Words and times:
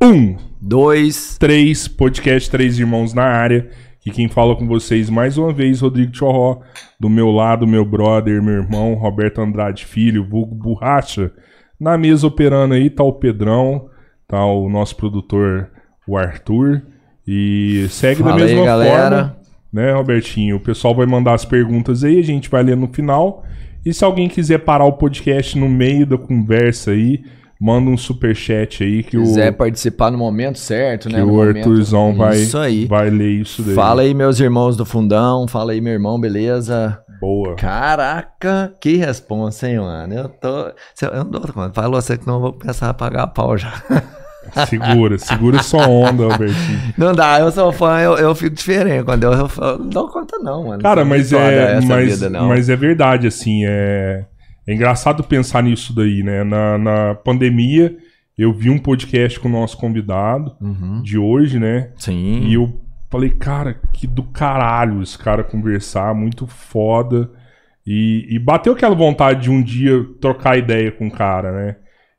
Um, 0.00 0.36
Dois. 0.60 1.36
três, 1.38 1.88
podcast 1.88 2.48
Três 2.50 2.78
Irmãos 2.78 3.12
na 3.12 3.24
área. 3.24 3.68
E 4.06 4.10
quem 4.10 4.28
fala 4.28 4.54
com 4.56 4.66
vocês 4.66 5.10
mais 5.10 5.36
uma 5.36 5.52
vez, 5.52 5.80
Rodrigo 5.80 6.16
Chorró. 6.16 6.60
Do 7.00 7.10
meu 7.10 7.30
lado, 7.30 7.66
meu 7.66 7.84
brother, 7.84 8.40
meu 8.42 8.54
irmão, 8.62 8.94
Roberto 8.94 9.40
Andrade 9.40 9.84
Filho, 9.84 10.24
vulgo 10.24 10.54
Borracha. 10.54 11.32
Na 11.78 11.98
mesa 11.98 12.26
operando 12.26 12.74
aí 12.74 12.88
tá 12.88 13.02
o 13.02 13.12
Pedrão, 13.12 13.88
tá 14.26 14.44
o 14.46 14.68
nosso 14.68 14.96
produtor, 14.96 15.68
o 16.06 16.16
Arthur. 16.16 16.82
E 17.26 17.86
segue 17.90 18.22
Fala 18.22 18.36
da 18.36 18.44
aí, 18.44 18.50
mesma 18.50 18.64
galera. 18.64 19.16
forma, 19.18 19.36
né, 19.72 19.92
Robertinho? 19.92 20.56
O 20.56 20.60
pessoal 20.60 20.94
vai 20.94 21.06
mandar 21.06 21.34
as 21.34 21.44
perguntas 21.44 22.04
aí, 22.04 22.18
a 22.18 22.24
gente 22.24 22.48
vai 22.48 22.62
ler 22.62 22.76
no 22.76 22.88
final. 22.88 23.44
E 23.84 23.92
se 23.92 24.04
alguém 24.04 24.28
quiser 24.28 24.58
parar 24.58 24.84
o 24.84 24.92
podcast 24.92 25.58
no 25.58 25.68
meio 25.68 26.06
da 26.06 26.16
conversa 26.16 26.92
aí, 26.92 27.22
manda 27.60 27.90
um 27.90 27.96
superchat 27.96 28.84
aí 28.84 29.02
que 29.02 29.18
quiser 29.18 29.52
o, 29.52 29.54
participar 29.54 30.10
no 30.10 30.18
momento 30.18 30.58
certo, 30.58 31.08
que 31.08 31.14
né? 31.14 31.22
no 31.22 31.32
o 31.34 31.42
Arthurzão 31.42 32.14
vai, 32.14 32.36
Isso 32.36 32.58
aí. 32.58 32.86
vai 32.86 33.10
ler 33.10 33.40
isso 33.40 33.62
daí. 33.62 33.74
Fala 33.74 34.02
aí, 34.02 34.14
meus 34.14 34.38
irmãos 34.38 34.76
do 34.76 34.84
fundão. 34.84 35.48
Fala 35.48 35.72
aí, 35.72 35.80
meu 35.80 35.92
irmão, 35.92 36.20
beleza? 36.20 37.02
Boa. 37.20 37.56
Caraca, 37.56 38.72
que 38.80 38.96
responsa, 38.96 39.68
hein, 39.68 39.80
mano? 39.80 40.14
Eu 40.14 40.28
tô. 40.28 40.70
se 40.94 41.04
Eu 41.04 41.24
não 41.24 41.30
dou 41.30 41.40
conta. 41.40 41.72
Falou 41.72 42.00
você 42.00 42.16
que 42.16 42.26
não 42.26 42.40
vou 42.40 42.52
começar 42.52 42.88
a 42.88 42.94
pagar 42.94 43.26
pau 43.28 43.58
já. 43.58 43.72
Segura, 44.66 45.18
segura 45.18 45.62
sua 45.62 45.86
onda, 45.86 46.24
Albertinho. 46.24 46.80
Não 46.96 47.12
dá, 47.12 47.38
eu 47.38 47.50
sou 47.50 47.70
fã, 47.70 48.00
eu, 48.00 48.16
eu 48.16 48.34
fico 48.34 48.56
diferente. 48.56 49.04
Quando 49.04 49.24
eu, 49.24 49.32
eu, 49.32 49.50
eu 49.60 49.78
não 49.78 49.88
dou 49.88 50.08
conta, 50.08 50.38
não, 50.38 50.64
mano. 50.64 50.82
Cara, 50.82 51.04
mas 51.04 51.32
é, 51.34 51.78
mas, 51.82 52.14
vida, 52.14 52.30
não. 52.30 52.48
mas 52.48 52.70
é 52.70 52.76
verdade, 52.76 53.26
assim, 53.26 53.66
é, 53.66 54.24
é 54.70 54.74
engraçado 54.74 55.24
pensar 55.24 55.62
nisso 55.62 55.94
daí, 55.94 56.22
né? 56.22 56.44
Na, 56.44 56.76
na 56.78 57.14
pandemia, 57.14 57.96
eu 58.36 58.52
vi 58.52 58.68
um 58.70 58.78
podcast 58.78 59.40
com 59.40 59.48
o 59.48 59.52
nosso 59.52 59.76
convidado 59.78 60.54
Uhum. 60.60 61.02
de 61.02 61.16
hoje, 61.18 61.58
né? 61.58 61.90
Sim. 61.96 62.40
E 62.46 62.54
eu 62.54 62.80
falei, 63.10 63.30
cara, 63.30 63.80
que 63.92 64.06
do 64.06 64.22
caralho 64.22 65.02
esse 65.02 65.16
cara 65.18 65.42
conversar, 65.42 66.14
muito 66.14 66.46
foda. 66.46 67.30
E, 67.86 68.26
e 68.28 68.38
bateu 68.38 68.74
aquela 68.74 68.94
vontade 68.94 69.42
de 69.44 69.50
um 69.50 69.62
dia 69.62 70.04
trocar 70.20 70.58
ideia 70.58 70.92
com 70.92 71.06
o 71.08 71.10
cara, 71.10 71.50
né? 71.52 71.76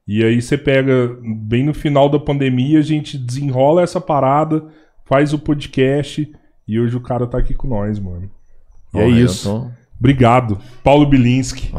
E 0.08 0.23
aí 0.23 0.41
você 0.41 0.58
pega, 0.58 1.16
bem 1.44 1.63
no 1.63 1.73
final 1.75 2.09
da 2.09 2.17
pandemia, 2.19 2.80
a 2.80 2.81
gente 2.81 3.16
desenrola 3.16 3.84
essa 3.84 4.02
parada, 4.02 4.66
faz 5.06 5.31
o 5.34 5.38
podcast 5.38 6.28
e 6.67 6.80
hoje 6.80 6.97
o 6.97 7.02
cara 7.02 7.28
tá 7.28 7.38
aqui 7.38 7.53
com 7.53 7.67
nós, 7.67 8.00
mano. 8.00 8.28
E 8.95 8.97
é 8.97 9.02
Ó, 9.03 9.06
eu 9.06 9.11
isso. 9.25 9.47
tô- 9.47 9.78
Obrigado. 10.00 10.59
Paulo 10.83 11.05
Bilinski. 11.05 11.72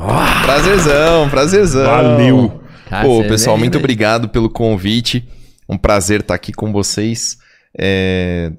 Prazerzão, 0.45 1.29
prazerzão. 1.31 1.85
Valeu. 1.87 2.61
Cara, 2.89 3.07
Pô, 3.07 3.23
pessoal, 3.25 3.57
vem, 3.57 3.65
muito 3.65 3.75
né? 3.75 3.79
obrigado 3.81 4.29
pelo 4.29 4.51
convite. 4.51 5.27
Um 5.69 5.79
prazer 5.79 6.21
estar 6.21 6.35
aqui 6.35 6.53
com 6.53 6.73
vocês. 6.73 7.39
É, 7.79 8.53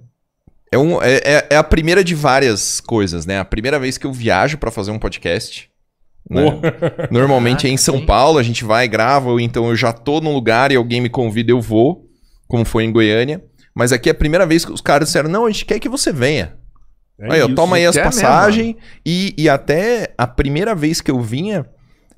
é, 0.71 0.77
um- 0.77 1.01
é- 1.01 1.21
é- 1.23 1.47
é 1.51 1.55
a 1.57 1.63
primeira 1.63 2.03
de 2.03 2.15
várias 2.15 2.79
coisas, 2.79 3.25
né? 3.25 3.39
A 3.39 3.45
primeira 3.45 3.77
vez 3.77 3.97
que 3.97 4.05
eu 4.07 4.13
viajo 4.13 4.57
para 4.57 4.71
fazer 4.71 4.91
um 4.91 4.99
podcast. 4.99 5.69
né? 6.29 6.43
Normalmente 7.11 7.67
é 7.67 7.69
em 7.69 7.77
São 7.77 7.97
sim. 7.97 8.05
Paulo, 8.05 8.37
a 8.39 8.43
gente 8.43 8.63
vai, 8.63 8.87
grava, 8.87 9.29
ou 9.29 9.39
então 9.39 9.67
eu 9.69 9.75
já 9.75 9.91
tô 9.91 10.21
num 10.21 10.31
lugar 10.33 10.71
e 10.71 10.75
alguém 10.75 11.01
me 11.01 11.09
convida, 11.09 11.51
eu 11.51 11.59
vou, 11.59 12.05
como 12.47 12.63
foi 12.63 12.83
em 12.85 12.91
Goiânia. 12.91 13.43
Mas 13.75 13.91
aqui 13.91 14.07
é 14.07 14.11
a 14.11 14.15
primeira 14.15 14.45
vez 14.45 14.63
que 14.63 14.71
os 14.71 14.81
caras 14.81 15.07
disseram: 15.09 15.29
não, 15.29 15.45
a 15.45 15.51
gente 15.51 15.65
quer 15.65 15.79
que 15.79 15.89
você 15.89 16.13
venha. 16.13 16.53
É 17.21 17.33
aí, 17.33 17.39
isso. 17.39 17.55
toma 17.55 17.75
aí 17.75 17.85
as 17.85 17.97
passagens. 17.97 18.75
E, 19.05 19.33
e 19.37 19.47
até 19.47 20.13
a 20.17 20.25
primeira 20.25 20.73
vez 20.73 21.01
que 21.01 21.11
eu 21.11 21.19
vinha, 21.19 21.65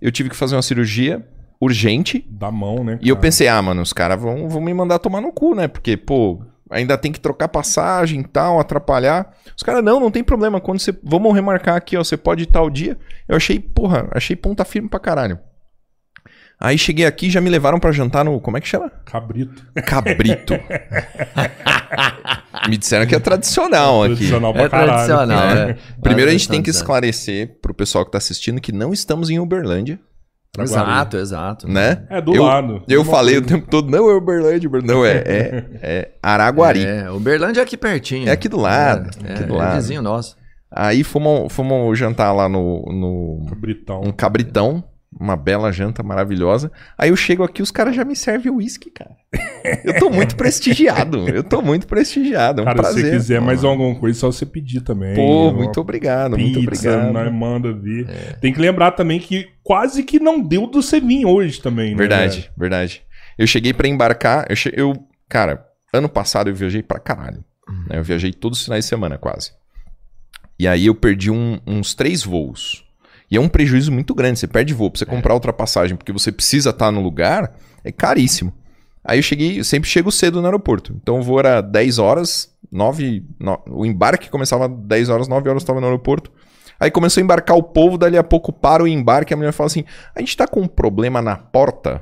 eu 0.01 0.11
tive 0.11 0.29
que 0.29 0.35
fazer 0.35 0.55
uma 0.55 0.61
cirurgia 0.61 1.25
urgente. 1.59 2.25
Da 2.29 2.51
mão, 2.51 2.83
né? 2.83 2.99
E 3.01 3.09
eu 3.09 3.15
cara? 3.15 3.21
pensei, 3.21 3.47
ah, 3.47 3.61
mano, 3.61 3.81
os 3.81 3.93
caras 3.93 4.19
vão, 4.19 4.47
vão 4.47 4.61
me 4.61 4.73
mandar 4.73 4.99
tomar 4.99 5.21
no 5.21 5.31
cu, 5.31 5.55
né? 5.55 5.67
Porque, 5.67 5.97
pô, 5.97 6.41
ainda 6.69 6.97
tem 6.97 7.11
que 7.11 7.19
trocar 7.19 7.47
passagem 7.47 8.21
e 8.21 8.23
tal, 8.23 8.59
atrapalhar. 8.59 9.31
Os 9.55 9.63
caras, 9.63 9.83
não, 9.83 9.99
não 9.99 10.11
tem 10.11 10.23
problema. 10.23 10.59
Quando 10.59 10.79
você. 10.79 10.93
Vamos 11.03 11.33
remarcar 11.33 11.75
aqui, 11.75 11.95
ó. 11.97 12.03
Você 12.03 12.17
pode 12.17 12.43
ir 12.43 12.47
tal 12.47 12.69
dia. 12.69 12.97
Eu 13.27 13.35
achei, 13.35 13.59
porra, 13.59 14.07
achei 14.11 14.35
ponta 14.35 14.65
firme 14.65 14.89
pra 14.89 14.99
caralho. 14.99 15.39
Aí 16.63 16.77
cheguei 16.77 17.05
aqui 17.05 17.29
já 17.29 17.41
me 17.41 17.49
levaram 17.49 17.77
pra 17.77 17.91
jantar 17.91 18.23
no. 18.23 18.39
Como 18.39 18.55
é 18.57 18.61
que 18.61 18.67
chama? 18.69 18.89
Cabrito. 19.05 19.61
Cabrito. 19.85 20.53
me 22.69 22.77
disseram 22.77 23.05
que 23.05 23.15
é 23.15 23.19
tradicional 23.19 24.03
aqui. 24.03 24.15
Tradicional 24.15 24.53
pra 24.53 24.63
É 24.63 24.69
caralho. 24.69 24.89
tradicional, 24.91 25.49
É. 25.49 25.65
né? 25.67 25.77
Primeiro 26.01 26.31
a 26.31 26.33
É 26.33 26.37
gente 26.37 26.49
tem 26.49 26.61
que 26.61 26.69
esclarecer 26.69 27.57
pro 27.61 27.73
pessoal 27.73 28.05
que 28.05 28.11
tá 28.11 28.17
assistindo 28.17 28.61
que 28.61 28.71
não 28.71 28.93
estamos 28.93 29.29
em 29.29 29.39
Uberlândia, 29.39 29.99
Exato, 30.57 31.17
exato. 31.17 31.67
né? 31.67 32.03
É, 32.11 32.21
do 32.21 32.35
eu, 32.35 32.43
lado. 32.43 32.83
Eu 32.87 33.03
falei 33.03 33.37
o 33.37 33.41
tempo 33.41 33.67
todo, 33.67 33.89
não 33.89 34.07
é 34.09 34.13
Uberlândia, 34.15 34.69
Uberlândia. 34.69 34.95
Não, 34.95 35.03
é, 35.05 35.17
é, 35.17 35.65
é 35.81 36.11
Araguari. 36.21 36.85
É, 36.85 37.09
Uberlândia 37.09 37.61
é 37.61 37.63
aqui 37.63 37.75
pertinho. 37.75 38.29
É 38.29 38.31
aqui 38.31 38.47
do 38.47 38.57
lado, 38.59 39.09
É, 39.25 39.33
aqui 39.33 39.43
é, 39.43 39.47
do 39.47 39.55
é 39.55 39.57
lado. 39.57 39.75
vizinho 39.77 40.01
nosso. 40.03 40.37
Aí 40.71 41.03
fomos, 41.03 41.51
fomos 41.51 41.97
jantar 41.97 42.31
lá 42.33 42.47
no, 42.47 42.83
no 42.85 43.45
Cabritão. 43.49 44.01
um 44.01 44.11
cabritão, 44.11 44.83
uma 45.19 45.35
bela 45.35 45.71
janta 45.71 46.01
maravilhosa. 46.03 46.71
Aí 46.97 47.09
eu 47.09 47.15
chego 47.15 47.43
aqui, 47.43 47.61
os 47.61 47.71
caras 47.71 47.95
já 47.95 48.03
me 48.05 48.15
servem 48.15 48.51
uísque, 48.51 48.89
cara. 48.91 49.11
Eu 49.83 49.97
tô 49.99 50.09
muito 50.09 50.35
prestigiado, 50.35 51.27
eu 51.29 51.43
tô 51.43 51.61
muito 51.61 51.87
prestigiado, 51.87 52.59
é 52.59 52.61
um 52.61 52.65
Cara, 52.65 52.81
prazer. 52.81 53.03
se 53.05 53.09
você 53.09 53.15
quiser 53.17 53.39
Pô, 53.39 53.45
mais 53.45 53.63
alguma 53.63 53.95
coisa, 53.95 54.19
só 54.19 54.31
você 54.31 54.45
pedir 54.45 54.81
também. 54.81 55.15
Pô, 55.15 55.51
muito 55.51 55.79
obrigado, 55.81 56.37
muito 56.37 56.59
pizza, 56.59 56.89
obrigado. 56.91 57.11
nós 57.13 57.33
manda 57.33 57.73
vir. 57.73 58.07
É. 58.09 58.33
Tem 58.33 58.53
que 58.53 58.59
lembrar 58.59 58.91
também 58.91 59.19
que 59.19 59.47
quase 59.63 60.03
que 60.03 60.19
não 60.19 60.39
deu 60.41 60.67
do 60.67 60.81
você 60.81 60.99
vir 60.99 61.25
hoje 61.25 61.59
também, 61.61 61.91
né? 61.91 61.97
Verdade, 61.97 62.51
verdade. 62.57 63.01
Eu 63.37 63.47
cheguei 63.47 63.73
pra 63.73 63.87
embarcar, 63.87 64.45
eu, 64.49 64.55
che- 64.55 64.73
eu, 64.75 64.93
cara, 65.27 65.65
ano 65.93 66.07
passado 66.09 66.49
eu 66.49 66.55
viajei 66.55 66.83
pra 66.83 66.99
caralho. 66.99 67.43
né? 67.89 67.97
Eu 67.99 68.03
viajei 68.03 68.31
todos 68.31 68.59
os 68.59 68.65
finais 68.65 68.85
de 68.85 68.89
semana, 68.89 69.17
quase. 69.17 69.51
E 70.59 70.67
aí 70.67 70.85
eu 70.85 70.93
perdi 70.95 71.31
um- 71.31 71.59
uns 71.65 71.95
três 71.95 72.23
voos. 72.23 72.82
E 73.33 73.37
é 73.37 73.39
um 73.41 73.47
prejuízo 73.49 73.91
muito 73.91 74.13
grande. 74.13 74.37
Você 74.37 74.45
perde 74.47 74.75
voo 74.75 74.91
pra 74.91 74.99
você 74.99 75.05
comprar 75.07 75.33
outra 75.33 75.51
passagem 75.51 75.97
porque 75.97 76.11
você 76.13 76.31
precisa 76.31 76.69
estar 76.69 76.91
no 76.91 77.01
lugar, 77.01 77.51
é 77.83 77.91
caríssimo. 77.91 78.53
Aí 79.03 79.17
eu 79.17 79.23
cheguei, 79.23 79.59
eu 79.59 79.63
sempre 79.63 79.89
chego 79.89 80.11
cedo 80.11 80.39
no 80.39 80.45
aeroporto. 80.45 80.93
Então 81.01 81.19
o 81.19 81.23
voo 81.23 81.39
era 81.39 81.59
10 81.59 81.97
horas, 81.97 82.53
9, 82.71 83.25
no- 83.39 83.59
o 83.67 83.85
embarque 83.87 84.29
começava 84.29 84.69
10 84.69 85.09
horas, 85.09 85.27
9 85.27 85.49
horas 85.49 85.61
eu 85.61 85.63
estava 85.65 85.81
no 85.81 85.87
aeroporto. 85.87 86.31
Aí 86.79 86.91
começou 86.91 87.21
a 87.21 87.23
embarcar 87.23 87.57
o 87.57 87.63
povo, 87.63 87.97
dali 87.97 88.17
a 88.17 88.23
pouco 88.23 88.53
para 88.53 88.83
o 88.83 88.87
embarque, 88.87 89.33
a 89.33 89.37
mulher 89.37 89.51
fala 89.51 89.65
assim: 89.67 89.83
"A 90.15 90.19
gente 90.19 90.37
tá 90.37 90.45
com 90.47 90.61
um 90.61 90.67
problema 90.67 91.19
na 91.19 91.35
porta". 91.35 92.01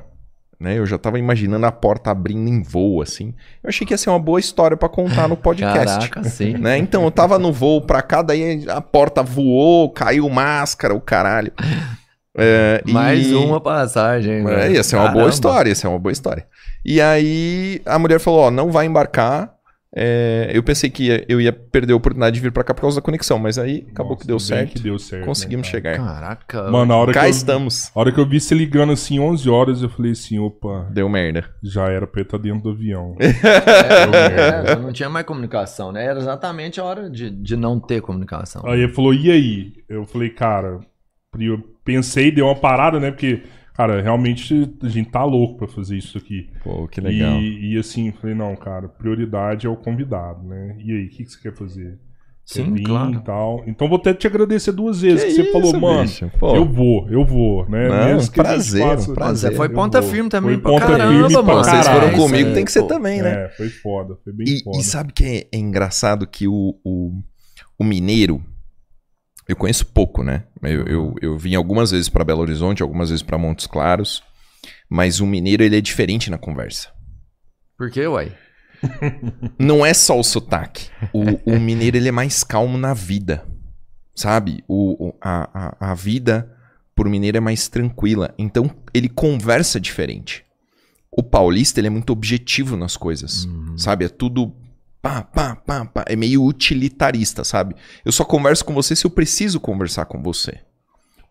Né? 0.61 0.77
Eu 0.77 0.85
já 0.85 0.95
tava 0.95 1.17
imaginando 1.17 1.65
a 1.65 1.71
porta 1.71 2.11
abrindo 2.11 2.47
em 2.47 2.61
voo 2.61 3.01
assim. 3.01 3.33
Eu 3.63 3.69
achei 3.69 3.85
que 3.87 3.95
ia 3.95 3.97
ser 3.97 4.11
uma 4.11 4.19
boa 4.19 4.39
história 4.39 4.77
para 4.77 4.87
contar 4.87 5.27
no 5.27 5.35
podcast. 5.35 6.07
Caraca, 6.09 6.23
sim. 6.29 6.53
Né? 6.61 6.77
Então, 6.77 7.03
eu 7.03 7.09
tava 7.09 7.39
no 7.39 7.51
voo 7.51 7.81
pra 7.81 7.99
cá, 8.03 8.21
daí 8.21 8.63
a 8.69 8.79
porta 8.79 9.23
voou, 9.23 9.89
caiu 9.89 10.29
máscara, 10.29 10.93
o 10.93 11.01
caralho. 11.01 11.51
É, 12.37 12.83
e- 12.85 12.91
Mais 12.93 13.31
uma 13.33 13.59
passagem. 13.59 14.47
É, 14.47 14.71
ia 14.71 14.83
ser 14.83 14.97
uma 14.97 15.05
boa 15.05 15.13
Caramba. 15.15 15.29
história, 15.33 15.69
ia 15.69 15.75
ser 15.75 15.87
uma 15.87 15.97
boa 15.97 16.11
história. 16.13 16.45
E 16.85 17.01
aí 17.01 17.81
a 17.83 17.97
mulher 17.97 18.19
falou, 18.19 18.41
ó, 18.41 18.51
não 18.51 18.69
vai 18.71 18.85
embarcar. 18.85 19.51
É, 19.93 20.49
eu 20.53 20.63
pensei 20.63 20.89
que 20.89 21.07
ia- 21.07 21.25
eu 21.27 21.41
ia 21.41 21.51
perder 21.51 21.91
a 21.91 21.95
oportunidade 21.97 22.35
de 22.35 22.39
vir 22.41 22.51
pra 22.51 22.63
cá 22.63 22.73
por 22.73 22.79
causa 22.81 22.95
da 22.95 23.01
conexão, 23.01 23.37
mas 23.37 23.57
aí 23.59 23.85
acabou 23.91 24.13
Nossa, 24.13 24.21
que 24.21 24.27
deu 24.27 24.39
certo. 24.39 24.73
que 24.75 24.79
deu 24.79 24.97
certo, 24.97 25.25
Conseguimos 25.25 25.67
né, 25.73 25.81
cara? 25.81 25.95
chegar. 25.97 26.05
Caraca. 26.13 26.71
Mano, 26.71 26.93
a 26.93 26.95
hora, 26.97 27.11
que 27.11 27.19
Cá 27.19 27.25
eu, 27.25 27.31
estamos. 27.31 27.91
a 27.93 27.99
hora 27.99 28.09
que 28.11 28.17
eu 28.19 28.25
vi 28.25 28.39
você 28.39 28.55
ligando 28.55 28.93
assim 28.93 29.19
11 29.19 29.49
horas, 29.49 29.81
eu 29.83 29.89
falei 29.89 30.13
assim, 30.13 30.39
opa, 30.39 30.87
Deu 30.91 31.09
merda. 31.09 31.43
já 31.61 31.89
era 31.89 32.07
pra 32.07 32.21
eu 32.21 32.23
estar 32.23 32.37
dentro 32.37 32.61
do 32.63 32.69
avião. 32.69 33.15
É, 33.21 34.67
já 34.67 34.75
não 34.77 34.93
tinha 34.93 35.09
mais 35.09 35.25
comunicação, 35.25 35.91
né? 35.91 36.05
Era 36.05 36.19
exatamente 36.19 36.79
a 36.79 36.83
hora 36.83 37.09
de, 37.09 37.29
de 37.29 37.55
não 37.55 37.79
ter 37.79 38.01
comunicação. 38.01 38.61
Aí 38.65 38.81
ele 38.81 38.93
falou, 38.93 39.13
e 39.13 39.29
aí? 39.31 39.73
Eu 39.89 40.05
falei, 40.05 40.29
cara, 40.29 40.79
eu 41.39 41.59
pensei, 41.83 42.31
deu 42.31 42.45
uma 42.45 42.55
parada, 42.55 42.99
né? 42.99 43.11
Porque, 43.11 43.41
cara, 43.87 44.01
realmente 44.01 44.71
a 44.83 44.87
gente 44.87 45.09
tá 45.09 45.23
louco 45.23 45.57
pra 45.57 45.67
fazer 45.67 45.97
isso 45.97 46.17
aqui. 46.17 46.49
Pô, 46.63 46.87
que 46.87 47.01
legal. 47.01 47.39
E, 47.39 47.73
e 47.73 47.77
assim, 47.77 48.11
falei, 48.11 48.35
não, 48.35 48.55
cara, 48.55 48.87
prioridade 48.87 49.65
é 49.65 49.69
o 49.69 49.75
convidado, 49.75 50.43
né? 50.47 50.75
E 50.79 50.91
aí, 50.91 51.05
o 51.05 51.09
que, 51.09 51.23
que 51.23 51.31
você 51.31 51.39
quer 51.41 51.53
fazer? 51.55 51.97
Quer 52.53 52.65
Sim, 52.65 52.73
vir 52.73 52.83
claro. 52.83 53.13
e 53.13 53.19
tal. 53.23 53.63
Então 53.67 53.87
vou 53.87 53.97
até 53.97 54.13
te 54.13 54.27
agradecer 54.27 54.71
duas 54.71 55.01
vezes, 55.01 55.23
que, 55.23 55.31
você 55.31 55.41
isso, 55.43 55.51
falou, 55.51 55.79
mano, 55.79 56.09
eu 56.55 56.65
vou, 56.65 57.07
eu 57.09 57.23
vou, 57.23 57.69
né? 57.69 57.87
Não, 57.87 58.17
que 58.17 58.19
gente 58.23 58.31
prazer, 58.31 58.81
faça- 58.83 59.13
prazer. 59.13 59.55
Foi 59.55 59.69
ponta 59.69 60.01
firme 60.01 60.27
também 60.29 60.53
Foi 60.55 60.61
pra 60.61 60.71
ponta 60.71 60.85
caramba, 60.87 61.13
firme 61.13 61.33
pra 61.33 61.43
mano. 61.43 61.63
Vocês 61.63 61.85
caralho. 61.87 62.01
foram 62.01 62.13
É 62.13 62.17
comigo, 62.17 62.49
aí, 62.49 62.53
tem 62.55 62.65
que 62.65 62.71
ser 62.71 62.81
pô. 62.81 62.87
também, 62.87 63.21
né? 63.21 63.45
É, 63.45 63.49
foi 63.49 63.69
foda, 63.69 64.17
foi 64.23 64.33
bem 64.33 64.47
E, 64.47 64.63
foda. 64.63 64.77
e 64.77 64.83
sabe 64.83 65.13
que 65.13 65.23
é, 65.23 65.47
é 65.51 65.57
engraçado 65.59 66.27
que 66.27 66.47
o, 66.47 66.75
o, 66.83 67.11
o 67.79 67.83
mineiro, 67.83 68.43
eu 69.51 69.55
conheço 69.57 69.85
pouco, 69.85 70.23
né? 70.23 70.43
Eu, 70.61 70.85
eu, 70.85 71.15
eu 71.21 71.37
vim 71.37 71.55
algumas 71.55 71.91
vezes 71.91 72.09
pra 72.09 72.23
Belo 72.23 72.41
Horizonte, 72.41 72.81
algumas 72.83 73.09
vezes 73.09 73.23
pra 73.23 73.37
Montes 73.37 73.67
Claros, 73.67 74.23
mas 74.89 75.19
o 75.19 75.25
mineiro 75.25 75.63
ele 75.63 75.77
é 75.77 75.81
diferente 75.81 76.29
na 76.29 76.37
conversa. 76.37 76.89
Por 77.77 77.89
quê, 77.89 78.05
uai? 78.07 78.35
Não 79.59 79.85
é 79.85 79.93
só 79.93 80.19
o 80.19 80.23
sotaque. 80.23 80.89
O, 81.13 81.53
o 81.55 81.59
mineiro 81.59 81.97
ele 81.97 82.09
é 82.09 82.11
mais 82.11 82.43
calmo 82.43 82.77
na 82.77 82.93
vida, 82.93 83.45
sabe? 84.15 84.63
O, 84.67 85.07
o- 85.09 85.15
a, 85.21 85.77
a, 85.79 85.91
a 85.91 85.93
vida 85.93 86.51
por 86.95 87.07
mineiro 87.07 87.37
é 87.37 87.41
mais 87.41 87.67
tranquila. 87.67 88.33
Então 88.37 88.69
ele 88.93 89.09
conversa 89.09 89.79
diferente. 89.79 90.43
O 91.11 91.21
paulista, 91.23 91.79
ele 91.79 91.87
é 91.87 91.91
muito 91.91 92.11
objetivo 92.13 92.77
nas 92.77 92.95
coisas, 92.95 93.45
Uhum. 93.45 93.77
sabe? 93.77 94.05
É 94.05 94.09
tudo 94.09 94.53
pá, 95.01 95.21
pá, 95.21 95.55
pá, 95.55 95.85
pá. 95.85 96.05
É 96.07 96.15
meio 96.15 96.43
utilitarista, 96.43 97.43
sabe? 97.43 97.75
Eu 98.05 98.11
só 98.11 98.23
converso 98.23 98.63
com 98.65 98.73
você 98.73 98.95
se 98.95 99.05
eu 99.05 99.11
preciso 99.11 99.59
conversar 99.59 100.05
com 100.05 100.21
você. 100.21 100.59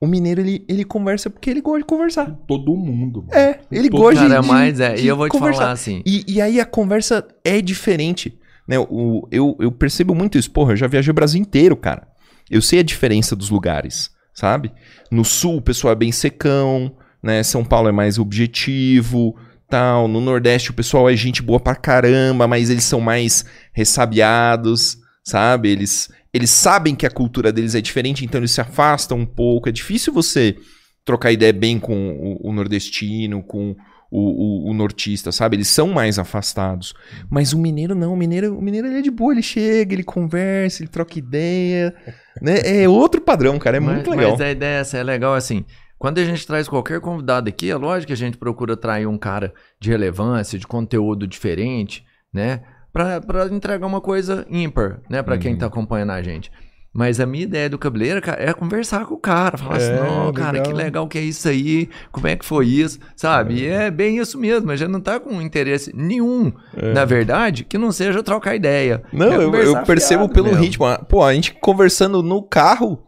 O 0.00 0.06
mineiro, 0.06 0.40
ele, 0.40 0.64
ele 0.66 0.84
conversa 0.84 1.28
porque 1.28 1.50
ele 1.50 1.60
gosta 1.60 1.80
de 1.80 1.84
conversar. 1.84 2.30
Todo 2.48 2.74
mundo. 2.74 3.22
mano. 3.28 3.34
É, 3.38 3.60
ele 3.70 3.90
Todo- 3.90 4.00
gosta 4.00 4.22
de, 4.22 4.28
Cara, 4.28 4.40
de- 4.40 4.48
mas 4.48 4.80
é, 4.80 4.94
de 4.94 5.02
e 5.02 5.06
eu 5.06 5.16
vou 5.16 5.28
te 5.28 5.32
conversar. 5.32 5.60
falar 5.60 5.72
assim. 5.72 6.02
E, 6.06 6.24
e 6.26 6.40
aí 6.40 6.58
a 6.58 6.64
conversa 6.64 7.26
é 7.44 7.60
diferente. 7.60 8.38
Né? 8.66 8.78
O, 8.78 9.28
eu, 9.30 9.56
eu 9.60 9.70
percebo 9.70 10.14
muito 10.14 10.38
isso. 10.38 10.50
Porra, 10.50 10.72
eu 10.72 10.76
já 10.76 10.86
viajei 10.86 11.10
o 11.10 11.14
Brasil 11.14 11.40
inteiro, 11.40 11.76
cara. 11.76 12.08
Eu 12.50 12.62
sei 12.62 12.78
a 12.80 12.82
diferença 12.82 13.36
dos 13.36 13.50
lugares, 13.50 14.10
sabe? 14.32 14.72
No 15.10 15.24
sul 15.24 15.56
o 15.58 15.62
pessoal 15.62 15.92
é 15.92 15.96
bem 15.96 16.10
secão, 16.12 16.96
né? 17.22 17.42
São 17.42 17.62
Paulo 17.64 17.88
é 17.88 17.92
mais 17.92 18.18
objetivo, 18.18 19.36
tal. 19.70 20.08
No 20.08 20.20
Nordeste 20.20 20.70
o 20.70 20.74
pessoal 20.74 21.08
é 21.08 21.16
gente 21.16 21.40
boa 21.42 21.60
pra 21.60 21.74
caramba, 21.74 22.46
mas 22.48 22.68
eles 22.68 22.84
são 22.84 23.00
mais 23.00 23.44
ressabiados, 23.72 24.98
sabe? 25.24 25.70
Eles, 25.70 26.10
eles 26.32 26.50
sabem 26.50 26.94
que 26.94 27.06
a 27.06 27.10
cultura 27.10 27.52
deles 27.52 27.74
é 27.74 27.80
diferente, 27.80 28.24
então 28.24 28.40
eles 28.40 28.50
se 28.50 28.60
afastam 28.60 29.18
um 29.18 29.26
pouco. 29.26 29.68
É 29.68 29.72
difícil 29.72 30.12
você 30.12 30.56
trocar 31.04 31.32
ideia 31.32 31.52
bem 31.52 31.78
com 31.78 31.94
o, 32.42 32.50
o 32.50 32.52
nordestino, 32.52 33.42
com 33.42 33.74
o, 34.10 34.66
o- 34.68 34.70
o 34.70 34.74
nortista, 34.74 35.30
sabe? 35.30 35.56
Eles 35.56 35.68
são 35.68 35.88
mais 35.88 36.18
afastados. 36.18 36.92
Mas 37.30 37.52
o 37.52 37.58
mineiro 37.58 37.94
não, 37.94 38.12
o 38.12 38.16
mineiro, 38.16 38.56
o 38.58 38.62
mineiro 38.62 38.88
ele 38.88 38.98
é 38.98 39.02
de 39.02 39.10
boa, 39.10 39.32
ele 39.32 39.42
chega, 39.42 39.94
ele 39.94 40.02
conversa, 40.02 40.82
ele 40.82 40.90
troca 40.90 41.18
ideia, 41.18 41.94
né? 42.42 42.56
É 42.64 42.88
outro 42.88 43.20
padrão, 43.20 43.58
cara, 43.58 43.76
é 43.76 43.80
mas, 43.80 43.94
muito 43.94 44.10
legal. 44.10 44.32
Mas 44.32 44.40
a 44.40 44.50
ideia 44.50 44.78
essa, 44.80 44.98
é 44.98 45.02
legal 45.02 45.34
assim. 45.34 45.64
Quando 46.00 46.18
a 46.18 46.24
gente 46.24 46.46
traz 46.46 46.66
qualquer 46.66 46.98
convidado 46.98 47.48
aqui, 47.48 47.70
é 47.70 47.76
lógico 47.76 48.06
que 48.08 48.12
a 48.14 48.16
gente 48.16 48.38
procura 48.38 48.72
atrair 48.72 49.06
um 49.06 49.18
cara 49.18 49.52
de 49.78 49.90
relevância, 49.90 50.58
de 50.58 50.66
conteúdo 50.66 51.26
diferente, 51.26 52.04
né? 52.32 52.62
Pra, 52.92 53.20
pra 53.20 53.44
entregar 53.46 53.86
uma 53.86 54.00
coisa 54.00 54.46
ímpar, 54.50 55.00
né? 55.10 55.22
Pra 55.22 55.34
Uhum. 55.34 55.40
quem 55.40 55.56
tá 55.56 55.66
acompanhando 55.66 56.10
a 56.12 56.22
gente. 56.22 56.50
Mas 56.92 57.20
a 57.20 57.26
minha 57.26 57.44
ideia 57.44 57.68
do 57.70 57.78
cabeleiro, 57.78 58.20
cara, 58.20 58.42
é 58.42 58.52
conversar 58.52 59.04
com 59.04 59.14
o 59.14 59.18
cara. 59.18 59.56
Falar 59.58 59.76
assim, 59.76 59.92
É, 59.92 60.00
não, 60.00 60.32
cara, 60.32 60.52
legal. 60.52 60.62
que 60.64 60.72
legal 60.72 61.06
que 61.06 61.18
é 61.18 61.20
isso 61.20 61.46
aí. 61.48 61.88
Como 62.10 62.26
é 62.26 62.34
que 62.34 62.44
foi 62.46 62.66
isso? 62.66 62.98
Sabe? 63.14 63.54
E 63.60 63.66
é 63.68 63.90
bem 63.92 64.18
isso 64.18 64.36
mesmo. 64.36 64.70
A 64.72 64.76
gente 64.76 64.88
não 64.90 65.00
tá 65.02 65.20
com 65.20 65.40
interesse 65.40 65.92
nenhum, 65.94 66.50
na 66.94 67.04
verdade, 67.04 67.62
que 67.62 67.76
não 67.78 67.92
seja 67.92 68.22
trocar 68.24 68.56
ideia. 68.56 69.02
Não, 69.12 69.32
É 69.32 69.36
eu, 69.36 69.54
eu 69.54 69.82
percebo 69.84 70.28
pelo 70.30 70.46
mesmo. 70.48 70.60
ritmo. 70.62 70.84
Ah, 70.86 70.98
Pô, 70.98 71.22
a 71.22 71.32
gente 71.32 71.54
conversando 71.60 72.24
no 72.24 72.42
carro, 72.42 72.98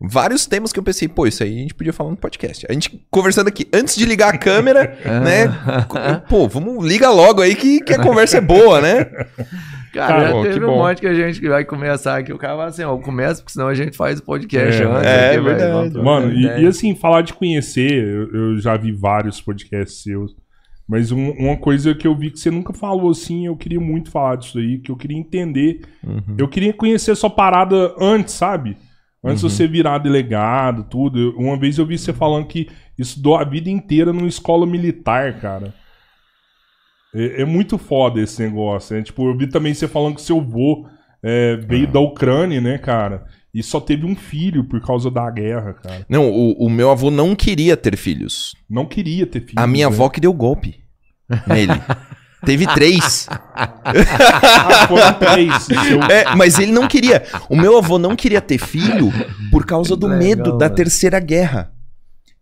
vários 0.00 0.46
temas 0.46 0.72
que 0.72 0.78
eu 0.78 0.82
pensei, 0.82 1.08
pô, 1.08 1.26
isso 1.26 1.42
aí 1.42 1.56
a 1.58 1.62
gente 1.62 1.74
podia 1.74 1.92
falar 1.92 2.10
no 2.10 2.16
podcast. 2.16 2.66
A 2.68 2.72
gente 2.72 3.04
conversando 3.10 3.48
aqui, 3.48 3.66
antes 3.72 3.96
de 3.96 4.04
ligar 4.04 4.34
a 4.34 4.38
câmera, 4.38 4.96
né? 5.24 5.48
Pô, 6.28 6.46
vamos, 6.48 6.86
liga 6.86 7.10
logo 7.10 7.40
aí 7.42 7.54
que, 7.54 7.80
que 7.80 7.92
a 7.94 8.02
conversa 8.02 8.38
é 8.38 8.40
boa, 8.40 8.80
né? 8.80 9.04
Cara, 9.04 9.26
Cara, 10.14 10.24
já 10.26 10.32
pô, 10.32 10.42
teve 10.42 10.64
um 10.64 10.68
bom. 10.68 10.76
monte 10.78 11.00
que 11.00 11.06
a 11.06 11.14
gente 11.14 11.40
vai 11.48 11.64
começar 11.64 12.18
aqui. 12.18 12.32
O 12.32 12.38
cara 12.38 12.52
fala 12.56 12.68
assim, 12.68 12.84
ó, 12.84 12.96
começa, 12.98 13.40
porque 13.40 13.52
senão 13.52 13.68
a 13.68 13.74
gente 13.74 13.96
faz 13.96 14.20
o 14.20 14.22
podcast 14.22 14.82
É, 14.82 14.86
antes. 14.86 15.06
é 15.08 15.26
aqui, 15.30 15.40
vai- 15.40 15.54
verdade. 15.54 15.90
trocar 15.90 16.04
Mano, 16.04 16.32
e, 16.32 16.62
e 16.62 16.66
assim, 16.66 16.94
falar 16.94 17.22
de 17.22 17.32
conhecer, 17.32 17.90
eu, 18.04 18.32
eu 18.32 18.58
já 18.60 18.76
vi 18.76 18.92
vários 18.92 19.40
podcasts 19.40 20.02
seus. 20.02 20.36
Mas 20.86 21.10
um- 21.10 21.30
uma 21.32 21.56
coisa 21.56 21.94
que 21.94 22.06
eu 22.06 22.14
vi 22.14 22.30
que 22.30 22.38
você 22.38 22.50
nunca 22.50 22.72
falou 22.72 23.10
assim, 23.10 23.46
eu 23.46 23.56
queria 23.56 23.80
muito 23.80 24.10
falar 24.10 24.36
disso 24.36 24.58
aí, 24.58 24.78
que 24.78 24.90
eu 24.92 24.96
queria 24.96 25.18
entender. 25.18 25.80
Uhum. 26.06 26.36
Eu 26.38 26.46
queria 26.48 26.72
conhecer 26.72 27.14
sua 27.16 27.30
parada 27.30 27.94
antes, 28.00 28.34
sabe? 28.34 28.76
Antes 29.24 29.42
Uhum. 29.42 29.48
de 29.48 29.54
você 29.54 29.66
virar 29.66 29.98
delegado, 29.98 30.84
tudo. 30.84 31.34
Uma 31.36 31.58
vez 31.58 31.76
eu 31.78 31.84
vi 31.86 31.98
você 31.98 32.12
falando 32.12 32.46
que 32.46 32.68
estudou 32.96 33.36
a 33.36 33.44
vida 33.44 33.68
inteira 33.68 34.12
numa 34.12 34.28
escola 34.28 34.64
militar, 34.66 35.40
cara. 35.40 35.74
É, 37.14 37.42
é 37.42 37.44
muito 37.44 37.78
foda 37.78 38.20
esse 38.20 38.40
negócio, 38.42 38.96
né? 38.96 39.02
Tipo, 39.02 39.28
eu 39.28 39.36
vi 39.36 39.48
também 39.48 39.74
você 39.74 39.88
falando 39.88 40.14
que 40.16 40.22
seu 40.22 40.38
avô 40.38 40.86
é, 41.22 41.56
veio 41.56 41.88
Ah. 41.88 41.92
da 41.92 42.00
Ucrânia, 42.00 42.60
né, 42.60 42.78
cara? 42.78 43.24
E 43.52 43.62
só 43.62 43.80
teve 43.80 44.04
um 44.06 44.14
filho 44.14 44.62
por 44.64 44.80
causa 44.80 45.10
da 45.10 45.28
guerra, 45.30 45.72
cara. 45.74 46.06
Não, 46.08 46.30
o, 46.30 46.66
o 46.66 46.70
meu 46.70 46.90
avô 46.90 47.10
não 47.10 47.34
queria 47.34 47.76
ter 47.76 47.96
filhos. 47.96 48.54
Não 48.70 48.86
queria 48.86 49.26
ter 49.26 49.40
filho. 49.40 49.54
A 49.58 49.66
minha 49.66 49.88
né? 49.88 49.94
avó 49.94 50.08
que 50.08 50.20
deu 50.20 50.32
golpe 50.32 50.76
nele. 51.48 51.72
Teve 52.44 52.66
três. 52.74 53.26
Ah, 53.54 54.86
foram 54.86 55.12
três. 55.14 55.62
Seu- 55.88 56.02
É, 56.04 56.34
mas 56.36 56.58
ele 56.58 56.72
não 56.72 56.86
queria. 56.86 57.24
O 57.48 57.56
meu 57.56 57.76
avô 57.76 57.98
não 57.98 58.14
queria 58.14 58.40
ter 58.40 58.58
filho 58.58 59.12
por 59.50 59.66
causa 59.66 59.96
do 59.96 60.06
Legal, 60.06 60.22
medo 60.22 60.58
da 60.58 60.66
mano. 60.66 60.74
terceira 60.76 61.18
guerra. 61.20 61.72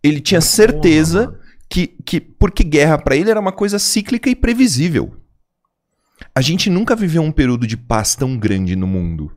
Ele 0.03 0.21
tinha 0.21 0.41
certeza 0.41 1.37
que, 1.69 1.87
que 2.05 2.19
porque 2.19 2.63
guerra 2.63 2.97
pra 2.97 3.15
ele 3.15 3.29
era 3.31 3.39
uma 3.39 3.51
coisa 3.51 3.79
cíclica 3.79 4.29
e 4.29 4.35
previsível. 4.35 5.15
A 6.35 6.41
gente 6.41 6.69
nunca 6.69 6.95
viveu 6.95 7.21
um 7.23 7.31
período 7.31 7.65
de 7.65 7.75
paz 7.75 8.15
tão 8.15 8.37
grande 8.37 8.75
no 8.75 8.85
mundo. 8.87 9.31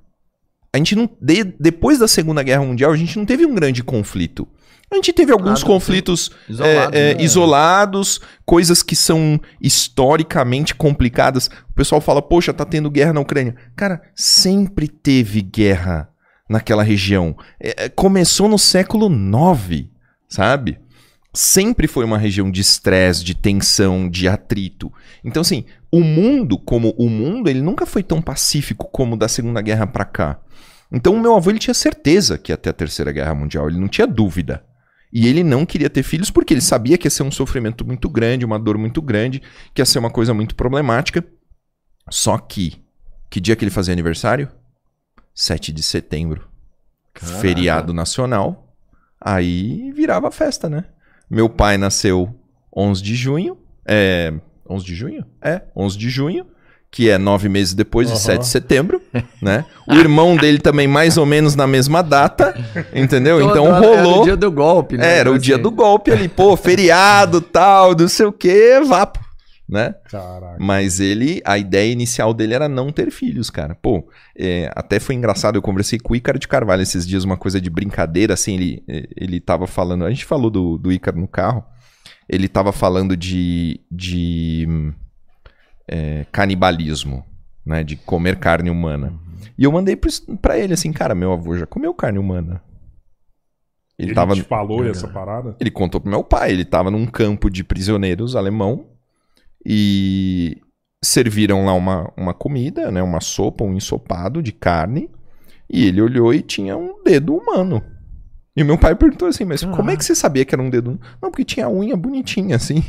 A 0.73 0.77
gente 0.79 0.95
não 0.95 1.09
de- 1.21 1.55
depois 1.59 1.99
da 1.99 2.07
Segunda 2.07 2.43
Guerra 2.43 2.65
Mundial 2.65 2.93
a 2.93 2.97
gente 2.97 3.19
não 3.19 3.25
teve 3.25 3.45
um 3.47 3.55
grande 3.55 3.83
conflito. 3.83 4.47
A 4.91 4.97
gente 4.97 5.13
teve 5.13 5.31
alguns 5.31 5.61
Nada, 5.61 5.67
conflitos 5.67 6.33
Isolado, 6.49 6.97
é, 6.97 7.11
é, 7.11 7.15
né? 7.15 7.23
isolados, 7.23 8.21
coisas 8.45 8.83
que 8.83 8.97
são 8.97 9.41
historicamente 9.61 10.75
complicadas. 10.75 11.47
O 11.71 11.75
pessoal 11.75 12.01
fala, 12.01 12.21
poxa, 12.21 12.53
tá 12.53 12.65
tendo 12.65 12.91
guerra 12.91 13.13
na 13.13 13.21
Ucrânia. 13.21 13.55
Cara, 13.77 14.03
sempre 14.17 14.89
teve 14.89 15.43
guerra 15.43 16.11
naquela 16.49 16.83
região. 16.83 17.37
É, 17.61 17.85
é, 17.85 17.89
começou 17.89 18.49
no 18.49 18.59
século 18.59 19.09
IX, 19.09 19.87
sabe? 20.29 20.81
Sempre 21.33 21.87
foi 21.87 22.05
uma 22.05 22.19
região 22.19 22.51
de 22.51 22.61
estresse, 22.61 23.23
de 23.23 23.37
tensão, 23.37 24.11
de 24.11 24.27
atrito. 24.27 24.93
Então, 25.25 25.43
assim, 25.43 25.65
o 25.93 26.01
mundo, 26.01 26.59
como 26.59 26.93
o 26.99 27.09
mundo, 27.09 27.49
ele 27.49 27.63
nunca 27.63 27.87
foi 27.87 28.03
tão 28.03 28.21
pacífico 28.21 28.89
como 28.91 29.17
da 29.17 29.29
Segunda 29.29 29.63
Guerra 29.63 29.87
pra 29.87 30.05
cá. 30.05 30.41
Então, 30.91 31.15
o 31.15 31.21
meu 31.21 31.37
avô 31.37 31.51
ele 31.51 31.61
tinha 31.61 31.73
certeza 31.73 32.37
que 32.37 32.51
ia 32.51 32.57
ter 32.57 32.71
a 32.71 32.73
Terceira 32.73 33.13
Guerra 33.13 33.33
Mundial, 33.37 33.69
ele 33.69 33.79
não 33.79 33.87
tinha 33.87 34.09
dúvida. 34.09 34.65
E 35.13 35.27
ele 35.27 35.43
não 35.43 35.67
queria 35.67 35.91
ter 35.91 36.03
filhos 36.03 36.31
porque 36.31 36.55
ele 36.55 36.61
sabia 36.61 36.97
que 36.97 37.07
ia 37.07 37.11
ser 37.11 37.25
um 37.25 37.31
sofrimento 37.31 37.85
muito 37.85 38.09
grande, 38.09 38.45
uma 38.45 38.59
dor 38.59 38.79
muito 38.79 39.03
grande, 39.03 39.43
que 39.75 39.81
ia 39.81 39.87
ser 39.87 39.99
uma 39.99 40.11
coisa 40.11 40.33
muito 40.33 40.55
problemática. 40.55 41.25
Só 42.09 42.39
que, 42.39 42.83
que 43.29 43.41
dia 43.41 43.57
que 43.57 43.65
ele 43.65 43.71
fazia 43.71 43.93
aniversário? 43.93 44.49
7 45.35 45.73
de 45.73 45.83
setembro. 45.83 46.49
Caraca. 47.13 47.41
Feriado 47.41 47.93
nacional. 47.93 48.77
Aí 49.21 49.93
virava 49.93 50.31
festa, 50.31 50.69
né? 50.69 50.85
Meu 51.29 51.49
pai 51.49 51.77
nasceu 51.77 52.35
11 52.75 53.03
de 53.03 53.15
junho. 53.15 53.59
É. 53.85 54.33
11 54.69 54.85
de 54.85 54.95
junho? 54.95 55.27
É, 55.43 55.63
11 55.75 55.99
de 55.99 56.09
junho. 56.09 56.47
Que 56.93 57.09
é 57.09 57.19
nove 57.19 57.49
meses 57.49 57.73
depois 57.73 58.09
de 58.09 58.15
Aham. 58.15 58.21
7 58.21 58.41
de 58.41 58.47
setembro, 58.49 59.01
né? 59.41 59.65
O 59.87 59.95
irmão 59.95 60.37
dele 60.37 60.59
também 60.59 60.89
mais 60.89 61.17
ou 61.17 61.25
menos 61.25 61.55
na 61.55 61.67
mesma 61.67 62.03
data, 62.03 62.53
entendeu? 62.93 63.41
Então 63.41 63.67
Todo- 63.67 63.85
Era 63.85 64.03
rolou. 64.03 64.21
o 64.23 64.25
dia 64.25 64.37
do 64.37 64.51
golpe, 64.51 64.97
né? 64.99 65.15
É, 65.15 65.19
era 65.19 65.31
o 65.31 65.35
Assim, 65.35 65.43
dia 65.45 65.57
do 65.59 65.71
golpe 65.71 66.11
ali, 66.11 66.29
pô, 66.29 66.57
feriado, 66.57 67.41
tal, 67.43 67.95
não 67.97 68.09
sei 68.09 68.27
o 68.27 68.33
que, 68.33 68.81
vapo, 68.81 69.21
né? 69.69 69.95
Caraca. 70.11 70.57
Mas 70.59 70.99
ele, 70.99 71.41
a 71.45 71.57
ideia 71.57 71.93
inicial 71.93 72.35
dele 72.35 72.55
era 72.55 72.69
não 72.69 72.91
ter 72.91 73.13
filhos, 73.13 73.51
cara. 73.51 73.77
Pô, 73.81 74.09
é, 74.37 74.69
até 74.75 74.99
foi 74.99 75.15
engraçado, 75.15 75.55
eu 75.55 75.63
conversei 75.63 75.97
com 76.01 76.13
o 76.13 76.17
Ícaro 76.17 76.41
de 76.41 76.49
Carvalho 76.49 76.83
esses 76.83 77.07
dias, 77.07 77.23
uma 77.23 77.37
coisa 77.37 77.61
de 77.61 77.71
brincadeira, 77.71 78.35
assim, 78.35 78.55
ele, 78.57 78.83
ele 79.17 79.39
tava 79.39 79.69
falando, 79.69 80.05
a 80.05 80.11
gente 80.11 80.25
falou 80.25 80.51
do, 80.51 80.77
do 80.77 80.91
Ícaro 80.91 81.21
no 81.21 81.29
carro, 81.29 81.63
ele 82.29 82.49
tava 82.49 82.73
falando 82.73 83.17
de, 83.17 83.81
de 83.91 84.67
hum, 84.69 84.93
é, 85.91 86.25
canibalismo, 86.31 87.25
né, 87.67 87.83
de 87.83 87.97
comer 87.97 88.39
carne 88.39 88.71
humana. 88.71 89.13
E 89.59 89.65
eu 89.65 89.73
mandei 89.73 89.99
pra 90.41 90.57
ele 90.57 90.73
assim, 90.73 90.93
cara, 90.93 91.15
meu 91.15 91.33
avô 91.33 91.57
já 91.59 91.67
comeu 91.67 91.93
carne 91.93 92.19
humana. 92.19 92.63
Ele, 93.99 94.09
Ele 94.09 94.15
tava... 94.15 94.35
te 94.35 94.43
falou 94.43 94.87
essa 94.87 95.09
parada? 95.09 95.57
Ele 95.59 95.71
contou 95.71 96.01
pro 96.01 96.09
meu 96.09 96.23
pai, 96.23 96.53
ele 96.53 96.65
tava 96.65 96.91
num 96.91 97.05
campo 97.07 97.51
de 97.51 97.65
prisioneiros 97.65 98.37
alemão 98.37 98.87
e 99.67 100.57
serviram 101.05 101.67
lá 101.67 101.75
uma, 101.75 102.11
uma 102.17 102.33
comida, 102.33 102.91
né, 102.91 103.03
uma 103.03 103.21
sopa, 103.21 103.65
um 103.65 103.75
ensopado 103.75 104.43
de 104.43 104.53
carne, 104.53 105.11
e 105.69 105.87
ele 105.87 106.01
olhou 106.01 106.33
e 106.33 106.41
tinha 106.41 106.77
um 106.77 107.03
dedo 107.03 107.35
humano. 107.35 107.83
E 108.57 108.63
meu 108.63 108.79
pai 108.79 108.95
perguntou 108.95 109.29
assim, 109.29 109.45
mas 109.45 109.65
como 109.65 109.91
é 109.91 109.97
que 109.97 110.05
você 110.05 110.15
sabia 110.15 110.45
que 110.45 110.55
era 110.55 110.63
um 110.63 110.71
dedo? 110.71 111.01
Não, 111.21 111.31
porque 111.31 111.45
tinha 111.45 111.67
a 111.67 111.71
unha 111.71 111.97
bonitinha 111.97 112.57
assim. 112.57 112.83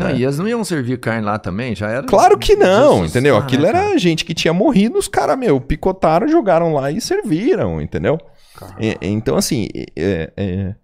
Não, 0.00 0.08
É. 0.08 0.16
e 0.16 0.22
eles 0.24 0.38
não 0.38 0.48
iam 0.48 0.64
servir 0.64 0.98
carne 0.98 1.24
lá 1.24 1.38
também? 1.38 1.74
Já 1.76 1.88
era. 1.90 2.02
Claro 2.06 2.36
que 2.38 2.56
não, 2.56 2.94
Jesus, 2.94 3.10
entendeu? 3.10 3.36
ah, 3.36 3.40
Aquilo 3.40 3.62
né, 3.62 3.68
era 3.68 3.98
gente 3.98 4.24
que 4.24 4.34
tinha 4.34 4.52
morrido, 4.52 4.98
os 4.98 5.06
caras, 5.08 5.38
meu, 5.38 5.60
picotaram, 5.60 6.26
jogaram 6.28 6.72
lá 6.74 6.90
e 6.90 7.00
serviram, 7.00 7.80
entendeu? 7.80 8.18
É, 8.78 8.96
então, 9.02 9.36
assim, 9.36 9.68
é, 9.96 10.32
é, 10.36 10.74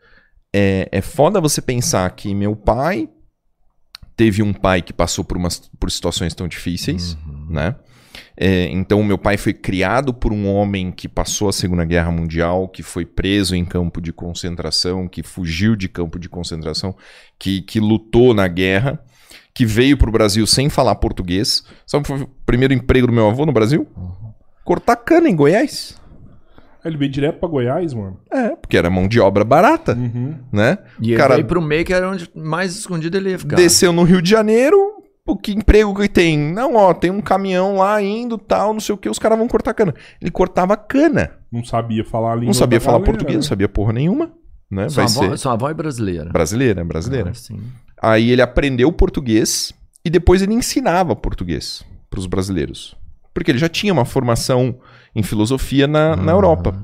é, 0.54 0.88
é 0.92 1.00
foda 1.00 1.40
você 1.40 1.60
pensar 1.60 2.08
que 2.10 2.34
meu 2.34 2.54
pai 2.56 3.08
teve 4.16 4.42
um 4.42 4.52
pai 4.52 4.80
que 4.80 4.92
passou 4.92 5.22
por, 5.24 5.36
umas, 5.36 5.58
por 5.78 5.90
situações 5.90 6.34
tão 6.34 6.48
difíceis, 6.48 7.14
Uhum. 7.26 7.46
né? 7.50 7.74
É, 8.36 8.64
então, 8.70 9.02
meu 9.02 9.16
pai 9.18 9.36
foi 9.36 9.52
criado 9.52 10.12
por 10.12 10.32
um 10.32 10.46
homem 10.52 10.90
que 10.92 11.08
passou 11.08 11.48
a 11.48 11.52
Segunda 11.52 11.84
Guerra 11.84 12.10
Mundial, 12.10 12.68
que 12.68 12.82
foi 12.82 13.04
preso 13.04 13.54
em 13.54 13.64
campo 13.64 14.00
de 14.00 14.12
concentração, 14.12 15.08
que 15.08 15.22
fugiu 15.22 15.74
de 15.76 15.88
campo 15.88 16.18
de 16.18 16.28
concentração, 16.28 16.94
que, 17.38 17.62
que 17.62 17.80
lutou 17.80 18.34
na 18.34 18.46
guerra, 18.48 18.98
que 19.54 19.64
veio 19.64 19.96
pro 19.96 20.12
Brasil 20.12 20.46
sem 20.46 20.68
falar 20.68 20.94
português. 20.96 21.64
Sabe 21.86 22.06
foi 22.06 22.22
o 22.22 22.28
primeiro 22.44 22.74
emprego 22.74 23.06
do 23.06 23.12
meu 23.12 23.28
avô 23.28 23.46
no 23.46 23.52
Brasil? 23.52 23.86
Cortar 24.64 24.96
cana 24.96 25.28
em 25.28 25.36
Goiás. 25.36 25.96
Ele 26.84 26.96
veio 26.96 27.10
direto 27.10 27.40
pra 27.40 27.48
Goiás, 27.48 27.92
mano. 27.92 28.20
É, 28.30 28.50
porque 28.54 28.76
era 28.76 28.88
mão 28.88 29.08
de 29.08 29.18
obra 29.18 29.42
barata, 29.44 29.94
Uhum. 29.96 30.36
né? 30.52 30.78
E 31.00 31.08
ele 31.10 31.16
Cara- 31.16 31.34
veio 31.34 31.46
pro 31.46 31.60
meio 31.60 31.84
que 31.84 31.92
era 31.92 32.08
onde 32.08 32.30
mais 32.32 32.76
escondido 32.76 33.16
ele 33.16 33.30
ia 33.30 33.38
ficar. 33.40 33.56
Desceu 33.56 33.92
no 33.92 34.04
Rio 34.04 34.22
de 34.22 34.30
Janeiro, 34.30 34.95
o 35.26 35.36
que 35.36 35.52
emprego 35.52 35.94
que 35.94 36.08
tem? 36.08 36.38
Não, 36.38 36.76
ó, 36.76 36.94
tem 36.94 37.10
um 37.10 37.20
caminhão 37.20 37.76
lá 37.78 38.00
indo, 38.00 38.38
tal, 38.38 38.72
não 38.72 38.80
sei 38.80 38.94
o 38.94 38.98
que, 38.98 39.08
os 39.08 39.18
caras 39.18 39.36
vão 39.38 39.48
cortar 39.48 39.74
cana. 39.74 39.94
Ele 40.20 40.30
cortava 40.30 40.76
cana. 40.76 41.32
Não 41.50 41.64
sabia 41.64 42.04
falar 42.04 42.32
a 42.32 42.34
língua 42.34 42.46
Não 42.46 42.54
sabia 42.54 42.78
da 42.78 42.84
falar 42.84 42.98
galera, 42.98 43.12
português, 43.12 43.36
não 43.36 43.42
né? 43.42 43.48
sabia 43.48 43.68
porra 43.68 43.92
nenhuma, 43.92 44.32
né? 44.70 44.88
Sua 44.88 45.04
Vai 45.04 45.12
avó, 45.12 45.30
ser 45.30 45.38
sua 45.38 45.52
avó 45.54 45.68
é 45.70 45.74
brasileira. 45.74 46.30
brasileira, 46.30 46.84
brasileira. 46.84 47.30
Ah, 47.30 47.34
sim. 47.34 47.60
Aí 48.00 48.30
ele 48.30 48.42
aprendeu 48.42 48.92
português 48.92 49.72
e 50.04 50.10
depois 50.10 50.42
ele 50.42 50.54
ensinava 50.54 51.16
português 51.16 51.82
para 52.08 52.20
os 52.20 52.26
brasileiros. 52.26 52.96
Porque 53.34 53.50
ele 53.50 53.58
já 53.58 53.68
tinha 53.68 53.92
uma 53.92 54.04
formação 54.04 54.78
em 55.14 55.22
filosofia 55.22 55.86
na, 55.86 56.14
na 56.16 56.32
Europa. 56.32 56.74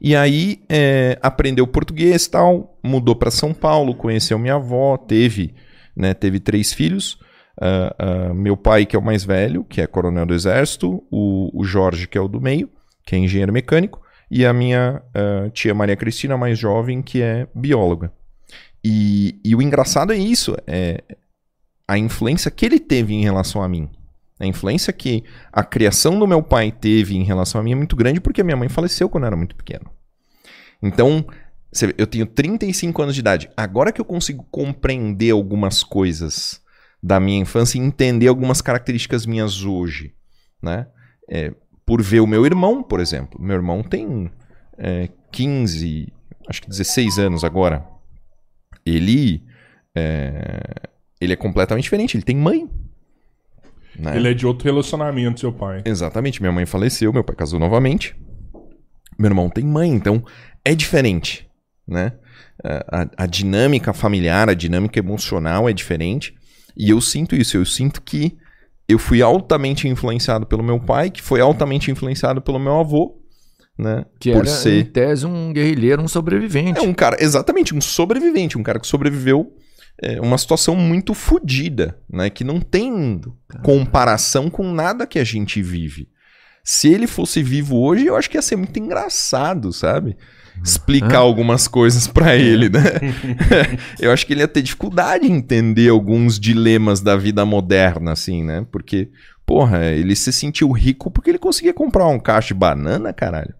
E 0.00 0.14
aí 0.14 0.62
é, 0.68 1.18
aprendeu 1.22 1.66
português 1.66 2.26
e 2.26 2.30
tal, 2.30 2.78
mudou 2.84 3.16
para 3.16 3.30
São 3.30 3.52
Paulo, 3.52 3.94
conheceu 3.94 4.38
minha 4.38 4.54
avó, 4.54 4.96
teve, 4.96 5.54
né, 5.98 6.14
teve 6.14 6.38
três 6.38 6.72
filhos. 6.72 7.18
Ah, 7.60 7.94
ah, 7.98 8.34
meu 8.34 8.56
pai, 8.56 8.86
que 8.86 8.94
é 8.94 8.98
o 8.98 9.02
mais 9.02 9.24
velho, 9.24 9.64
que 9.64 9.80
é 9.80 9.86
coronel 9.86 10.24
do 10.24 10.32
exército, 10.32 11.04
o, 11.10 11.50
o 11.52 11.64
Jorge, 11.64 12.06
que 12.06 12.16
é 12.16 12.20
o 12.20 12.28
do 12.28 12.40
meio, 12.40 12.70
que 13.04 13.16
é 13.16 13.18
engenheiro 13.18 13.52
mecânico, 13.52 14.00
e 14.30 14.46
a 14.46 14.52
minha 14.52 15.02
ah, 15.12 15.50
tia 15.52 15.74
Maria 15.74 15.96
Cristina, 15.96 16.36
mais 16.36 16.56
jovem, 16.56 17.02
que 17.02 17.20
é 17.20 17.48
bióloga. 17.52 18.12
E, 18.84 19.40
e 19.44 19.56
o 19.56 19.60
engraçado 19.60 20.12
é 20.12 20.16
isso, 20.16 20.56
é 20.66 21.02
a 21.86 21.98
influência 21.98 22.50
que 22.50 22.64
ele 22.64 22.78
teve 22.78 23.12
em 23.12 23.22
relação 23.22 23.60
a 23.62 23.68
mim. 23.68 23.90
A 24.38 24.46
influência 24.46 24.92
que 24.92 25.24
a 25.52 25.64
criação 25.64 26.16
do 26.16 26.28
meu 26.28 26.40
pai 26.40 26.70
teve 26.70 27.16
em 27.16 27.24
relação 27.24 27.60
a 27.60 27.64
mim 27.64 27.72
é 27.72 27.74
muito 27.74 27.96
grande 27.96 28.20
porque 28.20 28.40
a 28.40 28.44
minha 28.44 28.56
mãe 28.56 28.68
faleceu 28.68 29.08
quando 29.08 29.24
eu 29.24 29.28
era 29.28 29.36
muito 29.36 29.56
pequeno. 29.56 29.90
Então, 30.80 31.26
eu 31.96 32.06
tenho 32.06 32.26
35 32.26 33.02
anos 33.02 33.14
de 33.14 33.20
idade. 33.20 33.50
Agora 33.56 33.92
que 33.92 34.00
eu 34.00 34.04
consigo 34.04 34.46
compreender 34.50 35.30
algumas 35.30 35.82
coisas 35.82 36.62
da 37.02 37.20
minha 37.20 37.40
infância 37.40 37.78
e 37.78 37.80
entender 37.80 38.28
algumas 38.28 38.60
características 38.60 39.26
minhas 39.26 39.64
hoje, 39.64 40.14
né? 40.62 40.86
É, 41.30 41.52
por 41.84 42.02
ver 42.02 42.20
o 42.20 42.26
meu 42.26 42.44
irmão, 42.44 42.82
por 42.82 43.00
exemplo. 43.00 43.40
Meu 43.40 43.56
irmão 43.56 43.82
tem 43.82 44.30
é, 44.76 45.08
15, 45.30 46.12
acho 46.48 46.62
que 46.62 46.68
16 46.68 47.18
anos 47.18 47.44
agora. 47.44 47.86
Ele 48.84 49.42
é, 49.94 50.60
ele 51.20 51.32
é 51.32 51.36
completamente 51.36 51.84
diferente. 51.84 52.16
Ele 52.16 52.24
tem 52.24 52.36
mãe. 52.36 52.68
né? 53.98 54.16
Ele 54.16 54.28
é 54.28 54.34
de 54.34 54.46
outro 54.46 54.64
relacionamento, 54.64 55.40
seu 55.40 55.52
pai. 55.52 55.82
Exatamente. 55.84 56.40
Minha 56.40 56.52
mãe 56.52 56.66
faleceu, 56.66 57.12
meu 57.12 57.24
pai 57.24 57.36
casou 57.36 57.60
novamente. 57.60 58.16
Meu 59.18 59.28
irmão 59.28 59.50
tem 59.50 59.64
mãe, 59.64 59.90
então 59.90 60.24
é 60.64 60.74
diferente, 60.74 61.47
né? 61.88 62.12
A, 62.62 63.02
a- 63.02 63.10
a 63.24 63.26
dinâmica 63.26 63.92
familiar, 63.92 64.48
a 64.48 64.54
dinâmica 64.54 64.98
emocional 64.98 65.68
é 65.68 65.72
diferente. 65.72 66.34
E 66.76 66.90
eu 66.90 67.00
sinto 67.00 67.34
isso. 67.34 67.56
Eu 67.56 67.64
sinto 67.64 68.02
que 68.02 68.36
eu 68.88 68.98
fui 68.98 69.22
altamente 69.22 69.88
influenciado 69.88 70.46
pelo 70.46 70.62
meu 70.62 70.78
pai, 70.78 71.10
que 71.10 71.22
foi 71.22 71.40
altamente 71.40 71.90
influenciado 71.90 72.40
pelo 72.40 72.58
meu 72.58 72.78
avô, 72.78 73.20
né? 73.78 74.04
Que 74.20 74.32
Por 74.32 74.46
era, 74.46 74.54
ser 74.54 74.80
em 74.80 74.84
tese, 74.84 75.26
um 75.26 75.52
guerrilheiro, 75.52 76.02
um 76.02 76.08
sobrevivente. 76.08 76.78
é 76.78 76.82
um 76.82 76.94
cara, 76.94 77.16
exatamente, 77.20 77.74
um 77.74 77.80
sobrevivente, 77.80 78.56
um 78.58 78.62
cara 78.62 78.78
que 78.80 78.86
sobreviveu 78.86 79.52
é, 80.02 80.20
uma 80.20 80.38
situação 80.38 80.74
muito 80.76 81.12
fodida, 81.14 81.98
né? 82.08 82.30
Que 82.30 82.44
não 82.44 82.60
tem 82.60 83.20
comparação 83.62 84.48
com 84.48 84.72
nada 84.72 85.06
que 85.06 85.18
a 85.18 85.24
gente 85.24 85.60
vive. 85.62 86.08
Se 86.64 86.88
ele 86.92 87.06
fosse 87.06 87.42
vivo 87.42 87.76
hoje, 87.80 88.06
eu 88.06 88.16
acho 88.16 88.28
que 88.30 88.36
ia 88.36 88.42
ser 88.42 88.56
muito 88.56 88.78
engraçado, 88.78 89.72
sabe? 89.72 90.16
Explicar 90.62 91.18
algumas 91.18 91.66
coisas 91.68 92.06
pra 92.06 92.36
ele, 92.36 92.68
né? 92.68 92.80
eu 94.00 94.10
acho 94.12 94.26
que 94.26 94.32
ele 94.32 94.40
ia 94.40 94.48
ter 94.48 94.62
dificuldade 94.62 95.26
em 95.26 95.32
entender 95.36 95.88
alguns 95.88 96.38
dilemas 96.38 97.00
da 97.00 97.16
vida 97.16 97.44
moderna, 97.44 98.12
assim, 98.12 98.42
né? 98.44 98.66
Porque, 98.70 99.08
porra, 99.46 99.84
ele 99.86 100.14
se 100.16 100.32
sentiu 100.32 100.70
rico 100.72 101.10
porque 101.10 101.30
ele 101.30 101.38
conseguia 101.38 101.72
comprar 101.74 102.06
um 102.06 102.18
cacho 102.18 102.48
de 102.48 102.54
banana, 102.54 103.12
caralho, 103.12 103.54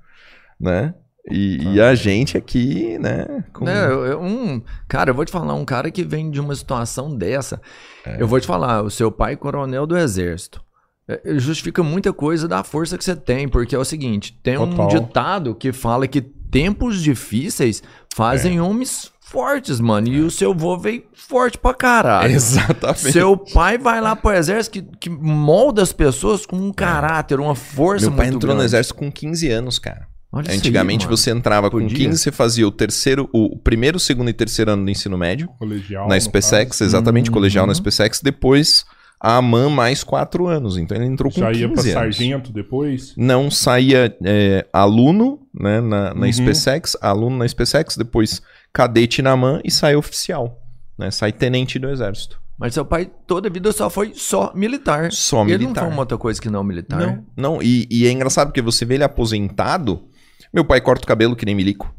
né? 0.60 0.94
E, 1.30 1.74
e 1.74 1.80
a 1.80 1.94
gente 1.94 2.38
aqui, 2.38 2.96
né? 2.98 3.44
com- 3.52 3.66
Né, 3.66 3.84
eu- 3.86 4.06
eu- 4.06 4.20
um, 4.22 4.62
cara, 4.88 5.10
eu 5.10 5.14
vou 5.14 5.26
te 5.26 5.30
falar, 5.32 5.52
um 5.54 5.64
cara 5.64 5.90
que 5.90 6.02
vem 6.02 6.30
de 6.30 6.40
uma 6.40 6.54
situação 6.54 7.14
dessa, 7.14 7.60
É. 8.06 8.16
eu 8.18 8.26
vou 8.26 8.40
te 8.40 8.46
falar, 8.46 8.82
o 8.82 8.88
seu 8.90 9.12
pai 9.12 9.34
é 9.34 9.36
coronel 9.36 9.86
do 9.86 9.96
exército. 9.98 10.62
É, 11.06 11.20
Justifica 11.38 11.82
muita 11.82 12.12
coisa 12.14 12.48
da 12.48 12.62
força 12.64 12.96
que 12.96 13.04
você 13.04 13.14
tem, 13.16 13.46
porque 13.48 13.74
é 13.74 13.78
o 13.78 13.84
seguinte: 13.84 14.38
tem 14.42 14.56
um 14.58 14.70
Total. 14.70 14.88
ditado 14.88 15.54
que 15.54 15.70
fala 15.72 16.06
que 16.06 16.20
tempos 16.50 17.02
difíceis 17.02 17.82
fazem 18.14 18.58
É. 18.58 18.62
homens 18.62 19.10
fortes, 19.20 19.78
mano. 19.80 20.08
E 20.08 20.20
o 20.22 20.30
seu 20.30 20.54
vô 20.54 20.78
veio 20.78 21.04
forte 21.14 21.58
pra 21.58 21.74
caralho. 21.74 22.32
Exatamente. 22.32 23.12
Seu 23.12 23.36
pai 23.36 23.76
vai 23.76 24.00
lá 24.00 24.16
pro 24.16 24.30
exército 24.32 24.72
que, 24.82 24.96
que 24.98 25.10
molda 25.10 25.82
as 25.82 25.92
pessoas 25.92 26.46
com 26.46 26.56
um 26.56 26.72
caráter, 26.72 27.38
uma 27.38 27.54
força 27.54 28.08
Meu 28.08 28.16
pai 28.16 28.26
entrou 28.28 28.40
no 28.54 28.58
grande. 28.60 28.64
exército 28.64 28.94
com 28.94 29.12
15 29.12 29.48
anos, 29.50 29.78
cara. 29.78 30.06
Olha 30.32 30.50
aí, 30.50 30.56
Antigamente 30.58 31.06
mano. 31.06 31.16
você 31.16 31.30
entrava 31.30 31.70
com 31.70 31.78
Podia. 31.80 31.96
15, 31.96 32.18
você 32.18 32.30
fazia 32.32 32.66
o 32.68 32.70
terceiro, 32.70 33.28
o 33.32 33.56
primeiro, 33.58 33.98
segundo 33.98 34.28
e 34.28 34.32
terceiro 34.34 34.70
ano 34.72 34.84
do 34.84 34.90
ensino 34.90 35.16
médio, 35.16 35.48
Colegial. 35.58 36.06
na 36.06 36.14
no 36.16 36.20
SpaceX, 36.20 36.80
exatamente, 36.82 37.30
colegial 37.30 37.66
na 37.66 37.70
Uhum. 37.70 37.76
SpaceX, 37.76 38.20
depois 38.22 38.84
a 39.20 39.36
AMAN 39.36 39.68
mais 39.70 40.04
quatro 40.04 40.46
anos. 40.46 40.76
Então 40.76 40.96
ele 40.96 41.06
entrou 41.06 41.30
com 41.32 41.40
Já 41.40 41.48
15 41.48 41.60
ia 41.60 41.68
pra 41.68 41.80
anos. 41.80 41.92
sargento 41.92 42.52
depois. 42.52 43.14
Não 43.16 43.50
saía 43.50 44.16
é, 44.24 44.66
aluno 44.72 45.40
né, 45.52 45.80
na, 45.80 46.14
na 46.14 46.26
Uhum. 46.26 46.32
SpaceX, 46.32 46.96
aluno 47.00 47.36
na 47.38 47.48
SpaceX, 47.48 47.96
depois 47.96 48.40
cadete 48.72 49.20
na 49.22 49.32
AMAN 49.32 49.60
e 49.64 49.70
sai 49.70 49.96
oficial. 49.96 50.60
Né, 50.98 51.10
sai 51.10 51.32
tenente 51.32 51.78
do 51.78 51.88
exército. 51.88 52.40
Mas 52.58 52.74
seu 52.74 52.84
pai 52.84 53.08
toda 53.26 53.48
a 53.48 53.52
vida 53.52 53.70
só 53.70 53.88
foi 53.88 54.12
só 54.14 54.52
militar. 54.54 55.12
Só 55.12 55.42
Ele 55.44 55.52
não 55.52 55.58
militar. 55.60 55.82
foi 55.84 55.92
uma 55.92 56.00
outra 56.02 56.18
coisa 56.18 56.40
que 56.42 56.50
não 56.50 56.64
militar. 56.64 56.98
Não, 56.98 57.24
não. 57.36 57.62
E, 57.62 57.86
e 57.88 58.04
é 58.06 58.10
engraçado 58.10 58.48
porque 58.48 58.60
você 58.60 58.84
vê 58.84 58.94
ele 58.94 59.04
aposentado. 59.04 60.08
Meu 60.52 60.64
pai 60.64 60.80
corta 60.80 61.04
o 61.04 61.06
cabelo 61.06 61.36
que 61.36 61.46
nem 61.46 61.54
milico. 61.54 61.94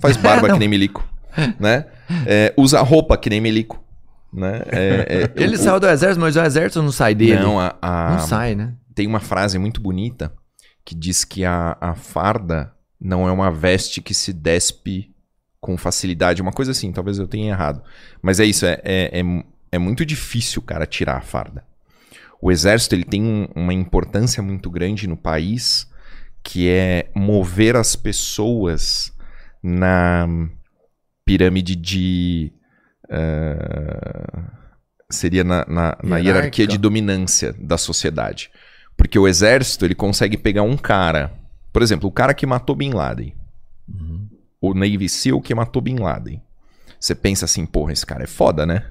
Faz 0.00 0.16
barba 0.16 0.48
que 0.52 0.58
nem 0.58 0.68
milico. 0.68 1.06
Né? 1.60 1.84
É, 2.26 2.54
usa 2.56 2.80
roupa 2.80 3.18
que 3.18 3.28
nem 3.28 3.38
milico. 3.40 3.84
Né? 4.32 4.62
É, 4.66 5.06
é, 5.08 5.32
Ele 5.42 5.54
o- 5.54 5.58
saiu 5.58 5.80
do 5.80 5.88
exército, 5.88 6.20
mas 6.20 6.36
o 6.36 6.40
exército 6.42 6.82
não 6.82 6.92
sai 6.92 7.14
dele. 7.14 7.40
Não, 7.40 7.58
a, 7.58 7.76
a- 7.80 8.10
Não 8.12 8.18
sai, 8.20 8.54
né? 8.54 8.74
tem 8.94 9.06
uma 9.06 9.20
frase 9.20 9.58
muito 9.58 9.80
bonita 9.80 10.32
que 10.84 10.94
diz 10.94 11.24
que 11.24 11.44
a, 11.44 11.76
a 11.80 11.94
farda 11.94 12.72
não 13.00 13.28
é 13.28 13.32
uma 13.32 13.50
veste 13.50 14.00
que 14.02 14.12
se 14.12 14.32
despe 14.32 15.14
com 15.60 15.76
facilidade. 15.76 16.42
Uma 16.42 16.52
coisa 16.52 16.72
assim, 16.72 16.90
talvez 16.92 17.18
eu 17.18 17.26
tenha 17.28 17.50
errado. 17.52 17.82
Mas 18.20 18.40
é 18.40 18.44
isso, 18.44 18.66
é, 18.66 18.80
é, 18.84 19.20
é, 19.20 19.44
é 19.72 19.78
muito 19.78 20.04
difícil, 20.04 20.60
cara, 20.62 20.84
tirar 20.86 21.16
a 21.16 21.20
farda. 21.20 21.64
O 22.40 22.50
exército 22.50 22.94
ele 22.94 23.04
tem 23.04 23.22
um- 23.22 23.48
uma 23.54 23.72
importância 23.74 24.42
muito 24.42 24.70
grande 24.70 25.06
no 25.06 25.16
país, 25.16 25.88
que 26.42 26.68
é 26.68 27.10
mover 27.14 27.76
as 27.76 27.94
pessoas 27.96 29.12
na 29.62 30.26
pirâmide 31.24 31.76
de. 31.76 32.52
Eh, 33.10 34.42
seria 35.10 35.44
na, 35.44 35.64
na- 35.68 35.96
na 36.02 36.18
hierarquia 36.18 36.66
de 36.66 36.78
dominância 36.78 37.52
da 37.58 37.78
sociedade. 37.78 38.50
Porque 38.96 39.18
o 39.18 39.28
exército 39.28 39.84
ele 39.84 39.94
consegue 39.94 40.36
pegar 40.36 40.62
um 40.62 40.76
cara. 40.76 41.32
Por 41.72 41.82
exemplo, 41.82 42.08
o 42.08 42.12
cara 42.12 42.34
que 42.34 42.46
matou 42.46 42.74
Bin 42.74 42.90
Laden. 42.92 43.34
O 44.60 44.74
Navy 44.74 45.08
SEAL 45.08 45.40
que 45.40 45.54
matou 45.54 45.80
Bin 45.80 45.96
Laden. 45.96 46.42
Você 46.98 47.14
pensa 47.14 47.44
assim, 47.44 47.64
porra, 47.64 47.92
esse 47.92 48.04
cara 48.04 48.24
é 48.24 48.26
foda, 48.26 48.66
né? 48.66 48.84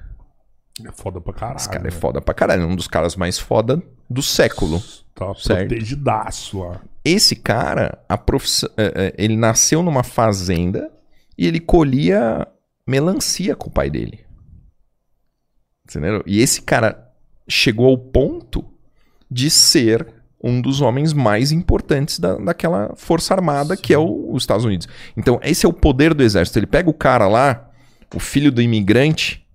É 0.86 0.90
foda 0.92 1.20
pra 1.20 1.32
caralho. 1.34 1.56
Esse 1.58 1.68
cara 1.68 1.82
é 1.82 1.84
né? 1.84 1.90
foda 1.90 2.20
pra 2.22 2.32
caralho. 2.34 2.62
É 2.62 2.66
um 2.66 2.74
dos 2.76 2.88
caras 2.88 3.16
mais 3.16 3.38
foda 3.38 3.82
do 4.08 4.22
século. 4.22 4.82
Tá 5.14 5.34
Certo. 5.34 5.68
protegidaço 5.68 6.60
lá. 6.60 6.80
Esse 7.04 7.36
cara, 7.36 7.98
a 8.08 8.16
profissão, 8.16 8.70
é, 8.76 8.92
é, 9.08 9.14
ele 9.18 9.36
nasceu 9.36 9.82
numa 9.82 10.02
fazenda 10.02 10.90
e 11.36 11.46
ele 11.46 11.60
colhia 11.60 12.46
melancia 12.88 13.54
com 13.54 13.68
o 13.68 13.72
pai 13.72 13.90
dele. 13.90 14.24
Entendeu? 15.88 16.22
E 16.26 16.40
esse 16.40 16.62
cara 16.62 17.06
chegou 17.48 17.86
ao 17.86 17.98
ponto 17.98 18.64
de 19.30 19.50
ser 19.50 20.06
um 20.42 20.60
dos 20.60 20.80
homens 20.80 21.12
mais 21.12 21.50
importantes 21.52 22.18
da, 22.18 22.36
daquela 22.36 22.94
força 22.96 23.34
armada 23.34 23.76
que 23.76 23.92
é 23.92 23.98
o- 23.98 24.32
os 24.32 24.42
Estados 24.42 24.64
Unidos. 24.64 24.86
Então, 25.16 25.38
esse 25.42 25.66
é 25.66 25.68
o 25.68 25.72
poder 25.72 26.14
do 26.14 26.22
exército. 26.22 26.58
Ele 26.58 26.66
pega 26.66 26.88
o 26.88 26.94
cara 26.94 27.26
lá, 27.26 27.70
o 28.14 28.20
filho 28.20 28.52
do 28.52 28.62
imigrante, 28.62 29.46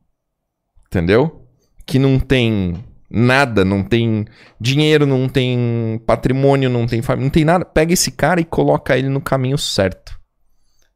entendeu? 0.87 1.47
Que 1.85 1.97
não 1.97 2.19
tem 2.19 2.83
nada, 3.09 3.63
não 3.63 3.83
tem 3.83 4.25
dinheiro, 4.59 5.05
não 5.05 5.29
tem 5.29 6.01
patrimônio, 6.05 6.69
não 6.69 6.85
tem 6.85 7.01
família, 7.01 7.25
não 7.25 7.31
tem 7.31 7.45
nada. 7.45 7.63
Pega 7.65 7.93
esse 7.93 8.11
cara 8.11 8.41
e 8.41 8.45
coloca 8.45 8.97
ele 8.97 9.09
no 9.09 9.21
caminho 9.21 9.57
certo. 9.57 10.19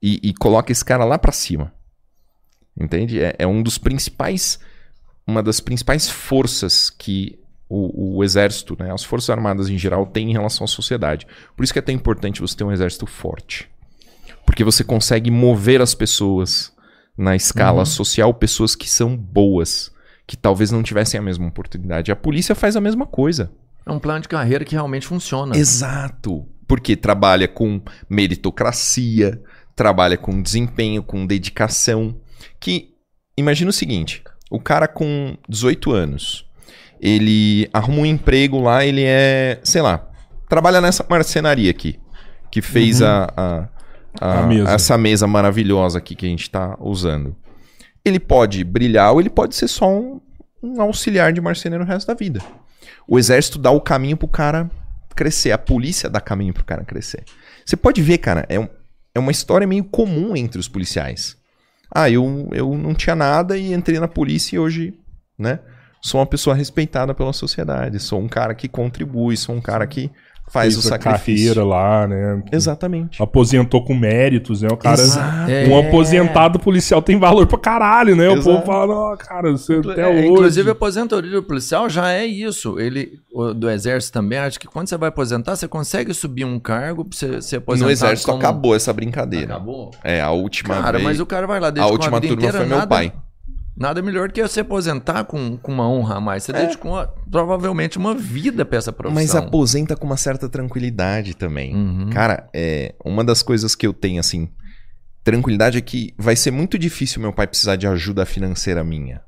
E, 0.02 0.20
e 0.22 0.34
coloca 0.34 0.72
esse 0.72 0.84
cara 0.84 1.06
lá 1.06 1.18
pra 1.18 1.32
cima. 1.32 1.74
Entende? 2.80 3.22
É, 3.22 3.36
é 3.40 3.48
um 3.48 3.62
dos 3.62 3.78
principais 3.78 4.60
uma 5.28 5.44
das 5.44 5.60
principais 5.60 6.10
forças 6.10 6.90
que 6.90 7.38
o, 7.70 8.18
o 8.18 8.24
exército, 8.24 8.78
né, 8.80 8.94
as 8.94 9.04
forças 9.04 9.30
armadas 9.30 9.68
em 9.68 9.78
geral, 9.78 10.06
têm 10.06 10.30
em 10.30 10.34
relação 10.34 10.64
à 10.64 10.68
sociedade. 10.68 11.28
Por 11.56 11.64
isso 11.64 11.74
que 11.74 11.80
é 11.80 11.82
tão 11.82 11.94
importante 11.94 12.40
você 12.40 12.56
ter 12.56 12.64
um 12.64 12.72
exército 12.72 13.06
forte. 13.06 13.70
Porque 14.46 14.64
você 14.64 14.86
consegue 14.86 15.30
mover 15.30 15.82
as 15.82 15.94
pessoas 15.94 16.72
na 17.18 17.36
escala 17.36 17.84
social, 17.84 18.34
pessoas 18.34 18.74
que 18.74 18.90
são 18.90 19.18
boas, 19.18 19.92
que 20.26 20.38
talvez 20.38 20.72
não 20.72 20.82
tivessem 20.82 21.20
a 21.20 21.24
mesma 21.24 21.48
oportunidade. 21.48 22.12
A 22.12 22.16
polícia 22.16 22.56
faz 22.56 22.78
a 22.78 22.82
mesma 22.82 23.06
coisa. 23.06 23.52
É 23.86 23.92
um 23.92 24.00
plano 24.00 24.22
de 24.22 24.30
carreira 24.30 24.64
que 24.64 24.76
realmente 24.76 25.08
funciona. 25.08 25.58
Exato. 25.58 26.48
Porque 26.66 26.96
trabalha 26.96 27.48
com 27.48 27.82
meritocracia, 28.10 29.42
trabalha 29.76 30.18
com 30.18 30.42
desempenho, 30.42 31.04
com 31.04 31.26
dedicação. 31.26 32.16
Que 32.60 32.94
imagina 33.38 33.70
o 33.70 33.74
seguinte: 33.74 34.24
o 34.50 34.60
cara 34.60 34.88
com 34.88 35.36
18 35.48 35.92
anos, 35.92 36.46
ele 37.00 37.70
arruma 37.74 38.00
um 38.00 38.06
emprego 38.06 38.60
lá, 38.62 38.86
ele 38.86 39.04
é, 39.04 39.60
sei 39.64 39.82
lá, 39.82 40.10
trabalha 40.50 40.82
nessa 40.82 41.06
marcenaria 41.10 41.70
aqui, 41.72 42.00
que 42.52 42.62
fez 42.62 43.02
Uhum. 43.02 43.08
a, 43.08 43.34
a, 43.38 43.70
a- 44.22 44.40
A 44.44 44.48
mesa. 44.48 44.72
essa 44.72 44.98
mesa 44.98 45.28
maravilhosa 45.28 45.98
aqui 46.00 46.16
que 46.16 46.26
a 46.26 46.30
gente 46.30 46.44
está 46.44 46.76
usando. 46.80 47.36
Ele 48.04 48.20
pode 48.20 48.64
brilhar 48.64 49.12
ou 49.12 49.20
ele 49.20 49.30
pode 49.30 49.54
ser 49.56 49.68
só 49.68 49.90
um, 49.90 50.22
um 50.64 50.82
auxiliar 50.82 51.34
de 51.34 51.42
marceneiro 51.42 51.84
o 51.84 51.88
resto 51.88 52.08
da 52.08 52.14
vida. 52.14 52.42
O 53.08 53.20
exército 53.20 53.60
dá 53.60 53.70
o 53.70 53.82
caminho 53.82 54.16
pro 54.18 54.28
cara 54.28 54.70
crescer, 55.16 55.52
a 55.52 55.58
polícia 55.58 56.10
dá 56.10 56.22
caminho 56.22 56.54
pro 56.54 56.64
cara 56.64 56.84
crescer. 56.86 57.24
Você 57.66 57.76
pode 57.76 58.02
ver, 58.02 58.20
cara, 58.20 58.46
é, 58.48 58.58
um- 58.60 58.70
é 59.14 59.20
uma 59.20 59.32
história 59.32 59.68
meio 59.68 59.84
comum 59.84 60.36
entre 60.38 60.60
os 60.60 60.68
policiais. 60.70 61.36
Ah, 61.94 62.10
eu, 62.10 62.50
eu 62.52 62.78
não 62.78 62.94
tinha 62.94 63.16
nada 63.16 63.58
e 63.58 63.74
entrei 63.74 64.00
na 64.00 64.08
polícia 64.08 64.56
e 64.56 64.60
hoje, 64.60 64.94
né? 65.38 65.60
Sou 66.02 66.20
uma 66.20 66.28
pessoa 66.28 66.56
respeitada 66.56 67.14
pela 67.14 67.34
sociedade. 67.34 68.00
Sou 68.00 68.20
um 68.20 68.28
cara 68.28 68.54
que 68.54 68.68
contribui, 68.68 69.36
sou 69.36 69.56
um 69.56 69.62
cara 69.62 69.86
que 69.88 70.12
faz 70.48 70.78
o 70.78 70.82
sacrifício. 70.82 71.54
carreira 71.54 71.64
lá, 71.66 72.08
né? 72.08 72.42
Exatamente. 72.52 73.22
Aposentou 73.22 73.84
com 73.84 73.94
méritos, 73.94 74.62
né? 74.62 74.70
O 74.72 74.78
cara. 74.78 75.00
Exato. 75.02 75.52
É. 75.52 75.68
Um 75.68 75.78
aposentado 75.78 76.58
policial 76.60 77.02
tem 77.02 77.18
valor 77.20 77.46
pra 77.48 77.58
caralho, 77.58 78.16
né? 78.16 78.28
O 78.30 78.34
Exato. 78.34 78.44
povo 78.46 78.66
fala, 78.66 78.88
não, 79.12 79.18
cara, 79.18 79.52
você 79.52 79.76
até 79.76 80.02
É, 80.02 80.08
hoje. 80.08 80.28
Inclusive, 80.28 80.70
a 80.70 80.72
aposentadoria 80.72 81.32
do 81.32 81.44
policial 81.44 81.90
já 81.90 82.12
é 82.12 82.26
isso. 82.26 82.80
Ele, 82.80 83.20
o 83.34 83.54
do 83.54 83.70
exército 83.70 84.14
também, 84.14 84.40
acho 84.40 84.60
que 84.60 84.68
quando 84.68 84.88
você 84.88 84.98
vai 84.98 85.10
aposentar, 85.10 85.56
você 85.56 85.68
consegue 85.68 86.14
subir 86.14 86.46
um 86.46 86.60
cargo 86.60 87.04
pra 87.06 87.18
você 87.18 87.42
ser 87.42 87.58
aposentado. 87.58 87.88
No 87.88 87.92
exército 87.92 88.28
como- 88.32 88.40
acabou 88.40 88.76
essa 88.76 88.94
brincadeira. 88.94 89.56
Acabou? 89.56 89.92
É, 90.04 90.22
a 90.22 90.32
última 90.32 90.76
Cara, 90.76 90.94
vez. 90.94 91.04
mas 91.04 91.20
o 91.20 91.26
cara 91.26 91.46
vai 91.46 91.60
lá, 91.60 91.68
a 91.78 91.88
última 91.88 92.18
a 92.18 92.20
vida 92.20 92.34
turma 92.34 92.42
inteira, 92.48 92.58
foi 92.60 92.66
meu 92.68 92.78
nada, 92.78 92.88
pai. 92.90 93.12
Nada 93.78 94.02
melhor 94.02 94.28
do 94.28 94.34
que 94.34 94.42
você 94.42 94.62
aposentar 94.62 95.24
com, 95.26 95.56
com 95.58 95.72
uma 95.72 95.88
honra 95.88 96.16
a 96.16 96.20
mais. 96.22 96.44
Você 96.44 96.52
É. 96.52 96.66
dedicou 96.66 96.94
uma- 96.94 97.08
provavelmente 97.30 97.98
uma 97.98 98.16
vida 98.16 98.66
pra 98.66 98.78
essa 98.80 98.92
profissão. 98.92 99.22
Mas 99.22 99.36
aposenta 99.36 99.96
com 99.96 100.06
uma 100.08 100.18
certa 100.18 100.50
tranquilidade 100.50 101.36
também. 101.36 101.76
Uhum. 101.76 102.10
Cara, 102.10 102.50
é, 102.54 102.96
uma 103.06 103.24
das 103.24 103.44
coisas 103.44 103.76
que 103.76 103.86
eu 103.86 103.94
tenho, 103.94 104.20
assim, 104.20 104.50
tranquilidade 105.24 105.78
é 105.78 105.82
que 105.82 106.14
vai 106.18 106.36
ser 106.36 106.50
muito 106.52 106.78
difícil 106.80 107.22
meu 107.22 107.32
pai 107.34 107.46
precisar 107.46 107.76
de 107.76 107.86
ajuda 107.86 108.26
financeira 108.26 108.84
minha. 108.84 109.22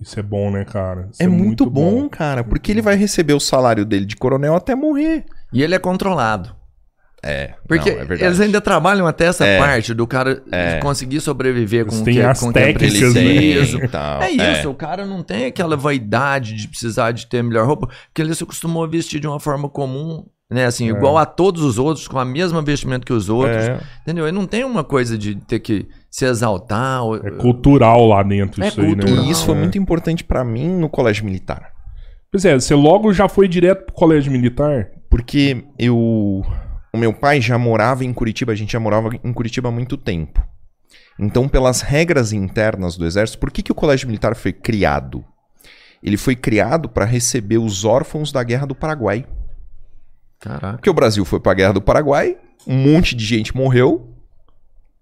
Isso 0.00 0.18
é 0.18 0.22
bom, 0.22 0.50
né, 0.50 0.64
cara? 0.64 1.08
Isso 1.12 1.22
É, 1.22 1.26
muito, 1.26 1.68
bom, 1.68 2.08
cara, 2.08 2.42
porque 2.44 2.70
ele 2.72 2.80
vai 2.82 2.94
receber 2.96 3.34
o 3.34 3.40
salário 3.40 3.84
dele 3.84 4.06
de 4.06 4.16
coronel 4.16 4.54
até 4.54 4.74
morrer. 4.74 5.24
E 5.52 5.62
ele 5.62 5.74
é 5.74 5.78
controlado. 5.78 6.54
É, 7.22 7.54
Porque 7.66 7.90
não, 7.90 7.96
é 8.00 8.04
verdade. 8.04 8.24
eles 8.24 8.40
ainda 8.40 8.60
trabalham 8.60 9.04
até 9.06 9.26
essa 9.26 9.44
É. 9.44 9.58
parte 9.58 9.92
do 9.92 10.06
cara 10.06 10.40
É. 10.52 10.78
conseguir 10.78 11.20
sobreviver 11.20 11.84
com 11.84 11.90
Eles 11.94 12.00
o 12.00 12.04
que, 12.04 12.20
as 12.22 12.38
com 12.40 12.48
o 12.48 12.52
que 12.52 12.58
é 12.60 12.72
técnicas, 12.72 13.16
Ele 13.16 13.78
né? 13.80 13.88
tal. 13.88 14.22
É 14.22 14.30
isso, 14.30 14.70
o 14.70 14.74
cara 14.74 15.04
não 15.04 15.22
tem 15.22 15.46
aquela 15.46 15.76
vaidade 15.76 16.54
de 16.54 16.68
precisar 16.68 17.10
de 17.10 17.26
ter 17.26 17.42
melhor 17.42 17.66
roupa, 17.66 17.88
porque 18.06 18.22
ele 18.22 18.32
se 18.34 18.44
acostumou 18.44 18.84
a 18.84 18.86
vestir 18.86 19.18
de 19.18 19.26
uma 19.26 19.40
forma 19.40 19.68
comum, 19.68 20.24
né? 20.48 20.64
Assim, 20.66 20.86
É. 20.86 20.90
igual 20.92 21.18
a 21.18 21.26
todos 21.26 21.62
os 21.64 21.76
outros, 21.76 22.06
com 22.06 22.20
a 22.20 22.24
mesma 22.24 22.62
vestimenta 22.62 23.04
que 23.04 23.12
os 23.12 23.28
outros. 23.28 23.68
É. 23.68 23.80
Entendeu? 24.02 24.26
Ele 24.28 24.36
não 24.38 24.46
tem 24.46 24.62
uma 24.64 24.84
coisa 24.84 25.18
de 25.18 25.34
ter 25.34 25.58
que 25.58 25.88
se 26.08 26.24
exaltar. 26.24 27.02
ou- 27.02 27.16
É 27.16 27.30
cultural 27.32 28.06
lá 28.06 28.22
dentro 28.22 28.62
É 28.62 28.68
isso 28.68 28.80
aí, 28.80 28.94
né? 28.94 29.02
E 29.24 29.30
isso 29.30 29.44
foi 29.44 29.56
É. 29.56 29.58
muito 29.58 29.76
importante 29.76 30.22
pra 30.22 30.44
mim 30.44 30.68
no 30.68 30.88
colégio 30.88 31.24
militar. 31.24 31.72
Pois 32.30 32.44
é, 32.44 32.54
você 32.54 32.76
logo 32.76 33.12
já 33.12 33.28
foi 33.28 33.48
direto 33.48 33.86
pro 33.86 33.94
colégio 33.94 34.30
militar? 34.30 34.86
Porque 35.10 35.64
eu. 35.78 36.44
O 36.92 36.98
meu 36.98 37.12
pai 37.12 37.40
já 37.40 37.58
morava 37.58 38.04
em 38.04 38.12
Curitiba, 38.12 38.52
a 38.52 38.56
gente 38.56 38.72
já 38.72 38.80
morava 38.80 39.10
em 39.22 39.32
Curitiba 39.32 39.68
há 39.68 39.72
muito 39.72 39.96
tempo. 39.96 40.42
Então, 41.18 41.48
pelas 41.48 41.80
regras 41.80 42.32
internas 42.32 42.96
do 42.96 43.04
Exército, 43.04 43.38
por 43.38 43.50
que, 43.50 43.62
que 43.62 43.72
o 43.72 43.74
Colégio 43.74 44.06
Militar 44.06 44.36
foi 44.36 44.52
criado? 44.52 45.24
Ele 46.02 46.16
foi 46.16 46.36
criado 46.36 46.88
para 46.88 47.04
receber 47.04 47.58
os 47.58 47.84
órfãos 47.84 48.30
da 48.30 48.42
Guerra 48.42 48.66
do 48.66 48.74
Paraguai. 48.74 49.26
Caraca. 50.38 50.74
Porque 50.74 50.90
o 50.90 50.94
Brasil 50.94 51.24
foi 51.24 51.40
para 51.40 51.52
a 51.52 51.54
Guerra 51.56 51.72
do 51.72 51.82
Paraguai, 51.82 52.38
um 52.66 52.76
monte 52.76 53.16
de 53.16 53.24
gente 53.24 53.56
morreu. 53.56 54.14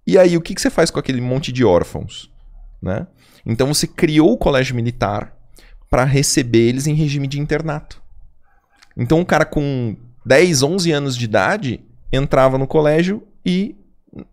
E 0.06 0.16
aí, 0.16 0.36
o 0.36 0.40
que, 0.40 0.54
que 0.54 0.60
você 0.60 0.70
faz 0.70 0.90
com 0.90 0.98
aquele 0.98 1.20
monte 1.20 1.52
de 1.52 1.64
órfãos? 1.64 2.32
Né? 2.80 3.06
Então, 3.44 3.66
você 3.66 3.86
criou 3.86 4.32
o 4.32 4.38
Colégio 4.38 4.74
Militar 4.74 5.36
para 5.90 6.04
receber 6.04 6.68
eles 6.68 6.86
em 6.86 6.94
regime 6.94 7.26
de 7.26 7.38
internato. 7.38 8.02
Então, 8.96 9.18
um 9.18 9.24
cara 9.24 9.44
com 9.44 9.96
10, 10.26 10.62
11 10.64 10.92
anos 10.92 11.16
de 11.16 11.24
idade 11.24 11.80
entrava 12.12 12.58
no 12.58 12.66
colégio 12.66 13.22
e 13.44 13.76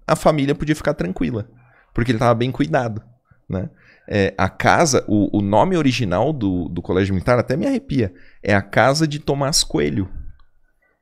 a 0.07 0.15
família 0.15 0.55
podia 0.55 0.75
ficar 0.75 0.93
tranquila, 0.93 1.47
porque 1.93 2.11
ele 2.11 2.17
estava 2.17 2.33
bem 2.33 2.51
cuidado. 2.51 3.01
Né? 3.47 3.69
É, 4.07 4.33
a 4.37 4.49
casa, 4.49 5.05
o, 5.07 5.37
o 5.37 5.41
nome 5.41 5.77
original 5.77 6.33
do, 6.33 6.67
do 6.67 6.81
Colégio 6.81 7.13
Militar 7.13 7.37
até 7.37 7.55
me 7.55 7.67
arrepia. 7.67 8.13
É 8.41 8.55
a 8.55 8.61
Casa 8.61 9.07
de 9.07 9.19
Tomás 9.19 9.63
Coelho. 9.63 10.09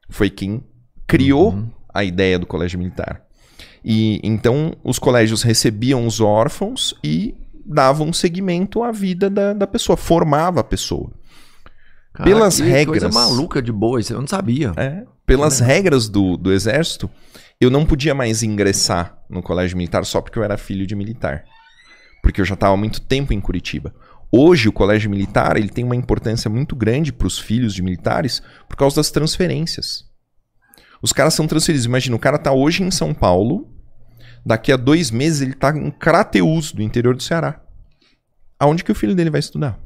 Foi 0.10 0.30
quem 0.30 0.64
criou 1.08 1.54
Uhum. 1.54 1.70
a 1.94 2.04
ideia 2.04 2.38
do 2.38 2.46
Colégio 2.46 2.78
Militar. 2.78 3.24
E 3.84 4.20
então 4.24 4.74
os 4.84 5.00
colégios 5.00 5.42
recebiam 5.42 6.06
os 6.06 6.20
órfãos 6.20 6.94
e 7.04 7.36
davam 7.66 8.12
seguimento 8.12 8.84
à 8.84 8.92
vida 8.92 9.30
da, 9.30 9.54
da 9.54 9.68
pessoa, 9.68 9.96
formava 9.96 10.60
a 10.60 10.64
pessoa. 10.64 11.12
Pelas 12.24 12.60
regras. 12.60 13.02
Coisa 13.02 13.10
maluca 13.10 13.62
de 13.62 13.72
boa, 13.72 14.00
isso 14.00 14.14
eu 14.14 14.20
não 14.20 14.28
sabia. 14.28 14.74
É, 14.76 15.04
pelas 15.26 15.60
regras 15.60 16.10
do, 16.10 16.36
do 16.36 16.52
exército, 16.52 17.10
eu 17.60 17.70
não 17.70 17.86
podia 17.86 18.14
mais 18.14 18.44
ingressar 18.44 19.18
no 19.30 19.42
colégio 19.42 19.78
militar 19.78 20.06
só 20.06 20.20
porque 20.20 20.38
eu 20.38 20.44
era 20.44 20.58
filho 20.58 20.86
de 20.86 20.96
militar. 20.96 21.46
Porque 22.22 22.42
eu 22.42 22.46
já 22.46 22.54
estava 22.54 22.74
há 22.74 22.78
muito 22.78 23.02
tempo 23.02 23.34
em 23.34 23.40
Curitiba. 23.40 23.94
Hoje, 24.32 24.70
o 24.70 24.74
colégio 24.74 25.10
militar 25.10 25.58
ele 25.58 25.70
tem 25.70 25.84
uma 25.84 25.96
importância 25.96 26.50
muito 26.50 26.76
grande 26.76 27.12
para 27.12 27.28
os 27.28 27.38
filhos 27.38 27.74
de 27.74 27.82
militares 27.82 28.42
por 28.68 28.76
causa 28.76 28.98
das 28.98 29.12
transferências. 29.12 30.06
Os 31.02 31.12
caras 31.12 31.34
são 31.34 31.48
transferidos. 31.48 31.86
Imagina, 31.86 32.16
o 32.16 32.20
cara 32.20 32.38
tá 32.38 32.52
hoje 32.52 32.84
em 32.84 32.92
São 32.92 33.14
Paulo, 33.14 33.70
daqui 34.46 34.72
a 34.72 34.78
dois 34.78 35.12
meses 35.12 35.42
ele 35.42 35.54
tá 35.54 35.76
em 35.76 35.92
Crateús, 35.92 36.72
do 36.72 36.82
interior 36.82 37.16
do 37.16 37.24
Ceará. 37.24 37.62
Aonde 38.60 38.84
que 38.84 38.92
o 38.92 38.96
filho 38.96 39.16
dele 39.16 39.30
vai 39.30 39.40
estudar? 39.40 39.80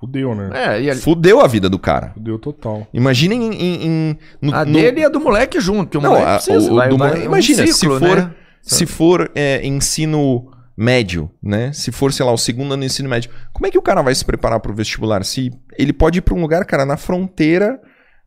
Fudeu, 0.00 0.34
né? 0.34 0.50
É, 0.54 0.82
e 0.82 0.90
a, 0.90 0.94
Fudeu 0.96 1.40
a 1.40 1.46
vida 1.46 1.68
do 1.68 1.78
cara. 1.78 2.12
Fudeu 2.14 2.38
total. 2.38 2.86
Imaginem 2.94 3.42
em, 3.42 3.54
em- 3.54 3.86
em- 3.86 4.18
no- 4.40 4.54
a 4.54 4.64
no- 4.64 4.72
dele 4.72 5.00
e 5.00 5.04
a 5.04 5.08
do 5.08 5.20
moleque 5.20 5.60
junto, 5.60 5.90
que 5.90 5.98
o 5.98 6.00
Não, 6.00 6.10
moleque 6.10 6.28
a- 6.30 6.34
precisa. 6.34 6.72
o- 6.72 6.76
vai- 6.76 6.88
do 6.88 6.96
vai- 6.96 7.08
moleque- 7.08 7.26
é 7.26 7.28
um 7.28 7.32
imagina, 7.32 7.66
se 7.66 7.72
ciclo, 7.74 7.98
for- 7.98 8.16
né? 8.16 8.34
Se 8.62 8.86
for 8.86 9.30
é, 9.34 9.66
ensino 9.66 10.50
médio, 10.76 11.30
né? 11.42 11.72
Se 11.72 11.90
for, 11.90 12.12
sei 12.12 12.24
lá, 12.24 12.30
o 12.32 12.38
segundo 12.38 12.74
ano 12.74 12.82
do 12.82 12.86
ensino 12.86 13.08
médio, 13.08 13.30
como 13.52 13.66
é 13.66 13.70
que 13.70 13.78
o 13.78 13.82
cara 13.82 14.00
vai 14.02 14.14
se 14.14 14.24
preparar 14.24 14.60
para 14.60 14.70
o 14.70 14.74
vestibular? 14.74 15.24
Se 15.24 15.50
ele 15.76 15.92
pode 15.92 16.18
ir 16.18 16.22
para 16.22 16.34
um 16.34 16.40
lugar, 16.40 16.64
cara, 16.64 16.84
na 16.86 16.96
fronteira, 16.96 17.80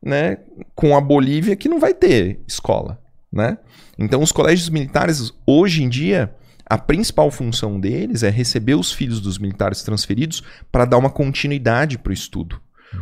né, 0.03 0.37
com 0.75 0.97
a 0.97 0.99
Bolívia, 0.99 1.55
que 1.55 1.69
não 1.69 1.79
vai 1.79 1.93
ter 1.93 2.41
escola, 2.47 2.99
né? 3.31 3.57
Então, 3.97 4.21
os 4.21 4.31
colégios 4.31 4.69
militares, 4.69 5.31
hoje 5.45 5.83
em 5.83 5.87
dia, 5.89 6.33
a 6.73 6.77
principal 6.77 7.29
função 7.29 7.79
deles 7.79 8.23
é 8.23 8.29
receber 8.29 8.75
os 8.75 8.91
filhos 8.93 9.19
dos 9.19 9.37
militares 9.37 9.83
transferidos 9.83 10.41
para 10.71 10.85
dar 10.85 10.97
uma 10.97 11.09
continuidade 11.09 11.97
para 11.97 12.11
o 12.11 12.13
estudo. 12.13 12.59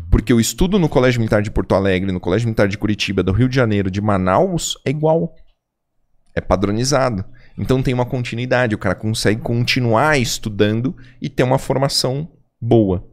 Porque 0.09 0.33
o 0.33 0.39
estudo 0.39 0.77
no 0.79 0.89
Colégio 0.89 1.19
Militar 1.19 1.41
de 1.41 1.51
Porto 1.51 1.73
Alegre, 1.75 2.11
no 2.11 2.19
Colégio 2.19 2.47
Militar 2.47 2.67
de 2.67 2.77
Curitiba, 2.77 3.21
do 3.23 3.31
Rio 3.31 3.49
de 3.49 3.55
Janeiro, 3.55 3.89
de 3.91 4.01
Manaus, 4.01 4.77
é 4.85 4.89
igual. 4.89 5.35
É 6.35 6.41
padronizado. 6.41 7.25
Então 7.57 7.81
tem 7.83 7.93
uma 7.93 8.05
continuidade, 8.05 8.73
o 8.75 8.77
cara 8.77 8.95
consegue 8.95 9.41
continuar 9.41 10.17
estudando 10.19 10.95
e 11.21 11.27
ter 11.29 11.43
uma 11.43 11.57
formação 11.59 12.27
boa. 12.61 13.05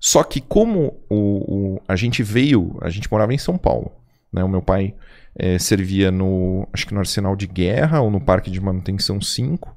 Só 0.00 0.22
que 0.24 0.40
como 0.40 1.00
o, 1.08 1.76
o- 1.76 1.80
a 1.88 1.96
gente 1.96 2.22
veio, 2.22 2.76
a 2.82 2.88
gente 2.90 3.10
morava 3.10 3.32
em 3.32 3.38
São 3.38 3.56
Paulo, 3.56 3.92
né? 4.32 4.42
O 4.44 4.48
meu 4.48 4.60
pai 4.60 4.94
eh, 5.38 5.58
servia 5.58 6.10
no, 6.10 6.68
acho 6.72 6.86
que 6.86 6.92
no 6.94 7.00
Arsenal 7.00 7.34
de 7.36 7.46
Guerra 7.46 8.00
ou 8.00 8.10
no 8.10 8.20
Parque 8.20 8.50
de 8.50 8.60
Manutenção 8.60 9.20
5. 9.20 9.74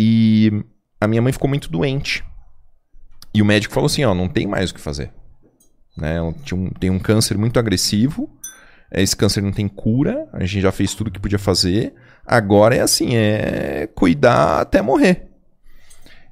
E 0.00 0.52
a 1.00 1.08
minha 1.08 1.20
mãe 1.20 1.32
ficou 1.32 1.48
muito 1.48 1.68
doente. 1.68 2.24
E 3.34 3.42
o 3.42 3.44
médico 3.44 3.74
falou 3.74 3.86
assim, 3.86 4.04
ó, 4.04 4.14
não 4.14 4.28
tem 4.28 4.46
mais 4.46 4.70
o 4.70 4.74
que 4.74 4.80
fazer. 4.80 5.12
Né? 5.96 6.16
Ela 6.16 6.32
um- 6.52 6.70
tem 6.70 6.88
um 6.88 6.98
câncer 7.00 7.36
muito 7.36 7.58
agressivo. 7.58 8.30
Esse 8.92 9.16
câncer 9.16 9.42
não 9.42 9.50
tem 9.50 9.66
cura. 9.66 10.28
A 10.32 10.44
gente 10.44 10.60
já 10.62 10.70
fez 10.70 10.94
tudo 10.94 11.10
que 11.10 11.18
podia 11.18 11.38
fazer. 11.38 11.94
Agora 12.24 12.76
é 12.76 12.80
assim, 12.80 13.16
é 13.16 13.88
cuidar 13.88 14.60
até 14.60 14.80
morrer. 14.80 15.28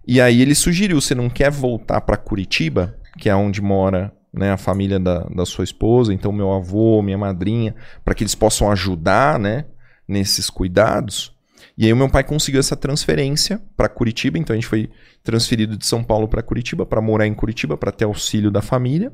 E 0.07 0.20
aí 0.20 0.40
ele 0.40 0.55
sugeriu: 0.55 1.00
você 1.00 1.14
não 1.14 1.29
quer 1.29 1.50
voltar 1.50 2.00
para 2.00 2.16
Curitiba, 2.16 2.96
que 3.18 3.29
é 3.29 3.35
onde 3.35 3.61
mora 3.61 4.12
né, 4.33 4.52
a 4.52 4.57
família 4.57 5.00
da, 5.00 5.20
da 5.24 5.44
sua 5.44 5.64
esposa, 5.64 6.12
então 6.14 6.31
meu 6.31 6.52
avô, 6.52 7.02
minha 7.02 7.18
madrinha, 7.18 7.74
para 8.05 8.14
que 8.14 8.22
eles 8.22 8.35
possam 8.35 8.70
ajudar 8.70 9.38
né, 9.38 9.64
nesses 10.07 10.48
cuidados. 10.48 11.36
E 11.78 11.84
aí 11.84 11.92
o 11.92 11.96
meu 11.96 12.08
pai 12.08 12.24
conseguiu 12.24 12.58
essa 12.58 12.74
transferência 12.74 13.60
para 13.76 13.88
Curitiba, 13.88 14.38
então 14.38 14.54
a 14.54 14.56
gente 14.56 14.66
foi 14.66 14.90
transferido 15.22 15.76
de 15.76 15.84
São 15.84 16.02
Paulo 16.02 16.26
para 16.26 16.42
Curitiba 16.42 16.86
para 16.86 17.02
morar 17.02 17.26
em 17.26 17.34
Curitiba 17.34 17.76
para 17.76 17.92
ter 17.92 18.04
auxílio 18.04 18.50
da 18.50 18.62
família. 18.62 19.12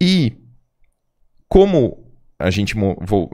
E 0.00 0.32
como 1.46 2.02
a 2.38 2.50
gente 2.50 2.74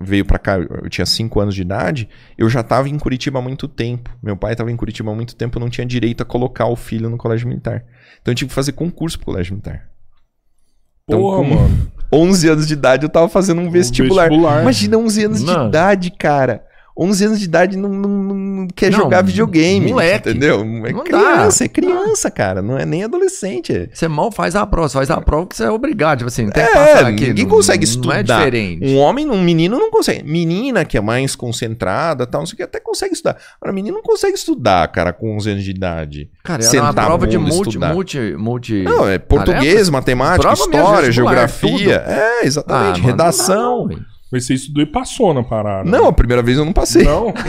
veio 0.02 0.24
para 0.24 0.38
cá, 0.38 0.58
eu 0.58 0.90
tinha 0.90 1.06
5 1.06 1.40
anos 1.40 1.54
de 1.54 1.62
idade, 1.62 2.08
eu 2.36 2.50
já 2.50 2.60
estava 2.60 2.88
em 2.88 2.98
Curitiba 2.98 3.38
há 3.38 3.42
muito 3.42 3.68
tempo. 3.68 4.10
Meu 4.22 4.36
pai 4.36 4.52
estava 4.52 4.70
em 4.70 4.76
Curitiba 4.76 5.10
há 5.12 5.14
muito 5.14 5.36
tempo, 5.36 5.56
eu 5.56 5.60
não 5.60 5.70
tinha 5.70 5.86
direito 5.86 6.22
a 6.22 6.26
colocar 6.26 6.66
o 6.66 6.76
filho 6.76 7.08
no 7.08 7.16
colégio 7.16 7.48
militar. 7.48 7.84
Então 8.20 8.32
eu 8.32 8.36
tive 8.36 8.48
que 8.48 8.54
fazer 8.54 8.72
concurso 8.72 9.16
pro 9.16 9.26
colégio 9.26 9.52
militar. 9.52 9.88
Então, 11.04 11.20
Porra, 11.20 11.36
com 11.38 11.44
mano. 11.44 11.92
11 12.12 12.48
anos 12.48 12.66
de 12.66 12.74
idade, 12.74 13.04
eu 13.04 13.08
tava 13.08 13.28
fazendo 13.28 13.60
um 13.60 13.70
vestibular. 13.70 14.28
vestibular. 14.28 14.62
Imagina 14.62 14.98
11 14.98 15.24
anos 15.24 15.44
de 15.44 15.50
idade, 15.50 16.10
cara. 16.10 16.64
11 17.02 17.24
anos 17.24 17.38
de 17.38 17.46
idade 17.46 17.76
não, 17.78 17.88
não, 17.88 18.08
não 18.10 18.68
quer 18.76 18.90
Não, 18.92 18.98
jogar 18.98 19.22
videogame. 19.22 19.90
moleque. 19.90 20.28
Entendeu? 20.28 20.60
É 20.60 20.92
Não 20.92 21.02
criança, 21.02 21.64
é 21.64 21.68
criança, 21.68 22.30
cara. 22.30 22.60
Não 22.60 22.78
é 22.78 22.84
nem 22.84 23.04
adolescente. 23.04 23.88
Você 23.92 24.06
mal 24.06 24.30
faz 24.30 24.54
a 24.54 24.66
prova, 24.66 24.88
você 24.88 24.98
faz 24.98 25.10
a 25.10 25.20
prova 25.20 25.46
que 25.46 25.56
você 25.56 25.64
é 25.64 25.70
obrigado. 25.70 26.18
Tipo 26.18 26.28
assim, 26.28 26.50
tem 26.50 26.62
que 26.64 26.70
É, 26.70 26.74
passar 26.74 27.06
aqui. 27.06 27.28
ninguém 27.28 27.44
não- 27.46 27.50
consegue 27.50 27.86
Não 27.86 27.90
estudar. 27.92 28.18
é 28.18 28.22
diferente. 28.22 28.86
Um 28.86 28.98
homem, 28.98 29.30
um 29.30 29.42
menino 29.42 29.78
não 29.78 29.90
consegue. 29.90 30.22
Menina, 30.30 30.84
que 30.84 30.98
é 30.98 31.00
mais 31.00 31.34
concentrada 31.34 32.26
tal, 32.26 32.42
não 32.42 32.46
sei 32.46 32.54
o 32.54 32.56
que, 32.58 32.62
até 32.64 32.78
consegue 32.80 33.14
estudar. 33.14 33.36
Agora, 33.60 33.72
menino 33.74 33.96
não 33.96 34.02
consegue 34.02 34.34
estudar, 34.34 34.86
cara, 34.88 35.12
com 35.12 35.34
11 35.36 35.50
anos 35.52 35.64
de 35.64 35.70
idade. 35.70 36.30
Cara, 36.44 36.60
sentar 36.62 36.86
uma 36.86 36.94
prova 37.06 37.26
de 37.26 37.38
multi, 37.38 37.78
multi, 37.78 38.34
multi... 38.36 38.82
Não, 38.82 39.08
é 39.08 39.18
português, 39.18 39.64
tarefas? 39.64 39.90
matemática, 39.90 40.40
Prova 40.40 40.54
história, 40.60 41.06
vestibular, 41.06 41.12
geografia. 41.12 41.94
É, 42.06 42.40
Ah, 42.42 42.46
exatamente. 42.46 43.00
mano, 43.00 43.06
redação. 43.10 43.78
não 43.82 43.88
dá, 43.88 43.94
não, 43.96 44.09
Mas 44.32 44.44
você 44.46 44.54
estudou 44.54 44.82
e 44.82 44.86
passou 44.86 45.34
na 45.34 45.42
parada. 45.42 45.88
Não, 45.90 46.06
a 46.06 46.12
primeira 46.12 46.42
vez 46.42 46.56
eu 46.56 46.64
não 46.64 46.72
passei. 46.72 47.02
Não? 47.04 47.32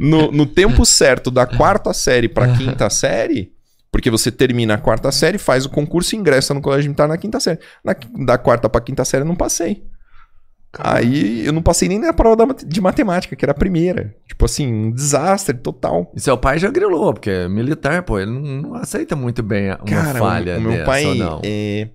No, 0.00 0.30
no 0.32 0.46
tempo 0.46 0.84
certo 0.84 1.30
da 1.30 1.46
quarta 1.46 1.92
série 1.92 2.28
pra 2.28 2.48
quinta 2.56 2.90
série, 2.90 3.52
porque 3.90 4.10
você 4.10 4.30
termina 4.30 4.74
a 4.74 4.78
quarta 4.78 5.10
série, 5.12 5.38
faz 5.38 5.64
o 5.64 5.70
concurso 5.70 6.14
e 6.14 6.18
ingressa 6.18 6.52
no 6.52 6.60
colégio 6.60 6.88
militar 6.90 7.08
na 7.08 7.16
quinta 7.16 7.38
série. 7.40 7.58
Na, 7.84 7.94
da 8.24 8.36
quarta 8.38 8.68
pra 8.68 8.80
quinta 8.80 9.04
série 9.04 9.22
eu 9.22 9.28
não 9.28 9.36
passei. 9.36 9.84
Aí 10.78 11.46
eu 11.46 11.52
não 11.52 11.62
passei 11.62 11.88
nem 11.88 11.98
na 11.98 12.12
prova 12.12 12.46
de 12.66 12.80
matemática, 12.80 13.34
que 13.34 13.44
era 13.44 13.52
a 13.52 13.54
primeira. 13.54 14.14
Tipo 14.26 14.44
assim, 14.44 14.66
um 14.70 14.90
desastre 14.92 15.56
total. 15.56 16.12
E 16.14 16.20
seu 16.20 16.36
pai 16.36 16.58
já 16.58 16.70
grilou, 16.70 17.14
porque 17.14 17.30
é 17.30 17.48
militar, 17.48 18.02
pô, 18.02 18.18
ele 18.18 18.30
não, 18.30 18.40
não 18.40 18.74
aceita 18.74 19.16
muito 19.16 19.42
bem 19.42 19.68
uma 19.68 19.78
Cara, 19.78 20.18
falha 20.18 20.58
o, 20.58 20.60
meu 20.60 20.72
dessa, 20.72 20.84
pai. 20.84 21.06
ou 21.06 21.14
não. 21.14 21.40
é, 21.42 21.88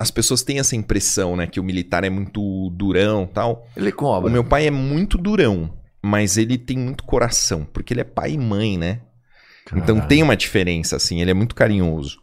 as 0.00 0.10
pessoas 0.10 0.42
têm 0.42 0.58
essa 0.58 0.74
impressão, 0.74 1.36
né? 1.36 1.46
Que 1.46 1.60
o 1.60 1.62
militar 1.62 2.04
é 2.04 2.10
muito 2.10 2.70
durão 2.70 3.26
tal. 3.26 3.68
Ele 3.76 3.92
cobra. 3.92 4.28
O 4.30 4.32
meu 4.32 4.42
pai 4.42 4.66
é 4.66 4.70
muito 4.70 5.18
durão, 5.18 5.70
mas 6.02 6.38
ele 6.38 6.56
tem 6.56 6.78
muito 6.78 7.04
coração, 7.04 7.66
porque 7.70 7.92
ele 7.92 8.00
é 8.00 8.04
pai 8.04 8.32
e 8.32 8.38
mãe, 8.38 8.78
né? 8.78 9.02
Então 9.76 9.96
Caralho. 9.96 10.08
tem 10.08 10.22
uma 10.22 10.34
diferença, 10.36 10.96
assim, 10.96 11.20
ele 11.20 11.30
é 11.30 11.34
muito 11.34 11.54
carinhoso. 11.54 12.18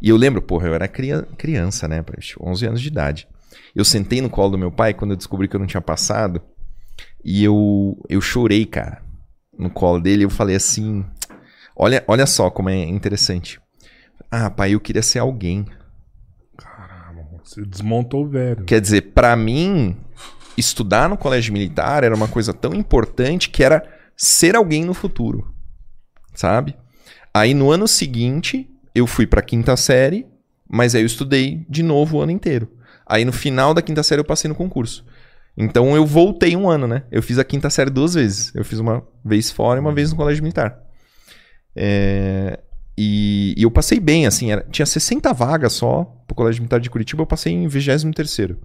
E 0.00 0.08
eu 0.08 0.16
lembro, 0.16 0.40
porra, 0.40 0.68
eu 0.68 0.74
era 0.74 0.88
cria- 0.88 1.28
criança, 1.36 1.86
né? 1.86 2.00
poxa, 2.02 2.34
11 2.40 2.66
anos 2.66 2.80
de 2.80 2.88
idade. 2.88 3.28
Eu 3.74 3.84
sentei 3.84 4.20
no 4.22 4.30
colo 4.30 4.52
do 4.52 4.58
meu 4.58 4.72
pai 4.72 4.94
quando 4.94 5.10
eu 5.10 5.16
descobri 5.16 5.46
que 5.48 5.54
eu 5.54 5.60
não 5.60 5.66
tinha 5.66 5.80
passado. 5.82 6.40
E 7.22 7.44
eu, 7.44 7.96
eu 8.08 8.20
chorei, 8.22 8.64
cara, 8.64 9.02
no 9.56 9.68
colo 9.68 10.00
dele. 10.00 10.24
Eu 10.24 10.30
falei 10.30 10.56
assim: 10.56 11.04
olha, 11.76 12.02
olha 12.08 12.26
só 12.26 12.48
como 12.50 12.70
é 12.70 12.84
interessante. 12.84 13.60
Ah, 14.30 14.48
pai, 14.50 14.72
eu 14.74 14.80
queria 14.80 15.02
ser 15.02 15.18
alguém. 15.18 15.66
Você 17.48 17.64
desmontou 17.64 18.26
o 18.26 18.28
velho. 18.28 18.62
Quer 18.66 18.78
dizer, 18.78 19.12
pra 19.14 19.34
mim, 19.34 19.96
estudar 20.54 21.08
no 21.08 21.16
colégio 21.16 21.50
militar 21.50 22.04
era 22.04 22.14
uma 22.14 22.28
coisa 22.28 22.52
tão 22.52 22.74
importante 22.74 23.48
que 23.48 23.64
era 23.64 23.82
ser 24.14 24.54
alguém 24.54 24.84
no 24.84 24.92
futuro. 24.92 25.50
Sabe? 26.34 26.76
Aí 27.32 27.54
no 27.54 27.70
ano 27.70 27.88
seguinte, 27.88 28.68
eu 28.94 29.06
fui 29.06 29.26
pra 29.26 29.40
quinta 29.40 29.78
série, 29.78 30.26
mas 30.68 30.94
aí 30.94 31.00
eu 31.00 31.06
estudei 31.06 31.64
de 31.70 31.82
novo 31.82 32.18
o 32.18 32.20
ano 32.20 32.32
inteiro. 32.32 32.70
Aí 33.06 33.24
no 33.24 33.32
final 33.32 33.72
da 33.72 33.80
quinta 33.80 34.02
série 34.02 34.20
eu 34.20 34.26
passei 34.26 34.46
no 34.46 34.54
concurso. 34.54 35.06
Então 35.56 35.96
eu 35.96 36.04
voltei 36.04 36.54
um 36.54 36.68
ano, 36.68 36.86
né? 36.86 37.04
Eu 37.10 37.22
fiz 37.22 37.38
a 37.38 37.44
quinta 37.44 37.70
série 37.70 37.88
duas 37.88 38.12
vezes. 38.12 38.54
Eu 38.54 38.62
fiz 38.62 38.78
uma 38.78 39.02
vez 39.24 39.50
fora 39.50 39.78
e 39.78 39.80
uma 39.80 39.94
vez 39.94 40.10
no 40.10 40.18
colégio 40.18 40.42
militar. 40.42 40.78
É, 41.74 42.60
E, 43.00 43.54
e 43.56 43.62
eu 43.62 43.70
passei 43.70 44.00
bem, 44.00 44.26
assim, 44.26 44.50
era- 44.50 44.66
tinha 44.72 44.84
60 44.84 45.32
vagas 45.32 45.72
só 45.74 46.04
pro 46.26 46.34
colégio 46.34 46.60
militar 46.62 46.80
de 46.80 46.90
Curitiba, 46.90 47.22
eu 47.22 47.26
passei 47.26 47.52
em 47.52 47.68
23º. 47.68 48.56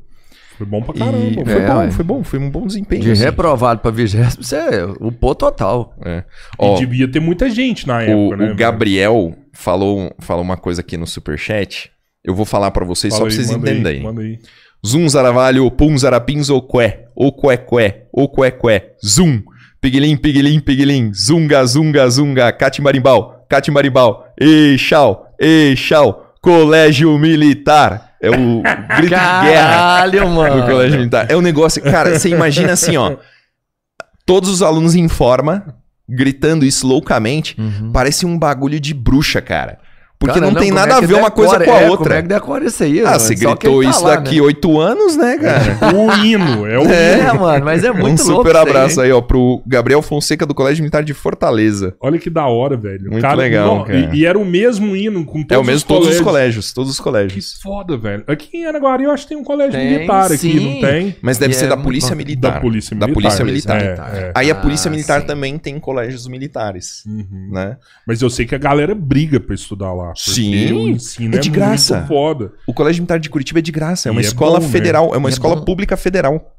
Foi 0.57 0.65
bom 0.65 0.81
pra 0.81 0.95
E 0.95 0.99
caramba. 0.99 1.45
foi 1.45 1.61
É, 1.61 1.67
bom, 1.67 1.91
foi 1.91 2.03
bom, 2.05 2.23
foi 2.23 2.39
um 2.39 2.49
bom 2.49 2.65
desempenho. 2.67 3.01
De 3.03 3.11
assim. 3.11 3.23
reprovado 3.23 3.79
pra 3.81 3.91
vigésimo, 3.91 4.43
você 4.43 4.55
é 4.55 4.85
o 4.99 5.11
pô 5.11 5.35
total. 5.35 5.95
É. 6.03 6.19
E 6.19 6.23
Ó, 6.57 6.75
devia 6.79 7.07
ter 7.07 7.19
muita 7.19 7.47
gente 7.49 7.85
na 7.87 7.97
o, 7.97 8.01
época, 8.01 8.37
né? 8.37 8.51
o 8.51 8.55
Gabriel 8.55 9.35
falou, 9.51 10.11
falou 10.19 10.43
uma 10.43 10.57
coisa 10.57 10.81
aqui 10.81 10.97
no 10.97 11.05
superchat. 11.07 11.91
Eu 12.23 12.33
vou 12.35 12.45
falar 12.45 12.71
pra 12.71 12.85
vocês 12.85 13.13
Fala 13.15 13.29
só 13.29 13.35
pra 13.35 13.41
aí, 13.41 13.45
vocês 13.45 13.55
manda 13.57 13.69
aí, 13.69 13.75
entenderem. 13.75 14.03
Manda 14.03 14.21
aí. 14.21 14.39
Zum 14.85 15.07
zaravalho, 15.09 15.69
pum 15.71 15.97
zarapins 15.97 16.49
ou 16.49 16.61
qué, 16.61 17.05
ou 17.15 17.31
qué 17.31 17.57
qué, 17.57 18.07
ou 18.11 18.29
qué 18.29 18.51
qué, 18.51 18.93
zum, 19.03 19.41
piguilim, 19.81 20.15
piguilim, 20.17 20.59
piguilim, 20.59 21.11
zunga, 21.13 21.65
zunga, 21.65 22.07
zunga, 22.09 22.51
catimbarimbau, 22.51 23.42
catimbarimbau, 23.49 24.25
ei, 24.39 24.77
chau, 24.77 25.27
ei, 25.39 25.75
chau, 25.75 26.33
colégio 26.41 27.17
militar. 27.17 28.11
É 28.21 28.29
o 28.29 28.61
grito 28.95 29.01
de 29.01 29.09
guerra 29.09 29.43
Caralho, 29.43 30.21
do 30.21 30.29
mano. 30.29 30.65
colégio 30.65 30.97
militar. 30.97 31.25
É 31.29 31.35
um 31.35 31.41
negócio, 31.41 31.81
cara, 31.83 32.17
você 32.17 32.29
imagina 32.29 32.71
assim, 32.73 32.95
ó, 32.95 33.17
todos 34.25 34.49
os 34.49 34.61
alunos 34.61 34.95
em 34.95 35.07
forma, 35.09 35.75
gritando 36.07 36.65
isso 36.65 36.87
loucamente, 36.87 37.55
Uhum. 37.59 37.91
parece 37.91 38.25
um 38.25 38.37
bagulho 38.39 38.79
de 38.79 38.93
bruxa, 38.93 39.41
cara. 39.41 39.77
Porque 40.23 40.39
Cara, 40.39 40.51
não, 40.51 40.59
tem 40.59 40.69
como 40.69 40.79
nada 40.79 40.93
é 40.93 40.97
a 40.97 40.99
que 41.01 41.05
ver 41.07 41.13
uma 41.15 41.29
coisa 41.31 41.59
com 41.59 41.71
a 41.71 41.81
é, 41.81 41.89
outra. 41.89 42.05
Como 42.05 42.15
é 42.17 42.21
que 42.21 42.27
decora 42.29 42.65
isso 42.65 42.83
aí? 42.83 43.01
Ah, 43.01 43.03
mano? 43.05 43.19
você 43.19 43.35
gritou 43.35 43.83
tá 43.83 43.89
isso 43.89 44.03
lá, 44.05 44.15
daqui 44.15 44.35
né? 44.37 44.41
oito 44.41 44.79
anos, 44.79 45.17
né, 45.17 45.37
cara? 45.37 45.95
O 45.95 46.13
hino, 46.25 46.65
é 46.65 46.79
o 46.79 46.83
hino. 46.85 46.93
É, 46.93 47.33
mano, 47.33 47.65
mas 47.65 47.83
é 47.83 47.91
um 47.91 47.95
muito 47.97 48.23
louco. 48.23 48.37
super 48.47 48.51
isso 48.51 48.57
aí, 48.57 48.69
abraço 48.69 48.99
hein? 49.01 49.05
aí, 49.07 49.11
ó, 49.11 49.21
pro 49.21 49.61
Gabriel 49.67 50.01
Fonseca 50.01 50.45
do 50.45 50.53
Colégio 50.55 50.81
Militar 50.81 51.03
de 51.03 51.13
Fortaleza. 51.13 51.93
Olha 51.99 52.17
que 52.17 52.29
da 52.29 52.45
hora, 52.47 52.77
velho. 52.77 53.11
Muito 53.11 53.27
legal, 53.35 53.77
não, 53.79 53.83
cara. 53.83 53.97
E, 54.13 54.19
e 54.19 54.25
era 54.25 54.39
o 54.39 54.45
mesmo 54.45 54.95
hino 54.95 55.25
com 55.25 55.43
todos 55.43 55.51
é 55.51 55.57
o 55.57 55.63
mesmo 55.63 55.77
os 55.77 55.83
todos 55.83 56.07
os 56.07 56.21
colégios. 56.21 56.23
colégios, 56.23 56.73
todos 56.73 56.89
os 56.91 56.97
Que 56.97 57.03
colégios. 57.03 57.59
foda, 57.61 57.97
velho. 57.97 58.23
Aqui 58.27 58.57
em 58.57 58.65
Araguari 58.65 59.03
eu 59.03 59.11
acho 59.11 59.23
que 59.23 59.29
tem 59.29 59.37
um 59.37 59.43
colégio 59.43 59.73
Tem, 59.73 59.91
militar 59.91 60.25
aqui, 60.27 60.37
sim. 60.37 60.73
não 60.75 60.89
tem? 60.89 61.15
Mas 61.21 61.37
deve 61.37 61.53
E 61.53 61.57
ser 61.57 61.65
é 61.65 61.67
da 61.67 61.75
Polícia. 61.77 62.15
Militar. 62.15 62.53
Da 62.53 62.59
Polícia 62.61 62.95
Da 62.95 63.07
Militar. 63.07 63.21
Polícia 63.21 63.45
Militar. 63.45 63.81
É, 63.81 64.17
é. 64.19 64.31
Aí 64.35 64.49
a 64.49 64.53
Ah, 64.53 64.55
Polícia 64.55 64.89
Militar 64.89 65.19
sim. 65.21 65.27
também 65.27 65.57
tem 65.57 65.79
colégios 65.79 66.27
militares, 66.27 67.03
Uhum. 67.05 67.49
né? 67.51 67.75
Mas 68.07 68.21
eu 68.21 68.29
sei 68.29 68.45
que 68.45 68.53
a 68.55 68.57
galera 68.57 68.93
briga 68.95 69.39
pra 69.39 69.55
estudar 69.55 69.91
lá. 69.93 70.12
Sim. 70.15 70.71
o 70.73 70.87
ensino 70.89 71.35
É 71.35 71.37
é, 71.37 71.41
de 71.41 71.49
graça. 71.49 71.95
muito 71.97 72.07
foda. 72.07 72.53
O 72.67 72.73
Colégio 72.73 73.01
Militar 73.01 73.19
de 73.19 73.29
Curitiba 73.29 73.59
é 73.59 73.61
de 73.61 73.71
graça, 73.71 74.09
é 74.09 74.11
uma 74.11 74.21
E 74.21 74.23
é 74.25 74.27
escola 74.27 74.59
bom, 74.59 74.65
né? 74.65 74.71
federal, 74.71 75.13
é 75.13 75.17
uma 75.17 75.29
E 75.29 75.31
é 75.31 75.33
escola 75.33 75.55
bom. 75.55 75.65
pública 75.65 75.95
federal. 75.97 76.55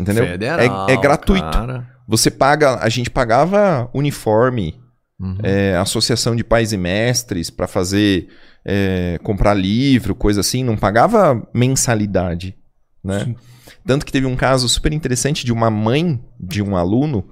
Entendeu? 0.00 0.26
Federal, 0.26 0.88
é, 0.88 0.92
é 0.92 0.96
gratuito. 0.96 1.42
cara. 1.50 1.86
Você 2.06 2.30
paga, 2.30 2.76
a 2.80 2.88
gente 2.88 3.10
pagava 3.10 3.90
uniforme, 3.92 4.74
Uhum. 5.20 5.36
é, 5.42 5.76
associação 5.76 6.36
de 6.36 6.44
pais 6.44 6.72
e 6.72 6.76
mestres 6.76 7.50
para 7.50 7.66
fazer 7.66 8.28
é, 8.64 9.18
comprar 9.24 9.52
livro, 9.52 10.14
coisa 10.14 10.40
assim, 10.42 10.62
não 10.62 10.76
pagava 10.76 11.42
mensalidade, 11.52 12.54
né? 13.02 13.24
Sim. 13.24 13.36
Tanto 13.84 14.06
que 14.06 14.12
teve 14.12 14.26
um 14.26 14.36
caso 14.36 14.68
super 14.68 14.92
interessante 14.92 15.44
de 15.44 15.52
uma 15.52 15.70
mãe 15.70 16.20
de 16.38 16.62
um 16.62 16.76
aluno 16.76 17.28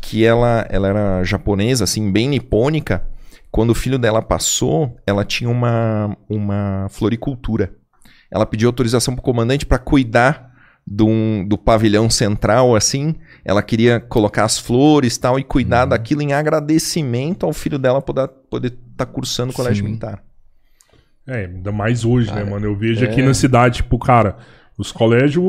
que 0.00 0.24
ela, 0.24 0.66
ela 0.70 0.88
era 0.88 1.22
japonesa, 1.22 1.84
assim, 1.84 2.10
bem 2.10 2.28
nipônica. 2.28 3.06
Quando 3.50 3.70
o 3.70 3.74
filho 3.74 3.98
dela 3.98 4.22
passou, 4.22 4.96
ela 5.06 5.24
tinha 5.24 5.50
uma, 5.50 6.16
uma 6.28 6.86
floricultura. 6.88 7.72
Ela 8.30 8.46
pediu 8.46 8.68
autorização 8.68 9.14
pro 9.14 9.22
comandante 9.22 9.66
para 9.66 9.78
cuidar 9.78 10.50
um- 11.00 11.44
do 11.46 11.58
pavilhão 11.58 12.08
central, 12.08 12.76
assim. 12.76 13.14
Ela 13.44 13.62
queria 13.62 14.00
colocar 14.00 14.44
as 14.44 14.58
flores 14.58 15.18
tal 15.18 15.38
e 15.38 15.44
cuidar 15.44 15.84
daquilo 15.84 16.22
em 16.22 16.32
agradecimento 16.32 17.44
ao 17.44 17.52
filho 17.52 17.78
dela 17.78 18.00
poder 18.00 18.22
estar 18.22 18.34
poder 18.48 18.78
tá 18.96 19.06
cursando 19.06 19.52
o 19.52 19.54
colégio 19.54 19.82
Sim. 19.82 19.88
militar. 19.88 20.22
É, 21.26 21.44
ainda 21.46 21.70
mais 21.70 22.04
hoje, 22.04 22.28
Cara, 22.28 22.44
né, 22.44 22.50
mano? 22.50 22.66
Eu 22.66 22.76
vejo 22.76 23.04
é. 23.04 23.08
aqui 23.08 23.22
na 23.22 23.34
cidade, 23.34 23.76
tipo, 23.76 23.98
cara, 23.98 24.36
os 24.76 24.90
colégios 24.90 25.44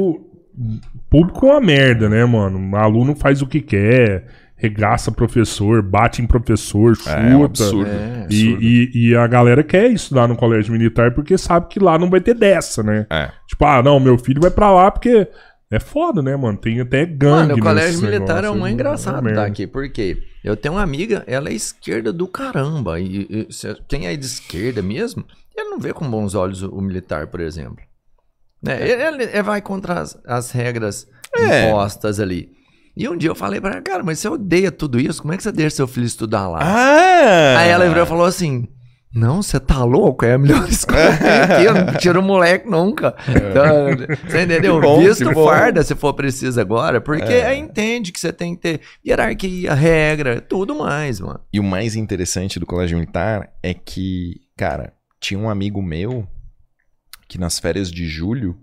público 1.10 1.48
é 1.48 1.52
uma 1.52 1.62
merda, 1.62 2.10
né, 2.10 2.24
mano? 2.26 2.60
O 2.72 2.76
aluno 2.76 3.16
faz 3.16 3.42
o 3.42 3.48
que 3.48 3.62
quer, 3.62 4.28
regaça 4.62 5.12
professor, 5.12 5.82
bate 5.82 6.21
em 6.21 6.28
professor, 6.28 6.95
chuta. 6.95 7.10
É 7.12 7.36
um 7.36 7.43
absurdo. 7.43 7.89
É, 7.89 8.28
E, 8.30 8.89
e, 8.93 9.10
e 9.10 9.15
a 9.15 9.26
galera 9.28 9.63
quer 9.63 9.89
estudar 9.91 10.28
no 10.28 10.36
colégio 10.36 10.71
militar 10.71 11.13
porque 11.13 11.38
sabe 11.38 11.67
que 11.67 11.80
lá 11.80 11.97
não 11.97 12.10
vai 12.10 12.21
ter 12.21 12.36
dessa, 12.36 12.84
né? 12.84 13.08
É. 13.10 13.32
Tipo, 13.47 13.65
ah, 13.65 13.82
não, 13.82 14.00
meu 14.00 14.17
filho 14.17 14.39
vai 14.41 14.52
pra 14.52 14.71
lá 14.71 14.91
porque 14.91 15.28
É 15.74 15.80
foda, 15.80 16.21
né, 16.21 16.36
mano? 16.36 16.58
Tem 16.58 16.82
até 16.82 17.06
gangue. 17.06 17.47
Mano, 17.50 17.56
o 17.56 17.60
colégio 17.60 17.91
nesse 17.93 18.04
militar 18.04 18.39
é 18.39 18.41
negócio, 18.41 18.62
um 18.62 18.65
né? 18.65 18.71
engraçado 18.71 19.24
merda. 19.24 19.39
tá 19.41 19.47
aqui, 19.47 19.65
porque 19.65 20.17
eu 20.43 20.58
tenho 20.58 20.76
uma 20.76 20.84
amiga, 20.84 21.24
ela 21.28 21.47
é 21.50 21.54
esquerda 21.54 22.12
do 22.12 22.28
caramba. 22.28 23.00
E, 23.00 23.21
e 23.30 23.47
quem 23.88 24.06
é 24.08 24.15
de 24.17 24.26
esquerda 24.26 24.82
mesmo, 24.82 25.24
ele 25.56 25.69
não 25.69 25.80
vê 25.80 25.93
com 25.93 26.10
bons 26.12 26.36
olhos 26.36 26.62
o, 26.62 26.69
o 26.69 26.82
militar, 26.82 27.28
por 27.28 27.39
exemplo. 27.39 27.78
Né? 28.62 28.80
Ele, 28.82 29.02
ele- 29.02 29.24
ele 29.32 29.41
vai 29.43 29.62
contra 29.62 30.02
as, 30.02 30.19
as 30.26 30.52
regras 30.52 31.08
É. 31.36 31.69
impostas 31.69 32.19
ali. 32.19 32.50
E 33.02 33.10
um 33.10 33.18
dia 33.18 33.32
eu 33.32 33.36
falei 33.36 33.60
pra 33.60 33.72
ela, 33.72 33.82
cara, 33.82 34.04
mas 34.04 34.20
você 34.20 34.28
odeia 34.28 34.72
tudo 34.72 35.00
isso? 35.00 35.24
Como 35.24 35.34
é 35.34 35.38
que 35.38 35.42
você 35.42 35.52
deixa 35.52 35.78
seu 35.78 35.88
filho 35.88 36.06
estudar 36.06 36.48
lá? 36.48 36.60
Ah! 36.62 37.58
Aí 37.58 37.70
ela 37.72 37.88
virou 37.88 38.04
e 38.04 38.08
falou 38.08 38.26
assim: 38.26 38.68
Não, 39.12 39.42
você 39.42 39.60
tá 39.60 39.84
louco? 39.84 40.24
É 40.24 40.34
a 40.34 40.38
melhor 40.38 40.64
escola 40.70 41.18
que. 41.18 41.66
Eu 41.66 41.74
não 41.74 41.94
tiro 41.96 42.20
o 42.20 42.24
moleque 42.24 42.70
nunca. 42.70 43.16
Então, 43.28 44.20
você 44.30 44.44
entendeu? 44.44 44.76
Que 44.80 44.86
bom, 44.86 45.00
Visto 45.02 45.34
farda 45.34 45.82
se 45.82 45.96
for 45.96 46.14
preciso 46.14 46.62
agora, 46.62 47.02
porque 47.02 47.24
aí 47.34 47.58
entende 47.58 48.12
que 48.12 48.20
você 48.20 48.32
tem 48.32 48.54
que 48.54 48.62
ter 48.62 48.82
hierarquia, 49.04 49.74
regra, 49.74 50.40
tudo 50.40 50.76
mais, 50.76 51.20
mano. 51.20 51.40
E 51.52 51.60
o 51.60 51.64
mais 51.64 51.96
interessante 51.96 52.60
do 52.60 52.68
colégio 52.68 53.00
militar 53.00 53.50
é 53.64 53.74
que, 53.74 54.42
cara, 54.56 54.94
tinha 55.20 55.40
um 55.40 55.50
amigo 55.50 55.82
meu 55.82 56.28
que 57.28 57.40
nas 57.40 57.58
férias 57.58 57.90
de 57.92 58.08
julho 58.08 58.56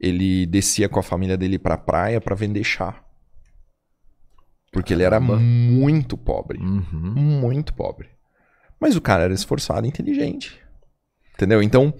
ele 0.00 0.46
descia 0.46 0.88
com 0.88 1.00
a 1.00 1.02
família 1.02 1.36
dele 1.36 1.58
pra 1.58 1.76
praia 1.76 2.20
pra 2.20 2.36
vender 2.36 2.62
chá. 2.62 2.94
Porque 4.72 4.92
ele 4.92 5.02
era 5.02 5.18
muito 5.18 6.16
pobre. 6.16 6.58
Uhum. 6.58 7.14
Muito 7.14 7.72
pobre. 7.74 8.08
Mas 8.80 8.96
o 8.96 9.00
cara 9.00 9.24
era 9.24 9.34
esforçado 9.34 9.86
e 9.86 9.88
inteligente. 9.88 10.58
Entendeu? 11.34 11.62
Então, 11.62 11.94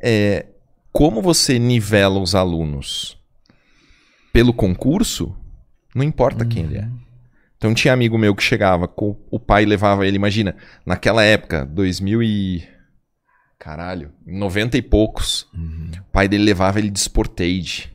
é, 0.00 0.46
como 0.92 1.22
você 1.22 1.58
nivela 1.58 2.20
os 2.20 2.34
alunos 2.34 3.18
pelo 4.32 4.52
concurso, 4.52 5.34
não 5.94 6.02
importa 6.02 6.44
quem 6.44 6.64
ele 6.64 6.78
é. 6.78 6.88
Então 7.56 7.74
tinha 7.74 7.94
amigo 7.94 8.18
meu 8.18 8.34
que 8.34 8.42
chegava, 8.42 8.88
com, 8.88 9.16
o 9.30 9.38
pai 9.38 9.64
levava 9.64 10.06
ele, 10.06 10.16
imagina, 10.16 10.56
naquela 10.84 11.22
época, 11.22 11.64
2000 11.64 12.22
e... 12.22 12.68
Caralho, 13.58 14.12
90 14.26 14.76
e 14.76 14.82
poucos. 14.82 15.46
O 16.00 16.10
pai 16.10 16.26
dele 16.26 16.42
levava 16.42 16.80
ele 16.80 16.90
de 16.90 16.98
Sportage, 16.98 17.91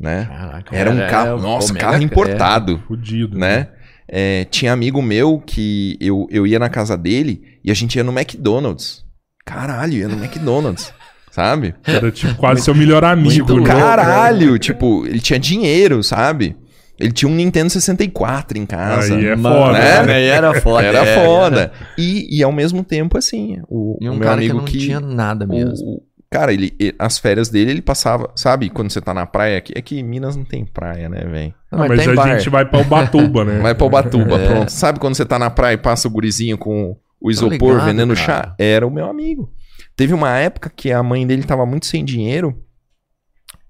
né? 0.00 0.26
Caraca, 0.30 0.76
Era 0.76 0.90
um 0.90 1.00
é, 1.00 1.08
carro, 1.08 1.38
é, 1.38 1.42
nossa, 1.42 1.70
Omega- 1.72 1.86
carro 1.86 2.02
importado 2.02 2.82
Fudido. 2.86 3.38
né? 3.38 3.68
É, 4.10 4.44
tinha 4.44 4.72
amigo 4.72 5.02
meu 5.02 5.38
que 5.38 5.96
eu, 6.00 6.26
eu 6.30 6.46
ia 6.46 6.58
na 6.58 6.68
casa 6.68 6.96
dele 6.96 7.42
e 7.64 7.70
a 7.70 7.74
gente 7.74 7.96
ia 7.96 8.04
no 8.04 8.12
McDonald's. 8.16 9.04
Caralho, 9.44 9.92
ia 9.94 10.08
no 10.08 10.16
McDonald's, 10.22 10.92
sabe? 11.30 11.74
Era 11.84 12.10
tipo 12.10 12.34
quase 12.36 12.62
seu 12.62 12.74
melhor 12.74 13.04
amigo. 13.04 13.52
Muito 13.52 13.60
né? 13.60 13.66
Caralho, 13.66 14.58
tipo, 14.58 15.06
ele 15.06 15.20
tinha 15.20 15.38
dinheiro, 15.38 16.02
sabe? 16.02 16.56
Ele 16.98 17.12
tinha 17.12 17.30
um 17.30 17.34
Nintendo 17.34 17.70
64 17.70 18.58
em 18.58 18.66
casa. 18.66 19.14
Aí 19.14 19.26
é 19.26 19.36
Mano, 19.36 19.56
foda. 19.66 19.78
né? 19.78 19.96
também 19.98 20.26
era 20.26 20.60
foda. 20.60 20.84
Era 20.86 21.04
é, 21.06 21.24
foda. 21.24 21.72
E, 21.96 22.38
e 22.38 22.42
ao 22.42 22.50
mesmo 22.50 22.82
tempo, 22.82 23.16
assim, 23.16 23.58
o, 23.68 23.96
E 24.00 24.08
o 24.08 24.12
um 24.12 24.16
meu 24.16 24.26
cara 24.26 24.40
que 24.40 24.44
amigo 24.46 24.58
não 24.58 24.64
que. 24.64 24.78
tinha 24.78 24.98
nada 24.98 25.46
mesmo. 25.46 25.86
o- 25.86 25.94
o- 25.96 26.02
cara, 26.30 26.52
ele, 26.52 26.74
e- 26.80 26.94
as 26.98 27.18
férias 27.18 27.48
dele, 27.48 27.70
ele 27.70 27.82
passava. 27.82 28.30
Sabe 28.36 28.68
quando 28.70 28.90
você 28.90 29.00
tá 29.00 29.12
na 29.14 29.26
praia? 29.26 29.58
aqui- 29.58 29.72
É 29.76 29.80
que 29.82 30.02
Minas 30.02 30.36
não 30.36 30.44
tem 30.44 30.64
praia, 30.64 31.08
né, 31.08 31.20
velho? 31.24 31.54
Não, 31.72 31.78
mas 31.80 32.00
tem 32.02 32.12
a 32.12 32.14
bar. 32.14 32.36
gente 32.36 32.48
vai 32.50 32.64
pra 32.64 32.80
Ubatuba, 32.80 33.44
né? 33.44 33.58
Vai 33.60 33.74
pra 33.74 33.86
Ubatuba, 33.86 34.36
É. 34.40 34.46
pronto. 34.48 34.68
Sabe 34.70 34.98
quando 34.98 35.14
você 35.14 35.24
tá 35.26 35.38
na 35.38 35.50
praia 35.50 35.74
e 35.74 35.78
passa 35.78 36.08
o 36.08 36.10
gurizinho 36.10 36.56
com 36.58 36.96
o 37.20 37.30
isopor 37.30 37.72
ligado, 37.72 37.84
vendendo 37.86 38.14
cara. 38.14 38.26
chá? 38.26 38.54
Era 38.58 38.86
o 38.86 38.90
meu 38.90 39.06
amigo. 39.08 39.52
Teve 39.96 40.14
uma 40.14 40.36
época 40.38 40.70
que 40.74 40.92
a 40.92 41.02
mãe 41.02 41.26
dele 41.26 41.42
tava 41.42 41.66
muito 41.66 41.86
sem 41.86 42.04
dinheiro 42.04 42.56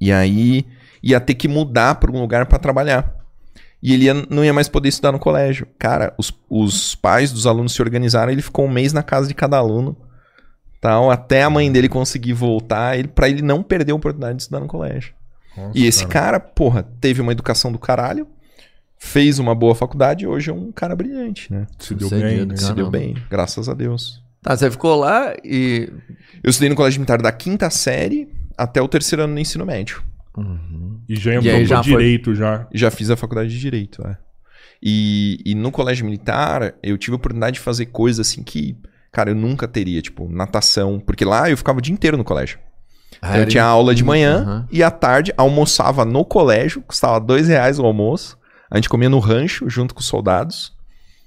e 0.01 0.13
aí 0.13 0.67
ia 1.03 1.19
ter 1.21 1.35
que 1.35 1.49
mudar 1.49 1.95
pra 1.97 2.11
um 2.11 2.21
lugar 2.21 2.47
pra 2.47 2.59
trabalhar. 2.59 3.15
E 3.83 3.95
ele 3.95 4.05
ia- 4.07 4.27
não 4.29 4.45
ia 4.45 4.53
mais 4.53 4.69
poder 4.69 4.89
estudar 4.89 5.13
no 5.13 5.19
colégio. 5.19 5.67
Cara, 5.79 6.13
os, 6.19 6.33
os 6.51 6.95
pais 6.97 7.33
dos 7.33 7.47
alunos 7.47 7.73
se 7.73 7.81
organizaram, 7.81 8.31
ele 8.33 8.43
ficou 8.43 8.65
um 8.67 8.71
mês 8.71 8.93
na 8.93 9.03
casa 9.03 9.29
de 9.29 9.35
cada 9.35 9.57
aluno. 9.57 9.97
Tal, 10.81 11.11
até 11.11 11.43
a 11.43 11.51
mãe 11.51 11.71
dele 11.73 11.89
conseguir 11.89 12.33
voltar, 12.35 12.97
ele, 12.99 13.09
pra 13.09 13.29
ele 13.29 13.43
não 13.43 13.63
perder 13.63 13.93
a 13.93 13.95
oportunidade 13.97 14.37
de 14.37 14.43
estudar 14.43 14.61
no 14.61 14.67
colégio. 14.69 15.13
Nossa, 15.57 15.77
E 15.77 15.87
esse 15.87 16.07
cara, 16.07 16.39
porra, 16.39 16.85
teve 17.01 17.21
uma 17.21 17.33
educação 17.33 17.73
do 17.73 17.79
caralho, 17.81 18.29
fez 18.97 19.39
uma 19.41 19.55
boa 19.55 19.75
faculdade 19.75 20.25
e 20.25 20.27
hoje 20.29 20.51
é 20.51 20.53
um 20.55 20.71
cara 20.71 20.95
brilhante, 20.95 21.53
né? 21.53 21.67
se 21.79 21.95
deu 21.95 22.09
bem, 22.09 22.39
né? 22.47 22.55
cara. 22.55 22.57
Se 22.59 22.73
deu 22.75 22.91
bem, 22.91 23.17
graças 23.29 23.69
a 23.69 23.75
Deus. 23.75 24.23
Tá, 24.41 24.57
você 24.57 24.71
ficou 24.71 24.95
lá 24.95 25.35
e. 25.45 25.93
Eu 26.45 26.51
estudei 26.51 26.69
no 26.69 26.77
colégio 26.77 27.01
militar 27.01 27.21
da 27.21 27.33
quinta 27.33 27.69
série 27.71 28.29
até 28.57 28.81
o 28.81 28.87
terceiro 28.87 29.25
ano 29.25 29.35
do 29.35 29.41
ensino 29.41 29.67
médio. 29.67 30.01
Uhum. 30.37 31.01
E 31.09 31.17
já 31.17 31.33
E 31.33 31.37
entrou 31.39 31.55
pro 31.57 31.65
já 31.67 31.83
foi- 31.83 31.93
direito 31.93 32.35
já. 32.37 32.69
E 32.73 32.79
já 32.79 32.89
fiz 32.91 33.11
a 33.11 33.17
faculdade 33.17 33.51
de 33.51 33.59
Direito, 33.59 34.07
é. 34.07 34.17
E, 34.81 35.41
e 35.45 35.57
no 35.57 35.73
colégio 35.73 36.05
militar, 36.07 36.75
eu 36.85 36.97
tive 36.97 37.15
a 37.15 37.17
oportunidade 37.17 37.55
de 37.55 37.61
fazer 37.61 37.87
coisas 37.87 38.29
assim 38.29 38.45
que, 38.45 38.77
cara, 39.13 39.31
eu 39.31 39.35
nunca 39.35 39.67
teria, 39.69 40.01
tipo, 40.03 40.29
natação. 40.29 40.99
Porque 41.01 41.25
lá 41.25 41.49
eu 41.51 41.57
ficava 41.57 41.79
o 41.79 41.83
dia 41.83 41.93
inteiro 41.95 42.17
no 42.17 42.25
colégio. 42.25 42.59
Então, 43.19 43.37
eu 43.37 43.47
tinha 43.47 43.65
aula 43.65 43.95
de 43.95 44.05
manhã 44.05 44.45
Uhum. 44.47 44.65
e 44.71 44.83
à 44.83 44.91
tarde 44.91 45.33
almoçava 45.37 46.05
no 46.05 46.25
colégio, 46.25 46.83
custava 46.83 47.19
dois 47.19 47.49
reais 47.49 47.79
o 47.79 47.85
almoço. 47.87 48.39
A 48.71 48.77
gente 48.77 48.89
comia 48.89 49.09
no 49.09 49.19
rancho 49.19 49.69
junto 49.69 49.95
com 49.95 50.01
os 50.01 50.07
soldados. 50.07 50.73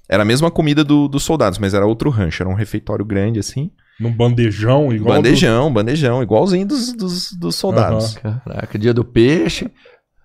Era 0.08 0.24
a 0.24 0.26
mesma 0.26 0.52
comida 0.52 0.84
do- 0.84 1.08
dos 1.08 1.24
soldados, 1.24 1.58
mas 1.60 1.74
era 1.74 1.86
outro 1.86 2.10
rancho. 2.10 2.44
Era 2.44 2.50
um 2.50 2.54
refeitório 2.54 3.04
grande, 3.04 3.40
assim. 3.40 3.72
Num 4.00 4.12
bandejão, 4.12 4.94
igual. 4.94 5.16
bandejão, 5.18 5.72
bandejão, 5.74 6.22
igualzinho 6.24 6.66
dos, 6.68 6.94
dos, 6.94 7.34
dos 7.34 7.56
soldados. 7.56 8.16
Caraca, 8.16 8.78
dia 8.80 8.94
do 8.94 9.04
peixe. 9.04 9.70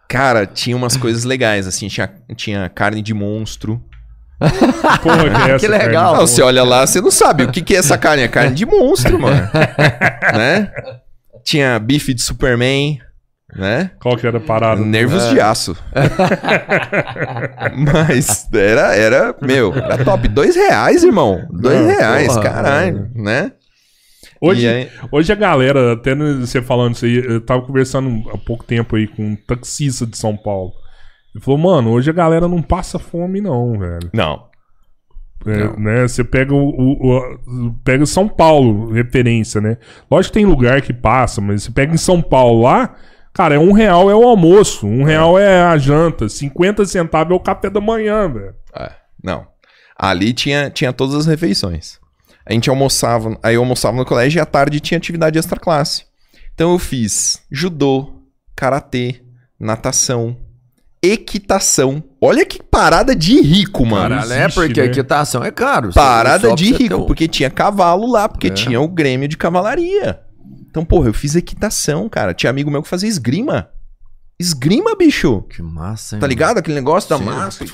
Cara, 0.09 0.47
tinha 0.47 0.77
umas 0.77 0.97
coisas 0.97 1.25
legais, 1.25 1.67
assim. 1.67 1.89
Tinha, 1.89 2.13
tinha 2.37 2.69
carne 2.69 3.03
de 3.03 3.13
monstro. 3.13 3.83
Porra, 4.39 5.31
que, 5.31 5.51
é 5.51 5.55
essa, 5.55 5.59
Que 5.59 5.69
legal. 5.69 6.15
Não, 6.17 6.27
você 6.27 6.43
olha 6.43 6.63
lá, 6.63 6.87
você 6.87 7.01
não 7.01 7.11
sabe 7.11 7.45
o 7.45 7.51
que, 7.51 7.63
que 7.63 7.75
é 7.75 7.79
essa 7.79 7.97
carne. 7.97 8.23
É 8.23 8.29
carne 8.29 8.55
de 8.55 8.67
monstro, 8.67 9.19
mano. 9.19 9.49
né? 10.35 10.71
Tinha 11.45 11.79
bife 11.79 12.13
de 12.13 12.21
Superman, 12.23 12.99
né? 13.55 13.93
Qual 14.01 14.17
que 14.17 14.27
era 14.27 14.39
a 14.39 14.41
parada? 14.41 14.81
Nervos 14.83 15.31
de 15.31 15.41
aço. 15.41 15.77
Mas 17.75 18.49
era, 18.53 18.95
era, 18.95 19.35
meu, 19.41 19.73
era 19.75 20.05
top. 20.05 20.29
Dois 20.29 20.55
reais, 20.55 21.03
irmão. 21.03 21.47
Dois 21.51 21.81
Não, 21.81 21.87
reais, 21.87 22.29
porra, 22.29 22.43
caralho, 22.43 23.11
né? 23.15 23.53
Hoje, 24.41 24.69
aí- 24.69 24.91
hoje 25.11 25.33
a 25.33 25.37
galera, 25.37 25.95
até 25.95 26.15
você 26.15 26.61
falando 26.61 26.95
isso 26.95 27.07
aí, 27.07 27.17
eu 27.25 27.41
tava 27.41 27.63
conversando 27.63 28.29
há 28.31 28.37
pouco 28.39 28.65
tempo 28.65 28.97
aí 28.97 29.07
com 29.07 29.23
um 29.23 29.37
taxista 29.37 30.07
de 30.07 30.17
São 30.19 30.37
Paulo. 30.37 30.73
Ele 31.37 31.45
falou, 31.45 31.59
mano, 31.61 31.91
hoje 31.91 32.09
a 32.09 32.15
galera 32.15 32.49
não 32.49 32.63
passa 32.63 32.99
fome, 32.99 33.43
não, 33.43 33.79
velho. 33.79 34.09
Não. 34.15 34.47
É, 35.47 35.79
né? 35.79 36.09
Você 36.09 36.25
pega 36.25 36.55
o, 36.55 36.69
o- 36.71 37.19
o- 37.69 37.75
pega 37.85 38.07
São 38.07 38.27
Paulo, 38.27 38.91
referência, 38.91 39.61
né? 39.61 39.77
Lógico 40.11 40.33
que 40.33 40.39
tem 40.41 40.47
lugar 40.47 40.81
que 40.81 40.93
passa, 40.95 41.41
mas 41.41 41.63
você 41.63 41.71
pega 41.71 41.93
em 41.93 41.99
São 41.99 42.23
Paulo 42.23 42.63
lá, 42.63 42.97
cara, 43.35 43.55
é 43.55 43.59
um 43.59 43.73
real 43.73 44.11
é 44.11 44.15
o 44.15 44.25
almoço, 44.27 44.87
um 44.87 45.05
real 45.05 45.39
é 45.39 45.61
a 45.63 45.77
janta, 45.77 46.27
50 46.29 46.85
centavos 46.87 47.33
é 47.33 47.37
o 47.37 47.41
café 47.41 47.69
da 47.69 47.81
manhã, 47.81 48.29
velho. 48.33 48.55
É, 48.75 48.91
não. 49.23 49.47
Ali 49.97 50.33
tinha, 50.33 50.71
tinha 50.71 50.93
todas 50.93 51.15
as 51.15 51.27
refeições. 51.27 52.01
A 52.45 52.53
gente 52.53 52.71
almoçava, 52.71 53.37
aí 53.43 53.55
eu 53.57 53.61
almoçava 53.61 53.97
no 53.97 54.05
colégio 54.07 54.39
e 54.39 54.41
à 54.41 54.47
tarde 54.47 54.81
tinha 54.81 54.97
atividade 54.99 55.39
extra 55.39 55.61
classe. 55.61 56.07
Então 56.55 56.73
eu 56.73 56.79
fiz 56.79 57.43
judô, 57.53 58.23
karatê, 58.57 59.21
natação, 59.61 60.37
equitação. 61.13 62.03
Olha 62.21 62.45
que 62.45 62.63
parada 62.63 63.15
de 63.15 63.41
rico, 63.41 63.85
mano. 63.87 64.15
Caralho, 64.17 64.33
é 64.33 64.49
porque 64.49 64.81
né? 64.81 64.87
equitação 64.87 65.43
é 65.45 65.51
caro. 65.51 65.91
Parada 65.95 66.55
de 66.55 66.73
rico, 66.73 66.97
um- 66.97 67.07
porque 67.07 67.27
tinha 67.29 67.51
cavalo 67.51 68.11
lá, 68.11 68.29
porque 68.29 68.49
É. 68.49 68.51
tinha 68.51 68.81
o 68.81 68.89
Grêmio 68.89 69.29
de 69.29 69.37
cavalaria. 69.37 70.21
Então, 70.69 70.85
porra, 70.85 71.09
eu 71.09 71.15
fiz 71.15 71.35
equitação, 71.35 72.09
cara. 72.09 72.35
Tinha 72.35 72.51
amigo 72.51 72.71
meu 72.71 72.83
que 72.83 72.89
fazia 72.89 73.09
esgrima. 73.09 73.69
Esgrima, 74.39 74.95
bicho. 74.95 75.43
Que 75.49 75.63
massa, 75.63 76.17
hein? 76.17 76.21
Tá 76.21 76.27
mano? 76.27 76.29
ligado? 76.31 76.59
Aquele 76.59 76.75
negócio 76.75 77.09
da 77.09 77.17
Sim. 77.17 77.25
massa. 77.25 77.65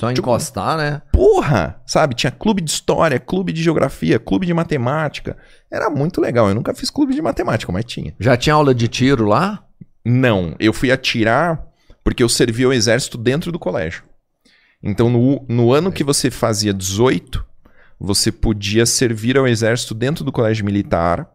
Só 0.00 0.10
encostar, 0.10 0.76
né? 0.76 1.00
Porra, 1.12 1.80
sabe? 1.86 2.16
Tinha 2.16 2.32
clube 2.32 2.60
de 2.60 2.70
história, 2.72 3.20
clube 3.20 3.52
de 3.52 3.62
geografia, 3.62 4.18
clube 4.18 4.44
de 4.44 4.52
matemática. 4.52 5.36
Era 5.70 5.88
muito 5.88 6.20
legal. 6.20 6.48
Eu 6.48 6.56
nunca 6.56 6.74
fiz 6.74 6.90
clube 6.90 7.14
de 7.14 7.22
matemática, 7.22 7.70
mas 7.70 7.84
tinha. 7.84 8.12
Já 8.18 8.36
tinha 8.36 8.54
aula 8.54 8.74
de 8.74 8.88
tiro 8.88 9.26
lá? 9.26 9.62
Não, 10.04 10.56
eu 10.58 10.72
fui 10.72 10.90
atirar 10.90 11.62
porque 12.08 12.22
eu 12.22 12.28
servi 12.28 12.64
ao 12.64 12.72
exército 12.72 13.18
dentro 13.18 13.52
do 13.52 13.58
colégio. 13.58 14.02
Então, 14.82 15.10
no, 15.10 15.44
no 15.46 15.74
ano 15.74 15.92
que 15.92 16.02
você 16.02 16.30
fazia 16.30 16.72
18, 16.72 17.44
você 18.00 18.32
podia 18.32 18.86
servir 18.86 19.36
ao 19.36 19.46
exército 19.46 19.92
dentro 19.92 20.24
do 20.24 20.32
colégio 20.32 20.64
militar 20.64 21.28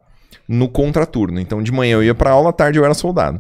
no 0.48 0.68
contraturno. 0.68 1.40
Então, 1.40 1.62
de 1.62 1.72
manhã 1.72 1.94
eu 1.94 2.04
ia 2.04 2.16
pra 2.16 2.32
aula, 2.32 2.50
à 2.50 2.54
tarde 2.54 2.80
eu 2.80 2.86
era 2.86 2.96
soldado. 2.96 3.40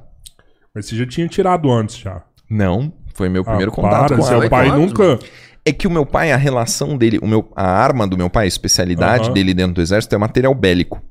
Mas 0.75 0.85
você 0.85 0.95
já 0.95 1.07
tinha 1.07 1.27
tirado 1.27 1.71
antes 1.71 1.97
já. 1.97 2.21
Não, 2.47 2.93
foi 3.15 3.29
meu 3.29 3.43
primeiro 3.43 3.71
Ah, 3.71 3.75
contato 3.75 4.07
para, 4.09 4.17
com 4.17 4.21
seu 4.21 4.47
pai 4.47 4.69
nunca... 4.69 5.17
É 5.65 5.71
que 5.73 5.87
o 5.87 5.91
meu 5.91 6.05
pai, 6.05 6.31
a 6.31 6.37
relação 6.37 6.95
dele, 6.95 7.17
o 7.17 7.25
meu, 7.25 7.51
a 7.55 7.65
arma 7.65 8.05
do 8.07 8.15
meu 8.15 8.29
pai, 8.29 8.45
a 8.45 8.47
especialidade 8.47 9.31
dele 9.31 9.55
dentro 9.55 9.73
do 9.73 9.81
exército 9.81 10.13
é 10.13 10.19
material 10.19 10.53
bélico. 10.53 11.01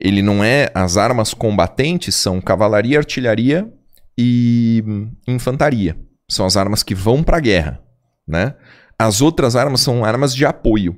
Ele 0.00 0.22
não 0.22 0.44
é. 0.44 0.70
As 0.72 0.96
armas 0.96 1.34
combatentes 1.34 2.14
são 2.14 2.40
cavalaria, 2.40 2.98
artilharia 2.98 3.68
e 4.16 4.82
hum, 4.86 5.10
infantaria. 5.26 5.96
São 6.28 6.46
as 6.46 6.56
armas 6.56 6.82
que 6.82 6.94
vão 6.94 7.22
pra 7.22 7.40
guerra, 7.40 7.80
né? 8.26 8.54
As 8.98 9.20
outras 9.20 9.56
armas 9.56 9.80
são 9.80 10.04
armas 10.04 10.34
de 10.34 10.46
apoio. 10.46 10.96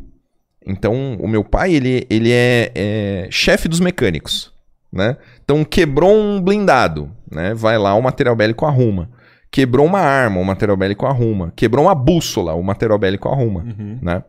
Então, 0.67 1.17
o 1.21 1.29
meu 1.29 1.45
pai, 1.45 1.75
ele, 1.75 2.07
ele 2.09 2.31
é, 2.33 2.71
é 2.75 3.29
chefe 3.31 3.69
dos 3.69 3.81
mecânicos, 3.81 4.53
né? 4.93 5.17
Então, 5.45 5.65
quebrou 5.65 6.15
um 6.17 6.41
blindado, 6.41 7.11
né? 7.31 7.53
Vai 7.55 7.77
lá, 7.79 7.95
o 7.95 8.03
material 8.03 8.35
bélico 8.37 8.65
arruma. 8.65 9.11
Quebrou 9.51 9.87
uma 9.87 10.01
arma, 10.01 10.41
o 10.41 10.45
material 10.45 10.77
bélico 10.77 11.07
arruma. 11.07 11.53
Quebrou 11.55 11.85
uma 11.85 11.95
bússola, 11.95 12.55
o 12.55 12.63
material 12.63 12.99
bélico 12.99 13.29
arruma, 13.29 13.61
Uhum. 13.63 13.99
né? 14.03 14.23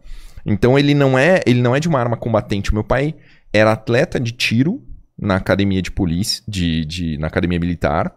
Então, 0.45 0.77
ele 0.77 0.93
não 0.93 1.17
é, 1.17 1.41
ele 1.45 1.61
não 1.61 1.75
é 1.75 1.79
de 1.79 1.87
uma 1.87 1.99
arma 1.99 2.15
combatente. 2.17 2.71
O 2.71 2.73
meu 2.73 2.83
pai 2.83 3.15
era 3.51 3.71
atleta 3.71 4.19
de 4.19 4.31
tiro 4.31 4.83
na 5.17 5.37
academia 5.37 5.81
de 5.81 5.89
polícia, 5.89 6.43
de, 6.47 6.85
de, 6.85 7.17
na 7.17 7.27
academia 7.27 7.59
militar, 7.59 8.13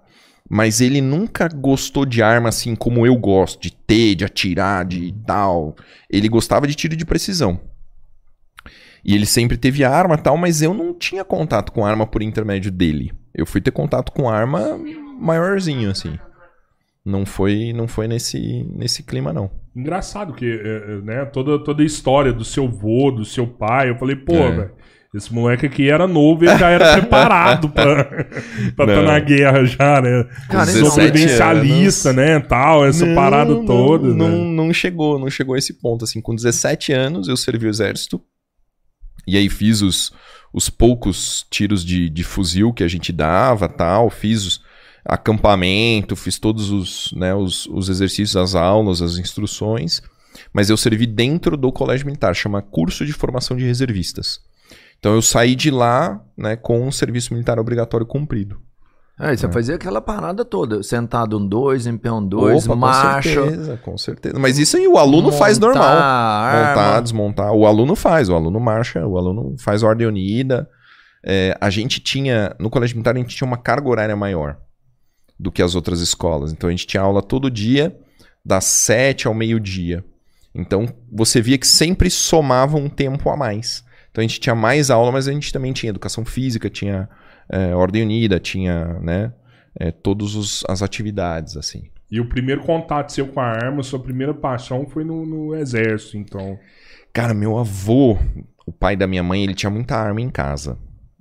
mas 0.48 0.80
ele 0.80 1.00
nunca 1.00 1.48
gostou 1.48 2.06
de 2.06 2.22
arma 2.22 2.48
assim 2.48 2.74
como 2.74 3.06
eu 3.06 3.16
gosto, 3.16 3.60
de 3.60 3.70
ter, 3.72 4.14
de 4.14 4.24
atirar, 4.24 4.84
de 4.84 5.12
tal. 5.26 5.76
Ele 6.10 6.28
gostava 6.28 6.66
de 6.66 6.74
tiro 6.74 6.96
de 6.96 7.04
precisão. 7.04 7.60
E 9.04 9.14
ele 9.14 9.26
sempre 9.26 9.56
teve 9.56 9.84
arma 9.84 10.14
e 10.14 10.18
tal, 10.18 10.36
mas 10.36 10.60
eu 10.62 10.74
não 10.74 10.92
tinha 10.92 11.24
contato 11.24 11.72
com 11.72 11.84
arma 11.84 12.06
por 12.06 12.22
intermédio 12.22 12.70
dele. 12.70 13.12
Eu 13.34 13.46
fui 13.46 13.60
ter 13.60 13.70
contato 13.70 14.10
com 14.12 14.28
arma 14.28 14.78
maiorzinho, 15.20 15.90
assim. 15.90 16.18
Não 17.04 17.24
foi, 17.24 17.72
não 17.72 17.86
foi 17.88 18.06
nesse, 18.08 18.64
nesse 18.74 19.02
clima, 19.02 19.32
não. 19.32 19.50
Engraçado 19.74 20.34
que, 20.34 20.44
é, 20.44 20.92
é, 20.92 21.00
né, 21.02 21.24
toda, 21.26 21.62
toda 21.62 21.82
a 21.82 21.86
história 21.86 22.32
do 22.32 22.44
seu 22.44 22.68
vô, 22.68 23.10
do 23.10 23.24
seu 23.24 23.46
pai, 23.46 23.90
eu 23.90 23.96
falei, 23.96 24.16
pô, 24.16 24.34
É. 24.34 24.50
velho, 24.50 24.70
esse 25.14 25.32
moleque 25.32 25.66
aqui 25.66 25.88
era 25.88 26.06
novo 26.06 26.44
e 26.44 26.48
ele 26.48 26.58
já 26.58 26.68
era 26.68 26.92
preparado 27.00 27.68
pra 27.70 28.26
estar 28.68 28.86
Não. 28.86 29.02
na 29.02 29.18
guerra 29.18 29.64
já, 29.64 30.00
né? 30.02 30.24
Cara, 30.50 30.70
então, 30.70 30.90
Sobrevivencialista, 30.90 32.12
né, 32.12 32.38
tal, 32.40 32.84
essa 32.84 33.06
Não, 33.06 33.14
parada 33.14 33.54
não, 33.54 33.64
toda, 33.64 34.08
Não, 34.08 34.28
né? 34.28 34.56
não 34.56 34.72
chegou, 34.72 35.18
não 35.18 35.30
chegou 35.30 35.54
a 35.54 35.58
esse 35.58 35.74
ponto. 35.74 36.04
Assim, 36.04 36.20
com 36.20 36.34
17 36.34 36.92
anos 36.92 37.28
eu 37.28 37.36
servi 37.36 37.66
o 37.66 37.70
exército. 37.70 38.20
E 39.26 39.36
aí 39.36 39.48
fiz 39.48 39.82
os, 39.82 40.12
os 40.52 40.68
poucos 40.70 41.46
tiros 41.50 41.84
de, 41.84 42.08
de 42.08 42.24
fuzil 42.24 42.72
que 42.72 42.84
a 42.84 42.88
gente 42.88 43.12
dava, 43.12 43.68
tal. 43.68 44.10
Fiz 44.10 44.44
os 44.44 44.68
acampamento, 45.08 46.14
fiz 46.14 46.38
todos 46.38 46.70
os, 46.70 47.12
né, 47.16 47.34
os, 47.34 47.66
os 47.66 47.88
exercícios, 47.88 48.36
as 48.36 48.54
aulas, 48.54 49.00
as 49.00 49.16
instruções. 49.16 50.02
Mas 50.52 50.68
eu 50.68 50.76
servi 50.76 51.06
dentro 51.06 51.56
do 51.56 51.72
colégio 51.72 52.06
militar, 52.06 52.34
chama 52.34 52.60
Curso 52.60 53.06
de 53.06 53.12
Formação 53.14 53.56
de 53.56 53.64
Reservistas. 53.64 54.40
Então 54.98 55.14
eu 55.14 55.22
saí 55.22 55.54
de 55.54 55.70
lá, 55.70 56.20
né, 56.36 56.56
com 56.56 56.86
um 56.86 56.90
serviço 56.90 57.32
militar 57.32 57.58
obrigatório 57.58 58.06
cumprido. 58.06 58.60
Aí 59.18 59.36
você 59.36 59.50
fazia 59.50 59.74
aquela 59.74 60.00
parada 60.00 60.44
toda, 60.44 60.80
sentado 60.80 61.38
um 61.38 61.46
dois, 61.46 61.88
em 61.88 61.96
pé 61.96 62.10
um 62.10 62.24
dois, 62.24 62.66
Opa, 62.66 62.76
marcha. 62.76 63.40
Com 63.40 63.48
certeza, 63.48 63.76
com 63.78 63.98
certeza. 63.98 64.38
Mas 64.38 64.58
isso 64.58 64.76
aí 64.76 64.86
o 64.86 64.96
aluno 64.96 65.32
faz 65.32 65.58
montar 65.58 65.68
normal. 65.68 65.98
arma. 65.98 66.68
Montar, 66.68 67.00
desmontar. 67.00 67.52
O 67.52 67.66
aluno 67.66 67.96
faz, 67.96 68.28
o 68.28 68.34
aluno 68.36 68.60
marcha, 68.60 69.04
o 69.04 69.18
aluno 69.18 69.56
faz 69.58 69.82
ordem 69.82 70.06
unida. 70.06 70.68
É, 71.26 71.56
a 71.60 71.68
gente 71.68 72.00
tinha, 72.00 72.54
no 72.60 72.70
colégio 72.70 72.94
militar, 72.94 73.16
a 73.16 73.18
gente 73.18 73.34
tinha 73.34 73.46
uma 73.46 73.56
carga 73.56 73.88
horária 73.88 74.14
maior 74.14 74.56
do 75.38 75.50
que 75.50 75.62
as 75.62 75.74
outras 75.74 76.00
escolas. 76.00 76.52
Então 76.52 76.68
a 76.68 76.70
gente 76.70 76.86
tinha 76.86 77.02
aula 77.02 77.20
todo 77.20 77.50
dia, 77.50 77.96
das 78.44 78.64
sete 78.66 79.26
ao 79.26 79.34
meio-dia. 79.34 80.04
Então 80.54 80.86
você 81.12 81.40
via 81.40 81.58
que 81.58 81.66
sempre 81.66 82.08
somava 82.08 82.76
um 82.76 82.88
tempo 82.88 83.28
a 83.30 83.36
mais. 83.36 83.84
Então 84.10 84.22
a 84.22 84.26
gente 84.26 84.40
tinha 84.40 84.54
mais 84.54 84.90
aula, 84.90 85.12
mas 85.12 85.28
a 85.28 85.32
gente 85.32 85.52
também 85.52 85.72
tinha 85.72 85.90
educação 85.90 86.24
física, 86.24 86.68
tinha 86.70 87.08
é, 87.50 87.74
ordem 87.74 88.02
unida, 88.02 88.38
tinha, 88.38 88.94
né, 89.00 89.32
é, 89.78 89.90
todas 89.90 90.62
as 90.68 90.82
atividades, 90.82 91.56
assim. 91.56 91.84
E 92.10 92.20
o 92.20 92.28
primeiro 92.28 92.62
contato 92.62 93.12
seu 93.12 93.26
com 93.28 93.38
a 93.40 93.44
arma, 93.44 93.82
sua 93.82 93.98
primeira 94.00 94.32
paixão 94.32 94.86
foi 94.86 95.04
no, 95.04 95.26
no 95.26 95.54
exército, 95.54 96.16
então. 96.16 96.58
Cara, 97.12 97.34
meu 97.34 97.58
avô, 97.58 98.16
o 98.66 98.72
pai 98.72 98.96
da 98.96 99.06
minha 99.06 99.22
mãe, 99.22 99.42
ele 99.44 99.54
tinha 99.54 99.68
muita 99.68 99.94
arma 99.96 100.20
em 100.20 100.30
casa, 100.30 100.78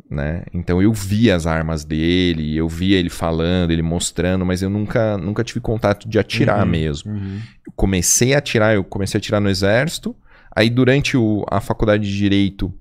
né? 0.09 0.43
Então 0.53 0.81
eu 0.81 0.93
via 0.93 1.35
as 1.35 1.45
armas 1.45 1.83
dele, 1.83 2.55
eu 2.55 2.69
via 2.69 2.97
ele 2.97 3.09
falando, 3.09 3.71
ele 3.71 3.81
mostrando, 3.81 4.45
mas 4.45 4.61
eu 4.61 4.69
nunca, 4.69 5.17
nunca 5.17 5.43
tive 5.43 5.59
contato 5.59 6.07
de 6.07 6.17
atirar 6.17 6.63
Uhum, 6.63 6.71
mesmo. 6.71 7.11
uhum. 7.11 7.41
Eu 7.65 7.73
comecei 7.75 8.33
a 8.33 8.37
atirar, 8.37 8.73
eu 8.73 8.83
comecei 8.83 9.17
a 9.17 9.19
atirar 9.19 9.41
no 9.41 9.49
exército, 9.49 10.15
aí 10.57 10.69
durante 10.69 11.15
o- 11.15 11.45
a 11.49 11.61
faculdade 11.61 12.03
de 12.09 12.17
direito 12.17 12.73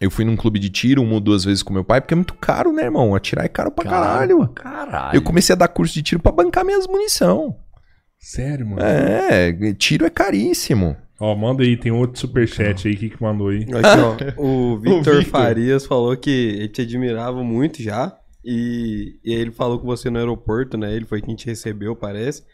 eu 0.00 0.10
fui 0.10 0.24
num 0.24 0.36
clube 0.36 0.58
de 0.60 0.70
tiro 0.70 1.02
uma 1.02 1.14
ou 1.14 1.20
duas 1.20 1.44
vezes 1.44 1.62
com 1.62 1.72
meu 1.72 1.82
pai, 1.84 2.00
porque 2.00 2.14
é 2.14 2.16
muito 2.16 2.34
caro, 2.34 2.72
né, 2.72 2.84
irmão? 2.84 3.14
Atirar 3.16 3.44
é 3.44 3.48
caro 3.48 3.70
pra 3.70 3.84
caralho. 3.84 4.46
Caralho. 4.48 5.16
Eu 5.16 5.22
comecei 5.22 5.52
a 5.52 5.56
dar 5.56 5.66
curso 5.68 5.92
de 5.94 6.02
tiro 6.02 6.22
pra 6.22 6.30
bancar 6.30 6.64
minhas 6.64 6.86
munição. 6.86 7.56
Sério, 8.18 8.66
mano? 8.66 8.80
É, 8.82 9.52
tiro 9.74 10.06
é 10.06 10.10
caríssimo. 10.10 10.96
Ó, 11.20 11.34
manda 11.34 11.64
aí, 11.64 11.76
tem 11.76 11.90
outro 11.90 12.20
superchat 12.20 12.86
aí 12.86 12.96
que, 12.96 13.10
que 13.10 13.20
mandou 13.22 13.48
aí. 13.48 13.62
Aqui, 13.64 14.00
ó, 14.00 14.16
o 14.40 14.78
Victor 14.78 15.16
Victor. 15.18 15.24
Farias 15.24 15.84
falou 15.84 16.16
que 16.16 16.30
ele 16.30 16.68
te 16.68 16.82
admirava 16.82 17.42
muito 17.42 17.82
já. 17.82 18.16
E, 18.44 19.18
e 19.24 19.32
ele 19.34 19.50
falou 19.50 19.80
com 19.80 19.86
você 19.86 20.08
no 20.10 20.18
aeroporto, 20.18 20.78
né? 20.78 20.94
Ele 20.94 21.04
foi 21.06 21.20
quem 21.20 21.34
te 21.34 21.46
recebeu, 21.46 21.96
parece. 21.96 22.44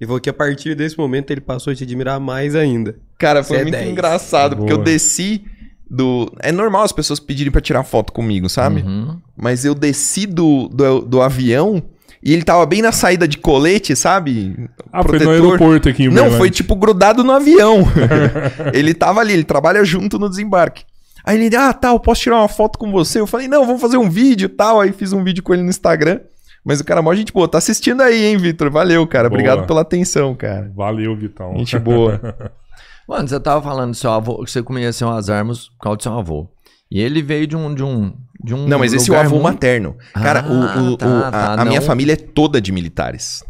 E 0.00 0.06
falou 0.06 0.20
que 0.20 0.30
a 0.30 0.32
partir 0.32 0.74
desse 0.74 0.96
momento 0.96 1.30
ele 1.30 1.40
passou 1.40 1.72
a 1.72 1.76
te 1.76 1.82
admirar 1.84 2.20
mais 2.20 2.54
ainda. 2.54 2.96
Cara, 3.18 3.42
foi 3.42 3.58
é 3.58 3.62
muito 3.62 3.74
10. 3.74 3.90
engraçado, 3.90 4.56
porque 4.56 4.72
Boa. 4.72 4.80
eu 4.80 4.84
desci 4.84 5.44
do. 5.90 6.32
É 6.40 6.52
normal 6.52 6.84
as 6.84 6.92
pessoas 6.92 7.18
pedirem 7.18 7.50
pra 7.50 7.60
tirar 7.60 7.82
foto 7.82 8.12
comigo, 8.12 8.48
sabe? 8.48 8.82
Uhum. 8.82 9.18
Mas 9.36 9.64
eu 9.64 9.74
desci 9.74 10.26
do, 10.26 10.68
do, 10.68 11.00
do 11.00 11.20
avião 11.20 11.82
e 12.22 12.32
ele 12.32 12.42
tava 12.42 12.66
bem 12.66 12.82
na 12.82 12.92
saída 12.92 13.26
de 13.26 13.38
colete, 13.38 13.94
sabe? 13.94 14.68
Ah, 14.92 15.02
foi 15.02 15.18
no 15.18 15.24
Protetor. 15.24 15.32
aeroporto 15.32 15.88
aqui 15.88 16.04
em 16.04 16.08
Não, 16.08 16.30
foi 16.32 16.50
tipo 16.50 16.74
grudado 16.74 17.22
no 17.22 17.32
avião. 17.32 17.84
ele 18.74 18.92
tava 18.92 19.20
ali, 19.20 19.32
ele 19.32 19.44
trabalha 19.44 19.84
junto 19.84 20.18
no 20.18 20.28
desembarque. 20.28 20.84
Aí 21.24 21.40
ele, 21.40 21.54
ah, 21.56 21.72
tá, 21.72 21.88
eu 21.88 22.00
posso 22.00 22.22
tirar 22.22 22.38
uma 22.38 22.48
foto 22.48 22.78
com 22.78 22.90
você? 22.90 23.20
Eu 23.20 23.26
falei, 23.26 23.46
não, 23.48 23.66
vamos 23.66 23.80
fazer 23.80 23.98
um 23.98 24.08
vídeo 24.08 24.46
e 24.46 24.48
tal. 24.48 24.80
Aí 24.80 24.92
fiz 24.92 25.12
um 25.12 25.22
vídeo 25.22 25.42
com 25.42 25.52
ele 25.52 25.62
no 25.62 25.70
Instagram. 25.70 26.20
Mas 26.68 26.80
o 26.80 26.84
cara, 26.84 27.00
mó 27.00 27.14
gente 27.14 27.32
boa, 27.32 27.48
tá 27.48 27.56
assistindo 27.56 28.02
aí, 28.02 28.26
hein, 28.26 28.36
Vitor? 28.36 28.70
Valeu, 28.70 29.06
cara. 29.06 29.30
Boa. 29.30 29.38
Obrigado 29.40 29.66
pela 29.66 29.80
atenção, 29.80 30.34
cara. 30.34 30.70
Valeu, 30.76 31.16
Vitão. 31.16 31.56
Gente 31.56 31.78
boa. 31.78 32.20
Mano, 33.08 33.26
você 33.26 33.40
tava 33.40 33.62
falando 33.62 33.92
do 33.92 33.96
seu 33.96 34.10
avô, 34.10 34.44
que 34.44 34.50
você 34.50 34.62
conheceu 34.62 35.08
as 35.08 35.30
armas 35.30 35.68
por 35.70 35.78
causa 35.84 35.96
do 35.96 36.02
seu 36.02 36.12
avô. 36.18 36.46
E 36.90 37.00
ele 37.00 37.22
veio 37.22 37.46
de 37.46 37.56
um. 37.56 37.74
De 37.74 37.82
um, 37.82 38.12
de 38.44 38.54
um 38.54 38.66
Não, 38.68 38.78
mas 38.78 38.92
esse 38.92 39.10
é 39.10 39.14
o 39.14 39.18
avô 39.18 39.30
muito- 39.36 39.44
materno. 39.44 39.96
Cara, 40.12 40.44
o- 40.46 40.62
Ah, 40.62 40.76
o- 40.82 40.92
o- 40.92 40.96
tá, 40.98 41.28
a, 41.28 41.30
tá, 41.30 41.54
a 41.62 41.64
minha 41.64 41.80
família 41.80 42.12
é 42.12 42.16
toda 42.16 42.60
de 42.60 42.70
militares. 42.70 43.42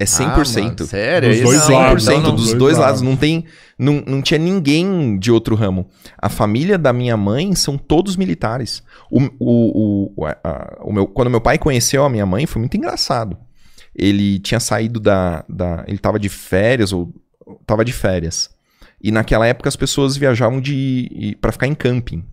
É 0.00 0.06
100%. 0.06 0.58
Ah, 0.58 0.62
mano, 0.64 0.86
sério? 0.86 1.28
Dos 1.28 1.40
dois 1.42 1.68
não, 1.68 1.76
lados, 1.78 2.04
100% 2.04 2.22
não- 2.22 2.34
dos 2.34 2.44
dois 2.46 2.58
dois 2.58 2.78
lados. 2.78 3.00
lados. 3.00 3.02
Não 3.02 3.14
tem. 3.16 3.44
Não, 3.78 4.02
não 4.06 4.20
tinha 4.20 4.38
ninguém 4.38 5.16
de 5.18 5.30
outro 5.30 5.54
ramo. 5.54 5.86
A 6.20 6.28
família 6.28 6.76
da 6.76 6.92
minha 6.92 7.16
mãe 7.16 7.54
são 7.54 7.78
todos 7.78 8.16
militares. 8.16 8.82
O, 9.10 9.20
o, 9.38 10.12
o, 10.16 10.26
a- 10.26 10.78
o 10.82 10.92
meu, 10.92 11.06
quando 11.06 11.30
meu 11.30 11.40
pai 11.40 11.58
conheceu 11.58 12.04
a 12.04 12.10
minha 12.10 12.26
mãe, 12.26 12.44
foi 12.46 12.58
muito 12.60 12.76
engraçado. 12.76 13.36
Ele 13.94 14.38
tinha 14.40 14.60
saído 14.60 14.98
da. 14.98 15.44
da 15.48 15.84
ele 15.86 15.98
tava 15.98 16.18
de 16.18 16.28
férias, 16.28 16.92
ou 16.92 17.12
tava 17.66 17.84
de 17.84 17.92
férias. 17.92 18.50
E 19.00 19.12
naquela 19.12 19.46
época 19.46 19.68
as 19.68 19.76
pessoas 19.76 20.16
viajavam 20.16 20.60
de 20.60 21.36
para 21.40 21.52
ficar 21.52 21.66
em 21.68 21.74
camping, 21.74 22.24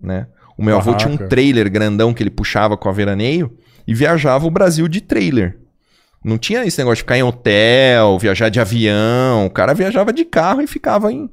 né? 0.00 0.28
O 0.56 0.64
meu 0.64 0.76
avô 0.76 0.94
tinha 0.94 1.08
um 1.08 1.14
Barraca. 1.16 1.28
trailer 1.28 1.70
grandão 1.70 2.14
que 2.14 2.22
ele 2.22 2.30
puxava 2.30 2.76
com 2.76 2.88
a 2.88 2.92
veraneio 2.92 3.56
e 3.86 3.94
viajava 3.94 4.46
o 4.46 4.50
Brasil 4.50 4.86
de 4.86 5.00
trailer. 5.00 5.58
Não 6.24 6.38
tinha 6.38 6.64
esse 6.64 6.78
negócio 6.78 6.96
de 6.96 7.02
ficar 7.02 7.16
em 7.18 7.22
hotel, 7.22 8.18
viajar 8.18 8.48
de 8.48 8.60
avião. 8.60 9.46
O 9.46 9.50
cara 9.50 9.74
viajava 9.74 10.12
de 10.12 10.24
carro 10.24 10.60
e 10.62 10.66
ficava 10.66 11.12
em. 11.12 11.28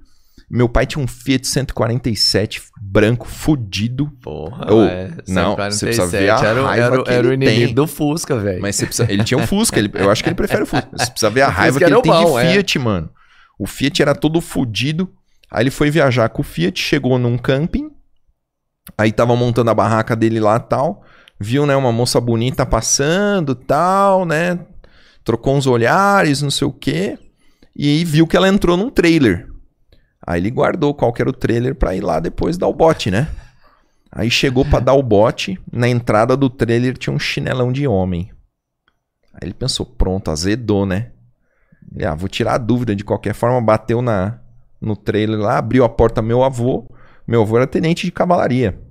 Meu 0.50 0.68
pai 0.68 0.88
tinha 0.88 1.04
um 1.04 1.08
Fiat 1.08 1.48
147 1.48 2.62
branco, 2.82 3.28
fudido. 3.28 4.10
Porra, 4.22 4.74
Ô, 4.74 4.84
é, 4.86 5.10
não, 5.28 5.56
147 5.56 5.76
você 5.78 5.86
precisa 5.86 6.08
ver 6.08 6.30
a 6.32 6.40
era, 6.40 6.62
o- 6.62 6.66
raiva 6.66 6.86
era, 6.88 7.00
o- 7.00 7.04
que 7.04 7.12
era 7.12 7.28
o 7.28 7.32
ele 7.34 7.46
inimigo 7.46 7.66
tem. 7.68 7.74
do 7.76 7.86
Fusca, 7.88 8.36
velho. 8.36 8.62
Mas 8.62 8.76
você 8.76 8.86
precisa. 8.88 9.12
Ele 9.12 9.24
tinha 9.24 9.38
um 9.38 9.46
Fusca, 9.46 9.78
ele- 9.78 9.92
eu 9.94 10.10
acho 10.10 10.24
que 10.24 10.30
ele 10.30 10.36
prefere 10.36 10.64
o 10.64 10.66
Fusca. 10.66 10.90
Você 10.92 11.12
precisa 11.12 11.30
ver 11.30 11.42
a 11.44 11.48
O 11.50 11.52
raiva 11.52 11.78
que 11.78 11.84
ele 11.86 12.02
tem 12.02 12.12
bom, 12.12 12.40
de 12.40 12.46
é. 12.48 12.52
Fiat, 12.54 12.80
mano. 12.80 13.10
O 13.60 13.68
Fiat 13.68 14.02
era 14.02 14.16
todo 14.16 14.42
fudido. 14.42 15.08
Aí 15.52 15.64
ele 15.64 15.72
foi 15.72 15.92
viajar 15.92 16.30
com 16.30 16.42
o 16.42 16.46
Fiat, 16.46 16.80
chegou 16.82 17.20
num 17.20 17.38
camping. 17.38 17.92
Aí 18.98 19.12
tava 19.12 19.36
montando 19.36 19.70
a 19.70 19.74
barraca 19.76 20.16
dele 20.16 20.40
lá 20.40 20.60
tal. 20.60 21.04
Viu, 21.40 21.66
né, 21.66 21.76
uma 21.76 21.92
moça 21.92 22.20
bonita 22.20 22.66
passando 22.66 23.54
tal, 23.56 24.26
né? 24.26 24.60
Trocou 25.30 25.56
uns 25.56 25.68
olhares, 25.68 26.42
não 26.42 26.50
sei 26.50 26.68
o 26.68 26.72
quê. 26.74 27.16
E 27.76 28.04
viu 28.04 28.26
que 28.26 28.36
ela 28.36 28.48
entrou 28.50 28.76
num 28.76 28.90
trailer. 28.90 29.48
Aí 30.26 30.42
ele 30.42 30.50
guardou 30.50 30.92
qual 30.92 31.14
era 31.20 31.30
o 31.30 31.34
trailer 31.34 31.76
pra 31.76 31.94
ir 31.96 32.02
lá 32.02 32.20
depois 32.20 32.58
dar 32.58 32.66
o 32.66 32.74
bote, 32.74 33.12
né? 33.12 33.28
Aí 34.12 34.32
chegou 34.32 34.66
pra 34.66 34.80
dar 34.80 34.94
o 34.94 35.04
bote, 35.04 35.60
na 35.72 35.88
entrada 35.88 36.36
do 36.36 36.50
trailer 36.50 36.98
tinha 36.98 37.16
um 37.16 37.20
chinelão 37.20 37.72
de 37.72 37.86
homem. 37.88 38.32
Aí 39.36 39.42
ele 39.44 39.54
pensou, 39.54 39.86
pronto, 39.86 40.32
azedou, 40.32 40.84
né? 40.84 41.12
Ele, 41.96 42.06
ah, 42.08 42.16
vou 42.16 42.28
tirar 42.28 42.56
a 42.56 42.58
dúvida 42.58 42.96
de 42.96 43.04
qualquer 43.04 43.36
forma, 43.36 43.62
bateu 43.62 44.02
na 44.02 44.40
no 44.82 44.96
trailer 44.96 45.38
lá, 45.38 45.60
abriu 45.60 45.84
a 45.84 45.90
porta 45.90 46.24
meu 46.24 46.44
avô. 46.44 46.90
Meu 47.28 47.44
avô 47.44 47.56
era 47.58 47.68
tenente 47.68 48.04
de 48.08 48.12
cavalaria. 48.12 48.82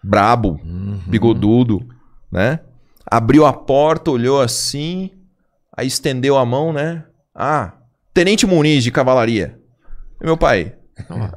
Brabo, 0.00 0.60
Uhum. 0.64 1.00
bigodudo, 1.08 1.84
né? 2.30 2.60
Abriu 3.04 3.44
a 3.44 3.52
porta, 3.52 4.12
olhou 4.12 4.40
assim, 4.40 5.10
aí 5.78 5.86
estendeu 5.86 6.36
a 6.36 6.44
mão, 6.44 6.72
né? 6.72 7.04
Ah, 7.32 7.72
Tenente 8.12 8.44
Muniz 8.44 8.82
de 8.82 8.90
cavalaria. 8.90 9.56
Meu 10.20 10.36
pai, 10.36 10.74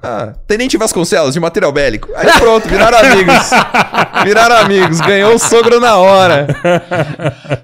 ah, 0.04 0.34
Tenente 0.48 0.78
Vasconcelos, 0.78 1.34
de 1.34 1.40
material 1.40 1.72
bélico. 1.72 2.10
Aí 2.16 2.32
pronto, 2.40 2.68
viraram 2.68 2.98
amigos. 3.00 3.50
Viraram 4.24 4.56
amigos. 4.58 5.02
Ganhou 5.02 5.36
o 5.36 5.40
sogro 5.40 5.80
na 5.80 5.96
hora. 5.98 6.48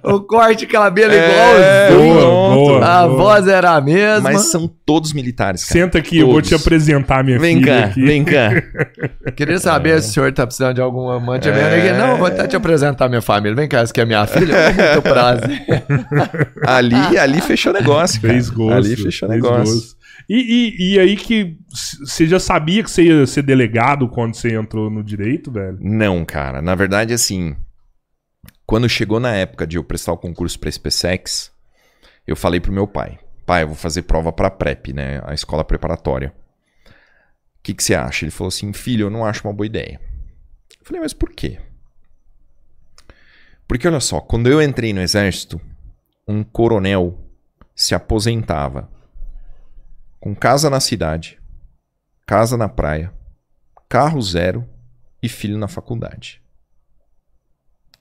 O 0.04 0.20
corte 0.22 0.60
de 0.62 0.68
cabelo 0.68 1.12
É, 1.14 1.90
igualzinho. 1.90 2.14
boa, 2.14 2.56
boa. 2.56 2.86
A 2.86 3.08
voz 3.08 3.48
era 3.48 3.72
a 3.72 3.82
mesma. 3.82 4.32
Mas 4.32 4.44
são 4.52 4.68
todos 4.86 5.12
militares, 5.14 5.64
cara. 5.66 5.80
Senta 5.82 5.98
aqui, 5.98 6.20
eu 6.20 6.28
vou 6.28 6.42
te 6.42 6.50
Todos. 6.52 6.66
apresentar 6.66 7.24
minha 7.24 7.38
Vem 7.40 7.58
filha 7.60 7.82
cá, 7.82 7.86
aqui. 7.88 8.06
vem 8.06 8.24
cá. 8.24 8.50
Queria 9.36 9.60
saber 9.60 10.02
se 10.02 10.10
o 10.10 10.14
senhor 10.14 10.32
tá 10.34 10.46
precisando 10.46 10.76
de 10.76 10.82
algum 10.82 11.10
amante. 11.10 11.50
É. 11.50 11.94
Não, 11.98 12.18
vou 12.18 12.28
até 12.28 12.48
te 12.48 12.56
apresentar 12.56 13.10
minha 13.10 13.22
família. 13.22 13.56
Vem 13.56 13.68
cá, 13.68 13.80
essa 13.80 13.92
aqui 13.92 14.02
é 14.02 14.06
minha 14.06 14.26
filha. 14.26 14.56
Muito 14.94 15.02
prazer. 15.02 15.66
Ali, 16.66 17.18
ali 17.18 17.42
fechou 17.42 17.72
negócio, 17.74 18.22
cara. 18.22 18.34
Fez 18.34 18.50
gosto. 18.50 18.74
Ali 18.74 18.96
fechou 18.96 19.30
fez 19.30 19.42
negócio. 19.42 19.74
gosto. 19.74 19.97
E, 20.30 20.36
e, 20.36 20.94
e 20.94 21.00
aí 21.00 21.16
que 21.16 21.58
você 21.70 22.26
já 22.28 22.40
sabia 22.40 22.84
que 22.84 22.92
você 22.92 23.04
ia 23.04 23.28
ser 23.28 23.44
delegado 23.44 24.10
quando 24.10 24.36
você 24.36 24.56
entrou 24.56 24.90
no 24.90 25.04
direito, 25.04 25.52
velho? 25.52 25.78
Não, 25.80 26.26
cara. 26.26 26.62
Na 26.62 26.76
verdade, 26.76 27.14
assim, 27.14 27.56
quando 28.66 28.90
chegou 28.90 29.20
na 29.20 29.34
época 29.34 29.66
de 29.66 29.78
eu 29.78 29.84
prestar 29.84 30.14
o 30.14 30.18
concurso 30.18 30.60
pra 30.60 30.72
SpaceX, 30.72 31.52
eu 32.26 32.36
falei 32.36 32.60
pro 32.60 32.72
meu 32.72 32.88
pai: 32.88 33.20
pai, 33.46 33.64
eu 33.64 33.68
vou 33.68 33.76
fazer 33.76 34.04
prova 34.04 34.32
pra 34.32 34.50
PrEP, 34.50 34.94
né? 34.94 35.22
A 35.26 35.34
escola 35.34 35.64
preparatória. 35.64 36.34
O 37.60 37.64
que, 37.64 37.74
que 37.74 37.84
você 37.84 37.96
acha? 37.96 38.26
Ele 38.26 38.32
falou 38.32 38.50
assim: 38.50 38.74
filho, 38.74 39.06
eu 39.06 39.10
não 39.10 39.26
acho 39.26 39.48
uma 39.48 39.54
boa 39.54 39.66
ideia. 39.66 40.00
Eu 40.80 40.86
falei, 40.86 41.02
mas 41.02 41.14
por 41.14 41.32
quê? 41.32 41.60
Porque 43.68 43.88
olha 43.88 44.00
só, 44.00 44.22
quando 44.22 44.48
eu 44.48 44.62
entrei 44.62 44.94
no 44.94 45.02
exército, 45.02 45.60
um 46.28 46.44
coronel 46.44 47.20
se 47.76 47.94
aposentava 47.94 48.90
com 50.20 50.36
casa 50.36 50.70
na 50.70 50.80
cidade, 50.80 51.40
casa 52.26 52.58
na 52.58 52.68
praia, 52.70 53.14
carro 53.90 54.22
zero 54.22 54.68
e 55.22 55.30
filho 55.30 55.58
na 55.58 55.68
faculdade. 55.68 56.42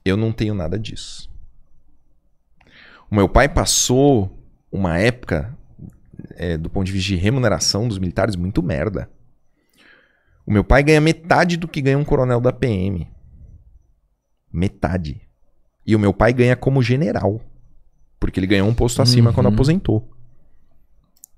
Eu 0.03 0.17
não 0.17 0.31
tenho 0.31 0.53
nada 0.53 0.77
disso. 0.79 1.29
O 3.09 3.15
meu 3.15 3.27
pai 3.29 3.47
passou 3.47 4.37
uma 4.71 4.97
época, 4.97 5.57
é, 6.35 6.57
do 6.57 6.69
ponto 6.69 6.85
de 6.85 6.91
vista 6.91 7.09
de 7.09 7.15
remuneração 7.15 7.87
dos 7.87 7.97
militares, 7.99 8.35
muito 8.35 8.61
merda. 8.63 9.09
O 10.45 10.51
meu 10.51 10.63
pai 10.63 10.81
ganha 10.83 11.01
metade 11.01 11.57
do 11.57 11.67
que 11.67 11.81
ganha 11.81 11.97
um 11.97 12.05
coronel 12.05 12.39
da 12.39 12.53
PM. 12.53 13.07
Metade. 14.51 15.21
E 15.85 15.95
o 15.95 15.99
meu 15.99 16.13
pai 16.13 16.33
ganha 16.33 16.55
como 16.55 16.81
general. 16.81 17.41
Porque 18.19 18.39
ele 18.39 18.47
ganhou 18.47 18.67
um 18.67 18.73
posto 18.73 19.01
acima 19.01 19.29
Uhum. 19.29 19.35
quando 19.35 19.47
aposentou. 19.49 20.09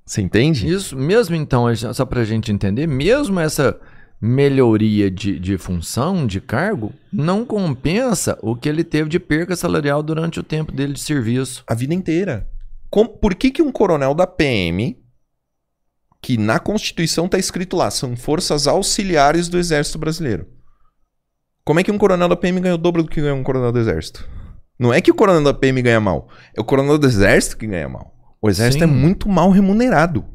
Você 0.09 0.23
entende? 0.23 0.67
Isso, 0.67 0.97
mesmo 0.97 1.35
então, 1.35 1.67
só 1.93 2.03
pra 2.03 2.23
gente 2.23 2.51
entender, 2.51 2.87
mesmo 2.87 3.39
essa 3.39 3.79
melhoria 4.19 5.11
de, 5.11 5.37
de 5.37 5.55
função, 5.55 6.25
de 6.25 6.41
cargo, 6.41 6.91
não 7.13 7.45
compensa 7.45 8.35
o 8.41 8.55
que 8.55 8.67
ele 8.67 8.83
teve 8.83 9.07
de 9.07 9.19
perca 9.19 9.55
salarial 9.55 10.01
durante 10.01 10.39
o 10.39 10.43
tempo 10.43 10.71
dele 10.71 10.93
de 10.93 10.99
serviço. 10.99 11.63
A 11.67 11.75
vida 11.75 11.93
inteira. 11.93 12.49
Com- 12.89 13.05
por 13.05 13.35
que, 13.35 13.51
que 13.51 13.61
um 13.61 13.71
coronel 13.71 14.15
da 14.15 14.25
PM, 14.25 14.97
que 16.19 16.39
na 16.39 16.57
Constituição 16.57 17.27
está 17.27 17.37
escrito 17.37 17.77
lá, 17.77 17.91
são 17.91 18.17
forças 18.17 18.65
auxiliares 18.65 19.47
do 19.47 19.59
Exército 19.59 19.99
Brasileiro. 19.99 20.47
Como 21.63 21.79
é 21.79 21.83
que 21.83 21.91
um 21.91 21.99
coronel 21.99 22.27
da 22.27 22.35
PM 22.35 22.59
ganha 22.59 22.73
o 22.73 22.79
dobro 22.79 23.03
do 23.03 23.09
que 23.09 23.21
ganha 23.21 23.35
um 23.35 23.43
coronel 23.43 23.71
do 23.71 23.77
Exército? 23.77 24.27
Não 24.79 24.91
é 24.91 25.01
que 25.01 25.11
o 25.11 25.15
coronel 25.15 25.43
da 25.43 25.53
PM 25.53 25.83
ganha 25.83 25.99
mal, 25.99 26.27
é 26.57 26.59
o 26.59 26.65
coronel 26.65 26.97
do 26.97 27.05
Exército 27.05 27.57
que 27.57 27.67
ganha 27.67 27.87
mal. 27.87 28.15
O 28.41 28.49
Exército 28.49 28.83
Sim. 28.83 28.89
é 28.89 28.93
muito 28.93 29.27
mal 29.27 29.49
remunerado. 29.49 30.25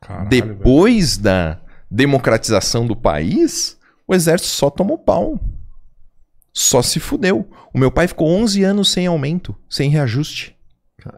Caralho, 0.00 0.30
velho. 0.30 0.46
Depois 0.46 1.16
da 1.16 1.60
democratização 1.90 2.86
do 2.86 2.96
país, 2.96 3.78
o 4.06 4.14
Exército 4.14 4.50
só 4.50 4.70
tomou 4.70 4.98
pau. 4.98 5.40
Só 6.52 6.82
se 6.82 7.00
fudeu. 7.00 7.48
O 7.72 7.78
meu 7.78 7.90
pai 7.90 8.06
ficou 8.06 8.28
11 8.28 8.62
anos 8.62 8.90
sem 8.90 9.06
aumento, 9.06 9.56
sem 9.68 9.88
reajuste. 9.88 10.56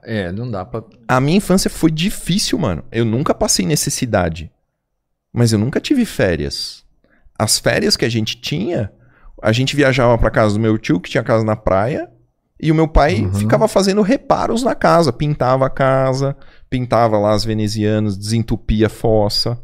É, 0.02 0.32
não 0.32 0.50
dá 0.50 0.64
pra. 0.64 0.82
A 1.08 1.20
minha 1.20 1.36
infância 1.36 1.68
foi 1.68 1.90
difícil, 1.90 2.58
mano. 2.58 2.84
Eu 2.90 3.04
nunca 3.04 3.34
passei 3.34 3.66
necessidade. 3.66 4.50
Mas 5.32 5.52
eu 5.52 5.58
nunca 5.58 5.80
tive 5.80 6.04
férias. 6.04 6.84
As 7.36 7.58
férias 7.58 7.96
que 7.96 8.04
a 8.04 8.08
gente 8.08 8.40
tinha, 8.40 8.92
a 9.42 9.50
gente 9.50 9.74
viajava 9.74 10.16
pra 10.16 10.30
casa 10.30 10.54
do 10.54 10.60
meu 10.60 10.78
tio, 10.78 11.00
que 11.00 11.10
tinha 11.10 11.24
casa 11.24 11.44
na 11.44 11.56
praia, 11.56 12.08
e 12.66 12.72
o 12.72 12.74
meu 12.74 12.88
pai 12.88 13.20
Uhum. 13.22 13.34
ficava 13.34 13.68
fazendo 13.68 14.00
reparos 14.02 14.62
na 14.62 14.74
casa. 14.74 15.12
Pintava 15.12 15.66
a 15.66 15.70
casa, 15.70 16.36
pintava 16.70 17.18
lá 17.18 17.32
as 17.32 17.44
venezianas, 17.44 18.16
desentupia 18.16 18.86
a 18.86 18.90
fossa. 18.90 19.62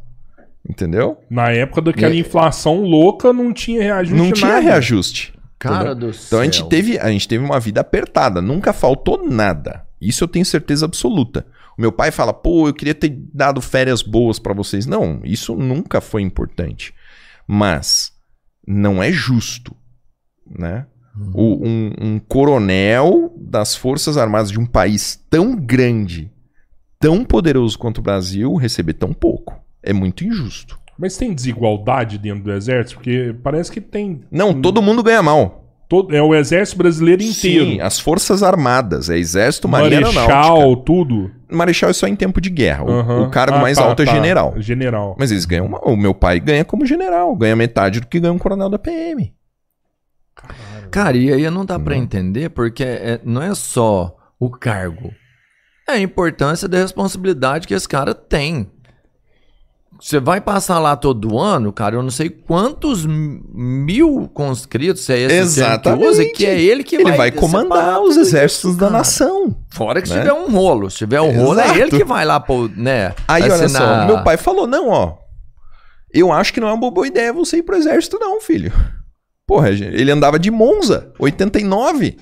Entendeu? 0.68 1.16
Na 1.30 1.51
época 1.51 1.80
daquela 1.80 2.14
E- 2.14 2.18
inflação 2.20 2.82
louca, 2.82 3.32
não 3.32 3.53
tinha 3.53 3.82
reajuste 3.82 4.16
Não 4.22 4.30
tinha 4.32 4.51
nada. 4.53 4.61
reajuste. 4.61 5.34
Cara 5.59 5.94
do 5.94 6.12
céu. 6.12 6.24
Então 6.26 6.38
a 6.40 6.44
gente, 6.44 6.68
teve, 6.68 6.98
a 6.98 7.11
gente 7.11 7.26
teve 7.26 7.44
uma 7.44 7.59
vida 7.59 7.80
apertada, 7.80 8.40
nunca 8.42 8.72
faltou 8.72 9.26
nada. 9.28 9.84
Isso 10.01 10.22
eu 10.24 10.28
tenho 10.28 10.44
certeza 10.44 10.84
absoluta. 10.86 11.46
O 11.76 11.80
meu 11.80 11.90
pai 11.92 12.11
fala, 12.11 12.32
pô, 12.32 12.68
eu 12.68 12.74
queria 12.74 12.94
ter 12.94 13.09
dado 13.32 13.61
férias 13.61 14.03
boas 14.03 14.38
pra 14.38 14.53
vocês. 14.55 14.84
Não, 14.86 15.20
isso 15.24 15.55
nunca 15.57 16.01
foi 16.01 16.20
importante. 16.22 16.94
Mas 17.46 18.12
não 18.66 19.03
é 19.03 19.11
justo, 19.11 19.74
né? 20.48 20.86
O- 21.34 21.66
um, 21.66 21.92
um 22.00 22.18
coronel 22.18 23.32
das 23.36 23.74
Forças 23.74 24.16
Armadas 24.16 24.50
de 24.50 24.58
um 24.58 24.66
país 24.66 25.18
tão 25.30 25.54
grande, 25.56 26.30
tão 26.98 27.24
poderoso 27.24 27.78
quanto 27.78 27.98
o 27.98 28.02
Brasil, 28.02 28.54
receber 28.56 28.94
tão 28.94 29.12
pouco. 29.12 29.54
É 29.82 29.92
muito 29.92 30.24
injusto. 30.24 30.78
Mas 30.98 31.16
tem 31.16 31.32
desigualdade 31.32 32.18
dentro 32.18 32.44
do 32.44 32.52
exército? 32.52 32.96
Porque 32.96 33.34
parece 33.42 33.72
que 33.72 33.80
tem. 33.80 34.20
Não, 34.30 34.52
todo 34.60 34.82
mundo 34.82 35.02
ganha 35.02 35.22
mal. 35.22 35.56
Todo, 35.88 36.14
é 36.14 36.22
o 36.22 36.32
exército 36.34 36.78
brasileiro 36.78 37.20
inteiro. 37.22 37.64
Sim, 37.64 37.80
as 37.80 37.98
Forças 37.98 38.44
Armadas, 38.44 39.10
é 39.10 39.18
Exército, 39.18 39.66
Marinha. 39.66 40.02
Marechal, 40.02 40.76
tudo. 40.76 41.32
Marechal 41.50 41.90
é 41.90 41.92
só 41.92 42.06
em 42.06 42.14
tempo 42.14 42.40
de 42.40 42.48
guerra. 42.48 42.84
O, 42.84 42.90
Aham. 42.90 43.22
o 43.22 43.30
cargo 43.30 43.56
Ah, 43.56 43.60
mais 43.60 43.76
tá, 43.76 43.84
alto 43.84 44.02
é 44.02 44.04
tá. 44.04 44.12
general. 44.14 44.54
General. 44.58 45.16
Mas 45.18 45.32
eles 45.32 45.44
ganham. 45.44 45.66
uma- 45.66 45.80
o 45.80 45.96
meu 45.96 46.14
pai 46.14 46.38
ganha 46.38 46.64
como 46.64 46.86
general, 46.86 47.34
ganha 47.34 47.56
metade 47.56 47.98
do 47.98 48.06
que 48.06 48.20
ganha 48.20 48.32
um 48.32 48.38
coronel 48.38 48.68
da 48.70 48.78
PM. 48.78 49.32
Cara, 50.91 51.16
e 51.16 51.32
aí 51.32 51.49
não 51.51 51.64
dá 51.64 51.78
pra 51.78 51.95
Uhum. 51.95 52.03
entender 52.03 52.51
porque 52.51 52.82
é- 52.84 53.20
não 53.24 53.43
é 53.43 53.55
só 53.55 54.16
o 54.38 54.51
cargo. 54.51 55.12
É 55.88 55.93
a 55.93 55.99
importância 56.01 56.66
da 56.68 56.78
responsabilidade 56.78 57.66
que 57.66 57.74
esse 57.74 57.88
cara 57.88 58.14
tem. 58.14 58.70
Você 60.01 60.18
vai 60.18 60.41
passar 60.41 60.78
lá 60.78 60.97
todo 60.97 61.38
ano, 61.38 61.72
cara, 61.74 61.95
eu 61.97 62.03
não 62.03 62.11
sei 62.11 62.30
quantos 62.30 63.05
mil 63.07 64.30
conscritos 64.32 65.09
é 65.11 65.18
esse 65.18 65.28
termo 65.28 65.41
que 65.43 65.61
Exatamente. 65.61 66.07
usa, 66.07 66.24
que 66.24 66.47
é 66.47 66.59
ele 66.59 66.82
que 66.82 66.95
Ele 66.97 67.05
vai, 67.05 67.16
vai 67.16 67.30
comandar 67.32 68.01
os 68.01 68.16
exércitos 68.16 68.70
isso, 68.70 68.80
da 68.80 68.88
nação. 68.88 69.55
Fora 69.68 70.01
que 70.01 70.09
se 70.09 70.14
né? 70.14 70.20
tiver 70.20 70.32
um 70.32 70.51
rolo. 70.51 70.88
Se 70.91 70.99
tiver 70.99 71.20
um 71.20 71.30
rolo, 71.36 71.61
é 71.61 71.64
Exato. 71.64 71.78
ele 71.80 71.91
que 71.91 72.05
vai 72.05 72.24
lá, 72.24 72.41
pô, 72.41 72.66
né? 72.74 73.14
Aí, 73.28 73.43
olha 73.43 73.57
só, 73.59 73.64
assinar- 73.66 74.07
meu 74.07 74.24
pai 74.24 74.38
falou: 74.38 74.66
não, 74.66 74.88
ó. 74.88 75.18
Eu 76.12 76.32
acho 76.32 76.53
que 76.55 76.61
não 76.61 76.68
é 76.68 76.72
uma 76.72 76.91
boa 76.91 77.07
ideia 77.07 77.30
você 77.32 77.59
ir 77.59 77.62
pro 77.62 77.76
exército, 77.76 78.18
não, 78.18 78.41
filho. 78.41 78.72
Porra, 79.51 79.70
ele 79.70 80.09
andava 80.12 80.38
de 80.38 80.48
Monza, 80.48 81.12
89. 81.18 82.16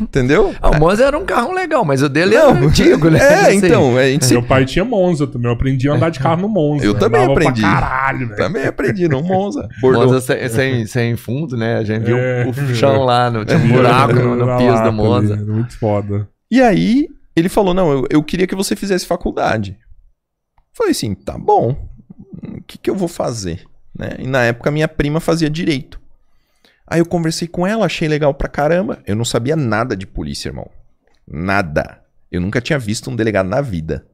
Entendeu? 0.00 0.54
Ah, 0.62 0.70
o 0.70 0.78
Monza 0.78 1.04
era 1.04 1.18
um 1.18 1.24
carro 1.24 1.52
legal, 1.52 1.84
mas 1.84 2.02
o 2.04 2.08
dele 2.08 2.36
Não, 2.36 2.50
era 2.50 2.66
antigo, 2.66 3.10
né? 3.10 3.18
É, 3.22 3.34
Assim, 3.48 3.56
então, 3.66 3.96
a 3.98 4.04
gente 4.04 4.30
Meu 4.30 4.44
pai 4.44 4.64
tinha 4.64 4.84
Monza 4.84 5.26
também. 5.26 5.48
Eu 5.48 5.54
aprendi 5.54 5.88
a 5.88 5.94
andar 5.94 6.10
de 6.10 6.20
carro 6.20 6.40
no 6.42 6.48
Monza. 6.48 6.84
Eu 6.84 6.94
também 6.94 7.20
Andava 7.22 7.34
pra 7.34 7.48
aprendi. 7.48 7.62
caralho, 7.62 8.28
velho. 8.28 8.36
também 8.36 8.64
aprendi 8.64 9.08
no 9.08 9.20
Monza. 9.24 9.68
Bordeaux. 9.82 10.12
Monza 10.12 10.20
sem, 10.20 10.48
sem, 10.48 10.86
sem 10.86 11.16
fundo, 11.16 11.56
né? 11.56 11.78
A 11.78 11.82
gente 11.82 12.04
viu 12.04 12.16
É. 12.16 12.46
o 12.46 12.74
chão 12.76 13.02
lá, 13.02 13.28
no, 13.28 13.44
tinha 13.44 13.58
um 13.58 13.68
buraco 13.68 14.12
no, 14.12 14.36
no 14.36 14.46
Na 14.46 14.56
piso 14.56 14.70
lata 14.70 14.84
do 14.90 14.92
Monza. 14.96 15.34
ali, 15.34 15.44
Muito 15.44 15.76
foda. 15.80 16.28
E 16.48 16.62
aí, 16.62 17.08
ele 17.34 17.48
falou: 17.48 17.74
Não, 17.74 17.90
eu, 17.92 18.06
eu 18.08 18.22
queria 18.22 18.46
que 18.46 18.54
você 18.54 18.76
fizesse 18.76 19.04
faculdade. 19.04 19.76
Falei 20.72 20.92
assim: 20.92 21.12
Tá 21.12 21.36
bom, 21.36 21.76
o 22.56 22.62
que, 22.68 22.78
que 22.78 22.88
eu 22.88 22.94
vou 22.94 23.08
fazer? 23.08 23.64
Né? 23.98 24.10
E 24.20 24.28
na 24.28 24.44
época, 24.44 24.70
minha 24.70 24.86
prima 24.86 25.18
fazia 25.18 25.50
direito. 25.50 26.00
Aí 26.92 27.00
eu 27.00 27.06
conversei 27.06 27.48
com 27.48 27.66
ela, 27.66 27.86
achei 27.86 28.06
legal 28.06 28.34
pra 28.34 28.50
caramba. 28.50 29.02
Eu 29.06 29.16
não 29.16 29.24
sabia 29.24 29.56
nada 29.56 29.96
de 29.96 30.06
polícia, 30.06 30.50
irmão. 30.50 30.70
Nada. 31.26 32.02
Eu 32.30 32.38
nunca 32.38 32.60
tinha 32.60 32.78
visto 32.78 33.08
um 33.08 33.16
delegado 33.16 33.48
na 33.48 33.62
vida. 33.62 34.06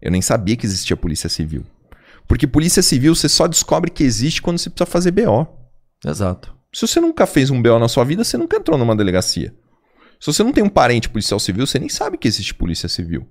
Eu 0.00 0.10
nem 0.10 0.22
sabia 0.22 0.56
que 0.56 0.64
existia 0.64 0.96
polícia 0.96 1.28
civil. 1.28 1.66
Porque 2.26 2.46
polícia 2.46 2.82
civil 2.82 3.14
você 3.14 3.28
só 3.28 3.46
descobre 3.46 3.90
que 3.90 4.02
existe 4.02 4.40
quando 4.40 4.56
você 4.56 4.70
precisa 4.70 4.90
fazer 4.90 5.10
BO. 5.10 5.46
Exato. 6.02 6.56
Se 6.72 6.86
você 6.86 6.98
nunca 6.98 7.26
fez 7.26 7.50
um 7.50 7.60
BO 7.60 7.78
na 7.78 7.88
sua 7.88 8.04
vida, 8.04 8.24
você 8.24 8.38
nunca 8.38 8.56
entrou 8.56 8.78
numa 8.78 8.96
delegacia. 8.96 9.54
Se 10.18 10.32
você 10.32 10.42
não 10.42 10.50
tem 10.50 10.64
um 10.64 10.70
parente 10.70 11.10
policial 11.10 11.38
civil, 11.38 11.66
você 11.66 11.78
nem 11.78 11.90
sabe 11.90 12.16
que 12.16 12.26
existe 12.26 12.54
polícia 12.54 12.88
civil. 12.88 13.28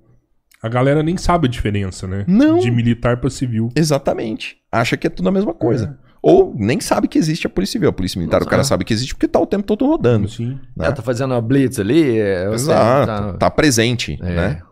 A 0.62 0.68
galera 0.68 1.02
nem 1.02 1.16
sabe 1.16 1.48
a 1.48 1.50
diferença, 1.50 2.06
né? 2.06 2.24
Não. 2.28 2.60
De 2.60 2.70
militar 2.70 3.16
pra 3.16 3.28
civil. 3.28 3.70
Exatamente. 3.74 4.58
Acha 4.70 4.96
que 4.96 5.08
é 5.08 5.10
tudo 5.10 5.28
a 5.30 5.32
mesma 5.32 5.52
coisa. 5.52 5.98
Ou 6.26 6.54
nem 6.56 6.80
sabe 6.80 7.06
que 7.06 7.18
existe 7.18 7.46
a 7.46 7.50
Polícia 7.50 7.72
Civil. 7.72 7.90
A 7.90 7.92
Polícia 7.92 8.18
Militar, 8.18 8.40
Não 8.40 8.46
o 8.46 8.50
cara 8.50 8.62
sabe. 8.64 8.68
sabe 8.68 8.84
que 8.86 8.94
existe 8.94 9.14
porque 9.14 9.28
tá 9.28 9.38
o 9.38 9.46
tempo 9.46 9.64
todo 9.66 9.86
rodando. 9.86 10.26
Sim. 10.28 10.58
né? 10.74 10.86
É, 10.88 10.92
tá 10.92 11.02
fazendo 11.02 11.32
uma 11.32 11.40
blitz 11.42 11.78
ali. 11.78 12.18
é, 12.18 12.50
Exato, 12.52 13.06
tá- 13.06 13.32
tá 13.34 13.50
presente, 13.50 14.18
É. 14.22 14.34
né? 14.34 14.62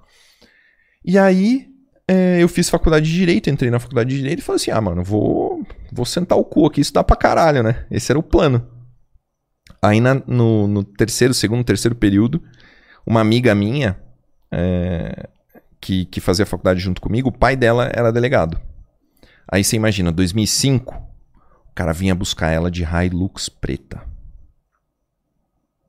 E 1.04 1.18
aí, 1.18 1.66
é, 2.08 2.42
eu 2.42 2.48
fiz 2.48 2.70
faculdade 2.70 3.04
de 3.04 3.12
Direito, 3.14 3.50
entrei 3.50 3.70
na 3.70 3.78
faculdade 3.78 4.08
de 4.10 4.16
Direito 4.16 4.38
e 4.38 4.42
falei 4.42 4.56
assim, 4.56 4.70
ah, 4.70 4.80
mano, 4.80 5.04
vou, 5.04 5.62
vou 5.92 6.06
sentar 6.06 6.38
o 6.38 6.44
cu 6.44 6.64
aqui, 6.64 6.80
isso 6.80 6.92
dá 6.94 7.04
pra 7.04 7.16
caralho, 7.16 7.62
né? 7.62 7.84
Esse 7.90 8.10
era 8.12 8.18
o 8.18 8.22
plano. 8.22 8.66
Aí 9.82 10.00
na- 10.00 10.22
no, 10.26 10.66
no 10.66 10.82
terceiro, 10.84 11.34
segundo, 11.34 11.64
terceiro 11.64 11.94
período, 11.94 12.42
uma 13.06 13.20
amiga 13.20 13.54
minha, 13.54 13.98
é, 14.50 15.28
que, 15.80 16.04
que 16.06 16.18
fazia 16.20 16.46
faculdade 16.46 16.80
junto 16.80 17.00
comigo, 17.00 17.28
o 17.28 17.32
pai 17.38 17.56
dela 17.56 17.90
era 17.92 18.10
delegado. 18.10 18.58
Aí 19.50 19.62
você 19.64 19.76
imagina, 19.76 20.10
2005, 20.12 20.94
o 20.94 21.11
cara 21.74 21.92
vinha 21.92 22.14
buscar 22.14 22.50
ela 22.50 22.70
de 22.70 22.84
Hilux 22.84 23.48
preta. 23.48 24.02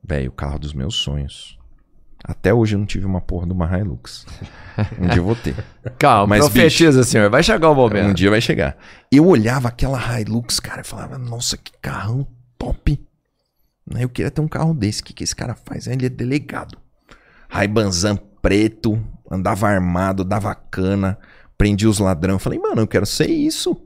Velho, 0.02 0.30
o 0.30 0.32
carro 0.32 0.58
dos 0.58 0.72
meus 0.72 0.94
sonhos. 0.94 1.58
Até 2.22 2.54
hoje 2.54 2.74
eu 2.74 2.78
não 2.78 2.86
tive 2.86 3.04
uma 3.04 3.20
porra 3.20 3.46
de 3.46 3.52
uma 3.52 3.66
Hilux. 3.78 4.26
Um 4.98 5.06
dia 5.06 5.18
eu 5.18 5.24
vou 5.24 5.36
ter. 5.36 5.54
Calma, 5.98 6.36
Mas, 6.36 6.40
profetiza, 6.40 7.04
senhor. 7.04 7.30
Vai 7.30 7.44
chegar 7.44 7.70
o 7.70 7.74
momento. 7.76 8.08
Um 8.08 8.12
dia 8.14 8.28
vai 8.28 8.40
chegar. 8.40 8.76
Eu 9.12 9.24
olhava 9.24 9.68
aquela 9.68 10.00
Hilux, 10.18 10.58
cara, 10.58 10.80
e 10.80 10.84
falava, 10.84 11.16
nossa, 11.16 11.56
que 11.56 11.70
carrão 11.80 12.26
top. 12.58 13.00
Né, 13.86 14.02
Eu 14.02 14.08
queria 14.08 14.32
ter 14.32 14.40
um 14.40 14.48
carro 14.48 14.74
desse. 14.74 15.00
O 15.00 15.04
que, 15.04 15.12
que 15.12 15.22
esse 15.22 15.36
cara 15.36 15.54
faz? 15.54 15.86
Ele 15.86 16.06
é 16.06 16.08
delegado. 16.08 16.76
Raibanzan 17.48 18.16
preto, 18.42 19.00
andava 19.30 19.68
armado, 19.68 20.24
dava 20.24 20.54
cana, 20.54 21.18
prendia 21.56 21.88
os 21.88 22.00
ladrão. 22.00 22.38
Falei, 22.38 22.58
mano, 22.58 22.82
eu 22.82 22.86
quero 22.88 23.06
ser 23.06 23.28
isso. 23.28 23.80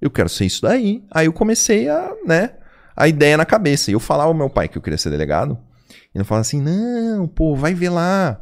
Eu 0.00 0.10
quero 0.10 0.28
ser 0.28 0.44
isso 0.46 0.62
daí. 0.62 1.02
Aí 1.10 1.26
eu 1.26 1.32
comecei 1.32 1.88
a, 1.88 2.12
né, 2.26 2.50
a 2.96 3.08
ideia 3.08 3.36
na 3.36 3.44
cabeça. 3.44 3.90
E 3.90 3.94
eu 3.94 4.00
falava 4.00 4.28
ao 4.28 4.34
meu 4.34 4.50
pai 4.50 4.68
que 4.68 4.76
eu 4.78 4.82
queria 4.82 4.98
ser 4.98 5.10
delegado. 5.10 5.58
E 6.14 6.18
ele 6.18 6.24
falava 6.24 6.42
assim: 6.42 6.60
não, 6.60 7.26
pô, 7.26 7.54
vai 7.56 7.74
ver 7.74 7.90
lá. 7.90 8.40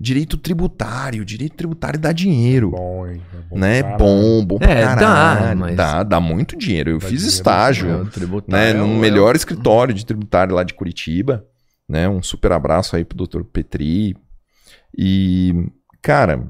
Direito 0.00 0.36
tributário. 0.36 1.24
Direito 1.24 1.56
tributário 1.56 1.98
dá 1.98 2.12
dinheiro 2.12 2.70
Bom, 2.70 3.04
hein? 3.08 3.20
É 3.34 3.36
bom 3.50 3.58
né? 3.58 3.82
pra 3.82 3.96
Bom, 3.96 4.44
bom 4.44 4.56
pra 4.58 4.70
É, 4.70 4.82
dá, 4.84 4.94
caralho. 4.96 5.58
mas- 5.58 5.76
Dá, 5.76 6.02
dá 6.04 6.20
muito 6.20 6.56
dinheiro. 6.56 6.90
Eu 6.90 6.98
Dá 6.98 7.08
fiz 7.08 7.18
dinheiro, 7.18 7.34
estágio, 7.36 7.88
É, 7.90 8.50
né? 8.50 8.72
Num 8.74 8.96
é 8.96 9.00
melhor 9.00 9.34
escritório 9.34 9.92
de 9.92 10.06
tributário 10.06 10.54
lá 10.54 10.62
de 10.62 10.72
Curitiba, 10.74 11.44
né? 11.88 12.08
Um 12.08 12.22
super 12.22 12.52
abraço 12.52 12.94
aí 12.94 13.04
pro 13.04 13.26
Dr. 13.26 13.42
Petri. 13.42 14.16
E, 14.96 15.66
cara, 16.00 16.48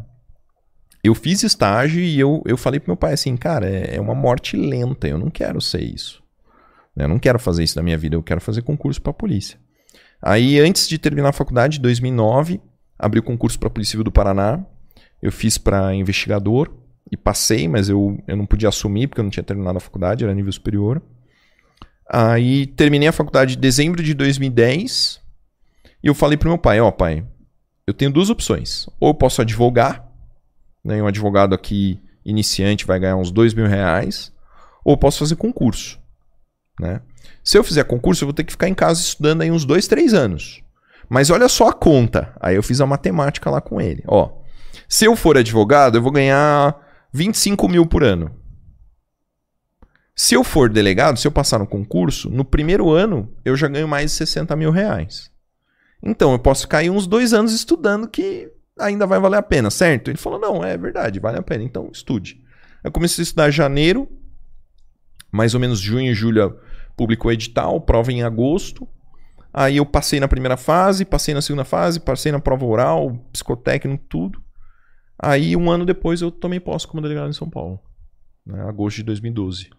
eu 1.02 1.14
fiz 1.14 1.42
estágio 1.42 2.00
e 2.00 2.18
eu, 2.18 2.42
eu 2.44 2.56
falei 2.56 2.80
pro 2.80 2.90
meu 2.90 2.96
pai 2.96 3.12
assim, 3.12 3.36
cara, 3.36 3.68
é, 3.68 3.96
é 3.96 4.00
uma 4.00 4.14
morte 4.14 4.56
lenta, 4.56 5.06
eu 5.08 5.18
não 5.18 5.30
quero 5.30 5.60
ser 5.60 5.82
isso. 5.82 6.22
né? 6.94 7.04
Eu 7.04 7.08
não 7.08 7.18
quero 7.18 7.38
fazer 7.38 7.62
isso 7.62 7.76
na 7.76 7.82
minha 7.82 7.96
vida, 7.96 8.16
eu 8.16 8.22
quero 8.22 8.40
fazer 8.40 8.62
concurso 8.62 9.00
pra 9.00 9.12
polícia. 9.12 9.58
Aí, 10.20 10.58
antes 10.58 10.88
de 10.88 10.98
terminar 10.98 11.28
a 11.28 11.32
faculdade, 11.32 11.78
em 11.78 11.82
2009, 11.82 12.60
abri 12.98 13.20
o 13.20 13.22
concurso 13.22 13.58
pra 13.58 13.70
Polícia 13.70 13.92
Civil 13.92 14.04
do 14.04 14.10
Paraná. 14.10 14.64
Eu 15.22 15.30
fiz 15.30 15.56
pra 15.56 15.94
investigador 15.94 16.74
e 17.10 17.16
passei, 17.16 17.68
mas 17.68 17.88
eu, 17.88 18.18
eu 18.26 18.36
não 18.36 18.44
podia 18.44 18.68
assumir 18.68 19.06
porque 19.06 19.20
eu 19.20 19.24
não 19.24 19.30
tinha 19.30 19.44
terminado 19.44 19.78
a 19.78 19.80
faculdade, 19.80 20.24
era 20.24 20.34
nível 20.34 20.52
superior. 20.52 21.00
Aí 22.10 22.66
terminei 22.66 23.08
a 23.08 23.12
faculdade 23.12 23.56
em 23.56 23.60
dezembro 23.60 24.02
de 24.02 24.14
2010 24.14 25.20
e 26.02 26.06
eu 26.06 26.14
falei 26.14 26.36
pro 26.36 26.48
meu 26.48 26.58
pai, 26.58 26.80
ó 26.80 26.90
pai, 26.90 27.24
eu 27.86 27.94
tenho 27.94 28.10
duas 28.10 28.30
opções. 28.30 28.88
Ou 28.98 29.10
eu 29.10 29.14
posso 29.14 29.40
advogar, 29.40 30.07
né, 30.88 31.02
um 31.02 31.06
advogado 31.06 31.54
aqui 31.54 32.00
iniciante 32.24 32.86
vai 32.86 32.98
ganhar 32.98 33.16
uns 33.16 33.30
dois 33.30 33.52
mil 33.52 33.66
reais, 33.66 34.32
ou 34.82 34.96
posso 34.96 35.18
fazer 35.18 35.36
concurso. 35.36 36.00
Né? 36.80 37.02
Se 37.44 37.58
eu 37.58 37.62
fizer 37.62 37.84
concurso, 37.84 38.24
eu 38.24 38.26
vou 38.26 38.32
ter 38.32 38.44
que 38.44 38.52
ficar 38.52 38.68
em 38.68 38.74
casa 38.74 38.98
estudando 38.98 39.42
aí 39.42 39.50
uns 39.50 39.66
dois, 39.66 39.86
três 39.86 40.14
anos. 40.14 40.62
Mas 41.10 41.28
olha 41.28 41.46
só 41.46 41.68
a 41.68 41.72
conta. 41.74 42.34
Aí 42.40 42.56
eu 42.56 42.62
fiz 42.62 42.80
a 42.80 42.86
matemática 42.86 43.50
lá 43.50 43.60
com 43.60 43.80
ele. 43.80 44.02
Ó, 44.06 44.30
se 44.88 45.04
eu 45.04 45.14
for 45.14 45.36
advogado, 45.36 45.98
eu 45.98 46.02
vou 46.02 46.12
ganhar 46.12 46.74
25 47.12 47.68
mil 47.68 47.84
por 47.84 48.02
ano. 48.02 48.30
Se 50.16 50.34
eu 50.34 50.42
for 50.42 50.70
delegado, 50.70 51.18
se 51.18 51.26
eu 51.26 51.32
passar 51.32 51.58
no 51.58 51.66
concurso, 51.66 52.30
no 52.30 52.46
primeiro 52.46 52.90
ano 52.90 53.30
eu 53.44 53.54
já 53.56 53.68
ganho 53.68 53.86
mais 53.86 54.10
de 54.10 54.16
60 54.16 54.56
mil 54.56 54.70
reais. 54.70 55.30
Então 56.02 56.32
eu 56.32 56.38
posso 56.38 56.62
ficar 56.62 56.78
aí 56.78 56.88
uns 56.88 57.06
dois 57.06 57.34
anos 57.34 57.52
estudando 57.52 58.08
que 58.08 58.50
ainda 58.78 59.06
vai 59.06 59.20
valer 59.20 59.38
a 59.38 59.42
pena, 59.42 59.70
certo? 59.70 60.08
Ele 60.08 60.18
falou: 60.18 60.38
não, 60.38 60.64
é 60.64 60.76
verdade, 60.76 61.20
vale 61.20 61.38
a 61.38 61.42
pena, 61.42 61.64
então 61.64 61.90
estude. 61.92 62.42
Eu 62.82 62.92
comecei 62.92 63.22
a 63.22 63.24
estudar 63.24 63.48
em 63.48 63.52
janeiro, 63.52 64.08
mais 65.30 65.54
ou 65.54 65.60
menos 65.60 65.80
junho 65.80 66.10
e 66.10 66.14
julho 66.14 66.58
publicou 66.96 67.30
o 67.30 67.32
edital, 67.32 67.80
prova 67.80 68.12
em 68.12 68.22
agosto. 68.22 68.88
Aí 69.52 69.76
eu 69.76 69.86
passei 69.86 70.20
na 70.20 70.28
primeira 70.28 70.56
fase, 70.56 71.04
passei 71.04 71.34
na 71.34 71.40
segunda 71.40 71.64
fase, 71.64 72.00
passei 72.00 72.30
na 72.30 72.40
prova 72.40 72.64
oral, 72.64 73.16
psicotécnico, 73.32 74.04
tudo. 74.08 74.42
Aí 75.20 75.56
um 75.56 75.70
ano 75.70 75.84
depois 75.84 76.20
eu 76.20 76.30
tomei 76.30 76.60
posse 76.60 76.86
como 76.86 77.02
delegado 77.02 77.28
em 77.28 77.32
São 77.32 77.48
Paulo. 77.48 77.80
Né, 78.46 78.62
agosto 78.62 78.98
de 78.98 79.04
2012. 79.04 79.70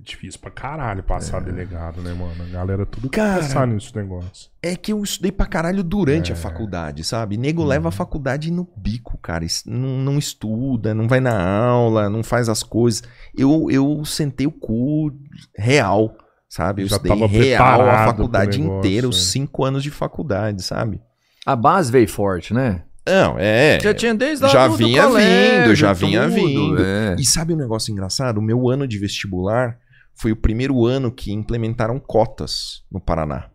É 0.00 0.02
difícil 0.02 0.40
pra 0.40 0.50
caralho 0.50 1.02
passar 1.02 1.40
delegado, 1.42 2.00
né, 2.00 2.14
mano? 2.14 2.42
A 2.42 2.46
galera 2.46 2.86
tudo 2.86 3.10
Cara, 3.10 3.42
passar 3.42 3.66
nisso 3.66 3.92
negócio. 3.94 4.48
É 4.62 4.74
que 4.74 4.92
eu 4.92 5.02
estudei 5.02 5.30
pra 5.30 5.44
caralho 5.44 5.82
durante 5.84 6.30
É. 6.30 6.34
a 6.34 6.36
faculdade, 6.36 7.04
sabe? 7.04 7.36
Nego 7.36 7.62
leva 7.62 7.88
a 7.88 7.92
faculdade 7.92 8.50
no 8.50 8.66
bico, 8.76 9.18
cara. 9.18 9.44
Não, 9.66 9.98
não 9.98 10.18
estuda, 10.18 10.94
não 10.94 11.06
vai 11.06 11.20
na 11.20 11.38
aula, 11.38 12.08
não 12.08 12.22
faz 12.22 12.48
as 12.48 12.62
coisas. 12.62 13.02
Eu, 13.36 13.70
eu 13.70 14.02
sentei 14.06 14.46
o 14.46 14.52
cu 14.52 15.12
real, 15.56 16.16
sabe? 16.48 16.82
Eu 16.82 16.88
Já 16.88 16.96
estudei 16.96 17.26
real 17.26 17.82
a 17.86 18.06
faculdade 18.06 18.58
negócio, 18.58 18.78
inteira, 18.78 19.06
é. 19.06 19.10
os 19.10 19.26
cinco 19.26 19.64
anos 19.64 19.82
de 19.82 19.90
faculdade, 19.90 20.62
sabe? 20.62 20.98
A 21.44 21.54
base 21.54 21.92
veio 21.92 22.08
forte, 22.08 22.54
né? 22.54 22.84
Não, 23.06 23.36
é. 23.38 23.78
Já 23.82 23.92
tinha 23.92 24.14
desde 24.14 24.44
a 24.44 24.48
já 24.48 24.66
do- 24.66 24.72
do 24.72 24.76
vinha 24.78 25.02
colégio, 25.04 25.62
vindo, 25.64 25.74
já 25.74 25.92
vinha 25.92 26.22
tudo, 26.22 26.34
vindo. 26.34 26.82
é. 26.84 27.16
E 27.18 27.24
sabe 27.24 27.52
um 27.52 27.56
negócio 27.56 27.90
engraçado? 27.90 28.38
O 28.38 28.42
meu 28.42 28.68
ano 28.70 28.86
de 28.86 28.98
vestibular 28.98 29.76
foi 30.20 30.32
o 30.32 30.36
primeiro 30.36 30.84
ano 30.84 31.10
que 31.10 31.32
implementaram 31.32 31.98
cotas 31.98 32.84
no 32.92 33.00
Paraná. 33.00 33.48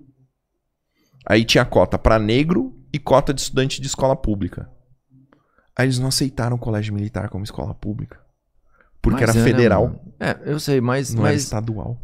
Aí 1.23 1.45
tinha 1.45 1.63
cota 1.63 1.95
para 1.95 2.17
negro 2.17 2.75
e 2.91 2.97
cota 2.97 3.31
de 3.31 3.39
estudante 3.41 3.79
de 3.79 3.85
escola 3.85 4.15
pública. 4.15 4.67
Aí 5.77 5.85
eles 5.85 5.99
não 5.99 6.07
aceitaram 6.07 6.55
o 6.55 6.59
colégio 6.59 6.91
militar 6.91 7.29
como 7.29 7.43
escola 7.43 7.75
pública. 7.75 8.19
Porque 8.99 9.23
Mas 9.23 9.35
era 9.35 9.45
federal? 9.45 10.03
É, 10.19 10.35
eu 10.43 10.59
sei, 10.59 10.81
mas, 10.81 11.13
não 11.13 11.23
era 11.23 11.33
mas, 11.33 11.43
estadual. 11.43 12.01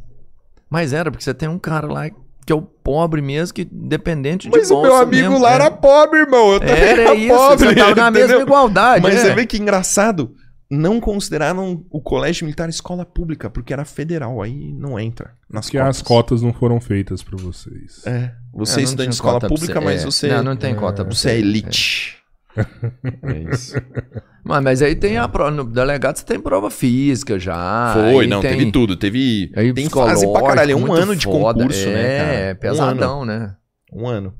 mas 0.70 0.94
era, 0.94 1.10
porque 1.10 1.24
você 1.24 1.34
tem 1.34 1.50
um 1.50 1.58
cara 1.58 1.88
lá 1.88 2.08
que 2.46 2.54
é 2.54 2.56
o 2.56 2.62
pobre 2.62 3.20
mesmo, 3.20 3.56
que 3.56 3.66
dependente 3.66 4.48
de 4.48 4.56
Mas 4.56 4.70
o 4.70 4.80
meu 4.80 4.96
amigo 4.96 5.30
mesmo, 5.30 5.44
lá 5.44 5.54
é. 5.54 5.56
era 5.56 5.72
pobre, 5.72 6.20
irmão. 6.20 6.54
Eu 6.54 6.60
também 6.60 6.76
Era 6.76 7.02
era 7.02 7.16
isso, 7.16 7.36
pobre. 7.36 7.68
você 7.68 7.76
tava 7.76 7.96
na 7.96 8.12
mesma 8.12 8.42
igualdade. 8.42 9.02
Mas 9.02 9.16
é. 9.16 9.20
você 9.22 9.34
vê 9.34 9.48
que 9.48 9.58
engraçado. 9.58 10.36
Não 10.72 11.02
consideraram 11.02 11.86
o 11.90 12.00
colégio 12.02 12.46
militar 12.46 12.70
escola 12.70 13.06
pública, 13.06 13.50
porque 13.50 13.74
era 13.74 13.84
federal. 13.84 14.42
Aí 14.42 14.72
não 14.74 14.98
entra 14.98 15.34
nas 15.50 15.66
Porque 15.66 15.78
cotas. 15.78 15.98
as 15.98 16.02
cotas 16.02 16.42
não 16.42 16.54
foram 16.54 16.80
feitas 16.80 17.22
pra 17.22 17.38
vocês. 17.38 18.02
É. 18.06 18.32
Você 18.54 18.80
É, 18.80 18.82
é 18.82 18.84
estudante 18.86 19.10
de 19.10 19.16
escola 19.16 19.34
cota 19.34 19.48
pública, 19.50 19.74
você- 19.80 19.86
mas 19.86 20.02
é. 20.02 20.06
você, 20.06 20.28
Não, 20.30 20.44
não 20.44 20.56
tem 20.56 20.74
cota 20.74 21.04
pra 21.04 21.14
você 21.14 21.32
é 21.32 21.38
elite. 21.40 22.18
É 23.24 23.40
isso. 23.54 23.76
Mas, 24.44 24.64
mas 24.64 24.82
aí 24.82 24.96
tem 24.96 25.18
a 25.18 25.28
prova. 25.28 25.52
No 25.52 25.64
delegado 25.64 26.18
você 26.18 26.26
tem 26.26 26.40
prova 26.40 26.70
física 26.72 27.38
já. 27.40 27.94
Foi, 27.94 28.28
não, 28.28 28.42
tem, 28.42 28.58
teve 28.58 28.72
tudo. 28.72 28.96
Teve. 28.98 29.52
Aí 29.56 29.74
tem 29.74 29.90
fase 29.90 30.30
pra 30.32 30.42
caralho. 30.42 30.72
É 30.72 30.76
um 30.76 30.92
ano 30.92 31.16
de 31.16 31.26
foda. 31.26 31.60
concurso, 31.60 31.86
né, 31.88 32.18
cara? 32.18 32.34
É, 32.34 32.54
Um 32.54 32.56
pesadão, 32.58 33.26
né? 33.26 33.56
Um 33.94 34.08
ano. 34.08 34.34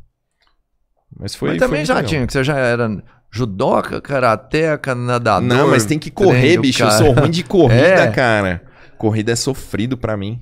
Mas 1.18 1.36
foi. 1.36 1.50
mas 1.50 1.58
foi 1.58 1.68
também 1.68 1.80
muito 1.82 1.88
já 1.88 1.96
legal. 1.96 2.10
tinha, 2.10 2.26
que 2.28 2.34
você 2.34 2.44
já 2.44 2.58
era 2.58 2.90
judoca, 3.32 4.02
karateca, 4.02 4.94
nadador. 4.94 5.48
Não, 5.48 5.70
mas 5.70 5.86
tem 5.86 5.98
que 5.98 6.12
correr, 6.12 6.42
treino, 6.42 6.62
bicho. 6.62 6.84
Eu 6.84 6.88
cara. 6.88 6.98
sou 6.98 7.12
ruim 7.14 7.32
de 7.32 7.44
corrida, 7.44 8.04
É. 8.04 8.12
cara. 8.12 8.62
Corrida 8.98 9.32
é 9.32 9.36
sofrido 9.36 9.98
pra 9.98 10.18
mim. 10.18 10.40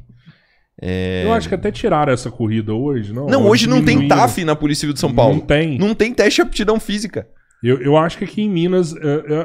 É... 0.82 1.24
Eu 1.26 1.34
acho 1.34 1.48
que 1.48 1.56
até 1.56 1.72
tiraram 1.72 2.12
essa 2.12 2.32
corrida 2.32 2.74
hoje, 2.74 3.14
não? 3.14 3.28
Não, 3.28 3.46
hoje 3.46 3.68
não 3.68 3.84
tem. 3.84 4.08
TAF 4.08 4.44
na 4.44 4.56
Polícia 4.56 4.82
Civil 4.82 4.94
de 4.94 5.00
São 5.00 5.14
Paulo. 5.14 5.36
Não 5.36 5.42
tem. 5.42 5.78
Não 5.78 5.94
tem 5.94 6.14
teste 6.14 6.42
de 6.42 6.48
aptidão 6.48 6.80
física. 6.80 7.28
Eu, 7.62 7.82
eu 7.82 7.98
acho 7.98 8.18
que 8.18 8.24
aqui 8.24 8.42
em 8.42 8.50
Minas, 8.50 8.96
é, 8.96 9.00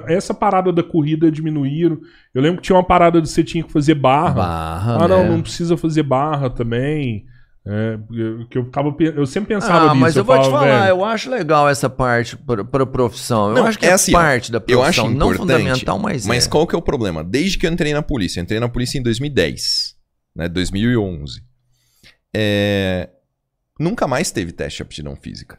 é, 0.06 0.14
essa 0.14 0.32
parada 0.32 0.72
da 0.72 0.84
corrida 0.84 1.30
diminuíram. 1.32 1.98
Eu 2.32 2.40
lembro 2.40 2.58
que 2.58 2.66
tinha 2.66 2.76
uma 2.76 2.84
parada 2.84 3.20
de 3.20 3.28
você 3.28 3.42
tinha 3.42 3.64
que 3.64 3.72
fazer 3.72 3.94
barra. 3.96 4.34
Barra, 4.34 5.04
ah, 5.04 5.08
não, 5.08 5.24
né? 5.24 5.30
não 5.30 5.42
precisa 5.42 5.76
fazer 5.76 6.04
barra 6.04 6.48
também. 6.48 7.24
É, 7.66 7.98
eu- 8.10 8.46
que 8.46 8.58
eu, 8.58 8.64
pe- 8.94 9.14
eu 9.16 9.24
sempre 9.24 9.54
pensava 9.54 9.86
Ah, 9.86 9.88
nisso. 9.88 9.96
mas 9.96 10.16
eu, 10.16 10.24
vou 10.24 10.38
te 10.38 10.50
falar, 10.50 10.64
velho, 10.82 10.88
eu 10.90 11.04
acho 11.04 11.30
legal 11.30 11.66
essa 11.66 11.88
parte 11.88 12.36
para 12.36 12.82
a 12.82 12.86
profissão. 12.86 13.48
Eu 13.48 13.54
Não, 13.54 13.66
acho 13.66 13.78
que 13.78 13.86
é 13.86 13.88
é, 13.88 13.92
assim, 13.92 14.12
parte 14.12 14.52
da 14.52 14.62
Eu 14.68 14.82
acho 14.82 15.00
profissão, 15.00 15.18
não 15.28 15.34
fundamental, 15.34 15.98
mas, 15.98 16.26
Mas 16.26 16.46
é. 16.46 16.50
qual 16.50 16.66
que 16.66 16.74
é 16.74 16.78
o 16.78 16.82
problema? 16.82 17.24
Desde 17.24 17.56
que 17.56 17.66
eu 17.66 17.72
entrei 17.72 17.94
na 17.94 18.02
polícia, 18.02 18.38
eu 18.38 18.42
entrei 18.42 18.60
na 18.60 18.68
polícia 18.68 18.98
em 18.98 19.02
2010, 19.02 19.94
né? 20.36 20.46
2011. 20.48 21.42
É, 22.36 23.08
Nunca 23.80 24.06
mais 24.06 24.30
teve 24.30 24.52
teste 24.52 24.76
de 24.76 24.82
aptidão 24.82 25.16
física. 25.16 25.58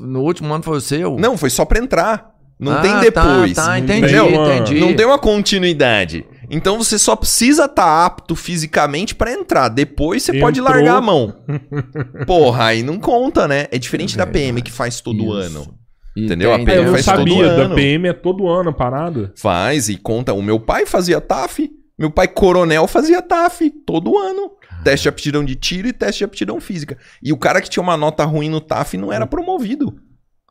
No 0.00 0.20
último 0.20 0.52
ano 0.54 0.62
foi 0.62 0.76
o 0.76 0.80
seu? 0.80 1.16
Não, 1.18 1.36
foi 1.36 1.50
só 1.50 1.64
pra 1.64 1.80
entrar. 1.80 2.32
Não 2.58 2.72
Ah, 2.72 2.80
tem 2.80 2.92
tá, 2.92 3.00
depois. 3.00 3.52
Tá, 3.54 3.66
Não 3.68 3.76
entendi, 3.78 4.14
entendi. 4.14 4.80
Não 4.80 4.94
tem 4.94 5.04
uma 5.04 5.18
continuidade. 5.18 6.24
Então 6.50 6.78
você 6.78 6.98
só 6.98 7.14
precisa 7.16 7.64
estar 7.66 8.04
apto 8.06 8.34
fisicamente 8.36 9.14
pra 9.14 9.32
entrar. 9.32 9.68
Depois 9.68 10.22
você 10.22 10.38
pode 10.38 10.60
Entrou. 10.60 10.74
largar 10.74 10.96
a 10.96 11.00
mão. 11.00 11.34
Porra, 12.26 12.66
aí 12.66 12.82
não 12.82 12.98
conta, 12.98 13.46
né? 13.48 13.66
É 13.70 13.78
diferente 13.78 14.16
da 14.16 14.24
Verdade. 14.24 14.44
PM 14.46 14.62
que 14.62 14.70
faz 14.72 15.00
todo 15.00 15.18
Isso. 15.22 15.32
ano. 15.32 15.74
Entendeu? 16.16 16.52
A 16.52 16.58
É, 16.58 16.64
PM 16.64 16.86
eu 16.86 16.92
faz 16.92 17.04
todo 17.04 17.16
sabia, 17.18 17.44
da 17.46 17.62
ano. 17.64 17.74
PM 17.74 18.08
é 18.08 18.12
todo 18.12 18.48
ano 18.48 18.70
a 18.70 18.72
parada. 18.72 19.32
Faz 19.36 19.88
e 19.88 19.96
conta. 19.96 20.32
O 20.32 20.42
meu 20.42 20.58
pai 20.58 20.86
fazia 20.86 21.20
TAF. 21.20 21.70
Meu 21.98 22.10
pai, 22.10 22.28
coronel, 22.28 22.86
fazia 22.86 23.20
TAF 23.22 23.70
todo 23.86 24.16
ano. 24.18 24.50
Teste 24.84 25.04
de 25.04 25.08
aptidão 25.08 25.44
de 25.44 25.54
tiro 25.56 25.88
e 25.88 25.92
teste 25.92 26.18
de 26.18 26.24
aptidão 26.24 26.60
física. 26.60 26.96
E 27.22 27.32
o 27.32 27.36
cara 27.38 27.60
que 27.60 27.68
tinha 27.70 27.82
uma 27.82 27.96
nota 27.96 28.24
ruim 28.24 28.48
no 28.48 28.60
TAF 28.60 28.96
não 28.96 29.12
era 29.12 29.26
promovido. 29.26 29.94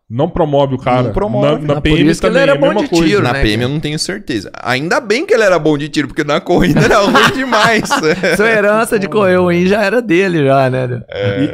Não 0.07 0.29
promove 0.29 0.75
o 0.75 0.77
cara. 0.77 1.03
Não 1.03 1.13
promove. 1.13 1.65
Na, 1.65 1.75
na 1.75 1.81
por 1.81 1.81
PM 1.81 2.09
isso 2.09 2.21
que 2.21 2.27
ele 2.27 2.33
também, 2.35 2.49
era 2.49 2.51
é 2.53 2.57
bom 2.57 2.79
de 2.79 2.87
coisa. 2.87 3.05
tiro, 3.05 3.23
Na 3.23 3.33
né, 3.33 3.41
PM 3.41 3.63
eu 3.63 3.69
não 3.69 3.79
tenho 3.79 3.97
certeza. 3.97 4.51
Ainda 4.61 4.99
bem 4.99 5.25
que 5.25 5.33
ele 5.33 5.43
era 5.43 5.57
bom 5.57 5.75
de 5.77 5.89
tiro, 5.89 6.07
porque 6.07 6.23
na 6.23 6.39
corrida 6.39 6.81
era 6.81 6.99
ruim 6.99 7.31
demais. 7.33 7.89
Sua 8.37 8.47
herança 8.47 8.99
de 8.99 9.07
correr 9.07 9.37
ruim 9.37 9.65
já 9.65 9.83
era 9.83 10.01
dele, 10.01 10.45
já, 10.45 10.69
né? 10.69 11.03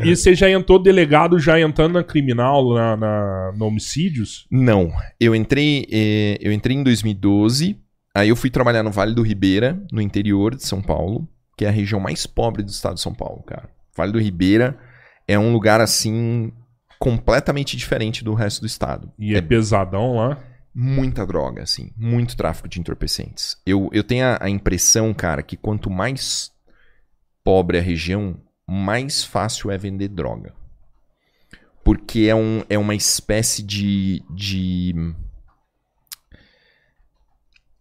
E, 0.04 0.10
e 0.10 0.16
você 0.16 0.36
já 0.36 0.50
entrou 0.50 0.78
delegado, 0.78 1.40
já 1.40 1.60
entrando 1.62 1.94
na 1.94 2.04
criminal, 2.04 2.74
na, 2.74 2.98
na, 2.98 3.54
no 3.56 3.68
homicídios? 3.68 4.46
Não, 4.52 4.92
eu 5.20 5.34
entrei, 5.34 5.88
eh, 5.90 6.38
eu 6.42 6.52
entrei 6.52 6.76
em 6.76 6.84
2012, 6.84 7.78
aí 8.14 8.28
eu 8.28 8.36
fui 8.36 8.50
trabalhar 8.50 8.84
no 8.84 8.92
Vale 8.92 9.16
do 9.16 9.22
Ribeira, 9.22 9.82
no 9.94 10.02
interior 10.02 10.56
de 10.56 10.66
São 10.66 10.82
Paulo, 10.82 11.26
que 11.58 11.64
é 11.64 11.70
a 11.70 11.72
região 11.72 12.02
mais 12.02 12.26
pobre 12.26 12.64
do 12.64 12.70
estado 12.70 12.96
de 12.96 13.02
São 13.02 13.14
Paulo, 13.14 13.44
cara. 13.44 13.70
Vale 13.96 14.12
do 14.12 14.20
Ribeira 14.20 14.78
é 15.28 15.40
um 15.40 15.54
lugar 15.54 15.80
assim 15.80 16.52
completamente 17.02 17.76
diferente 17.76 18.24
do 18.24 18.36
resto 18.36 18.62
do 18.62 18.68
estado. 18.68 19.12
E 19.18 19.36
é, 19.36 19.42
pesadão 19.42 20.18
lá. 20.18 20.38
muita 20.72 21.26
droga, 21.26 21.64
assim, 21.64 21.92
muito 21.98 22.38
tráfico 22.38 22.70
de 22.70 22.80
entorpecentes. 22.80 23.58
Eu, 23.66 23.90
eu 23.92 24.04
tenho 24.04 24.28
a, 24.28 24.38
a 24.40 24.48
impressão, 24.48 25.12
cara, 25.12 25.42
que 25.42 25.58
quanto 25.58 25.90
mais 25.90 26.52
pobre 27.44 27.80
a 27.80 27.82
região, 27.82 28.40
mais 28.68 29.24
fácil 29.24 29.72
é 29.72 29.80
vender 29.80 30.10
droga. 30.10 30.54
Porque 31.84 32.28
é, 32.30 32.36
um, 32.36 32.64
é 32.70 32.78
uma 32.78 32.94
espécie 32.94 33.64
de, 33.64 34.24
de. 34.30 34.94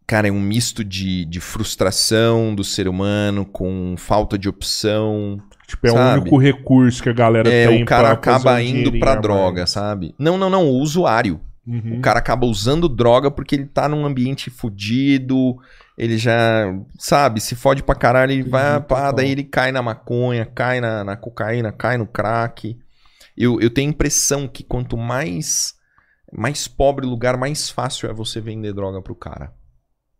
Cara, 0.06 0.28
é 0.28 0.32
um 0.32 0.40
misto 0.40 0.82
de, 0.82 1.26
de 1.26 1.40
frustração 1.40 2.54
do 2.54 2.64
ser 2.64 2.88
humano 2.88 3.44
com 3.44 3.96
falta 3.98 4.38
de 4.38 4.48
opção. 4.48 5.38
Tipo, 5.70 5.86
é 5.86 5.90
o 5.90 5.94
Sabe? 5.94 6.20
único 6.20 6.38
recurso 6.38 7.02
que 7.02 7.08
a 7.08 7.12
galera 7.12 7.48
É, 7.48 7.68
tem 7.68 7.82
o 7.82 7.86
cara 7.86 8.10
acaba 8.12 8.54
um 8.54 8.58
indo 8.60 8.98
pra 8.98 9.12
a 9.12 9.14
mais. 9.14 9.22
droga, 9.22 9.66
sabe? 9.66 10.14
Não, 10.18 10.36
não, 10.36 10.50
não, 10.50 10.66
o 10.68 10.78
usuário. 10.80 11.40
Uhum. 11.66 11.98
O 11.98 12.00
cara 12.00 12.18
acaba 12.18 12.46
usando 12.46 12.88
droga 12.88 13.30
porque 13.30 13.54
ele 13.54 13.66
tá 13.66 13.88
num 13.88 14.04
ambiente 14.04 14.50
fudido, 14.50 15.56
ele 15.96 16.18
já, 16.18 16.74
sabe, 16.98 17.40
se 17.40 17.54
fode 17.54 17.82
pra 17.82 17.94
caralho, 17.94 18.32
ele 18.32 18.42
vai, 18.42 18.70
Entendi, 18.76 18.86
pá, 18.88 19.12
daí 19.12 19.30
ele 19.30 19.44
cai 19.44 19.70
na 19.70 19.80
maconha, 19.82 20.44
cai 20.46 20.80
na, 20.80 21.04
na 21.04 21.16
cocaína, 21.16 21.70
cai 21.70 21.96
no 21.96 22.06
crack. 22.06 22.76
Eu, 23.36 23.60
eu 23.60 23.70
tenho 23.70 23.88
a 23.88 23.92
impressão 23.92 24.48
que 24.48 24.64
quanto 24.64 24.96
mais, 24.96 25.74
mais 26.32 26.66
pobre 26.66 27.06
o 27.06 27.10
lugar, 27.10 27.36
mais 27.36 27.70
fácil 27.70 28.10
é 28.10 28.12
você 28.12 28.40
vender 28.40 28.72
droga 28.72 29.00
pro 29.00 29.14
cara. 29.14 29.52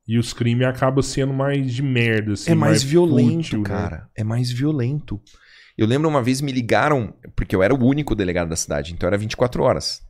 E 0.06 0.18
os 0.18 0.32
crimes 0.32 0.66
acabam 0.66 1.02
sendo 1.02 1.32
mais 1.32 1.72
de 1.72 1.82
merda, 1.82 2.32
assim. 2.32 2.50
é 2.50 2.54
mais, 2.54 2.82
violento, 2.82 3.44
fútil, 3.44 3.58
né? 3.60 3.64
cara. 3.64 4.08
É 4.16 4.24
mais 4.24 4.50
violento. 4.50 5.20
Eu 5.80 5.86
lembro 5.86 6.10
uma 6.10 6.22
vez 6.22 6.42
me 6.42 6.52
ligaram, 6.52 7.14
porque 7.34 7.56
eu 7.56 7.62
era 7.62 7.74
o 7.74 7.82
único 7.82 8.14
delegado 8.14 8.48
da 8.50 8.54
cidade, 8.56 8.92
então 8.92 9.06
era 9.06 9.16
24 9.16 9.62
horas. 9.62 10.02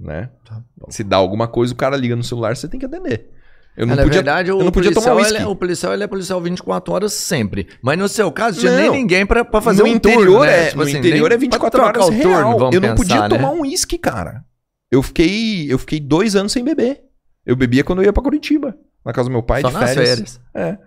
Né? 0.00 0.30
Tá 0.46 0.62
Se 0.88 1.04
dá 1.04 1.18
alguma 1.18 1.46
coisa, 1.46 1.74
o 1.74 1.76
cara 1.76 1.94
liga 1.94 2.16
no 2.16 2.24
celular, 2.24 2.56
você 2.56 2.66
tem 2.66 2.80
que 2.80 2.86
atender. 2.86 3.28
Eu 3.76 3.86
não 3.86 3.94
Na 3.94 4.02
podia, 4.02 4.16
verdade, 4.22 4.50
o, 4.50 4.60
eu 4.60 4.64
não 4.64 4.72
podia 4.72 4.90
policial, 4.90 5.16
tomar 5.16 5.28
ele 5.28 5.38
é, 5.38 5.46
o 5.46 5.54
policial 5.54 5.92
ele 5.92 6.04
é 6.04 6.06
policial 6.06 6.40
24 6.40 6.94
horas 6.94 7.12
sempre. 7.12 7.68
Mas 7.82 7.98
no 7.98 8.08
seu 8.08 8.32
caso, 8.32 8.60
tinha 8.60 8.74
nem 8.74 8.90
ninguém 8.90 9.26
pra, 9.26 9.44
pra 9.44 9.60
fazer 9.60 9.82
no 9.82 9.88
um 9.88 9.92
interior 9.92 10.24
turno, 10.24 10.40
né? 10.44 10.62
é, 10.62 10.66
Tipo 10.68 10.76
no 10.78 10.82
assim, 10.84 10.96
interior 10.98 11.32
é 11.32 11.36
24 11.36 11.70
pra 11.70 11.92
trocar 11.92 12.06
horas 12.06 12.18
o 12.18 12.22
turno, 12.22 12.56
real. 12.58 12.70
eu 12.72 12.80
não 12.80 12.94
podia 12.94 13.16
pensar, 13.16 13.28
né? 13.28 13.36
tomar 13.36 13.50
um 13.50 13.60
uísque, 13.60 13.98
cara. 13.98 14.42
Eu 14.90 15.02
fiquei, 15.02 15.70
eu 15.70 15.78
fiquei 15.78 16.00
dois 16.00 16.34
anos 16.34 16.50
sem 16.52 16.64
beber. 16.64 17.02
Eu 17.44 17.56
bebia 17.56 17.84
quando 17.84 18.00
eu 18.00 18.06
ia 18.06 18.12
pra 18.12 18.22
Curitiba, 18.22 18.74
na 19.04 19.12
casa 19.12 19.28
do 19.28 19.32
meu 19.32 19.42
pai 19.42 19.60
Só 19.60 19.68
de 19.68 19.78
férias. 19.78 20.08
férias. 20.08 20.40
É. 20.54 20.78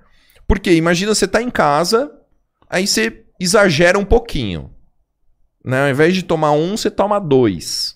Porque 0.48 0.72
imagina 0.74 1.14
você 1.14 1.28
tá 1.28 1.42
em 1.42 1.50
casa, 1.52 2.12
aí 2.70 2.86
você 2.88 3.25
exagera 3.40 3.98
um 4.00 4.06
pouquinho. 4.06 4.72
Né? 5.64 5.84
Ao 5.86 5.90
invés 5.90 6.14
de 6.14 6.24
tomar 6.24 6.52
um, 6.52 6.78
você 6.78 6.92
toma 6.92 7.20
dois. 7.20 7.94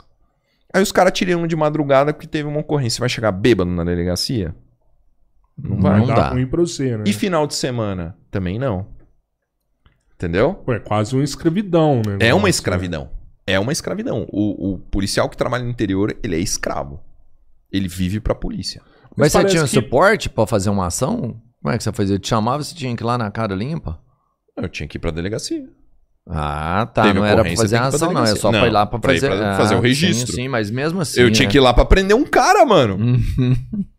Aí 0.74 0.82
os 0.82 0.92
caras 0.92 1.14
tiram 1.14 1.46
de 1.48 1.56
madrugada 1.56 2.14
porque 2.14 2.28
teve 2.28 2.48
uma 2.48 2.60
ocorrência. 2.60 2.98
Você 2.98 3.00
vai 3.02 3.10
chegar 3.10 3.32
bêbado 3.32 3.70
na 3.72 3.84
delegacia? 3.84 4.56
Não 5.58 5.80
vai. 5.82 5.92
Vai 5.92 6.00
Não 6.02 6.08
dar 6.08 6.16
dá. 6.16 6.30
ruim 6.30 6.48
pra 6.48 6.62
você, 6.62 6.98
né? 6.98 7.04
E 7.08 7.14
final 7.14 7.46
de 7.48 7.56
semana? 7.56 8.18
Também 8.32 8.58
não. 8.60 8.88
Entendeu? 10.16 10.54
Pô, 10.56 10.74
é 10.74 10.80
quase 10.80 11.16
uma 11.16 11.24
escravidão, 11.24 12.02
né? 12.06 12.18
É 12.20 12.34
uma 12.34 12.50
escravidão. 12.50 13.10
É 13.48 13.60
uma 13.60 13.72
escravidão. 13.72 14.28
O, 14.32 14.74
o 14.74 14.80
policial 14.80 15.30
que 15.30 15.38
trabalha 15.38 15.64
no 15.64 15.70
interior, 15.70 16.16
ele 16.22 16.36
é 16.36 16.40
escravo. 16.40 17.00
Ele 17.72 17.88
vive 17.88 18.20
pra 18.20 18.36
polícia. 18.36 18.82
Mas, 19.16 19.32
você 19.32 19.38
parece 19.40 19.54
tinha 19.56 19.64
um 19.64 19.66
que- 19.68 19.72
suporte 19.74 20.30
pra 20.30 20.46
fazer 20.46 20.70
uma 20.70 20.88
ação? 20.88 21.42
Como 21.62 21.74
é 21.74 21.78
que 21.78 21.84
você 21.84 21.92
fazia? 21.92 22.20
Te 22.20 22.28
chamava, 22.28 22.64
você 22.64 22.76
tinha 22.76 22.96
que 22.96 23.02
ir 23.02 23.06
lá 23.06 23.18
na 23.18 23.32
cara 23.32 23.56
limpa? 23.56 24.00
Eu 24.62 24.70
tinha 24.70 24.88
que 24.88 24.98
ir 24.98 25.00
pra 25.00 25.12
delegacia. 25.12 25.66
Ah, 26.30 26.86
tá. 26.94 27.04
Teve 27.04 27.16
não 27.20 27.26
era 27.26 27.44
pra 27.44 27.56
fazer 27.56 27.78
a 27.78 27.88
ação, 27.88 28.14
não. 28.14 28.24
É 28.24 28.36
só 28.36 28.50
pra 28.52 28.60
ir 28.60 28.66
Não, 28.66 28.72
lá 28.72 28.86
pra 28.86 29.00
fazer, 29.02 29.28
pra 29.28 29.58
fazer 29.58 29.76
o 29.76 29.78
Ah, 29.80 29.82
registro. 29.82 30.28
Sim, 30.28 30.44
sim, 30.44 30.48
mas 30.48 30.70
mesmo 30.70 31.02
assim. 31.02 31.22
eu 31.22 31.32
tinha 31.32 31.48
né? 31.48 31.52
que 31.52 31.58
ir 31.58 31.62
lá 31.62 31.74
pra 31.74 31.86
prender 31.86 32.16
um 32.16 32.24
cara, 32.26 32.64
mano. 32.66 32.96
Uhum. 32.98 33.56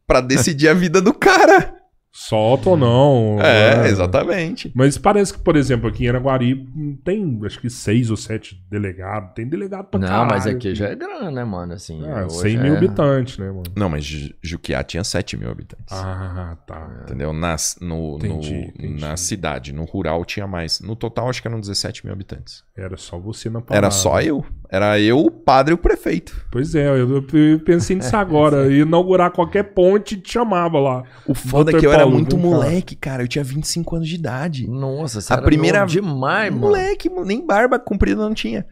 Pra 0.06 0.20
decidir 0.20 0.68
a 0.68 0.74
vida 0.74 1.00
do 1.00 1.12
cara. 1.12 1.74
Solta 2.12 2.70
ou 2.70 2.76
não. 2.76 3.38
É, 3.40 3.76
né? 3.82 3.88
exatamente. 3.88 4.72
Mas 4.74 4.98
parece 4.98 5.32
que, 5.32 5.38
por 5.38 5.56
exemplo, 5.56 5.88
aqui 5.88 6.04
em 6.04 6.08
Araguari 6.08 6.54
hum, 6.54 6.98
tem 7.04 7.38
acho 7.44 7.60
que 7.60 7.70
seis 7.70 8.10
ou 8.10 8.16
sete 8.16 8.60
delegados. 8.68 9.30
Tem 9.34 9.46
delegado 9.48 9.86
pra 9.86 10.00
Não, 10.00 10.08
caralho. 10.08 10.30
mas 10.30 10.46
aqui 10.46 10.74
já 10.74 10.88
é 10.88 10.96
grana, 10.96 11.30
né, 11.30 11.44
mano? 11.44 11.72
Assim, 11.72 12.02
Ah, 12.04 12.24
hoje 12.26 12.40
100 12.40 12.58
mil 12.58 12.74
é- 12.74 12.76
habitantes, 12.78 13.38
né, 13.38 13.46
mano? 13.46 13.62
Não, 13.76 13.88
mas 13.88 14.04
Ju- 14.04 14.34
Juquiá 14.42 14.82
tinha 14.82 15.04
7 15.04 15.36
mil 15.36 15.50
habitantes. 15.50 15.86
Ah, 15.92 16.56
tá. 16.66 17.02
Entendeu? 17.04 17.32
Nas, 17.32 17.78
no, 17.80 18.16
Entendi, 18.16 18.54
no- 18.54 18.60
entendi. 18.60 19.00
Na 19.00 19.16
cidade. 19.16 19.72
No 19.72 19.84
rural 19.84 20.24
tinha 20.24 20.46
mais. 20.48 20.80
No 20.80 20.96
total, 20.96 21.28
acho 21.30 21.40
que 21.40 21.46
eram 21.46 21.60
17 21.60 22.04
mil 22.04 22.12
habitantes. 22.12 22.64
Era 22.76 22.96
só 22.96 23.18
você 23.18 23.48
na 23.48 23.60
parada. 23.60 23.86
Era 23.86 23.90
só 23.92 24.20
eu. 24.20 24.44
Era 24.72 25.00
eu, 25.00 25.18
o 25.18 25.30
padre 25.32 25.72
e 25.72 25.74
o 25.74 25.78
prefeito. 25.78 26.46
Pois 26.50 26.76
é, 26.76 26.86
eu, 26.88 27.16
eu 27.16 27.58
pensei 27.64 27.96
nisso 27.96 28.16
agora. 28.16 28.70
Inaugurar 28.72 29.32
qualquer 29.32 29.64
ponte 29.74 30.16
te 30.16 30.32
chamava 30.34 30.78
lá. 30.78 31.02
O 31.26 31.34
foda 31.34 31.72
é 31.76 31.80
que 31.80 31.84
eu 31.84 31.90
era 31.92 32.02
Paulo, 32.02 32.14
muito 32.14 32.36
vem 32.36 32.44
cá. 32.44 32.50
moleque, 32.56 32.94
cara. 32.94 33.22
Eu 33.24 33.28
tinha 33.28 33.42
25 33.42 33.96
anos 33.96 34.08
de 34.08 34.14
idade. 34.14 34.68
Nossa, 34.70 35.20
você 35.20 35.32
A 35.32 35.36
era 35.36 35.42
primeira- 35.44 35.84
demais, 35.84 36.50
mano. 36.52 36.66
Moleque, 36.66 37.08
nem 37.24 37.44
barba 37.44 37.80
comprida 37.80 38.22
não 38.22 38.32
tinha. 38.32 38.64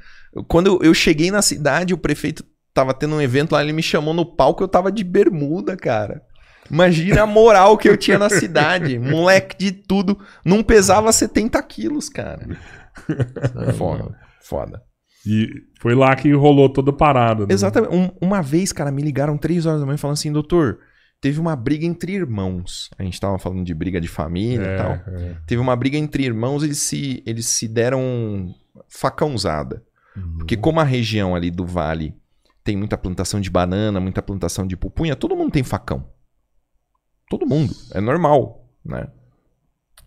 Quando 0.46 0.68
eu- 0.68 0.78
eu 0.82 0.94
cheguei 0.94 1.32
na 1.32 1.42
cidade, 1.42 1.92
o 1.92 1.98
prefeito 1.98 2.44
tava 2.72 2.94
tendo 2.94 3.16
um 3.16 3.20
evento 3.20 3.52
lá, 3.52 3.62
ele 3.62 3.72
me 3.72 3.82
chamou 3.82 4.14
no 4.14 4.24
palco, 4.24 4.62
eu 4.62 4.68
tava 4.68 4.92
de 4.92 5.02
bermuda, 5.02 5.76
cara. 5.76 6.22
Imagina 6.70 7.22
a 7.22 7.26
moral 7.26 7.76
que 7.76 7.88
eu 7.88 7.96
tinha 7.96 8.18
na 8.18 8.28
cidade. 8.30 8.98
Moleque 9.00 9.56
de 9.58 9.72
tudo. 9.72 10.16
Não 10.44 10.62
pesava 10.62 11.10
70 11.10 11.60
quilos, 11.64 12.08
cara. 12.08 12.46
Foda. 13.76 14.14
Foda. 14.42 14.82
E 15.26 15.48
foi 15.80 15.94
lá 15.94 16.14
que 16.16 16.32
rolou 16.32 16.68
toda 16.72 16.90
a 16.90 16.94
parada. 16.94 17.46
Né? 17.46 17.52
Exatamente. 17.52 17.94
Um- 17.94 18.10
uma 18.20 18.40
vez, 18.42 18.72
cara, 18.72 18.90
me 18.90 19.02
ligaram 19.02 19.36
três 19.36 19.66
horas 19.66 19.80
da 19.80 19.86
manhã 19.86 19.98
falando 19.98 20.14
assim, 20.14 20.32
doutor, 20.32 20.78
teve 21.20 21.38
uma 21.40 21.54
briga 21.56 21.84
entre 21.84 22.12
irmãos. 22.12 22.88
A 22.98 23.02
gente 23.02 23.20
tava 23.20 23.38
falando 23.38 23.64
de 23.64 23.74
briga 23.74 24.00
de 24.00 24.08
família 24.08 24.64
e 24.74 24.76
tal. 24.76 24.92
É, 24.92 25.22
é. 25.30 25.36
Teve 25.46 25.60
uma 25.60 25.74
briga 25.76 25.96
entre 25.98 26.24
irmãos, 26.24 26.62
eles 26.62 26.78
se, 26.78 27.22
eles 27.26 27.46
se 27.46 27.66
deram 27.68 28.54
facãozada. 28.88 29.82
Porque 30.38 30.56
como 30.56 30.80
a 30.80 30.84
região 30.84 31.36
ali 31.36 31.48
do 31.50 31.64
vale 31.64 32.12
tem 32.64 32.76
muita 32.76 32.98
plantação 32.98 33.40
de 33.40 33.48
banana, 33.50 34.00
muita 34.00 34.20
plantação 34.20 34.66
de 34.66 34.76
pupunha, 34.76 35.14
todo 35.14 35.36
mundo 35.36 35.52
tem 35.52 35.62
facão. 35.62 36.06
Todo 37.30 37.46
mundo. 37.46 37.72
É 37.92 38.00
normal, 38.00 38.68
né? 38.84 39.06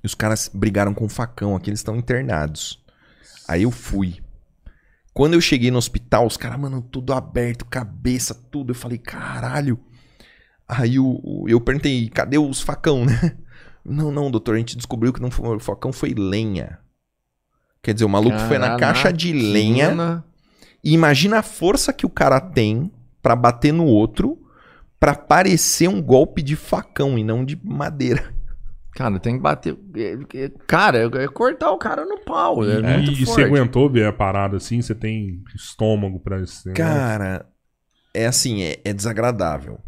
E 0.04 0.06
os 0.08 0.14
caras 0.16 0.50
brigaram 0.54 0.94
com 0.94 1.08
facão 1.08 1.56
aqui, 1.56 1.70
eles 1.70 1.80
estão 1.80 1.96
internados. 1.96 2.84
Aí 3.48 3.64
eu 3.64 3.72
fui. 3.72 4.20
Quando 5.14 5.34
eu 5.34 5.42
cheguei 5.42 5.70
no 5.72 5.78
hospital, 5.78 6.26
os 6.26 6.38
caras, 6.38 6.60
mano, 6.60 6.82
tudo 6.82 7.14
aberto, 7.14 7.66
cabeça, 7.66 8.34
tudo. 8.34 8.72
Eu 8.72 8.76
falei, 8.76 8.98
caralho. 8.98 9.80
Aí 10.68 10.98
o- 11.00 11.46
eu 11.48 11.60
perguntei, 11.60 12.08
cadê 12.10 12.38
os 12.38 12.62
facão, 12.62 13.04
né? 13.06 13.38
Não, 13.84 14.12
não, 14.12 14.30
doutor, 14.30 14.54
a 14.54 14.58
gente 14.60 14.78
descobriu 14.78 15.12
que 15.12 15.20
não 15.20 15.32
foi, 15.32 15.56
o 15.56 15.60
facão 15.60 15.92
foi 15.92 16.14
lenha. 16.14 16.78
Quer 17.82 17.96
dizer, 17.96 18.06
o 18.06 18.10
maluco 18.10 18.38
foi 18.48 18.60
na 18.60 18.78
caixa 18.78 19.12
de 19.12 19.34
lenha. 19.34 19.88
E 20.84 20.94
imagina 20.94 21.40
a 21.40 21.44
força 21.44 21.92
que 21.92 22.06
o 22.06 22.10
cara 22.10 22.40
tem 22.40 22.92
pra 23.24 23.36
bater 23.36 23.74
no 23.74 23.86
outro 23.86 24.40
pra 25.00 25.16
parecer 25.16 25.88
um 25.90 26.00
golpe 26.00 26.44
de 26.44 26.56
facão 26.56 27.18
e 27.18 27.24
não 27.24 27.44
de 27.44 27.60
madeira. 27.64 28.32
Cara, 28.94 29.20
tem 29.20 29.36
que 29.38 29.42
bater. 29.42 29.78
é- 29.96 30.44
é- 30.46 30.50
Cara, 30.68 30.98
é 31.00 31.24
é 31.24 31.28
cortar 31.28 31.72
o 31.72 31.78
cara 31.78 32.06
no 32.06 32.20
pau. 32.20 32.64
É, 32.64 32.80
E, 32.80 32.84
muito 32.84 33.12
e 33.12 33.26
você 33.26 33.26
forte. 33.26 33.46
aguentou 33.46 33.90
ver 33.90 34.06
a 34.08 34.14
parada 34.14 34.58
assim? 34.58 34.82
Você 34.82 34.94
tem 34.94 35.42
estômago 35.56 36.20
pra 36.20 36.40
isso? 36.42 36.70
Cara, 36.74 37.46
é 38.14 38.26
assim, 38.26 38.64
é, 38.64 38.80
é 38.84 38.94
desagradável. 38.94 39.80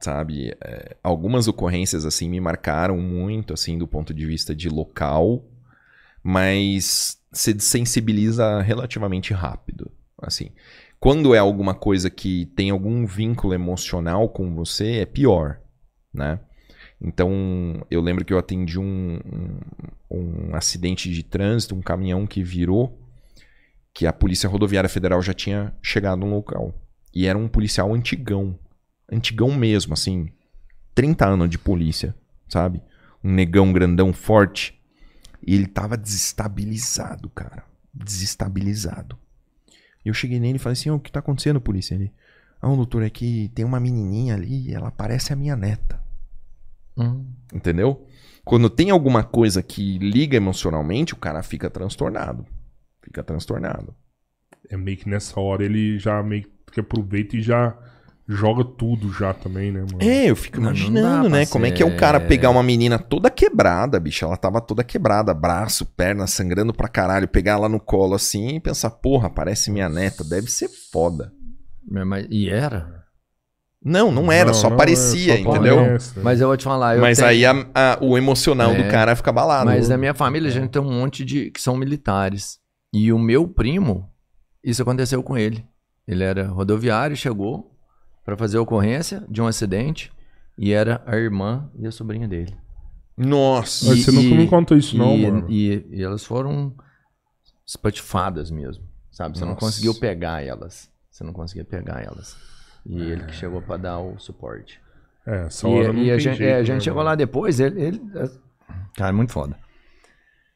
sabe? 0.00 0.54
É, 0.64 0.96
algumas 1.02 1.48
ocorrências, 1.48 2.04
assim, 2.04 2.28
me 2.28 2.40
marcaram 2.40 2.96
muito, 2.98 3.52
assim, 3.52 3.76
do 3.76 3.86
ponto 3.88 4.14
de 4.14 4.26
vista 4.26 4.54
de 4.54 4.68
local, 4.68 5.44
mas 6.22 7.18
se 7.32 7.52
desensibiliza 7.52 8.60
relativamente 8.62 9.32
rápido, 9.32 9.90
assim. 10.22 10.50
Quando 11.00 11.34
é 11.34 11.38
alguma 11.38 11.74
coisa 11.74 12.10
que 12.10 12.46
tem 12.56 12.70
algum 12.70 13.06
vínculo 13.06 13.54
emocional 13.54 14.28
com 14.28 14.54
você, 14.54 14.98
é 14.98 15.06
pior, 15.06 15.60
né? 16.12 16.40
Então, 17.00 17.86
eu 17.90 18.00
lembro 18.00 18.24
que 18.24 18.32
eu 18.32 18.38
atendi 18.38 18.78
um, 18.78 19.20
um, 20.10 20.48
um 20.50 20.54
acidente 20.54 21.12
de 21.12 21.22
trânsito, 21.22 21.74
um 21.74 21.80
caminhão 21.80 22.26
que 22.26 22.42
virou, 22.42 22.98
que 23.94 24.06
a 24.06 24.12
Polícia 24.12 24.48
Rodoviária 24.48 24.88
Federal 24.88 25.22
já 25.22 25.32
tinha 25.32 25.74
chegado 25.80 26.20
no 26.20 26.30
local. 26.30 26.74
E 27.14 27.26
era 27.26 27.38
um 27.38 27.48
policial 27.48 27.94
antigão. 27.94 28.58
Antigão 29.10 29.54
mesmo, 29.54 29.94
assim. 29.94 30.28
30 30.94 31.26
anos 31.26 31.48
de 31.48 31.58
polícia, 31.58 32.14
sabe? 32.48 32.82
Um 33.22 33.32
negão 33.32 33.72
grandão, 33.72 34.12
forte. 34.12 34.78
E 35.46 35.54
ele 35.54 35.66
tava 35.66 35.96
desestabilizado, 35.96 37.30
cara. 37.30 37.64
Desestabilizado. 37.94 39.16
E 40.04 40.08
eu 40.08 40.14
cheguei 40.14 40.40
nele 40.40 40.56
e 40.56 40.58
falei 40.58 40.74
assim: 40.74 40.90
o 40.90 40.98
que 40.98 41.12
tá 41.12 41.20
acontecendo, 41.20 41.60
polícia? 41.60 41.94
Ele. 41.94 42.12
Ah, 42.60 42.74
doutor, 42.74 43.04
é 43.04 43.10
que 43.10 43.50
tem 43.54 43.64
uma 43.64 43.78
menininha 43.78 44.34
ali, 44.34 44.74
ela 44.74 44.90
parece 44.90 45.32
a 45.32 45.36
minha 45.36 45.54
neta. 45.54 46.02
Hum. 46.98 47.24
Entendeu? 47.54 48.04
Quando 48.44 48.68
tem 48.70 48.90
alguma 48.90 49.22
coisa 49.22 49.62
que 49.62 49.98
liga 49.98 50.36
emocionalmente, 50.36 51.14
o 51.14 51.18
cara 51.18 51.42
fica 51.42 51.70
transtornado. 51.70 52.44
Fica 53.02 53.22
transtornado. 53.22 53.94
É 54.70 54.76
meio 54.76 54.96
que 54.96 55.08
nessa 55.08 55.38
hora 55.38 55.64
ele 55.64 55.98
já 55.98 56.22
meio 56.22 56.46
que 56.72 56.80
aproveita 56.80 57.36
e 57.36 57.42
já 57.42 57.76
joga 58.26 58.62
tudo 58.62 59.10
já 59.12 59.32
também, 59.32 59.72
né, 59.72 59.80
mano? 59.80 60.02
É, 60.02 60.26
eu 60.30 60.36
fico 60.36 60.58
imaginando, 60.58 61.24
dá 61.30 61.36
né? 61.36 61.46
Como 61.46 61.64
é 61.64 61.70
que 61.70 61.82
é 61.82 61.86
o 61.86 61.96
cara 61.96 62.20
pegar 62.20 62.50
uma 62.50 62.62
menina 62.62 62.98
toda 62.98 63.30
quebrada, 63.30 63.98
bicho? 63.98 64.24
Ela 64.24 64.36
tava 64.36 64.60
toda 64.60 64.84
quebrada, 64.84 65.32
braço, 65.32 65.86
perna 65.86 66.26
sangrando 66.26 66.74
pra 66.74 66.88
caralho, 66.88 67.26
pegar 67.26 67.52
ela 67.52 67.68
no 67.68 67.80
colo 67.80 68.14
assim 68.14 68.56
e 68.56 68.60
pensar, 68.60 68.90
porra, 68.90 69.30
parece 69.30 69.70
minha 69.70 69.88
neta, 69.88 70.22
deve 70.22 70.50
ser 70.50 70.68
foda. 70.92 71.32
Mas- 71.90 72.26
e 72.30 72.50
era? 72.50 73.02
Não, 73.84 74.10
não 74.10 74.30
era, 74.32 74.52
só 74.52 74.68
não, 74.70 74.76
parecia, 74.76 75.34
é, 75.38 75.42
só 75.42 75.50
entendeu? 75.50 75.76
parece? 75.76 76.18
Mas 76.18 76.40
eu 76.40 76.48
vou 76.48 76.56
te 76.56 76.64
falar, 76.64 76.96
eu 76.96 77.00
Mas 77.00 77.18
tenho- 77.18 77.28
aí 77.30 77.46
a- 77.46 77.66
a- 77.74 77.98
o 78.00 78.18
emocional 78.18 78.74
do 78.74 78.82
É, 78.82 78.90
cara 78.90 79.14
fica 79.14 79.30
abalado. 79.30 79.66
Mas 79.66 79.88
na 79.88 79.96
minha 79.96 80.12
família 80.14 80.48
a 80.48 80.52
gente 80.52 80.70
tem 80.70 80.82
um 80.82 80.90
monte 80.92 81.24
de 81.24 81.50
que 81.52 81.60
são 81.60 81.76
militares. 81.76 82.58
E 82.92 83.12
o 83.12 83.18
meu 83.18 83.46
primo, 83.46 84.10
isso 84.64 84.82
aconteceu 84.82 85.22
com 85.22 85.36
ele. 85.38 85.64
Ele 86.08 86.24
era 86.24 86.48
rodoviário, 86.48 87.16
chegou 87.16 87.70
pra 88.24 88.36
fazer 88.36 88.58
a 88.58 88.62
ocorrência 88.62 89.24
de 89.28 89.40
um 89.40 89.46
acidente 89.46 90.10
e 90.58 90.72
era 90.72 91.00
a 91.06 91.16
irmã 91.16 91.70
e 91.78 91.86
a 91.86 91.92
sobrinha 91.92 92.26
dele. 92.26 92.56
Nossa. 93.16 93.86
Mas 93.86 93.98
E- 93.98 94.02
você 94.04 94.10
nunca 94.10 94.26
e- 94.28 94.38
me 94.38 94.48
contou 94.48 94.76
isso, 94.76 94.96
não, 94.98 95.16
e, 95.16 95.22
mano. 95.30 95.46
E, 95.48 95.86
e 95.90 96.02
elas 96.02 96.24
foram 96.24 96.74
espatifadas 97.66 98.50
mesmo, 98.50 98.84
sabe? 99.10 99.36
Você 99.38 99.44
não 99.44 99.52
Nossa. 99.52 99.60
conseguiu 99.66 99.94
pegar 99.94 100.44
elas. 100.44 100.90
Você 101.10 101.22
não 101.24 101.32
conseguia 101.32 101.64
pegar 101.64 102.02
elas. 102.02 102.36
E 102.86 103.00
ele 103.02 103.24
que 103.24 103.34
chegou 103.34 103.60
pra 103.62 103.76
dar 103.76 103.98
o 103.98 104.18
suporte. 104.18 104.80
É, 105.26 105.44
essa 105.46 105.68
E, 105.68 105.70
hora 105.72 105.92
não 105.92 106.02
e 106.02 106.10
a 106.10 106.18
gente, 106.18 106.38
jeito, 106.38 106.50
é, 106.50 106.54
a 106.54 106.58
né, 106.58 106.64
gente 106.64 106.84
chegou 106.84 106.98
mano? 106.98 107.10
lá 107.10 107.14
depois, 107.14 107.60
ele, 107.60 107.80
ele- 107.82 108.00
Cara, 108.96 109.12
muito 109.12 109.32
foda. 109.32 109.56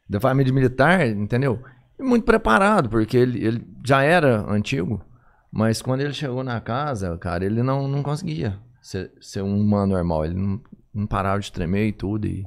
Da 0.08 0.18
família 0.20 0.52
militar, 0.52 1.06
entendeu? 1.08 1.62
E 1.98 2.02
muito 2.02 2.24
preparado, 2.24 2.88
porque 2.88 3.16
ele, 3.16 3.44
ele 3.44 3.66
já 3.84 4.02
era 4.02 4.40
antigo, 4.50 5.04
mas 5.50 5.80
quando 5.82 6.00
ele 6.00 6.12
chegou 6.12 6.42
na 6.42 6.60
casa, 6.60 7.16
cara, 7.18 7.44
ele 7.44 7.62
não, 7.62 7.86
não 7.86 8.02
conseguia 8.02 8.58
ser, 8.80 9.12
ser 9.20 9.42
um 9.42 9.58
humano 9.60 9.92
normal. 9.94 10.24
Ele 10.24 10.34
não, 10.34 10.60
não 10.94 11.06
parava 11.06 11.40
de 11.40 11.52
tremer 11.52 11.86
e 11.88 11.92
tudo. 11.92 12.26
E 12.26 12.46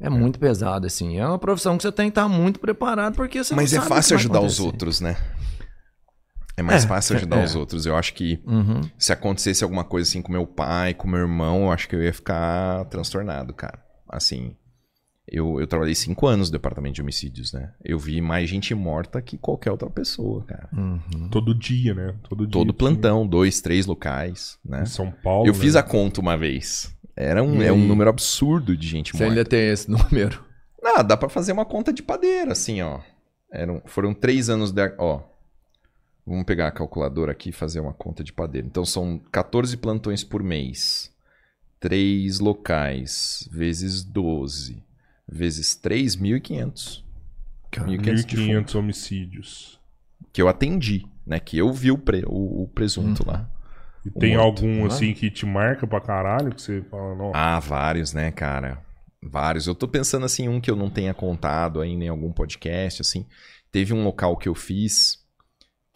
é 0.00 0.08
muito 0.10 0.38
pesado, 0.38 0.86
assim. 0.86 1.18
É 1.18 1.26
uma 1.26 1.38
profissão 1.38 1.76
que 1.76 1.82
você 1.82 1.92
tem 1.92 2.06
que 2.06 2.18
estar 2.18 2.28
muito 2.28 2.58
preparado, 2.58 3.14
porque 3.14 3.42
você 3.44 3.54
Mas 3.54 3.72
é 3.72 3.80
fácil 3.80 4.16
ajudar 4.16 4.40
os 4.40 4.58
outros, 4.60 5.00
né? 5.00 5.16
É 6.56 6.62
mais 6.62 6.84
É, 6.84 6.88
fácil 6.88 7.16
ajudar 7.16 7.40
é. 7.40 7.44
os 7.44 7.54
outros. 7.54 7.84
Eu 7.86 7.96
acho 7.96 8.14
que 8.14 8.40
Uhum. 8.46 8.80
se 8.98 9.12
acontecesse 9.12 9.62
alguma 9.62 9.84
coisa 9.84 10.08
assim 10.08 10.22
com 10.22 10.32
meu 10.32 10.46
pai, 10.46 10.94
com 10.94 11.06
meu 11.06 11.20
irmão, 11.20 11.64
eu 11.64 11.70
acho 11.72 11.88
que 11.88 11.94
eu 11.94 12.02
ia 12.02 12.12
ficar 12.12 12.84
transtornado, 12.86 13.52
cara. 13.52 13.78
Assim, 14.08 14.56
eu, 15.28 15.60
eu 15.60 15.66
trabalhei 15.66 15.94
cinco 15.94 16.26
anos 16.26 16.48
no 16.48 16.52
departamento 16.52 16.94
de 16.94 17.02
homicídios, 17.02 17.52
né? 17.52 17.72
Eu 17.84 17.98
vi 17.98 18.20
mais 18.20 18.48
gente 18.48 18.74
morta 18.74 19.20
que 19.20 19.36
qualquer 19.36 19.70
outra 19.72 19.90
pessoa, 19.90 20.44
cara. 20.44 20.68
Uhum. 20.72 21.28
Todo 21.30 21.54
dia, 21.54 21.92
né? 21.94 22.14
Todo 22.28 22.46
dia. 22.46 22.52
Todo 22.52 22.72
tinha- 22.72 22.78
plantão, 22.78 23.26
dois, 23.26 23.60
três 23.60 23.84
locais, 23.86 24.58
né? 24.64 24.82
Em 24.82 24.86
São 24.86 25.10
Paulo. 25.10 25.46
Eu 25.48 25.52
né? 25.52 25.58
fiz 25.58 25.76
a 25.76 25.82
conta 25.82 26.20
uma 26.20 26.36
vez. 26.38 26.94
Era 27.16 27.42
um, 27.42 27.60
é 27.62 27.72
um 27.72 27.86
número 27.86 28.08
absurdo 28.10 28.76
de 28.76 28.86
gente 28.86 29.12
Você 29.12 29.24
morta. 29.24 29.32
ainda 29.40 29.44
tem 29.48 29.68
esse 29.70 29.88
número. 29.90 30.44
Não, 30.82 31.02
dá 31.04 31.16
pra 31.16 31.28
fazer 31.28 31.52
uma 31.52 31.64
conta 31.64 31.92
de 31.92 32.02
padeiro, 32.02 32.52
assim, 32.52 32.80
ó. 32.80 33.00
Eram, 33.52 33.82
foram 33.86 34.14
três 34.14 34.48
anos 34.48 34.70
de. 34.70 34.94
Ó. 34.98 35.20
Vamos 36.26 36.44
pegar 36.44 36.68
a 36.68 36.72
calculadora 36.72 37.32
aqui 37.32 37.50
e 37.50 37.52
fazer 37.52 37.80
uma 37.80 37.92
conta 37.92 38.24
de 38.24 38.32
padeiro. 38.32 38.66
Então 38.66 38.84
são 38.84 39.18
14 39.30 39.76
plantões 39.76 40.24
por 40.24 40.42
mês. 40.42 41.12
Três 41.78 42.40
locais, 42.40 43.48
vezes 43.52 44.02
12. 44.02 44.82
Vezes 45.28 45.78
3.500. 45.80 47.04
1.500 47.72 48.24
de 48.24 48.36
1.500 48.36 48.74
homicídios. 48.74 49.80
Que 50.32 50.40
eu 50.42 50.48
atendi, 50.48 51.04
né? 51.26 51.38
Que 51.38 51.58
eu 51.58 51.72
vi 51.72 51.90
o, 51.90 51.98
pre- 51.98 52.24
o, 52.26 52.62
o 52.64 52.68
presunto 52.68 53.26
lá. 53.26 53.48
E 54.04 54.08
O 54.08 54.12
tem 54.18 54.36
morto, 54.36 54.64
algum, 54.64 54.80
né? 54.82 54.86
assim, 54.86 55.12
que 55.12 55.30
te 55.30 55.44
marca 55.44 55.86
pra 55.86 56.00
caralho? 56.00 56.54
Que 56.54 56.62
você 56.62 56.82
fala, 56.82 57.14
não. 57.14 57.32
Ah, 57.34 57.60
vários, 57.60 58.12
né, 58.12 58.30
cara? 58.30 58.82
Vários. 59.22 59.66
Eu 59.66 59.74
tô 59.74 59.86
pensando 59.88 60.24
assim, 60.26 60.48
um 60.48 60.60
que 60.60 60.70
eu 60.70 60.76
não 60.76 60.88
tenha 60.90 61.12
contado 61.12 61.80
ainda 61.80 62.04
em 62.04 62.08
algum 62.08 62.32
podcast, 62.32 63.02
assim. 63.02 63.26
Teve 63.70 63.92
um 63.92 64.04
local 64.04 64.36
que 64.36 64.48
eu 64.48 64.54
fiz 64.54 65.24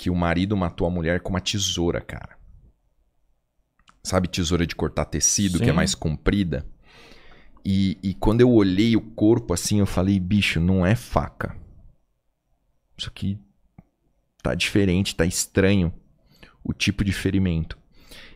que 0.00 0.08
o 0.08 0.14
marido 0.14 0.56
matou 0.56 0.86
a 0.86 0.90
mulher 0.90 1.20
com 1.20 1.28
uma 1.28 1.42
tesoura, 1.42 2.00
cara. 2.00 2.38
Sabe, 4.02 4.28
tesoura 4.28 4.66
de 4.66 4.74
cortar 4.74 5.04
tecido, 5.04 5.58
que 5.58 5.64
é 5.64 5.66
Sim. 5.66 5.72
mais 5.74 5.94
comprida? 5.94 6.66
E, 7.62 7.98
e 8.02 8.14
quando 8.14 8.40
eu 8.40 8.50
olhei 8.50 8.96
o 8.96 9.02
corpo 9.02 9.52
assim, 9.52 9.78
eu 9.78 9.84
falei, 9.84 10.18
bicho, 10.18 10.58
não 10.58 10.86
é 10.86 10.96
faca. 10.96 11.54
Isso 12.96 13.08
aqui 13.08 13.38
tá 14.42 14.54
diferente, 14.54 15.14
tá 15.14 15.26
estranho 15.26 15.92
o 16.64 16.72
tipo 16.72 17.04
de 17.04 17.12
ferimento. 17.12 17.76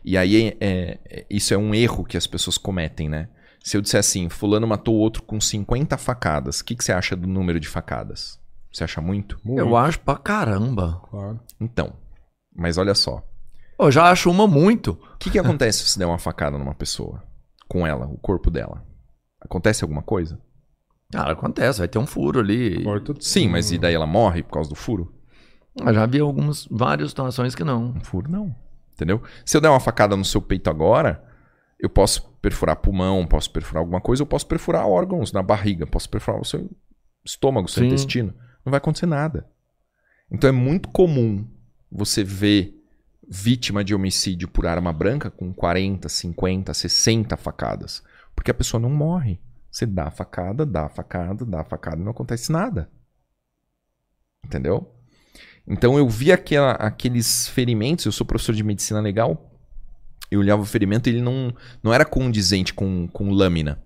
E 0.03 0.19
aí, 0.19 0.55
é, 0.61 0.99
é- 1.03 1.25
isso 1.31 1.51
é 1.51 1.57
um 1.57 1.73
erro 1.73 2.05
que 2.05 2.15
as 2.15 2.27
pessoas 2.27 2.59
cometem, 2.59 3.09
né? 3.09 3.27
Se 3.63 3.75
eu 3.75 3.81
disser 3.81 4.01
assim, 4.01 4.29
fulano 4.29 4.67
matou 4.67 4.93
o 4.93 4.99
outro 4.99 5.23
com 5.23 5.41
50 5.41 5.97
facadas, 5.97 6.59
o 6.59 6.65
que, 6.65 6.75
que 6.75 6.83
você 6.83 6.91
acha 6.91 7.15
do 7.15 7.27
número 7.27 7.59
de 7.59 7.67
facadas? 7.67 8.39
Você 8.75 8.83
acha 8.83 8.99
muito? 8.99 9.39
Muito, 9.41 9.59
Eu 9.59 9.77
acho 9.77 9.97
pra 10.01 10.17
caramba. 10.17 11.01
Claro. 11.09 11.39
Então, 11.61 11.93
mas 12.53 12.77
olha 12.77 12.93
só. 12.93 13.25
Eu 13.79 13.89
já 13.89 14.11
acho 14.11 14.29
uma 14.29 14.45
muito. 14.45 14.99
O 15.13 15.17
que, 15.17 15.29
que 15.29 15.39
acontece 15.39 15.79
se 15.79 15.91
você 15.91 15.99
der 15.99 16.05
uma 16.05 16.19
facada 16.19 16.57
numa 16.57 16.75
pessoa? 16.75 17.23
Com 17.69 17.87
ela, 17.87 18.05
o 18.05 18.17
corpo 18.17 18.51
dela? 18.51 18.85
Acontece 19.39 19.85
alguma 19.85 20.01
coisa? 20.01 20.37
Cara, 21.09 21.31
acontece, 21.31 21.79
vai 21.79 21.87
ter 21.87 21.99
um 21.99 22.05
furo 22.05 22.41
ali. 22.41 22.83
Sim, 23.21 23.47
mas 23.47 23.71
e 23.71 23.77
daí 23.77 23.93
ela 23.93 24.05
morre 24.05 24.43
por 24.43 24.51
causa 24.51 24.69
do 24.69 24.75
furo? 24.75 25.15
Eu 25.79 25.93
já 25.93 26.05
vi 26.05 26.19
algumas, 26.19 26.67
várias 26.69 27.11
situações 27.11 27.55
que 27.55 27.63
não. 27.63 27.93
Um 27.95 28.03
furo 28.03 28.29
não. 28.29 28.53
Entendeu? 28.93 29.23
Se 29.45 29.55
eu 29.55 29.61
der 29.61 29.69
uma 29.69 29.79
facada 29.79 30.17
no 30.17 30.25
seu 30.25 30.41
peito 30.41 30.69
agora, 30.69 31.23
eu 31.79 31.89
posso 31.89 32.29
perfurar 32.41 32.75
pulmão, 32.75 33.25
posso 33.25 33.49
perfurar 33.51 33.79
alguma 33.79 34.01
coisa, 34.01 34.21
eu 34.21 34.27
posso 34.27 34.45
perfurar 34.45 34.85
órgãos 34.85 35.31
na 35.31 35.41
barriga, 35.41 35.87
posso 35.87 36.09
perfurar 36.09 36.41
o 36.41 36.45
seu 36.45 36.69
estômago, 37.23 37.67
o 37.67 37.71
seu 37.71 37.81
Sim. 37.81 37.87
intestino. 37.87 38.33
Não 38.65 38.71
vai 38.71 38.77
acontecer 38.79 39.05
nada. 39.05 39.47
Então 40.31 40.47
é 40.49 40.51
muito 40.51 40.89
comum 40.89 41.47
você 41.91 42.23
ver 42.23 42.73
vítima 43.27 43.83
de 43.83 43.93
homicídio 43.93 44.47
por 44.47 44.65
arma 44.65 44.91
branca 44.91 45.29
com 45.29 45.53
40, 45.53 46.09
50, 46.09 46.73
60 46.73 47.37
facadas. 47.37 48.03
Porque 48.35 48.51
a 48.51 48.53
pessoa 48.55 48.81
não 48.81 48.89
morre. 48.89 49.39
Você 49.71 49.85
dá 49.85 50.09
facada, 50.09 50.65
dá 50.65 50.89
facada, 50.89 51.45
dá 51.45 51.63
facada 51.63 52.01
e 52.01 52.03
não 52.03 52.11
acontece 52.11 52.51
nada. 52.51 52.89
Entendeu? 54.43 54.91
Então 55.67 55.97
eu 55.97 56.07
vi 56.07 56.31
aquela- 56.31 56.73
aqueles 56.73 57.47
ferimentos, 57.47 58.05
eu 58.05 58.11
sou 58.11 58.25
professor 58.25 58.53
de 58.53 58.63
medicina 58.63 58.99
legal, 59.01 59.51
eu 60.29 60.39
olhava 60.39 60.61
o 60.61 60.65
ferimento 60.65 61.07
e 61.09 61.13
ele 61.13 61.21
não, 61.21 61.53
não 61.83 61.93
era 61.93 62.05
condizente 62.05 62.73
com, 62.73 63.07
com 63.07 63.31
lâmina. 63.31 63.81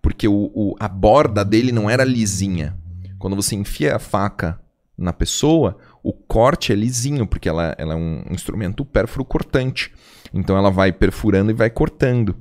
Porque 0.00 0.28
o, 0.28 0.50
o- 0.54 0.76
a 0.78 0.88
borda 0.88 1.44
dele 1.44 1.72
não 1.72 1.88
era 1.88 2.04
lisinha. 2.04 2.78
Quando 3.22 3.36
você 3.36 3.54
enfia 3.54 3.94
a 3.94 4.00
faca 4.00 4.60
na 4.98 5.12
pessoa, 5.12 5.78
o 6.02 6.12
corte 6.12 6.72
é 6.72 6.74
lisinho, 6.74 7.24
porque 7.24 7.48
ela, 7.48 7.72
ela 7.78 7.94
é 7.94 7.96
um 7.96 8.24
instrumento 8.30 8.84
pérfuro 8.84 9.24
cortante. 9.24 9.92
Então 10.34 10.56
ela 10.56 10.70
vai 10.72 10.92
perfurando 10.92 11.52
e 11.52 11.54
vai 11.54 11.70
cortando. 11.70 12.34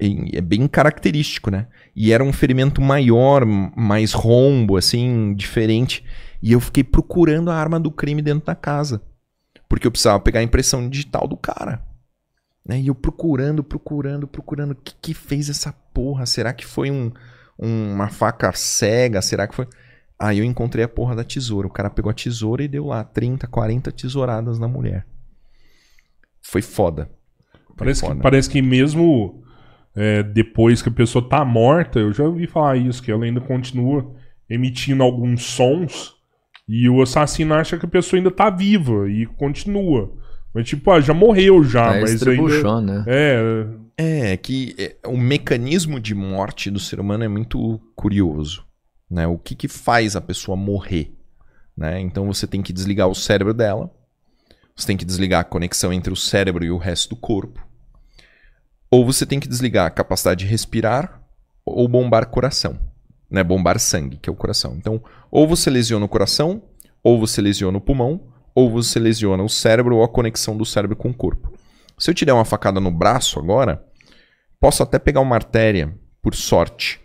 E 0.00 0.30
é 0.34 0.40
bem 0.40 0.66
característico, 0.66 1.50
né? 1.50 1.66
E 1.94 2.10
era 2.12 2.24
um 2.24 2.32
ferimento 2.32 2.80
maior, 2.80 3.44
mais 3.44 4.14
rombo, 4.14 4.78
assim, 4.78 5.34
diferente. 5.34 6.02
E 6.42 6.52
eu 6.52 6.60
fiquei 6.60 6.82
procurando 6.82 7.50
a 7.50 7.54
arma 7.54 7.78
do 7.78 7.90
crime 7.90 8.22
dentro 8.22 8.46
da 8.46 8.54
casa. 8.54 9.02
Porque 9.68 9.86
eu 9.86 9.90
precisava 9.90 10.18
pegar 10.18 10.40
a 10.40 10.42
impressão 10.42 10.88
digital 10.88 11.28
do 11.28 11.36
cara. 11.36 11.82
Né? 12.66 12.80
E 12.80 12.86
eu 12.88 12.94
procurando, 12.94 13.62
procurando, 13.62 14.26
procurando. 14.26 14.70
O 14.70 14.76
que, 14.76 14.94
que 15.00 15.12
fez 15.14 15.50
essa 15.50 15.72
porra? 15.92 16.24
Será 16.24 16.54
que 16.54 16.64
foi 16.64 16.90
um, 16.90 17.12
um- 17.58 17.92
uma 17.92 18.08
faca 18.08 18.50
cega? 18.54 19.20
Será 19.20 19.46
que 19.46 19.54
foi. 19.54 19.68
Aí 20.18 20.38
eu 20.38 20.44
encontrei 20.44 20.84
a 20.84 20.88
porra 20.88 21.14
da 21.14 21.24
tesoura. 21.24 21.66
O 21.66 21.72
cara 21.72 21.90
pegou 21.90 22.10
a 22.10 22.14
tesoura 22.14 22.62
e 22.62 22.68
deu 22.68 22.86
lá 22.86 23.04
30, 23.04 23.46
40 23.46 23.92
tesouradas 23.92 24.58
na 24.58 24.66
mulher. 24.66 25.06
Foi 26.42 26.62
foda. 26.62 27.10
Foi 27.66 27.76
Parece 27.76 28.00
que, 28.00 28.08
foda. 28.08 28.20
parece 28.20 28.50
que 28.50 28.62
mesmo 28.62 29.42
é, 29.94 30.22
depois 30.22 30.80
que 30.80 30.88
a 30.88 30.92
pessoa 30.92 31.28
tá 31.28 31.44
morta, 31.44 31.98
eu 31.98 32.12
já 32.12 32.24
ouvi 32.24 32.46
falar 32.46 32.76
isso, 32.76 33.02
que 33.02 33.10
ela 33.10 33.24
ainda 33.24 33.40
continua 33.40 34.14
emitindo 34.48 35.02
alguns 35.02 35.42
sons 35.42 36.14
e 36.68 36.88
o 36.88 37.02
assassino 37.02 37.54
acha 37.54 37.78
que 37.78 37.86
a 37.86 37.88
pessoa 37.88 38.18
ainda 38.18 38.30
tá 38.30 38.50
viva 38.50 39.08
e 39.10 39.26
continua. 39.26 40.12
Mas 40.54 40.68
tipo, 40.68 40.90
ah, 40.90 41.00
já 41.00 41.12
morreu 41.12 41.62
já, 41.62 41.94
é 41.94 42.00
mas 42.00 42.26
ainda... 42.26 42.80
né? 42.80 43.04
É, 43.06 43.66
É, 43.98 44.36
que 44.36 44.74
é, 44.78 44.96
o 45.06 45.16
mecanismo 45.16 45.98
de 45.98 46.14
morte 46.14 46.70
do 46.70 46.78
ser 46.78 47.00
humano 47.00 47.24
é 47.24 47.28
muito 47.28 47.80
curioso. 47.94 48.65
Né? 49.10 49.26
O 49.26 49.38
que, 49.38 49.54
que 49.54 49.68
faz 49.68 50.16
a 50.16 50.20
pessoa 50.20 50.56
morrer? 50.56 51.14
Né? 51.76 52.00
Então 52.00 52.26
você 52.26 52.46
tem 52.46 52.62
que 52.62 52.72
desligar 52.72 53.08
o 53.08 53.14
cérebro 53.14 53.52
dela, 53.52 53.90
você 54.74 54.86
tem 54.86 54.96
que 54.96 55.04
desligar 55.04 55.40
a 55.40 55.44
conexão 55.44 55.92
entre 55.92 56.12
o 56.12 56.16
cérebro 56.16 56.64
e 56.64 56.70
o 56.70 56.78
resto 56.78 57.10
do 57.10 57.16
corpo, 57.16 57.66
ou 58.90 59.04
você 59.04 59.26
tem 59.26 59.40
que 59.40 59.48
desligar 59.48 59.86
a 59.86 59.90
capacidade 59.90 60.44
de 60.44 60.50
respirar 60.50 61.22
ou 61.64 61.88
bombar 61.88 62.28
coração. 62.28 62.78
Né? 63.30 63.42
Bombar 63.42 63.78
sangue, 63.78 64.16
que 64.16 64.28
é 64.28 64.32
o 64.32 64.36
coração. 64.36 64.74
Então, 64.76 65.02
ou 65.30 65.48
você 65.48 65.68
lesiona 65.68 66.04
o 66.04 66.08
coração, 66.08 66.62
ou 67.02 67.18
você 67.18 67.40
lesiona 67.40 67.78
o 67.78 67.80
pulmão, 67.80 68.20
ou 68.54 68.70
você 68.70 68.98
lesiona 68.98 69.42
o 69.42 69.48
cérebro 69.48 69.96
ou 69.96 70.04
a 70.04 70.08
conexão 70.08 70.56
do 70.56 70.64
cérebro 70.64 70.96
com 70.96 71.10
o 71.10 71.14
corpo. 71.14 71.52
Se 71.98 72.10
eu 72.10 72.14
te 72.14 72.24
der 72.24 72.32
uma 72.32 72.44
facada 72.44 72.80
no 72.80 72.90
braço 72.90 73.38
agora, 73.38 73.84
posso 74.60 74.82
até 74.82 74.98
pegar 74.98 75.20
uma 75.20 75.34
artéria, 75.34 75.94
por 76.22 76.34
sorte. 76.34 77.00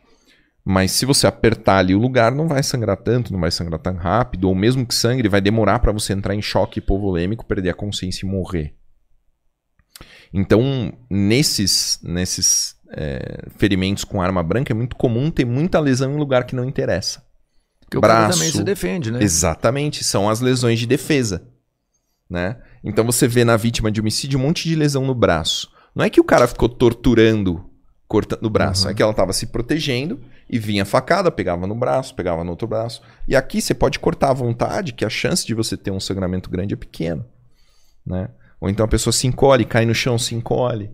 Mas 0.64 0.92
se 0.92 1.06
você 1.06 1.26
apertar 1.26 1.80
ali 1.80 1.96
o 1.96 2.00
lugar, 2.00 2.32
não 2.32 2.48
vai 2.48 2.62
sangrar 2.62 2.98
tanto, 2.98 3.34
não 3.34 3.40
vai 3.40 3.52
sangrar 3.52 3.80
tão 3.80 3.96
rápido, 3.96 4.48
ou 4.48 4.56
mesmo 4.56 4.86
que 4.86 4.94
sangre, 4.94 5.28
vai 5.28 5.42
demorar 5.42 5.80
para 5.80 5.92
você 5.92 6.14
entrar 6.14 6.36
em 6.36 6.42
choque 6.42 6.80
hipovolêmico, 6.80 7.46
perder 7.46 7.72
a 7.72 7.74
consciência 7.74 8.26
e 8.26 8.30
morrer. 8.30 8.76
Então, 10.34 10.94
nesses, 11.10 12.00
nesses 12.04 12.76
é, 12.92 13.48
ferimentos 13.58 14.04
com 14.04 14.22
arma 14.22 14.44
branca, 14.44 14.72
é 14.72 14.76
muito 14.76 14.96
comum 14.96 15.32
ter 15.32 15.46
muita 15.46 15.80
lesão 15.80 16.14
em 16.14 16.18
lugar 16.18 16.46
que 16.46 16.56
não 16.56 16.64
interessa. 16.64 17.24
Porque 17.82 17.98
o 17.98 18.02
braço. 18.02 18.38
também 18.38 18.52
se 18.52 18.64
defende, 18.64 19.12
né? 19.12 19.22
Exatamente, 19.22 20.04
são 20.04 20.30
as 20.30 20.40
lesões 20.40 20.80
de 20.80 20.86
defesa. 20.86 21.48
Né? 22.30 22.56
Então 22.82 23.04
você 23.04 23.28
vê 23.28 23.44
na 23.44 23.58
vítima 23.58 23.92
de 23.92 24.00
homicídio 24.00 24.40
um 24.40 24.44
monte 24.44 24.70
de 24.70 24.76
lesão 24.76 25.06
no 25.06 25.14
braço. 25.14 25.70
Não 25.94 26.06
é 26.06 26.10
que 26.10 26.22
o 26.22 26.24
cara 26.24 26.48
ficou 26.48 26.70
torturando, 26.70 27.70
cortando 28.08 28.46
o 28.46 28.50
braço, 28.50 28.88
é 28.88 28.94
que 28.94 29.02
ela 29.02 29.12
estava 29.12 29.34
se 29.34 29.48
protegendo 29.48 30.22
e 30.52 30.60
vinha 30.60 30.84
a 30.84 30.86
facada, 30.86 31.32
pegava 31.32 31.66
no 31.66 31.74
braço, 31.74 32.14
pegava 32.14 32.44
no 32.44 32.52
outro 32.52 32.68
braço. 32.68 33.02
E 33.26 33.38
aqui 33.38 33.62
você 33.62 33.74
pode 33.74 33.98
cortar 33.98 34.32
à 34.32 34.34
vontade, 34.34 34.92
que 34.92 35.06
a 35.06 35.10
chance 35.10 35.48
de 35.48 35.54
você 35.54 35.78
ter 35.78 35.92
um 35.92 36.00
sangramento 36.00 36.50
grande 36.50 36.74
é 36.74 36.78
pequeno. 36.78 37.26
Né? 38.06 38.30
Ou 38.60 38.70
então 38.70 38.86
a 38.86 38.90
pessoa 38.90 39.14
se 39.14 39.26
encolhe, 39.26 39.64
cai 39.64 39.86
no 39.86 39.96
chão, 39.96 40.18
se 40.18 40.36
encolhe. 40.36 40.92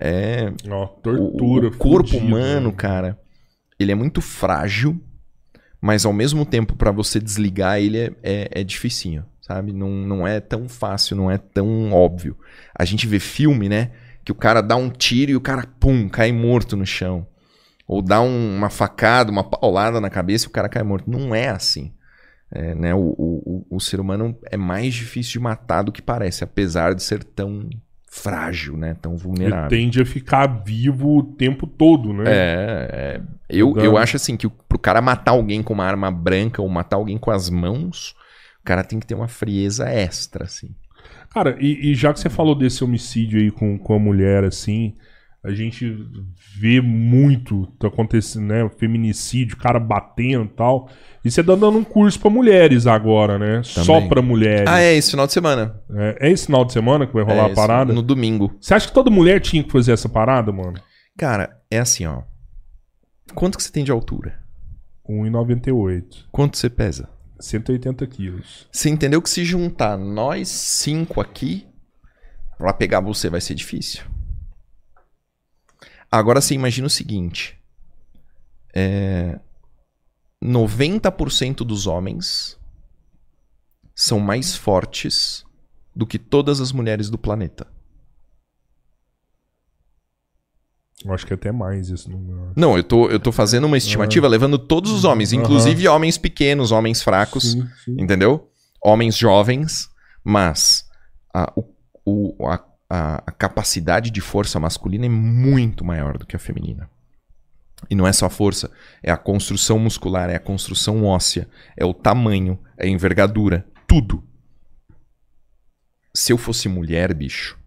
É, 0.00 0.50
ó, 0.70 0.84
o- 0.84 0.88
tortura. 0.88 1.68
o, 1.68 1.76
corpo 1.76 2.08
fudido, 2.08 2.26
humano, 2.26 2.68
né? 2.70 2.74
cara, 2.74 3.20
ele 3.78 3.92
é 3.92 3.94
muito 3.94 4.22
frágil, 4.22 4.98
mas 5.78 6.06
ao 6.06 6.12
mesmo 6.12 6.46
tempo, 6.46 6.74
pra 6.74 6.90
você 6.90 7.20
desligar 7.20 7.78
ele 7.78 7.98
é, 7.98 8.12
é, 8.22 8.48
é 8.60 8.64
dificinho, 8.64 9.26
sabe? 9.42 9.74
Não, 9.74 9.90
não 9.90 10.26
é 10.26 10.40
tão 10.40 10.70
fácil, 10.70 11.16
não 11.16 11.30
é 11.30 11.36
tão 11.36 11.92
óbvio. 11.92 12.36
A 12.74 12.84
gente 12.86 13.06
vê 13.06 13.20
filme, 13.20 13.68
né? 13.68 13.90
Que 14.24 14.32
o 14.32 14.34
cara 14.34 14.62
dá 14.62 14.74
um 14.74 14.88
tiro 14.88 15.32
e 15.32 15.36
o 15.36 15.40
cara, 15.40 15.66
pum, 15.78 16.08
cai 16.08 16.32
morto 16.32 16.76
no 16.76 16.86
chão. 16.86 17.26
Ou 17.86 18.02
dá 18.02 18.20
um- 18.20 18.56
uma 18.56 18.70
facada, 18.70 19.30
uma 19.30 19.44
paulada 19.44 20.00
na 20.00 20.10
cabeça 20.10 20.46
e 20.46 20.48
o 20.48 20.52
cara 20.52 20.68
cai 20.68 20.82
morto. 20.82 21.10
Não 21.10 21.34
é 21.34 21.48
assim. 21.48 21.92
É, 22.50 22.74
né? 22.76 22.94
o, 22.94 22.98
o, 23.00 23.64
o, 23.70 23.76
o 23.76 23.80
ser 23.80 23.98
humano 23.98 24.36
é 24.50 24.56
mais 24.56 24.94
difícil 24.94 25.32
de 25.32 25.40
matar 25.40 25.82
do 25.82 25.90
que 25.92 26.00
parece, 26.00 26.44
apesar 26.44 26.94
de 26.94 27.02
ser 27.02 27.24
tão 27.24 27.68
frágil, 28.08 28.76
né? 28.76 28.96
Tão 29.02 29.12
Ele 29.12 29.20
vulnerável. 29.22 29.68
tende 29.68 30.00
a 30.00 30.06
ficar 30.06 30.46
vivo 30.64 31.18
o 31.18 31.22
tempo 31.22 31.66
todo, 31.66 32.12
né? 32.12 32.24
É, 32.26 32.88
é. 32.90 33.20
Eu, 33.48 33.76
eu 33.76 33.96
acho 33.98 34.16
assim 34.16 34.36
que 34.36 34.46
o- 34.46 34.50
pro 34.50 34.78
cara 34.78 35.00
matar 35.02 35.32
alguém 35.32 35.62
com 35.62 35.74
uma 35.74 35.84
arma 35.84 36.10
branca 36.10 36.62
ou 36.62 36.68
matar 36.68 36.96
alguém 36.96 37.18
com 37.18 37.30
as 37.30 37.50
mãos, 37.50 38.14
o 38.60 38.64
cara 38.64 38.82
tem 38.84 38.98
que 39.00 39.06
ter 39.06 39.14
uma 39.14 39.28
frieza 39.28 39.88
extra, 39.88 40.44
assim. 40.44 40.70
Cara, 41.30 41.56
e, 41.60 41.90
e 41.90 41.94
já 41.94 42.12
que 42.12 42.20
você 42.20 42.30
falou 42.30 42.54
desse 42.54 42.82
homicídio 42.82 43.38
aí 43.40 43.50
com, 43.50 43.76
com 43.78 43.94
a 43.94 43.98
mulher, 43.98 44.44
assim, 44.44 44.94
a 45.44 45.52
gente 45.52 45.96
vê 46.58 46.80
muito 46.80 47.66
tá 47.78 47.86
acontecendo, 47.88 48.46
né? 48.46 48.68
Feminicídio, 48.78 49.56
cara 49.56 49.78
batendo 49.78 50.44
e 50.44 50.48
tal. 50.48 50.90
E 51.24 51.30
você 51.30 51.42
tá 51.42 51.54
dando 51.54 51.78
um 51.78 51.84
curso 51.84 52.18
pra 52.18 52.28
mulheres 52.28 52.86
agora, 52.86 53.38
né? 53.38 53.62
Só 53.62 53.94
Também. 53.94 54.08
pra 54.08 54.22
mulheres. 54.22 54.66
Ah, 54.66 54.80
é 54.80 54.94
esse 54.94 55.10
final 55.12 55.26
de 55.26 55.32
semana. 55.32 55.80
É, 55.94 56.28
é 56.28 56.30
esse 56.30 56.46
final 56.46 56.64
de 56.64 56.72
semana 56.72 57.06
que 57.06 57.12
vai 57.14 57.22
rolar 57.22 57.48
É 57.48 57.52
a 57.52 57.54
parada? 57.54 57.92
No 57.92 58.02
domingo. 58.02 58.56
Você 58.60 58.74
acha 58.74 58.88
que 58.88 58.94
toda 58.94 59.10
mulher 59.10 59.40
tinha 59.40 59.62
que 59.62 59.70
fazer 59.70 59.92
essa 59.92 60.08
parada, 60.08 60.50
mano? 60.50 60.74
Cara, 61.16 61.60
é 61.70 61.78
assim, 61.78 62.06
ó. 62.06 62.22
Quanto 63.34 63.56
que 63.56 63.62
você 63.62 63.70
tem 63.70 63.84
de 63.84 63.92
altura? 63.92 64.38
1,98. 65.08 66.26
Quanto 66.32 66.56
você 66.56 66.68
pesa? 66.68 67.08
180 67.38 68.06
quilos. 68.06 68.66
Você 68.72 68.88
entendeu 68.88 69.20
que 69.22 69.30
se 69.30 69.44
juntar 69.44 69.96
nós 69.96 70.48
cinco 70.48 71.20
aqui, 71.20 71.66
pra 72.58 72.72
pegar 72.72 73.00
você 73.00 73.28
vai 73.28 73.40
ser 73.40 73.54
difícil. 73.54 74.02
Agora 76.10 76.40
você 76.40 76.54
imagina 76.54 76.86
o 76.86 76.90
seguinte: 76.90 77.58
é, 78.74 79.38
90% 80.42 81.58
dos 81.58 81.86
homens 81.86 82.58
são 83.94 84.18
mais 84.20 84.54
fortes 84.54 85.44
do 85.94 86.06
que 86.06 86.18
todas 86.18 86.60
as 86.60 86.72
mulheres 86.72 87.08
do 87.08 87.16
planeta. 87.18 87.66
Eu 91.04 91.12
acho 91.12 91.26
que 91.26 91.32
é 91.32 91.36
até 91.36 91.52
mais 91.52 91.88
isso. 91.88 92.10
Não... 92.10 92.52
Não, 92.56 92.76
eu 92.76 92.82
tô, 92.82 93.08
eu 93.08 93.20
tô 93.20 93.30
fazendo 93.30 93.66
uma 93.66 93.76
estimativa 93.76 94.26
levando 94.26 94.58
todos 94.58 94.90
os 94.90 95.04
homens, 95.04 95.32
inclusive 95.32 95.86
homens 95.88 96.16
pequenos, 96.18 96.72
homens 96.72 97.02
fracos. 97.02 97.52
Sim, 97.52 97.68
sim. 97.84 97.96
entendeu? 98.00 98.50
Homens 98.82 99.16
jovens, 99.16 99.88
mas 100.24 100.88
a, 101.34 101.52
o- 102.04 102.34
a, 102.48 102.62
a- 102.88 103.22
a 103.26 103.32
capacidade 103.32 104.10
de 104.10 104.20
força 104.20 104.60
masculina 104.60 105.06
é 105.06 105.08
muito 105.08 105.84
maior 105.84 106.18
do 106.18 106.26
que 106.26 106.36
a 106.36 106.38
feminina. 106.38 106.88
E 107.90 107.94
não 107.94 108.06
é 108.06 108.12
só 108.12 108.26
a 108.26 108.30
força, 108.30 108.70
é 109.02 109.10
a 109.10 109.16
construção 109.16 109.78
muscular, 109.78 110.30
é 110.30 110.36
a 110.36 110.40
construção 110.40 111.04
óssea, 111.04 111.48
é 111.76 111.84
o 111.84 111.92
tamanho, 111.92 112.58
é 112.76 112.86
a 112.86 112.88
envergadura, 112.88 113.66
tudo. 113.86 114.24
Se 116.14 116.32
eu 116.32 116.38
fosse 116.38 116.68
mulher, 116.68 117.12
bicho, 117.12 117.58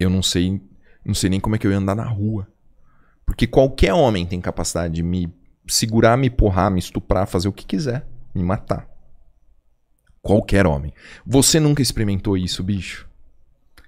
eu 0.00 0.10
não 0.10 0.22
sei, 0.22 0.60
não 1.04 1.14
sei 1.14 1.30
nem 1.30 1.38
como 1.38 1.54
é 1.54 1.58
que 1.58 1.66
eu 1.66 1.70
ia 1.70 1.78
andar 1.78 1.94
na 1.94 2.04
rua. 2.04 2.48
Porque 3.24 3.46
qualquer 3.46 3.92
homem 3.92 4.26
tem 4.26 4.40
capacidade 4.40 4.94
de 4.94 5.02
me 5.02 5.32
segurar, 5.68 6.16
me 6.16 6.30
porrar, 6.30 6.70
me 6.70 6.78
estuprar, 6.78 7.26
fazer 7.26 7.48
o 7.48 7.52
que 7.52 7.64
quiser, 7.64 8.06
me 8.34 8.42
matar. 8.42 8.88
Qualquer 10.20 10.66
homem. 10.66 10.92
Você 11.24 11.60
nunca 11.60 11.82
experimentou 11.82 12.36
isso, 12.36 12.62
bicho? 12.62 13.08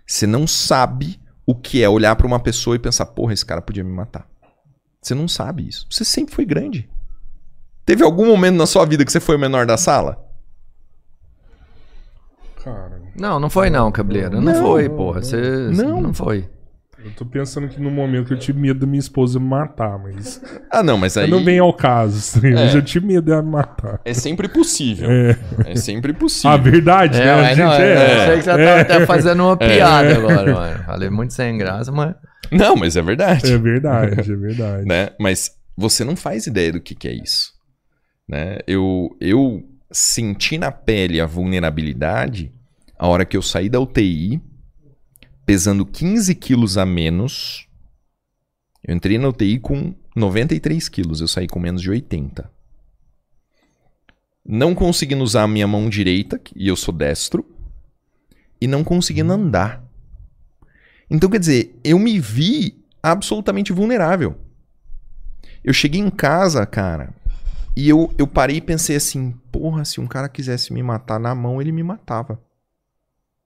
Você 0.08 0.26
não 0.26 0.46
sabe 0.46 1.20
o 1.44 1.54
que 1.54 1.82
é 1.82 1.88
olhar 1.88 2.16
pra 2.16 2.26
uma 2.26 2.40
pessoa 2.40 2.74
e 2.74 2.78
pensar, 2.78 3.04
porra, 3.06 3.34
esse 3.34 3.44
cara 3.44 3.60
podia 3.60 3.84
me 3.84 3.92
matar. 3.92 4.26
Você 5.02 5.14
não 5.14 5.28
sabe 5.28 5.68
isso. 5.68 5.86
Você 5.90 6.02
sempre 6.02 6.34
foi 6.34 6.46
grande. 6.46 6.88
Teve 7.84 8.02
algum 8.02 8.26
momento 8.26 8.56
na 8.56 8.66
sua 8.66 8.86
vida 8.86 9.04
que 9.04 9.12
você 9.12 9.20
foi 9.20 9.36
o 9.36 9.38
menor 9.38 9.66
da 9.66 9.76
sala? 9.76 10.24
Cara, 12.64 13.02
Não, 13.14 13.38
não 13.38 13.50
foi 13.50 13.68
não, 13.70 13.92
cabeleira. 13.92 14.30
Não, 14.30 14.40
Não, 14.40 14.62
foi, 14.62 14.88
porra. 14.88 15.22
Você 15.22 15.36
não. 15.70 16.00
não 16.00 16.14
foi. 16.14 16.48
Eu 17.04 17.10
tô 17.12 17.24
pensando 17.24 17.68
que 17.68 17.80
no 17.80 17.90
momento 17.90 18.32
eu 18.34 18.38
tive 18.38 18.58
medo 18.60 18.80
da 18.80 18.86
minha 18.86 18.98
esposa 18.98 19.38
me 19.38 19.46
matar, 19.46 19.98
mas. 19.98 20.40
Ah, 20.70 20.82
não, 20.82 20.98
mas 20.98 21.16
aí. 21.16 21.30
Não 21.30 21.42
vem 21.42 21.58
ao 21.58 21.72
caso. 21.72 22.18
assim, 22.18 22.48
Eu 22.52 22.58
É. 22.58 22.68
já 22.68 22.82
tive 22.82 23.06
medo 23.06 23.22
dela 23.24 23.42
me 23.42 23.50
matar. 23.50 24.00
É 24.04 24.12
sempre 24.12 24.48
possível. 24.48 25.08
É. 25.10 25.36
É 25.66 25.76
sempre 25.76 26.12
possível. 26.12 26.50
A 26.50 26.56
verdade, 26.56 27.18
né? 27.18 27.32
A 27.32 27.36
mas 27.36 27.48
gente 27.56 27.64
não, 27.64 27.72
é. 27.72 27.92
eu 27.92 28.20
achei 28.22 28.36
que 28.36 28.42
você 28.42 28.50
tava 28.50 28.80
até 28.80 29.06
fazendo 29.06 29.42
uma 29.44 29.56
piada 29.56 30.16
agora, 30.16 30.52
mano. 30.54 30.84
Falei 30.84 31.10
muito 31.10 31.32
sem 31.32 31.56
graça, 31.56 31.90
mas. 31.90 32.14
Não, 32.52 32.76
mas 32.76 32.96
é 32.96 33.02
verdade. 33.02 33.52
É 33.52 33.58
verdade, 33.58 34.20
é 34.32 34.36
verdade. 34.36 34.84
né? 34.88 35.10
Mas 35.18 35.50
você 35.76 36.04
não 36.04 36.16
faz 36.16 36.46
ideia 36.46 36.72
do 36.72 36.80
que, 36.80 36.94
que 36.94 37.08
é 37.08 37.12
isso. 37.14 37.52
Né? 38.28 38.58
Eu, 38.66 39.16
eu 39.20 39.62
senti 39.90 40.58
na 40.58 40.70
pele 40.70 41.18
a 41.20 41.26
vulnerabilidade 41.26 42.52
a 42.98 43.06
hora 43.06 43.24
que 43.24 43.36
eu 43.36 43.42
saí 43.42 43.68
da 43.68 43.80
UTI, 43.80 44.42
pesando 45.48 45.86
15 45.86 46.34
quilos 46.34 46.76
a 46.76 46.84
menos. 46.84 47.66
Eu 48.86 48.94
entrei 48.94 49.16
na 49.16 49.28
UTI 49.28 49.58
com 49.58 49.94
93 50.14 50.90
quilos, 50.90 51.22
eu 51.22 51.26
saí 51.26 51.46
com 51.46 51.58
menos 51.58 51.80
de 51.80 51.88
80. 51.88 52.50
Não 54.44 54.74
conseguindo 54.74 55.24
usar 55.24 55.44
a 55.44 55.48
minha 55.48 55.66
mão 55.66 55.88
direita, 55.88 56.38
e 56.54 56.68
eu 56.68 56.76
sou 56.76 56.92
destro, 56.92 57.46
e 58.60 58.66
não 58.66 58.84
conseguindo 58.84 59.32
andar. 59.32 59.82
Então, 61.08 61.30
quer 61.30 61.38
dizer, 61.38 61.80
eu 61.82 61.98
me 61.98 62.20
vi 62.20 62.84
absolutamente 63.02 63.72
vulnerável. 63.72 64.38
Eu 65.64 65.72
cheguei 65.72 66.02
em 66.02 66.10
casa, 66.10 66.66
cara, 66.66 67.14
e 67.74 67.88
eu, 67.88 68.14
eu 68.18 68.26
parei 68.26 68.58
e 68.58 68.60
pensei 68.60 68.96
assim: 68.96 69.30
porra, 69.50 69.82
se 69.86 69.98
um 69.98 70.06
cara 70.06 70.28
quisesse 70.28 70.74
me 70.74 70.82
matar 70.82 71.18
na 71.18 71.34
mão, 71.34 71.58
ele 71.58 71.72
me 71.72 71.82
matava. 71.82 72.38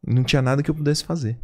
Não 0.04 0.24
tinha 0.24 0.42
nada 0.42 0.64
que 0.64 0.70
eu 0.70 0.74
pudesse 0.74 1.04
fazer. 1.04 1.38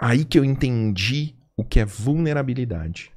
Aí 0.00 0.24
que 0.24 0.38
eu 0.38 0.44
entendi 0.44 1.34
o 1.56 1.64
que 1.64 1.80
é 1.80 1.84
vulnerabilidade. 1.84 3.10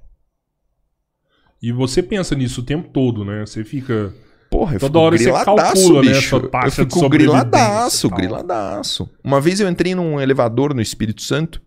E 1.62 1.72
você 1.72 2.02
pensa 2.02 2.36
nisso 2.36 2.62
o 2.62 2.66
tempo 2.66 2.90
todo, 2.90 3.24
né? 3.24 3.46
Você 3.46 3.64
fica. 3.64 4.14
Porra, 4.50 4.76
eu 4.76 4.80
Toda 4.80 4.94
fico 4.94 5.00
hora 5.00 5.18
você 5.18 5.24
griladaço, 5.26 5.74
calcula, 5.74 6.02
né, 6.04 6.12
bicho. 6.12 6.40
taxa 6.50 6.82
eu 6.82 6.86
fico 6.86 7.10
griladaço, 7.10 8.10
griladaço. 8.10 9.10
Uma 9.24 9.40
vez 9.40 9.60
eu 9.60 9.70
entrei 9.70 9.94
num 9.96 10.20
elevador 10.20 10.74
no 10.74 10.82
Espírito 10.82 11.22
Santo. 11.22 11.62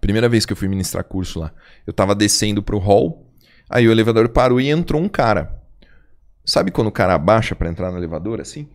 Primeira 0.00 0.28
vez 0.28 0.46
que 0.46 0.52
eu 0.52 0.56
fui 0.56 0.68
ministrar 0.68 1.04
curso 1.04 1.40
lá. 1.40 1.52
Eu 1.86 1.92
tava 1.92 2.14
descendo 2.14 2.62
pro 2.62 2.78
hall. 2.78 3.30
Aí 3.68 3.86
o 3.86 3.90
elevador 3.90 4.28
parou 4.28 4.60
e 4.60 4.68
entrou 4.68 5.02
um 5.02 5.08
cara. 5.08 5.60
Sabe 6.44 6.70
quando 6.70 6.86
o 6.88 6.92
cara 6.92 7.14
abaixa 7.14 7.54
pra 7.54 7.68
entrar 7.68 7.90
no 7.90 7.98
elevador 7.98 8.40
assim? 8.40 8.68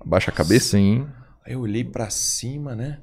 Abaixa 0.00 0.30
a 0.30 0.34
cabeça? 0.34 0.76
Sim. 0.76 1.06
Aí 1.44 1.54
eu 1.54 1.60
olhei 1.60 1.84
pra 1.84 2.10
cima, 2.10 2.74
né? 2.74 3.00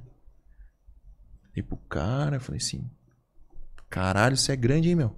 Olhei 1.52 1.64
pro 1.64 1.78
cara, 1.90 2.40
falei 2.40 2.58
assim: 2.58 2.90
Caralho, 3.90 4.38
você 4.38 4.52
é 4.52 4.56
grande, 4.56 4.90
hein, 4.90 4.96
meu? 4.96 5.16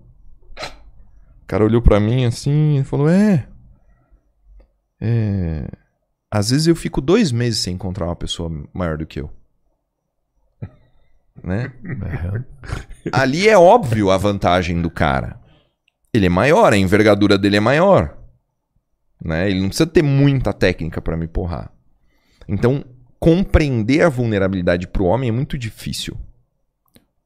O 1.41 1.45
cara 1.47 1.65
olhou 1.65 1.81
pra 1.81 1.99
mim 1.99 2.25
assim 2.25 2.79
e 2.79 2.83
falou: 2.83 3.09
É. 3.09 3.47
É. 4.99 5.67
Às 6.29 6.51
vezes 6.51 6.67
eu 6.67 6.75
fico 6.75 7.01
dois 7.01 7.31
meses 7.31 7.59
sem 7.59 7.73
encontrar 7.73 8.05
uma 8.05 8.15
pessoa 8.15 8.49
maior 8.73 8.97
do 8.97 9.05
que 9.05 9.19
eu. 9.19 9.29
Né? 11.43 11.73
Ali 13.11 13.49
é 13.49 13.57
óbvio 13.57 14.11
a 14.11 14.17
vantagem 14.17 14.81
do 14.81 14.89
cara. 14.89 15.39
Ele 16.13 16.27
é 16.27 16.29
maior, 16.29 16.71
a 16.71 16.77
envergadura 16.77 17.37
dele 17.37 17.57
é 17.57 17.59
maior. 17.59 18.17
Né? 19.23 19.49
Ele 19.49 19.61
não 19.61 19.67
precisa 19.67 19.89
ter 19.89 20.01
muita 20.01 20.53
técnica 20.53 21.01
pra 21.01 21.17
me 21.17 21.27
porrar. 21.27 21.71
Então, 22.47 22.83
compreender 23.21 24.01
a 24.01 24.09
vulnerabilidade 24.09 24.87
pro 24.87 25.05
homem 25.05 25.29
é 25.29 25.31
muito 25.31 25.55
difícil. 25.55 26.17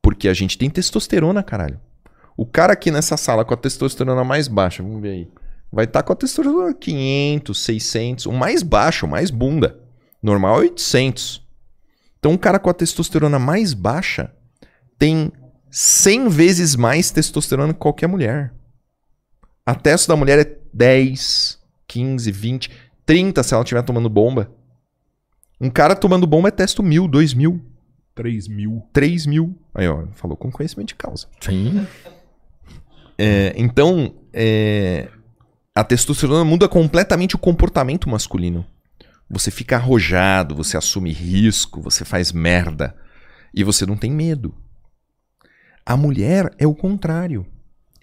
Porque 0.01 0.27
a 0.27 0.33
gente 0.33 0.57
tem 0.57 0.69
testosterona, 0.69 1.41
caralho. 1.41 1.79
O 2.35 2.45
cara 2.45 2.73
aqui 2.73 2.91
nessa 2.91 3.15
sala 3.15 3.45
com 3.45 3.53
a 3.53 3.57
testosterona 3.57 4.25
mais 4.25 4.49
baixa, 4.49 4.83
vamos 4.83 5.01
ver 5.01 5.11
aí. 5.11 5.31
Vai 5.71 5.85
estar 5.85 6.03
com 6.03 6.11
a 6.11 6.15
testosterona 6.15 6.73
500, 6.73 7.57
600, 7.57 8.25
o 8.25 8.33
mais 8.33 8.61
baixo, 8.61 9.05
o 9.05 9.09
mais 9.09 9.31
bunda. 9.31 9.79
Normal 10.21 10.57
é 10.57 10.59
800. 10.65 11.41
Então, 12.19 12.33
um 12.33 12.37
cara 12.37 12.59
com 12.59 12.69
a 12.69 12.73
testosterona 12.73 13.39
mais 13.39 13.73
baixa 13.73 14.33
tem 14.99 15.31
100 15.71 16.27
vezes 16.27 16.75
mais 16.75 17.09
testosterona 17.09 17.73
que 17.73 17.79
qualquer 17.79 18.07
mulher. 18.07 18.53
A 19.65 19.73
testo 19.73 20.09
da 20.09 20.15
mulher 20.17 20.39
é 20.39 20.57
10, 20.73 21.57
15, 21.87 22.31
20, 22.31 22.71
30 23.05 23.43
se 23.43 23.53
ela 23.53 23.63
estiver 23.63 23.81
tomando 23.81 24.09
bomba. 24.09 24.51
Um 25.65 25.69
cara 25.71 25.95
tomando 25.95 26.27
bomba 26.27 26.49
é 26.49 26.51
testo 26.51 26.83
mil, 26.83 27.07
dois 27.07 27.33
mil, 27.33 27.59
3 28.13 28.47
mil. 28.47 28.87
três 28.93 29.25
mil. 29.25 29.57
Aí, 29.73 29.87
ó, 29.87 30.05
falou 30.13 30.37
com 30.37 30.51
conhecimento 30.51 30.89
de 30.89 30.95
causa. 30.95 31.27
Sim. 31.41 31.87
É, 33.17 33.51
então, 33.57 34.13
é, 34.31 35.09
a 35.73 35.83
testosterona 35.83 36.45
muda 36.45 36.69
completamente 36.69 37.35
o 37.35 37.39
comportamento 37.39 38.07
masculino. 38.07 38.63
Você 39.27 39.49
fica 39.49 39.75
arrojado, 39.75 40.53
você 40.53 40.77
assume 40.77 41.11
risco, 41.11 41.81
você 41.81 42.05
faz 42.05 42.31
merda. 42.31 42.95
E 43.51 43.63
você 43.63 43.87
não 43.87 43.97
tem 43.97 44.11
medo. 44.11 44.53
A 45.83 45.97
mulher 45.97 46.53
é 46.59 46.67
o 46.67 46.75
contrário. 46.75 47.43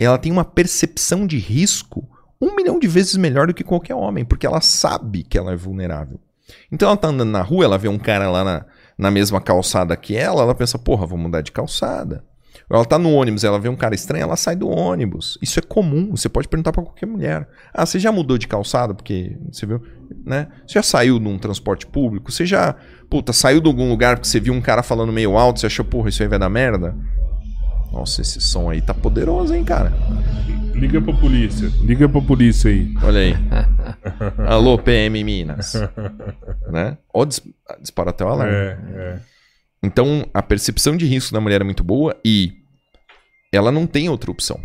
Ela 0.01 0.19
tem 0.19 0.33
uma 0.33 0.45
percepção 0.45 1.29
de 1.29 1.39
risco 1.39 2.09
um 2.41 2.57
milhão 2.57 2.81
de 2.81 2.89
vezes 2.89 3.15
melhor 3.15 3.47
do 3.47 3.55
que 3.55 3.63
qualquer 3.63 3.95
homem, 3.95 4.25
porque 4.25 4.45
ela 4.45 4.61
sabe 4.61 5.23
que 5.23 5.39
ela 5.39 5.53
é 5.53 5.57
vulnerável. 5.57 6.19
Então 6.70 6.88
ela 6.88 6.97
tá 6.97 7.09
andando 7.09 7.30
na 7.30 7.43
rua, 7.43 7.64
ela 7.64 7.78
vê 7.78 7.88
um 7.88 7.99
cara 7.99 8.30
lá 8.30 8.45
na, 8.45 8.64
na 8.99 9.11
mesma 9.11 9.40
calçada 9.40 9.97
que 9.97 10.16
ela, 10.16 10.43
ela 10.43 10.55
pensa, 10.55 10.78
porra, 10.78 11.07
vou 11.07 11.18
mudar 11.18 11.40
de 11.40 11.53
calçada. 11.53 12.24
Ela 12.70 12.84
tá 12.86 12.99
no 12.99 13.12
ônibus, 13.12 13.45
ela 13.45 13.59
vê 13.59 13.68
um 13.68 13.76
cara 13.76 13.95
estranho, 13.95 14.22
ela 14.22 14.36
sai 14.36 14.57
do 14.57 14.68
ônibus. 14.68 15.38
Isso 15.43 15.59
é 15.59 15.62
comum, 15.62 16.11
você 16.11 16.28
pode 16.28 16.49
perguntar 16.49 16.72
pra 16.72 16.82
qualquer 16.82 17.05
mulher. 17.05 17.47
Ah, 17.72 17.84
você 17.84 17.99
já 17.99 18.11
mudou 18.11 18.38
de 18.38 18.49
calçada? 18.49 18.95
Porque 18.95 19.36
você 19.51 19.66
viu, 19.66 19.82
né? 20.24 20.49
Você 20.66 20.74
já 20.74 20.82
saiu 20.82 21.20
num 21.20 21.36
transporte 21.38 21.86
público? 21.86 22.32
Você 22.32 22.47
já, 22.47 22.74
puta, 23.11 23.32
saiu 23.32 23.61
de 23.61 23.68
algum 23.68 23.90
lugar 23.90 24.16
porque 24.16 24.28
você 24.28 24.40
viu 24.40 24.55
um 24.55 24.61
cara 24.61 24.82
falando 24.82 25.12
meio 25.12 25.36
alto, 25.36 25.61
você 25.61 25.66
achou, 25.66 25.84
porra, 25.84 26.09
isso 26.09 26.22
aí 26.22 26.28
vai 26.28 26.38
dar 26.38 26.49
merda? 26.49 26.97
Nossa, 27.93 28.22
esse 28.22 28.40
som 28.40 28.70
aí 28.70 28.80
tá 28.80 28.95
poderoso, 28.95 29.55
hein, 29.55 29.64
cara? 29.64 29.93
Liga 30.75 31.01
pra 31.01 31.14
polícia. 31.14 31.68
Liga 31.81 32.09
pra 32.09 32.20
polícia 32.20 32.70
aí. 32.70 32.95
Olha 33.03 33.20
aí. 33.20 33.35
Alô, 34.49 34.79
PM 34.79 35.23
Minas. 35.23 35.75
né? 36.70 36.99
Ó, 37.12 37.25
dis 37.25 37.41
dispara 37.81 38.11
até 38.11 38.25
o 38.25 38.29
alarme. 38.29 38.55
É, 38.55 38.79
é. 38.95 39.20
Então, 39.83 40.27
a 40.33 40.43
percepção 40.43 40.97
de 40.97 41.07
risco 41.07 41.33
da 41.33 41.41
mulher 41.41 41.61
é 41.61 41.64
muito 41.64 41.83
boa 41.83 42.16
e 42.25 42.53
ela 43.53 43.70
não 43.70 43.87
tem 43.87 44.09
outra 44.09 44.31
opção. 44.31 44.61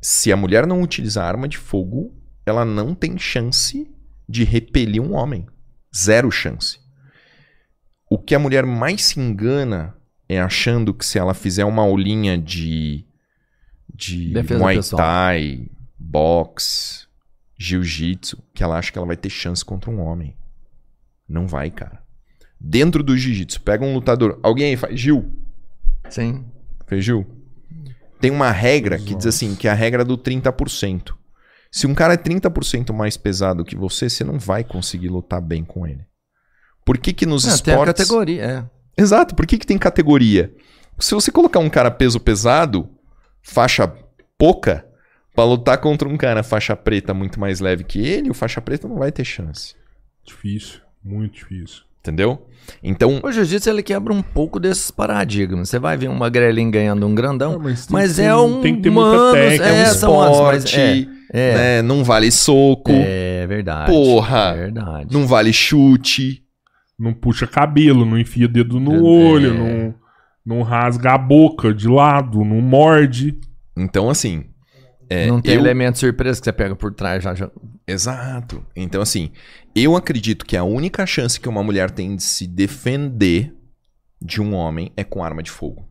Se 0.00 0.32
a 0.32 0.36
mulher 0.36 0.66
não 0.66 0.82
utilizar 0.82 1.26
arma 1.26 1.48
de 1.48 1.58
fogo, 1.58 2.14
ela 2.44 2.64
não 2.64 2.94
tem 2.94 3.18
chance 3.18 3.88
de 4.28 4.44
repelir 4.44 5.02
um 5.02 5.14
homem. 5.14 5.46
Zero 5.94 6.30
chance. 6.30 6.78
O 8.10 8.18
que 8.18 8.34
a 8.34 8.38
mulher 8.38 8.64
mais 8.64 9.04
se 9.06 9.20
engana 9.20 9.94
é 10.28 10.40
achando 10.40 10.92
que 10.92 11.04
se 11.04 11.18
ela 11.18 11.34
fizer 11.34 11.64
uma 11.64 11.82
aulinha 11.82 12.36
de, 12.36 13.07
de 13.98 14.32
Defesa 14.32 14.60
Muay 14.60 14.76
pessoal. 14.76 15.02
Thai, 15.02 15.66
boxe, 15.98 17.06
jiu-jitsu, 17.58 18.38
que 18.54 18.62
ela 18.62 18.78
acha 18.78 18.92
que 18.92 18.98
ela 18.98 19.06
vai 19.06 19.16
ter 19.16 19.28
chance 19.28 19.64
contra 19.64 19.90
um 19.90 20.00
homem. 20.00 20.36
Não 21.28 21.46
vai, 21.46 21.70
cara. 21.70 22.00
Dentro 22.60 23.02
do 23.02 23.16
jiu-jitsu, 23.16 23.60
pega 23.60 23.84
um 23.84 23.92
lutador. 23.92 24.38
Alguém 24.42 24.66
aí 24.66 24.76
faz 24.76 24.98
Gil. 24.98 25.30
Sim. 26.08 26.44
Fez 26.86 27.04
Gil? 27.04 27.26
Tem 28.20 28.30
uma 28.30 28.50
regra 28.50 28.98
que 28.98 29.14
diz 29.14 29.26
assim, 29.26 29.54
que 29.54 29.68
é 29.68 29.70
a 29.70 29.74
regra 29.74 30.04
do 30.04 30.16
30%. 30.16 31.14
Se 31.70 31.86
um 31.86 31.94
cara 31.94 32.14
é 32.14 32.16
30% 32.16 32.92
mais 32.92 33.16
pesado 33.16 33.64
que 33.64 33.76
você, 33.76 34.08
você 34.08 34.24
não 34.24 34.38
vai 34.38 34.64
conseguir 34.64 35.08
lutar 35.08 35.40
bem 35.40 35.64
com 35.64 35.86
ele. 35.86 36.04
Por 36.84 36.96
que 36.96 37.12
que 37.12 37.26
nos 37.26 37.44
É, 37.44 37.48
tem 37.62 37.74
a 37.74 37.76
esportes... 37.76 38.04
categoria, 38.04 38.42
é. 38.42 38.64
Exato, 39.00 39.34
por 39.34 39.46
que, 39.46 39.58
que 39.58 39.66
tem 39.66 39.78
categoria? 39.78 40.52
Se 40.98 41.14
você 41.14 41.30
colocar 41.30 41.60
um 41.60 41.68
cara 41.70 41.90
peso 41.90 42.18
pesado, 42.18 42.88
faixa 43.48 43.92
pouca, 44.36 44.84
pra 45.34 45.44
lutar 45.44 45.78
contra 45.78 46.08
um 46.08 46.16
cara 46.16 46.42
faixa 46.42 46.76
preta 46.76 47.14
muito 47.14 47.40
mais 47.40 47.60
leve 47.60 47.84
que 47.84 47.98
ele, 48.00 48.30
o 48.30 48.34
faixa 48.34 48.60
preta 48.60 48.86
não 48.86 48.96
vai 48.98 49.10
ter 49.10 49.24
chance. 49.24 49.74
Difícil. 50.24 50.80
Muito 51.04 51.34
difícil. 51.34 51.82
Entendeu? 52.00 52.46
Então, 52.82 53.20
O 53.22 53.32
jiu-jitsu 53.32 53.70
ele 53.70 53.82
quebra 53.82 54.12
um 54.12 54.22
pouco 54.22 54.60
desses 54.60 54.90
paradigmas. 54.90 55.68
Você 55.70 55.78
vai 55.78 55.96
ver 55.96 56.08
um 56.08 56.14
magrelinho 56.14 56.70
ganhando 56.70 57.06
um 57.06 57.14
grandão, 57.14 57.54
Ah, 57.54 57.58
mas 57.58 57.88
mas, 57.88 58.16
que 58.16 58.22
é 58.22 58.34
um 58.36 58.60
tem 58.60 58.76
que 58.76 58.82
ter 58.82 58.90
muita 58.90 59.32
técnica, 59.32 59.64
é 59.64 59.72
um 59.72 59.74
é, 59.74 59.84
anos, 59.84 60.02
mas 60.02 60.64
esporte, 60.64 61.08
é, 61.32 61.54
né, 61.54 61.82
não 61.82 62.04
vale 62.04 62.30
soco, 62.30 62.92
é, 62.92 63.42
é 63.42 63.46
verdade. 63.46 63.90
Porra. 63.90 64.54
É 64.54 64.56
verdade. 64.56 65.12
não 65.12 65.26
vale 65.26 65.52
chute. 65.52 66.42
Não 66.98 67.12
puxa 67.14 67.46
cabelo, 67.46 68.04
não 68.04 68.18
enfia 68.18 68.48
dedo 68.48 68.80
no 68.80 68.94
É. 68.94 68.98
olho, 68.98 69.54
não, 69.54 69.94
não 70.48 70.62
rasga 70.62 71.12
a 71.12 71.18
boca 71.18 71.74
de 71.74 71.86
lado, 71.86 72.42
não 72.44 72.60
morde. 72.62 73.38
Então, 73.76 74.08
assim. 74.08 74.44
é, 75.10 75.26
não 75.26 75.40
tem 75.42 75.54
eu- 75.54 75.60
elemento 75.60 75.98
surpresa 75.98 76.40
que 76.40 76.44
você 76.46 76.52
pega 76.52 76.74
por 76.74 76.94
trás 76.94 77.22
já. 77.22 77.34
já. 77.34 77.50
Exato. 77.86 78.64
Então, 78.74 79.00
assim, 79.02 79.30
eu 79.74 79.94
acredito 79.94 80.46
que 80.46 80.56
a 80.56 80.64
única 80.64 81.04
chance 81.06 81.38
que 81.38 81.48
uma 81.48 81.62
mulher 81.62 81.90
tem 81.90 82.16
de 82.16 82.22
se 82.22 82.46
defender 82.46 83.54
de 84.20 84.40
um 84.40 84.54
homem 84.54 84.90
é 84.96 85.04
com 85.04 85.22
arma 85.22 85.42
de 85.42 85.50
fogo. 85.50 85.86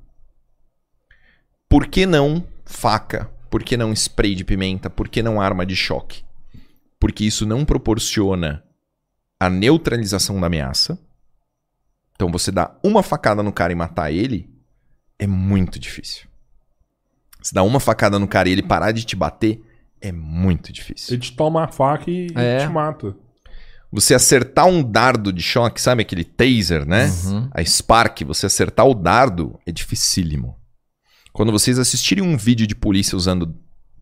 Por 1.69 1.87
que 1.87 2.05
não 2.05 2.43
faca? 2.65 3.29
Por 3.49 3.63
que 3.63 3.77
não 3.77 3.93
spray 3.93 4.35
de 4.35 4.43
pimenta? 4.43 4.89
Por 4.89 5.07
que 5.07 5.21
não 5.23 5.39
arma 5.39 5.65
de 5.65 5.75
choque? 5.75 6.23
Porque 6.99 7.23
isso 7.23 7.45
não 7.45 7.63
proporciona 7.63 8.63
a 9.39 9.49
neutralização 9.49 10.39
da 10.39 10.47
ameaça. 10.47 10.99
Então, 12.17 12.29
você 12.31 12.51
dá 12.51 12.75
uma 12.83 13.01
facada 13.01 13.41
no 13.41 13.53
cara 13.53 13.71
e 13.71 13.75
matar 13.75 14.11
ele 14.11 14.49
é 15.19 15.25
muito 15.27 15.79
difícil. 15.79 16.27
Se 17.41 17.53
dá 17.53 17.63
uma 17.63 17.79
facada 17.79 18.17
no 18.19 18.27
cara 18.27 18.49
e 18.49 18.51
ele 18.51 18.63
parar 18.63 18.91
de 18.91 19.05
te 19.05 19.15
bater, 19.15 19.61
é 20.01 20.11
muito 20.11 20.73
difícil. 20.73 21.13
Ele 21.13 21.21
te 21.21 21.35
toma 21.35 21.63
a 21.63 21.67
faca 21.67 22.09
e, 22.09 22.27
e 22.27 22.33
É. 22.35 22.57
te 22.59 22.67
mata. 22.67 23.15
Você 23.91 24.13
acertar 24.13 24.65
um 24.65 24.83
dardo 24.83 25.31
de 25.31 25.41
choque, 25.41 25.79
sabe 25.79 26.01
aquele 26.01 26.23
taser, 26.23 26.85
né? 26.85 27.05
Uhum. 27.25 27.49
A 27.53 27.63
Spark, 27.63 28.21
você 28.25 28.47
acertar 28.47 28.85
o 28.85 28.93
dardo 28.93 29.57
é 29.65 29.71
dificílimo. 29.71 30.57
Quando 31.31 31.51
vocês 31.51 31.79
assistirem 31.79 32.23
um 32.23 32.35
vídeo 32.35 32.67
de 32.67 32.75
polícia 32.75 33.15
usando 33.15 33.55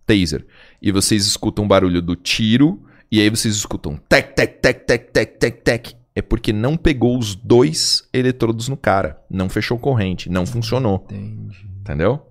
taser 0.06 0.46
e 0.82 0.92
vocês 0.92 1.26
escutam 1.26 1.66
o 1.66 1.68
barulho 1.68 2.02
do 2.02 2.16
tiro 2.16 2.82
e 3.12 3.20
aí 3.20 3.30
vocês 3.30 3.56
escutam 3.56 3.98
tec, 4.10 4.34
tec, 4.34 4.60
tec, 4.62 4.86
tec, 4.86 5.12
tec, 5.12 5.38
tec, 5.38 5.62
tec, 5.62 5.94
é 6.16 6.22
porque 6.22 6.54
não 6.54 6.78
pegou 6.78 7.20
os 7.20 7.36
dois 7.36 8.08
eletrodos 8.14 8.70
no 8.70 8.78
cara. 8.78 9.22
Não 9.30 9.50
fechou 9.50 9.78
corrente, 9.78 10.30
não 10.30 10.46
funcionou. 10.46 11.06
Entendi. 11.10 11.68
Entendeu? 11.82 12.26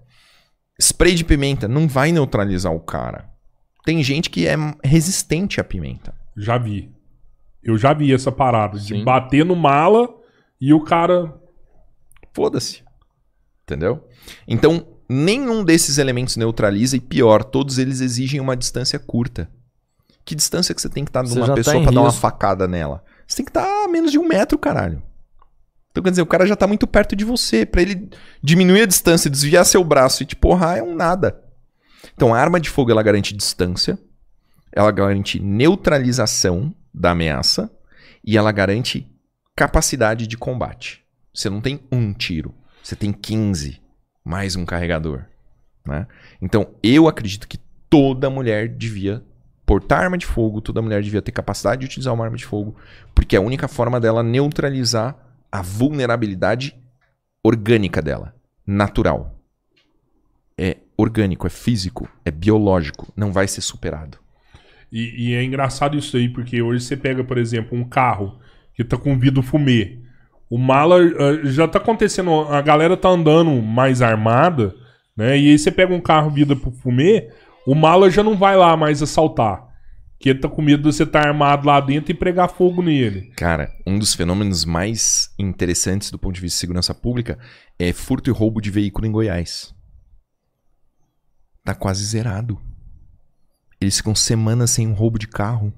Spray 0.80 1.14
de 1.14 1.24
pimenta 1.24 1.68
não 1.68 1.86
vai 1.86 2.10
neutralizar 2.10 2.72
o 2.72 2.80
cara. 2.80 3.30
Tem 3.84 4.02
gente 4.02 4.30
que 4.30 4.46
é 4.46 4.56
resistente 4.82 5.60
à 5.60 5.64
pimenta. 5.64 6.14
Já 6.36 6.56
vi. 6.56 6.90
Eu 7.62 7.76
já 7.76 7.92
vi 7.92 8.12
essa 8.12 8.32
parada 8.32 8.78
de 8.78 8.94
Sim. 8.94 9.04
bater 9.04 9.44
no 9.44 9.54
mala 9.54 10.08
e 10.58 10.72
o 10.72 10.80
cara. 10.80 11.34
Foda-se. 12.32 12.82
Entendeu? 13.62 14.08
Então, 14.48 14.86
nenhum 15.08 15.62
desses 15.62 15.98
elementos 15.98 16.36
neutraliza 16.36 16.96
e 16.96 17.00
pior, 17.00 17.44
todos 17.44 17.78
eles 17.78 18.00
exigem 18.00 18.40
uma 18.40 18.56
distância 18.56 18.98
curta. 18.98 19.48
Que 20.24 20.34
distância 20.34 20.74
que 20.74 20.80
você 20.80 20.88
tem 20.88 21.04
que 21.04 21.10
estar 21.10 21.22
de 21.22 21.32
uma 21.36 21.46
tá 21.46 21.54
pessoa 21.54 21.76
em 21.76 21.82
pra 21.82 21.92
dar 21.92 22.00
uma 22.00 22.12
facada 22.12 22.66
nela? 22.66 23.04
Você 23.26 23.36
tem 23.36 23.44
que 23.44 23.50
estar 23.50 23.84
a 23.84 23.88
menos 23.88 24.10
de 24.10 24.18
um 24.18 24.26
metro, 24.26 24.58
caralho. 24.58 25.02
Então, 25.90 26.02
quer 26.02 26.10
dizer, 26.10 26.22
o 26.22 26.26
cara 26.26 26.46
já 26.46 26.56
tá 26.56 26.66
muito 26.66 26.86
perto 26.86 27.14
de 27.14 27.24
você. 27.24 27.64
Pra 27.64 27.80
ele 27.80 28.10
diminuir 28.42 28.82
a 28.82 28.86
distância, 28.86 29.30
desviar 29.30 29.64
seu 29.64 29.84
braço 29.84 30.22
e 30.22 30.26
te 30.26 30.34
porrar 30.34 30.76
é 30.76 30.82
um 30.82 30.94
nada. 30.94 31.40
Então, 32.14 32.34
a 32.34 32.38
arma 32.38 32.60
de 32.60 32.68
fogo, 32.68 32.90
ela 32.90 33.02
garante 33.02 33.34
distância, 33.34 33.98
ela 34.72 34.90
garante 34.90 35.38
neutralização 35.40 36.74
da 36.92 37.12
ameaça 37.12 37.70
e 38.24 38.36
ela 38.36 38.50
garante 38.52 39.08
capacidade 39.56 40.26
de 40.26 40.36
combate. 40.36 41.04
Você 41.32 41.48
não 41.48 41.60
tem 41.60 41.80
um 41.90 42.12
tiro, 42.12 42.54
você 42.82 42.96
tem 42.96 43.12
15 43.12 43.80
mais 44.24 44.56
um 44.56 44.64
carregador. 44.64 45.24
Né? 45.86 46.06
Então, 46.40 46.74
eu 46.82 47.06
acredito 47.06 47.46
que 47.46 47.58
toda 47.88 48.30
mulher 48.30 48.68
devia 48.68 49.22
portar 49.66 50.02
arma 50.02 50.18
de 50.18 50.26
fogo, 50.26 50.60
toda 50.60 50.82
mulher 50.82 51.02
devia 51.02 51.22
ter 51.22 51.32
capacidade 51.32 51.80
de 51.80 51.86
utilizar 51.86 52.12
uma 52.12 52.24
arma 52.24 52.36
de 52.36 52.44
fogo, 52.44 52.76
porque 53.14 53.36
é 53.36 53.38
a 53.38 53.42
única 53.42 53.68
forma 53.68 54.00
dela 54.00 54.22
neutralizar 54.22 55.16
a 55.50 55.62
vulnerabilidade 55.62 56.76
orgânica 57.42 58.02
dela, 58.02 58.34
natural. 58.66 59.38
É 60.56 60.78
orgânico, 60.96 61.46
é 61.46 61.50
físico, 61.50 62.08
é 62.24 62.30
biológico, 62.30 63.12
não 63.16 63.32
vai 63.32 63.48
ser 63.48 63.60
superado. 63.60 64.18
E, 64.90 65.30
e 65.30 65.34
é 65.34 65.42
engraçado 65.42 65.96
isso 65.96 66.16
aí, 66.16 66.28
porque 66.28 66.62
hoje 66.62 66.84
você 66.84 66.96
pega, 66.96 67.24
por 67.24 67.36
exemplo, 67.36 67.76
um 67.76 67.84
carro 67.84 68.38
que 68.74 68.84
tá 68.84 68.96
com 68.96 69.18
vidro 69.18 69.42
fumê. 69.42 69.98
O 70.48 70.58
mala 70.58 70.96
ah, 70.98 71.40
já 71.44 71.66
tá 71.66 71.78
acontecendo, 71.78 72.32
a 72.42 72.60
galera 72.60 72.96
tá 72.96 73.08
andando 73.08 73.50
mais 73.60 74.02
armada, 74.02 74.74
né? 75.16 75.38
E 75.38 75.50
aí 75.50 75.58
você 75.58 75.70
pega 75.70 75.92
um 75.92 76.00
carro 76.00 76.30
vidro 76.30 76.56
pro 76.56 76.70
fumê, 76.70 77.28
o 77.66 77.74
mala 77.74 78.10
já 78.10 78.22
não 78.22 78.36
vai 78.36 78.56
lá 78.56 78.76
mais 78.76 79.02
assaltar. 79.02 79.72
Que 80.18 80.30
ele 80.30 80.38
tá 80.38 80.48
com 80.48 80.62
medo 80.62 80.82
de 80.82 80.94
você 80.94 81.02
estar 81.02 81.26
armado 81.26 81.66
lá 81.66 81.80
dentro 81.80 82.10
e 82.10 82.14
pregar 82.14 82.48
fogo 82.48 82.80
nele. 82.82 83.32
Cara, 83.36 83.70
um 83.86 83.98
dos 83.98 84.14
fenômenos 84.14 84.64
mais 84.64 85.34
interessantes 85.38 86.10
do 86.10 86.18
ponto 86.18 86.34
de 86.34 86.40
vista 86.40 86.56
de 86.56 86.60
segurança 86.60 86.94
pública 86.94 87.38
é 87.78 87.92
furto 87.92 88.30
e 88.30 88.32
roubo 88.32 88.60
de 88.60 88.70
veículo 88.70 89.06
em 89.06 89.12
Goiás. 89.12 89.74
Tá 91.64 91.74
quase 91.74 92.04
zerado. 92.04 92.58
Eles 93.80 93.96
ficam 93.98 94.14
semanas 94.14 94.70
sem 94.70 94.86
um 94.86 94.94
roubo 94.94 95.18
de 95.18 95.28
carro. 95.28 95.72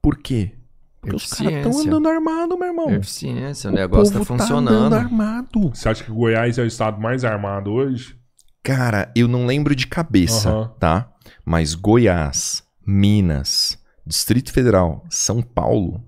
Por 0.00 0.18
quê? 0.18 0.52
Porque 1.00 1.16
os 1.16 1.32
caras 1.32 1.54
estão 1.54 1.80
andando 1.80 2.08
armado, 2.08 2.58
meu 2.58 2.68
irmão. 2.68 2.90
Eficiência, 2.90 3.70
o 3.70 3.72
negócio 3.72 4.12
tá 4.12 4.18
povo 4.18 4.36
funcionando. 4.36 4.76
andando 4.76 4.94
armado. 4.94 5.70
Você 5.70 5.88
acha 5.88 6.04
que 6.04 6.10
Goiás 6.10 6.58
é 6.58 6.62
o 6.62 6.66
estado 6.66 7.00
mais 7.00 7.24
armado 7.24 7.70
hoje? 7.70 8.17
Cara, 8.62 9.10
eu 9.14 9.26
não 9.28 9.46
lembro 9.46 9.74
de 9.74 9.86
cabeça, 9.86 10.50
Aham. 10.50 10.74
tá? 10.78 11.10
Mas 11.44 11.74
Goiás, 11.74 12.62
Minas, 12.86 13.78
Distrito 14.06 14.52
Federal, 14.52 15.04
São 15.10 15.40
Paulo 15.42 16.02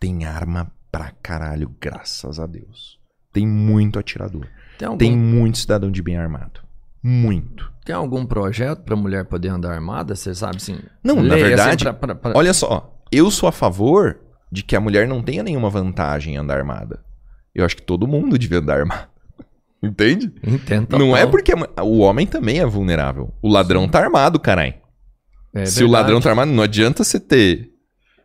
tem 0.00 0.24
arma 0.24 0.70
pra 0.90 1.10
caralho, 1.22 1.74
graças 1.80 2.38
a 2.38 2.46
Deus. 2.46 2.98
Tem 3.32 3.46
muito 3.46 3.98
atirador. 3.98 4.46
Tem 4.78 4.86
algum, 4.86 4.98
Tem 4.98 5.10
tem... 5.10 5.18
muito 5.18 5.58
cidadão 5.58 5.90
de 5.90 6.02
bem 6.02 6.16
armado. 6.16 6.60
Muito. 7.02 7.70
algum 7.92 8.26
projeto 8.26 8.82
pra 8.82 8.96
mulher 8.96 9.26
poder 9.26 9.48
andar 9.48 9.72
armada? 9.72 10.14
Você 10.16 10.34
sabe, 10.34 10.56
assim... 10.56 10.78
Não, 11.04 11.16
na 11.22 11.34
assim, 11.34 11.42
verdade, 11.44 11.84
pra- 11.84 11.92
pra- 11.94 12.14
pra- 12.14 12.32
Olha 12.34 12.52
só, 12.52 12.98
eu 13.12 13.30
sou 13.30 13.48
a 13.48 13.52
favor 13.52 14.18
de 14.50 14.62
que 14.62 14.74
a 14.74 14.80
mulher 14.80 15.06
não 15.06 15.22
tenha 15.22 15.42
nenhuma 15.42 15.70
vantagem 15.70 16.34
em 16.34 16.36
andar 16.36 16.56
armada. 16.58 17.04
Eu 17.54 17.64
acho 17.64 17.76
que 17.76 17.82
todo 17.82 18.08
mundo 18.08 18.38
devia 18.38 18.58
andar 18.58 18.78
armado. 18.80 19.08
Entende? 19.86 20.32
Entendo 20.46 20.98
Não 20.98 21.16
é 21.16 21.26
porque 21.26 21.52
o 21.82 21.98
homem 21.98 22.26
também 22.26 22.58
é 22.60 22.66
vulnerável. 22.66 23.32
O 23.42 23.48
ladrão 23.48 23.88
tá 23.88 24.00
armado, 24.00 24.38
caralho. 24.40 24.74
É 25.54 25.64
Se 25.64 25.76
o 25.82 25.86
verdade. 25.86 25.92
ladrão 25.92 26.20
tá 26.20 26.30
armado, 26.30 26.50
não 26.52 26.62
adianta 26.62 27.02
você 27.04 27.18
ter 27.18 27.70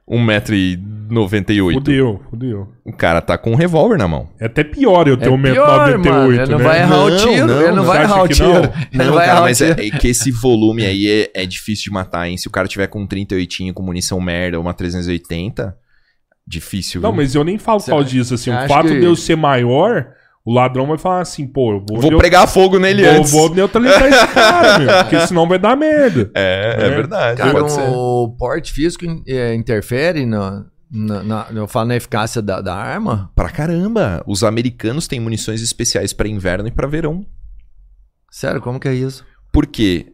1,98m. 0.09 1.73
Fudeu, 1.73 2.21
fudeu. 2.29 2.67
O 2.85 2.91
cara 2.91 3.21
tá 3.21 3.37
com 3.37 3.51
um 3.51 3.55
revólver 3.55 3.97
na 3.97 4.07
mão. 4.07 4.29
É 4.39 4.45
até 4.45 4.63
pior 4.63 5.07
eu 5.07 5.17
ter 5.17 5.27
É 5.27 5.29
1,98m, 5.31 5.51
pior, 5.53 5.89
mano. 6.13 6.33
Ele 6.33 6.45
não 6.51 6.57
né? 6.57 6.63
vai 6.63 6.79
errar 6.79 6.99
o 7.05 7.09
Não, 7.09 7.17
tiro. 7.17 7.47
não, 7.47 7.61
ele 7.61 7.71
não 7.71 7.83
vai 7.83 7.97
você 7.97 8.03
errar 8.03 8.23
o 8.23 8.27
tiro. 8.27 8.47
não? 8.49 8.61
Não, 8.93 9.05
não 9.05 9.13
vai 9.13 9.25
cara, 9.25 9.37
errar 9.37 9.41
mas 9.41 9.61
o 9.61 9.63
é, 9.63 9.69
é 9.71 9.89
que 9.91 10.07
esse 10.07 10.31
volume 10.31 10.85
aí 10.85 11.07
é, 11.07 11.31
é 11.43 11.45
difícil 11.45 11.85
de 11.85 11.91
matar, 11.91 12.27
hein? 12.27 12.37
Se 12.37 12.47
o 12.47 12.51
cara 12.51 12.67
tiver 12.67 12.87
com 12.87 13.01
um 13.01 13.07
38 13.07 13.73
com 13.73 13.83
munição 13.83 14.19
merda 14.19 14.57
ou 14.57 14.63
uma 14.63 14.73
380, 14.73 15.75
difícil, 16.45 17.01
Não, 17.01 17.11
viu? 17.11 17.17
mas 17.17 17.35
eu 17.35 17.43
nem 17.43 17.57
falo 17.57 17.77
acha- 17.79 18.03
disso. 18.03 18.33
Assim, 18.33 18.51
o 18.51 18.67
fato 18.67 18.87
que- 18.89 18.99
de 18.99 19.05
eu 19.05 19.15
ser 19.15 19.35
maior, 19.37 20.07
o 20.43 20.53
ladrão 20.53 20.87
vai 20.87 20.97
falar 20.97 21.21
assim, 21.21 21.45
pô, 21.47 21.73
eu 21.73 21.85
vou, 21.87 21.99
Vou 22.01 22.17
pregar 22.17 22.47
fogo 22.47 22.79
nele 22.79 23.03
vou, 23.03 23.11
antes. 23.19 23.31
vou 23.31 23.53
neutralizar 23.53 24.05
esse 24.07 24.27
cara, 24.33 24.79
meu. 24.79 24.87
Porque 25.03 25.19
senão 25.27 25.47
vai 25.47 25.59
dar 25.59 25.75
merda. 25.77 26.31
É, 26.35 26.77
é, 26.79 26.85
É. 26.87 26.89
verdade. 26.89 27.37
Cara, 27.37 27.51
pode 27.51 27.71
ser. 27.71 27.81
o 27.89 28.29
porte 28.37 28.73
físico 28.73 29.05
é, 29.27 29.53
interfere 29.53 30.25
na, 30.25 30.65
na, 30.91 31.23
na- 31.23 31.47
eu 31.53 31.67
falo 31.67 31.89
na 31.89 31.95
eficácia 31.95 32.41
da, 32.41 32.59
da 32.59 32.75
arma? 32.75 33.31
Pra 33.35 33.49
caramba. 33.49 34.23
Os 34.25 34.43
americanos 34.43 35.07
têm 35.07 35.19
munições 35.19 35.61
especiais 35.61 36.11
pra 36.13 36.27
inverno 36.27 36.67
e 36.67 36.71
pra 36.71 36.87
verão. 36.87 37.23
Sério, 38.31 38.61
como 38.61 38.79
que 38.79 38.87
é 38.87 38.93
isso? 38.93 39.25
Porque 39.51 40.07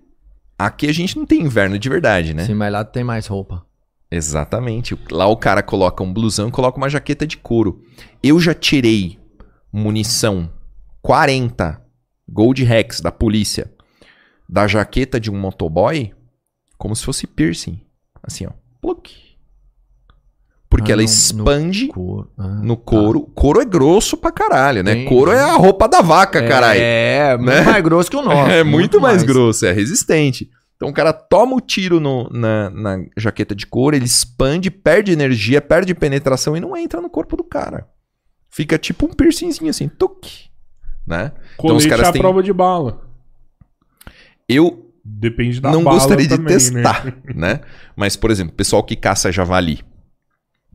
aqui 0.57 0.89
a 0.89 0.93
gente 0.93 1.15
não 1.17 1.25
tem 1.25 1.41
inverno 1.41 1.77
de 1.79 1.87
verdade, 1.87 2.33
né? 2.33 2.43
Sim, 2.45 2.55
mas 2.55 2.71
lá 2.73 2.83
tem 2.83 3.03
mais 3.03 3.27
roupa. 3.27 3.63
Exatamente. 4.11 4.97
Lá 5.11 5.27
o 5.27 5.37
cara 5.37 5.61
coloca 5.61 6.03
um 6.03 6.11
blusão 6.11 6.47
e 6.47 6.51
coloca 6.51 6.77
uma 6.77 6.89
jaqueta 6.89 7.27
de 7.27 7.37
couro. 7.37 7.81
Eu 8.23 8.39
já 8.39 8.53
tirei 8.53 9.19
munição 9.77 10.49
40 11.01 11.81
Gold 12.27 12.63
Rex 12.63 12.99
da 12.99 13.11
polícia 13.11 13.71
da 14.49 14.67
jaqueta 14.67 15.19
de 15.19 15.29
um 15.31 15.37
motoboy 15.39 16.13
como 16.77 16.95
se 16.95 17.03
fosse 17.05 17.25
piercing. 17.27 17.79
Assim, 18.23 18.45
ó. 18.45 18.51
Pluc. 18.81 19.11
Porque 20.69 20.91
Ah, 20.91 20.95
ela 20.95 21.01
no- 21.01 21.07
no 21.07 21.13
expande 21.13 21.87
Couro. 21.87 22.29
Ah, 22.37 22.47
no 22.47 22.75
couro. 22.75 23.21
Couro 23.33 23.61
é 23.61 23.65
grosso 23.65 24.17
pra 24.17 24.31
caralho, 24.31 24.83
né? 24.83 24.93
Tem- 24.95 25.05
Couro 25.05 25.31
é 25.31 25.39
a 25.41 25.55
roupa 25.55 25.87
da 25.87 26.01
vaca, 26.01 26.41
tá. 26.41 26.47
caralho. 26.47 26.79
É, 26.81 27.37
muito 27.37 27.49
Né? 27.49 27.61
mais 27.61 27.83
grosso 27.83 28.09
que 28.11 28.17
o 28.17 28.21
nosso. 28.21 28.51
é 28.51 28.63
muito, 28.63 28.99
mais, 28.99 29.23
grosso, 29.23 29.65
é 29.65 29.71
resistente. 29.71 30.49
Então 30.75 30.89
o 30.89 30.93
cara 30.93 31.13
toma 31.13 31.55
o 31.55 31.61
tiro 31.61 31.99
no- 31.99 32.29
na, 32.29 32.69
na 32.69 32.97
jaqueta 33.15 33.55
de 33.55 33.65
couro, 33.65 33.95
ele 33.95 34.05
expande, 34.05 34.69
perde 34.69 35.11
energia, 35.11 35.61
perde 35.61 35.95
penetração 35.95 36.55
e 36.55 36.59
não 36.59 36.75
entra 36.75 36.99
no 37.01 37.09
corpo 37.09 37.35
do 37.37 37.43
cara. 37.43 37.87
Fica 38.57 38.75
tipo 38.79 39.05
um 39.05 39.09
piercingzinho 39.13 39.69
assim, 39.69 39.87
tuc. 39.87 40.25
Né? 41.05 41.31
Colete 41.57 41.77
os 41.77 41.85
caras 41.85 42.07
é 42.07 42.09
a 42.09 42.11
têm- 42.11 42.21
prova 42.23 42.41
de 42.41 42.51
bala. 42.51 43.07
Eu 44.49 44.83
Depende 45.05 45.61
da 45.61 45.71
não 45.71 45.83
bala 45.83 45.97
gostaria 45.99 46.25
de 46.27 46.35
também, 46.35 46.47
testar, 46.53 47.05
Né? 47.05 47.13
né? 47.35 47.61
Mas, 47.95 48.15
por 48.15 48.31
exemplo, 48.31 48.53
pessoal 48.55 48.83
que 48.83 48.95
caça 48.95 49.31
javali. 49.31 49.81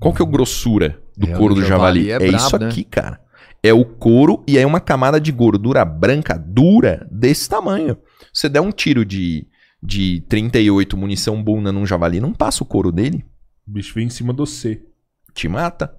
Qual 0.00 0.14
que 0.14 0.22
é 0.22 0.24
a 0.24 0.28
grossura 0.28 1.02
do 1.16 1.28
É, 1.28 1.36
couro 1.36 1.54
do 1.56 1.64
javali? 1.64 2.04
javali 2.06 2.10
É, 2.12 2.14
é 2.28 2.30
brabo, 2.30 2.46
isso 2.46 2.58
né? 2.58 2.66
aqui, 2.68 2.84
cara. 2.84 3.20
É 3.64 3.72
o 3.74 3.84
couro 3.84 4.44
e 4.46 4.56
aí 4.56 4.64
uma 4.64 4.80
camada 4.80 5.20
de 5.20 5.32
gordura 5.32 5.84
branca 5.84 6.38
dura 6.38 7.06
desse 7.10 7.48
tamanho. 7.48 7.98
Você 8.32 8.48
der 8.48 8.60
um 8.60 8.70
tiro 8.70 9.04
de, 9.04 9.46
de 9.82 10.20
38 10.28 10.96
munição 10.96 11.42
bunda 11.42 11.72
num 11.72 11.84
javali, 11.84 12.20
não 12.20 12.32
passa 12.32 12.62
o 12.62 12.66
couro 12.66 12.92
dele, 12.92 13.24
O 13.66 13.70
bicho 13.72 13.92
vem 13.94 14.06
em 14.06 14.10
cima 14.10 14.32
do 14.32 14.46
C. 14.46 14.82
te 15.34 15.46
mata. 15.48 15.94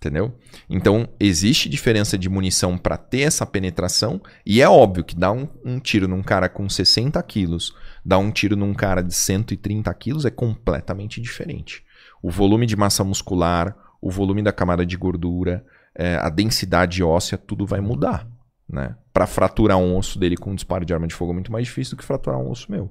Entendeu? 0.00 0.34
Então, 0.68 1.06
existe 1.20 1.68
diferença 1.68 2.16
de 2.16 2.26
munição 2.26 2.78
para 2.78 2.96
ter 2.96 3.20
essa 3.20 3.44
penetração. 3.44 4.18
E 4.46 4.62
é 4.62 4.68
óbvio 4.68 5.04
que 5.04 5.14
dar 5.14 5.30
um, 5.30 5.46
um 5.62 5.78
tiro 5.78 6.08
num 6.08 6.22
cara 6.22 6.48
com 6.48 6.66
60 6.70 7.22
quilos, 7.24 7.76
dar 8.02 8.16
um 8.16 8.30
tiro 8.30 8.56
num 8.56 8.72
cara 8.72 9.02
de 9.02 9.12
130 9.12 9.92
quilos 9.92 10.24
é 10.24 10.30
completamente 10.30 11.20
diferente. 11.20 11.84
O 12.22 12.30
volume 12.30 12.64
de 12.64 12.76
massa 12.76 13.04
muscular, 13.04 13.76
o 14.00 14.10
volume 14.10 14.42
da 14.42 14.54
camada 14.54 14.86
de 14.86 14.96
gordura, 14.96 15.62
é, 15.94 16.16
a 16.16 16.30
densidade 16.30 17.02
óssea, 17.02 17.36
tudo 17.36 17.66
vai 17.66 17.80
mudar. 17.80 18.26
Né? 18.66 18.96
Para 19.12 19.26
fraturar 19.26 19.76
um 19.76 19.98
osso 19.98 20.18
dele 20.18 20.36
com 20.36 20.52
um 20.52 20.54
disparo 20.54 20.84
de 20.84 20.94
arma 20.94 21.06
de 21.06 21.14
fogo 21.14 21.32
é 21.32 21.34
muito 21.34 21.52
mais 21.52 21.66
difícil 21.66 21.94
do 21.94 21.98
que 21.98 22.06
fraturar 22.06 22.40
um 22.40 22.50
osso 22.50 22.72
meu. 22.72 22.90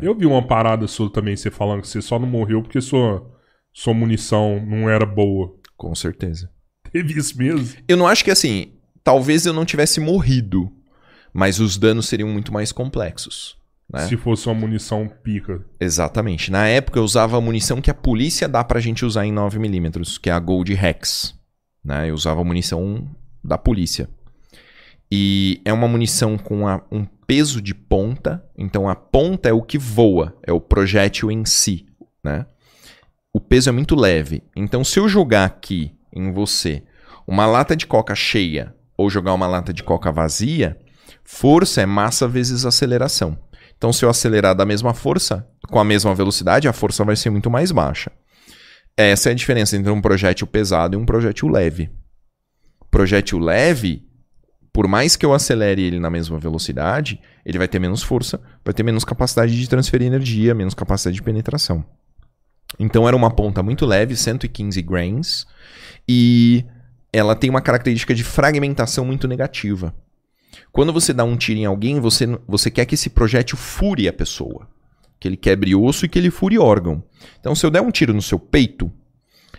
Eu 0.00 0.14
vi 0.14 0.24
uma 0.24 0.46
parada 0.46 0.86
sua 0.86 1.10
também, 1.10 1.34
você 1.34 1.50
falando 1.50 1.80
que 1.80 1.88
você 1.88 2.00
só 2.00 2.16
não 2.16 2.28
morreu 2.28 2.62
porque 2.62 2.80
sua, 2.80 3.28
sua 3.72 3.92
munição 3.92 4.64
não 4.64 4.88
era 4.88 5.04
boa. 5.04 5.60
Com 5.76 5.94
certeza. 5.94 6.50
Teve 6.92 7.18
isso 7.18 7.36
mesmo? 7.38 7.76
Eu 7.88 7.96
não 7.96 8.06
acho 8.06 8.24
que 8.24 8.30
assim, 8.30 8.72
talvez 9.02 9.46
eu 9.46 9.52
não 9.52 9.64
tivesse 9.64 9.98
morrido, 10.00 10.70
mas 11.32 11.58
os 11.58 11.76
danos 11.78 12.06
seriam 12.06 12.28
muito 12.28 12.52
mais 12.52 12.70
complexos. 12.72 13.56
né? 13.92 14.06
Se 14.08 14.16
fosse 14.16 14.46
uma 14.46 14.54
munição 14.54 15.10
pica. 15.22 15.64
Exatamente. 15.80 16.50
Na 16.50 16.66
época 16.66 16.98
eu 16.98 17.04
usava 17.04 17.36
a 17.36 17.40
munição 17.40 17.80
que 17.80 17.90
a 17.90 17.94
polícia 17.94 18.48
dá 18.48 18.62
pra 18.64 18.80
gente 18.80 19.04
usar 19.04 19.24
em 19.26 19.32
9mm, 19.32 20.18
que 20.20 20.30
é 20.30 20.32
a 20.32 20.38
Gold 20.38 20.72
Rex. 20.74 21.34
Né? 21.84 22.10
Eu 22.10 22.14
usava 22.14 22.40
a 22.40 22.44
munição 22.44 23.08
da 23.42 23.58
polícia. 23.58 24.08
E 25.10 25.60
é 25.64 25.72
uma 25.72 25.88
munição 25.88 26.38
com 26.38 26.66
a- 26.66 26.82
um 26.90 27.04
peso 27.26 27.60
de 27.60 27.74
ponta. 27.74 28.42
Então 28.56 28.88
a 28.88 28.94
ponta 28.94 29.48
é 29.48 29.52
o 29.52 29.62
que 29.62 29.76
voa, 29.78 30.36
é 30.42 30.52
o 30.52 30.60
projétil 30.60 31.30
em 31.30 31.44
si. 31.44 31.86
Né? 32.24 32.46
O 33.32 33.40
peso 33.40 33.68
é 33.68 33.72
muito 33.72 33.94
leve. 33.94 34.42
Então 34.54 34.84
se 34.84 34.98
eu 34.98 35.08
jogar 35.08 35.44
aqui 35.44 35.96
em 36.12 36.32
você 36.32 36.82
uma 37.26 37.46
lata 37.46 37.74
de 37.74 37.86
coca 37.86 38.14
cheia 38.14 38.74
ou 38.96 39.08
jogar 39.08 39.32
uma 39.32 39.46
lata 39.46 39.72
de 39.72 39.82
coca 39.82 40.12
vazia, 40.12 40.78
força 41.24 41.80
é 41.80 41.86
massa 41.86 42.28
vezes 42.28 42.64
aceleração. 42.66 43.38
Então, 43.76 43.92
se 43.92 44.04
eu 44.04 44.08
acelerar 44.08 44.54
da 44.54 44.64
mesma 44.64 44.94
força, 44.94 45.44
com 45.68 45.80
a 45.80 45.84
mesma 45.84 46.14
velocidade, 46.14 46.68
a 46.68 46.72
força 46.72 47.04
vai 47.04 47.16
ser 47.16 47.30
muito 47.30 47.50
mais 47.50 47.72
baixa. 47.72 48.12
Essa 48.96 49.30
é 49.30 49.32
a 49.32 49.34
diferença 49.34 49.76
entre 49.76 49.90
um 49.90 50.00
projétil 50.00 50.46
pesado 50.46 50.96
e 50.96 51.00
um 51.00 51.04
projétil 51.04 51.48
leve. 51.48 51.90
Projétil 52.92 53.40
leve, 53.40 54.06
por 54.72 54.86
mais 54.86 55.16
que 55.16 55.26
eu 55.26 55.34
acelere 55.34 55.82
ele 55.82 55.98
na 55.98 56.10
mesma 56.10 56.38
velocidade, 56.38 57.20
ele 57.44 57.58
vai 57.58 57.66
ter 57.66 57.80
menos 57.80 58.04
força, 58.04 58.40
vai 58.64 58.72
ter 58.72 58.84
menos 58.84 59.04
capacidade 59.04 59.58
de 59.58 59.68
transferir 59.68 60.06
energia, 60.06 60.54
menos 60.54 60.74
capacidade 60.74 61.16
de 61.16 61.22
penetração. 61.22 61.84
Então 62.78 63.06
era 63.06 63.16
uma 63.16 63.30
ponta 63.30 63.62
muito 63.62 63.86
leve, 63.86 64.16
115 64.16 64.80
grains, 64.82 65.46
e 66.08 66.64
ela 67.12 67.36
tem 67.36 67.50
uma 67.50 67.60
característica 67.60 68.14
de 68.14 68.24
fragmentação 68.24 69.04
muito 69.04 69.28
negativa. 69.28 69.94
Quando 70.70 70.92
você 70.92 71.12
dá 71.12 71.24
um 71.24 71.36
tiro 71.36 71.60
em 71.60 71.66
alguém, 71.66 72.00
você, 72.00 72.26
você 72.46 72.70
quer 72.70 72.86
que 72.86 72.94
esse 72.94 73.10
projétil 73.10 73.56
fure 73.56 74.08
a 74.08 74.12
pessoa. 74.12 74.68
Que 75.20 75.28
ele 75.28 75.36
quebre 75.36 75.74
osso 75.74 76.04
e 76.04 76.08
que 76.08 76.18
ele 76.18 76.30
fure 76.30 76.58
órgão. 76.58 77.02
Então, 77.38 77.54
se 77.54 77.64
eu 77.64 77.70
der 77.70 77.82
um 77.82 77.90
tiro 77.90 78.12
no 78.12 78.22
seu 78.22 78.38
peito, 78.38 78.90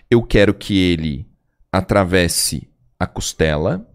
eu 0.09 0.21
quero 0.21 0.53
que 0.53 0.77
ele 0.77 1.27
atravesse 1.71 2.67
a 2.99 3.07
costela, 3.07 3.87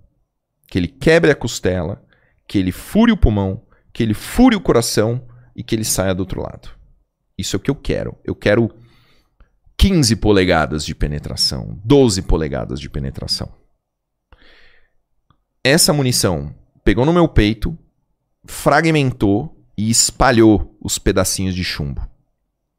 que 0.66 0.78
ele 0.78 0.88
quebre 0.88 1.30
a 1.30 1.34
costela, 1.34 2.02
que 2.46 2.58
ele 2.58 2.72
fure 2.72 3.12
o 3.12 3.16
pulmão, 3.16 3.62
que 3.92 4.02
ele 4.02 4.14
fure 4.14 4.56
o 4.56 4.60
coração 4.60 5.26
e 5.54 5.62
que 5.62 5.74
ele 5.74 5.84
saia 5.84 6.14
do 6.14 6.20
outro 6.20 6.40
lado. 6.40 6.70
Isso 7.36 7.54
é 7.54 7.58
o 7.58 7.60
que 7.60 7.70
eu 7.70 7.74
quero. 7.74 8.16
Eu 8.24 8.34
quero 8.34 8.70
15 9.78 10.16
polegadas 10.16 10.84
de 10.84 10.92
penetração, 10.94 11.78
12 11.84 12.22
polegadas 12.22 12.80
de 12.80 12.90
penetração. 12.90 13.48
Essa 15.62 15.92
munição 15.92 16.52
pegou 16.82 17.06
no 17.06 17.12
meu 17.12 17.28
peito, 17.28 17.78
fragmentou 18.44 19.56
e 19.76 19.88
espalhou 19.88 20.76
os 20.82 20.98
pedacinhos 20.98 21.54
de 21.54 21.62
chumbo. 21.62 22.04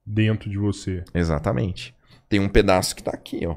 Dentro 0.05 0.49
de 0.49 0.57
você. 0.57 1.05
Exatamente. 1.13 1.95
Tem 2.27 2.39
um 2.39 2.49
pedaço 2.49 2.95
que 2.95 3.03
tá 3.03 3.11
aqui, 3.11 3.45
ó. 3.47 3.55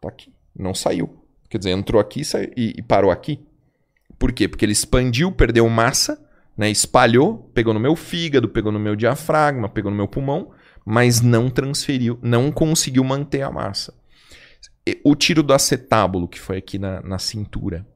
Tá 0.00 0.08
aqui. 0.08 0.32
Não 0.56 0.74
saiu. 0.74 1.24
Quer 1.48 1.58
dizer, 1.58 1.70
entrou 1.70 2.00
aqui 2.00 2.22
e 2.22 2.24
saiu- 2.24 2.52
e, 2.56 2.74
e 2.78 2.82
parou 2.82 3.10
aqui. 3.10 3.38
Por 4.18 4.32
quê? 4.32 4.48
Porque 4.48 4.64
ele 4.64 4.72
expandiu, 4.72 5.30
perdeu 5.30 5.68
massa, 5.68 6.20
né? 6.56 6.68
Espalhou, 6.70 7.50
pegou 7.54 7.72
no 7.72 7.80
meu 7.80 7.94
fígado, 7.94 8.48
pegou 8.48 8.72
no 8.72 8.80
meu 8.80 8.96
diafragma, 8.96 9.68
pegou 9.68 9.90
no 9.90 9.96
meu 9.96 10.08
pulmão, 10.08 10.50
mas 10.84 11.20
não 11.20 11.48
transferiu, 11.50 12.18
não 12.22 12.50
conseguiu 12.50 13.04
manter 13.04 13.42
a 13.42 13.50
massa. 13.50 13.94
O 15.04 15.14
tiro 15.14 15.42
do 15.42 15.52
acetábulo, 15.52 16.26
que 16.26 16.40
foi 16.40 16.56
aqui 16.58 16.78
na, 16.78 17.00
na 17.02 17.18
cintura, 17.18 17.86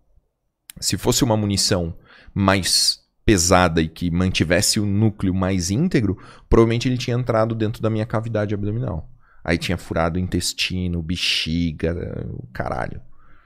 se 0.80 0.96
fosse 0.96 1.24
uma 1.24 1.36
munição 1.36 1.96
mais 2.32 3.00
pesada 3.24 3.80
e 3.80 3.88
que 3.88 4.10
mantivesse 4.10 4.78
o 4.78 4.86
núcleo 4.86 5.34
mais 5.34 5.70
íntegro, 5.70 6.16
provavelmente 6.48 6.88
ele 6.88 6.98
tinha 6.98 7.16
entrado 7.16 7.54
dentro 7.54 7.82
da 7.82 7.88
minha 7.90 8.04
cavidade 8.06 8.54
abdominal. 8.54 9.08
Aí 9.42 9.58
tinha 9.58 9.76
furado 9.78 10.18
o 10.18 10.22
intestino, 10.22 11.02
bexiga, 11.02 12.26
o 12.30 12.46
caralho. 12.52 13.00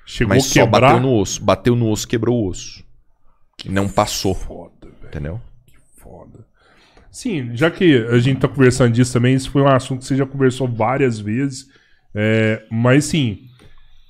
Chegou 0.05 0.35
Mas 0.35 0.47
só 0.47 0.65
quebrar. 0.65 0.81
bateu 0.81 1.01
no 1.01 1.15
osso. 1.15 1.45
Bateu 1.45 1.77
no 1.77 1.91
osso, 1.91 2.09
quebrou 2.09 2.43
o 2.43 2.49
osso. 2.49 2.85
E 3.65 3.69
não 3.69 3.89
passou, 3.89 4.35
Foda, 4.35 4.87
velho. 4.87 5.07
entendeu? 5.07 5.41
Foda. 5.97 6.47
Sim, 7.11 7.57
já 7.57 7.71
que 7.71 7.97
a 8.11 8.19
gente 8.19 8.41
tá 8.41 8.49
conversando 8.49 8.93
disso 8.93 9.13
também, 9.13 9.35
isso 9.35 9.51
foi 9.51 9.63
um 9.63 9.69
assunto 9.69 10.01
que 10.01 10.07
você 10.07 10.17
já 10.17 10.27
conversou 10.27 10.69
várias 10.69 11.19
vezes. 11.19 11.67
É, 12.15 12.65
mas 12.71 13.07
sim, 13.07 13.41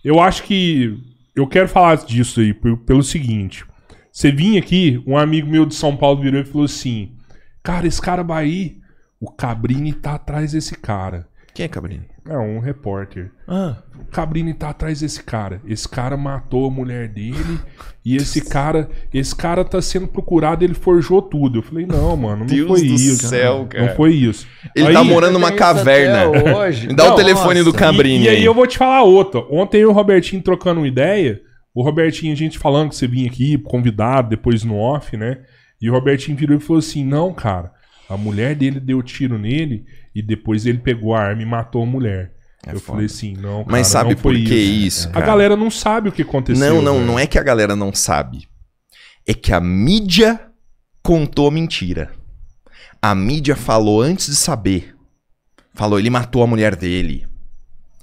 eu 0.04 0.20
acho 0.20 0.44
que 0.44 0.98
eu 1.36 1.46
quero 1.48 1.68
falar 1.68 1.96
disso 1.98 2.40
aí 2.40 2.54
pe- 2.54 2.76
pelo 2.78 3.04
seguinte. 3.04 3.64
Você 4.12 4.32
vinha 4.32 4.60
aqui, 4.60 5.02
um 5.06 5.18
amigo 5.18 5.50
meu 5.50 5.66
de 5.66 5.76
São 5.76 5.96
Paulo 5.96 6.22
virou 6.22 6.40
e 6.42 6.46
falou 6.46 6.66
assim: 6.66 7.12
Cara, 7.64 7.86
esse 7.88 8.02
cara 8.02 8.24
Bahia, 8.24 8.76
o 9.20 9.32
Cabrini 9.32 9.94
tá 9.94 10.16
atrás 10.16 10.52
desse 10.52 10.76
cara. 10.76 11.27
Quem 11.58 11.64
é 11.64 11.68
Cabrini? 11.68 12.02
É 12.28 12.38
um 12.38 12.60
repórter. 12.60 13.32
Ah, 13.48 13.78
O 14.00 14.04
Cabrini 14.12 14.54
tá 14.54 14.68
atrás 14.70 15.00
desse 15.00 15.20
cara. 15.24 15.60
Esse 15.66 15.88
cara 15.88 16.16
matou 16.16 16.68
a 16.68 16.70
mulher 16.70 17.08
dele 17.08 17.58
e 18.06 18.14
esse 18.14 18.40
cara, 18.48 18.88
esse 19.12 19.34
cara 19.34 19.64
tá 19.64 19.82
sendo 19.82 20.06
procurado, 20.06 20.62
ele 20.64 20.74
forjou 20.74 21.20
tudo. 21.20 21.58
Eu 21.58 21.62
falei: 21.64 21.84
"Não, 21.84 22.16
mano, 22.16 22.36
não 22.40 22.46
Deus 22.46 22.68
foi 22.68 22.86
do 22.86 22.94
isso. 22.94 23.26
céu, 23.26 23.66
cara. 23.68 23.86
Não 23.88 23.96
foi 23.96 24.14
isso". 24.14 24.46
ele 24.76 24.86
Aí- 24.86 24.92
tá 24.94 25.02
morando 25.02 25.32
numa 25.32 25.50
caverna. 25.50 26.28
hoje. 26.58 26.86
Me 26.86 26.94
dá 26.94 27.06
o 27.06 27.08
Não, 27.08 27.16
telefone 27.16 27.58
do 27.58 27.72
nossa. 27.72 27.78
Cabrini. 27.78 28.26
E, 28.26 28.26
e 28.26 28.28
aí 28.28 28.44
eu 28.44 28.54
vou 28.54 28.64
te 28.68 28.78
falar 28.78 29.02
outra. 29.02 29.40
Ontem 29.50 29.78
eu 29.78 29.88
e 29.88 29.90
o 29.90 29.92
Robertinho 29.92 30.40
trocando 30.40 30.78
uma 30.80 30.86
ideia. 30.86 31.40
O 31.74 31.82
Robertinho, 31.82 32.32
a 32.32 32.36
gente 32.36 32.56
falando 32.56 32.90
que 32.90 32.94
você 32.94 33.08
vinha 33.08 33.26
aqui, 33.28 33.58
convidado, 33.58 34.28
depois 34.28 34.62
no 34.62 34.76
off, 34.76 35.16
né? 35.16 35.38
E 35.82 35.90
o 35.90 35.92
Robertinho 35.92 36.36
virou 36.36 36.56
e 36.56 36.60
falou 36.60 36.78
assim: 36.78 37.04
Não, 37.04 37.34
cara, 37.34 37.72
a 38.08 38.16
mulher 38.16 38.54
dele 38.54 38.78
deu 38.78 39.02
tiro 39.02 39.36
nele 39.36 39.84
e 40.18 40.22
depois 40.22 40.66
ele 40.66 40.78
pegou 40.78 41.14
a 41.14 41.20
arma 41.20 41.42
e 41.42 41.46
matou 41.46 41.82
a 41.82 41.86
mulher. 41.86 42.32
É 42.66 42.70
eu 42.74 42.80
foda. 42.80 42.92
falei 42.92 43.06
assim: 43.06 43.34
Não, 43.34 43.58
cara, 43.64 43.66
Mas 43.70 43.86
sabe 43.86 44.14
não 44.14 44.20
por 44.20 44.34
que 44.34 44.40
isso. 44.54 45.08
isso, 45.08 45.10
A 45.12 45.20
galera 45.20 45.56
não 45.56 45.70
sabe 45.70 46.08
o 46.08 46.12
que 46.12 46.22
aconteceu. 46.22 46.74
Não, 46.74 46.82
não, 46.82 46.94
velho. 46.94 47.06
não 47.06 47.18
é 47.18 47.26
que 47.26 47.38
a 47.38 47.42
galera 47.42 47.76
não 47.76 47.92
sabe. 47.94 48.48
É 49.26 49.32
que 49.34 49.52
a 49.52 49.60
mídia 49.60 50.40
contou 51.02 51.48
a 51.48 51.50
mentira. 51.50 52.10
A 53.00 53.14
mídia 53.14 53.54
falou 53.54 54.02
antes 54.02 54.26
de 54.26 54.36
saber. 54.36 54.94
Falou, 55.74 55.98
ele 56.00 56.10
matou 56.10 56.42
a 56.42 56.46
mulher 56.46 56.74
dele. 56.74 57.24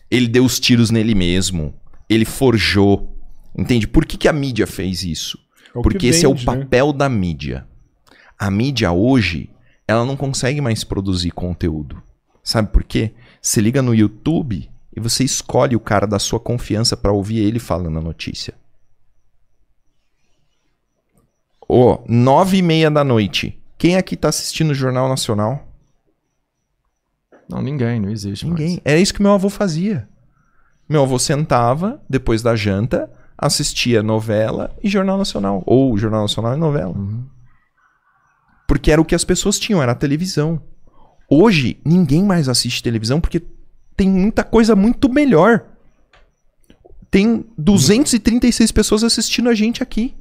Ele 0.10 0.28
deu 0.28 0.46
os 0.46 0.60
tiros 0.60 0.90
nele 0.92 1.14
mesmo. 1.14 1.74
Ele 2.10 2.24
forjou. 2.24 3.14
Entende? 3.58 3.88
Por 3.88 4.06
que, 4.06 4.18
que 4.18 4.28
a 4.28 4.34
mídia 4.34 4.66
fez 4.66 5.04
isso? 5.04 5.38
É 5.76 5.82
Porque 5.82 6.08
esse 6.08 6.26
é 6.26 6.30
o 6.30 6.34
vende, 6.34 6.46
né? 6.46 6.58
papel 6.64 6.94
da 6.94 7.10
mídia. 7.10 7.68
A 8.40 8.50
mídia 8.50 8.92
hoje, 8.92 9.50
ela 9.88 10.06
não 10.06 10.16
consegue 10.18 10.62
mais 10.62 10.84
produzir 10.84 11.32
conteúdo. 11.32 12.02
Sabe 12.44 12.70
por 12.72 12.84
quê? 12.84 13.14
Você 13.41 13.62
liga 13.62 13.82
no 13.82 13.94
YouTube 13.94 14.70
e 14.95 14.99
você 14.99 15.24
escolhe 15.24 15.76
o 15.76 15.80
cara 15.80 16.06
da 16.07 16.20
sua 16.20 16.40
confiança 16.40 16.95
pra 16.95 17.12
ouvir 17.12 17.40
ele 17.40 17.60
falando 17.60 17.99
a 17.99 18.02
notícia. 18.02 18.53
Ô, 21.68 21.99
nove 22.07 22.57
e 22.57 22.62
meia 22.62 22.91
da 22.91 23.03
noite. 23.03 23.60
Quem 23.78 23.98
aqui 23.98 24.16
tá 24.16 24.30
assistindo 24.30 24.72
o 24.72 24.76
Jornal 24.76 25.10
Nacional? 25.10 25.68
Não, 27.49 27.62
ninguém, 27.62 27.99
não 27.99 28.10
existe 28.10 28.45
Ninguém. 28.45 28.70
mais. 28.70 28.82
Era 28.86 28.99
isso 28.99 29.14
que 29.14 29.22
meu 29.22 29.34
avô 29.34 29.49
fazia. 29.49 30.07
Meu 30.88 31.03
avô 31.03 31.18
sentava, 31.20 32.02
depois 32.10 32.41
da 32.41 32.56
janta, 32.56 33.12
assistia 33.38 34.02
novela 34.03 34.76
e 34.84 34.90
Jornal 34.90 35.18
Nacional. 35.18 35.64
Ou 35.66 35.98
Jornal 35.98 36.22
Nacional 36.22 36.53
e 36.56 36.57
novela. 36.57 36.95
Uhum. 36.95 37.26
Porque 38.68 38.92
era 38.92 39.02
o 39.02 39.06
que 39.06 39.16
as 39.16 39.24
pessoas 39.24 39.60
tinham, 39.60 39.82
era 39.82 39.92
a 39.92 39.96
televisão. 39.96 40.62
Hoje, 41.30 41.80
ninguém 41.86 42.24
mais 42.24 42.48
assiste 42.50 42.84
televisão 42.84 43.20
porque 43.20 43.42
tem 43.96 44.10
muita 44.10 44.44
coisa 44.44 44.76
muito 44.76 45.10
melhor. 45.10 45.66
Tem 47.10 47.46
236 47.58 48.72
pessoas 48.72 49.04
assistindo 49.04 49.50
a 49.50 49.54
gente 49.54 49.82
aqui. 49.82 50.16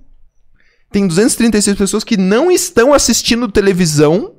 Tem 0.91 1.07
236 1.07 1.77
pessoas 1.77 2.05
que 2.05 2.17
não 2.17 2.51
estão 2.51 2.95
assistindo 2.95 3.51
televisão, 3.51 4.35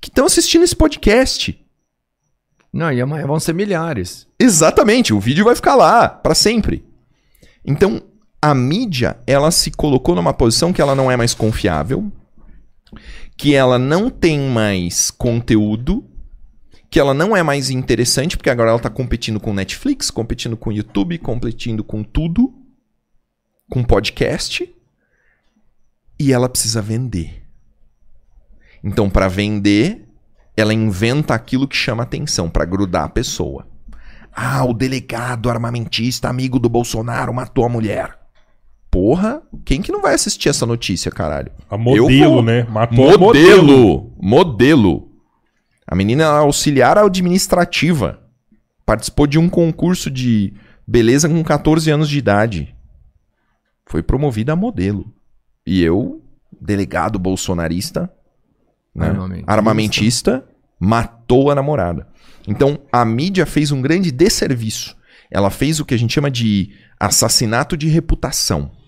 que 0.00 0.08
estão 0.08 0.26
assistindo 0.26 0.64
esse 0.64 0.74
podcast. 0.74 1.58
Não, 2.72 2.90
e 2.90 3.00
amanhã 3.00 3.26
vão 3.26 3.38
ser 3.38 3.54
milhares. 3.54 4.26
Exatamente, 4.38 5.12
o 5.14 5.20
vídeo 5.20 5.44
vai 5.44 5.54
ficar 5.54 5.76
lá 5.76 6.08
para 6.08 6.34
sempre. 6.34 6.84
Então, 7.64 8.02
a 8.40 8.54
mídia, 8.54 9.18
ela 9.24 9.52
se 9.52 9.70
colocou 9.70 10.16
numa 10.16 10.34
posição 10.34 10.72
que 10.72 10.82
ela 10.82 10.96
não 10.96 11.10
é 11.10 11.16
mais 11.16 11.32
confiável, 11.32 12.10
que 13.36 13.54
ela 13.54 13.78
não 13.78 14.10
tem 14.10 14.38
mais 14.38 15.10
conteúdo, 15.10 16.04
que 16.90 17.00
ela 17.00 17.14
não 17.14 17.36
é 17.36 17.42
mais 17.42 17.70
interessante, 17.70 18.36
porque 18.36 18.50
agora 18.50 18.70
ela 18.70 18.78
tá 18.78 18.90
competindo 18.90 19.40
com 19.40 19.52
Netflix, 19.52 20.10
competindo 20.10 20.56
com 20.56 20.70
YouTube, 20.70 21.18
competindo 21.18 21.82
com 21.82 22.02
tudo, 22.02 22.52
com 23.70 23.82
podcast, 23.82 24.70
e 26.18 26.32
ela 26.32 26.48
precisa 26.48 26.82
vender. 26.82 27.42
Então, 28.84 29.08
para 29.08 29.28
vender, 29.28 30.06
ela 30.56 30.74
inventa 30.74 31.34
aquilo 31.34 31.66
que 31.66 31.76
chama 31.76 32.02
atenção 32.02 32.50
para 32.50 32.64
grudar 32.64 33.04
a 33.04 33.08
pessoa. 33.08 33.66
Ah, 34.34 34.64
o 34.64 34.72
delegado 34.72 35.50
armamentista 35.50 36.28
amigo 36.28 36.58
do 36.58 36.68
Bolsonaro 36.68 37.32
matou 37.32 37.64
a 37.64 37.68
mulher. 37.68 38.21
Porra, 38.92 39.40
quem 39.64 39.80
que 39.80 39.90
não 39.90 40.02
vai 40.02 40.12
assistir 40.12 40.50
essa 40.50 40.66
notícia, 40.66 41.10
caralho? 41.10 41.50
A 41.70 41.78
modelo, 41.78 42.34
vou. 42.34 42.42
né? 42.42 42.64
Matou 42.64 43.14
a 43.14 43.16
Modelo! 43.16 44.12
Modelo! 44.20 45.10
A 45.86 45.94
menina 45.94 46.24
é 46.24 46.26
auxiliar 46.26 46.98
administrativa. 46.98 48.20
Participou 48.84 49.26
de 49.26 49.38
um 49.38 49.48
concurso 49.48 50.10
de 50.10 50.52
beleza 50.86 51.26
com 51.26 51.42
14 51.42 51.90
anos 51.90 52.06
de 52.06 52.18
idade. 52.18 52.76
Foi 53.86 54.02
promovida 54.02 54.52
a 54.52 54.56
modelo. 54.56 55.10
E 55.66 55.82
eu, 55.82 56.22
delegado 56.60 57.18
bolsonarista, 57.18 58.12
né, 58.94 59.06
Armamentista. 59.06 59.50
armamentista, 59.50 60.44
matou 60.78 61.50
a 61.50 61.54
namorada. 61.54 62.08
Então, 62.46 62.78
a 62.92 63.06
mídia 63.06 63.46
fez 63.46 63.72
um 63.72 63.80
grande 63.80 64.12
desserviço. 64.12 64.94
Ela 65.30 65.48
fez 65.48 65.80
o 65.80 65.84
que 65.86 65.94
a 65.94 65.98
gente 65.98 66.12
chama 66.12 66.30
de 66.30 66.74
assassinato 67.00 67.74
de 67.74 67.88
reputação. 67.88 68.81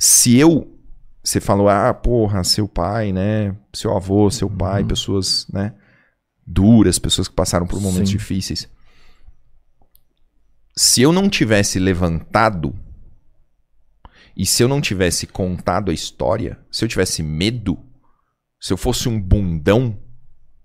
Se 0.00 0.38
eu. 0.38 0.78
Você 1.22 1.38
falou, 1.38 1.68
ah, 1.68 1.92
porra, 1.92 2.42
seu 2.42 2.66
pai, 2.66 3.12
né? 3.12 3.54
Seu 3.74 3.94
avô, 3.94 4.30
seu 4.30 4.48
pai, 4.48 4.82
pessoas, 4.82 5.46
né? 5.52 5.74
Duras, 6.46 6.98
pessoas 6.98 7.28
que 7.28 7.34
passaram 7.34 7.66
por 7.66 7.78
momentos 7.78 8.10
Sim. 8.10 8.16
difíceis. 8.16 8.66
Se 10.74 11.02
eu 11.02 11.12
não 11.12 11.28
tivesse 11.28 11.78
levantado 11.78 12.74
e 14.34 14.46
se 14.46 14.62
eu 14.62 14.68
não 14.68 14.80
tivesse 14.80 15.26
contado 15.26 15.90
a 15.90 15.94
história, 15.94 16.58
se 16.72 16.82
eu 16.82 16.88
tivesse 16.88 17.22
medo, 17.22 17.78
se 18.58 18.72
eu 18.72 18.78
fosse 18.78 19.06
um 19.06 19.20
bundão 19.20 20.00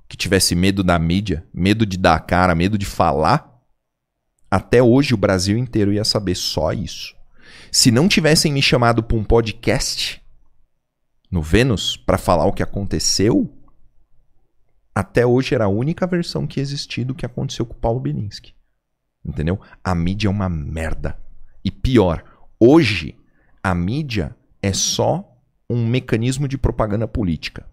que 0.08 0.16
tivesse 0.16 0.56
medo 0.56 0.82
da 0.82 0.98
mídia, 0.98 1.46
medo 1.54 1.86
de 1.86 1.98
dar 1.98 2.16
a 2.16 2.20
cara, 2.22 2.56
medo 2.56 2.78
de 2.78 2.86
falar, 2.86 3.62
até 4.50 4.82
hoje 4.82 5.14
o 5.14 5.18
Brasil 5.18 5.58
inteiro 5.58 5.92
ia 5.92 6.06
saber 6.06 6.36
só 6.36 6.72
isso. 6.72 7.15
Se 7.76 7.92
não 7.92 8.08
tivessem 8.08 8.54
me 8.54 8.62
chamado 8.62 9.04
para 9.04 9.18
um 9.18 9.24
podcast 9.26 10.24
no 11.30 11.42
Vênus 11.42 11.98
para 11.98 12.18
falar 12.18 12.46
o 12.46 12.54
que 12.54 12.64
aconteceu, 12.64 13.54
até 14.96 15.26
hoje 15.26 15.54
era 15.54 15.66
a 15.66 15.68
única 15.68 16.08
versão 16.08 16.48
que 16.48 16.62
existia 16.62 17.04
do 17.04 17.14
que 17.14 17.26
aconteceu 17.26 17.66
com 17.66 17.74
o 17.74 17.78
Paulo 17.78 18.00
Bilinski. 18.00 18.56
Entendeu? 19.26 19.60
A 19.84 19.94
mídia 19.94 20.30
é 20.30 20.32
uma 20.32 20.48
merda. 20.48 21.20
E 21.66 21.70
pior, 21.70 22.24
hoje 22.58 23.14
a 23.62 23.76
mídia 23.76 24.34
é 24.62 24.72
só 24.72 25.38
um 25.70 25.86
mecanismo 25.86 26.48
de 26.48 26.58
propaganda 26.58 27.10
política. 27.10 27.68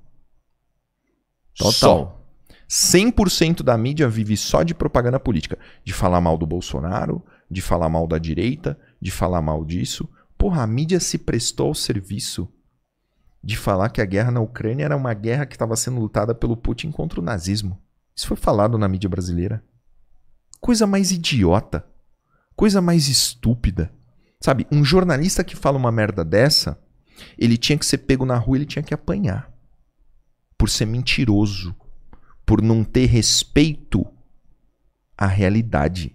Total. 1.57 1.73
Só. 1.73 2.99
100% 2.99 3.63
da 3.63 3.79
mídia 3.79 4.09
vive 4.09 4.37
só 4.37 4.65
de 4.65 4.75
propaganda 4.75 5.21
política. 5.21 5.57
De 5.85 5.93
falar 5.93 6.21
mal 6.21 6.37
do 6.37 6.47
Bolsonaro, 6.47 7.25
de 7.49 7.63
falar 7.63 7.89
mal 7.89 8.09
da 8.09 8.19
direita, 8.19 8.77
de 9.03 9.11
falar 9.11 9.43
mal 9.43 9.65
disso. 9.65 10.09
Porra, 10.39 10.63
a 10.63 10.67
mídia 10.67 11.01
se 11.01 11.19
prestou 11.19 11.67
ao 11.67 11.75
serviço 11.75 12.49
de 13.43 13.57
falar 13.57 13.89
que 13.91 14.01
a 14.01 14.05
guerra 14.05 14.31
na 14.31 14.41
Ucrânia 14.41 14.85
era 14.85 14.97
uma 14.97 15.13
guerra 15.13 15.45
que 15.45 15.57
estava 15.57 15.75
sendo 15.75 16.01
lutada 16.01 16.33
pelo 16.33 16.57
Putin 16.57 16.93
contra 16.93 17.19
o 17.19 17.23
nazismo. 17.23 17.83
Isso 18.15 18.29
foi 18.29 18.37
falado 18.37 18.79
na 18.79 18.87
mídia 18.87 19.11
brasileira. 19.11 19.65
Coisa 20.61 20.87
mais 20.87 21.11
idiota. 21.11 21.85
Coisa 22.55 22.81
mais 22.81 23.09
estúpida. 23.09 23.93
Sabe, 24.41 24.67
um 24.71 24.85
jornalista 24.85 25.43
que 25.43 25.57
fala 25.57 25.79
uma 25.79 25.91
merda 25.91 26.25
dessa, 26.25 26.79
ele 27.37 27.57
tinha 27.57 27.77
que 27.77 27.87
ser 27.87 27.99
pego 27.99 28.25
na 28.25 28.37
rua, 28.37 28.59
ele 28.59 28.67
tinha 28.67 28.83
que 28.83 28.95
apanhar. 28.95 29.53
Por 30.57 30.71
ser 30.71 30.87
mentiroso. 30.87 31.75
Por 32.47 32.63
não 32.63 32.85
ter 32.85 33.07
respeito 33.07 34.07
à 35.19 35.27
realidade. 35.27 36.15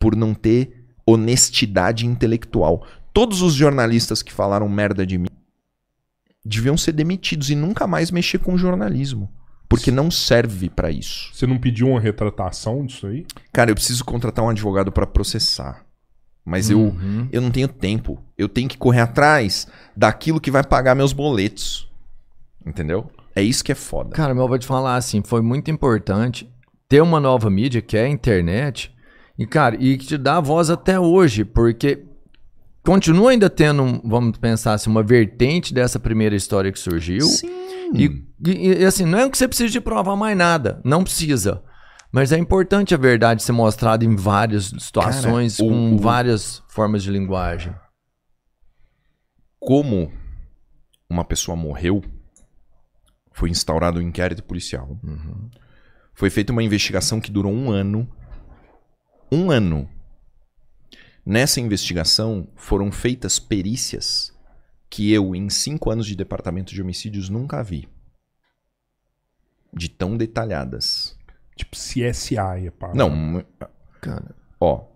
Por 0.00 0.16
não 0.16 0.34
ter 0.34 0.77
honestidade 1.10 2.06
intelectual. 2.06 2.86
Todos 3.12 3.42
os 3.42 3.54
jornalistas 3.54 4.22
que 4.22 4.32
falaram 4.32 4.68
merda 4.68 5.06
de 5.06 5.18
mim 5.18 5.28
deviam 6.44 6.76
ser 6.76 6.92
demitidos 6.92 7.50
e 7.50 7.54
nunca 7.54 7.86
mais 7.86 8.10
mexer 8.10 8.38
com 8.38 8.56
jornalismo. 8.56 9.30
Porque 9.68 9.90
não 9.90 10.10
serve 10.10 10.70
pra 10.70 10.90
isso. 10.90 11.30
Você 11.34 11.46
não 11.46 11.58
pediu 11.58 11.88
uma 11.88 12.00
retratação 12.00 12.86
disso 12.86 13.06
aí? 13.06 13.26
Cara, 13.52 13.70
eu 13.70 13.74
preciso 13.74 14.04
contratar 14.04 14.44
um 14.44 14.48
advogado 14.48 14.90
pra 14.90 15.06
processar. 15.06 15.84
Mas 16.42 16.70
eu, 16.70 16.96
eu 17.30 17.42
não 17.42 17.50
tenho 17.50 17.68
tempo. 17.68 18.22
Eu 18.36 18.48
tenho 18.48 18.68
que 18.68 18.78
correr 18.78 19.00
atrás 19.00 19.66
daquilo 19.94 20.40
que 20.40 20.50
vai 20.50 20.64
pagar 20.64 20.94
meus 20.94 21.12
boletos. 21.12 21.90
Entendeu? 22.64 23.10
É 23.34 23.42
isso 23.42 23.62
que 23.62 23.72
é 23.72 23.74
foda. 23.74 24.16
Cara, 24.16 24.34
mas 24.34 24.42
eu 24.42 24.48
vou 24.48 24.58
te 24.58 24.66
falar 24.66 24.96
assim, 24.96 25.22
foi 25.22 25.42
muito 25.42 25.70
importante 25.70 26.50
ter 26.88 27.02
uma 27.02 27.20
nova 27.20 27.50
mídia, 27.50 27.82
que 27.82 27.96
é 27.96 28.04
a 28.04 28.08
internet, 28.08 28.90
e, 29.38 29.46
cara, 29.46 29.76
e 29.78 29.96
que 29.96 30.06
te 30.06 30.18
dá 30.18 30.40
voz 30.40 30.68
até 30.70 30.98
hoje, 30.98 31.44
porque 31.44 32.04
continua 32.84 33.30
ainda 33.30 33.48
tendo, 33.48 34.00
vamos 34.04 34.38
pensar 34.38 34.74
assim, 34.74 34.90
uma 34.90 35.02
vertente 35.02 35.72
dessa 35.72 36.00
primeira 36.00 36.34
história 36.34 36.72
que 36.72 36.78
surgiu. 36.78 37.22
Sim. 37.26 37.48
E, 37.94 38.04
e- 38.50 38.80
e, 38.80 38.84
assim, 38.84 39.04
não 39.04 39.18
é 39.18 39.30
que 39.30 39.38
você 39.38 39.46
precisa 39.48 39.70
de 39.70 39.80
provar 39.80 40.16
mais 40.16 40.36
nada, 40.36 40.80
não 40.84 41.02
precisa. 41.04 41.62
Mas 42.10 42.32
é 42.32 42.38
importante 42.38 42.94
a 42.94 42.98
verdade 42.98 43.42
ser 43.42 43.52
mostrada 43.52 44.04
em 44.04 44.16
várias 44.16 44.66
situações, 44.78 45.56
Cara, 45.58 45.68
o- 45.68 45.72
com 45.72 45.94
o- 45.94 45.98
várias 45.98 46.62
formas 46.68 47.02
de 47.02 47.10
linguagem. 47.10 47.74
Como 49.60 50.10
uma 51.08 51.24
pessoa 51.24 51.56
morreu, 51.56 52.02
foi 53.32 53.50
instaurado 53.50 53.98
um 53.98 54.02
inquérito 54.02 54.42
policial. 54.42 54.98
Foi 56.14 56.30
feita 56.30 56.52
uma 56.52 56.62
investigação 56.62 57.20
que 57.20 57.30
durou 57.30 57.52
um 57.52 57.70
ano. 57.70 58.08
Um 59.30 59.50
ano. 59.50 59.88
Nessa 61.24 61.60
investigação 61.60 62.48
foram 62.56 62.90
feitas 62.90 63.38
perícias 63.38 64.32
que 64.88 65.12
eu, 65.12 65.34
em 65.34 65.50
cinco 65.50 65.90
anos 65.90 66.06
de 66.06 66.16
departamento 66.16 66.72
de 66.72 66.80
homicídios, 66.80 67.28
nunca 67.28 67.62
vi. 67.62 67.88
De 69.72 69.88
tão 69.88 70.16
detalhadas. 70.16 71.16
Tipo 71.54 71.76
CSI, 71.76 72.36
é 72.66 72.70
pá. 72.70 72.92
Não, 72.94 73.44
Cara, 74.00 74.34
Ó, 74.60 74.86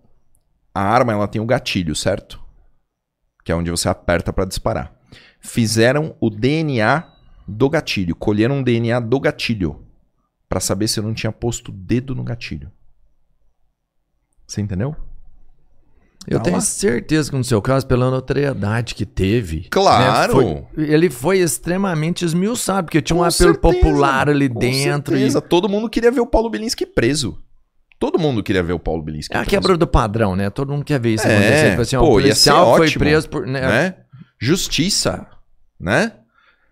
a 0.75 0.81
arma 0.83 1.13
ela 1.13 1.29
tem 1.29 1.41
o 1.41 1.47
gatilho, 1.47 1.95
certo? 1.95 2.43
Que 3.45 3.53
é 3.53 3.55
onde 3.55 3.71
você 3.71 3.89
aperta 3.89 4.33
pra 4.33 4.45
disparar. 4.45 4.97
Fizeram 5.41 6.17
o 6.21 6.31
DNA 6.31 7.13
do 7.47 7.69
gatilho, 7.69 8.15
colheram 8.15 8.61
o 8.61 8.65
DNA 8.65 9.01
do 9.01 9.21
gatilho 9.21 9.85
Pra 10.49 10.61
saber 10.61 10.87
se 10.87 11.01
eu 11.01 11.03
não 11.03 11.15
tinha 11.15 11.33
posto 11.33 11.71
o 11.71 11.75
dedo 11.75 12.15
no 12.15 12.23
gatilho. 12.23 12.71
Você 14.47 14.61
entendeu? 14.61 14.95
eu 16.29 16.39
Tá 16.39 16.45
tenho 16.45 16.61
certeza 16.61 17.31
que 17.31 17.37
no 17.37 17.43
seu 17.43 17.61
caso, 17.61 17.85
pela 17.87 18.09
notoriedade 18.09 18.95
que 18.95 19.05
teve. 19.05 19.67
Claro. 19.71 20.37
né, 20.45 20.63
foi- 20.77 20.85
ele 20.89 21.11
foi 21.11 21.39
extremamente 21.41 22.25
esmiuçado, 22.25 22.85
porque 22.87 23.03
tinha 23.03 23.17
um 23.17 23.21
Com 23.21 23.25
apelo 23.25 23.55
certeza, 23.55 23.59
popular 23.61 24.29
ali 24.29 24.49
com 24.49 24.59
dentro. 24.61 25.15
e- 25.17 25.19
certeza. 25.19 25.41
Todo 25.41 25.69
mundo 25.69 25.89
queria 25.91 26.13
ver 26.13 26.21
o 26.21 26.27
Paulo 26.27 26.49
Bilinski 26.49 26.87
preso. 26.87 27.39
Todo 27.99 28.19
mundo 28.19 28.43
queria 28.43 28.63
ver 28.63 28.73
o 28.73 28.79
Paulo 28.81 29.03
Bilinski 29.03 29.35
É 29.35 29.39
a 29.39 29.45
quebra 29.45 29.77
do 29.77 29.87
padrão, 29.87 30.35
né? 30.37 30.51
Todo 30.51 30.73
mundo 30.73 30.85
quer 30.85 31.01
ver 31.01 31.15
isso 31.15 31.27
É, 31.27 31.37
acontecer. 31.37 31.71
Tipo 31.71 31.83
assim, 31.83 31.97
pô, 31.99 32.05
o 32.05 32.11
policial 32.11 32.77
foi 32.77 32.87
ótimo, 32.87 32.99
preso 33.05 33.29
por. 33.29 33.47
Né? 33.47 33.61
né? 33.61 33.95
Justiça, 34.41 35.27
né? 35.79 36.13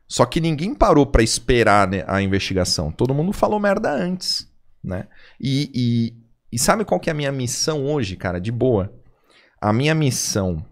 Só 0.09 0.25
que 0.27 0.41
ninguém 0.41 0.75
parou 0.75 1.07
pra 1.07 1.23
esperar 1.23 1.87
né, 1.89 2.05
a 2.09 2.21
investigação. 2.21 2.91
Todo 2.91 3.15
mundo 3.15 3.33
falou 3.33 3.61
merda 3.61 3.93
antes, 3.93 4.49
né? 4.83 5.07
E, 5.41 6.15
e, 6.53 6.59
sabe 6.59 6.85
qual 6.85 7.01
que 7.01 7.09
é 7.09 7.13
a 7.13 7.17
minha 7.17 7.33
missão 7.33 7.87
hoje, 7.87 8.17
cara? 8.17 8.41
De 8.41 8.51
boa. 8.51 8.93
A 9.61 9.73
minha 9.73 9.95
missão 9.95 10.65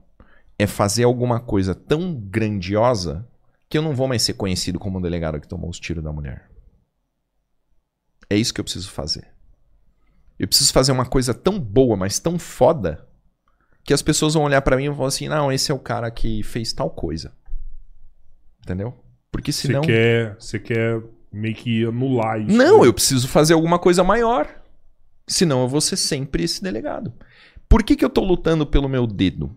é 0.59 0.67
fazer 0.67 1.05
alguma 1.05 1.39
coisa 1.39 1.75
tão 1.75 2.15
grandiosa 2.15 3.29
que 3.69 3.77
eu 3.77 3.83
não 3.83 3.95
vou 3.95 4.09
mais 4.09 4.23
ser 4.23 4.35
conhecido 4.35 4.79
como 4.79 4.99
o 4.99 5.03
delegado 5.03 5.41
que 5.41 5.47
tomou 5.47 5.71
os 5.71 5.79
tiros 5.79 6.03
da 6.03 6.13
mulher. 6.13 6.51
É 8.31 8.37
isso 8.37 8.53
que 8.53 8.61
eu 8.61 8.65
preciso 8.65 8.91
fazer. 8.91 9.29
Eu 10.39 10.49
preciso 10.49 10.73
fazer 10.73 10.93
uma 10.93 11.07
coisa 11.07 11.35
tão 11.35 11.59
boa, 11.59 11.97
mas 11.97 12.19
tão 12.19 12.39
foda, 12.39 13.07
que 13.85 13.93
as 13.93 14.03
pessoas 14.03 14.35
vão 14.35 14.45
olhar 14.45 14.63
pra 14.63 14.77
mim 14.77 14.85
e 14.85 14.89
vão 14.89 14.97
falar 14.97 15.09
assim: 15.09 15.29
não, 15.29 15.51
esse 15.51 15.71
é 15.71 15.75
o 15.75 15.79
cara 15.79 16.11
que 16.11 16.43
fez 16.43 16.73
tal 16.73 16.91
coisa. 16.91 17.33
Entendeu? 18.63 18.95
Porque 19.31 19.53
Você 19.53 19.67
senão. 19.67 19.81
quer, 19.81 20.37
você 20.39 20.59
quer 20.59 21.03
meio 21.33 21.55
que 21.55 21.85
anular 21.85 22.41
isso. 22.41 22.57
Não, 22.57 22.83
né? 22.83 22.87
eu 22.87 22.93
preciso 22.93 23.27
fazer 23.29 23.55
alguma 23.55 23.79
coisa 23.79 24.05
maior. 24.05 24.58
Senão 25.29 25.61
eu 25.61 25.69
vou 25.69 25.81
ser 25.81 25.97
sempre 25.97 26.43
esse 26.43 26.63
delegado. 26.63 27.13
Por 27.69 27.83
que, 27.83 27.95
que 27.95 28.05
eu 28.05 28.09
tô 28.09 28.25
lutando 28.25 28.67
pelo 28.67 28.89
meu 28.89 29.07
dedo? 29.07 29.55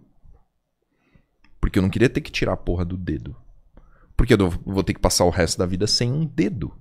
Porque 1.61 1.79
eu 1.79 1.81
não 1.81 1.89
queria 1.89 2.09
ter 2.09 2.19
que 2.19 2.31
tirar 2.31 2.53
a 2.53 2.57
porra 2.57 2.83
do 2.83 2.97
dedo. 2.97 3.35
Porque 4.17 4.33
eu 4.33 4.49
vou 4.65 4.83
ter 4.83 4.93
que 4.93 4.99
passar 4.99 5.23
o 5.23 5.29
resto 5.29 5.57
da 5.57 5.65
vida 5.65 5.87
sem 5.87 6.11
um 6.11 6.25
dedo. 6.25 6.75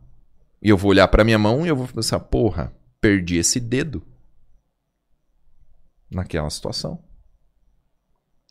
E 0.60 0.68
eu 0.68 0.76
vou 0.76 0.90
olhar 0.90 1.06
pra 1.06 1.24
minha 1.24 1.38
mão 1.38 1.64
e 1.64 1.68
eu 1.68 1.76
vou 1.76 1.86
pensar, 1.86 2.18
porra, 2.18 2.74
perdi 3.00 3.36
esse 3.36 3.60
dedo. 3.60 4.02
Naquela 6.10 6.50
situação. 6.50 7.02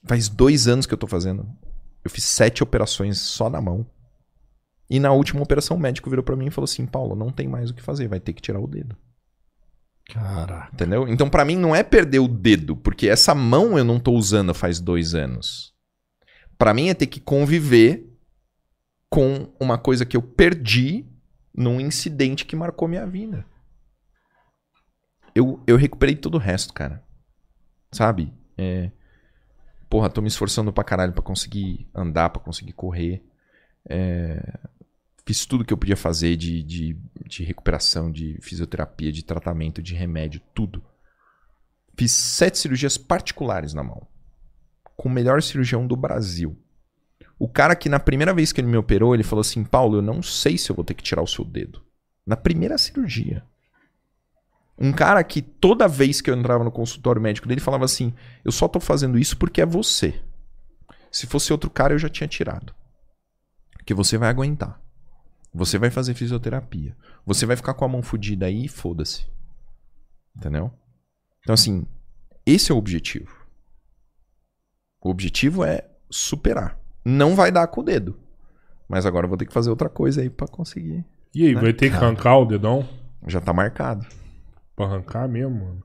Faz 0.05 0.29
dois 0.29 0.67
anos 0.67 0.85
que 0.85 0.93
eu 0.93 0.97
tô 0.97 1.05
fazendo. 1.05 1.45
Eu 2.03 2.09
fiz 2.09 2.23
sete 2.23 2.63
operações 2.63 3.19
só 3.19 3.49
na 3.49 3.61
mão. 3.61 3.85
E 4.89 4.99
na 4.99 5.11
última 5.11 5.43
operação, 5.43 5.75
o 5.75 5.79
médico 5.79 6.09
virou 6.09 6.23
pra 6.23 6.37
mim 6.37 6.47
e 6.47 6.51
falou 6.51 6.65
assim: 6.65 6.85
Paulo, 6.85 7.13
não 7.13 7.29
tem 7.29 7.47
mais 7.47 7.69
o 7.69 7.73
que 7.73 7.81
fazer, 7.81 8.07
vai 8.07 8.19
ter 8.21 8.31
que 8.31 8.41
tirar 8.41 8.59
o 8.59 8.67
dedo. 8.67 8.95
Caraca. 10.13 10.69
Entendeu? 10.73 11.07
Então, 11.07 11.29
pra 11.29 11.45
mim, 11.45 11.55
não 11.55 11.75
é 11.75 11.83
perder 11.83 12.19
o 12.19 12.27
dedo, 12.27 12.75
porque 12.75 13.07
essa 13.07 13.35
mão 13.35 13.77
eu 13.77 13.83
não 13.83 13.99
tô 13.99 14.11
usando 14.13 14.53
faz 14.53 14.79
dois 14.79 15.13
anos. 15.13 15.73
Pra 16.57 16.73
mim 16.73 16.89
é 16.89 16.93
ter 16.93 17.07
que 17.07 17.19
conviver 17.19 18.05
com 19.09 19.51
uma 19.59 19.77
coisa 19.77 20.05
que 20.05 20.17
eu 20.17 20.21
perdi 20.21 21.05
num 21.53 21.79
incidente 21.79 22.45
que 22.45 22.55
marcou 22.55 22.87
minha 22.87 23.05
vida. 23.05 23.45
Eu, 25.33 25.61
eu 25.65 25.77
recuperei 25.77 26.15
todo 26.15 26.35
o 26.35 26.39
resto, 26.39 26.73
cara. 26.73 27.03
Sabe? 27.91 28.33
É, 28.57 28.91
porra, 29.89 30.09
tô 30.09 30.21
me 30.21 30.27
esforçando 30.27 30.73
pra 30.73 30.83
caralho 30.83 31.13
pra 31.13 31.23
conseguir 31.23 31.87
andar, 31.93 32.29
pra 32.29 32.41
conseguir 32.41 32.73
correr. 32.73 33.23
É, 33.87 34.59
fiz 35.29 35.45
tudo 35.45 35.63
que 35.63 35.71
eu 35.71 35.77
podia 35.77 35.95
fazer 35.95 36.35
de, 36.35 36.63
de, 36.63 36.97
de 37.23 37.43
recuperação, 37.43 38.11
de 38.11 38.39
fisioterapia, 38.41 39.11
de 39.11 39.23
tratamento, 39.23 39.79
de 39.79 39.93
remédio, 39.93 40.41
tudo. 40.55 40.83
Fiz 41.95 42.11
sete 42.11 42.57
cirurgias 42.57 42.97
particulares 42.97 43.75
na 43.75 43.83
mão. 43.83 44.07
Com 44.97 45.07
o 45.07 45.11
melhor 45.11 45.43
cirurgião 45.43 45.85
do 45.85 45.95
Brasil. 45.95 46.57
O 47.37 47.47
cara 47.47 47.75
que 47.75 47.87
na 47.87 47.99
primeira 47.99 48.33
vez 48.33 48.51
que 48.51 48.59
ele 48.59 48.67
me 48.67 48.77
operou, 48.77 49.13
ele 49.13 49.21
falou 49.21 49.41
assim: 49.41 49.63
Paulo, 49.63 49.97
eu 49.97 50.01
não 50.01 50.23
sei 50.23 50.57
se 50.57 50.71
eu 50.71 50.75
vou 50.75 50.83
ter 50.83 50.95
que 50.95 51.03
tirar 51.03 51.21
o 51.21 51.27
seu 51.27 51.45
dedo. 51.45 51.79
Na 52.25 52.35
primeira 52.35 52.79
cirurgia. 52.79 53.43
Um 54.79 54.91
cara 54.91 55.23
que 55.23 55.43
toda 55.43 55.87
vez 55.87 56.21
que 56.21 56.31
eu 56.31 56.35
entrava 56.35 56.63
no 56.63 56.71
consultório 56.71 57.21
médico 57.21 57.47
dele 57.47 57.61
falava 57.61 57.85
assim: 57.85 58.15
Eu 58.43 58.51
só 58.51 58.67
tô 58.67 58.79
fazendo 58.79 59.19
isso 59.19 59.37
porque 59.37 59.61
é 59.61 59.65
você. 59.65 60.19
Se 61.11 61.27
fosse 61.27 61.53
outro 61.53 61.69
cara, 61.69 61.93
eu 61.93 61.99
já 61.99 62.09
tinha 62.09 62.27
tirado. 62.27 62.73
Que 63.85 63.93
você 63.93 64.17
vai 64.17 64.29
aguentar. 64.29 64.88
Você 65.53 65.77
vai 65.77 65.89
fazer 65.89 66.13
fisioterapia. 66.13 66.95
Você 67.25 67.45
vai 67.45 67.55
ficar 67.55 67.73
com 67.73 67.85
a 67.85 67.87
mão 67.87 68.01
fodida 68.01 68.45
aí 68.45 68.65
e 68.65 68.69
foda-se. 68.69 69.25
Entendeu? 70.35 70.71
Então, 71.41 71.53
assim, 71.53 71.85
esse 72.45 72.71
é 72.71 72.75
o 72.75 72.77
objetivo. 72.77 73.35
O 75.01 75.09
objetivo 75.09 75.63
é 75.63 75.89
superar. 76.09 76.79
Não 77.03 77.35
vai 77.35 77.51
dar 77.51 77.67
com 77.67 77.81
o 77.81 77.83
dedo. 77.83 78.19
Mas 78.87 79.05
agora 79.05 79.25
eu 79.25 79.29
vou 79.29 79.37
ter 79.37 79.45
que 79.45 79.53
fazer 79.53 79.69
outra 79.69 79.89
coisa 79.89 80.21
aí 80.21 80.29
pra 80.29 80.47
conseguir. 80.47 81.05
E 81.33 81.45
aí, 81.45 81.53
vai 81.53 81.73
ter 81.73 81.89
que 81.89 81.95
arrancar 81.95 82.37
o 82.37 82.45
dedão? 82.45 82.87
Já 83.27 83.39
tá 83.39 83.53
marcado. 83.53 84.05
Pra 84.75 84.85
arrancar 84.85 85.27
mesmo, 85.27 85.65
mano. 85.65 85.83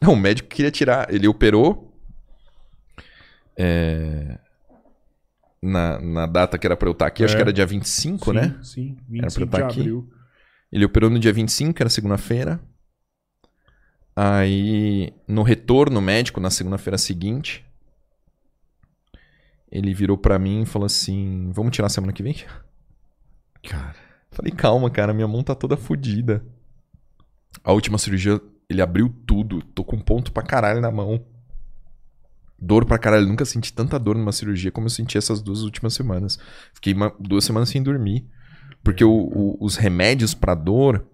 Não, 0.00 0.12
o 0.12 0.16
médico 0.16 0.48
queria 0.48 0.70
tirar. 0.70 1.12
Ele 1.12 1.26
operou. 1.26 1.92
é, 3.56 4.38
Na, 5.62 5.98
na 6.00 6.26
data 6.26 6.58
que 6.58 6.66
era 6.66 6.76
pra 6.76 6.88
eu 6.88 6.92
estar 6.92 7.06
aqui, 7.06 7.24
acho 7.24 7.34
É. 7.34 7.36
que 7.36 7.42
era 7.42 7.52
dia 7.52 7.66
25, 7.66 8.26
sim, 8.30 8.36
né? 8.36 8.58
Sim, 8.62 8.96
Era 9.18 9.28
pra 9.30 9.40
25 9.40 9.40
eu 9.40 9.46
tá 9.48 9.58
de 9.58 9.64
aqui? 9.64 9.80
abril. 9.80 10.10
Ele 10.70 10.84
operou 10.84 11.08
no 11.10 11.18
dia 11.18 11.32
25, 11.32 11.72
que 11.74 11.82
era 11.82 11.88
segunda-feira. 11.90 12.60
Aí, 14.14 15.12
no 15.28 15.42
retorno 15.42 16.00
médico, 16.00 16.40
na 16.40 16.50
segunda-feira 16.50 16.96
seguinte, 16.96 17.64
ele 19.70 19.92
virou 19.92 20.16
pra 20.16 20.38
mim 20.38 20.62
e 20.62 20.66
falou 20.66 20.86
assim: 20.86 21.50
Vamos 21.52 21.74
tirar 21.74 21.88
semana 21.88 22.12
que 22.12 22.22
vem? 22.22 22.34
Cara. 23.68 23.94
Falei, 24.30 24.52
calma, 24.52 24.90
cara, 24.90 25.12
minha 25.14 25.28
mão 25.28 25.42
tá 25.42 25.54
toda 25.54 25.76
fodida. 25.76 26.44
A 27.64 27.72
última 27.72 27.98
cirurgia, 27.98 28.40
ele 28.68 28.82
abriu 28.82 29.08
tudo. 29.26 29.62
Tô 29.62 29.82
com 29.84 29.98
ponto 29.98 30.32
pra 30.32 30.42
caralho 30.42 30.80
na 30.80 30.90
mão. 30.90 31.24
Dor 32.58 32.84
pra 32.86 32.98
caralho. 32.98 33.26
Nunca 33.26 33.44
senti 33.44 33.72
tanta 33.72 33.98
dor 33.98 34.16
numa 34.16 34.32
cirurgia 34.32 34.70
como 34.70 34.86
eu 34.86 34.90
senti 34.90 35.18
essas 35.18 35.42
duas 35.42 35.60
últimas 35.62 35.94
semanas. 35.94 36.38
Fiquei 36.74 36.92
uma- 36.94 37.14
duas 37.20 37.44
semanas 37.44 37.68
sem 37.68 37.82
dormir. 37.82 38.26
Porque 38.82 39.04
o- 39.04 39.10
o- 39.12 39.56
os 39.60 39.76
remédios 39.76 40.32
pra 40.34 40.54
dor. 40.54 41.06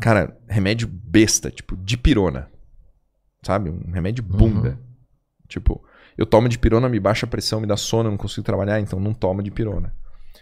Cara, 0.00 0.36
remédio 0.48 0.88
besta, 0.88 1.50
tipo, 1.50 1.76
dipirona. 1.76 2.50
Sabe? 3.42 3.70
Um 3.70 3.90
remédio 3.92 4.24
bunda. 4.24 4.80
Tipo, 5.46 5.84
eu 6.16 6.26
tomo 6.26 6.48
dipirona, 6.48 6.88
me 6.88 6.98
baixa 6.98 7.26
a 7.26 7.28
pressão, 7.28 7.60
me 7.60 7.66
dá 7.66 7.76
sono, 7.76 8.08
eu 8.08 8.10
não 8.12 8.18
consigo 8.18 8.42
trabalhar, 8.44 8.80
então 8.80 8.98
não 8.98 9.12
tomo 9.14 9.42
dipirona. 9.42 9.94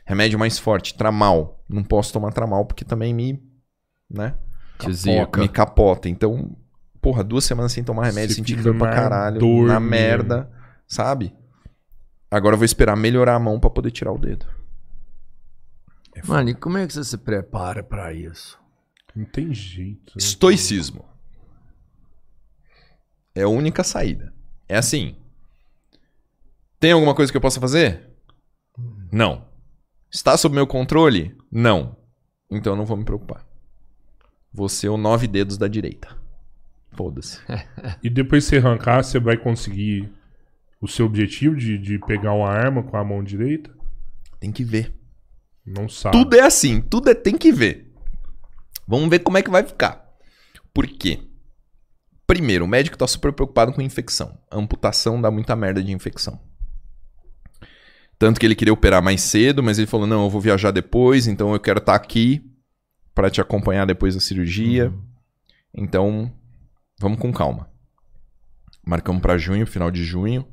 Remédio 0.07 0.39
mais 0.39 0.59
forte, 0.59 0.95
tramal. 0.97 1.63
Não 1.69 1.83
posso 1.85 2.13
tomar 2.13 2.33
tramal 2.33 2.65
porque 2.65 2.85
também 2.85 3.13
me. 3.13 3.43
Né? 4.09 4.35
Zica. 4.91 5.41
Me 5.41 5.49
capota. 5.49 6.09
Então, 6.09 6.57
porra, 7.03 7.23
duas 7.25 7.45
semanas 7.45 7.73
sem 7.73 7.85
tomar 7.85 8.07
remédio, 8.07 8.31
Você 8.31 8.35
senti 8.37 8.53
fica 8.57 8.63
dor 8.71 8.79
pra 8.79 8.91
caralho, 8.95 9.39
dor 9.41 9.67
na 9.69 9.79
mesmo. 9.81 9.91
merda, 9.91 10.51
sabe? 10.87 11.35
Agora 12.31 12.55
eu 12.55 12.59
vou 12.59 12.65
esperar 12.65 12.97
melhorar 12.97 13.35
a 13.35 13.39
mão 13.39 13.61
pra 13.61 13.69
poder 13.69 13.91
tirar 13.91 14.13
o 14.13 14.19
dedo. 14.19 14.47
Mano, 16.25 16.51
e 16.51 16.55
como 16.55 16.79
é 16.79 16.87
que 16.87 16.93
você 16.95 17.05
se 17.05 17.19
prepara 17.19 17.83
pra 17.83 18.13
isso? 18.13 18.59
Não 19.15 19.25
tem 19.27 19.53
jeito. 19.53 20.13
né? 20.15 20.19
Estoicismo. 20.19 21.05
É 23.35 23.43
a 23.43 23.49
única 23.49 23.83
saída. 23.83 24.33
É 24.69 24.77
assim. 24.77 25.17
Tem 26.79 26.93
alguma 26.93 27.15
coisa 27.15 27.31
que 27.33 27.37
eu 27.37 27.41
possa 27.43 27.61
fazer? 27.61 28.09
Não. 29.13 29.47
Está 30.11 30.37
sob 30.37 30.55
meu 30.55 30.67
controle? 30.67 31.37
Não. 31.51 31.97
Então 32.51 32.75
eu 32.75 32.77
não 32.77 32.87
vou 32.87 32.97
me 32.97 33.05
preocupar. 33.05 33.47
Vou 34.53 34.69
ser 34.69 34.89
o 34.91 34.97
nove 34.97 35.27
dedos 35.27 35.57
da 35.59 35.67
direita. 35.69 36.17
Foda-se. 36.95 37.39
E 38.03 38.11
depois 38.11 38.45
você 38.45 38.59
arrancar, 38.59 39.03
você 39.03 39.19
vai 39.19 39.37
conseguir 39.37 40.11
o 40.81 40.89
seu 40.89 41.07
objetivo 41.07 41.57
de, 41.57 41.79
de 41.79 41.99
pegar 41.99 42.33
uma 42.33 42.49
arma 42.49 42.83
com 42.83 42.97
a 42.97 43.05
mão 43.05 43.23
direita? 43.23 43.71
Tem 44.39 44.51
que 44.51 44.65
ver. 44.65 44.93
Não 45.65 45.89
sabe. 45.89 46.17
Tudo 46.17 46.37
é 46.37 46.41
assim, 46.41 46.81
tudo 46.81 47.09
é 47.09 47.15
tem 47.15 47.39
que 47.39 47.53
ver. 47.53 47.93
Vamos 48.87 49.09
ver 49.09 49.21
como 49.21 49.39
é 49.39 49.43
que 49.43 49.51
vai 49.51 49.63
ficar. 49.63 50.05
Por 50.75 50.87
quê? 50.87 51.21
Primeiro, 52.27 52.65
o 52.65 52.69
médico 52.69 52.97
tá 52.97 53.07
super 53.07 53.33
preocupado 53.33 53.73
com 53.73 53.81
infecção. 53.81 54.39
A 54.51 54.59
amputação 54.59 55.21
dá 55.21 55.31
muita 55.31 55.55
merda 55.55 55.83
de 55.83 55.93
infecção. 55.93 56.41
Tanto 58.19 58.39
que 58.39 58.47
ele 58.47 58.55
queria 58.55 58.73
operar 58.73 59.03
mais 59.03 59.21
cedo, 59.21 59.63
mas 59.63 59.79
ele 59.79 59.87
falou: 59.87 60.07
não, 60.07 60.25
eu 60.25 60.31
vou 60.31 60.41
viajar 60.41 60.71
depois, 60.71 61.27
então 61.27 61.53
eu 61.53 61.61
quero 61.61 61.79
estar 61.79 61.95
aqui 61.95 62.43
para 63.15 63.31
te 63.31 63.41
acompanhar 63.41 63.87
depois 63.87 64.15
da 64.15 64.21
cirurgia. 64.21 64.93
Então, 65.75 66.33
vamos 67.03 67.19
com 67.19 67.33
calma. 67.33 67.69
Marcamos 68.85 69.21
para 69.21 69.37
junho, 69.37 69.67
final 69.67 69.91
de 69.91 70.05
junho. 70.05 70.47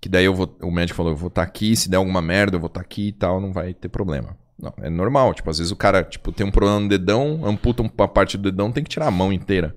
Que 0.00 0.08
daí 0.08 0.24
eu 0.24 0.34
vou, 0.34 0.58
o 0.62 0.70
médico 0.70 0.96
falou, 0.96 1.12
eu 1.12 1.16
vou 1.16 1.28
estar 1.28 1.42
aqui, 1.42 1.76
se 1.76 1.88
der 1.88 1.96
alguma 1.96 2.20
merda, 2.20 2.56
eu 2.56 2.60
vou 2.60 2.66
estar 2.66 2.80
aqui 2.80 3.08
e 3.08 3.12
tal, 3.12 3.40
não 3.40 3.52
vai 3.52 3.72
ter 3.72 3.88
problema. 3.88 4.36
Não, 4.58 4.74
é 4.78 4.90
normal, 4.90 5.32
tipo, 5.32 5.48
às 5.48 5.58
vezes 5.58 5.70
o 5.70 5.76
cara, 5.76 6.02
tipo, 6.02 6.32
tem 6.32 6.46
um 6.46 6.50
problema 6.50 6.80
no 6.80 6.88
dedão, 6.88 7.44
amputa 7.46 7.82
uma 7.82 8.08
parte 8.08 8.36
do 8.36 8.50
dedão, 8.50 8.72
tem 8.72 8.82
que 8.82 8.90
tirar 8.90 9.06
a 9.06 9.12
mão 9.12 9.32
inteira 9.32 9.76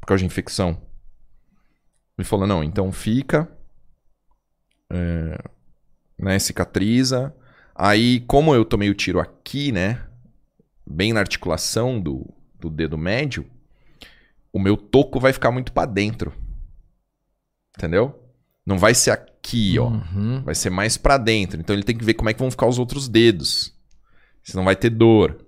por 0.00 0.06
causa 0.06 0.20
de 0.20 0.26
infecção. 0.26 0.80
Ele 2.16 2.26
falou, 2.26 2.46
não, 2.46 2.62
então 2.62 2.92
fica, 2.92 3.50
é, 4.90 5.38
né, 6.18 6.38
cicatriza. 6.38 7.34
Aí, 7.74 8.20
como 8.20 8.54
eu 8.54 8.64
tomei 8.64 8.90
o 8.90 8.94
tiro 8.94 9.18
aqui, 9.18 9.72
né, 9.72 10.04
bem 10.86 11.12
na 11.12 11.20
articulação 11.20 12.00
do, 12.00 12.32
do 12.58 12.68
dedo 12.68 12.98
médio, 12.98 13.48
o 14.52 14.58
meu 14.58 14.76
toco 14.76 15.20
vai 15.20 15.32
ficar 15.32 15.50
muito 15.50 15.72
pra 15.72 15.86
dentro. 15.86 16.32
Entendeu? 17.76 18.20
Não 18.64 18.78
vai 18.78 18.94
ser 18.94 19.10
aqui, 19.10 19.78
ó. 19.78 19.88
Uhum. 19.88 20.42
Vai 20.44 20.54
ser 20.54 20.70
mais 20.70 20.96
pra 20.96 21.16
dentro. 21.16 21.60
Então 21.60 21.74
ele 21.74 21.82
tem 21.82 21.96
que 21.96 22.04
ver 22.04 22.14
como 22.14 22.28
é 22.28 22.34
que 22.34 22.40
vão 22.40 22.50
ficar 22.50 22.66
os 22.66 22.78
outros 22.78 23.08
dedos. 23.08 23.74
Senão 24.42 24.64
vai 24.64 24.76
ter 24.76 24.90
dor. 24.90 25.44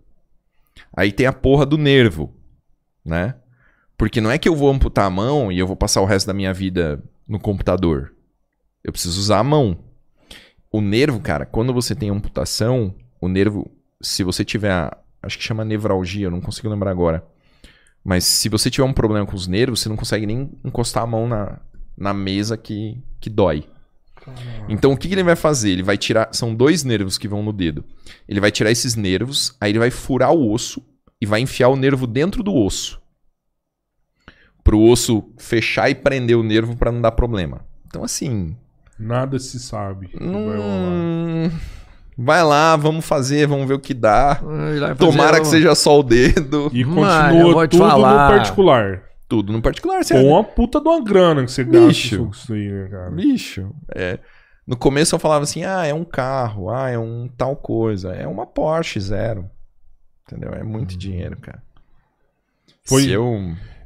Aí 0.97 1.13
tem 1.13 1.27
a 1.27 1.33
porra 1.33 1.65
do 1.67 1.79
nervo, 1.79 2.35
né? 3.05 3.35
Porque 3.97 4.21
não 4.21 4.31
é 4.31 4.39
que 4.39 4.49
eu 4.49 4.57
vou 4.57 4.71
amputar 4.71 5.07
a 5.07 5.11
mão 5.11 5.53
e 5.53 5.59
eu 5.59 5.67
vou 5.67 5.77
passar 5.77 6.01
o 6.01 6.07
resto 6.07 6.27
da 6.27 6.35
minha 6.35 6.53
vida 6.53 7.03
no 7.29 7.39
computador. 7.39 8.15
Eu 8.83 8.93
preciso 8.93 9.19
usar 9.19 9.39
a 9.39 9.45
mão. 9.45 9.79
O 10.71 10.81
nervo, 10.81 11.21
cara, 11.21 11.47
quando 11.47 11.73
você 11.73 11.95
tem 11.95 12.11
amputação, 12.11 12.95
o 13.21 13.29
nervo, 13.29 13.71
se 14.01 14.25
você 14.25 14.45
tiver, 14.45 14.91
acho 15.23 15.39
que 15.39 15.45
chama 15.45 15.65
nevralgia, 15.65 16.27
eu 16.27 16.31
não 16.31 16.41
consigo 16.41 16.69
lembrar 16.69 16.91
agora. 16.91 17.25
Mas 18.05 18.25
se 18.25 18.49
você 18.49 18.71
tiver 18.71 18.85
um 18.85 18.93
problema 18.93 19.27
com 19.27 19.37
os 19.37 19.47
nervos, 19.47 19.81
você 19.81 19.89
não 19.89 19.97
consegue 19.97 20.27
nem 20.27 20.51
encostar 20.65 21.05
a 21.05 21.07
mão 21.07 21.29
na, 21.29 21.61
na 21.97 22.13
mesa 22.13 22.57
que, 22.57 23.01
que 23.21 23.31
dói. 23.31 23.69
Então 24.69 24.93
o 24.93 24.97
que, 24.97 25.09
que 25.09 25.15
ele 25.15 25.23
vai 25.23 25.37
fazer? 25.37 25.71
Ele 25.71 25.83
vai 25.83 25.99
tirar. 25.99 26.29
São 26.33 26.55
dois 26.55 26.85
nervos 26.85 27.19
que 27.19 27.29
vão 27.29 27.43
no 27.43 27.53
dedo. 27.53 27.85
Ele 28.29 28.41
vai 28.41 28.51
tirar 28.51 28.71
esses 28.71 28.95
nervos, 28.95 29.57
aí 29.61 29.71
ele 29.71 29.79
vai 29.79 29.91
furar 29.91 30.33
o 30.33 30.53
osso 30.53 30.83
e 31.21 31.27
vai 31.27 31.41
enfiar 31.41 31.69
o 31.69 31.77
nervo 31.77 32.07
dentro 32.07 32.43
do 32.43 32.55
osso. 32.55 33.01
Pro 34.63 34.81
osso 34.81 35.33
fechar 35.39 35.91
e 35.91 35.95
prender 35.95 36.37
o 36.37 36.43
nervo 36.43 36.77
pra 36.77 36.93
não 36.93 37.01
dar 37.01 37.13
problema. 37.13 37.65
Então 37.87 38.05
assim. 38.05 38.57
Nada 38.99 39.39
se 39.39 39.59
sabe. 39.59 40.11
Não... 40.21 41.51
vai 42.17 42.43
lá, 42.43 42.77
vamos 42.77 43.05
fazer, 43.05 43.47
vamos 43.47 43.67
ver 43.67 43.75
o 43.75 43.79
que 43.81 43.95
dá. 43.95 44.37
Fazer 44.37 44.95
Tomara 44.97 45.41
que 45.41 45.47
seja 45.47 45.75
só 45.75 45.99
o 45.99 46.03
dedo. 46.03 46.71
E 46.73 46.85
Mano, 46.85 47.33
continua 47.45 47.69
tudo 47.69 47.89
falar. 47.89 48.31
no 48.31 48.37
particular. 48.37 49.03
Tudo 49.29 49.53
no 49.53 49.63
particular, 49.63 50.05
você 50.05 50.15
Com 50.15 50.29
uma 50.29 50.45
puta 50.45 50.79
de 50.81 50.87
uma 50.89 51.03
grana 51.03 51.45
que 51.45 51.51
você 51.51 51.65
gasta 51.65 51.87
Bicho. 51.89 52.29
isso 52.33 52.53
aí, 52.53 52.69
né, 52.71 52.89
cara? 52.89 53.11
Bicho, 53.11 53.71
é. 53.95 54.19
No 54.67 54.77
começo 54.77 55.15
eu 55.15 55.19
falava 55.19 55.45
assim: 55.45 55.65
ah, 55.65 55.87
é 55.87 55.95
um 55.95 56.05
carro, 56.05 56.71
ah, 56.71 56.91
é 56.91 56.99
um 56.99 57.29
tal 57.37 57.57
coisa. 57.57 58.13
É 58.13 58.27
uma 58.27 58.47
Porsche 58.47 59.01
zero. 59.01 59.49
Entendeu? 60.27 60.51
É 60.53 60.63
muito 60.63 60.97
dinheiro, 60.99 61.37
cara. 61.39 61.63
Foi- 62.85 63.03
Se 63.05 63.11
eu, 63.11 63.39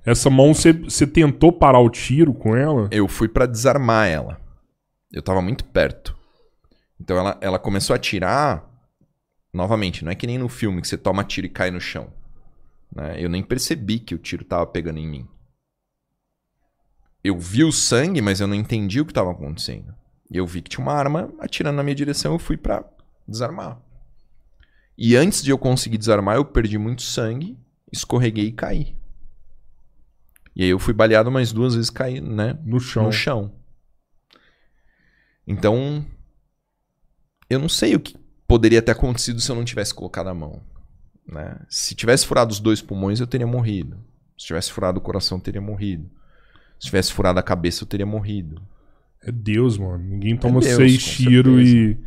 Essa 0.05 0.29
mão, 0.31 0.53
você, 0.53 0.73
você 0.73 1.07
tentou 1.07 1.53
parar 1.53 1.79
o 1.81 1.91
tiro 1.91 2.33
com 2.35 2.57
ela? 2.57 2.89
eu 2.91 3.07
fui 3.07 3.29
pra 3.29 3.47
desarmar 3.47 4.09
ela. 4.09 4.39
Eu 5.13 5.23
tava 5.23 5.41
muito 5.41 5.65
perto. 5.65 6.16
Então 7.01 7.17
ela, 7.19 7.39
ela 7.41 7.59
começou 7.59 7.95
a 7.95 7.97
atirar. 7.97 8.65
Novamente, 9.53 10.05
não 10.05 10.13
é 10.13 10.15
que 10.15 10.27
nem 10.27 10.39
no 10.39 10.49
filme 10.49 10.83
que 10.83 10.89
você 10.89 10.99
toma 10.99 11.25
tiro 11.25 11.47
e 11.47 11.51
cai 11.51 11.71
no 11.71 11.81
chão. 11.81 12.13
né? 12.95 13.23
Eu 13.23 13.29
nem 13.29 13.43
percebi 13.43 13.99
que 13.99 14.15
o 14.15 14.19
tiro 14.19 14.45
tava 14.45 14.67
pegando 14.67 14.99
em 14.99 15.09
mim. 15.09 15.29
Eu 17.25 17.39
vi 17.39 17.65
o 17.65 17.73
sangue, 17.73 18.21
mas 18.21 18.41
eu 18.41 18.47
não 18.47 18.55
entendi 18.55 19.01
o 19.01 19.07
que 19.07 19.13
tava 19.15 19.33
acontecendo. 19.33 19.95
E 20.31 20.37
eu 20.37 20.47
vi 20.47 20.61
que 20.63 20.71
tinha 20.71 20.83
uma 20.85 20.93
arma 20.93 21.33
atirando 21.41 21.77
na 21.77 21.83
minha 21.83 21.95
direção, 21.95 22.33
eu 22.33 22.39
fui 22.39 22.57
pra 22.57 22.85
desarmar. 23.27 23.81
E 24.99 25.17
antes 25.17 25.43
de 25.43 25.51
eu 25.51 25.59
conseguir 25.59 25.99
desarmar, 25.99 26.37
eu 26.37 26.45
perdi 26.45 26.79
muito 26.79 27.03
sangue, 27.03 27.59
escorreguei 27.93 28.47
e 28.47 28.53
caí. 28.53 28.97
E 30.55 30.63
aí 30.63 30.71
eu 30.71 30.79
fui 30.79 30.95
baleado 30.95 31.31
mais 31.31 31.53
duas 31.53 31.75
vezes 31.75 31.91
caí, 31.91 32.21
né? 32.21 32.59
No 32.65 32.81
chão. 32.81 33.05
no 33.05 33.13
chão. 33.13 33.55
Então, 35.47 36.05
eu 37.49 37.59
não 37.59 37.69
sei 37.69 37.95
o 37.95 38.01
que 38.01 38.17
poderia 38.47 38.81
ter 38.81 38.93
acontecido 38.93 39.41
se 39.41 39.51
eu 39.51 39.57
não 39.57 39.65
tivesse 39.65 39.95
colocado 39.95 40.29
a 40.29 40.35
mão. 40.35 40.61
Né? 41.27 41.57
Se 41.69 41.95
tivesse 41.95 42.27
furado 42.27 42.53
os 42.53 42.61
dois 42.61 42.81
pulmões, 42.81 43.21
eu 43.21 43.27
teria 43.27 43.47
morrido. 43.47 43.97
Se 44.39 44.47
tivesse 44.47 44.71
furado 44.73 44.99
o 44.99 45.03
coração, 45.03 45.39
eu 45.39 45.43
teria 45.43 45.61
morrido. 45.61 46.09
Se 46.79 46.87
tivesse 46.87 47.13
furado 47.13 47.39
a 47.39 47.43
cabeça, 47.43 47.83
eu 47.83 47.89
teria 47.89 48.07
morrido. 48.07 48.61
É 49.23 49.33
Deus, 49.33 49.77
mano. 49.79 49.99
Ninguém 49.99 50.37
toma 50.37 50.61
Deus, 50.61 50.77
seis 50.77 51.05
tiros 51.05 51.69
e, 51.69 51.99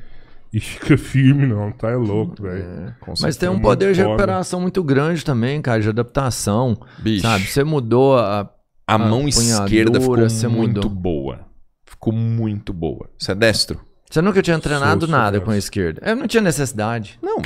e 0.54 0.60
fica 0.60 0.98
firme, 0.98 1.46
não. 1.46 1.72
Tá 1.72 1.90
é 1.90 1.96
louco, 1.96 2.42
velho. 2.44 2.64
É. 2.64 2.96
Mas 3.22 3.36
tem 3.36 3.50
um 3.50 3.60
poder 3.60 3.94
de 3.94 4.02
recuperação 4.02 4.62
muito 4.62 4.84
grande 4.84 5.26
também, 5.26 5.62
cara, 5.62 5.82
de 5.82 5.90
adaptação. 5.90 6.80
Bicho, 7.00 7.24
Sabe? 7.24 7.46
Você 7.46 7.64
mudou 7.64 8.18
a. 8.18 8.42
a 8.42 8.50
a 8.96 8.98
mão 8.98 9.28
esquerda 9.28 10.00
ficou 10.02 10.18
muito 10.18 10.50
mudou. 10.50 10.90
boa. 10.90 11.40
Ficou 11.86 12.14
muito 12.14 12.74
boa. 12.74 13.10
Você 13.18 13.34
é 13.34 13.36
destro? 13.36 13.89
Você 14.10 14.22
nunca 14.22 14.42
tinha 14.42 14.60
treinado 14.60 15.02
Sou, 15.02 15.10
sou 15.10 15.18
nada 15.18 15.32
destro. 15.32 15.46
com 15.46 15.52
a 15.52 15.58
esquerda. 15.58 16.02
Eu 16.04 16.16
não 16.16 16.28
tinha 16.28 16.42
necessidade. 16.42 17.20
Não. 17.22 17.38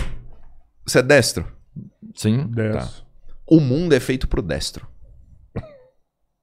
Você 0.86 1.00
é 1.00 1.04
destro? 1.04 1.46
Sim. 2.16 2.48
Dez. 2.48 3.04
O 3.46 3.60
mundo 3.60 3.94
é 3.94 4.00
feito 4.00 4.28
pro 4.28 4.42
destro. 4.42 4.88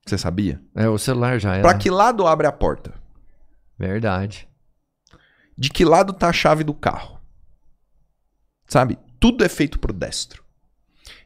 Você 0.07 0.19
sabia? 0.19 0.61
É, 0.75 0.89
o 0.89 0.99
celular 0.99 1.39
já 1.39 1.55
era. 1.55 1.63
Pra 1.63 1.75
que 1.79 1.91
lado 1.91 2.27
abre 2.27 2.47
a 2.47 2.53
porta? 2.53 2.93
Verdade. 3.79 4.49
De 5.57 5.71
que 5.71 5.85
lado 5.85 6.13
tá 6.13 6.29
a 6.29 6.33
chave 6.33 6.65
do 6.65 6.75
carro? 6.75 7.21
Sabe? 8.67 8.99
Tudo 9.19 9.45
é 9.45 9.49
feito 9.49 9.79
pro 9.79 9.93
destro. 9.93 10.43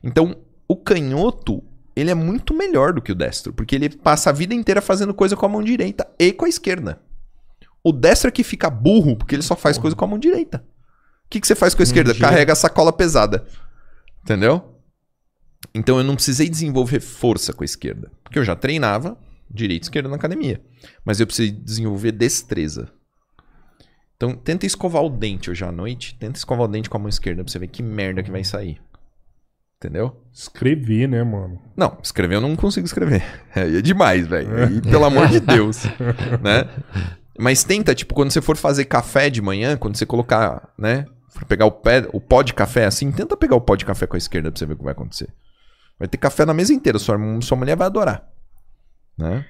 Então, 0.03 0.37
o 0.69 0.77
canhoto, 0.77 1.63
ele 1.97 2.11
é 2.11 2.15
muito 2.15 2.55
melhor 2.55 2.93
do 2.93 3.03
que 3.03 3.13
o 3.13 3.15
destro, 3.15 3.53
porque 3.53 3.75
ele 3.75 3.89
passa 3.89 4.31
a 4.31 4.33
vida 4.33 4.55
inteira 4.55 4.81
fazendo 4.83 5.15
coisa 5.15 5.37
com 5.37 5.47
a 5.47 5.49
mão 5.49 5.63
direita 5.63 6.07
e 6.19 6.33
com 6.33 6.45
a 6.45 6.49
esquerda. 6.49 7.01
O 7.85 7.93
destro 7.93 8.29
é 8.29 8.33
que 8.33 8.43
fica 8.43 8.71
burro, 8.71 9.15
porque 9.15 9.35
ele 9.35 9.43
só 9.43 9.55
faz 9.55 9.77
coisa 9.77 9.95
com 9.95 10.05
a 10.07 10.09
mão 10.09 10.19
direita. 10.19 10.65
O 11.27 11.29
que, 11.29 11.39
que 11.39 11.47
você 11.47 11.55
faz 11.55 11.75
com 11.75 11.83
a 11.83 11.85
esquerda? 11.85 12.11
Entendi. 12.11 12.25
Carrega 12.25 12.55
a 12.55 12.57
sacola 12.57 12.93
pesada. 12.93 13.45
Entendeu? 14.23 14.81
Então 15.75 15.99
eu 15.99 16.05
não 16.05 16.15
precisei 16.15 16.49
desenvolver 16.49 17.01
força 17.01 17.53
com 17.53 17.63
a 17.63 17.67
esquerda. 17.67 18.11
Porque 18.23 18.39
eu 18.39 18.45
já 18.45 18.57
treinava 18.57 19.19
direita 19.51 19.85
e 19.85 19.87
esquerda 19.87 20.09
na 20.09 20.17
academia. 20.17 20.63
Mas 21.05 21.21
eu 21.21 21.27
precisei 21.27 21.53
desenvolver 21.53 22.13
destreza. 22.13 22.91
Então 24.17 24.35
tenta 24.35 24.65
escovar 24.65 25.03
o 25.03 25.11
dente 25.11 25.51
hoje 25.51 25.65
à 25.65 25.71
noite. 25.71 26.17
Tenta 26.19 26.39
escovar 26.39 26.65
o 26.65 26.69
dente 26.69 26.89
com 26.89 26.97
a 26.97 27.01
mão 27.01 27.09
esquerda 27.09 27.45
pra 27.45 27.53
você 27.53 27.59
ver 27.59 27.69
que 27.69 27.83
merda 27.83 28.23
que 28.23 28.31
vai 28.31 28.45
sair. 28.45 28.81
Entendeu? 29.77 30.25
Escrever, 30.33 31.07
né, 31.07 31.23
mano? 31.23 31.61
Não, 31.77 31.99
escrever 32.03 32.37
eu 32.37 32.41
não 32.41 32.57
consigo 32.57 32.87
escrever. 32.87 33.23
Aí 33.55 33.77
é 33.77 33.83
demais, 33.83 34.27
velho. 34.27 34.57
Aí, 34.57 34.81
Pelo 34.81 35.05
amor 35.05 35.29
de 35.29 35.41
Deus. 35.41 35.85
né? 36.43 36.67
Mas 37.39 37.65
tenta, 37.65 37.95
tipo, 37.95 38.15
quando 38.15 38.31
você 38.31 38.41
for 38.41 38.57
fazer 38.57 38.85
café 38.85 39.29
de 39.29 39.43
manhã, 39.43 39.77
quando 39.77 39.97
você 39.97 40.07
colocar, 40.07 40.73
né? 40.79 41.07
For 41.31 41.45
pegar 41.45 41.67
o, 41.67 41.73
pé, 41.73 42.09
o 42.13 42.21
pó 42.21 42.43
de 42.43 42.55
café 42.55 42.85
assim, 42.85 43.11
tenta 43.11 43.37
pegar 43.37 43.57
o 43.57 43.61
pó 43.61 43.75
de 43.75 43.85
café 43.85 44.07
com 44.07 44.17
a 44.17 44.19
esquerda 44.19 44.53
pra 44.53 44.59
você 44.59 44.67
ver 44.67 44.75
o 44.75 44.77
que 44.77 44.85
vai 44.85 44.93
acontecer. 44.93 45.29
Vai 45.99 46.07
ter 46.07 46.19
café 46.19 46.45
na 46.45 46.55
mesa 46.55 46.73
inteira, 46.73 46.99
sua, 46.99 47.19
sua 47.41 47.57
mulher 47.57 47.77
vai 47.77 47.87
adorar. 47.87 48.29
Né? 49.19 49.45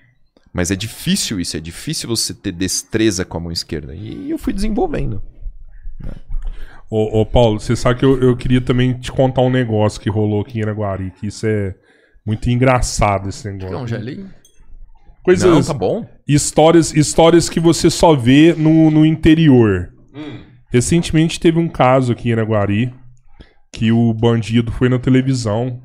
Mas 0.52 0.70
é 0.70 0.76
difícil 0.76 1.40
isso, 1.40 1.56
é 1.56 1.60
difícil 1.60 2.08
você 2.08 2.32
ter 2.32 2.52
destreza 2.52 3.24
com 3.24 3.36
a 3.36 3.40
mão 3.40 3.52
esquerda. 3.52 3.94
E 3.94 4.30
eu 4.30 4.38
fui 4.38 4.52
desenvolvendo. 4.52 5.22
Ô, 6.90 7.20
ô, 7.20 7.26
Paulo, 7.26 7.58
você 7.58 7.74
sabe 7.74 7.98
que 7.98 8.04
eu, 8.04 8.22
eu 8.22 8.36
queria 8.36 8.60
também 8.60 8.92
te 8.94 9.10
contar 9.10 9.42
um 9.42 9.50
negócio 9.50 10.00
que 10.00 10.08
rolou 10.08 10.42
aqui 10.42 10.58
em 10.58 10.62
Araguari, 10.62 11.10
que 11.10 11.26
isso 11.26 11.46
é 11.46 11.74
muito 12.24 12.48
engraçado 12.48 13.28
esse 13.28 13.50
negócio. 13.50 13.68
Quer 13.68 13.82
um 13.82 13.86
gelinho? 13.86 14.30
Coisas, 15.22 15.50
Não, 15.50 15.62
tá 15.62 15.74
bom. 15.74 16.06
Histórias, 16.26 16.92
histórias 16.94 17.48
que 17.48 17.60
você 17.60 17.90
só 17.90 18.14
vê 18.14 18.54
no, 18.56 18.90
no 18.90 19.04
interior. 19.04 19.90
Recentemente 20.72 21.38
teve 21.38 21.58
um 21.58 21.68
caso 21.68 22.12
aqui 22.12 22.30
em 22.30 22.32
Araguari 22.32 22.92
que 23.72 23.90
o 23.92 24.12
bandido 24.14 24.70
foi 24.72 24.88
na 24.88 24.98
televisão 24.98 25.80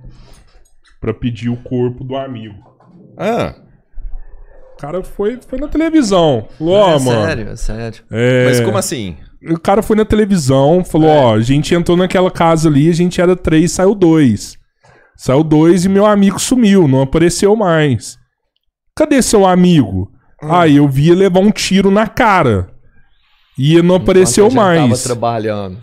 pra 1.01 1.13
pedir 1.13 1.49
o 1.49 1.57
corpo 1.57 2.03
do 2.03 2.15
amigo. 2.15 2.55
Ah, 3.17 3.55
O 4.75 4.77
cara 4.81 5.03
foi, 5.03 5.39
foi 5.47 5.59
na 5.59 5.67
televisão. 5.67 6.47
Falou, 6.57 6.73
ó, 6.75 6.95
é 6.95 6.99
mano. 6.99 7.25
sério, 7.25 7.49
é 7.49 7.55
sério. 7.55 8.03
é- 8.11 8.45
mas 8.45 8.59
como 8.61 8.77
assim? 8.77 9.15
O 9.51 9.57
cara 9.59 9.81
foi 9.81 9.95
na 9.95 10.03
televisão, 10.05 10.83
falou, 10.83 11.09
ó, 11.09 11.35
a 11.35 11.41
gente 11.41 11.73
entrou 11.73 11.95
naquela 11.97 12.29
casa 12.29 12.67
ali, 12.69 12.89
a 12.89 12.93
gente 12.93 13.21
era 13.21 13.35
três, 13.35 13.71
saiu 13.71 13.95
dois. 13.95 14.57
Saiu 15.15 15.43
dois 15.43 15.85
e 15.85 15.89
meu 15.89 16.05
amigo 16.05 16.39
sumiu, 16.39 16.87
não 16.87 17.01
apareceu 17.01 17.55
mais. 17.55 18.17
Cadê 18.95 19.21
seu 19.21 19.45
amigo? 19.45 20.11
Aí 20.41 20.77
eu 20.77 20.87
via 20.87 21.15
levar 21.15 21.39
um 21.39 21.51
tiro 21.51 21.91
na 21.91 22.07
cara. 22.07 22.71
E 23.57 23.81
não 23.81 23.95
apareceu 23.95 24.45
Enquanto 24.47 24.61
a 24.61 24.75
gente 24.75 24.79
mais. 24.79 25.01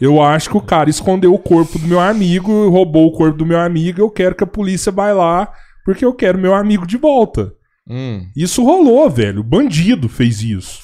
Eu 0.01 0.23
acho 0.23 0.49
que 0.49 0.57
o 0.57 0.63
cara 0.63 0.89
escondeu 0.89 1.35
o 1.35 1.39
corpo 1.39 1.79
do 1.79 1.87
meu 1.87 2.01
amigo, 2.01 2.71
roubou 2.71 3.07
o 3.07 3.13
corpo 3.13 3.37
do 3.37 3.45
meu 3.45 3.61
amigo, 3.61 4.01
eu 4.01 4.09
quero 4.09 4.35
que 4.35 4.43
a 4.43 4.47
polícia 4.47 4.91
vá 4.91 5.13
lá, 5.13 5.53
porque 5.85 6.03
eu 6.03 6.15
quero 6.15 6.39
meu 6.39 6.55
amigo 6.55 6.87
de 6.87 6.97
volta. 6.97 7.53
Hum, 7.89 8.27
Isso 8.35 8.65
rolou, 8.65 9.09
velho. 9.11 9.41
O 9.41 9.45
bandido 9.45 10.09
fez 10.09 10.43
isso. 10.43 10.81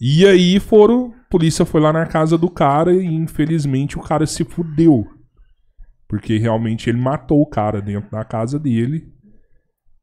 E 0.00 0.26
aí 0.26 0.60
foram. 0.60 1.12
A 1.26 1.28
polícia 1.28 1.64
foi 1.64 1.80
lá 1.80 1.92
na 1.92 2.06
casa 2.06 2.38
do 2.38 2.48
cara 2.48 2.92
e 2.94 3.04
infelizmente 3.04 3.98
o 3.98 4.02
cara 4.02 4.26
se 4.26 4.44
fudeu. 4.44 5.04
Porque 6.08 6.38
realmente 6.38 6.88
ele 6.88 6.98
matou 7.00 7.42
o 7.42 7.46
cara 7.46 7.82
dentro 7.82 8.08
da 8.12 8.24
casa 8.24 8.60
dele. 8.60 9.08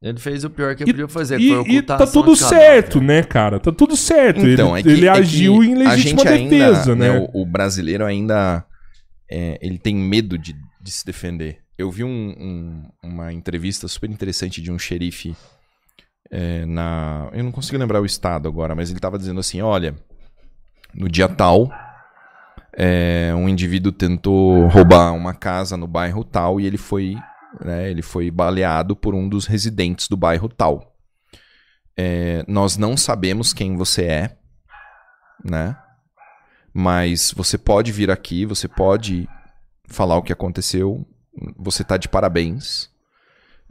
Ele 0.06 0.18
fez 0.18 0.44
o 0.44 0.50
pior 0.50 0.74
que 0.76 0.82
ele 0.82 0.92
podia 0.92 1.08
fazer, 1.08 1.40
e- 1.40 1.48
foi 1.48 1.62
e 1.70 1.80
tá 1.82 1.96
tudo 2.06 2.36
certo, 2.36 3.00
né, 3.00 3.22
cara? 3.22 3.58
Tá 3.58 3.72
tudo 3.72 3.96
certo. 3.96 4.46
Então, 4.46 4.76
ele 4.76 4.80
é 4.80 4.82
que, 4.82 4.88
ele 4.98 5.06
é 5.08 5.12
que- 5.12 5.18
agiu 5.18 5.62
é 5.62 5.66
em 5.66 5.74
legítima 5.74 6.20
gente 6.22 6.28
ainda, 6.28 6.50
defesa, 6.70 6.94
né? 6.94 7.28
O, 7.32 7.42
o 7.42 7.46
brasileiro 7.46 8.04
ainda 8.04 8.64
é, 9.30 9.58
ele 9.62 9.78
tem 9.78 9.96
medo 9.96 10.36
de, 10.36 10.54
de 10.80 10.90
se 10.90 11.06
defender. 11.06 11.60
Eu 11.78 11.90
vi 11.90 12.04
um- 12.04 12.34
um- 12.38 12.82
uma 13.02 13.32
entrevista 13.32 13.88
super 13.88 14.10
interessante 14.10 14.60
de 14.60 14.70
um 14.70 14.78
xerife 14.78 15.34
é, 16.30 16.66
na. 16.66 17.28
Eu 17.32 17.42
não 17.42 17.50
consigo 17.50 17.78
lembrar 17.78 18.00
o 18.02 18.06
estado 18.06 18.46
agora, 18.46 18.74
mas 18.74 18.90
ele 18.90 19.00
tava 19.00 19.18
dizendo 19.18 19.40
assim: 19.40 19.62
olha, 19.62 19.94
no 20.94 21.08
dia 21.08 21.28
tal, 21.28 21.72
é, 22.76 23.32
um 23.34 23.48
indivíduo 23.48 23.90
tentou 23.92 24.66
roubar 24.68 25.12
uma 25.14 25.32
casa 25.34 25.76
no 25.76 25.86
bairro 25.86 26.24
tal 26.24 26.60
e 26.60 26.66
ele 26.66 26.76
foi, 26.76 27.16
né, 27.60 27.90
ele 27.90 28.02
foi 28.02 28.30
baleado 28.30 28.96
por 28.96 29.14
um 29.14 29.28
dos 29.28 29.46
residentes 29.46 30.08
do 30.08 30.16
bairro 30.16 30.48
tal. 30.48 30.96
É, 31.96 32.44
nós 32.48 32.76
não 32.76 32.96
sabemos 32.96 33.52
quem 33.52 33.76
você 33.76 34.04
é, 34.04 34.36
né? 35.44 35.76
Mas 36.72 37.32
você 37.36 37.56
pode 37.56 37.92
vir 37.92 38.10
aqui, 38.10 38.44
você 38.44 38.66
pode 38.66 39.28
falar 39.86 40.16
o 40.16 40.22
que 40.22 40.32
aconteceu, 40.32 41.06
você 41.56 41.84
tá 41.84 41.96
de 41.96 42.08
parabéns. 42.08 42.90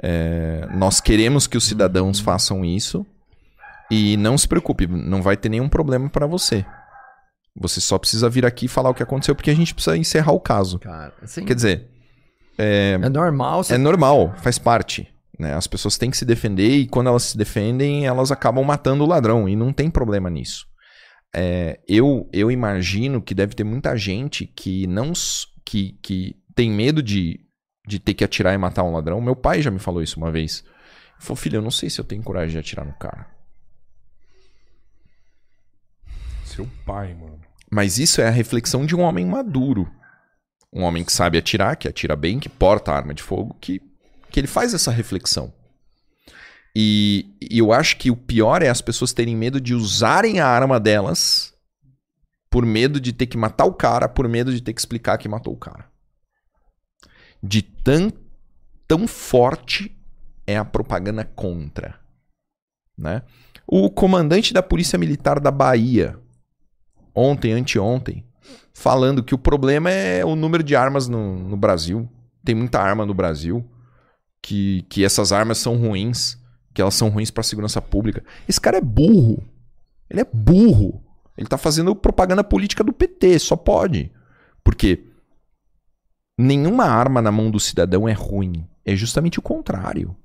É, 0.02 0.68
nós 0.74 1.02
queremos 1.02 1.46
que 1.46 1.58
os 1.58 1.66
cidadãos 1.66 2.20
façam 2.20 2.64
isso 2.64 3.06
e 3.92 4.16
não 4.18 4.38
se 4.38 4.48
preocupe, 4.48 4.88
não 4.88 5.22
vai 5.22 5.36
ter 5.36 5.50
nenhum 5.50 5.68
problema 5.68 6.10
para 6.10 6.26
você. 6.26 6.66
Você 7.56 7.80
só 7.80 8.00
precisa 8.00 8.30
vir 8.30 8.46
aqui 8.46 8.66
e 8.66 8.70
falar 8.70 8.90
o 8.90 8.94
que 8.94 9.04
aconteceu 9.04 9.36
porque 9.36 9.52
a 9.52 9.56
gente 9.56 9.74
precisa 9.74 9.98
encerrar 9.98 10.32
o 10.32 10.40
caso. 10.40 10.80
Cara, 10.80 11.14
assim, 11.22 11.46
Quer 11.46 11.54
dizer, 11.54 11.93
é 12.58 13.10
normal 13.10 13.64
você 13.64 13.76
é 13.76 13.78
normal, 13.78 14.34
faz 14.38 14.58
parte. 14.58 15.08
Né? 15.38 15.54
As 15.54 15.68
pessoas 15.68 15.98
têm 15.98 16.12
que 16.12 16.18
se 16.18 16.26
defender 16.26 16.70
e 16.70 16.88
quando 16.88 17.08
elas 17.08 17.24
se 17.24 17.38
defendem, 17.38 18.06
elas 18.06 18.32
acabam 18.32 18.64
matando 18.64 19.04
o 19.04 19.08
ladrão 19.08 19.50
e 19.50 19.56
não 19.56 19.74
tem 19.74 19.90
problema 19.90 20.30
nisso. 20.30 20.68
É, 21.36 21.80
eu, 21.88 22.30
eu 22.32 22.52
imagino 22.52 23.22
que 23.22 23.34
deve 23.34 23.56
ter 23.56 23.64
muita 23.64 23.98
gente 23.98 24.46
que 24.46 24.86
não 24.86 25.14
que, 25.66 25.98
que 26.02 26.36
tem 26.54 26.70
medo 26.70 27.02
de, 27.02 27.40
de 27.88 28.00
ter 28.00 28.14
que 28.14 28.24
atirar 28.24 28.54
e 28.54 28.58
matar 28.58 28.84
um 28.84 28.94
ladrão. 28.94 29.20
Meu 29.20 29.36
pai 29.36 29.62
já 29.62 29.72
me 29.72 29.80
falou 29.80 30.04
isso 30.04 30.20
uma 30.20 30.32
vez. 30.32 30.64
Ele 30.64 31.26
falou, 31.26 31.36
filho, 31.36 31.58
eu 31.58 31.62
não 31.62 31.72
sei 31.72 31.90
se 31.90 32.00
eu 32.00 32.06
tenho 32.06 32.22
coragem 32.22 32.52
de 32.52 32.60
atirar 32.60 32.86
no 32.86 32.94
cara. 32.94 33.28
Seu 36.46 36.70
pai, 36.86 37.16
mano. 37.16 37.40
Mas 37.72 37.98
isso 37.98 38.22
é 38.22 38.28
a 38.28 38.32
reflexão 38.32 38.86
de 38.86 38.96
um 38.96 39.02
homem 39.02 39.26
maduro. 39.26 39.90
Um 40.74 40.84
homem 40.84 41.04
que 41.04 41.14
sabe 41.14 41.38
atirar, 41.38 41.78
que 41.78 41.88
atira 41.88 42.16
bem, 42.16 42.40
que 42.40 42.50
porta 42.50 42.92
arma 42.92 43.14
de 43.14 43.22
fogo, 43.22 43.56
que, 43.62 43.80
que 44.32 44.40
ele 44.40 44.48
faz 44.48 44.74
essa 44.74 44.92
reflexão. 44.92 45.54
E, 46.76 47.36
e 47.40 47.60
eu 47.60 47.72
acho 47.72 47.98
que 47.98 48.10
o 48.10 48.16
pior 48.16 48.64
é 48.64 48.70
as 48.70 48.82
pessoas 48.82 49.14
terem 49.14 49.36
medo 49.36 49.62
de 49.62 49.76
usarem 49.76 50.40
a 50.40 50.48
arma 50.48 50.80
delas 50.80 51.54
por 52.50 52.66
medo 52.66 53.00
de 53.00 53.14
ter 53.14 53.28
que 53.28 53.38
matar 53.38 53.66
o 53.66 53.74
cara, 53.74 54.10
por 54.10 54.28
medo 54.28 54.54
de 54.54 54.62
ter 54.62 54.74
que 54.74 54.82
explicar 54.82 55.18
que 55.18 55.28
matou 55.28 55.54
o 55.54 55.58
cara. 55.58 55.86
De 57.42 57.62
tão, 57.62 58.12
tão 58.88 59.08
forte 59.08 59.96
é 60.46 60.58
a 60.58 60.66
propaganda 60.66 61.24
contra. 61.24 62.00
Né? 62.98 63.22
O 63.68 63.90
comandante 63.90 64.54
da 64.54 64.64
Polícia 64.64 64.98
Militar 64.98 65.40
da 65.40 65.52
Bahia, 65.52 66.20
ontem, 67.14 67.54
anteontem, 67.54 68.26
falando 68.74 69.24
que 69.24 69.36
o 69.36 69.38
problema 69.38 69.90
é 69.90 70.26
o 70.26 70.36
número 70.36 70.64
de 70.64 70.76
armas 70.76 71.08
no, 71.08 71.38
no 71.38 71.58
Brasil. 71.58 72.10
Tem 72.44 72.56
muita 72.56 72.80
arma 72.80 73.06
no 73.06 73.14
Brasil, 73.14 73.64
que, 74.42 74.86
que 74.90 75.06
essas 75.06 75.32
armas 75.32 75.58
são 75.58 75.78
ruins, 75.78 76.38
que 76.74 76.82
elas 76.82 76.96
são 76.96 77.10
ruins 77.10 77.32
para 77.32 77.42
a 77.42 77.46
segurança 77.46 77.82
pública. 77.82 78.24
Esse 78.48 78.60
cara 78.60 78.78
é 78.78 78.82
burro. 78.82 79.44
Ele 80.10 80.22
é 80.22 80.26
burro. 80.26 81.02
Ele 81.38 81.48
tá 81.48 81.58
fazendo 81.58 81.96
propaganda 81.96 82.44
política 82.44 82.84
do 82.84 82.94
PT, 82.94 83.40
só 83.40 83.56
pode. 83.56 84.12
Porque 84.64 85.06
nenhuma 86.38 86.86
arma 86.86 87.22
na 87.22 87.32
mão 87.32 87.50
do 87.50 87.60
cidadão 87.60 88.08
é 88.08 88.14
ruim. 88.14 88.68
É 88.86 88.96
justamente 88.96 89.40
o 89.40 89.42
contrário. 89.42 90.16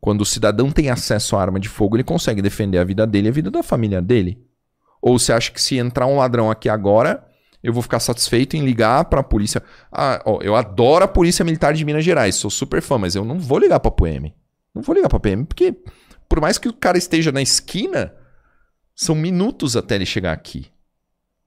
Quando 0.00 0.20
o 0.20 0.26
cidadão 0.26 0.70
tem 0.70 0.90
acesso 0.90 1.34
à 1.34 1.40
arma 1.40 1.58
de 1.58 1.68
fogo, 1.68 1.96
ele 1.96 2.04
consegue 2.04 2.42
defender 2.42 2.78
a 2.78 2.84
vida 2.84 3.06
dele 3.06 3.28
e 3.28 3.30
a 3.30 3.32
vida 3.32 3.50
da 3.50 3.62
família 3.62 4.02
dele. 4.02 4.38
Ou 5.04 5.18
você 5.18 5.34
acha 5.34 5.52
que 5.52 5.60
se 5.60 5.76
entrar 5.76 6.06
um 6.06 6.16
ladrão 6.16 6.50
aqui 6.50 6.66
agora, 6.66 7.22
eu 7.62 7.74
vou 7.74 7.82
ficar 7.82 8.00
satisfeito 8.00 8.56
em 8.56 8.64
ligar 8.64 9.04
para 9.04 9.20
a 9.20 9.22
polícia? 9.22 9.62
Ah, 9.92 10.22
ó, 10.24 10.38
eu 10.40 10.56
adoro 10.56 11.04
a 11.04 11.08
Polícia 11.08 11.44
Militar 11.44 11.74
de 11.74 11.84
Minas 11.84 12.02
Gerais, 12.02 12.36
sou 12.36 12.50
super 12.50 12.80
fã, 12.80 12.96
mas 12.96 13.14
eu 13.14 13.22
não 13.22 13.38
vou 13.38 13.58
ligar 13.58 13.78
para 13.80 13.90
a 13.90 13.92
PM. 13.92 14.34
Não 14.74 14.80
vou 14.80 14.94
ligar 14.94 15.10
para 15.10 15.18
a 15.18 15.20
PM, 15.20 15.44
porque 15.44 15.76
por 16.26 16.40
mais 16.40 16.56
que 16.56 16.70
o 16.70 16.72
cara 16.72 16.96
esteja 16.96 17.30
na 17.30 17.42
esquina, 17.42 18.14
são 18.94 19.14
minutos 19.14 19.76
até 19.76 19.96
ele 19.96 20.06
chegar 20.06 20.32
aqui. 20.32 20.68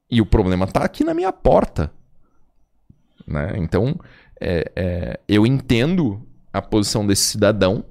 E 0.07 0.21
o 0.21 0.25
problema 0.25 0.67
tá 0.67 0.83
aqui 0.83 1.03
na 1.03 1.15
minha 1.15 1.33
porta. 1.33 1.91
Né? 3.25 3.53
Então, 3.55 3.99
é, 4.39 4.71
é, 4.75 5.19
eu 5.27 5.47
entendo 5.47 6.21
a 6.53 6.61
posição 6.61 7.07
desse 7.07 7.23
cidadão 7.23 7.83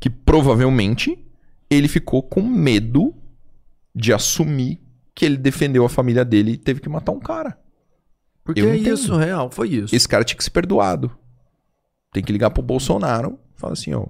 que 0.00 0.10
provavelmente 0.10 1.24
ele 1.70 1.86
ficou 1.86 2.20
com 2.20 2.42
medo 2.42 3.14
de 3.94 4.12
assumir 4.12 4.80
que 5.14 5.24
ele 5.24 5.36
defendeu 5.36 5.84
a 5.84 5.88
família 5.88 6.24
dele 6.24 6.52
e 6.52 6.56
teve 6.56 6.80
que 6.80 6.88
matar 6.88 7.12
um 7.12 7.20
cara. 7.20 7.58
Porque 8.44 8.60
Eu 8.60 8.70
é 8.70 8.76
entendo. 8.76 8.94
isso, 8.94 9.16
real, 9.16 9.50
foi 9.50 9.68
isso. 9.68 9.94
Esse 9.94 10.08
cara 10.08 10.24
tinha 10.24 10.36
que 10.36 10.44
ser 10.44 10.50
perdoado. 10.50 11.10
Tem 12.12 12.22
que 12.22 12.32
ligar 12.32 12.50
pro 12.50 12.62
Bolsonaro 12.62 13.38
e 13.56 13.60
falar 13.60 13.74
assim, 13.74 13.92
ó, 13.94 14.06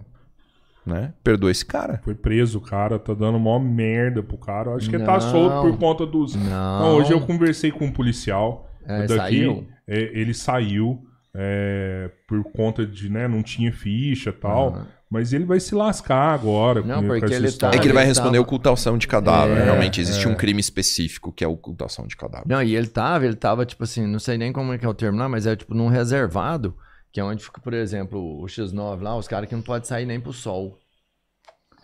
né? 0.87 1.13
Perdoa 1.23 1.51
esse 1.51 1.65
cara. 1.65 2.01
Foi 2.05 2.15
preso 2.15 2.59
o 2.59 2.61
cara, 2.63 2.99
tá 2.99 3.13
dando 3.13 3.39
mó 3.39 3.59
merda 3.59 4.23
pro 4.23 4.39
cara. 4.39 4.71
Eu 4.71 4.77
Acho 4.77 4.89
que 4.89 4.97
ele 4.97 5.05
tá 5.05 5.15
Não. 5.15 5.21
solto 5.21 5.61
por 5.69 5.79
conta 5.79 6.07
dos. 6.07 6.35
Não. 6.35 6.81
Não, 6.81 6.97
hoje 6.97 7.13
eu 7.13 7.21
conversei 7.21 7.71
com 7.71 7.87
um 7.87 7.93
policial 7.93 8.71
É, 8.87 9.01
daqui. 9.07 9.17
saiu? 9.17 9.69
é, 9.87 9.99
ele 10.19 10.33
saiu 10.33 11.05
é, 11.35 12.11
por 12.27 12.43
conta 12.53 12.87
de, 12.87 13.09
né, 13.11 13.29
não 13.29 13.43
tinha 13.43 13.73
ficha 13.73 14.31
e 14.31 14.33
tal. 14.33 14.69
Aham. 14.71 14.87
Mas 15.11 15.33
ele 15.33 15.45
vai 15.45 15.59
se 15.59 15.75
lascar 15.75 16.33
agora. 16.33 16.83
Não, 16.83 17.03
com, 17.03 17.09
porque 17.09 17.35
ele 17.35 17.51
tá-. 17.51 17.71
É 17.75 17.79
que 17.79 17.87
ele 17.87 17.93
vai 17.93 18.05
ele 18.05 18.09
responder 18.11 18.39
tava- 18.39 18.43
ocultação 18.43 18.97
de 18.97 19.09
cadáver. 19.09 19.57
É, 19.59 19.65
Realmente, 19.65 20.01
existe 20.01 20.27
é. 20.27 20.31
um 20.31 20.37
crime 20.37 20.61
específico 20.61 21.33
que 21.33 21.43
é 21.43 21.49
ocultação 21.49 22.07
de 22.07 22.17
cadáver. 22.17 22.47
Não, 22.47 22.63
e 22.63 22.77
ele 22.77 22.87
tava, 22.87 23.25
ele 23.27 23.35
tava, 23.35 23.67
tipo 23.67 23.83
assim, 23.83 24.07
não 24.07 24.21
sei 24.21 24.39
nem 24.39 24.53
como 24.53 24.73
é 24.73 24.79
que 24.79 24.87
é 24.87 24.89
o 24.89 24.95
termo 24.95 25.19
lá, 25.19 25.29
mas 25.29 25.47
é 25.47 25.57
tipo 25.57 25.75
num 25.75 25.89
reservado, 25.89 26.77
que 27.13 27.19
é 27.19 27.25
onde 27.25 27.43
fica, 27.43 27.61
por 27.61 27.75
exemplo, 27.75 28.41
o 28.41 28.45
X9 28.47 29.01
lá, 29.03 29.17
os 29.17 29.27
caras 29.27 29.49
que 29.49 29.55
não 29.55 29.63
podem 29.63 29.89
sair 29.89 30.07
nem 30.07 30.21
pro 30.21 30.33
sol. 30.33 30.79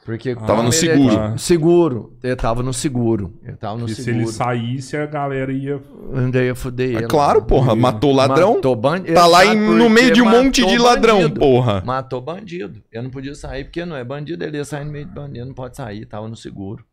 Porque 0.07 0.37
Tava 0.37 0.63
no 0.63 0.69
ele 0.69 0.69
é 0.69 0.73
seguro. 0.73 1.11
tipo- 1.27 1.39
seguro. 1.39 2.17
Ele 2.23 2.37
tava 2.37 2.63
no 2.63 2.73
seguro. 2.73 3.35
Ele 3.43 3.57
tava 3.57 3.77
no 3.77 3.87
E 3.87 3.95
se 3.95 4.05
seguro. 4.05 4.23
ele 4.25 4.33
saísse, 4.33 4.97
a 4.97 5.05
galera 5.05 5.53
ia. 5.53 5.83
Ainda 6.15 6.43
ia 6.45 6.55
fuder 6.55 6.91
É 6.91 6.99
ele. 6.99 7.07
claro, 7.09 7.43
porra, 7.43 7.75
matou 7.75 8.13
ladrão. 8.15 8.55
Matou 8.55 8.77
bandido. 8.77 9.15
Tá 9.15 9.27
lá 9.27 9.45
em- 9.45 9.59
no 9.59 9.91
meio 9.91 10.13
de 10.13 10.23
um 10.23 10.31
monte 10.31 10.65
de 10.65 10.79
ladrão, 10.79 11.29
porra. 11.29 11.83
Matou 11.85 12.21
bandido. 12.21 12.81
Eu 12.93 13.03
não 13.03 13.11
podia 13.11 13.35
sair 13.35 13.65
porque 13.65 13.85
não 13.85 13.97
é 13.97 14.05
bandido, 14.05 14.45
ele 14.45 14.57
ia 14.59 14.65
sair 14.65 14.85
no 14.85 14.93
meio 14.93 15.07
de 15.07 15.13
bandido, 15.13 15.45
não 15.45 15.55
pode 15.55 15.77
sair, 15.77 16.07
tava 16.07 16.29
no 16.29 16.37
seguro. 16.37 16.85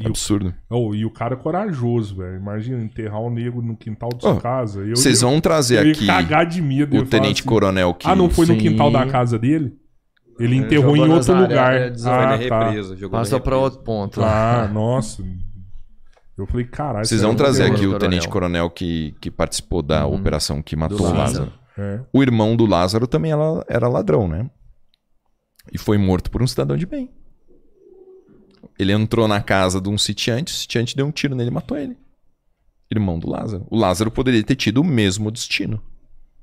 E 0.00 0.02
o, 0.04 0.08
Absurdo. 0.08 0.52
oh, 0.68 0.92
e 0.92 1.04
o 1.04 1.10
cara 1.12 1.34
é 1.34 1.38
corajoso, 1.38 2.16
velho. 2.16 2.36
Imagina 2.38 2.82
enterrar 2.82 3.20
um 3.22 3.30
negro 3.30 3.62
no 3.62 3.76
quintal 3.76 4.08
de 4.12 4.22
sua 4.22 4.32
Oh, 4.34 4.40
casa. 4.40 4.80
Eu 4.80 4.96
Vocês 4.96 5.20
vão 5.20 5.40
trazer 5.40 5.78
eu 5.78 5.86
ia 5.86 5.92
aqui 5.92 6.06
cagar 6.06 6.44
de 6.44 6.60
medo. 6.60 6.96
eu 6.96 7.02
o 7.02 7.06
tenente 7.06 7.42
assim, 7.42 7.48
coronel 7.48 7.94
que... 7.94 8.08
Ah, 8.08 8.16
não 8.16 8.28
foi 8.28 8.46
no 8.46 8.54
Sim. 8.54 8.58
quintal 8.58 8.90
da 8.90 9.06
casa 9.06 9.38
dele? 9.38 9.72
Ele 10.38 10.56
Ele 10.56 10.64
enterrou 10.64 10.96
em 10.96 11.08
outro 11.08 11.34
lugar. 11.34 11.74
é, 11.74 11.86
ah, 11.88 11.92
tá. 12.02 12.36
represa. 12.36 12.96
Na 13.08 13.40
pra 13.40 13.56
outro 13.56 13.80
ponto. 13.80 14.22
Ah, 14.22 14.68
nossa. 14.72 15.22
Eu 16.36 16.46
falei, 16.46 16.66
caralho. 16.66 17.06
Vocês 17.06 17.22
vão 17.22 17.32
é 17.32 17.36
trazer 17.36 17.62
aqui 17.64 17.86
o 17.86 17.92
coronel. 17.92 17.98
tenente 17.98 18.28
coronel 18.28 18.70
que, 18.70 19.14
que 19.20 19.30
participou 19.30 19.80
da 19.82 20.06
Uhum. 20.06 20.14
operação 20.16 20.60
que 20.62 20.76
matou 20.76 21.00
o 21.00 21.02
Lázaro. 21.04 21.18
Lázaro. 21.46 21.52
É. 21.78 22.00
O 22.12 22.22
irmão 22.22 22.54
do 22.56 22.66
Lázaro 22.66 23.06
também 23.06 23.32
era, 23.32 23.64
era 23.68 23.88
ladrão, 23.88 24.28
né? 24.28 24.50
E 25.72 25.78
foi 25.78 25.96
morto 25.98 26.30
por 26.30 26.42
um 26.42 26.46
cidadão 26.46 26.76
de 26.76 26.84
bem. 26.86 27.10
Ele 28.78 28.92
entrou 28.92 29.26
na 29.26 29.40
casa 29.40 29.80
de 29.80 29.88
um 29.88 29.96
sitiante, 29.96 30.52
o 30.52 30.56
sitiante 30.56 30.94
deu 30.94 31.06
um 31.06 31.10
tiro 31.10 31.34
nele 31.34 31.48
e 31.50 31.52
matou 31.52 31.78
ele. 31.78 31.96
Irmão 32.90 33.18
do 33.18 33.28
Lázaro. 33.28 33.66
O 33.70 33.76
Lázaro 33.76 34.10
poderia 34.10 34.42
ter 34.44 34.54
tido 34.56 34.78
o 34.82 34.84
mesmo 34.84 35.30
destino. 35.30 35.82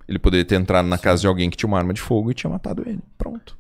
Ele 0.08 0.20
poderia 0.20 0.44
ter 0.44 0.56
entrado 0.60 0.88
na 0.88 0.98
casa 0.98 1.22
de 1.22 1.28
alguém 1.28 1.50
que 1.50 1.56
tinha 1.56 1.68
uma 1.68 1.78
arma 1.78 1.94
de 1.94 2.02
fogo 2.02 2.32
e 2.32 2.34
tinha 2.34 2.50
matado 2.50 2.84
ele. 2.86 3.00
Pronto. 3.18 3.58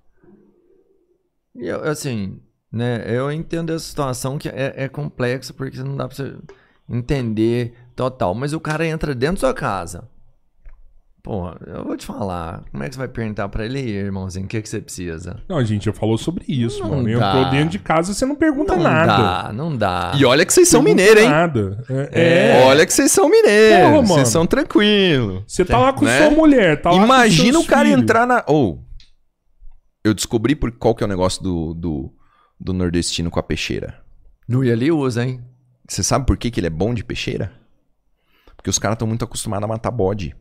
E 1.55 1.67
eu, 1.67 1.83
assim, 1.83 2.39
né, 2.71 3.03
eu 3.07 3.31
entendo 3.31 3.71
essa 3.73 3.85
situação 3.85 4.37
que 4.37 4.49
é, 4.49 4.73
é 4.75 4.87
complexa 4.89 5.53
porque 5.53 5.77
não 5.79 5.95
dá 5.95 6.07
pra 6.07 6.15
você 6.15 6.33
entender 6.89 7.73
total. 7.95 8.33
Mas 8.33 8.53
o 8.53 8.59
cara 8.59 8.85
entra 8.85 9.13
dentro 9.15 9.35
da 9.35 9.39
sua 9.47 9.53
casa. 9.53 10.09
Porra, 11.21 11.55
eu 11.67 11.85
vou 11.85 11.95
te 11.95 12.05
falar. 12.05 12.63
Como 12.69 12.83
é 12.83 12.89
que 12.89 12.95
você 12.95 12.99
vai 12.99 13.07
perguntar 13.07 13.47
pra 13.47 13.63
ele, 13.63 13.79
"E 13.79 13.83
aí, 13.83 13.91
irmãozinho, 13.93 14.43
o 14.45 14.47
que, 14.49 14.61
que 14.61 14.67
você 14.67 14.81
precisa? 14.81 15.37
Não, 15.47 15.57
a 15.57 15.63
gente 15.63 15.85
já 15.85 15.93
falou 15.93 16.17
sobre 16.17 16.43
isso, 16.49 16.81
Não 16.81 16.89
mano. 17.01 17.17
dá. 17.17 17.29
Entrou 17.29 17.49
dentro 17.49 17.69
de 17.69 17.79
casa, 17.79 18.13
você 18.13 18.25
não 18.25 18.35
pergunta 18.35 18.75
não 18.75 18.83
nada. 18.83 19.17
dá, 19.43 19.53
não 19.53 19.73
dá. 19.73 20.11
E 20.17 20.25
olha 20.25 20.45
que 20.45 20.51
vocês 20.53 20.67
são 20.67 20.81
mineiros, 20.81 21.23
hein? 21.23 21.29
Nada. 21.29 21.81
É. 22.11 22.59
É, 22.59 22.65
Olha 22.65 22.85
que 22.85 22.91
vocês 22.91 23.09
são 23.09 23.29
mineiros. 23.29 23.79
Porra, 23.83 23.91
mano. 24.01 24.07
Vocês 24.07 24.27
são 24.27 24.45
tranquilos. 24.45 25.43
Você 25.47 25.63
tá 25.63 25.77
lá 25.77 25.93
com 25.93 26.03
Né? 26.03 26.17
sua 26.27 26.29
mulher, 26.31 26.81
tá 26.81 26.91
lá 26.91 26.97
com 26.97 27.05
Imagina 27.05 27.57
o 27.57 27.65
cara 27.65 27.85
filhos. 27.85 28.01
entrar 28.01 28.27
na. 28.27 28.43
Ou. 28.45 28.82
Eu 30.03 30.13
descobri 30.13 30.55
por 30.55 30.71
qual 30.71 30.93
que 30.93 31.03
é 31.03 31.05
o 31.05 31.09
negócio 31.09 31.41
do, 31.41 31.73
do, 31.73 32.13
do 32.59 32.73
nordestino 32.73 33.31
com 33.31 33.39
a 33.39 33.43
peixeira. 33.43 34.03
No 34.47 34.61
ali 34.61 34.91
usa, 34.91 35.25
hein? 35.25 35.41
Você 35.87 36.03
sabe 36.03 36.25
por 36.25 36.37
que, 36.37 36.51
que 36.51 36.59
ele 36.59 36.67
é 36.67 36.69
bom 36.69 36.93
de 36.93 37.03
peixeira? 37.03 37.53
Porque 38.55 38.69
os 38.69 38.79
caras 38.79 38.95
estão 38.95 39.07
muito 39.07 39.23
acostumados 39.23 39.63
a 39.63 39.67
matar 39.67 39.91
bode. 39.91 40.35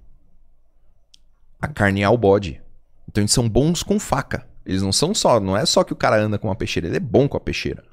A 1.60 1.68
carnear 1.68 2.12
o 2.12 2.18
bode. 2.18 2.60
Então 3.08 3.22
eles 3.22 3.32
são 3.32 3.48
bons 3.48 3.82
com 3.82 3.98
faca. 3.98 4.46
Eles 4.64 4.82
não 4.82 4.92
são 4.92 5.14
só. 5.14 5.38
Não 5.38 5.56
é 5.56 5.64
só 5.66 5.84
que 5.84 5.92
o 5.92 5.96
cara 5.96 6.20
anda 6.20 6.38
com 6.38 6.48
uma 6.48 6.56
peixeira, 6.56 6.88
ele 6.88 6.96
é 6.96 7.00
bom 7.00 7.28
com 7.28 7.36
a 7.36 7.40
peixeira. 7.40 7.84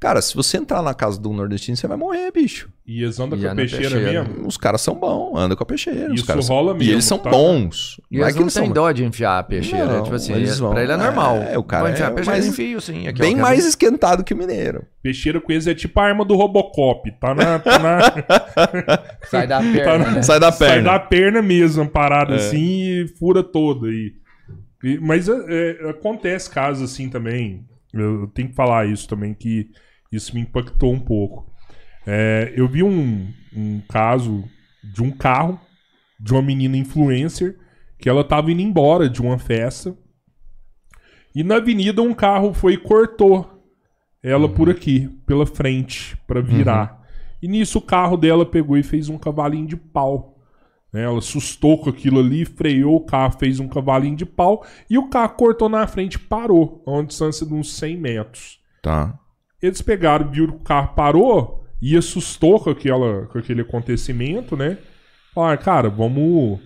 Cara, 0.00 0.22
se 0.22 0.34
você 0.34 0.56
entrar 0.56 0.80
na 0.82 0.94
casa 0.94 1.20
do 1.20 1.30
nordestino, 1.30 1.76
você 1.76 1.86
vai 1.86 1.94
morrer, 1.98 2.32
bicho. 2.32 2.70
E 2.86 3.02
eles 3.02 3.20
andam 3.20 3.38
E 3.38 3.42
com 3.42 3.48
a 3.48 3.50
é 3.50 3.54
peixeira, 3.54 3.90
peixeira. 3.90 4.24
mesmo? 4.24 4.46
Os 4.46 4.56
caras 4.56 4.80
são 4.80 4.94
bons, 4.94 5.38
andam 5.38 5.54
com 5.54 5.62
a 5.62 5.66
peixeira. 5.66 6.08
os 6.08 6.14
Isso 6.20 6.26
caras 6.26 6.46
são- 6.46 6.56
rola 6.56 6.72
E 6.72 6.78
mesmo, 6.78 6.92
eles 6.94 7.04
são 7.04 7.18
tá? 7.18 7.28
bons. 7.28 8.00
E 8.10 8.16
Não 8.16 8.24
é 8.24 8.28
eles 8.28 8.34
que 8.34 8.40
não 8.40 8.48
têm 8.48 8.64
são 8.64 8.72
dó 8.72 8.90
de 8.92 9.04
enfiar 9.04 9.38
a 9.38 9.42
peixeira. 9.42 9.84
Não, 9.84 10.02
tipo 10.02 10.16
assim, 10.16 10.32
eles 10.32 10.52
ele- 10.52 10.60
vão. 10.60 10.70
pra 10.70 10.82
ele 10.82 10.92
é 10.92 10.96
normal. 10.96 11.36
É, 11.42 11.58
o 11.58 11.62
cara 11.62 11.90
enfiar 11.90 12.06
é 12.06 12.08
a 12.08 12.14
peixeira, 12.14 12.38
mais- 12.40 12.46
enfio, 12.50 12.80
sim. 12.80 13.06
Aqui, 13.08 13.20
bem 13.20 13.34
quer 13.36 13.42
mais 13.42 13.66
esquentado 13.66 14.24
que 14.24 14.32
o 14.32 14.36
mineiro. 14.38 14.86
Peixeira 15.02 15.38
com 15.38 15.52
eles 15.52 15.66
é 15.66 15.74
tipo 15.74 16.00
a 16.00 16.04
arma 16.04 16.24
do 16.24 16.34
Robocop. 16.34 17.10
Tá 17.20 17.34
na. 17.34 17.58
Tá 17.58 17.78
na 17.78 18.00
Sai 19.30 19.46
da 19.46 19.58
tá 19.58 19.70
perna, 19.70 19.98
na- 19.98 20.10
né? 20.12 20.22
Sai 20.22 20.40
da 20.40 20.50
Sai 20.50 20.68
perna. 20.68 20.92
da 20.92 20.98
perna 20.98 21.42
mesmo, 21.42 21.86
parada 21.86 22.32
É. 22.32 22.36
assim 22.36 22.58
e 23.02 23.06
fura 23.18 23.42
toda. 23.42 23.86
E, 23.88 24.14
e- 24.82 24.98
mas 24.98 25.28
é, 25.28 25.34
é, 25.84 25.90
acontece 25.90 26.48
casos 26.48 26.90
assim 26.90 27.10
também. 27.10 27.66
Eu 27.92 28.28
tenho 28.34 28.48
que 28.48 28.54
falar 28.54 28.86
isso 28.86 29.06
também, 29.06 29.34
que 29.34 29.66
isso 30.12 30.34
me 30.34 30.40
impactou 30.40 30.92
um 30.92 31.00
pouco. 31.00 31.50
É, 32.06 32.52
eu 32.56 32.66
vi 32.68 32.82
um, 32.82 33.32
um 33.54 33.80
caso 33.88 34.44
de 34.82 35.02
um 35.02 35.10
carro 35.10 35.60
de 36.18 36.32
uma 36.32 36.42
menina 36.42 36.76
influencer 36.76 37.58
que 37.98 38.08
ela 38.08 38.24
tava 38.24 38.50
indo 38.50 38.62
embora 38.62 39.08
de 39.08 39.20
uma 39.20 39.38
festa. 39.38 39.96
E 41.34 41.44
na 41.44 41.56
avenida 41.56 42.02
um 42.02 42.14
carro 42.14 42.52
foi 42.52 42.74
e 42.74 42.78
cortou 42.78 43.62
ela 44.22 44.48
por 44.48 44.68
aqui, 44.68 45.08
pela 45.26 45.46
frente, 45.46 46.16
pra 46.26 46.40
virar. 46.40 47.00
E 47.42 47.48
nisso 47.48 47.78
o 47.78 47.82
carro 47.82 48.16
dela 48.16 48.44
pegou 48.44 48.76
e 48.76 48.82
fez 48.82 49.08
um 49.08 49.16
cavalinho 49.16 49.66
de 49.66 49.76
pau. 49.76 50.38
né? 50.92 51.02
Ela 51.04 51.18
assustou 51.18 51.78
com 51.78 51.88
aquilo 51.88 52.20
ali, 52.20 52.44
freou 52.44 52.96
o 52.96 53.04
carro, 53.04 53.38
fez 53.38 53.60
um 53.60 53.68
cavalinho 53.68 54.16
de 54.16 54.26
pau 54.26 54.64
e 54.90 54.98
o 54.98 55.08
carro 55.08 55.34
cortou 55.36 55.68
na 55.68 55.86
frente 55.86 56.14
e 56.14 56.18
parou, 56.18 56.82
a 56.86 56.90
uma 56.90 57.04
distância 57.04 57.46
de 57.46 57.54
uns 57.54 57.72
100 57.74 57.96
metros. 57.96 58.60
Tá. 58.82 59.18
Eles 59.62 59.82
pegaram, 59.82 60.30
viram 60.30 60.52
que 60.54 60.62
o 60.62 60.64
carro 60.64 60.94
parou 60.94 61.64
e 61.80 61.96
assustou 61.96 62.60
com, 62.60 62.70
aquela, 62.70 63.26
com 63.26 63.38
aquele 63.38 63.62
acontecimento, 63.62 64.56
né? 64.56 64.78
Falaram, 65.34 65.62
cara, 65.62 65.88
vamos, 65.88 66.60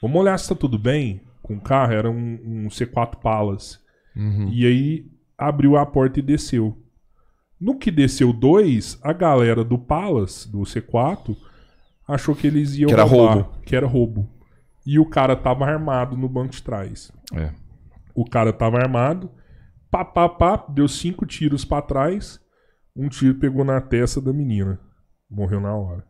vamos 0.00 0.20
olhar 0.20 0.38
se 0.38 0.48
tá 0.48 0.54
tudo 0.54 0.78
bem 0.78 1.20
com 1.42 1.54
o 1.54 1.60
carro. 1.60 1.92
Era 1.92 2.10
um, 2.10 2.38
um 2.44 2.68
C4 2.68 3.16
Palas. 3.16 3.80
E 4.50 4.66
aí 4.66 5.06
abriu 5.38 5.76
a 5.76 5.86
porta 5.86 6.18
e 6.18 6.22
desceu. 6.22 6.78
No 7.60 7.78
que 7.78 7.90
desceu 7.90 8.32
dois, 8.32 8.98
a 9.02 9.12
galera 9.12 9.64
do 9.64 9.78
Palace, 9.78 10.50
do 10.50 10.60
C4, 10.60 11.36
achou 12.08 12.34
que 12.34 12.46
eles 12.46 12.76
iam 12.76 12.88
Que 12.88 12.94
era 12.94 13.04
roubar, 13.04 13.34
roubo. 13.34 13.60
Que 13.64 13.76
era 13.76 13.86
roubo. 13.86 14.28
E 14.84 14.98
o 14.98 15.06
cara 15.06 15.36
tava 15.36 15.64
armado 15.64 16.16
no 16.16 16.28
banco 16.28 16.50
de 16.50 16.62
trás. 16.62 17.12
É. 17.32 17.50
O 18.14 18.24
cara 18.24 18.52
tava 18.52 18.78
armado, 18.78 19.30
pá, 19.92 20.04
pá, 20.06 20.26
pá, 20.28 20.64
deu 20.70 20.88
cinco 20.88 21.26
tiros 21.26 21.66
pra 21.66 21.82
trás. 21.82 22.40
Um 22.96 23.08
tiro 23.08 23.34
pegou 23.34 23.62
na 23.64 23.78
testa 23.80 24.20
da 24.20 24.32
menina. 24.32 24.80
Morreu 25.30 25.60
na 25.60 25.74
hora. 25.74 26.04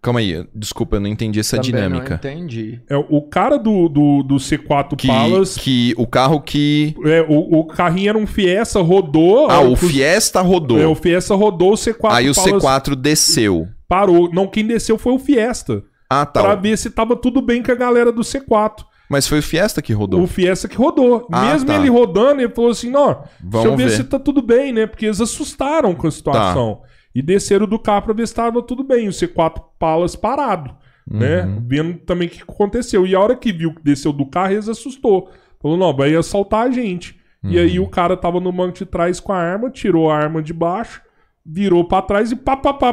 Calma 0.00 0.18
aí, 0.18 0.44
desculpa, 0.52 0.96
eu 0.96 1.00
não 1.00 1.06
entendi 1.08 1.38
essa 1.38 1.56
Também 1.56 1.70
dinâmica. 1.70 2.10
Não 2.10 2.16
entendi. 2.16 2.80
É, 2.90 2.96
o 2.96 3.22
cara 3.22 3.56
do, 3.56 3.88
do, 3.88 4.24
do 4.24 4.34
C4 4.34 4.96
Que, 4.96 5.06
Palace. 5.06 5.60
que 5.60 5.94
o 5.96 6.08
carro 6.08 6.40
que. 6.40 6.96
É, 7.04 7.22
o, 7.28 7.60
o 7.60 7.66
carrinho 7.66 8.08
era 8.08 8.18
um 8.18 8.26
Fiesta, 8.26 8.80
rodou. 8.80 9.48
Ah, 9.48 9.60
ó, 9.60 9.68
o 9.68 9.76
Fiesta 9.76 10.40
rodou. 10.40 10.80
É, 10.80 10.86
o 10.88 10.96
Fiesta 10.96 11.36
rodou, 11.36 11.70
o 11.72 11.76
C4 11.76 12.10
Aí 12.10 12.28
o 12.28 12.34
Palace 12.34 12.52
C4 12.52 12.94
desceu. 12.96 13.68
parou. 13.86 14.28
Não, 14.32 14.48
quem 14.48 14.66
desceu 14.66 14.98
foi 14.98 15.12
o 15.12 15.20
Fiesta. 15.20 15.84
Ah, 16.10 16.26
tá. 16.26 16.42
Pra 16.42 16.56
ver 16.56 16.76
se 16.76 16.90
tava 16.90 17.14
tudo 17.14 17.40
bem 17.40 17.62
com 17.62 17.70
a 17.70 17.76
galera 17.76 18.10
do 18.10 18.22
C4. 18.22 18.84
Mas 19.12 19.28
foi 19.28 19.40
o 19.40 19.42
Fiesta 19.42 19.82
que 19.82 19.92
rodou. 19.92 20.22
O 20.22 20.26
Fiesta 20.26 20.66
que 20.66 20.74
rodou. 20.76 21.28
Ah, 21.30 21.52
Mesmo 21.52 21.66
tá. 21.66 21.76
ele 21.76 21.90
rodando, 21.90 22.40
ele 22.40 22.52
falou 22.52 22.70
assim: 22.70 22.90
não, 22.90 23.22
deixa 23.38 23.68
eu 23.68 23.76
ver, 23.76 23.88
ver. 23.88 23.96
se 23.96 24.04
tá 24.04 24.18
tudo 24.18 24.40
bem, 24.40 24.72
né? 24.72 24.86
Porque 24.86 25.04
eles 25.04 25.20
assustaram 25.20 25.94
com 25.94 26.06
a 26.06 26.10
situação. 26.10 26.76
Tá. 26.76 26.88
E 27.14 27.20
desceram 27.20 27.66
do 27.66 27.78
carro 27.78 28.02
pra 28.06 28.14
ver 28.14 28.26
se 28.26 28.34
tava 28.34 28.62
tudo 28.62 28.82
bem. 28.82 29.06
O 29.06 29.10
C4 29.12 29.62
Palas 29.78 30.16
parado, 30.16 30.74
né? 31.06 31.42
Uhum. 31.44 31.62
Vendo 31.68 31.98
também 31.98 32.26
o 32.26 32.30
que 32.30 32.42
aconteceu. 32.42 33.06
E 33.06 33.14
a 33.14 33.20
hora 33.20 33.36
que 33.36 33.52
viu 33.52 33.74
que 33.74 33.82
desceu 33.84 34.14
do 34.14 34.24
carro, 34.24 34.52
eles 34.52 34.68
assustou. 34.68 35.28
Falou: 35.60 35.76
não, 35.76 35.94
vai 35.94 36.14
assaltar 36.14 36.66
a 36.66 36.70
gente. 36.70 37.20
E 37.44 37.58
aí 37.58 37.78
Uhum. 37.78 37.84
o 37.84 37.88
cara 37.90 38.16
tava 38.16 38.40
no 38.40 38.50
banco 38.50 38.78
de 38.78 38.86
trás 38.86 39.20
com 39.20 39.32
a 39.32 39.36
arma, 39.36 39.68
tirou 39.68 40.10
a 40.10 40.16
arma 40.16 40.40
de 40.40 40.52
baixo, 40.54 41.02
virou 41.44 41.84
pra 41.86 42.00
trás 42.00 42.30
e 42.32 42.36
pá, 42.36 42.56
pá, 42.56 42.72
pá, 42.72 42.92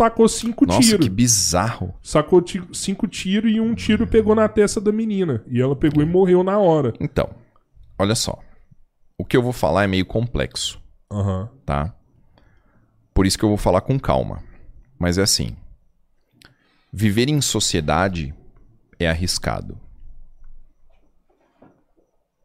tacou 0.00 0.26
cinco 0.26 0.64
Nossa, 0.64 0.80
tiros. 0.80 1.06
que 1.06 1.10
bizarro. 1.12 1.94
Sacou 2.02 2.42
cinco 2.72 3.06
tiros 3.06 3.52
e 3.52 3.60
um 3.60 3.74
tiro 3.74 4.06
pegou 4.06 4.34
na 4.34 4.48
testa 4.48 4.80
da 4.80 4.90
menina. 4.90 5.44
E 5.46 5.60
ela 5.60 5.76
pegou 5.76 6.02
e 6.02 6.06
morreu 6.06 6.42
na 6.42 6.56
hora. 6.58 6.94
Então, 6.98 7.28
olha 7.98 8.14
só. 8.14 8.38
O 9.18 9.26
que 9.26 9.36
eu 9.36 9.42
vou 9.42 9.52
falar 9.52 9.84
é 9.84 9.86
meio 9.86 10.06
complexo, 10.06 10.80
Aham. 11.12 11.50
tá? 11.66 11.94
Por 13.12 13.26
isso 13.26 13.36
que 13.36 13.44
eu 13.44 13.50
vou 13.50 13.58
falar 13.58 13.82
com 13.82 14.00
calma. 14.00 14.42
Mas 14.98 15.18
é 15.18 15.22
assim. 15.22 15.54
Viver 16.90 17.28
em 17.28 17.42
sociedade 17.42 18.34
é 18.98 19.06
arriscado. 19.06 19.78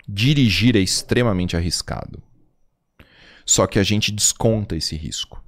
Dirigir 0.05 0.75
é 0.75 0.79
extremamente 0.79 1.55
arriscado. 1.55 2.21
Só 3.45 3.65
que 3.65 3.79
a 3.79 3.83
gente 3.83 4.11
desconta 4.11 4.75
esse 4.75 4.97
risco. 4.97 5.41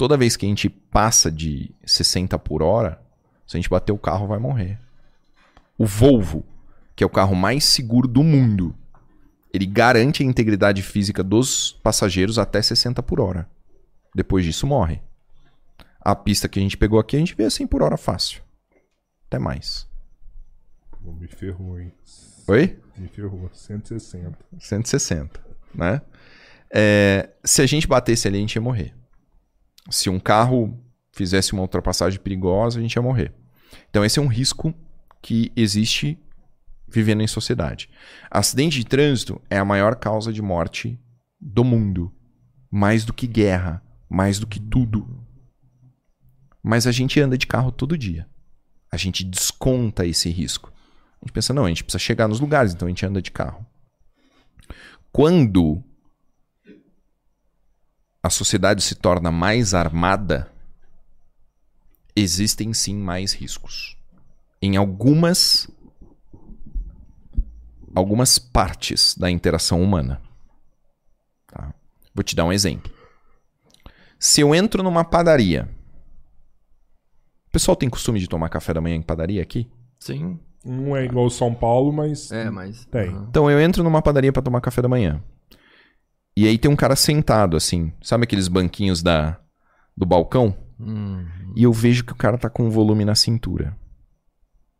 Toda 0.00 0.16
vez 0.16 0.34
que 0.34 0.46
a 0.46 0.48
gente 0.48 0.70
passa 0.70 1.30
de 1.30 1.74
60 1.84 2.38
por 2.38 2.62
hora, 2.62 3.02
se 3.46 3.54
a 3.54 3.60
gente 3.60 3.68
bater 3.68 3.92
o 3.92 3.98
carro, 3.98 4.26
vai 4.26 4.38
morrer. 4.38 4.80
O 5.76 5.84
Volvo, 5.84 6.42
que 6.96 7.04
é 7.04 7.06
o 7.06 7.10
carro 7.10 7.36
mais 7.36 7.66
seguro 7.66 8.08
do 8.08 8.22
mundo, 8.22 8.74
ele 9.52 9.66
garante 9.66 10.22
a 10.22 10.26
integridade 10.26 10.80
física 10.80 11.22
dos 11.22 11.72
passageiros 11.82 12.38
até 12.38 12.62
60 12.62 13.02
por 13.02 13.20
hora. 13.20 13.46
Depois 14.14 14.42
disso, 14.42 14.66
morre. 14.66 15.02
A 16.00 16.16
pista 16.16 16.48
que 16.48 16.58
a 16.58 16.62
gente 16.62 16.78
pegou 16.78 16.98
aqui, 16.98 17.16
a 17.16 17.18
gente 17.18 17.34
vê 17.34 17.44
a 17.44 17.50
100 17.50 17.66
por 17.66 17.82
hora 17.82 17.98
fácil. 17.98 18.42
Até 19.26 19.38
mais. 19.38 19.86
Pô, 20.92 21.12
Me 21.12 21.28
ferrou, 21.28 21.78
hein? 21.78 21.92
Oi? 22.48 22.80
Me 22.96 23.06
ferrou. 23.06 23.50
160. 23.52 24.34
160, 24.58 25.38
né? 25.74 26.00
É, 26.70 27.28
se 27.44 27.60
a 27.60 27.66
gente 27.66 27.86
batesse 27.86 28.26
ali, 28.26 28.38
a 28.38 28.40
gente 28.40 28.54
ia 28.54 28.62
morrer. 28.62 28.98
Se 29.88 30.10
um 30.10 30.18
carro 30.18 30.78
fizesse 31.12 31.52
uma 31.52 31.62
ultrapassagem 31.62 32.20
perigosa, 32.20 32.78
a 32.78 32.82
gente 32.82 32.94
ia 32.94 33.02
morrer. 33.02 33.32
Então 33.88 34.04
esse 34.04 34.18
é 34.18 34.22
um 34.22 34.26
risco 34.26 34.74
que 35.22 35.52
existe 35.54 36.18
vivendo 36.88 37.22
em 37.22 37.26
sociedade. 37.26 37.88
Acidente 38.30 38.78
de 38.78 38.84
trânsito 38.84 39.40
é 39.48 39.58
a 39.58 39.64
maior 39.64 39.96
causa 39.96 40.32
de 40.32 40.42
morte 40.42 40.98
do 41.40 41.64
mundo. 41.64 42.12
Mais 42.70 43.04
do 43.04 43.12
que 43.12 43.26
guerra, 43.26 43.82
mais 44.08 44.38
do 44.38 44.46
que 44.46 44.60
tudo. 44.60 45.24
Mas 46.62 46.86
a 46.86 46.92
gente 46.92 47.20
anda 47.20 47.38
de 47.38 47.46
carro 47.46 47.72
todo 47.72 47.96
dia. 47.96 48.28
A 48.92 48.96
gente 48.96 49.24
desconta 49.24 50.04
esse 50.04 50.28
risco. 50.28 50.72
A 51.20 51.26
gente 51.26 51.32
pensa, 51.32 51.54
não, 51.54 51.64
a 51.64 51.68
gente 51.68 51.84
precisa 51.84 51.98
chegar 51.98 52.28
nos 52.28 52.40
lugares, 52.40 52.72
então 52.72 52.86
a 52.86 52.88
gente 52.88 53.04
anda 53.04 53.22
de 53.22 53.30
carro. 53.30 53.64
Quando 55.12 55.82
a 58.22 58.30
sociedade 58.30 58.82
se 58.82 58.94
torna 58.94 59.30
mais 59.30 59.74
armada, 59.74 60.50
existem 62.14 62.74
sim 62.74 62.96
mais 62.96 63.32
riscos. 63.32 63.96
Em 64.60 64.76
algumas 64.76 65.68
algumas 67.94 68.38
partes 68.38 69.16
da 69.16 69.30
interação 69.30 69.82
humana. 69.82 70.20
Tá? 71.46 71.74
Vou 72.14 72.22
te 72.22 72.36
dar 72.36 72.44
um 72.44 72.52
exemplo. 72.52 72.92
Se 74.18 74.42
eu 74.42 74.54
entro 74.54 74.82
numa 74.82 75.04
padaria, 75.04 75.68
o 77.48 77.50
pessoal 77.50 77.74
tem 77.74 77.88
costume 77.88 78.20
de 78.20 78.28
tomar 78.28 78.48
café 78.48 78.74
da 78.74 78.80
manhã 78.80 78.94
em 78.94 79.02
padaria 79.02 79.42
aqui? 79.42 79.68
Sim. 79.98 80.38
Não 80.64 80.94
é 80.94 81.04
igual 81.04 81.30
São 81.30 81.54
Paulo, 81.54 81.90
mas. 81.92 82.30
É, 82.30 82.50
mas. 82.50 82.84
Tem. 82.84 83.08
Aham. 83.08 83.26
Então 83.30 83.50
eu 83.50 83.58
entro 83.58 83.82
numa 83.82 84.02
padaria 84.02 84.32
pra 84.32 84.42
tomar 84.42 84.60
café 84.60 84.82
da 84.82 84.88
manhã. 84.88 85.22
E 86.40 86.48
aí 86.48 86.56
tem 86.56 86.70
um 86.70 86.76
cara 86.76 86.96
sentado 86.96 87.54
assim, 87.54 87.92
sabe 88.00 88.24
aqueles 88.24 88.48
banquinhos 88.48 89.02
da 89.02 89.38
do 89.94 90.06
balcão? 90.06 90.56
Hum. 90.80 91.26
E 91.54 91.64
eu 91.64 91.70
vejo 91.70 92.02
que 92.02 92.14
o 92.14 92.16
cara 92.16 92.38
tá 92.38 92.48
com 92.48 92.64
um 92.64 92.70
volume 92.70 93.04
na 93.04 93.14
cintura. 93.14 93.76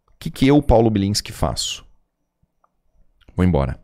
O 0.09 0.13
que 0.19 0.31
que 0.31 0.47
eu, 0.47 0.63
Paulo 0.63 0.89
Bilinski, 0.89 1.33
faço? 1.33 1.87
Vou 3.37 3.45
embora. 3.45 3.79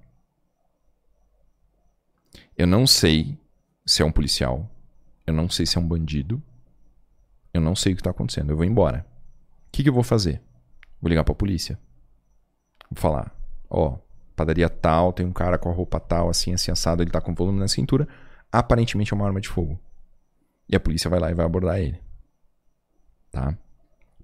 Eu 2.57 2.67
não 2.67 2.87
sei 2.87 3.39
se 3.85 4.01
é 4.01 4.07
um 4.07 4.11
policial. 4.11 4.67
Eu 5.27 5.35
não 5.35 5.47
sei 5.47 5.67
se 5.67 5.77
é 5.77 5.81
um 5.81 5.87
bandido. 5.87 6.43
Eu 7.53 7.61
não 7.61 7.77
sei 7.77 7.93
o 7.93 7.97
que 7.97 8.03
tá 8.03 8.09
acontecendo. 8.09 8.49
Eu 8.53 8.57
vou 8.57 8.65
embora. 8.65 9.07
O 9.69 9.73
que 9.73 9.83
que 9.83 9.91
eu 9.91 9.95
vou 9.95 10.03
fazer? 10.03 10.41
Vou 10.99 11.11
ligar 11.11 11.25
pra 11.25 11.35
polícia. 11.35 11.79
Vou 12.91 12.99
falar, 12.99 13.39
ó, 13.69 13.99
padaria 14.37 14.69
tal, 14.69 15.13
tem 15.13 15.25
um 15.25 15.33
cara 15.33 15.57
com 15.57 15.71
a 15.71 15.73
roupa 15.73 15.99
tal, 15.99 16.29
assim, 16.29 16.53
assim, 16.53 16.71
assado, 16.71 17.03
ele 17.03 17.11
tá 17.11 17.21
com 17.21 17.35
volume 17.35 17.59
na 17.59 17.67
cintura. 17.67 18.07
Aparentemente 18.53 19.13
é 19.13 19.17
uma 19.17 19.27
arma 19.27 19.41
de 19.41 19.49
fogo. 19.49 19.81
E 20.69 20.77
a 20.77 20.81
polícia 20.81 21.09
vai 21.09 21.19
lá 21.19 21.31
e 21.31 21.35
vai 21.35 21.47
abordar 21.47 21.81
ele. 21.81 21.99
Tá? 23.33 23.57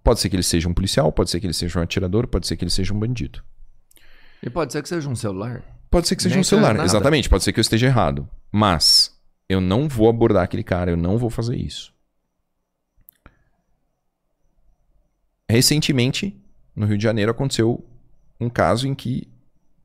Pode 0.05 0.21
ser 0.21 0.29
que 0.29 0.37
ele 0.37 0.43
seja 0.43 0.69
um 0.69 0.75
policial, 0.75 1.11
pode 1.11 1.31
ser 1.31 1.41
que 1.41 1.47
ele 1.47 1.55
seja 1.55 1.79
um 1.79 1.83
atirador, 1.83 2.27
pode 2.27 2.47
ser 2.47 2.57
que 2.57 2.65
ele 2.65 2.71
seja 2.71 2.93
um 2.93 2.99
bandido. 2.99 3.43
E 4.43 4.51
pode 4.51 4.73
ser 4.73 4.83
que 4.83 4.89
seja 4.89 5.09
um 5.09 5.15
celular. 5.15 5.63
Pode 5.91 6.09
ser 6.09 6.17
que 6.17 6.23
seja 6.23 6.35
Nem 6.35 6.41
um 6.41 6.45
celular, 6.45 6.75
nada. 6.75 6.85
exatamente, 6.85 7.29
pode 7.29 7.45
ser 7.45 7.53
que 7.53 7.61
eu 7.61 7.63
esteja 7.63 7.87
errado. 7.87 8.29
Mas 8.51 9.17
eu 9.49 9.61
não 9.61 9.89
vou 9.89 10.09
abordar 10.09 10.43
aquele 10.43 10.65
cara, 10.65 10.91
eu 10.91 10.97
não 10.97 11.17
vou 11.17 11.31
fazer 11.31 11.57
isso. 11.57 11.93
Recentemente, 15.49 16.41
no 16.75 16.87
Rio 16.87 16.97
de 16.97 17.05
Janeiro, 17.05 17.31
aconteceu 17.31 17.85
um 18.41 18.49
caso 18.49 18.89
em 18.89 18.95
que 18.95 19.29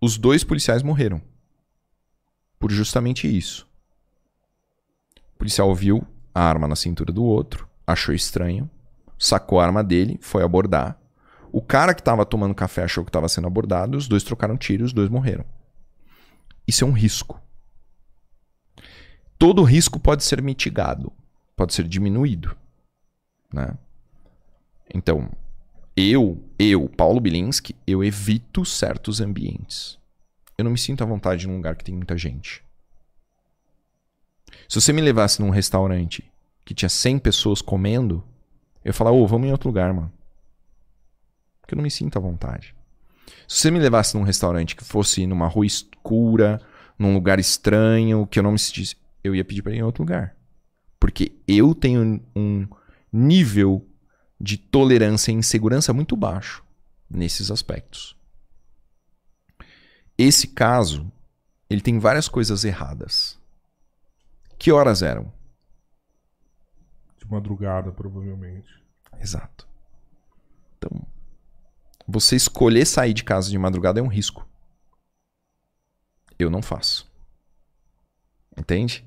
os 0.01 0.17
dois 0.17 0.43
policiais 0.43 0.83
morreram. 0.83 1.21
Por 2.59 2.71
justamente 2.71 3.27
isso. 3.27 3.67
O 5.35 5.37
policial 5.37 5.73
viu 5.73 6.05
a 6.33 6.41
arma 6.41 6.67
na 6.67 6.75
cintura 6.75 7.11
do 7.11 7.23
outro, 7.23 7.67
achou 7.85 8.13
estranho, 8.13 8.69
sacou 9.17 9.59
a 9.59 9.65
arma 9.65 9.83
dele, 9.83 10.17
foi 10.21 10.43
abordar. 10.43 10.99
O 11.51 11.61
cara 11.61 11.93
que 11.93 12.01
estava 12.01 12.25
tomando 12.25 12.53
café 12.53 12.83
achou 12.83 13.03
que 13.03 13.09
estava 13.09 13.29
sendo 13.29 13.47
abordado, 13.47 13.97
os 13.97 14.07
dois 14.07 14.23
trocaram 14.23 14.57
tiro 14.57 14.83
e 14.83 14.85
os 14.85 14.93
dois 14.93 15.09
morreram. 15.09 15.45
Isso 16.67 16.83
é 16.83 16.87
um 16.87 16.91
risco. 16.91 17.41
Todo 19.39 19.63
risco 19.63 19.99
pode 19.99 20.23
ser 20.23 20.41
mitigado, 20.41 21.11
pode 21.55 21.73
ser 21.73 21.87
diminuído, 21.87 22.55
né? 23.53 23.77
Então, 24.93 25.29
eu, 25.97 26.39
eu, 26.59 26.87
Paulo 26.87 27.19
Bilinski, 27.19 27.75
eu 27.87 28.03
evito 28.03 28.63
certos 28.63 29.19
ambientes. 29.19 29.97
Eu 30.55 30.63
não 30.63 30.71
me 30.71 30.77
sinto 30.77 31.03
à 31.03 31.07
vontade 31.07 31.47
num 31.47 31.55
lugar 31.55 31.75
que 31.75 31.83
tem 31.83 31.95
muita 31.95 32.15
gente. 32.15 32.63
Se 34.69 34.79
você 34.79 34.93
me 34.93 35.01
levasse 35.01 35.41
num 35.41 35.49
restaurante 35.49 36.23
que 36.63 36.75
tinha 36.75 36.87
100 36.87 37.17
pessoas 37.17 37.63
comendo, 37.63 38.23
eu 38.85 38.89
ia 38.89 38.93
falar, 38.93 39.11
ô, 39.11 39.25
vamos 39.25 39.47
em 39.47 39.51
outro 39.51 39.69
lugar, 39.69 39.91
mano. 39.91 40.13
Porque 41.61 41.73
eu 41.73 41.77
não 41.77 41.83
me 41.83 41.89
sinto 41.89 42.17
à 42.17 42.21
vontade. 42.21 42.75
Se 43.47 43.61
você 43.61 43.71
me 43.71 43.79
levasse 43.79 44.15
num 44.15 44.23
restaurante 44.23 44.75
que 44.75 44.85
fosse 44.85 45.25
numa 45.25 45.47
rua 45.47 45.65
escura, 45.65 46.61
num 46.99 47.15
lugar 47.15 47.39
estranho, 47.39 48.27
que 48.27 48.37
eu 48.37 48.43
não 48.43 48.51
me 48.51 48.59
sentisse, 48.59 48.95
eu 49.23 49.33
ia 49.33 49.43
pedir 49.43 49.63
pra 49.63 49.73
ir 49.73 49.79
em 49.79 49.83
outro 49.83 50.03
lugar. 50.03 50.35
Porque 50.99 51.31
eu 51.47 51.73
tenho 51.73 52.21
um 52.35 52.67
nível 53.11 53.83
de 54.39 54.57
tolerância 54.57 55.31
e 55.31 55.35
insegurança 55.35 55.93
muito 55.93 56.15
baixo 56.15 56.63
nesses 57.09 57.49
aspectos. 57.49 58.15
Esse 60.17 60.47
caso 60.47 61.11
ele 61.69 61.81
tem 61.81 61.99
várias 61.99 62.27
coisas 62.27 62.63
erradas. 62.63 63.37
Que 64.57 64.71
horas 64.71 65.01
eram? 65.01 65.31
De 67.17 67.29
madrugada, 67.29 67.91
provavelmente. 67.91 68.69
Exato. 69.19 69.67
Então, 70.77 71.05
você 72.07 72.35
escolher 72.35 72.85
sair 72.85 73.13
de 73.13 73.23
casa 73.23 73.49
de 73.49 73.57
madrugada 73.57 73.99
é 73.99 74.03
um 74.03 74.07
risco. 74.07 74.47
Eu 76.39 76.49
não 76.49 76.61
faço. 76.61 77.11
Entende? 78.57 79.05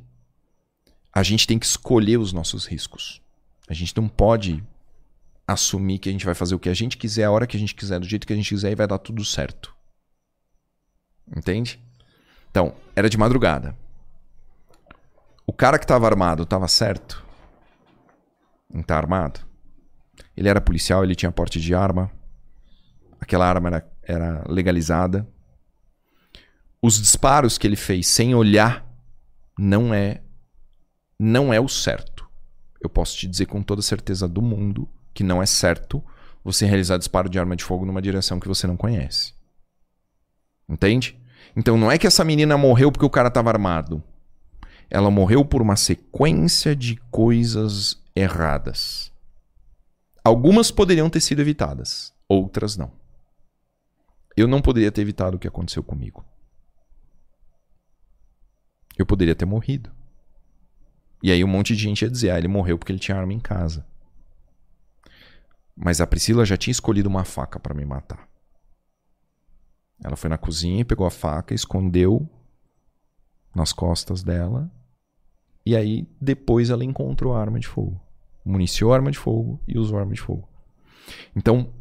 A 1.12 1.23
gente 1.23 1.47
tem 1.47 1.59
que 1.59 1.66
escolher 1.66 2.19
os 2.19 2.32
nossos 2.32 2.66
riscos. 2.66 3.20
A 3.69 3.74
gente 3.74 3.97
não 3.97 4.09
pode 4.09 4.65
assumir 5.52 5.98
que 5.98 6.09
a 6.09 6.12
gente 6.12 6.24
vai 6.24 6.35
fazer 6.35 6.55
o 6.55 6.59
que 6.59 6.68
a 6.68 6.74
gente 6.74 6.97
quiser, 6.97 7.24
a 7.24 7.31
hora 7.31 7.47
que 7.47 7.56
a 7.56 7.60
gente 7.60 7.74
quiser, 7.74 7.98
do 7.98 8.06
jeito 8.06 8.27
que 8.27 8.32
a 8.32 8.36
gente 8.36 8.48
quiser 8.48 8.70
e 8.70 8.74
vai 8.74 8.86
dar 8.86 8.98
tudo 8.98 9.24
certo. 9.24 9.74
Entende? 11.36 11.82
Então, 12.51 12.74
era 12.94 13.09
de 13.09 13.18
madrugada. 13.18 13.77
O 15.47 15.52
cara 15.52 15.78
que 15.78 15.85
estava 15.85 16.06
armado 16.06 16.44
estava 16.44 16.68
certo? 16.68 17.24
Não 18.72 18.82
tá 18.82 18.97
armado? 18.97 19.40
Ele 20.36 20.48
era 20.48 20.60
policial, 20.60 21.02
ele 21.02 21.14
tinha 21.14 21.32
porte 21.32 21.60
de 21.60 21.74
arma. 21.74 22.10
Aquela 23.20 23.47
arma 23.48 23.68
era, 23.68 23.93
era 24.02 24.44
legalizada. 24.48 25.28
Os 26.81 27.01
disparos 27.01 27.59
que 27.59 27.66
ele 27.66 27.77
fez 27.77 28.06
sem 28.06 28.35
olhar 28.35 28.86
não 29.59 29.93
é 29.93 30.22
não 31.18 31.52
é 31.52 31.60
o 31.60 31.68
certo. 31.68 32.27
Eu 32.81 32.89
posso 32.89 33.16
te 33.16 33.27
dizer 33.27 33.47
com 33.47 33.62
toda 33.62 33.82
certeza 33.82 34.27
do 34.27 34.40
mundo 34.40 34.89
que 35.12 35.24
não 35.24 35.43
é 35.43 35.47
certo 35.47 36.03
você 36.45 36.66
realizar 36.66 36.97
disparo 36.97 37.28
de 37.28 37.39
arma 37.39 37.57
de 37.57 37.65
fogo 37.65 37.85
numa 37.85 38.03
direção 38.03 38.41
que 38.41 38.49
você 38.49 38.66
não 38.66 38.77
conhece. 38.77 39.35
Entende? 40.69 41.19
Então 41.57 41.77
não 41.77 41.91
é 41.91 41.99
que 41.99 42.07
essa 42.07 42.24
menina 42.24 42.57
morreu 42.57 42.91
porque 42.93 43.05
o 43.05 43.11
cara 43.11 43.28
estava 43.28 43.51
armado. 43.51 44.03
Ela 44.89 45.11
morreu 45.11 45.45
por 45.45 45.62
uma 45.62 45.77
sequência 45.77 46.74
de 46.74 46.97
coisas 47.11 48.03
erradas. 48.15 49.12
Algumas 50.24 50.70
poderiam 50.70 51.09
ter 51.09 51.20
sido 51.20 51.41
evitadas, 51.41 52.12
outras 52.28 52.77
não. 52.77 52.93
Eu 54.37 54.47
não 54.47 54.61
poderia 54.61 54.93
ter 54.93 55.03
evitado 55.03 55.37
o 55.37 55.41
que 55.41 55.49
aconteceu 55.49 55.82
comigo. 55.82 56.24
Eu 58.97 59.07
poderia 59.07 59.35
ter 59.35 59.45
morrido. 59.45 59.91
E 61.23 61.31
aí 61.31 61.43
um 61.45 61.49
monte 61.49 61.74
de 61.74 61.82
gente 61.82 62.03
ia 62.03 62.11
dizer, 62.11 62.31
ah, 62.31 62.39
ele 62.39 62.49
morreu 62.49 62.78
porque 62.78 62.93
ele 62.93 62.99
tinha 62.99 63.16
arma 63.16 63.32
em 63.32 63.41
casa. 63.41 63.87
Mas 65.82 65.98
a 65.98 66.07
Priscila 66.07 66.44
já 66.44 66.59
tinha 66.59 66.73
escolhido 66.73 67.09
uma 67.09 67.24
faca 67.24 67.59
para 67.59 67.73
me 67.73 67.86
matar. 67.86 68.28
Ela 70.05 70.15
foi 70.15 70.28
na 70.28 70.36
cozinha, 70.36 70.85
pegou 70.85 71.07
a 71.07 71.11
faca, 71.11 71.55
escondeu 71.55 72.28
nas 73.55 73.73
costas 73.73 74.23
dela. 74.23 74.70
E 75.65 75.74
aí 75.74 76.07
depois 76.20 76.69
ela 76.69 76.85
encontrou 76.85 77.35
a 77.35 77.40
arma 77.40 77.59
de 77.59 77.66
fogo. 77.66 77.98
Municiou 78.44 78.93
a 78.93 78.97
arma 78.97 79.11
de 79.11 79.19
fogo 79.19 79.59
e 79.66 79.78
usou 79.78 79.97
a 79.97 80.02
arma 80.02 80.12
de 80.12 80.20
fogo. 80.20 80.47
Então, 81.35 81.73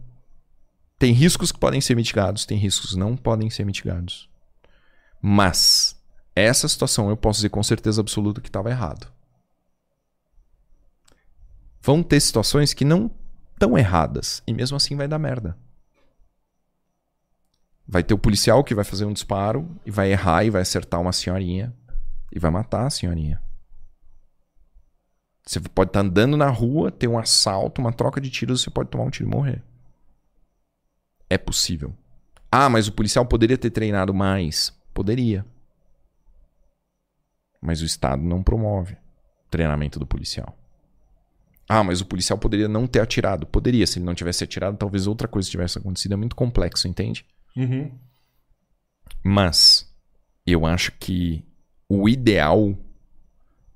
tem 0.98 1.12
riscos 1.12 1.52
que 1.52 1.60
podem 1.60 1.82
ser 1.82 1.96
mitigados, 1.96 2.46
tem 2.46 2.58
riscos 2.58 2.92
que 2.92 3.00
não 3.00 3.18
podem 3.18 3.50
ser 3.50 3.66
mitigados. 3.66 4.30
Mas 5.22 6.02
essa 6.34 6.70
situação 6.70 7.10
eu 7.10 7.18
posso 7.18 7.40
dizer 7.40 7.50
com 7.50 7.62
certeza 7.62 8.00
absoluta 8.00 8.40
que 8.40 8.48
estava 8.48 8.70
errado. 8.70 9.12
Vão 11.82 12.02
ter 12.02 12.22
situações 12.22 12.74
que 12.74 12.86
não 12.86 13.12
estão 13.60 13.78
erradas 13.78 14.42
e 14.48 14.54
mesmo 14.54 14.78
assim 14.78 14.96
vai 14.96 15.08
dar 15.08 15.20
merda. 15.20 15.58
Vai 17.86 18.04
ter 18.04 18.14
o 18.14 18.20
policial 18.20 18.64
que 18.64 18.74
vai 18.74 18.86
fazer 18.86 19.04
um 19.04 19.12
disparo 19.12 19.68
e 19.86 19.92
vai 19.92 20.12
errar 20.12 20.46
e 20.46 20.50
vai 20.50 20.62
acertar 20.62 21.02
uma 21.02 21.12
senhorinha 21.12 21.76
e 22.32 22.40
vai 22.40 22.50
matar 22.50 22.86
a 22.86 22.90
senhorinha. 22.90 23.42
Você 25.46 25.60
pode 25.60 25.90
estar 25.90 26.02
tá 26.02 26.06
andando 26.06 26.38
na 26.38 26.48
rua, 26.48 26.92
ter 26.92 27.08
um 27.08 27.18
assalto, 27.18 27.82
uma 27.82 27.92
troca 27.92 28.22
de 28.22 28.30
tiros, 28.30 28.62
você 28.62 28.70
pode 28.70 28.90
tomar 28.90 29.06
um 29.06 29.10
tiro 29.10 29.28
e 29.28 29.32
morrer. 29.32 29.64
É 31.30 31.38
possível. 31.38 31.94
Ah, 32.52 32.70
mas 32.70 32.88
o 32.88 32.92
policial 32.92 33.26
poderia 33.26 33.58
ter 33.58 33.72
treinado 33.72 34.14
mais. 34.14 34.72
Poderia. 34.94 35.46
Mas 37.60 37.82
o 37.82 37.86
Estado 37.86 38.22
não 38.22 38.44
promove 38.44 38.96
treinamento 39.50 40.00
do 40.00 40.06
policial. 40.06 40.59
Ah, 41.72 41.84
mas 41.84 42.02
o 42.02 42.06
policial 42.06 42.40
poderia 42.40 42.68
não 42.68 42.88
ter 42.88 43.00
atirado. 43.00 43.46
Poderia, 43.46 43.86
se 43.86 44.00
ele 44.00 44.06
não 44.06 44.16
tivesse 44.16 44.44
atirado, 44.44 44.76
talvez 44.76 45.06
outra 45.06 45.28
coisa 45.28 45.48
tivesse 45.48 45.78
acontecido. 45.78 46.14
É 46.14 46.18
muito 46.18 46.36
complexo, 46.36 46.88
entende? 46.88 47.24
Uhum. 47.56 47.92
Mas 49.24 49.88
eu 50.48 50.66
acho 50.66 50.92
que 50.94 51.46
o 51.88 52.10
ideal 52.10 52.76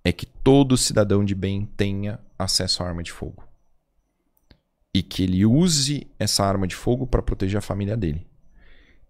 é 0.03 0.11
que 0.11 0.25
todo 0.25 0.75
cidadão 0.75 1.23
de 1.23 1.35
bem 1.35 1.69
tenha 1.77 2.19
acesso 2.37 2.81
à 2.81 2.87
arma 2.87 3.03
de 3.03 3.11
fogo. 3.11 3.47
E 4.91 5.03
que 5.03 5.21
ele 5.21 5.45
use 5.45 6.07
essa 6.17 6.43
arma 6.43 6.65
de 6.65 6.75
fogo 6.75 7.05
para 7.05 7.21
proteger 7.21 7.59
a 7.59 7.61
família 7.61 7.95
dele. 7.95 8.25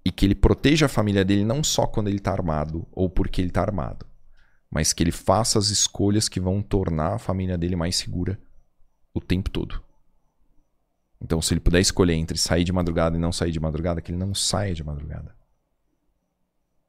E 0.03 0.11
que 0.11 0.25
ele 0.25 0.35
proteja 0.35 0.87
a 0.87 0.89
família 0.89 1.23
dele 1.23 1.45
não 1.45 1.63
só 1.63 1.87
quando 1.87 2.09
ele 2.09 2.17
está 2.17 2.33
armado 2.33 2.85
ou 2.91 3.09
porque 3.09 3.39
ele 3.39 3.47
está 3.47 3.61
armado, 3.61 4.05
mas 4.69 4.91
que 4.91 5.01
ele 5.01 5.11
faça 5.11 5.57
as 5.57 5.69
escolhas 5.69 6.27
que 6.27 6.41
vão 6.41 6.61
tornar 6.61 7.13
a 7.13 7.19
família 7.19 7.57
dele 7.57 7.77
mais 7.77 7.95
segura 7.95 8.37
o 9.13 9.21
tempo 9.21 9.49
todo. 9.49 9.81
Então, 11.21 11.41
se 11.41 11.53
ele 11.53 11.61
puder 11.61 11.79
escolher 11.79 12.15
entre 12.15 12.37
sair 12.37 12.63
de 12.63 12.73
madrugada 12.73 13.15
e 13.15 13.19
não 13.19 13.31
sair 13.31 13.51
de 13.51 13.59
madrugada, 13.59 14.01
que 14.01 14.11
ele 14.11 14.17
não 14.17 14.33
saia 14.33 14.73
de 14.73 14.83
madrugada. 14.83 15.33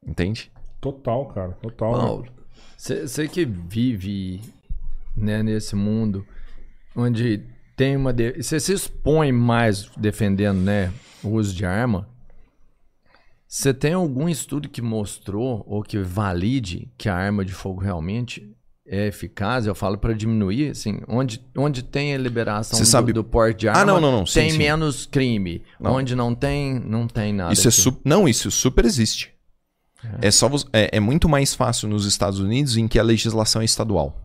Entende? 0.05 0.51
Total, 0.81 1.25
cara. 1.27 1.53
Total. 1.53 1.91
Paulo, 1.91 2.27
você 2.77 3.27
que 3.27 3.45
vive 3.45 4.41
né, 5.15 5.41
nesse 5.41 5.75
mundo 5.75 6.25
onde 6.95 7.43
tem 7.75 7.95
uma. 7.95 8.13
Você 8.13 8.57
de... 8.57 8.61
se 8.61 8.73
expõe 8.73 9.31
mais 9.31 9.89
defendendo 9.97 10.59
né, 10.59 10.93
o 11.23 11.29
uso 11.29 11.55
de 11.55 11.65
arma. 11.65 12.09
Você 13.47 13.73
tem 13.73 13.93
algum 13.93 14.27
estudo 14.27 14.67
que 14.67 14.81
mostrou 14.81 15.63
ou 15.65 15.81
que 15.81 15.97
valide 15.99 16.91
que 16.97 17.07
a 17.07 17.15
arma 17.15 17.45
de 17.45 17.53
fogo 17.53 17.79
realmente 17.79 18.53
é 18.87 19.07
eficaz, 19.07 19.65
eu 19.65 19.73
falo 19.73 19.97
para 19.97 20.13
diminuir, 20.13 20.71
assim, 20.71 20.99
onde, 21.07 21.41
onde 21.57 21.83
tem 21.83 22.13
a 22.13 22.17
liberação 22.17 22.79
do, 22.79 22.85
sabe... 22.85 23.13
do 23.13 23.23
porte 23.23 23.61
de 23.61 23.67
arma, 23.67 23.81
ah, 23.81 23.85
não, 23.85 23.99
não, 23.99 24.11
não. 24.11 24.23
tem 24.23 24.51
sim, 24.51 24.57
menos 24.57 25.05
crime. 25.07 25.63
Não. 25.79 25.93
Onde 25.93 26.15
não 26.15 26.35
tem, 26.35 26.79
não 26.79 27.07
tem 27.07 27.33
nada. 27.33 27.51
Isso 27.51 27.67
é 27.67 27.71
su... 27.71 27.99
Não, 28.05 28.27
isso 28.27 28.51
super 28.51 28.85
existe. 28.85 29.33
É, 30.21 30.27
é 30.27 30.31
só 30.31 30.49
é, 30.71 30.97
é, 30.97 30.99
muito 30.99 31.27
mais 31.27 31.55
fácil 31.55 31.89
nos 31.89 32.05
Estados 32.05 32.39
Unidos 32.39 32.77
em 32.77 32.87
que 32.87 32.99
a 32.99 33.03
legislação 33.03 33.61
é 33.61 33.65
estadual. 33.65 34.21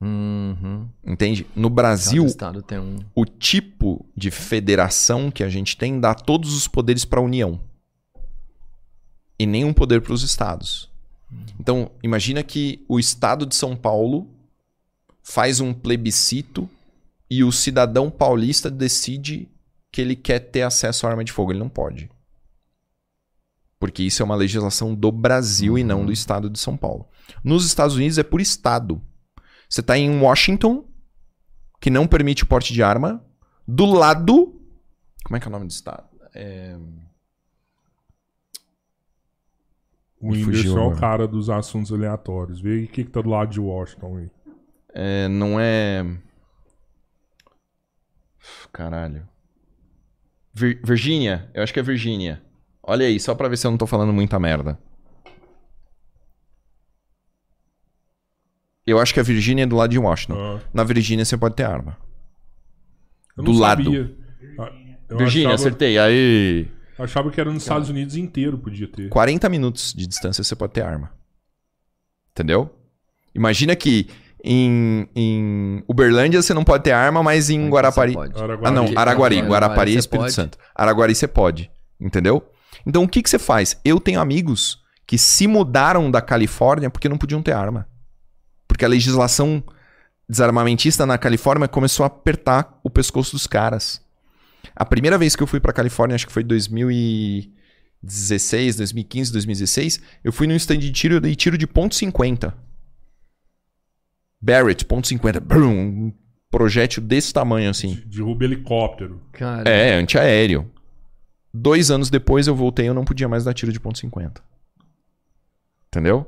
Uhum. 0.00 0.88
Entende? 1.06 1.46
No 1.54 1.70
Brasil, 1.70 2.26
um... 2.26 2.98
o 3.14 3.24
tipo 3.24 4.04
de 4.16 4.30
federação 4.30 5.30
que 5.30 5.44
a 5.44 5.48
gente 5.48 5.76
tem 5.76 6.00
dá 6.00 6.14
todos 6.14 6.54
os 6.54 6.66
poderes 6.66 7.04
para 7.04 7.20
a 7.20 7.22
União 7.22 7.60
e 9.38 9.46
nenhum 9.46 9.72
poder 9.72 10.00
para 10.00 10.12
os 10.12 10.22
estados. 10.22 10.90
Então, 11.58 11.90
imagina 12.02 12.42
que 12.42 12.84
o 12.88 12.98
estado 12.98 13.46
de 13.46 13.54
São 13.54 13.76
Paulo 13.76 14.28
faz 15.22 15.60
um 15.60 15.72
plebiscito 15.72 16.68
e 17.30 17.42
o 17.42 17.50
cidadão 17.50 18.10
paulista 18.10 18.70
decide 18.70 19.48
que 19.90 20.00
ele 20.00 20.14
quer 20.14 20.40
ter 20.40 20.62
acesso 20.62 21.06
à 21.06 21.10
arma 21.10 21.24
de 21.24 21.32
fogo. 21.32 21.52
Ele 21.52 21.60
não 21.60 21.68
pode. 21.68 22.10
Porque 23.78 24.02
isso 24.02 24.22
é 24.22 24.24
uma 24.24 24.34
legislação 24.34 24.94
do 24.94 25.10
Brasil 25.10 25.78
e 25.78 25.84
não 25.84 26.00
do 26.00 26.06
uhum. 26.06 26.12
estado 26.12 26.50
de 26.50 26.58
São 26.58 26.76
Paulo. 26.76 27.08
Nos 27.42 27.64
Estados 27.64 27.96
Unidos 27.96 28.18
é 28.18 28.22
por 28.22 28.40
estado. 28.40 29.00
Você 29.68 29.80
está 29.80 29.96
em 29.96 30.20
Washington, 30.20 30.84
que 31.80 31.90
não 31.90 32.06
permite 32.06 32.44
o 32.44 32.46
porte 32.46 32.72
de 32.72 32.82
arma. 32.82 33.24
Do 33.66 33.86
lado. 33.86 34.60
Como 35.24 35.36
é 35.36 35.40
que 35.40 35.46
é 35.46 35.48
o 35.48 35.52
nome 35.52 35.66
do 35.66 35.70
estado? 35.70 36.04
É... 36.34 36.76
O 40.24 40.30
Whindersson 40.30 40.78
é 40.78 40.86
o 40.86 40.96
cara 40.96 41.28
dos 41.28 41.50
assuntos 41.50 41.92
aleatórios. 41.92 42.58
Vê 42.58 42.84
o 42.84 42.88
que, 42.88 43.04
que 43.04 43.10
tá 43.10 43.20
do 43.20 43.28
lado 43.28 43.50
de 43.50 43.60
Washington 43.60 44.16
aí. 44.16 44.30
É, 44.94 45.28
não 45.28 45.60
é. 45.60 46.02
Caralho. 48.72 49.28
Vir 50.54 50.80
Virgínia? 50.82 51.50
Eu 51.52 51.62
acho 51.62 51.74
que 51.74 51.80
é 51.80 51.82
Virgínia. 51.82 52.40
Olha 52.82 53.04
aí, 53.06 53.20
só 53.20 53.34
pra 53.34 53.48
ver 53.48 53.58
se 53.58 53.66
eu 53.66 53.70
não 53.70 53.76
tô 53.76 53.86
falando 53.86 54.14
muita 54.14 54.38
merda. 54.40 54.78
Eu 58.86 58.98
acho 58.98 59.12
que 59.12 59.20
a 59.20 59.24
Virgínia 59.24 59.64
é 59.64 59.66
do 59.66 59.76
lado 59.76 59.90
de 59.90 59.98
Washington. 59.98 60.38
Ah. 60.38 60.60
Na 60.72 60.84
Virgínia 60.84 61.24
você 61.24 61.36
pode 61.36 61.54
ter 61.54 61.64
arma. 61.64 61.98
Eu 63.36 63.44
do 63.44 63.52
lado. 63.52 63.82
Ah, 64.58 64.72
Virgínia, 65.16 65.48
achava... 65.48 65.54
acertei. 65.54 65.98
Aí. 65.98 66.68
Eu 66.98 67.04
achava 67.04 67.30
que 67.30 67.40
era 67.40 67.50
nos 67.50 67.62
Estados 67.62 67.88
Unidos 67.88 68.16
inteiro 68.16 68.58
podia 68.58 68.86
ter. 68.86 69.08
40 69.08 69.48
minutos 69.48 69.92
de 69.92 70.06
distância 70.06 70.44
você 70.44 70.54
pode 70.54 70.72
ter 70.72 70.82
arma. 70.82 71.12
Entendeu? 72.30 72.74
Imagina 73.34 73.74
que 73.74 74.08
em, 74.44 75.08
em 75.16 75.82
Uberlândia 75.88 76.42
você 76.42 76.52
não 76.52 76.62
pode 76.62 76.84
ter 76.84 76.92
arma, 76.92 77.22
mas 77.22 77.50
em 77.50 77.68
Guarapari. 77.68 78.14
Ah, 78.62 78.70
não, 78.70 78.86
Araguari. 78.94 79.40
Guarapari 79.40 79.96
é 79.96 79.98
Espírito 79.98 80.30
Santo. 80.30 80.58
Araguari 80.74 81.14
você 81.14 81.26
pode. 81.26 81.70
Entendeu? 81.98 82.44
Então 82.86 83.02
o 83.02 83.08
que, 83.08 83.22
que 83.22 83.30
você 83.30 83.38
faz? 83.38 83.80
Eu 83.84 83.98
tenho 83.98 84.20
amigos 84.20 84.82
que 85.06 85.16
se 85.16 85.46
mudaram 85.46 86.10
da 86.10 86.20
Califórnia 86.20 86.90
porque 86.90 87.08
não 87.08 87.18
podiam 87.18 87.42
ter 87.42 87.52
arma. 87.52 87.88
Porque 88.68 88.84
a 88.84 88.88
legislação 88.88 89.62
desarmamentista 90.28 91.06
na 91.06 91.18
Califórnia 91.18 91.68
começou 91.68 92.04
a 92.04 92.08
apertar 92.08 92.78
o 92.82 92.90
pescoço 92.90 93.32
dos 93.32 93.46
caras. 93.46 94.03
A 94.74 94.84
primeira 94.84 95.16
vez 95.18 95.36
que 95.36 95.42
eu 95.42 95.46
fui 95.46 95.60
pra 95.60 95.72
Califórnia, 95.72 96.14
acho 96.14 96.26
que 96.26 96.32
foi 96.32 96.42
2016, 96.42 98.76
2015, 98.76 99.32
2016, 99.32 100.00
eu 100.22 100.32
fui 100.32 100.46
num 100.46 100.54
stand 100.56 100.78
de 100.78 100.90
tiro, 100.92 101.14
eu 101.14 101.20
dei 101.20 101.34
tiro 101.34 101.56
de 101.58 101.66
ponto 101.66 101.94
.50. 101.94 102.52
Barrett, 104.40 104.84
ponto 104.84 105.08
.50. 105.08 105.40
Brum, 105.40 105.78
um 105.78 106.12
projétil 106.50 107.02
desse 107.02 107.32
tamanho 107.32 107.70
assim. 107.70 108.00
Derruba 108.06 108.44
helicóptero. 108.44 109.20
Cara, 109.32 109.68
É, 109.68 109.94
antiaéreo. 109.94 110.70
Dois 111.52 111.90
anos 111.90 112.10
depois 112.10 112.46
eu 112.46 112.54
voltei 112.54 112.86
e 112.86 112.88
eu 112.88 112.94
não 112.94 113.04
podia 113.04 113.28
mais 113.28 113.44
dar 113.44 113.54
tiro 113.54 113.72
de 113.72 113.80
ponto 113.80 113.98
.50. 113.98 114.38
Entendeu? 115.88 116.26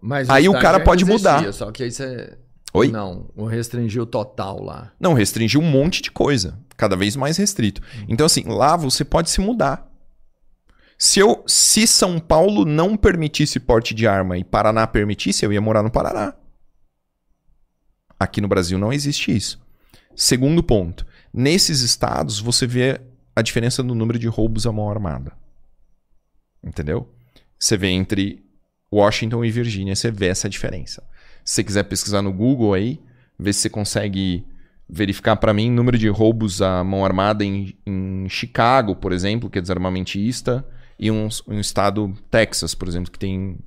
mas 0.00 0.28
Aí 0.28 0.48
o 0.48 0.52
cara 0.52 0.78
pode 0.80 1.04
existia, 1.04 1.36
mudar. 1.38 1.52
Só 1.52 1.70
que 1.72 1.82
aí 1.82 1.90
você. 1.90 2.36
Oi? 2.74 2.88
Não, 2.88 3.30
o 3.36 3.44
restringiu 3.46 4.06
total 4.06 4.62
lá. 4.62 4.92
Não, 5.00 5.14
restringiu 5.14 5.60
um 5.60 5.70
monte 5.70 6.02
de 6.02 6.10
coisa. 6.10 6.58
Cada 6.82 6.96
vez 6.96 7.14
mais 7.14 7.36
restrito. 7.36 7.80
Então, 8.08 8.26
assim, 8.26 8.42
lá 8.42 8.76
você 8.76 9.04
pode 9.04 9.30
se 9.30 9.40
mudar. 9.40 9.88
Se, 10.98 11.20
eu, 11.20 11.44
se 11.46 11.86
São 11.86 12.18
Paulo 12.18 12.64
não 12.64 12.96
permitisse 12.96 13.60
porte 13.60 13.94
de 13.94 14.04
arma 14.04 14.36
e 14.36 14.42
Paraná 14.42 14.84
permitisse, 14.84 15.44
eu 15.44 15.52
ia 15.52 15.60
morar 15.60 15.84
no 15.84 15.92
Paraná. 15.92 16.34
Aqui 18.18 18.40
no 18.40 18.48
Brasil 18.48 18.80
não 18.80 18.92
existe 18.92 19.30
isso. 19.30 19.64
Segundo 20.16 20.60
ponto. 20.60 21.06
Nesses 21.32 21.82
estados, 21.82 22.40
você 22.40 22.66
vê 22.66 23.00
a 23.36 23.42
diferença 23.42 23.80
no 23.80 23.94
número 23.94 24.18
de 24.18 24.26
roubos 24.26 24.66
à 24.66 24.72
mão 24.72 24.90
armada. 24.90 25.32
Entendeu? 26.64 27.08
Você 27.56 27.76
vê 27.76 27.90
entre 27.90 28.44
Washington 28.92 29.44
e 29.44 29.52
Virgínia, 29.52 29.94
você 29.94 30.10
vê 30.10 30.26
essa 30.26 30.48
diferença. 30.48 31.00
Se 31.44 31.54
você 31.54 31.62
quiser 31.62 31.84
pesquisar 31.84 32.22
no 32.22 32.32
Google 32.32 32.74
aí, 32.74 33.00
ver 33.38 33.52
se 33.52 33.60
você 33.60 33.70
consegue 33.70 34.44
verificar 34.88 35.36
para 35.36 35.54
mim 35.54 35.70
número 35.70 35.96
de 35.96 36.08
roubos 36.08 36.60
à 36.60 36.82
mão 36.84 37.04
armada 37.04 37.44
em, 37.44 37.76
em 37.86 38.28
Chicago, 38.28 38.94
por 38.96 39.12
exemplo, 39.12 39.48
que 39.48 39.58
é 39.58 39.62
desarmamentista, 39.62 40.64
e 40.98 41.10
um, 41.10 41.28
um 41.48 41.58
estado, 41.58 42.12
Texas, 42.30 42.74
por 42.74 42.86
exemplo, 42.88 43.10
que 43.10 43.18
tem 43.18 43.58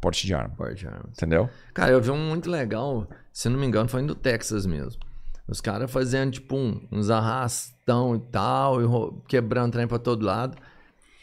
porte 0.00 0.26
de 0.26 0.34
arma. 0.34 0.54
Porte 0.56 0.76
de 0.80 0.86
armas. 0.86 1.10
Entendeu? 1.12 1.48
Cara, 1.74 1.92
eu 1.92 2.00
vi 2.00 2.10
um 2.10 2.28
muito 2.28 2.50
legal, 2.50 3.08
se 3.32 3.48
não 3.48 3.58
me 3.58 3.66
engano, 3.66 3.88
foi 3.88 4.02
no 4.02 4.14
Texas 4.14 4.66
mesmo. 4.66 5.00
Os 5.48 5.60
caras 5.60 5.90
fazendo, 5.90 6.32
tipo, 6.32 6.56
um- 6.56 6.80
uns 6.92 7.08
arrastão 7.08 8.16
e 8.16 8.20
tal, 8.30 8.82
e 8.82 8.86
quebrando 9.28 9.72
trem 9.72 9.86
pra 9.86 9.98
todo 9.98 10.24
lado. 10.26 10.56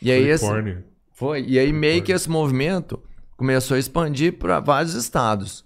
E 0.01 0.11
aí, 0.11 0.23
esse, 0.27 0.43
Califórnia. 0.45 0.85
foi. 1.13 1.45
E 1.45 1.59
aí, 1.59 1.71
meio 1.71 2.01
que 2.01 2.11
esse 2.11 2.29
movimento 2.29 2.99
começou 3.37 3.75
a 3.75 3.79
expandir 3.79 4.33
pra 4.37 4.59
vários 4.59 4.93
estados. 4.95 5.62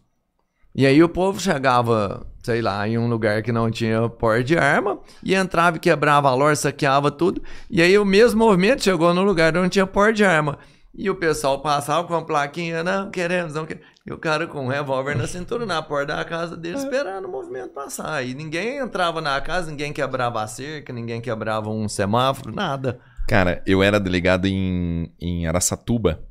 E 0.78 0.86
aí, 0.86 1.02
o 1.02 1.10
povo 1.10 1.40
chegava, 1.40 2.24
sei 2.44 2.62
lá, 2.62 2.88
em 2.88 3.00
um 3.00 3.10
lugar 3.10 3.42
que 3.42 3.52
não 3.52 3.72
tinha 3.72 4.08
porte 4.08 4.44
de 4.44 4.58
arma, 4.60 5.00
e 5.24 5.34
entrava 5.34 5.78
e 5.78 5.80
quebrava 5.80 6.30
a 6.30 6.36
loja, 6.36 6.56
saqueava 6.56 7.10
tudo. 7.10 7.42
E 7.68 7.82
aí, 7.82 7.98
o 7.98 8.06
mesmo 8.06 8.46
movimento 8.46 8.84
chegou 8.84 9.12
no 9.12 9.24
lugar 9.24 9.50
onde 9.50 9.60
não 9.60 9.70
tinha 9.70 9.88
porte 9.88 10.18
de 10.18 10.26
arma. 10.26 10.60
E 10.94 11.10
o 11.10 11.16
pessoal 11.16 11.62
passava 11.62 12.08
com 12.08 12.14
a 12.14 12.22
plaquinha, 12.24 12.84
não, 12.84 13.10
queremos, 13.10 13.56
não 13.56 13.66
queremos. 13.66 13.88
E 14.06 14.14
o 14.14 14.20
cara 14.20 14.46
com 14.46 14.66
um 14.66 14.68
revólver 14.68 15.18
na 15.18 15.26
cintura, 15.26 15.66
na 15.66 15.82
porta 15.82 16.16
da 16.16 16.24
casa 16.24 16.56
dele, 16.56 16.78
esperando 16.78 17.26
o 17.26 17.32
movimento 17.32 17.70
passar. 17.70 18.24
E 18.24 18.36
ninguém 18.36 18.78
entrava 18.78 19.20
na 19.20 19.42
casa, 19.42 19.72
ninguém 19.72 19.92
quebrava 19.92 20.44
a 20.44 20.48
cerca, 20.48 20.94
ninguém 20.94 21.20
quebrava 21.20 21.70
um 21.70 21.90
semáforo, 21.90 22.54
nada. 22.54 23.00
Cara, 23.28 23.64
eu 23.66 23.82
era 23.82 24.00
delegado 24.00 24.46
em, 24.46 25.12
em 25.20 25.48
Araçatuba 25.48 26.24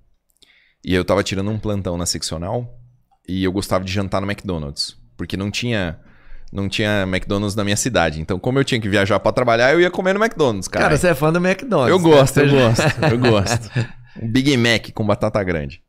e 0.84 0.94
eu 0.94 1.04
tava 1.04 1.22
tirando 1.22 1.50
um 1.50 1.58
plantão 1.58 1.96
na 1.96 2.06
seccional 2.06 2.85
e 3.28 3.44
eu 3.44 3.52
gostava 3.52 3.84
de 3.84 3.92
jantar 3.92 4.20
no 4.20 4.26
McDonald's, 4.30 4.96
porque 5.16 5.36
não 5.36 5.50
tinha 5.50 5.98
não 6.52 6.68
tinha 6.68 7.02
McDonald's 7.02 7.56
na 7.56 7.64
minha 7.64 7.76
cidade. 7.76 8.20
Então, 8.20 8.38
como 8.38 8.58
eu 8.58 8.64
tinha 8.64 8.80
que 8.80 8.88
viajar 8.88 9.18
pra 9.20 9.32
trabalhar, 9.32 9.72
eu 9.72 9.80
ia 9.80 9.90
comer 9.90 10.14
no 10.14 10.22
McDonald's, 10.24 10.68
cara. 10.68 10.86
Cara, 10.86 10.96
você 10.96 11.08
é 11.08 11.14
fã 11.14 11.32
do 11.32 11.38
McDonald's. 11.44 11.90
eu 11.90 11.98
né? 11.98 12.16
gosto, 12.16 12.40
eu 12.40 12.48
Você 12.48 12.56
já- 12.56 12.68
gosto, 12.68 13.04
eu 13.04 13.18
gosto. 13.18 13.70
Um 14.22 14.30
Big 14.32 14.56
Mac 14.56 14.92
com 14.94 15.04
batata 15.04 15.42
grande. 15.44 15.82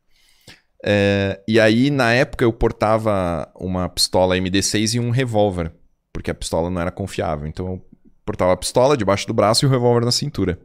É, 0.84 1.39
e 1.47 1.59
aí, 1.59 1.89
na 1.89 2.11
época, 2.11 2.43
eu 2.43 2.51
portava 2.51 3.49
uma 3.55 3.88
pistola 3.88 4.35
MD6 4.38 4.95
e 4.95 4.99
um 4.99 5.11
revólver, 5.11 5.72
porque 6.11 6.30
a 6.30 6.35
pistola 6.35 6.69
não 6.69 6.81
era 6.81 6.91
confiável. 6.91 7.47
Então, 7.47 7.65
eu 7.68 7.85
portava 8.26 8.51
a 8.51 8.57
pistola 8.57 8.97
debaixo 8.97 9.26
do 9.27 9.34
braço 9.34 9.64
e 9.64 9.68
o 9.68 9.72
revólver 9.72 10.03
na 10.03 10.11
cintura. 10.11 10.59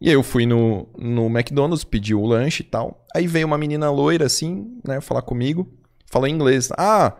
E 0.00 0.08
aí 0.08 0.14
eu 0.14 0.22
fui 0.22 0.46
no, 0.46 0.88
no 0.98 1.26
McDonald's, 1.26 1.84
pedi 1.84 2.14
o 2.14 2.24
lanche 2.24 2.62
e 2.62 2.66
tal. 2.66 3.04
Aí 3.14 3.26
veio 3.26 3.46
uma 3.46 3.58
menina 3.58 3.90
loira, 3.90 4.24
assim, 4.24 4.66
né, 4.86 5.00
falar 5.02 5.20
comigo. 5.22 5.70
Falou 6.10 6.26
em 6.26 6.34
inglês. 6.34 6.68
Ah, 6.76 7.16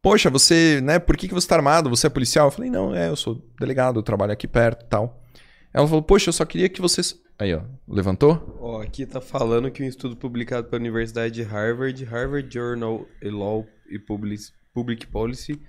poxa, 0.00 0.30
você, 0.30 0.80
né, 0.80 1.00
por 1.00 1.16
que, 1.16 1.26
que 1.26 1.34
você 1.34 1.48
tá 1.48 1.56
armado? 1.56 1.90
Você 1.90 2.06
é 2.06 2.10
policial? 2.10 2.46
Eu 2.46 2.52
falei, 2.52 2.70
não, 2.70 2.94
é, 2.94 3.08
eu 3.08 3.16
sou 3.16 3.42
delegado, 3.58 3.98
eu 3.98 4.04
trabalho 4.04 4.32
aqui 4.32 4.46
perto 4.46 4.84
e 4.84 4.88
tal. 4.88 5.22
Ela 5.74 5.86
falou, 5.86 6.02
poxa, 6.02 6.28
eu 6.28 6.32
só 6.32 6.44
queria 6.44 6.68
que 6.68 6.80
vocês... 6.80 7.20
Aí, 7.38 7.52
ó, 7.52 7.60
levantou? 7.86 8.56
Ó, 8.60 8.80
aqui 8.80 9.04
tá 9.04 9.20
falando 9.20 9.70
que 9.70 9.82
um 9.82 9.86
estudo 9.86 10.16
publicado 10.16 10.68
pela 10.68 10.80
Universidade 10.80 11.34
de 11.34 11.42
Harvard, 11.42 12.02
Harvard 12.04 12.48
Journal 12.50 13.00
of 13.00 13.30
Law 13.30 13.66
e 13.90 13.98
Public, 13.98 15.06
Policy, 15.08 15.60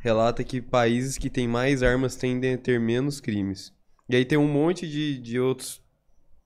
relata 0.00 0.44
que 0.44 0.60
países 0.60 1.18
que 1.18 1.28
têm 1.28 1.48
mais 1.48 1.82
armas 1.82 2.14
tendem 2.14 2.54
a 2.54 2.58
ter 2.58 2.78
menos 2.78 3.20
crimes. 3.20 3.72
E 4.08 4.14
aí 4.14 4.24
tem 4.24 4.38
um 4.38 4.46
monte 4.46 4.86
de, 4.86 5.18
de 5.18 5.40
outros 5.40 5.82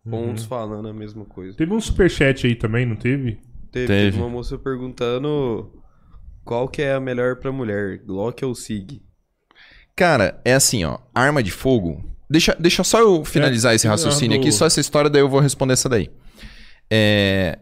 pontos 0.08 0.44
falando 0.44 0.88
a 0.88 0.92
mesma 0.94 1.24
coisa. 1.24 1.56
Teve 1.56 1.74
um 1.74 1.80
superchat 1.80 2.46
aí 2.46 2.54
também, 2.54 2.86
não 2.86 2.96
teve? 2.96 3.38
Teve, 3.73 3.86
Teve. 3.86 4.11
teve 4.11 4.19
uma 4.19 4.28
moça 4.28 4.57
perguntando 4.59 5.73
qual 6.44 6.69
que 6.69 6.82
é 6.82 6.93
a 6.94 7.01
melhor 7.01 7.36
pra 7.36 7.51
mulher, 7.51 7.99
Glock 8.05 8.44
ou 8.44 8.55
SIG? 8.55 9.03
Cara, 9.97 10.40
é 10.44 10.55
assim, 10.55 10.85
ó, 10.85 10.99
arma 11.15 11.43
de 11.43 11.51
fogo... 11.51 12.05
Deixa, 12.31 12.57
deixa 12.59 12.82
só 12.85 12.99
eu 13.01 13.24
finalizar 13.27 13.73
É, 13.73 13.77
esse 13.77 13.86
raciocínio 13.86 14.39
do- 14.39 14.40
aqui, 14.40 14.51
só 14.53 14.65
essa 14.65 14.81
história, 14.81 15.11
daí 15.11 15.20
eu 15.20 15.28
vou 15.28 15.40
responder 15.40 15.74
essa 15.74 15.89
daí. 15.89 16.11
É... 16.90 17.59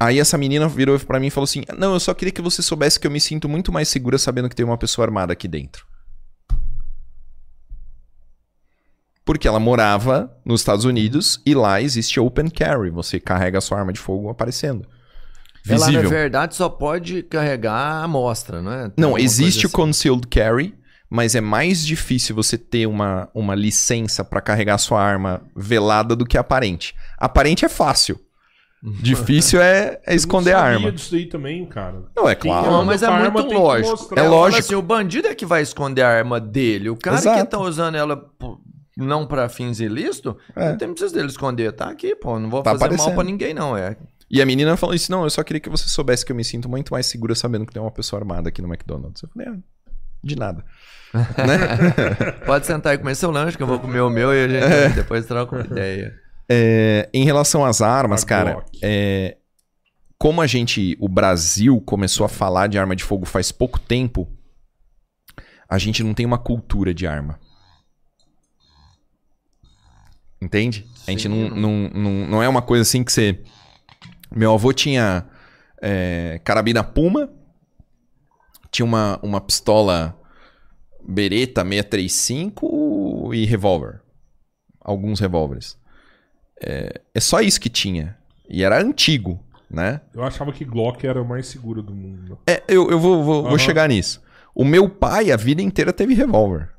Aí 0.00 0.18
essa 0.18 0.36
menina 0.38 0.68
virou 0.68 0.98
pra 1.00 1.18
mim 1.20 1.26
e 1.28 1.30
falou 1.30 1.44
assim: 1.44 1.62
Não, 1.76 1.92
eu 1.94 2.00
só 2.00 2.12
queria 2.14 2.32
que 2.32 2.42
você 2.42 2.60
soubesse 2.62 2.98
que 2.98 3.06
eu 3.06 3.10
me 3.10 3.20
sinto 3.20 3.48
muito 3.48 3.72
mais 3.72 3.88
segura 3.88 4.18
sabendo 4.18 4.48
que 4.48 4.54
tem 4.56 4.64
uma 4.66 4.78
pessoa 4.78 5.04
armada 5.06 5.32
aqui 5.32 5.46
dentro. 5.46 5.86
Porque 9.24 9.46
ela 9.46 9.60
morava 9.60 10.34
nos 10.44 10.60
Estados 10.60 10.84
Unidos 10.84 11.40
e 11.44 11.54
lá 11.54 11.80
existe 11.82 12.18
open 12.18 12.48
carry. 12.48 12.90
Você 12.90 13.20
carrega 13.20 13.58
a 13.58 13.60
sua 13.60 13.78
arma 13.78 13.92
de 13.92 14.00
fogo 14.00 14.28
aparecendo. 14.30 14.88
Ela, 15.68 15.80
na 15.80 15.86
Visível. 15.86 16.10
verdade, 16.10 16.54
só 16.54 16.68
pode 16.68 17.22
carregar 17.22 17.72
a 17.74 18.04
amostra, 18.04 18.60
não 18.62 18.72
é? 18.72 18.82
Tem 18.88 18.92
Não, 18.96 19.18
existe 19.18 19.66
o 19.66 19.68
assim. 19.68 19.76
concealed 19.76 20.26
carry, 20.28 20.74
mas 21.10 21.34
é 21.34 21.40
mais 21.40 21.84
difícil 21.86 22.34
você 22.34 22.56
ter 22.58 22.86
uma, 22.86 23.28
uma 23.34 23.54
licença 23.54 24.24
pra 24.24 24.40
carregar 24.40 24.78
sua 24.78 25.02
arma 25.02 25.42
velada 25.56 26.14
do 26.16 26.24
que 26.26 26.36
aparente. 26.38 26.94
Aparente 27.18 27.64
é 27.64 27.68
fácil. 27.68 28.18
Difícil 28.82 29.60
é, 29.60 29.98
é 30.06 30.14
esconder 30.14 30.52
a 30.54 30.58
não 30.58 30.62
sabia 30.64 30.76
arma. 30.78 30.92
disso 30.92 31.14
aí 31.16 31.26
também, 31.26 31.66
cara. 31.66 32.04
Não, 32.16 32.28
é 32.28 32.34
claro. 32.34 32.70
Não, 32.70 32.84
mas 32.84 33.02
é 33.02 33.10
muito 33.30 33.52
lógico. 33.52 34.14
É 34.18 34.22
lógico. 34.22 34.60
assim, 34.60 34.74
o 34.76 34.82
bandido 34.82 35.26
é 35.28 35.34
que 35.34 35.44
vai 35.44 35.62
esconder 35.62 36.02
a 36.02 36.08
arma 36.08 36.38
dele. 36.40 36.88
O 36.90 36.96
cara 36.96 37.16
Exato. 37.16 37.38
que 37.44 37.50
tá 37.50 37.58
usando 37.58 37.96
ela 37.96 38.22
não 38.96 39.26
pra 39.26 39.48
fins 39.48 39.80
ilícitos, 39.80 40.34
É. 40.54 40.70
não 40.70 40.76
tem 40.78 40.88
preciso 40.90 41.14
dele 41.14 41.26
esconder. 41.28 41.72
Tá 41.72 41.88
aqui, 41.88 42.14
pô. 42.14 42.38
Não 42.38 42.48
vou 42.48 42.62
Tá 42.62 42.70
fazer 42.70 42.84
mal 42.84 42.90
aparecendo. 42.94 43.14
pra 43.14 43.24
ninguém, 43.24 43.52
não. 43.54 43.76
É. 43.76 43.96
E 44.30 44.42
a 44.42 44.46
menina 44.46 44.76
falou 44.76 44.94
isso: 44.94 45.10
não, 45.10 45.24
eu 45.24 45.30
só 45.30 45.42
queria 45.42 45.60
que 45.60 45.70
você 45.70 45.88
soubesse 45.88 46.24
que 46.24 46.32
eu 46.32 46.36
me 46.36 46.44
sinto 46.44 46.68
muito 46.68 46.92
mais 46.92 47.06
segura 47.06 47.34
sabendo 47.34 47.66
que 47.66 47.72
tem 47.72 47.80
uma 47.80 47.90
pessoa 47.90 48.20
armada 48.20 48.48
aqui 48.48 48.60
no 48.60 48.68
McDonald's. 48.68 49.22
Eu 49.22 49.28
falei, 49.28 49.48
ah, 49.48 49.58
de 50.22 50.36
nada. 50.36 50.64
né? 51.14 52.32
Pode 52.44 52.66
sentar 52.66 52.94
e 52.94 52.98
comer 52.98 53.14
seu 53.14 53.30
lanche, 53.30 53.56
que 53.56 53.62
eu 53.62 53.66
vou 53.66 53.78
comer 53.78 54.00
o 54.00 54.10
meu 54.10 54.32
e 54.34 54.44
a 54.44 54.48
gente 54.48 54.94
depois 54.94 55.26
troca 55.26 55.56
uma 55.56 55.64
ideia. 55.64 56.14
É, 56.50 57.08
em 57.12 57.24
relação 57.24 57.64
às 57.64 57.80
armas, 57.80 58.22
A 58.22 58.26
cara, 58.26 58.64
é, 58.82 59.36
como 60.18 60.40
a 60.40 60.46
gente, 60.46 60.96
o 61.00 61.08
Brasil 61.08 61.80
começou 61.82 62.26
a 62.26 62.28
falar 62.28 62.66
de 62.66 62.78
arma 62.78 62.96
de 62.96 63.04
fogo 63.04 63.24
faz 63.24 63.52
pouco 63.52 63.78
tempo, 63.78 64.28
a 65.68 65.78
gente 65.78 66.02
não 66.02 66.14
tem 66.14 66.26
uma 66.26 66.38
cultura 66.38 66.92
de 66.92 67.06
arma. 67.06 67.38
Entende? 70.40 70.86
A 71.06 71.10
gente 71.10 71.24
Sim, 71.24 71.28
não, 71.28 71.50
não, 71.50 71.90
não, 71.90 72.12
não 72.28 72.42
é 72.42 72.48
uma 72.48 72.62
coisa 72.62 72.82
assim 72.82 73.04
que 73.04 73.12
você. 73.12 73.42
Meu 74.34 74.52
avô 74.52 74.72
tinha 74.72 75.26
é, 75.80 76.40
carabina 76.44 76.84
Puma, 76.84 77.30
tinha 78.70 78.84
uma, 78.84 79.18
uma 79.22 79.40
pistola 79.40 80.18
Beretta 81.02 81.62
635 81.62 83.34
e 83.34 83.44
revólver. 83.46 84.00
Alguns 84.80 85.20
revólveres. 85.20 85.78
É, 86.60 87.00
é 87.14 87.20
só 87.20 87.40
isso 87.40 87.60
que 87.60 87.68
tinha. 87.68 88.16
E 88.48 88.62
era 88.62 88.80
antigo, 88.80 89.42
né? 89.70 90.00
Eu 90.14 90.22
achava 90.24 90.52
que 90.52 90.64
Glock 90.64 91.06
era 91.06 91.20
o 91.20 91.28
mais 91.28 91.46
seguro 91.46 91.82
do 91.82 91.94
mundo. 91.94 92.38
É, 92.46 92.62
eu, 92.68 92.90
eu 92.90 92.98
vou, 92.98 93.22
vou, 93.22 93.42
vou 93.42 93.50
Aham. 93.50 93.58
chegar 93.58 93.88
nisso. 93.88 94.22
O 94.54 94.64
meu 94.64 94.88
pai, 94.88 95.30
a 95.30 95.36
vida 95.36 95.62
inteira, 95.62 95.92
teve 95.92 96.14
revólver. 96.14 96.70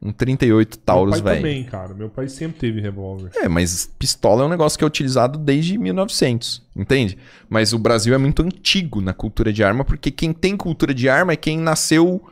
Um 0.00 0.12
38 0.12 0.78
Taurus, 0.78 1.16
Meu 1.16 1.24
pai 1.24 1.32
velho. 1.34 1.44
também, 1.44 1.64
cara. 1.64 1.92
Meu 1.92 2.08
pai 2.08 2.28
sempre 2.28 2.58
teve 2.60 2.80
revólver. 2.80 3.30
É, 3.34 3.48
mas 3.48 3.90
pistola 3.98 4.42
é 4.42 4.46
um 4.46 4.48
negócio 4.48 4.78
que 4.78 4.84
é 4.84 4.86
utilizado 4.86 5.36
desde 5.38 5.76
1900, 5.76 6.62
entende? 6.76 7.18
Mas 7.48 7.72
o 7.72 7.78
Brasil 7.78 8.14
é 8.14 8.18
muito 8.18 8.40
antigo 8.42 9.00
na 9.00 9.12
cultura 9.12 9.52
de 9.52 9.64
arma, 9.64 9.84
porque 9.84 10.10
quem 10.12 10.32
tem 10.32 10.56
cultura 10.56 10.94
de 10.94 11.08
arma 11.08 11.32
é 11.32 11.36
quem 11.36 11.58
nasceu 11.58 12.22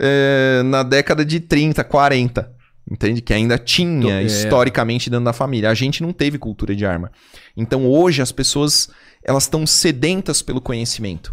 é, 0.00 0.62
na 0.64 0.82
década 0.82 1.24
de 1.24 1.38
30, 1.38 1.84
40, 1.84 2.50
entende? 2.90 3.20
Que 3.20 3.32
ainda 3.32 3.56
tinha 3.58 4.20
É. 4.20 4.24
historicamente 4.24 5.08
dentro 5.08 5.24
da 5.26 5.32
família. 5.32 5.70
A 5.70 5.74
gente 5.74 6.02
não 6.02 6.12
teve 6.12 6.36
cultura 6.36 6.74
de 6.74 6.84
arma. 6.84 7.12
Então 7.56 7.86
hoje 7.88 8.22
as 8.22 8.32
pessoas 8.32 8.88
elas 9.22 9.44
estão 9.44 9.64
sedentas 9.66 10.42
pelo 10.42 10.60
conhecimento. 10.60 11.32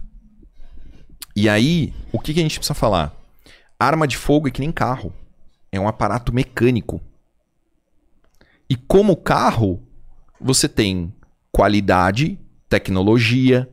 E 1.36 1.50
aí, 1.50 1.92
o 2.12 2.20
que, 2.20 2.34
que 2.34 2.40
a 2.40 2.44
gente 2.44 2.60
precisa 2.60 2.74
falar? 2.76 3.14
Arma 3.80 4.08
de 4.08 4.16
fogo 4.16 4.48
é 4.48 4.52
que 4.52 4.60
nem 4.60 4.72
carro. 4.72 5.12
É 5.72 5.80
um 5.80 5.88
aparato 5.88 6.34
mecânico. 6.34 7.02
E 8.70 8.76
como 8.76 9.16
carro, 9.16 9.82
você 10.40 10.68
tem 10.68 11.14
qualidade, 11.52 12.40
tecnologia, 12.70 13.70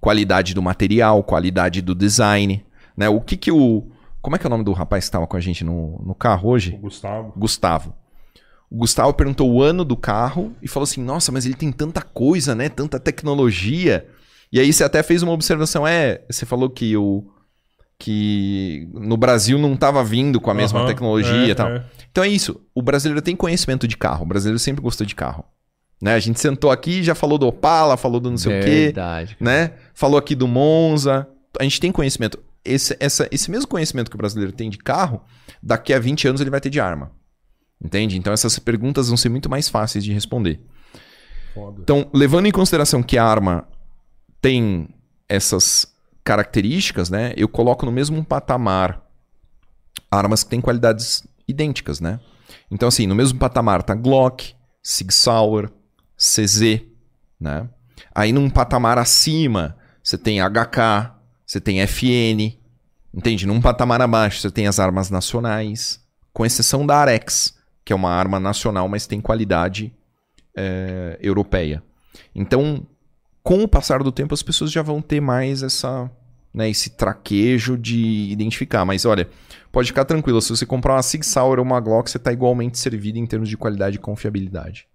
qualidade 0.00 0.54
do 0.54 0.60
material, 0.60 1.22
qualidade 1.22 1.80
do 1.80 1.94
design. 1.94 2.64
Né? 2.96 3.08
O 3.08 3.20
que 3.20 3.36
que 3.36 3.50
o. 3.50 3.88
Como 4.20 4.36
é 4.36 4.38
que 4.38 4.46
é 4.46 4.48
o 4.48 4.50
nome 4.50 4.64
do 4.64 4.72
rapaz 4.72 5.04
que 5.04 5.08
estava 5.08 5.26
com 5.26 5.36
a 5.36 5.40
gente 5.40 5.64
no, 5.64 6.00
no 6.04 6.14
carro 6.14 6.50
hoje? 6.50 6.74
O 6.74 6.78
Gustavo. 6.78 7.32
Gustavo. 7.36 7.94
O 8.70 8.76
Gustavo 8.76 9.12
perguntou 9.12 9.52
o 9.52 9.62
ano 9.62 9.84
do 9.84 9.96
carro 9.96 10.54
e 10.62 10.68
falou 10.68 10.84
assim: 10.84 11.02
Nossa, 11.02 11.30
mas 11.30 11.44
ele 11.44 11.54
tem 11.54 11.70
tanta 11.70 12.00
coisa, 12.02 12.54
né? 12.54 12.68
Tanta 12.68 12.98
tecnologia. 12.98 14.08
E 14.52 14.58
aí 14.60 14.72
você 14.72 14.84
até 14.84 15.02
fez 15.02 15.22
uma 15.22 15.32
observação: 15.32 15.86
É, 15.86 16.22
você 16.30 16.46
falou 16.46 16.70
que 16.70 16.96
o. 16.96 17.24
Que 18.04 18.88
no 18.92 19.16
Brasil 19.16 19.58
não 19.60 19.74
estava 19.74 20.02
vindo 20.02 20.40
com 20.40 20.50
a 20.50 20.54
mesma 20.54 20.80
Aham, 20.80 20.88
tecnologia 20.88 21.46
é, 21.46 21.50
e 21.50 21.54
tal. 21.54 21.68
é. 21.68 21.84
Então 22.10 22.24
é 22.24 22.28
isso. 22.28 22.60
O 22.74 22.82
brasileiro 22.82 23.22
tem 23.22 23.36
conhecimento 23.36 23.86
de 23.86 23.96
carro. 23.96 24.24
O 24.24 24.26
brasileiro 24.26 24.58
sempre 24.58 24.82
gostou 24.82 25.06
de 25.06 25.14
carro. 25.14 25.44
Né? 26.02 26.12
A 26.14 26.18
gente 26.18 26.40
sentou 26.40 26.72
aqui 26.72 26.98
e 26.98 27.02
já 27.04 27.14
falou 27.14 27.38
do 27.38 27.46
Opala, 27.46 27.96
falou 27.96 28.18
do 28.18 28.28
não 28.28 28.36
sei 28.36 28.58
o 28.58 28.64
quê 28.64 28.70
Verdade. 28.86 29.36
né? 29.38 29.74
Falou 29.94 30.18
aqui 30.18 30.34
do 30.34 30.48
Monza. 30.48 31.28
A 31.60 31.62
gente 31.62 31.78
tem 31.80 31.92
conhecimento. 31.92 32.40
Esse, 32.64 32.96
essa- 32.98 33.28
esse 33.30 33.48
mesmo 33.50 33.68
conhecimento 33.68 34.10
que 34.10 34.16
o 34.16 34.18
brasileiro 34.18 34.50
tem 34.52 34.68
de 34.68 34.78
carro, 34.78 35.22
daqui 35.62 35.94
a 35.94 36.00
20 36.00 36.26
anos 36.26 36.40
ele 36.40 36.50
vai 36.50 36.60
ter 36.60 36.70
de 36.70 36.80
arma. 36.80 37.12
Entende? 37.80 38.18
Então 38.18 38.32
essas 38.32 38.58
perguntas 38.58 39.06
vão 39.06 39.16
ser 39.16 39.28
muito 39.28 39.48
mais 39.48 39.68
fáceis 39.68 40.02
de 40.04 40.12
responder. 40.12 40.60
Foda. 41.54 41.78
Então, 41.82 42.10
levando 42.12 42.46
em 42.46 42.50
consideração 42.52 43.00
que 43.00 43.16
a 43.16 43.24
arma 43.24 43.64
tem 44.40 44.88
essas 45.28 45.91
características, 46.24 47.10
né? 47.10 47.32
Eu 47.36 47.48
coloco 47.48 47.84
no 47.84 47.92
mesmo 47.92 48.24
patamar 48.24 49.02
armas 50.10 50.44
que 50.44 50.50
têm 50.50 50.60
qualidades 50.60 51.26
idênticas, 51.48 52.00
né? 52.00 52.20
Então, 52.70 52.88
assim, 52.88 53.06
no 53.06 53.14
mesmo 53.14 53.38
patamar 53.38 53.82
tá 53.82 53.94
Glock, 53.94 54.54
Sig 54.82 55.12
Sauer, 55.12 55.70
CZ, 56.16 56.82
né? 57.40 57.68
Aí 58.14 58.32
num 58.32 58.50
patamar 58.50 58.98
acima, 58.98 59.76
você 60.02 60.18
tem 60.18 60.38
HK, 60.40 61.12
você 61.46 61.60
tem 61.60 61.80
FN, 61.86 62.58
entende? 63.12 63.46
Num 63.46 63.60
patamar 63.60 64.00
abaixo, 64.00 64.40
você 64.40 64.50
tem 64.50 64.66
as 64.66 64.78
armas 64.78 65.10
nacionais, 65.10 66.00
com 66.32 66.46
exceção 66.46 66.86
da 66.86 66.96
Arex, 66.96 67.56
que 67.84 67.92
é 67.92 67.96
uma 67.96 68.10
arma 68.10 68.38
nacional, 68.38 68.88
mas 68.88 69.06
tem 69.06 69.20
qualidade 69.20 69.92
é, 70.56 71.18
europeia. 71.20 71.82
Então, 72.34 72.86
com 73.42 73.62
o 73.62 73.68
passar 73.68 74.02
do 74.02 74.12
tempo, 74.12 74.34
as 74.34 74.42
pessoas 74.42 74.70
já 74.70 74.82
vão 74.82 75.00
ter 75.02 75.20
mais 75.20 75.62
essa, 75.62 76.10
né, 76.54 76.70
esse 76.70 76.90
traquejo 76.90 77.76
de 77.76 78.30
identificar. 78.30 78.84
Mas 78.84 79.04
olha, 79.04 79.28
pode 79.70 79.88
ficar 79.88 80.04
tranquilo, 80.04 80.40
se 80.40 80.50
você 80.50 80.64
comprar 80.66 80.94
uma 80.94 81.02
Sig 81.02 81.24
Sauer 81.24 81.58
ou 81.58 81.64
uma 81.64 81.80
Glock, 81.80 82.10
você 82.10 82.16
está 82.18 82.32
igualmente 82.32 82.78
servido 82.78 83.18
em 83.18 83.26
termos 83.26 83.48
de 83.48 83.56
qualidade 83.56 83.96
e 83.96 84.00
confiabilidade. 84.00 84.86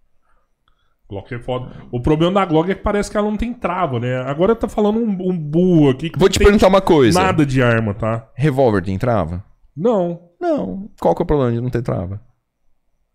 Glock 1.09 1.33
é 1.33 1.39
foda. 1.39 1.71
O 1.89 2.01
problema 2.01 2.33
da 2.33 2.45
Glock 2.45 2.69
é 2.69 2.75
que 2.75 2.81
parece 2.81 3.09
que 3.09 3.15
ela 3.15 3.29
não 3.29 3.37
tem 3.37 3.53
trava, 3.53 3.97
né? 3.97 4.17
Agora 4.23 4.53
tá 4.53 4.67
falando 4.67 4.99
um, 4.99 5.29
um 5.29 5.37
burro 5.37 5.89
aqui 5.89 6.09
que 6.09 6.19
Vou 6.19 6.27
te 6.27 6.37
perguntar 6.37 6.67
uma 6.67 6.81
coisa. 6.81 7.17
nada 7.21 7.45
de 7.45 7.61
arma, 7.63 7.93
tá? 7.93 8.27
Revólver 8.35 8.83
tem 8.83 8.97
trava? 8.97 9.43
Não. 9.75 10.19
Não. 10.39 10.89
Qual 10.99 11.15
que 11.15 11.21
é 11.21 11.23
o 11.23 11.25
problema 11.25 11.51
de 11.53 11.61
não 11.61 11.69
ter 11.69 11.81
trava? 11.81 12.21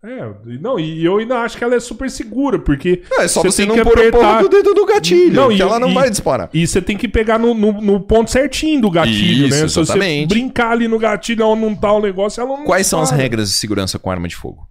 É, 0.05 0.33
e- 0.51 0.57
não, 0.59 0.77
e 0.77 1.05
eu 1.05 1.17
ainda 1.17 1.39
acho 1.39 1.57
que 1.57 1.63
ela 1.63 1.75
é 1.75 1.79
super 1.79 2.11
segura, 2.11 2.59
porque. 2.59 3.03
É 3.19 3.27
só 3.27 3.41
Você 3.41 3.51
você, 3.51 3.61
tem 3.61 3.69
não 3.69 3.75
que 3.75 3.83
pôr 3.83 3.97
apertar- 3.97 4.43
o 4.43 4.49
dedo 4.49 4.73
do 4.73 4.85
gatilho, 4.85 5.33
Não, 5.33 5.47
que 5.47 5.55
e- 5.55 5.61
ela 5.61 5.79
não 5.79 5.91
e- 5.91 5.93
vai 5.93 6.09
disparar. 6.09 6.49
E 6.53 6.67
você 6.67 6.81
tem 6.81 6.97
que 6.97 7.07
pegar 7.07 7.39
no, 7.39 7.53
no, 7.53 7.71
no 7.81 7.99
ponto 8.01 8.29
certinho 8.29 8.81
do 8.81 8.91
gatilho, 8.91 9.47
Isso, 9.47 9.61
né? 9.61 9.67
Se 9.69 9.73
você 9.75 9.79
exatamente. 9.79 10.27
brincar 10.27 10.71
ali 10.71 10.89
no 10.89 10.99
gatilho 10.99 11.45
onde 11.47 11.61
não 11.61 11.73
tá 11.73 11.93
o 11.93 12.01
negócio, 12.01 12.41
ela 12.41 12.49
não. 12.57 12.65
Quais 12.65 12.85
são 12.85 12.99
as 12.99 13.05
dispara. 13.09 13.23
regras 13.23 13.49
de 13.49 13.55
segurança 13.55 13.97
com 13.97 14.11
arma 14.11 14.27
de 14.27 14.35
fogo? 14.35 14.67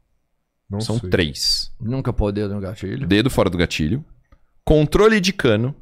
Não 0.69 0.81
São 0.83 0.99
sei. 1.01 1.09
três. 1.09 1.71
Nunca 1.81 2.13
poder 2.13 2.47
no 2.49 2.61
gatilho. 2.61 3.07
Dedo 3.07 3.31
fora 3.31 3.49
do 3.49 3.57
gatilho, 3.57 4.05
controle 4.65 5.19
de 5.19 5.33
cano 5.33 5.75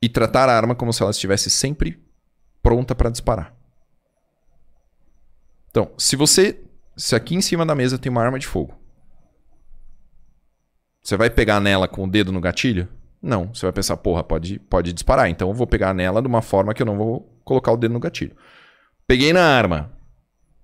e 0.00 0.08
tratar 0.08 0.48
a 0.48 0.56
arma 0.56 0.74
como 0.76 0.92
se 0.92 1.02
ela 1.02 1.10
estivesse 1.10 1.50
sempre 1.50 1.98
pronta 2.62 2.94
para 2.94 3.10
disparar. 3.10 3.52
Então, 5.70 5.90
se 5.98 6.14
você. 6.14 6.60
Se 7.00 7.16
aqui 7.16 7.34
em 7.34 7.40
cima 7.40 7.64
da 7.64 7.74
mesa 7.74 7.98
tem 7.98 8.12
uma 8.12 8.22
arma 8.22 8.38
de 8.38 8.46
fogo. 8.46 8.74
Você 11.02 11.16
vai 11.16 11.30
pegar 11.30 11.58
nela 11.58 11.88
com 11.88 12.04
o 12.04 12.06
dedo 12.06 12.30
no 12.30 12.42
gatilho? 12.42 12.86
Não. 13.22 13.54
Você 13.54 13.64
vai 13.64 13.72
pensar, 13.72 13.96
porra, 13.96 14.22
pode, 14.22 14.58
pode 14.58 14.92
disparar. 14.92 15.30
Então 15.30 15.48
eu 15.48 15.54
vou 15.54 15.66
pegar 15.66 15.94
nela 15.94 16.20
de 16.20 16.28
uma 16.28 16.42
forma 16.42 16.74
que 16.74 16.82
eu 16.82 16.86
não 16.86 16.98
vou 16.98 17.40
colocar 17.42 17.72
o 17.72 17.76
dedo 17.78 17.94
no 17.94 18.00
gatilho. 18.00 18.36
Peguei 19.06 19.32
na 19.32 19.42
arma. 19.42 19.90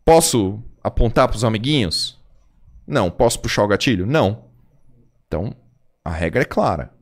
Posso 0.05 0.63
apontar 0.85 1.27
pros 1.27 1.43
amiguinhos? 1.43 2.21
Não. 2.87 3.11
Posso 3.11 3.41
puxar 3.41 3.65
o 3.65 3.69
gatilho? 3.69 4.05
Não. 4.05 4.45
Então, 5.27 5.57
a 6.05 6.11
regra 6.11 6.43
é 6.43 6.45
clara. 6.45 6.93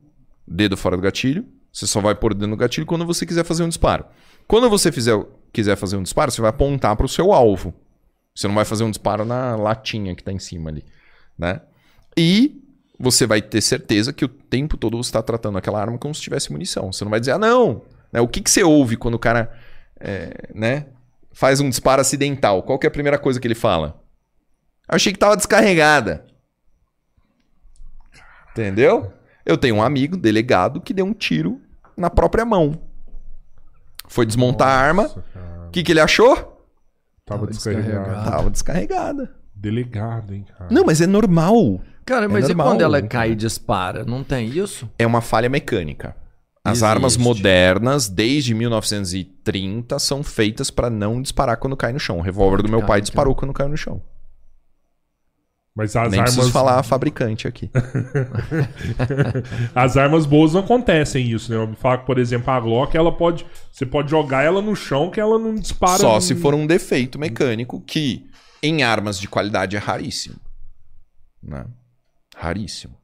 Dedo 0.47 0.77
fora 0.77 0.95
do 0.95 1.03
gatilho, 1.03 1.45
você 1.73 1.85
só 1.85 1.99
vai 1.99 2.15
pôr 2.15 2.31
o 2.31 2.35
dedo 2.35 2.47
no 2.47 2.55
gatilho 2.55 2.87
quando 2.87 3.05
você 3.05 3.25
quiser 3.25 3.43
fazer 3.43 3.63
um 3.63 3.69
disparo. 3.69 4.05
Quando 4.47 4.69
você 4.69 4.93
fizer, 4.93 5.21
quiser 5.51 5.75
fazer 5.75 5.97
um 5.97 6.03
disparo, 6.03 6.31
você 6.31 6.39
vai 6.39 6.51
apontar 6.51 6.95
para 6.95 7.05
o 7.05 7.09
seu 7.09 7.33
alvo. 7.33 7.73
Você 8.35 8.47
não 8.47 8.55
vai 8.55 8.65
fazer 8.65 8.83
um 8.83 8.91
disparo 8.91 9.23
na 9.23 9.55
latinha 9.55 10.13
que 10.13 10.21
está 10.21 10.31
em 10.31 10.39
cima 10.39 10.69
ali, 10.69 10.83
né? 11.37 11.61
E 12.17 12.61
você 12.99 13.25
vai 13.25 13.41
ter 13.41 13.61
certeza 13.61 14.11
que 14.11 14.25
o 14.25 14.27
tempo 14.27 14.77
todo 14.77 14.97
você 14.97 15.09
está 15.09 15.21
tratando 15.21 15.57
aquela 15.57 15.79
arma 15.79 15.97
como 15.97 16.13
se 16.13 16.21
tivesse 16.21 16.51
munição. 16.51 16.91
Você 16.91 17.03
não 17.03 17.11
vai 17.11 17.19
dizer, 17.19 17.31
ah, 17.31 17.37
não. 17.37 17.81
Né? 18.11 18.19
O 18.21 18.27
que, 18.27 18.41
que 18.41 18.49
você 18.49 18.63
ouve 18.63 18.97
quando 18.97 19.15
o 19.15 19.19
cara 19.19 19.51
é, 19.99 20.49
né, 20.53 20.87
faz 21.33 21.59
um 21.59 21.69
disparo 21.69 22.01
acidental? 22.01 22.63
Qual 22.63 22.79
é 22.81 22.87
a 22.87 22.91
primeira 22.91 23.17
coisa 23.17 23.39
que 23.39 23.47
ele 23.47 23.55
fala? 23.55 24.01
Achei 24.87 25.11
que 25.11 25.17
estava 25.17 25.35
descarregada. 25.35 26.25
Entendeu? 28.51 29.11
Eu 29.45 29.57
tenho 29.57 29.75
um 29.75 29.83
amigo, 29.83 30.15
delegado, 30.15 30.79
que 30.79 30.93
deu 30.93 31.05
um 31.05 31.13
tiro 31.13 31.61
na 31.97 32.09
própria 32.09 32.45
mão. 32.45 32.81
Foi 34.07 34.25
desmontar 34.25 34.67
a 34.67 34.79
arma. 34.79 35.03
Nossa. 35.03 35.25
O 35.67 35.71
que, 35.71 35.83
que 35.83 35.91
ele 35.91 35.99
achou? 35.99 36.54
Tava 37.25 37.47
descarregado. 37.47 38.29
Tava 38.29 38.49
descarregada. 38.51 39.31
Delegado, 39.55 40.33
hein, 40.33 40.45
cara. 40.57 40.69
Não, 40.71 40.83
mas 40.85 41.01
é 41.01 41.07
normal. 41.07 41.81
Cara, 42.05 42.25
É 42.25 42.27
mas 42.27 42.47
normal, 42.47 42.67
e 42.67 42.69
quando 42.69 42.81
ela 42.81 43.01
né? 43.01 43.07
cai 43.07 43.31
e 43.31 43.35
dispara? 43.35 44.05
Não 44.05 44.23
tem 44.23 44.47
isso? 44.47 44.87
É 44.99 45.07
uma 45.07 45.21
falha 45.21 45.49
mecânica. 45.49 46.15
As 46.63 46.77
Existe. 46.79 46.85
armas 46.85 47.17
modernas, 47.17 48.07
desde 48.07 48.53
1930, 48.53 49.97
são 49.99 50.23
feitas 50.23 50.69
para 50.69 50.89
não 50.89 51.21
disparar 51.21 51.57
quando 51.57 51.75
cai 51.77 51.93
no 51.93 51.99
chão. 51.99 52.17
O 52.19 52.21
revólver 52.21 52.61
do 52.61 52.69
meu 52.69 52.83
pai 52.85 53.01
disparou 53.01 53.33
quando 53.35 53.53
caiu 53.53 53.69
no 53.69 53.77
chão. 53.77 54.01
Mas 55.75 55.93
as 55.95 56.09
Nem 56.09 56.21
armas. 56.21 56.35
preciso 56.35 56.53
falar 56.53 56.79
a 56.79 56.83
fabricante 56.83 57.47
aqui. 57.49 57.69
As 59.75 59.97
armas 59.97 60.25
boas 60.25 60.53
não 60.53 60.61
acontecem 60.61 61.29
isso, 61.29 61.51
né? 61.51 61.57
Eu 61.57 61.67
me 61.67 61.75
falo 61.75 61.99
que, 61.99 62.05
por 62.05 62.17
exemplo, 62.17 62.49
a 62.51 62.59
Glock, 62.59 62.95
ela 62.95 63.11
pode. 63.11 63.45
Você 63.71 63.85
pode 63.85 64.09
jogar 64.09 64.43
ela 64.43 64.61
no 64.61 64.75
chão 64.75 65.09
que 65.11 65.19
ela 65.19 65.37
não 65.37 65.55
dispara. 65.55 65.99
Só 65.99 66.15
no- 66.15 66.21
se 66.21 66.35
for 66.35 66.53
um 66.53 66.65
defeito 66.65 67.19
mecânico 67.19 67.81
que 67.81 68.25
em 68.63 68.83
armas 68.83 69.19
de 69.19 69.27
qualidade 69.27 69.75
é 69.75 69.79
raríssimo. 69.79 70.37
Né? 71.43 71.65
Raríssimo. 72.35 72.95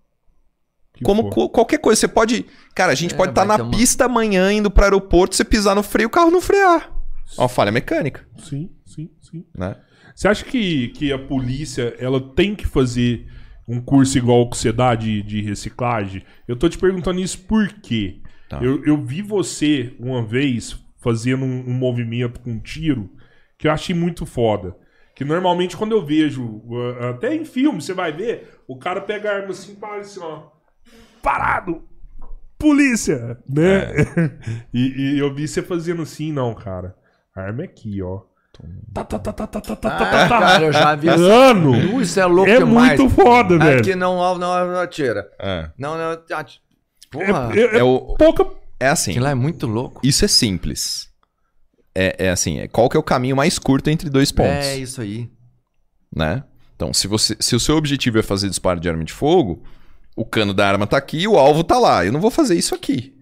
que 0.93 1.03
Como 1.03 1.29
co- 1.29 1.49
qualquer 1.49 1.77
coisa, 1.79 1.99
você 1.99 2.07
pode. 2.07 2.45
Cara, 2.75 2.91
a 2.91 2.95
gente 2.95 3.13
É, 3.13 3.17
pode 3.17 3.31
estar 3.31 3.45
vai 3.45 3.57
na 3.57 3.63
uma- 3.63 3.71
pista 3.77 4.05
amanhã 4.05 4.51
indo 4.51 4.69
para 4.71 4.85
aeroporto, 4.85 5.35
você 5.35 5.43
pisar 5.43 5.75
no 5.75 5.83
freio, 5.83 6.07
o 6.07 6.11
carro 6.11 6.31
não 6.31 6.41
frear. 6.41 6.89
É 7.37 7.41
uma 7.41 7.47
falha 7.49 7.71
mecânica, 7.71 8.25
Sim, 8.37 8.69
sim, 8.85 9.09
sim. 9.21 9.45
né? 9.57 9.75
Você 10.15 10.27
acha 10.27 10.45
que, 10.45 10.89
que 10.89 11.11
a 11.11 11.19
polícia 11.19 11.95
ela 11.99 12.19
tem 12.19 12.55
que 12.55 12.65
fazer 12.65 13.27
um 13.67 13.79
curso 13.79 14.17
igual 14.17 14.49
que 14.49 14.57
você 14.57 14.71
dá 14.71 14.95
de, 14.95 15.21
de 15.21 15.41
reciclagem? 15.41 16.23
Eu 16.47 16.55
tô 16.55 16.67
te 16.67 16.77
perguntando 16.77 17.19
isso 17.19 17.39
por 17.39 17.67
quê? 17.67 18.21
Tá. 18.49 18.59
Eu, 18.61 18.83
eu 18.85 18.97
vi 18.97 19.21
você 19.21 19.95
uma 19.99 20.23
vez 20.23 20.77
fazendo 20.97 21.45
um, 21.45 21.69
um 21.69 21.73
movimento 21.73 22.39
com 22.39 22.59
tiro 22.59 23.09
que 23.57 23.67
eu 23.67 23.71
achei 23.71 23.95
muito 23.95 24.25
foda. 24.25 24.75
Que 25.15 25.23
normalmente 25.23 25.77
quando 25.77 25.91
eu 25.91 26.03
vejo, 26.03 26.43
uh, 26.43 27.09
até 27.11 27.35
em 27.35 27.45
filme, 27.45 27.81
você 27.81 27.93
vai 27.93 28.11
ver, 28.11 28.59
o 28.67 28.77
cara 28.77 29.01
pega 29.01 29.29
a 29.29 29.35
arma 29.35 29.51
assim, 29.51 29.75
para 29.75 29.97
assim, 29.97 30.19
ó. 30.19 30.47
Parado! 31.21 31.83
Polícia! 32.57 33.37
Né? 33.47 33.91
É. 33.91 34.05
e, 34.73 35.13
e 35.15 35.19
eu 35.19 35.33
vi 35.33 35.47
você 35.47 35.61
fazendo 35.61 36.01
assim, 36.01 36.31
não, 36.31 36.53
cara. 36.55 36.95
A 37.35 37.41
arma 37.41 37.61
é 37.61 37.65
aqui, 37.65 38.01
ó. 38.01 38.21
Tá, 38.93 39.03
tá, 39.05 39.17
tá, 39.19 39.31
tá, 39.33 39.47
tá, 39.47 39.61
tá, 39.61 39.75
tá, 39.75 39.89
Ah, 39.89 39.97
tá, 39.99 40.27
tá. 40.27 40.39
cara, 40.39 40.65
eu 40.65 40.73
já 40.73 40.95
vi 40.95 41.07
isso. 41.07 41.23
Ano. 41.23 41.71
Uh, 41.71 42.01
Isso 42.01 42.19
é 42.19 42.25
louco 42.25 42.51
É 42.51 42.57
demais. 42.57 42.99
muito 42.99 43.15
foda, 43.15 43.57
velho. 43.57 43.79
Aqui 43.79 43.95
não, 43.95 44.17
não, 44.37 44.67
não 44.67 44.79
atira. 44.79 45.29
É. 45.39 45.69
Não, 45.77 45.97
não, 45.97 46.11
ati- 46.37 46.59
Porra, 47.09 47.51
É, 47.55 47.59
é- 47.59 47.79
É, 47.79 47.83
o, 47.83 48.15
pouca. 48.17 48.45
é 48.79 48.87
assim. 48.89 49.11
aquilo 49.11 49.23
lá 49.25 49.31
é 49.31 49.35
muito 49.35 49.65
louco. 49.65 50.01
Isso 50.03 50.25
é 50.25 50.27
simples. 50.27 51.09
É, 51.95 52.25
é 52.27 52.29
assim, 52.29 52.59
é, 52.59 52.67
qual 52.67 52.89
que 52.89 52.95
é 52.97 52.99
o 52.99 53.03
caminho 53.03 53.35
mais 53.35 53.57
curto 53.59 53.89
entre 53.89 54.09
dois 54.09 54.31
pontos, 54.31 54.65
É 54.65 54.77
isso 54.77 55.01
aí. 55.01 55.29
né? 56.13 56.43
Então, 56.75 56.93
se, 56.93 57.07
você, 57.07 57.35
se 57.39 57.55
o 57.55 57.59
seu 57.59 57.75
objetivo 57.77 58.19
é 58.19 58.23
fazer 58.23 58.49
disparo 58.49 58.79
de 58.79 58.89
arma 58.89 59.03
de 59.03 59.13
fogo, 59.13 59.63
o 60.15 60.25
cano 60.25 60.53
da 60.53 60.67
arma 60.67 60.85
tá 60.87 60.97
aqui 60.97 61.19
e 61.19 61.27
o 61.27 61.37
alvo 61.37 61.63
tá 61.63 61.77
lá. 61.79 62.05
Eu 62.05 62.11
não 62.11 62.19
vou 62.19 62.31
fazer 62.31 62.55
isso 62.55 62.73
aqui, 62.75 63.13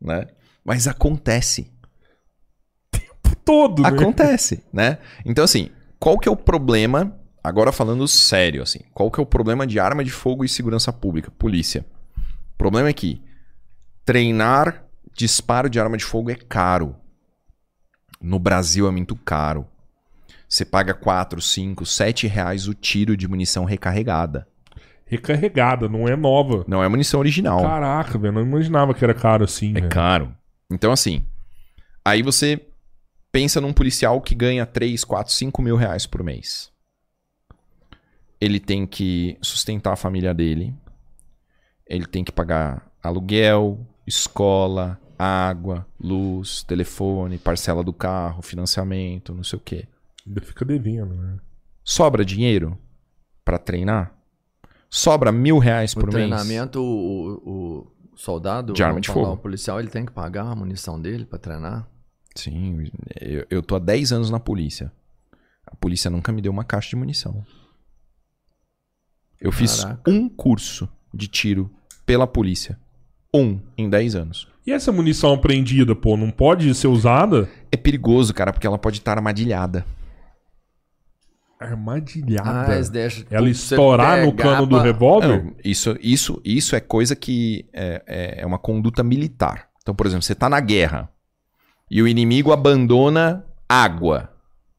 né? 0.00 0.26
Mas 0.64 0.86
acontece. 0.86 1.70
Todo, 3.50 3.82
né? 3.82 3.88
Acontece, 3.88 4.62
né? 4.72 4.98
Então, 5.24 5.42
assim, 5.42 5.70
qual 5.98 6.16
que 6.20 6.28
é 6.28 6.32
o 6.32 6.36
problema, 6.36 7.18
agora 7.42 7.72
falando 7.72 8.06
sério, 8.06 8.62
assim, 8.62 8.78
qual 8.94 9.10
que 9.10 9.18
é 9.18 9.22
o 9.22 9.26
problema 9.26 9.66
de 9.66 9.80
arma 9.80 10.04
de 10.04 10.10
fogo 10.12 10.44
e 10.44 10.48
segurança 10.48 10.92
pública, 10.92 11.32
polícia? 11.32 11.84
O 12.54 12.56
problema 12.56 12.88
é 12.88 12.92
que 12.92 13.20
treinar 14.04 14.84
disparo 15.12 15.68
de 15.68 15.80
arma 15.80 15.96
de 15.96 16.04
fogo 16.04 16.30
é 16.30 16.36
caro. 16.36 16.94
No 18.22 18.38
Brasil 18.38 18.86
é 18.86 18.90
muito 18.92 19.16
caro. 19.16 19.66
Você 20.48 20.64
paga 20.64 20.94
4, 20.94 21.40
5, 21.40 21.84
7 21.84 22.28
reais 22.28 22.68
o 22.68 22.74
tiro 22.74 23.16
de 23.16 23.26
munição 23.26 23.64
recarregada. 23.64 24.46
Recarregada, 25.06 25.88
não 25.88 26.06
é 26.06 26.14
nova. 26.14 26.64
Não 26.68 26.84
é 26.84 26.88
munição 26.88 27.18
original. 27.18 27.62
Caraca, 27.62 28.16
velho. 28.16 28.34
Não 28.34 28.42
imaginava 28.42 28.94
que 28.94 29.02
era 29.02 29.12
caro 29.12 29.42
assim. 29.42 29.70
É 29.70 29.80
velho. 29.80 29.88
caro. 29.88 30.32
Então, 30.70 30.92
assim, 30.92 31.24
aí 32.04 32.22
você 32.22 32.69
pensa 33.32 33.60
num 33.60 33.72
policial 33.72 34.20
que 34.20 34.34
ganha 34.34 34.66
3, 34.66 35.04
4, 35.04 35.32
5 35.32 35.62
mil 35.62 35.76
reais 35.76 36.06
por 36.06 36.22
mês. 36.22 36.70
Ele 38.40 38.58
tem 38.58 38.86
que 38.86 39.36
sustentar 39.42 39.92
a 39.92 39.96
família 39.96 40.32
dele. 40.32 40.74
Ele 41.86 42.06
tem 42.06 42.24
que 42.24 42.32
pagar 42.32 42.90
aluguel, 43.02 43.86
escola, 44.06 44.98
água, 45.18 45.86
luz, 46.00 46.62
telefone, 46.62 47.36
parcela 47.36 47.82
do 47.84 47.92
carro, 47.92 48.42
financiamento, 48.42 49.34
não 49.34 49.44
sei 49.44 49.58
o 49.58 49.62
quê. 49.62 49.86
Ainda 50.26 50.40
fica 50.40 50.64
devendo, 50.64 51.14
né? 51.14 51.38
Sobra 51.84 52.24
dinheiro 52.24 52.78
pra 53.44 53.58
treinar? 53.58 54.14
Sobra 54.88 55.30
mil 55.30 55.58
reais 55.58 55.94
por 55.94 56.04
mês? 56.04 56.14
treinamento, 56.14 56.82
o, 56.82 57.42
o 57.44 58.16
soldado, 58.16 58.72
De 58.72 58.82
arma 58.82 59.00
de 59.00 59.08
fogo. 59.08 59.32
o 59.32 59.36
policial, 59.36 59.78
ele 59.78 59.88
tem 59.88 60.04
que 60.04 60.12
pagar 60.12 60.46
a 60.46 60.54
munição 60.56 61.00
dele 61.00 61.24
pra 61.24 61.38
treinar. 61.38 61.88
Sim, 62.34 62.90
eu, 63.20 63.46
eu 63.50 63.62
tô 63.62 63.76
há 63.76 63.78
10 63.78 64.12
anos 64.12 64.30
na 64.30 64.38
polícia. 64.40 64.92
A 65.66 65.74
polícia 65.76 66.10
nunca 66.10 66.32
me 66.32 66.40
deu 66.40 66.52
uma 66.52 66.64
caixa 66.64 66.90
de 66.90 66.96
munição. 66.96 67.44
Eu 69.40 69.50
fiz 69.52 69.82
Caraca. 69.82 70.10
um 70.10 70.28
curso 70.28 70.88
de 71.12 71.26
tiro 71.28 71.70
pela 72.04 72.26
polícia. 72.26 72.78
Um 73.34 73.60
em 73.76 73.88
10 73.88 74.16
anos. 74.16 74.48
E 74.66 74.72
essa 74.72 74.92
munição 74.92 75.32
apreendida, 75.32 75.94
pô, 75.96 76.16
não 76.16 76.30
pode 76.30 76.72
ser 76.74 76.88
usada? 76.88 77.48
É 77.72 77.76
perigoso, 77.76 78.34
cara, 78.34 78.52
porque 78.52 78.66
ela 78.66 78.78
pode 78.78 78.98
estar 78.98 79.16
armadilhada. 79.16 79.84
Armadilhada. 81.58 82.72
Ah, 82.72 82.74
eles 82.74 82.88
deixam 82.88 83.24
Ela 83.30 83.48
estourar 83.48 84.24
no 84.24 84.32
cano 84.32 84.66
do 84.66 84.78
revólver? 84.78 85.44
Não, 85.44 85.54
isso, 85.62 85.96
isso, 86.00 86.40
isso 86.44 86.74
é 86.74 86.80
coisa 86.80 87.14
que 87.14 87.66
é, 87.72 88.02
é- 88.06 88.42
é 88.42 88.46
uma 88.46 88.58
conduta 88.58 89.02
militar. 89.02 89.68
Então, 89.82 89.94
por 89.94 90.06
exemplo, 90.06 90.22
você 90.22 90.34
tá 90.34 90.48
na 90.48 90.60
guerra 90.60 91.10
e 91.90 92.00
o 92.02 92.08
inimigo 92.08 92.52
abandona 92.52 93.44
água. 93.68 94.30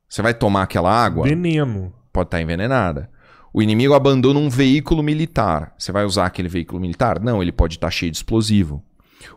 Você 0.07 0.21
vai 0.21 0.33
tomar 0.33 0.63
aquela 0.63 0.91
água? 0.91 1.23
Veneno. 1.27 1.93
pode 2.11 2.27
estar 2.27 2.41
envenenada. 2.41 3.09
O 3.53 3.61
inimigo 3.61 3.93
abandona 3.93 4.39
um 4.39 4.49
veículo 4.49 5.03
militar. 5.03 5.73
Você 5.77 5.91
vai 5.91 6.05
usar 6.05 6.25
aquele 6.25 6.47
veículo 6.47 6.79
militar? 6.79 7.19
Não, 7.19 7.41
ele 7.41 7.51
pode 7.51 7.75
estar 7.75 7.91
cheio 7.91 8.11
de 8.11 8.17
explosivo. 8.17 8.83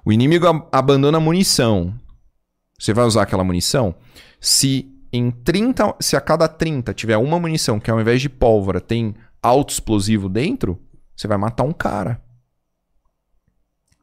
O 0.05 0.12
inimigo 0.12 0.46
ab- 0.46 0.66
abandona 0.72 1.18
munição. 1.20 1.94
Você 2.78 2.92
vai 2.92 3.05
usar 3.05 3.22
aquela 3.22 3.44
munição? 3.44 3.94
Se 4.40 4.90
em 5.12 5.30
30, 5.30 5.96
se 6.01 6.16
a 6.16 6.20
cada 6.20 6.48
30 6.48 6.92
tiver 6.94 7.16
uma 7.16 7.38
munição 7.38 7.78
que 7.80 7.90
ao 7.90 8.01
invés 8.01 8.20
de 8.20 8.28
pólvora 8.28 8.80
tem 8.80 9.14
alto 9.42 9.70
explosivo 9.72 10.28
dentro, 10.28 10.80
você 11.16 11.28
vai 11.28 11.38
matar 11.38 11.62
um 11.64 11.72
cara. 11.72 12.20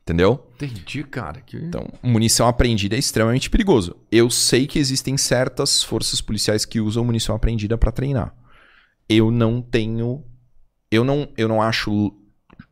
Entendeu? 0.03 0.47
Entendi, 0.55 1.03
cara. 1.03 1.41
Que... 1.41 1.57
Então, 1.57 1.87
munição 2.01 2.47
apreendida 2.47 2.95
é 2.95 2.99
extremamente 2.99 3.49
perigoso. 3.49 3.95
Eu 4.11 4.29
sei 4.29 4.65
que 4.65 4.79
existem 4.79 5.15
certas 5.15 5.83
forças 5.83 6.21
policiais 6.21 6.65
que 6.65 6.81
usam 6.81 7.05
munição 7.05 7.35
apreendida 7.35 7.77
para 7.77 7.91
treinar. 7.91 8.33
Eu 9.07 9.29
não 9.29 9.61
tenho. 9.61 10.23
Eu 10.89 11.03
não, 11.03 11.29
eu 11.37 11.47
não 11.47 11.61
acho 11.61 12.13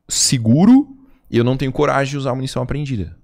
seguro 0.07 0.88
e 1.30 1.38
eu 1.38 1.43
não 1.43 1.56
tenho 1.56 1.72
coragem 1.72 2.11
de 2.11 2.18
usar 2.18 2.34
munição 2.34 2.64
apreendida. 2.64 3.15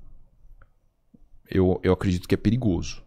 Eu, 1.49 1.80
eu 1.84 1.94
acredito 1.94 2.27
que 2.27 2.36
é 2.36 2.38
perigoso. 2.38 3.03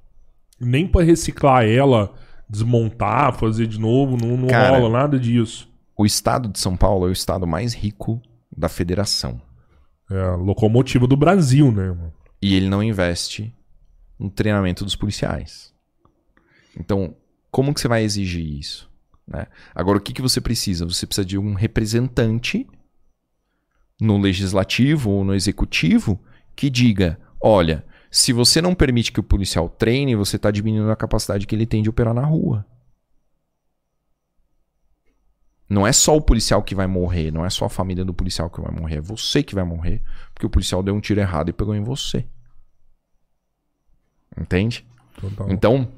Nem 0.61 0.87
pra 0.87 1.05
reciclar 1.05 1.65
ela, 1.65 2.13
desmontar, 2.51 3.35
fazer 3.35 3.67
de 3.67 3.79
novo, 3.79 4.17
não, 4.17 4.37
não 4.37 4.49
Cara. 4.49 4.79
rola 4.79 4.91
nada 4.91 5.19
disso. 5.19 5.69
O 5.97 6.05
estado 6.05 6.49
de 6.49 6.59
São 6.59 6.77
Paulo 6.77 7.07
é 7.07 7.11
o 7.11 7.13
estado 7.13 7.47
mais 7.47 7.75
rico 7.75 8.21
da 8.55 8.69
federação. 8.69 9.41
É 10.11 10.21
a 10.21 10.35
locomotiva 10.37 11.07
do 11.07 11.17
Brasil, 11.17 11.71
né? 11.71 11.97
E 12.41 12.55
ele 12.55 12.69
não 12.69 12.83
investe 12.83 13.55
no 14.19 14.31
treinamento 14.31 14.85
dos 14.85 14.97
policiais. 14.97 15.73
Então, 16.79 17.15
como 17.51 17.75
que 17.75 17.81
você 17.81 17.89
vai 17.89 18.03
exigir 18.03 18.45
isso? 18.59 18.89
né? 19.29 19.47
Agora, 19.75 19.99
o 19.99 20.01
que, 20.01 20.13
que 20.13 20.23
você 20.23 20.41
precisa? 20.41 20.87
Você 20.87 21.07
precisa 21.07 21.25
de 21.25 21.39
um 21.39 21.53
representante 21.53 22.67
no 24.01 24.17
legislativo 24.17 25.11
ou 25.11 25.25
no 25.25 25.35
executivo 25.35 26.19
que 26.57 26.71
diga: 26.71 27.19
olha, 27.41 27.85
se 28.11 28.33
você 28.33 28.63
não 28.63 28.75
permite 28.75 29.13
que 29.13 29.21
o 29.21 29.25
policial 29.25 29.69
treine, 29.69 30.17
você 30.17 30.37
está 30.37 30.51
diminuindo 30.51 30.91
a 30.91 30.97
capacidade 30.97 31.47
que 31.47 31.55
ele 31.55 31.67
tem 31.67 31.83
de 31.83 31.91
operar 31.91 32.15
na 32.15 32.25
rua. 32.25 32.65
Não 35.69 35.87
é 35.87 35.93
só 35.93 36.17
o 36.17 36.21
policial 36.21 36.63
que 36.63 36.75
vai 36.75 36.87
morrer, 36.87 37.31
não 37.31 37.45
é 37.45 37.51
só 37.51 37.67
a 37.67 37.69
família 37.69 38.05
do 38.05 38.15
policial 38.15 38.49
que 38.49 38.61
vai 38.61 38.73
morrer, 38.73 38.97
é 38.97 39.01
você 39.01 39.43
que 39.43 39.55
vai 39.55 39.65
morrer, 39.65 40.03
porque 40.33 40.47
o 40.47 40.51
policial 40.51 40.83
deu 40.83 40.95
um 40.95 41.01
tiro 41.01 41.21
errado 41.21 41.51
e 41.51 41.53
pegou 41.53 41.75
em 41.75 41.83
você. 41.83 42.25
Entende? 44.41 44.87
Total. 45.21 45.51
Então, 45.51 45.89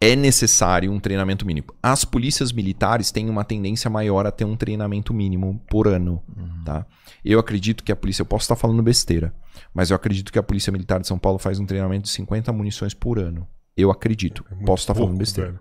é 0.00 0.14
necessário 0.14 0.92
um 0.92 1.00
treinamento 1.00 1.46
mínimo. 1.46 1.68
As 1.82 2.04
polícias 2.04 2.52
militares 2.52 3.10
têm 3.10 3.30
uma 3.30 3.44
tendência 3.44 3.90
maior 3.90 4.26
a 4.26 4.30
ter 4.30 4.44
um 4.44 4.56
treinamento 4.56 5.14
mínimo 5.14 5.60
por 5.68 5.88
ano, 5.88 6.22
tá? 6.64 6.86
Eu 7.24 7.38
acredito 7.38 7.82
que 7.82 7.90
a 7.90 7.96
polícia, 7.96 8.22
eu 8.22 8.26
posso 8.26 8.44
estar 8.44 8.56
falando 8.56 8.82
besteira, 8.82 9.34
mas 9.72 9.90
eu 9.90 9.96
acredito 9.96 10.32
que 10.32 10.38
a 10.38 10.42
Polícia 10.42 10.72
Militar 10.72 11.00
de 11.00 11.06
São 11.06 11.18
Paulo 11.18 11.38
faz 11.38 11.58
um 11.58 11.66
treinamento 11.66 12.04
de 12.04 12.10
50 12.10 12.52
munições 12.52 12.94
por 12.94 13.18
ano. 13.18 13.46
Eu 13.76 13.90
acredito. 13.90 14.44
É 14.50 14.64
posso 14.64 14.82
estar 14.82 14.94
falando 14.94 15.10
pouco, 15.10 15.18
besteira. 15.18 15.50
velho. 15.50 15.60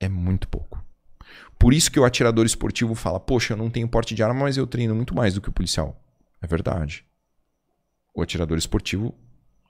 É 0.00 0.08
muito 0.08 0.48
pouco. 0.48 0.83
Por 1.64 1.72
isso 1.72 1.90
que 1.90 1.98
o 1.98 2.04
atirador 2.04 2.44
esportivo 2.44 2.94
fala: 2.94 3.18
Poxa, 3.18 3.54
eu 3.54 3.56
não 3.56 3.70
tenho 3.70 3.88
porte 3.88 4.14
de 4.14 4.22
arma, 4.22 4.40
mas 4.40 4.58
eu 4.58 4.66
treino 4.66 4.94
muito 4.94 5.14
mais 5.14 5.32
do 5.32 5.40
que 5.40 5.48
o 5.48 5.52
policial. 5.52 5.98
É 6.42 6.46
verdade. 6.46 7.06
O 8.14 8.20
atirador 8.20 8.58
esportivo, 8.58 9.14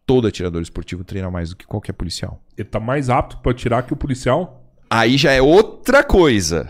todo 0.04 0.26
atirador 0.26 0.60
esportivo 0.60 1.04
treina 1.04 1.30
mais 1.30 1.50
do 1.50 1.56
que 1.56 1.64
qualquer 1.64 1.92
policial. 1.92 2.42
Ele 2.58 2.68
tá 2.68 2.80
mais 2.80 3.08
apto 3.08 3.38
pra 3.38 3.54
tirar 3.54 3.84
que 3.84 3.92
o 3.92 3.96
policial? 3.96 4.74
Aí 4.90 5.16
já 5.16 5.30
é 5.30 5.40
outra 5.40 6.02
coisa. 6.02 6.68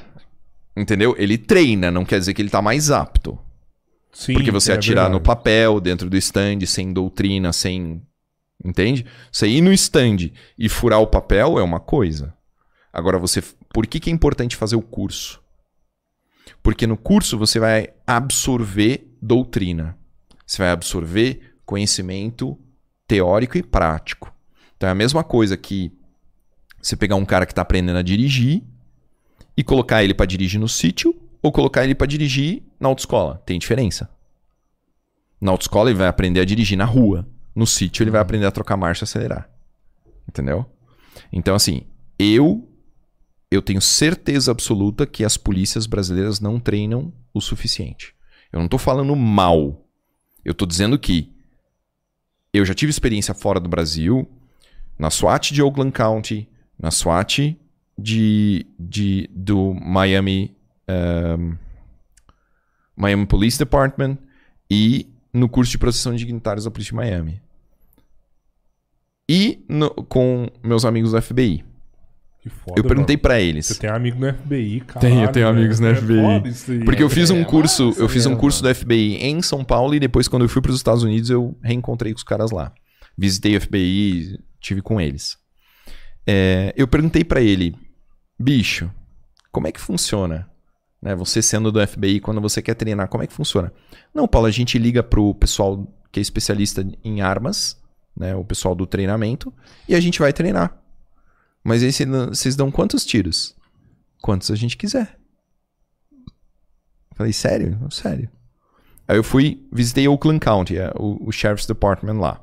Entendeu? 0.76 1.14
Ele 1.16 1.38
treina, 1.38 1.90
não 1.90 2.04
quer 2.04 2.18
dizer 2.18 2.34
que 2.34 2.42
ele 2.42 2.50
tá 2.50 2.60
mais 2.60 2.90
apto. 2.90 3.38
Sim. 4.12 4.34
Porque 4.34 4.50
você 4.50 4.72
é 4.72 4.74
atirar 4.74 5.04
no 5.04 5.16
verdade. 5.16 5.24
papel, 5.24 5.80
dentro 5.80 6.10
do 6.10 6.18
stand, 6.18 6.66
sem 6.66 6.92
doutrina, 6.92 7.50
sem. 7.50 8.02
Entende? 8.62 9.06
Você 9.32 9.48
ir 9.48 9.62
no 9.62 9.72
stand 9.72 10.32
e 10.58 10.68
furar 10.68 11.00
o 11.00 11.06
papel 11.06 11.58
é 11.58 11.62
uma 11.62 11.80
coisa. 11.80 12.33
Agora 12.94 13.18
você. 13.18 13.42
Por 13.72 13.88
que, 13.88 13.98
que 13.98 14.08
é 14.08 14.12
importante 14.12 14.54
fazer 14.54 14.76
o 14.76 14.82
curso? 14.82 15.42
Porque 16.62 16.86
no 16.86 16.96
curso 16.96 17.36
você 17.36 17.58
vai 17.58 17.88
absorver 18.06 19.12
doutrina. 19.20 19.98
Você 20.46 20.58
vai 20.62 20.70
absorver 20.70 21.56
conhecimento 21.66 22.56
teórico 23.08 23.58
e 23.58 23.64
prático. 23.64 24.32
Então 24.76 24.88
é 24.88 24.92
a 24.92 24.94
mesma 24.94 25.24
coisa 25.24 25.56
que 25.56 25.90
você 26.80 26.94
pegar 26.94 27.16
um 27.16 27.24
cara 27.24 27.44
que 27.44 27.52
está 27.52 27.62
aprendendo 27.62 27.98
a 27.98 28.02
dirigir 28.02 28.62
e 29.56 29.64
colocar 29.64 30.04
ele 30.04 30.14
para 30.14 30.26
dirigir 30.26 30.60
no 30.60 30.68
sítio 30.68 31.20
ou 31.42 31.50
colocar 31.50 31.82
ele 31.82 31.96
para 31.96 32.06
dirigir 32.06 32.62
na 32.78 32.88
autoescola. 32.88 33.42
Tem 33.44 33.58
diferença. 33.58 34.08
Na 35.40 35.50
autoescola 35.50 35.90
ele 35.90 35.98
vai 35.98 36.08
aprender 36.08 36.40
a 36.40 36.44
dirigir 36.44 36.78
na 36.78 36.84
rua. 36.84 37.26
No 37.54 37.66
sítio 37.66 38.04
ele 38.04 38.10
vai 38.12 38.20
aprender 38.20 38.46
a 38.46 38.52
trocar 38.52 38.76
marcha 38.76 39.02
e 39.02 39.04
acelerar. 39.04 39.50
Entendeu? 40.28 40.64
Então 41.32 41.56
assim, 41.56 41.82
eu 42.18 42.68
eu 43.54 43.62
tenho 43.62 43.80
certeza 43.80 44.50
absoluta 44.50 45.06
que 45.06 45.24
as 45.24 45.36
polícias 45.36 45.86
brasileiras 45.86 46.40
não 46.40 46.58
treinam 46.60 47.12
o 47.32 47.40
suficiente. 47.40 48.14
Eu 48.52 48.60
não 48.60 48.68
tô 48.68 48.78
falando 48.78 49.14
mal. 49.16 49.84
Eu 50.44 50.54
tô 50.54 50.66
dizendo 50.66 50.98
que 50.98 51.32
eu 52.52 52.64
já 52.64 52.74
tive 52.74 52.90
experiência 52.90 53.34
fora 53.34 53.58
do 53.58 53.68
Brasil, 53.68 54.28
na 54.98 55.10
SWAT 55.10 55.52
de 55.52 55.62
Oakland 55.62 55.90
County, 55.92 56.48
na 56.78 56.90
SWAT 56.90 57.56
de, 57.98 58.66
de, 58.78 59.28
do 59.32 59.74
Miami, 59.74 60.56
um, 61.38 61.56
Miami 62.96 63.26
Police 63.26 63.58
Department 63.58 64.18
e 64.70 65.08
no 65.32 65.48
curso 65.48 65.72
de 65.72 65.78
proteção 65.78 66.12
de 66.12 66.18
dignitários 66.18 66.64
da 66.64 66.70
Polícia 66.70 66.90
de 66.92 66.96
Miami. 66.96 67.42
E 69.28 69.64
no- 69.68 69.90
com 69.90 70.48
meus 70.62 70.84
amigos 70.84 71.10
do 71.12 71.20
FBI. 71.20 71.64
Que 72.44 72.50
foda, 72.50 72.78
Eu 72.78 72.84
perguntei 72.84 73.16
pra 73.16 73.40
eles. 73.40 73.64
Você 73.64 73.74
tem 73.76 73.88
amigo 73.88 74.20
no 74.20 74.30
FBI, 74.30 74.80
cara. 74.80 75.00
Tenho, 75.00 75.24
eu 75.24 75.32
tenho 75.32 75.48
amigos 75.48 75.80
no 75.80 75.94
FBI. 75.94 76.84
Porque 76.84 77.02
eu 77.02 77.08
fiz 77.08 77.30
um 77.30 77.40
É 77.40 77.44
curso, 77.44 77.94
eu 77.96 78.06
fiz 78.06 78.26
um 78.26 78.36
curso 78.36 78.62
do 78.62 78.74
FBI 78.74 79.16
em 79.16 79.40
São 79.40 79.64
Paulo 79.64 79.94
e 79.94 79.98
depois 79.98 80.28
quando 80.28 80.42
eu 80.42 80.48
fui 80.50 80.60
para 80.60 80.70
os 80.70 80.76
Estados 80.76 81.02
Unidos 81.02 81.30
eu 81.30 81.56
reencontrei 81.62 82.12
com 82.12 82.18
os 82.18 82.22
caras 82.22 82.50
lá. 82.50 82.70
Visitei 83.16 83.56
o 83.56 83.60
FBI, 83.62 84.38
tive 84.60 84.82
com 84.82 85.00
eles. 85.00 85.38
É, 86.26 86.74
eu 86.76 86.86
perguntei 86.86 87.24
pra 87.24 87.40
ele, 87.40 87.74
bicho, 88.38 88.90
como 89.50 89.66
é 89.66 89.72
que 89.72 89.80
funciona? 89.80 90.46
Né, 91.00 91.14
você 91.16 91.40
sendo 91.40 91.72
do 91.72 91.86
FBI, 91.86 92.20
quando 92.20 92.42
você 92.42 92.60
quer 92.60 92.74
treinar, 92.74 93.08
como 93.08 93.24
é 93.24 93.26
que 93.26 93.32
funciona? 93.32 93.72
Não, 94.14 94.28
Paulo, 94.28 94.48
a 94.48 94.50
gente 94.50 94.78
liga 94.78 95.02
pro 95.02 95.34
pessoal 95.34 95.90
que 96.12 96.20
é 96.20 96.22
especialista 96.22 96.86
em 97.02 97.22
armas, 97.22 97.80
né, 98.14 98.36
o 98.36 98.44
pessoal 98.44 98.74
do 98.74 98.86
treinamento, 98.86 99.50
e 99.88 99.94
a 99.94 100.00
gente 100.00 100.18
vai 100.18 100.30
treinar. 100.30 100.83
Mas 101.64 101.82
aí 101.82 101.92
cê- 101.92 102.04
vocês 102.06 102.54
dão 102.54 102.70
quantos 102.70 103.04
tiros? 103.06 103.56
Quantos 104.22 104.50
a 104.50 104.54
gente 104.54 104.76
quiser. 104.76 105.18
Falei, 107.16 107.32
sério? 107.32 107.78
Sério. 107.90 108.30
Aí 109.08 109.16
eu 109.16 109.24
fui, 109.24 109.66
visitei 109.72 110.06
Oakland 110.08 110.40
County, 110.40 110.78
é, 110.78 110.92
o, 110.96 111.28
o 111.28 111.32
Sheriff's 111.32 111.66
Department 111.66 112.18
lá. 112.20 112.40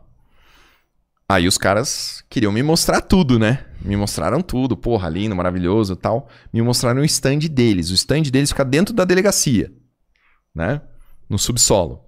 Aí 1.28 1.48
os 1.48 1.58
caras 1.58 2.24
queriam 2.30 2.52
me 2.52 2.62
mostrar 2.62 3.02
tudo, 3.02 3.40
né? 3.40 3.66
Me 3.82 3.96
mostraram 3.96 4.42
tudo, 4.42 4.76
porra, 4.76 5.08
lindo, 5.08 5.36
maravilhoso 5.36 5.96
tal. 5.96 6.28
Me 6.52 6.62
mostraram 6.62 7.02
o 7.02 7.06
stand 7.06 7.40
deles. 7.50 7.90
O 7.90 7.94
stand 7.94 8.24
deles 8.24 8.50
fica 8.50 8.66
dentro 8.66 8.94
da 8.94 9.06
delegacia, 9.06 9.72
né? 10.54 10.82
No 11.30 11.40
subsolo. 11.40 12.04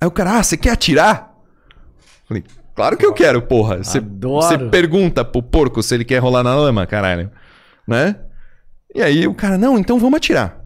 Aí 0.00 0.08
o 0.08 0.10
cara, 0.10 0.38
ah, 0.38 0.42
você 0.42 0.56
quer 0.56 0.70
atirar? 0.70 1.34
Falei, 2.26 2.42
claro 2.74 2.96
que 2.96 3.06
eu 3.06 3.12
quero, 3.12 3.42
porra. 3.42 3.78
Você 3.78 4.58
pergunta 4.70 5.24
pro 5.24 5.42
porco 5.42 5.82
se 5.82 5.94
ele 5.94 6.04
quer 6.04 6.18
rolar 6.18 6.42
na 6.42 6.54
lama, 6.54 6.86
caralho. 6.86 7.30
Né? 7.86 8.16
E 8.94 9.02
aí 9.02 9.26
o 9.26 9.34
cara, 9.34 9.58
não, 9.58 9.78
então 9.78 9.98
vamos 9.98 10.16
atirar. 10.16 10.64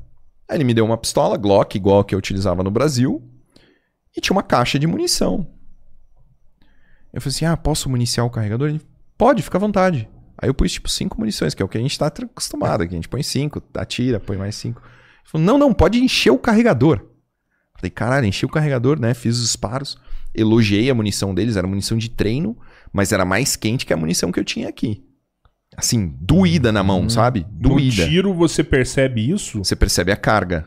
Aí 0.48 0.56
ele 0.56 0.64
me 0.64 0.74
deu 0.74 0.84
uma 0.84 0.96
pistola 0.96 1.36
Glock, 1.36 1.76
igual 1.76 2.00
a 2.00 2.04
que 2.04 2.14
eu 2.14 2.18
utilizava 2.18 2.62
no 2.62 2.70
Brasil, 2.70 3.22
e 4.16 4.20
tinha 4.20 4.34
uma 4.34 4.42
caixa 4.42 4.78
de 4.78 4.86
munição. 4.86 5.46
Eu 7.12 7.20
falei 7.20 7.34
assim: 7.34 7.44
ah, 7.44 7.56
posso 7.56 7.88
municiar 7.88 8.24
o 8.26 8.30
carregador? 8.30 8.68
Ele, 8.68 8.80
pode, 9.16 9.42
fica 9.42 9.58
à 9.58 9.60
vontade. 9.60 10.08
Aí 10.40 10.48
eu 10.48 10.54
pus 10.54 10.72
tipo 10.72 10.88
cinco 10.88 11.18
munições, 11.18 11.52
que 11.52 11.62
é 11.62 11.64
o 11.64 11.68
que 11.68 11.76
a 11.76 11.80
gente 11.80 11.98
tá 11.98 12.06
acostumado 12.06 12.82
aqui. 12.82 12.94
A 12.94 12.96
gente 12.96 13.08
põe 13.08 13.22
cinco, 13.22 13.62
atira, 13.74 14.20
põe 14.20 14.36
mais 14.36 14.54
cinco. 14.54 14.80
Ele 14.80 15.30
falou: 15.30 15.46
não, 15.46 15.58
não, 15.58 15.74
pode 15.74 15.98
encher 15.98 16.30
o 16.30 16.38
carregador. 16.38 17.04
Falei, 17.76 17.90
caralho, 17.90 18.26
enchi 18.26 18.44
o 18.44 18.48
carregador, 18.48 18.98
né? 18.98 19.14
Fiz 19.14 19.36
os 19.36 19.42
disparos, 19.42 19.98
elogiei 20.38 20.88
a 20.90 20.94
munição 20.94 21.34
deles, 21.34 21.56
era 21.56 21.66
munição 21.66 21.98
de 21.98 22.08
treino, 22.10 22.56
mas 22.92 23.12
era 23.12 23.24
mais 23.24 23.56
quente 23.56 23.84
que 23.86 23.92
a 23.92 23.96
munição 23.96 24.30
que 24.32 24.38
eu 24.40 24.44
tinha 24.44 24.68
aqui. 24.68 25.02
Assim, 25.76 26.12
doída 26.20 26.72
na 26.72 26.82
mão, 26.82 27.08
sabe? 27.08 27.46
No 27.60 27.70
Doída. 27.70 28.06
tiro 28.08 28.34
você 28.34 28.64
percebe 28.64 29.30
isso? 29.30 29.58
Você 29.58 29.76
percebe 29.76 30.10
a 30.10 30.16
carga. 30.16 30.66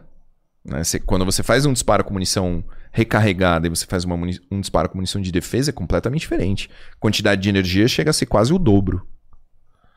né? 0.63 0.83
Você- 0.83 0.99
quando 0.99 1.25
você 1.25 1.41
faz 1.41 1.65
um 1.65 1.73
disparo 1.73 2.03
com 2.03 2.13
munição 2.13 2.63
recarregada 2.91 3.65
e 3.65 3.69
você 3.69 3.85
faz 3.85 4.03
uma 4.05 4.15
um 4.51 4.59
disparo 4.61 4.87
com 4.89 4.97
munição 4.97 5.19
de 5.21 5.31
defesa, 5.31 5.71
é 5.71 5.73
completamente 5.73 6.21
diferente. 6.21 6.69
Quantidade 6.99 7.41
de 7.41 7.49
energia 7.49 7.87
chega 7.87 8.11
a 8.11 8.13
ser 8.13 8.27
quase 8.27 8.53
o 8.53 8.59
dobro. 8.59 9.05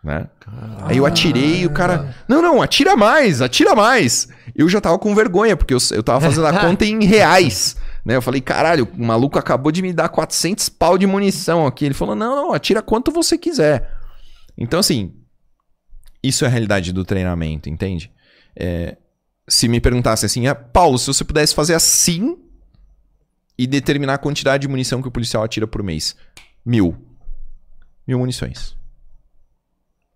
Né? 0.03 0.27
Aí 0.83 0.97
eu 0.99 1.07
atirei 1.07 1.61
e 1.63 1.67
o 1.67 1.71
cara. 1.71 2.15
Não, 2.29 2.43
não, 2.43 2.61
atira 2.61 2.95
mais, 2.97 3.41
atira 3.41 3.75
mais. 3.75 4.29
Eu 4.55 4.69
já 4.69 4.81
tava 4.81 4.99
com 4.99 5.15
vergonha, 5.15 5.57
porque 5.57 5.73
eu, 5.75 5.79
eu 5.93 6.03
tava 6.03 6.21
fazendo 6.23 6.47
a 6.47 6.53
conta 6.61 6.85
em 6.85 7.05
reais. 7.05 7.77
Né? 8.05 8.17
Eu 8.17 8.23
falei, 8.23 8.41
caralho, 8.41 8.89
o 8.97 9.05
maluco 9.05 9.39
acabou 9.39 9.73
de 9.73 9.81
me 9.81 9.93
dar 9.93 10.09
400 10.09 10.69
pau 10.69 10.99
de 10.99 11.07
munição 11.07 11.67
aqui. 11.67 11.87
Ele 11.87 11.95
falou, 11.95 12.15
não, 12.15 12.37
não, 12.37 12.53
atira 12.53 12.83
quanto 12.83 13.11
você 13.11 13.39
quiser. 13.39 13.91
Então, 14.59 14.79
assim, 14.79 15.15
isso 16.23 16.45
é 16.45 16.49
a 16.49 16.51
realidade 16.51 16.93
do 16.93 17.05
treinamento, 17.05 17.69
entende? 17.69 18.13
É, 18.55 18.97
se 19.49 19.69
me 19.69 19.81
perguntasse 19.81 20.27
assim, 20.27 20.47
ah, 20.47 20.55
Paulo, 20.55 20.99
se 20.99 21.07
você 21.07 21.25
pudesse 21.25 21.55
fazer 21.55 21.75
assim 21.75 22.37
e 23.57 23.67
determinar 23.67 24.15
a 24.15 24.19
quantidade 24.19 24.63
de 24.63 24.69
munição 24.69 25.01
que 25.01 25.09
o 25.09 25.13
policial 25.13 25.43
atira 25.43 25.67
por 25.67 25.83
mês, 25.83 26.15
mil. 26.65 26.97
Mil 28.07 28.19
munições. 28.19 28.77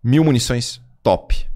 Mil 0.03 0.23
munições, 0.23 0.79
top. 1.01 1.48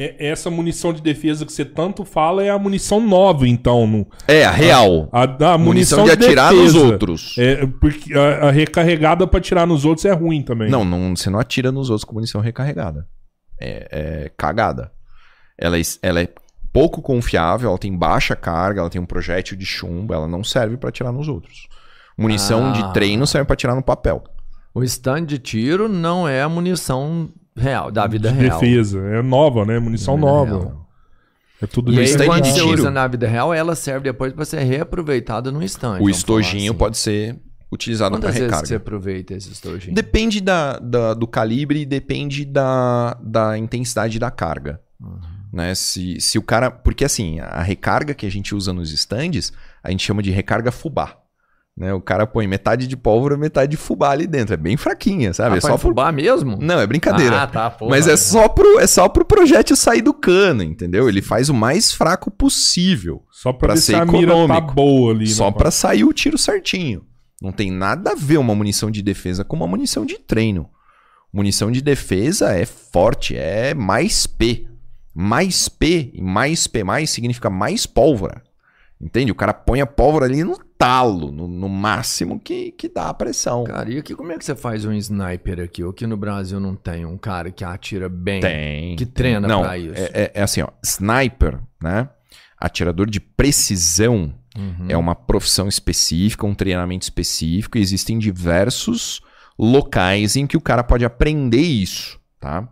É- 0.00 0.28
essa 0.28 0.48
munição 0.50 0.92
de 0.92 1.02
defesa 1.02 1.44
que 1.44 1.52
você 1.52 1.64
tanto 1.64 2.04
fala 2.04 2.42
é 2.44 2.50
a 2.50 2.58
munição 2.58 3.00
nova, 3.00 3.48
então. 3.48 3.86
No, 3.86 4.06
É, 4.28 4.44
a 4.44 4.50
real. 4.50 5.08
a, 5.10 5.22
a 5.54 5.58
munição, 5.58 5.98
munição, 5.98 6.04
de 6.04 6.10
atirar 6.12 6.52
nos 6.52 6.72
defesa. 6.72 6.86
outros. 6.92 7.34
É, 7.38 7.66
porque 7.66 8.14
a, 8.14 8.48
a 8.48 8.50
recarregada 8.50 9.26
pra 9.26 9.38
atirar 9.38 9.66
nos 9.66 9.84
outros 9.84 10.04
é 10.04 10.12
ruim 10.12 10.42
também. 10.42 10.70
Não, 10.70 10.84
não, 10.84 11.16
você 11.16 11.28
não 11.28 11.38
atira 11.40 11.72
nos 11.72 11.90
outros 11.90 12.04
com 12.04 12.14
munição 12.14 12.40
recarregada. 12.40 13.06
É, 13.60 13.88
é 13.90 14.30
cagada. 14.36 14.92
Ela 15.58 15.76
é, 15.78 15.82
ela 16.02 16.20
é 16.20 16.28
pouco 16.72 17.02
confiável, 17.02 17.68
ela 17.70 17.78
tem 17.78 17.96
baixa 17.96 18.36
carga, 18.36 18.80
ela 18.82 18.90
tem 18.90 19.00
um 19.00 19.06
projétil 19.06 19.56
de 19.56 19.66
chumbo, 19.66 20.14
ela 20.14 20.28
não 20.28 20.44
serve 20.44 20.76
pra 20.76 20.90
atirar 20.90 21.12
nos 21.12 21.26
outros. 21.26 21.66
Munição 22.16 22.68
Ah. 22.68 22.72
de 22.72 22.92
treino 22.92 23.26
serve 23.26 23.46
pra 23.46 23.54
atirar 23.54 23.74
no 23.74 23.82
papel. 23.82 24.22
O 24.74 24.84
stand 24.84 25.24
de 25.24 25.38
tiro 25.38 25.88
não 25.88 26.28
é 26.28 26.40
a 26.42 26.48
munição 26.48 27.28
real, 27.58 27.90
da 27.90 28.06
vida 28.06 28.30
de 28.32 28.38
real. 28.38 28.58
defesa. 28.60 28.98
É 29.00 29.22
nova, 29.22 29.64
né? 29.64 29.78
Munição 29.78 30.14
Vida 30.16 30.26
nova. 30.26 30.58
real. 30.58 30.88
É 31.60 31.66
tudo 31.66 31.92
E 31.92 31.98
aí, 31.98 32.04
stand 32.04 32.26
quando 32.26 32.42
de 32.44 32.50
você 32.52 32.60
tiro. 32.60 32.72
usa 32.74 32.90
na 32.90 33.06
vida 33.08 33.26
real, 33.26 33.52
ela 33.52 33.74
serve 33.74 34.04
depois 34.04 34.32
pra 34.32 34.44
ser 34.44 34.60
reaproveitada 34.62 35.50
no 35.50 35.62
stand. 35.64 35.96
O 35.96 35.98
vamos 35.98 36.04
falar 36.04 36.10
estojinho 36.40 36.70
assim. 36.72 36.78
pode 36.78 36.96
ser 36.98 37.36
utilizado 37.70 38.12
para 38.12 38.20
Quantas 38.20 38.34
vezes 38.34 38.46
recarga. 38.46 38.62
que 38.62 38.68
você 38.68 38.74
aproveita 38.76 39.34
esse 39.34 39.50
estojinho? 39.52 39.94
Depende 39.94 40.40
da, 40.40 40.78
da- 40.78 41.14
do 41.14 41.26
calibre 41.26 41.80
e 41.80 41.84
depende 41.86 42.44
da, 42.44 43.18
da 43.22 43.58
intensidade 43.58 44.18
da 44.18 44.30
carga. 44.30 44.80
Uhum. 45.00 45.18
Né? 45.52 45.74
Se, 45.74 46.20
se 46.20 46.38
o 46.38 46.42
cara. 46.42 46.70
Porque 46.70 47.04
assim, 47.04 47.40
a 47.40 47.60
recarga 47.62 48.14
que 48.14 48.24
a 48.26 48.30
gente 48.30 48.54
usa 48.54 48.72
nos 48.72 48.92
stands, 48.92 49.52
a 49.82 49.90
gente 49.90 50.04
chama 50.04 50.22
de 50.22 50.30
recarga 50.30 50.70
fubá. 50.70 51.16
Né? 51.78 51.94
O 51.94 52.00
cara 52.00 52.26
põe 52.26 52.44
metade 52.48 52.88
de 52.88 52.96
pólvora 52.96 53.36
e 53.36 53.38
metade 53.38 53.70
de 53.70 53.76
fubá 53.76 54.10
ali 54.10 54.26
dentro. 54.26 54.52
É 54.52 54.56
bem 54.56 54.76
fraquinha, 54.76 55.32
sabe? 55.32 55.54
Ah, 55.54 55.58
é 55.58 55.60
só 55.60 55.68
pro... 55.68 55.78
fubá 55.78 56.10
mesmo? 56.10 56.58
Não, 56.60 56.80
é 56.80 56.86
brincadeira. 56.86 57.42
Ah, 57.42 57.46
tá, 57.46 57.70
porra. 57.70 57.92
Mas 57.92 58.08
é 58.08 58.16
só, 58.16 58.48
pro, 58.48 58.80
é 58.80 58.86
só 58.86 59.08
pro 59.08 59.24
projétil 59.24 59.76
sair 59.76 60.02
do 60.02 60.12
cano, 60.12 60.64
entendeu? 60.64 61.08
Ele 61.08 61.22
faz 61.22 61.48
o 61.48 61.54
mais 61.54 61.92
fraco 61.92 62.32
possível. 62.32 63.22
Só 63.30 63.52
pra, 63.52 63.68
pra 63.68 63.74
ver 63.74 63.80
ser 63.80 63.92
se 63.92 63.94
a 63.94 64.04
mira 64.04 64.32
tá 64.32 64.38
econômico. 64.42 64.74
boa 64.74 65.12
ali. 65.12 65.28
Só 65.28 65.46
né, 65.46 65.54
pra 65.56 65.70
sair 65.70 66.02
o 66.02 66.12
tiro 66.12 66.36
certinho. 66.36 67.04
Não 67.40 67.52
tem 67.52 67.70
nada 67.70 68.10
a 68.10 68.16
ver 68.16 68.38
uma 68.38 68.56
munição 68.56 68.90
de 68.90 69.00
defesa 69.00 69.44
com 69.44 69.54
uma 69.54 69.68
munição 69.68 70.04
de 70.04 70.18
treino. 70.18 70.68
Munição 71.32 71.70
de 71.70 71.80
defesa 71.80 72.54
é 72.54 72.66
forte, 72.66 73.36
é 73.36 73.72
mais 73.72 74.26
P. 74.26 74.66
Mais 75.14 75.68
P 75.68 76.10
e 76.12 76.20
mais 76.20 76.66
P 76.66 76.82
mais 76.82 77.10
significa 77.10 77.48
mais 77.48 77.86
pólvora. 77.86 78.42
Entende? 79.00 79.30
O 79.30 79.34
cara 79.36 79.54
põe 79.54 79.80
a 79.80 79.86
pólvora 79.86 80.24
ali 80.24 80.42
no 80.42 80.58
talo, 80.78 81.32
no, 81.32 81.48
no 81.48 81.68
máximo 81.68 82.38
que, 82.38 82.70
que 82.70 82.88
dá 82.88 83.08
a 83.08 83.14
pressão. 83.14 83.64
Cara, 83.64 83.90
e 83.90 83.98
aqui 83.98 84.14
como 84.14 84.30
é 84.32 84.38
que 84.38 84.44
você 84.44 84.54
faz 84.54 84.84
um 84.84 84.92
sniper 84.92 85.58
aqui? 85.60 85.82
Aqui 85.82 86.06
no 86.06 86.16
Brasil 86.16 86.60
não 86.60 86.76
tem 86.76 87.04
um 87.04 87.18
cara 87.18 87.50
que 87.50 87.64
atira 87.64 88.08
bem. 88.08 88.40
Tem. 88.40 88.94
Que 88.96 89.04
treina 89.04 89.46
Não, 89.48 89.62
pra 89.62 89.76
isso. 89.76 89.94
É, 90.00 90.10
é- 90.14 90.32
é 90.36 90.42
assim, 90.42 90.62
ó. 90.62 90.68
Sniper, 90.84 91.58
né? 91.82 92.08
Atirador 92.60 93.10
de 93.10 93.20
precisão 93.20 94.32
Uhum. 94.56 94.86
é 94.88 94.96
uma 94.96 95.14
profissão 95.14 95.68
específica, 95.68 96.44
um 96.46 96.54
treinamento 96.54 97.04
específico, 97.04 97.76
e 97.78 97.80
existem 97.80 98.18
diversos 98.18 99.20
locais 99.58 100.34
em 100.36 100.46
que 100.46 100.56
o 100.56 100.60
cara 100.60 100.82
pode 100.82 101.04
aprender 101.04 101.60
isso, 101.60 102.18
tá? 102.40 102.68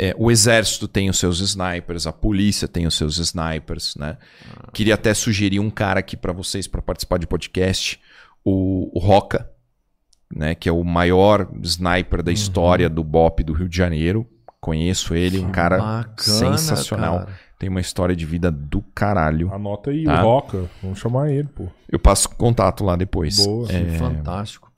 É, 0.00 0.14
o 0.16 0.30
exército 0.30 0.86
tem 0.86 1.10
os 1.10 1.18
seus 1.18 1.40
snipers, 1.40 2.06
a 2.06 2.12
polícia 2.12 2.68
tem 2.68 2.86
os 2.86 2.94
seus 2.94 3.18
snipers, 3.18 3.96
né? 3.96 4.16
Queria 4.72 4.94
até 4.94 5.12
sugerir 5.12 5.58
um 5.58 5.70
cara 5.70 5.98
aqui 5.98 6.16
pra 6.16 6.32
vocês 6.32 6.68
para 6.68 6.80
participar 6.80 7.18
de 7.18 7.26
podcast, 7.26 8.00
o, 8.44 8.90
o 8.96 9.00
Roca, 9.00 9.50
né? 10.32 10.54
Que 10.54 10.68
é 10.68 10.72
o 10.72 10.84
maior 10.84 11.48
sniper 11.64 12.22
da 12.22 12.30
história 12.30 12.88
do 12.88 13.02
BOP 13.02 13.42
do 13.42 13.52
Rio 13.52 13.68
de 13.68 13.76
Janeiro. 13.76 14.24
Conheço 14.60 15.14
ele, 15.14 15.38
um 15.40 15.50
cara 15.50 15.78
Bacana, 15.78 16.12
sensacional. 16.58 17.18
cara. 17.20 17.32
Tem 17.58 17.68
uma 17.68 17.80
história 17.80 18.14
de 18.14 18.24
vida 18.24 18.52
do 18.52 18.80
caralho. 18.94 19.52
Anota 19.52 19.90
aí, 19.90 20.04
Tá. 20.04 20.20
o 20.20 20.24
Roca. 20.24 20.70
Vamos 20.80 21.00
chamar 21.00 21.30
ele, 21.32 21.48
pô. 21.48 21.66
Eu 21.90 21.98
passo 21.98 22.28
contato 22.30 22.84
lá 22.84 22.94
depois. 22.94 23.44
Boa. 23.44 23.66
É, 23.72 23.98
fantástico. 23.98 24.70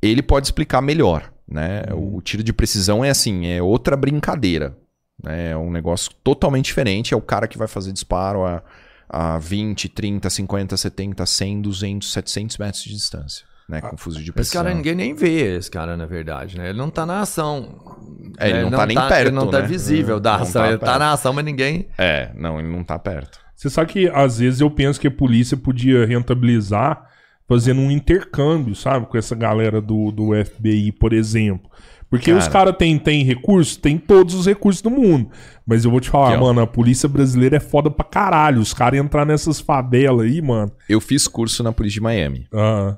ele 0.00 0.22
pode 0.22 0.46
explicar 0.46 0.80
melhor, 0.80 1.32
né? 1.50 1.82
Uhum. 1.92 2.16
O 2.16 2.22
tiro 2.22 2.42
de 2.42 2.52
precisão 2.52 3.04
é 3.04 3.10
assim, 3.10 3.46
é 3.46 3.60
outra 3.62 3.96
brincadeira. 3.96 4.76
né? 5.22 5.50
É 5.50 5.56
um 5.56 5.70
negócio 5.70 6.10
totalmente 6.22 6.66
diferente. 6.66 7.12
É 7.12 7.16
o 7.16 7.20
cara 7.22 7.48
que 7.48 7.58
vai 7.58 7.68
fazer 7.68 7.92
disparo 7.92 8.44
a, 8.46 8.62
a 9.08 9.38
20, 9.38 9.88
30, 9.88 10.30
50, 10.30 10.76
70, 10.76 11.26
100, 11.26 11.60
200, 11.62 12.12
700 12.12 12.58
metros 12.58 12.82
de 12.84 12.90
distância. 12.90 13.44
né? 13.68 13.80
Com 13.80 13.96
fuzil 13.96 14.20
de 14.22 14.30
Esse 14.30 14.32
precisão. 14.32 14.62
cara 14.64 14.74
ninguém 14.74 14.94
nem 14.94 15.14
vê, 15.14 15.56
esse 15.56 15.70
cara, 15.70 15.96
na 15.96 16.06
verdade, 16.06 16.56
né? 16.58 16.68
Ele 16.70 16.78
não 16.78 16.90
tá 16.90 17.04
na 17.06 17.20
ação. 17.20 17.96
É, 18.38 18.48
ele 18.48 18.58
né? 18.58 18.62
não 18.64 18.70
tá 18.70 18.86
nem 18.86 18.96
perto, 18.96 19.12
Ele 19.20 19.30
não 19.30 19.48
tá 19.50 19.60
né? 19.60 19.66
visível 19.66 20.18
da 20.20 20.36
Não 20.36 20.42
ação. 20.42 20.62
tá 20.62 20.68
ele 20.68 20.78
tá 20.78 20.86
perto. 20.86 20.98
na 20.98 21.12
ação, 21.12 21.32
mas 21.32 21.44
ninguém. 21.44 21.88
É, 21.98 22.30
não, 22.34 22.58
ele 22.58 22.68
não 22.68 22.82
tá 22.84 22.98
perto. 22.98 23.38
Você 23.54 23.68
sabe 23.68 23.92
que 23.92 24.08
às 24.08 24.38
vezes 24.38 24.60
eu 24.60 24.70
penso 24.70 24.98
que 24.98 25.06
a 25.06 25.10
polícia 25.10 25.54
podia 25.56 26.06
rentabilizar 26.06 27.06
fazendo 27.50 27.80
um 27.80 27.90
intercâmbio, 27.90 28.76
sabe? 28.76 29.06
Com 29.06 29.18
essa 29.18 29.34
galera 29.34 29.80
do, 29.80 30.12
do 30.12 30.28
FBI, 30.44 30.92
por 30.92 31.12
exemplo. 31.12 31.68
Porque 32.08 32.30
Cara. 32.30 32.38
os 32.42 32.48
caras 32.48 32.76
têm 32.76 32.96
tem 32.96 33.24
recursos, 33.24 33.76
tem 33.76 33.98
todos 33.98 34.34
os 34.34 34.46
recursos 34.46 34.80
do 34.80 34.88
mundo. 34.90 35.28
Mas 35.66 35.84
eu 35.84 35.90
vou 35.90 35.98
te 36.00 36.08
falar, 36.08 36.28
Aqui, 36.34 36.36
ó. 36.38 36.46
mano, 36.46 36.60
a 36.60 36.66
polícia 36.66 37.08
brasileira 37.08 37.56
é 37.56 37.60
foda 37.60 37.90
pra 37.90 38.04
caralho. 38.04 38.60
Os 38.60 38.72
caras 38.72 39.00
entrar 39.00 39.24
nessas 39.26 39.60
favelas 39.60 40.26
aí, 40.26 40.40
mano. 40.40 40.70
Eu 40.88 41.00
fiz 41.00 41.26
curso 41.26 41.62
na 41.64 41.72
polícia 41.72 41.94
de 41.94 42.00
Miami. 42.00 42.46
Ah, 42.54 42.96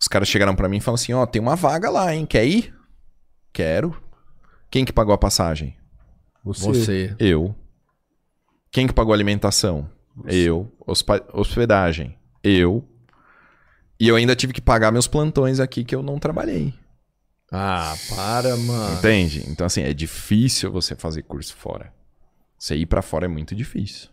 Os 0.00 0.06
caras 0.06 0.28
chegaram 0.28 0.54
pra 0.54 0.68
mim 0.68 0.76
e 0.76 0.80
falaram 0.80 0.94
assim: 1.02 1.12
ó, 1.12 1.26
tem 1.26 1.42
uma 1.42 1.56
vaga 1.56 1.90
lá, 1.90 2.14
hein? 2.14 2.24
Quer 2.26 2.46
ir? 2.46 2.72
Quero. 3.52 3.94
Quem 4.70 4.84
que 4.84 4.92
pagou 4.92 5.14
a 5.14 5.18
passagem? 5.18 5.76
você. 6.44 6.66
Você. 6.66 7.16
Eu. 7.18 7.54
Quem 8.70 8.86
que 8.86 8.92
pagou 8.92 9.12
a 9.12 9.16
alimentação? 9.16 9.88
Eu. 10.26 10.70
Hospa- 10.86 11.24
hospedagem? 11.32 12.16
Eu. 12.42 12.84
E 14.00 14.06
eu 14.08 14.16
ainda 14.16 14.36
tive 14.36 14.52
que 14.52 14.60
pagar 14.60 14.92
meus 14.92 15.06
plantões 15.08 15.58
aqui 15.60 15.84
que 15.84 15.94
eu 15.94 16.02
não 16.02 16.18
trabalhei. 16.18 16.72
Ah, 17.50 17.94
para, 18.14 18.56
mano. 18.56 18.94
Entende? 18.98 19.44
Então, 19.48 19.66
assim, 19.66 19.82
é 19.82 19.92
difícil 19.94 20.70
você 20.70 20.94
fazer 20.94 21.22
curso 21.22 21.56
fora. 21.56 21.92
Você 22.58 22.76
ir 22.76 22.86
pra 22.86 23.02
fora 23.02 23.24
é 23.24 23.28
muito 23.28 23.54
difícil. 23.54 24.08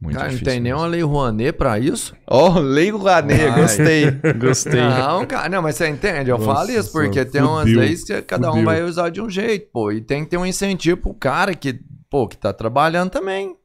Muito 0.00 0.14
Cara, 0.14 0.26
não 0.28 0.34
difícil. 0.34 0.52
tem 0.52 0.60
mesmo. 0.60 0.76
nenhuma 0.76 0.86
lei 0.86 1.02
Rouanet 1.02 1.52
pra 1.54 1.76
isso? 1.80 2.14
Ó, 2.24 2.50
oh, 2.52 2.58
Lei 2.60 2.88
Rouanet, 2.90 3.46
Ai. 3.46 3.60
gostei. 3.60 4.10
Gostei. 4.38 4.80
Não, 4.80 5.26
cara, 5.26 5.48
não, 5.48 5.60
mas 5.60 5.74
você 5.74 5.88
entende? 5.88 6.30
Eu 6.30 6.38
Nossa 6.38 6.54
falo 6.54 6.70
isso 6.70 6.92
porque 6.92 7.14
senhora, 7.14 7.30
tem 7.32 7.42
umas 7.42 7.64
fudeu, 7.64 7.80
leis 7.80 8.04
que 8.04 8.22
cada 8.22 8.48
um 8.48 8.52
fudeu. 8.52 8.64
vai 8.66 8.82
usar 8.84 9.10
de 9.10 9.20
um 9.20 9.28
jeito, 9.28 9.70
pô. 9.72 9.90
E 9.90 10.00
tem 10.00 10.22
que 10.22 10.30
ter 10.30 10.36
um 10.36 10.46
incentivo 10.46 10.96
pro 10.98 11.14
cara 11.14 11.52
que, 11.52 11.80
pô, 12.08 12.28
que 12.28 12.36
tá 12.38 12.52
trabalhando 12.52 13.10
também. 13.10 13.56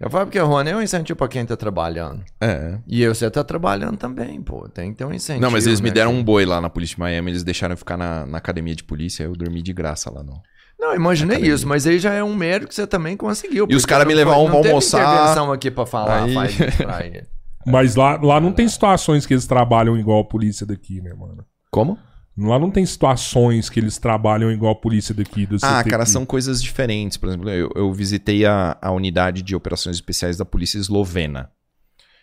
Eu 0.00 0.10
falo 0.10 0.26
porque 0.26 0.40
o 0.40 0.46
Rouanet 0.46 0.74
é 0.74 0.76
um 0.76 0.82
incentivo 0.82 1.16
pra 1.16 1.28
quem 1.28 1.46
tá 1.46 1.56
trabalhando. 1.56 2.24
É. 2.40 2.78
E 2.86 3.06
você 3.06 3.30
tá 3.30 3.44
trabalhando 3.44 3.96
também, 3.96 4.42
pô. 4.42 4.68
Tem 4.68 4.90
que 4.92 4.98
ter 4.98 5.04
um 5.04 5.12
incentivo. 5.12 5.40
Não, 5.42 5.50
mas 5.50 5.66
eles 5.66 5.80
me 5.80 5.88
né, 5.88 5.94
deram 5.94 6.10
cara? 6.10 6.20
um 6.20 6.24
boi 6.24 6.44
lá 6.44 6.60
na 6.60 6.68
polícia 6.68 6.94
de 6.96 7.00
Miami, 7.00 7.30
eles 7.30 7.44
deixaram 7.44 7.74
eu 7.74 7.78
ficar 7.78 7.96
na, 7.96 8.26
na 8.26 8.38
academia 8.38 8.74
de 8.74 8.82
polícia, 8.84 9.22
eu 9.24 9.32
dormi 9.34 9.62
de 9.62 9.72
graça 9.72 10.10
lá 10.10 10.22
no. 10.22 10.42
Não, 10.78 10.94
imaginei 10.94 11.36
Academia. 11.36 11.54
isso, 11.54 11.68
mas 11.68 11.86
aí 11.86 11.98
já 12.00 12.12
é 12.12 12.22
um 12.24 12.34
mérito 12.34 12.68
que 12.68 12.74
você 12.74 12.86
também 12.86 13.16
conseguiu. 13.16 13.66
E 13.70 13.76
os 13.76 13.86
caras 13.86 14.06
me 14.06 14.14
não 14.14 14.24
não 14.24 14.50
pra 14.50 14.68
almoçar. 14.68 15.00
intervenção 15.14 15.52
aqui 15.52 15.70
pra 15.70 15.86
falar, 15.86 16.24
Aí- 16.24 16.34
faz 16.34 16.56
pra 16.76 17.06
ele. 17.06 17.26
Mas 17.66 17.94
lá, 17.94 18.18
lá 18.20 18.40
não 18.40 18.52
tem 18.52 18.68
situações 18.68 19.24
que 19.24 19.32
eles 19.32 19.46
trabalham 19.46 19.96
igual 19.96 20.20
a 20.20 20.24
polícia 20.24 20.66
daqui, 20.66 21.00
né, 21.00 21.14
mano? 21.14 21.46
Como? 21.70 21.96
Lá 22.36 22.58
não 22.58 22.70
tem 22.70 22.84
situações 22.84 23.70
que 23.70 23.78
eles 23.78 23.96
trabalham 23.96 24.50
igual 24.50 24.72
a 24.72 24.80
polícia 24.80 25.14
daqui. 25.14 25.46
Do 25.46 25.56
Ah, 25.62 25.84
cara, 25.84 26.04
são 26.04 26.26
coisas 26.26 26.60
diferentes. 26.60 27.16
Por 27.16 27.28
exemplo, 27.28 27.48
eu, 27.48 27.70
eu 27.76 27.92
visitei 27.92 28.44
a, 28.44 28.76
a 28.82 28.90
unidade 28.90 29.40
de 29.40 29.54
operações 29.54 29.96
especiais 29.96 30.36
da 30.36 30.44
polícia 30.44 30.78
eslovena. 30.78 31.50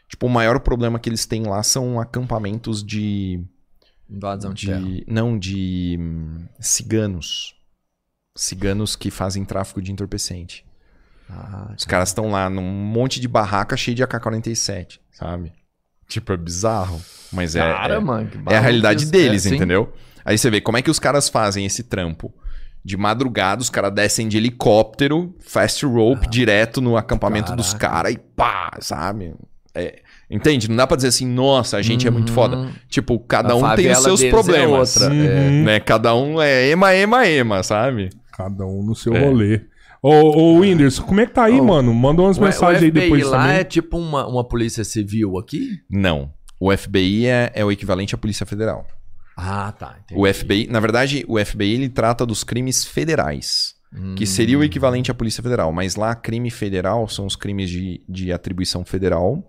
Tipo, 0.10 0.28
o 0.28 0.30
maior 0.30 0.60
problema 0.60 1.00
que 1.00 1.08
eles 1.08 1.26
têm 1.26 1.44
lá 1.44 1.64
são 1.64 2.00
acampamentos 2.00 2.84
de. 2.84 3.42
Invasão 4.10 4.54
de, 4.54 4.66
de 4.66 5.06
não, 5.08 5.40
de 5.40 5.96
hum, 5.98 6.46
ciganos. 6.60 7.56
Ciganos 8.36 8.98
que 8.98 9.10
fazem 9.10 9.46
tráfico 9.46 9.82
de 9.82 9.94
entorpecente. 9.94 10.66
Ah, 11.30 11.74
Os 11.78 11.86
caras 11.86 12.10
estão 12.10 12.30
lá 12.30 12.50
num 12.50 12.62
monte 12.62 13.22
de 13.22 13.28
barraca 13.30 13.78
cheio 13.78 13.96
de 13.96 14.04
AK-47, 14.04 15.00
sabe? 15.14 15.54
Tipo, 16.12 16.34
é 16.34 16.38
bizarro. 16.38 17.02
Mas 17.32 17.56
é, 17.56 17.60
cara, 17.60 17.96
é, 17.96 18.00
mano. 18.00 18.28
que 18.30 18.54
é 18.54 18.58
a 18.58 18.60
realidade 18.60 19.04
isso. 19.04 19.12
deles, 19.12 19.46
É, 19.46 19.50
sim. 19.50 19.56
entendeu? 19.56 19.94
Aí 20.26 20.38
você 20.38 20.50
vê 20.50 20.60
como 20.60 20.78
é 20.78 20.82
que 20.82 20.92
os 20.92 21.00
caras 21.00 21.30
fazem 21.30 21.66
esse 21.66 21.84
trampo. 21.84 22.34
De 22.84 22.98
madrugada, 22.98 23.62
os 23.62 23.70
caras 23.70 23.94
descem 23.94 24.28
de 24.28 24.38
helicóptero, 24.38 25.34
fast 25.40 25.86
rope, 25.86 26.28
direto 26.30 26.82
no 26.82 26.98
acampamento 26.98 27.56
dos 27.56 27.74
Caraca. 27.74 27.96
caras 27.96 28.14
e 28.14 28.18
pá, 28.18 28.72
sabe? 28.82 29.34
É, 29.74 30.02
entende? 30.30 30.68
Não 30.68 30.76
dá 30.76 30.86
pra 30.86 30.96
dizer 30.98 31.08
assim, 31.10 31.26
nossa, 31.28 31.78
a 31.78 31.82
gente 31.82 32.06
é 32.08 32.12
muito 32.12 32.32
foda. 32.34 32.58
Uhum. 32.58 32.72
Tipo, 32.90 33.18
cada 33.20 33.54
A 33.54 33.56
um 33.56 33.76
tem 33.76 33.90
os 33.92 34.00
seus 34.00 34.22
é 34.22 34.30
problemas. 34.30 34.96
outra. 34.98 35.14
Uhum. 35.14 35.64
Né? 35.64 35.80
Cada 35.80 36.14
um 36.16 36.42
é 36.42 36.68
ema, 36.70 36.94
ema, 36.94 37.26
ema, 37.28 37.64
sabe? 37.64 38.10
Cada 38.34 38.66
um 38.66 38.84
no 38.84 38.96
seu 38.96 39.16
É. 39.16 39.24
rolê. 39.26 39.62
Ô, 40.02 40.10
ô 40.10 40.60
Whindersson, 40.60 41.04
como 41.04 41.22
é 41.22 41.26
que 41.26 41.34
tá 41.34 41.44
aí, 41.44 41.62
mano? 41.62 41.94
Manda 41.94 42.22
umas 42.24 42.40
mensagens 42.40 42.82
aí 42.84 42.90
FBI 42.90 43.02
depois 43.02 43.26
lá 43.30 43.42
também. 43.44 43.58
é 43.58 43.64
tipo 43.64 43.98
uma, 43.98 44.28
uma 44.28 44.44
polícia 44.48 44.84
civil 44.84 45.38
aqui? 45.38 45.78
Não. 45.90 46.34
O 46.60 46.76
FBI 46.76 47.28
é, 47.28 47.52
é 47.54 47.66
o 47.66 47.72
equivalente 47.72 48.16
à 48.16 48.18
Polícia 48.18 48.46
Federal. 48.46 48.86
Ah, 49.38 49.72
tá. 49.72 49.98
Entendi. 50.04 50.20
O 50.20 50.32
FBI, 50.34 50.68
na 50.68 50.80
verdade, 50.80 51.24
o 51.28 51.44
FBI 51.44 51.74
ele 51.74 51.90
trata 51.90 52.26
dos 52.26 52.44
crimes 52.44 52.86
federais, 52.86 53.76
Hum. 53.94 54.16
que 54.16 54.26
seria 54.26 54.58
o 54.58 54.64
equivalente 54.64 55.12
à 55.12 55.14
Polícia 55.14 55.44
Federal. 55.44 55.72
Mas 55.74 55.96
lá, 55.98 56.16
crime 56.16 56.50
federal 56.50 57.08
são 57.10 57.26
os 57.26 57.36
crimes 57.36 57.70
de, 57.70 58.02
de 58.08 58.32
atribuição 58.32 58.86
federal. 58.86 59.46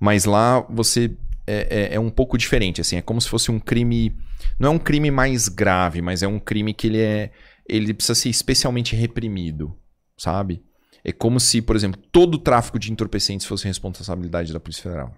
Mas 0.00 0.24
lá 0.24 0.60
você 0.68 1.12
é, 1.46 1.90
é, 1.92 1.94
é 1.94 2.00
um 2.00 2.10
pouco 2.10 2.36
diferente, 2.36 2.80
assim, 2.80 2.96
é 2.96 3.02
como 3.02 3.20
se 3.20 3.28
fosse 3.28 3.50
um 3.50 3.60
crime. 3.60 4.16
Não 4.58 4.72
é 4.72 4.74
um 4.74 4.78
crime 4.78 5.10
mais 5.10 5.48
grave, 5.48 6.02
mas 6.02 6.22
é 6.22 6.26
um 6.26 6.38
crime 6.40 6.74
que 6.74 6.88
ele 6.88 7.00
é. 7.00 7.30
Ele 7.68 7.94
precisa 7.94 8.14
ser 8.14 8.28
especialmente 8.28 8.96
reprimido, 8.96 9.74
sabe? 10.16 10.62
É 11.04 11.12
como 11.12 11.38
se, 11.38 11.62
por 11.62 11.76
exemplo, 11.76 12.00
todo 12.10 12.34
o 12.34 12.38
tráfico 12.38 12.78
de 12.78 12.90
entorpecentes 12.92 13.46
fosse 13.46 13.66
responsabilidade 13.66 14.52
da 14.52 14.58
Polícia 14.60 14.82
Federal. 14.82 15.14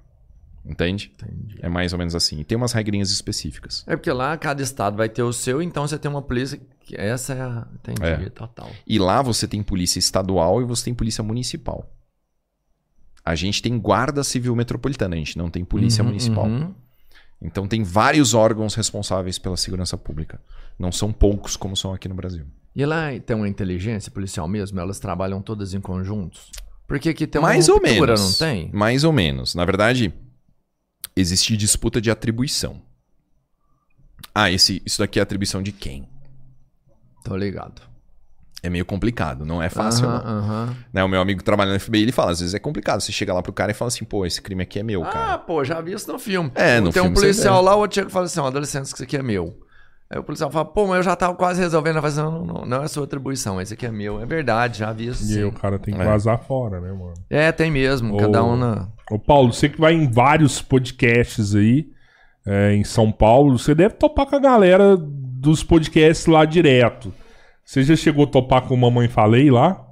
Entende? 0.64 1.10
Entendi. 1.14 1.58
É 1.62 1.68
mais 1.68 1.92
ou 1.94 1.98
menos 1.98 2.14
assim. 2.14 2.40
E 2.40 2.44
tem 2.44 2.56
umas 2.56 2.72
regrinhas 2.72 3.10
específicas. 3.10 3.84
É 3.86 3.96
porque 3.96 4.12
lá 4.12 4.36
cada 4.36 4.62
estado 4.62 4.96
vai 4.98 5.08
ter 5.08 5.22
o 5.22 5.32
seu, 5.32 5.62
então 5.62 5.86
você 5.88 5.98
tem 5.98 6.10
uma 6.10 6.20
polícia 6.20 6.60
que 6.80 6.94
essa 6.94 7.32
é 7.32 7.40
a. 7.40 7.66
Entendi, 7.74 8.02
É. 8.02 8.28
total. 8.28 8.70
E 8.86 8.98
lá 8.98 9.22
você 9.22 9.48
tem 9.48 9.62
polícia 9.62 9.98
estadual 9.98 10.60
e 10.60 10.64
você 10.64 10.84
tem 10.86 10.94
polícia 10.94 11.24
municipal. 11.24 11.90
A 13.24 13.34
gente 13.34 13.62
tem 13.62 13.78
guarda 13.78 14.22
civil 14.24 14.54
metropolitana, 14.54 15.14
a 15.14 15.18
gente 15.18 15.38
não 15.38 15.48
tem 15.50 15.64
polícia 15.64 16.02
Uhum, 16.02 16.08
municipal. 16.08 16.46
uhum. 16.46 16.74
Então 17.40 17.66
tem 17.68 17.82
vários 17.82 18.34
órgãos 18.34 18.74
responsáveis 18.74 19.38
pela 19.38 19.56
segurança 19.56 19.96
pública. 19.96 20.40
Não 20.78 20.90
são 20.92 21.12
poucos 21.12 21.56
como 21.56 21.76
são 21.76 21.92
aqui 21.94 22.08
no 22.08 22.14
Brasil. 22.14 22.44
E 22.74 22.84
lá 22.86 23.08
tem 23.24 23.36
uma 23.36 23.48
inteligência 23.48 24.10
policial 24.10 24.46
mesmo? 24.46 24.78
Elas 24.78 24.98
trabalham 25.00 25.42
todas 25.42 25.74
em 25.74 25.80
conjuntos? 25.80 26.50
Porque 26.86 27.10
aqui 27.10 27.26
tem 27.26 27.40
uma 27.40 27.48
Mais 27.48 27.68
ou 27.68 27.80
menos. 27.80 28.20
não 28.20 28.48
tem? 28.48 28.70
Mais 28.72 29.04
ou 29.04 29.12
menos. 29.12 29.54
Na 29.54 29.64
verdade, 29.64 30.12
existe 31.14 31.56
disputa 31.56 32.00
de 32.00 32.10
atribuição. 32.10 32.80
Ah, 34.34 34.50
esse, 34.50 34.82
isso 34.86 35.00
daqui 35.00 35.18
é 35.18 35.22
atribuição 35.22 35.62
de 35.62 35.72
quem? 35.72 36.08
Tô 37.24 37.36
ligado. 37.36 37.82
É 38.62 38.68
meio 38.68 38.84
complicado, 38.84 39.44
não 39.44 39.62
é 39.62 39.68
fácil. 39.68 40.08
Não. 40.08 40.76
Né, 40.92 41.04
o 41.04 41.08
meu 41.08 41.20
amigo 41.20 41.42
trabalha 41.44 41.72
no 41.72 41.78
FBI, 41.78 42.02
ele 42.02 42.12
fala, 42.12 42.32
às 42.32 42.40
vezes 42.40 42.54
é 42.54 42.58
complicado. 42.58 43.00
Você 43.00 43.12
chega 43.12 43.32
lá 43.32 43.40
pro 43.42 43.52
cara 43.52 43.70
e 43.70 43.74
fala 43.74 43.88
assim, 43.88 44.04
pô, 44.04 44.26
esse 44.26 44.42
crime 44.42 44.62
aqui 44.62 44.80
é 44.80 44.82
meu, 44.82 45.02
cara. 45.02 45.34
Ah, 45.34 45.38
pô, 45.38 45.62
já 45.64 45.80
vi 45.80 45.92
isso 45.92 46.10
no 46.10 46.18
filme. 46.18 46.50
É, 46.54 46.80
no 46.80 46.86
Tem 46.86 46.94
filme 46.94 47.10
um 47.10 47.14
policial 47.14 47.62
lá, 47.62 47.76
o 47.76 47.80
outro 47.80 47.94
chega 47.96 48.08
e 48.08 48.12
fala 48.12 48.26
assim, 48.26 48.40
ó, 48.40 48.50
dá 48.50 48.58
licença 48.58 48.90
que 48.90 48.96
isso 48.96 49.02
aqui 49.04 49.16
é 49.16 49.22
meu. 49.22 49.60
Aí 50.10 50.18
o 50.18 50.24
policial 50.24 50.50
fala, 50.50 50.64
pô, 50.64 50.86
mas 50.86 50.96
eu 50.96 51.02
já 51.02 51.14
tava 51.14 51.34
quase 51.34 51.60
resolvendo. 51.60 51.96
Falo 51.96 52.06
assim, 52.06 52.20
não, 52.22 52.30
não, 52.30 52.44
não, 52.44 52.64
não 52.64 52.82
é 52.82 52.88
sua 52.88 53.04
atribuição, 53.04 53.60
esse 53.60 53.74
aqui 53.74 53.84
é 53.84 53.90
meu. 53.90 54.20
É 54.20 54.24
verdade, 54.24 54.78
já 54.78 54.90
vi 54.90 55.08
isso 55.08 55.30
E 55.30 55.36
aí 55.38 55.44
o 55.44 55.52
cara 55.52 55.78
tem 55.78 55.94
que 55.94 56.00
É. 56.00 56.04
vazar 56.04 56.38
fora, 56.38 56.80
né, 56.80 56.90
mano? 56.90 57.12
É, 57.28 57.52
tem 57.52 57.70
mesmo, 57.70 58.16
cada 58.16 58.42
Ô, 58.42 58.52
um 58.52 58.56
na... 58.56 58.88
Ô, 59.10 59.18
Paulo, 59.18 59.52
você 59.52 59.68
que 59.68 59.78
vai 59.78 59.92
em 59.92 60.10
vários 60.10 60.62
podcasts 60.62 61.54
aí, 61.54 61.88
é, 62.46 62.72
em 62.72 62.84
São 62.84 63.12
Paulo, 63.12 63.58
você 63.58 63.74
deve 63.74 63.94
topar 63.96 64.24
com 64.24 64.36
a 64.36 64.40
galera 64.40 64.96
dos 64.96 65.62
podcasts 65.62 66.26
lá 66.26 66.46
direto. 66.46 67.12
Você 67.62 67.82
já 67.82 67.94
chegou 67.94 68.24
a 68.24 68.28
topar 68.28 68.62
com 68.62 68.72
o 68.74 68.78
Mamãe 68.78 69.08
Falei 69.08 69.50
lá? 69.50 69.84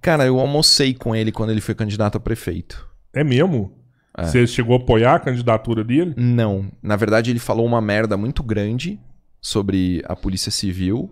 Cara, 0.00 0.24
eu 0.24 0.40
almocei 0.40 0.94
com 0.94 1.14
ele 1.14 1.30
quando 1.30 1.50
ele 1.50 1.60
foi 1.60 1.74
candidato 1.74 2.16
a 2.16 2.20
prefeito. 2.20 2.88
É 3.12 3.22
mesmo? 3.22 3.76
Você 4.18 4.46
chegou 4.46 4.74
a 4.76 4.78
apoiar 4.78 5.14
a 5.16 5.20
candidatura 5.20 5.84
dele? 5.84 6.14
Não. 6.16 6.66
Na 6.82 6.96
verdade, 6.96 7.30
ele 7.30 7.38
falou 7.38 7.66
uma 7.66 7.80
merda 7.80 8.16
muito 8.16 8.42
grande 8.42 8.98
sobre 9.40 10.02
a 10.06 10.14
Polícia 10.14 10.50
Civil. 10.50 11.10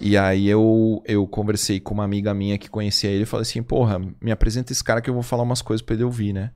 E 0.00 0.16
aí 0.16 0.46
eu, 0.48 1.02
eu 1.06 1.26
conversei 1.26 1.80
com 1.80 1.94
uma 1.94 2.04
amiga 2.04 2.34
minha 2.34 2.58
que 2.58 2.68
conhecia 2.68 3.10
ele 3.10 3.22
e 3.22 3.26
falei 3.26 3.42
assim, 3.42 3.62
porra, 3.62 3.98
me 4.20 4.30
apresenta 4.30 4.72
esse 4.72 4.84
cara 4.84 5.00
que 5.00 5.08
eu 5.08 5.14
vou 5.14 5.22
falar 5.22 5.42
umas 5.42 5.62
coisas 5.62 5.84
pra 5.84 5.94
ele 5.94 6.04
ouvir, 6.04 6.32
né? 6.32 6.50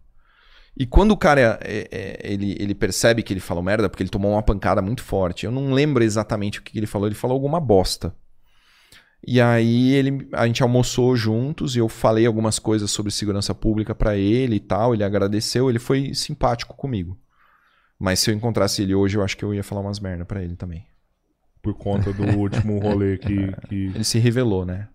E 0.77 0.87
quando 0.87 1.13
o 1.13 1.17
cara 1.17 1.59
é- 1.63 1.89
é- 1.91 2.21
ele, 2.33 2.57
ele 2.59 2.75
percebe 2.75 3.23
que 3.23 3.33
ele 3.33 3.41
falou 3.41 3.63
merda, 3.63 3.89
porque 3.89 4.03
ele 4.03 4.11
tomou 4.11 4.33
uma 4.33 4.43
pancada 4.43 4.81
muito 4.83 5.03
forte, 5.03 5.47
eu 5.47 5.51
não 5.51 5.73
lembro 5.73 6.05
exatamente 6.05 6.59
o 6.59 6.63
que 6.63 6.79
ele 6.79 6.87
falou, 6.87 7.09
ele 7.09 7.15
falou 7.15 7.35
alguma 7.35 7.59
bosta. 7.59 8.15
E 9.27 9.41
aí 9.41 9.93
ele, 9.93 10.29
a 10.33 10.47
gente 10.47 10.63
almoçou 10.63 11.15
juntos 11.15 11.77
e 11.77 11.79
eu 11.79 11.89
falei 11.89 12.25
algumas 12.27 12.59
coisas 12.59 12.91
sobre 12.91 13.13
segurança 13.13 13.55
pública 13.55 13.95
pra 13.95 14.17
ele 14.17 14.57
e 14.57 14.61
tal. 14.61 14.95
Ele 14.95 15.05
agradeceu, 15.05 15.69
ele 15.69 15.79
foi 15.79 16.15
simpático 16.15 16.75
comigo. 16.75 17.19
Mas 18.01 18.19
se 18.21 18.31
eu 18.31 18.35
encontrasse 18.35 18.81
ele 18.83 18.95
hoje, 18.95 19.19
eu 19.19 19.23
acho 19.23 19.37
que 19.37 19.45
eu 19.45 19.53
ia 19.55 19.63
falar 19.63 19.83
umas 19.83 20.01
merda 20.01 20.25
pra 20.25 20.43
ele 20.43 20.57
também. 20.57 20.87
Por 21.63 21.75
conta 21.75 22.11
do 22.15 22.25
último 22.39 22.79
rolê 22.79 23.19
que, 23.21 23.53
que 23.69 23.75
Ele 23.95 24.03
se 24.05 24.19
revelou, 24.19 24.65
né? 24.65 24.89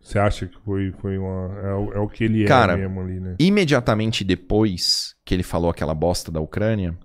você 0.00 0.18
acha 0.20 0.46
que 0.46 0.56
foi, 0.64 0.92
foi 1.00 1.18
uma. 1.18 1.58
É, 1.58 1.74
o- 1.74 1.92
é 1.94 1.98
o 1.98 2.08
que 2.08 2.22
ele 2.22 2.44
Cara, 2.44 2.74
é 2.74 2.76
mesmo 2.76 3.00
ali, 3.00 3.18
né? 3.18 3.34
Imediatamente 3.40 4.22
depois 4.22 5.16
que 5.24 5.34
ele 5.34 5.42
falou 5.42 5.68
aquela 5.68 5.92
bosta 5.92 6.30
da 6.30 6.40
Ucrânia, 6.40 6.96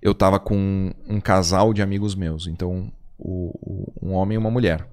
eu 0.00 0.14
tava 0.14 0.38
com 0.38 0.94
um 1.08 1.20
casal 1.20 1.74
de 1.74 1.82
amigos 1.82 2.14
meus, 2.14 2.46
então 2.46 2.92
o- 3.18 3.50
o- 3.60 3.92
um 4.06 4.12
homem 4.12 4.36
e 4.36 4.38
uma 4.38 4.50
mulher. 4.50 4.86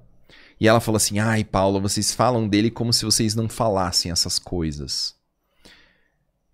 E 0.59 0.67
ela 0.67 0.79
falou 0.79 0.97
assim: 0.97 1.19
ai, 1.19 1.43
Paula, 1.43 1.79
vocês 1.79 2.13
falam 2.13 2.47
dele 2.49 2.71
como 2.71 2.91
se 2.91 3.05
vocês 3.05 3.35
não 3.35 3.47
falassem 3.47 4.11
essas 4.11 4.39
coisas. 4.39 5.15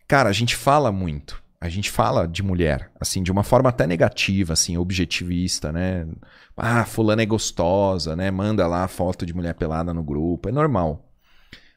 Cara, 0.07 0.29
a 0.29 0.33
gente 0.33 0.55
fala 0.55 0.91
muito. 0.91 1.41
A 1.63 1.69
gente 1.69 1.89
fala 1.89 2.27
de 2.27 2.43
mulher, 2.43 2.91
assim, 2.99 3.23
de 3.23 3.31
uma 3.31 3.41
forma 3.41 3.69
até 3.69 3.87
negativa, 3.87 4.51
assim, 4.51 4.77
objetivista, 4.77 5.71
né? 5.71 6.05
Ah, 6.57 6.83
fulana 6.83 7.21
é 7.21 7.25
gostosa, 7.25 8.17
né? 8.17 8.29
Manda 8.29 8.67
lá 8.67 8.85
foto 8.85 9.25
de 9.25 9.33
mulher 9.33 9.53
pelada 9.53 9.93
no 9.93 10.03
grupo. 10.03 10.49
É 10.49 10.51
normal. 10.51 11.09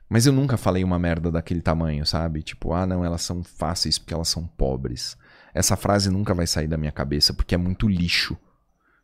Mas 0.08 0.26
eu 0.26 0.32
nunca 0.32 0.56
falei 0.56 0.82
uma 0.82 0.98
merda 0.98 1.30
daquele 1.30 1.60
tamanho, 1.60 2.04
sabe? 2.04 2.42
Tipo, 2.42 2.72
ah, 2.72 2.84
não, 2.84 3.04
elas 3.04 3.22
são 3.22 3.44
fáceis 3.44 3.96
porque 3.96 4.12
elas 4.12 4.26
são 4.26 4.44
pobres. 4.44 5.16
Essa 5.54 5.76
frase 5.76 6.10
nunca 6.10 6.34
vai 6.34 6.48
sair 6.48 6.66
da 6.66 6.76
minha 6.76 6.90
cabeça 6.90 7.32
porque 7.32 7.54
é 7.54 7.58
muito 7.58 7.86
lixo, 7.86 8.36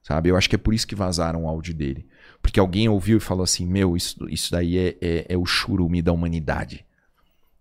sabe? 0.03 0.31
Eu 0.31 0.37
acho 0.37 0.51
que 0.51 0.57
é 0.57 0.59
por 0.59 0.75
isso 0.75 0.89
que 0.89 0.97
vazaram 0.97 1.45
o 1.45 1.49
áudio 1.49 1.75
dele. 1.75 2.09
Porque 2.43 2.59
alguém 2.59 2.89
ouviu 2.89 3.19
e 3.19 3.21
falou 3.21 3.45
assim: 3.45 3.65
Meu, 3.65 3.97
isso, 3.97 4.29
isso 4.29 4.51
daí 4.51 4.77
é, 4.77 4.97
é, 5.01 5.27
é 5.29 5.39
o 5.39 5.47
churume 5.47 6.03
da 6.03 6.11
humanidade. 6.11 6.85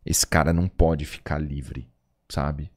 Esse 0.04 0.26
cara 0.26 0.52
não 0.52 0.68
pode 0.68 1.06
ficar 1.06 1.38
livre, 1.38 1.88
sabe? 2.28 2.72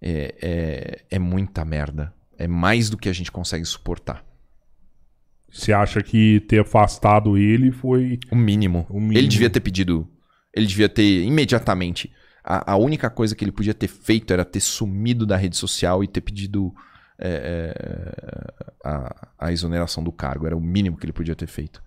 É, 0.00 0.34
é, 0.40 1.16
é 1.16 1.18
muita 1.18 1.64
merda. 1.64 2.14
É 2.38 2.46
mais 2.46 2.88
do 2.88 2.96
que 2.96 3.08
a 3.08 3.12
gente 3.12 3.32
consegue 3.32 3.64
suportar. 3.64 4.24
Você 5.50 5.72
acha 5.72 6.02
que 6.02 6.40
ter 6.40 6.60
afastado 6.60 7.36
ele 7.36 7.72
foi. 7.72 8.18
O 8.30 8.36
mínimo. 8.36 8.86
O 8.88 9.00
mínimo. 9.00 9.18
Ele 9.18 9.28
devia 9.28 9.50
ter 9.50 9.60
pedido. 9.60 10.08
Ele 10.54 10.66
devia 10.66 10.88
ter 10.88 11.22
imediatamente. 11.22 12.12
A, 12.44 12.72
a 12.72 12.76
única 12.76 13.10
coisa 13.10 13.34
que 13.34 13.44
ele 13.44 13.52
podia 13.52 13.74
ter 13.74 13.88
feito 13.88 14.32
era 14.32 14.44
ter 14.44 14.60
sumido 14.60 15.26
da 15.26 15.36
rede 15.36 15.56
social 15.56 16.04
e 16.04 16.08
ter 16.08 16.20
pedido 16.20 16.72
é, 17.18 17.74
é, 17.74 18.88
a, 18.88 19.28
a 19.38 19.52
exoneração 19.52 20.04
do 20.04 20.12
cargo. 20.12 20.46
Era 20.46 20.56
o 20.56 20.60
mínimo 20.60 20.96
que 20.96 21.06
ele 21.06 21.12
podia 21.12 21.34
ter 21.34 21.46
feito. 21.46 21.82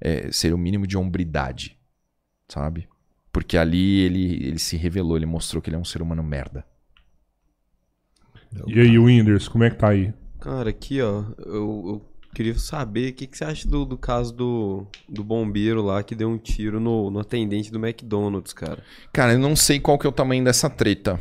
É, 0.00 0.30
seria 0.30 0.54
o 0.54 0.58
mínimo 0.58 0.86
de 0.86 0.96
hombridade. 0.96 1.78
Sabe? 2.48 2.88
Porque 3.32 3.56
ali 3.58 4.00
ele, 4.00 4.46
ele 4.46 4.58
se 4.58 4.76
revelou, 4.76 5.16
ele 5.16 5.26
mostrou 5.26 5.60
que 5.60 5.68
ele 5.68 5.76
é 5.76 5.78
um 5.78 5.84
ser 5.84 6.00
humano 6.00 6.22
merda. 6.22 6.64
E 8.66 8.80
aí, 8.80 8.98
Winders, 8.98 9.48
como 9.48 9.64
é 9.64 9.70
que 9.70 9.76
tá 9.76 9.88
aí? 9.88 10.12
Cara, 10.40 10.70
aqui, 10.70 11.00
ó, 11.00 11.24
eu, 11.44 11.84
eu 11.86 12.02
queria 12.34 12.54
saber 12.54 13.10
o 13.10 13.14
que, 13.14 13.26
que 13.26 13.36
você 13.36 13.44
acha 13.44 13.68
do, 13.68 13.84
do 13.84 13.96
caso 13.96 14.32
do, 14.32 14.86
do 15.08 15.24
bombeiro 15.24 15.82
lá 15.82 16.02
que 16.02 16.14
deu 16.14 16.28
um 16.28 16.38
tiro 16.38 16.78
no, 16.78 17.10
no 17.10 17.18
atendente 17.18 17.72
do 17.72 17.84
McDonald's, 17.84 18.52
cara. 18.52 18.82
Cara, 19.12 19.32
eu 19.32 19.38
não 19.38 19.56
sei 19.56 19.80
qual 19.80 19.98
que 19.98 20.06
é 20.06 20.10
o 20.10 20.12
tamanho 20.12 20.44
dessa 20.44 20.68
treta. 20.70 21.18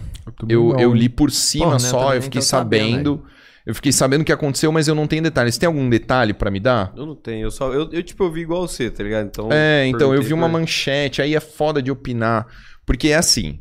Eu, 0.47 0.77
eu 0.77 0.93
hein? 0.93 1.01
li 1.01 1.09
por 1.09 1.31
cima 1.31 1.65
Pô, 1.65 1.71
né, 1.73 1.79
só, 1.79 1.99
também 1.99 2.15
eu 2.15 2.21
fiquei 2.21 2.41
tô 2.41 2.45
sabendo 2.45 3.11
sabendo. 3.15 3.35
Eu 3.65 3.73
fiquei 3.73 3.91
sabendo 3.91 4.21
o 4.21 4.25
que 4.25 4.31
aconteceu, 4.31 4.71
mas 4.71 4.87
eu 4.87 4.93
não 4.93 5.07
tenho 5.07 5.23
detalhes. 5.23 5.57
Tem 5.57 5.65
algum 5.65 5.89
detalhe 5.89 6.35
pra 6.35 6.51
me 6.51 6.59
dar? 6.59 6.93
Eu 6.95 7.05
não 7.07 7.15
tenho, 7.15 7.47
eu 7.47 7.51
só. 7.51 7.73
Eu, 7.73 7.89
eu 7.91 8.03
tipo, 8.03 8.23
eu 8.23 8.31
vi 8.31 8.41
igual 8.41 8.67
você, 8.67 8.91
tá 8.91 9.03
ligado? 9.03 9.25
Então. 9.25 9.49
É, 9.51 9.87
então 9.87 10.13
eu 10.13 10.21
vi 10.21 10.33
uma 10.33 10.47
manchete, 10.47 11.19
aí 11.19 11.33
é 11.33 11.39
foda 11.39 11.81
de 11.81 11.89
opinar. 11.89 12.45
Porque 12.85 13.07
é 13.07 13.15
assim: 13.15 13.59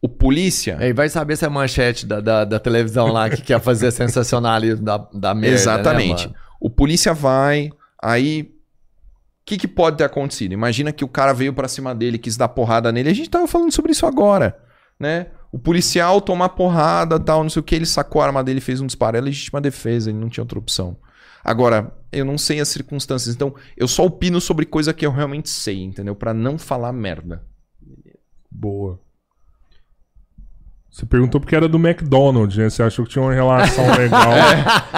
o 0.00 0.08
polícia. 0.08 0.76
Aí 0.78 0.92
vai 0.92 1.08
saber 1.08 1.36
se 1.36 1.44
é 1.44 1.48
manchete 1.48 2.06
da, 2.06 2.20
da, 2.20 2.44
da 2.44 2.58
televisão 2.58 3.08
lá 3.08 3.28
que 3.28 3.42
quer 3.42 3.60
fazer 3.60 3.90
sensacionalismo 3.90 4.84
da, 4.84 4.98
da 5.12 5.34
merda. 5.34 5.56
Exatamente. 5.56 6.28
Né, 6.28 6.34
mano? 6.34 6.48
o 6.60 6.70
polícia 6.70 7.14
vai, 7.14 7.70
aí. 8.02 8.54
O 9.42 9.48
que, 9.48 9.56
que 9.56 9.68
pode 9.68 9.96
ter 9.96 10.04
acontecido? 10.04 10.52
Imagina 10.52 10.92
que 10.92 11.02
o 11.02 11.08
cara 11.08 11.32
veio 11.32 11.54
pra 11.54 11.68
cima 11.68 11.94
dele, 11.94 12.18
quis 12.18 12.36
dar 12.36 12.48
porrada 12.48 12.92
nele. 12.92 13.08
A 13.08 13.14
gente 13.14 13.30
tava 13.30 13.46
falando 13.46 13.72
sobre 13.72 13.92
isso 13.92 14.04
agora, 14.04 14.58
né? 15.00 15.28
O 15.50 15.58
policial 15.58 16.20
tomar 16.20 16.50
porrada, 16.50 17.18
tal, 17.18 17.42
não 17.42 17.48
sei 17.48 17.60
o 17.60 17.62
que, 17.62 17.74
ele 17.74 17.86
sacou 17.86 18.20
a 18.20 18.26
arma 18.26 18.44
dele 18.44 18.58
e 18.58 18.60
fez 18.60 18.82
um 18.82 18.86
disparo. 18.86 19.16
É 19.16 19.20
legítima 19.22 19.58
defesa, 19.58 20.10
ele 20.10 20.18
não 20.18 20.28
tinha 20.28 20.44
outra 20.44 20.58
opção. 20.58 20.98
Agora, 21.42 21.90
eu 22.12 22.26
não 22.26 22.36
sei 22.36 22.60
as 22.60 22.68
circunstâncias, 22.68 23.34
então 23.34 23.54
eu 23.74 23.88
só 23.88 24.04
opino 24.04 24.38
sobre 24.38 24.66
coisa 24.66 24.92
que 24.92 25.06
eu 25.06 25.10
realmente 25.10 25.48
sei, 25.48 25.82
entendeu? 25.82 26.14
Pra 26.14 26.34
não 26.34 26.58
falar 26.58 26.92
merda. 26.92 27.42
Boa. 28.50 29.00
Você 30.98 31.06
perguntou 31.06 31.40
porque 31.40 31.54
era 31.54 31.68
do 31.68 31.78
McDonald's, 31.78 32.56
né? 32.56 32.68
Você 32.68 32.82
achou 32.82 33.04
que 33.04 33.12
tinha 33.12 33.22
uma 33.22 33.32
relação 33.32 33.86
legal. 33.96 34.32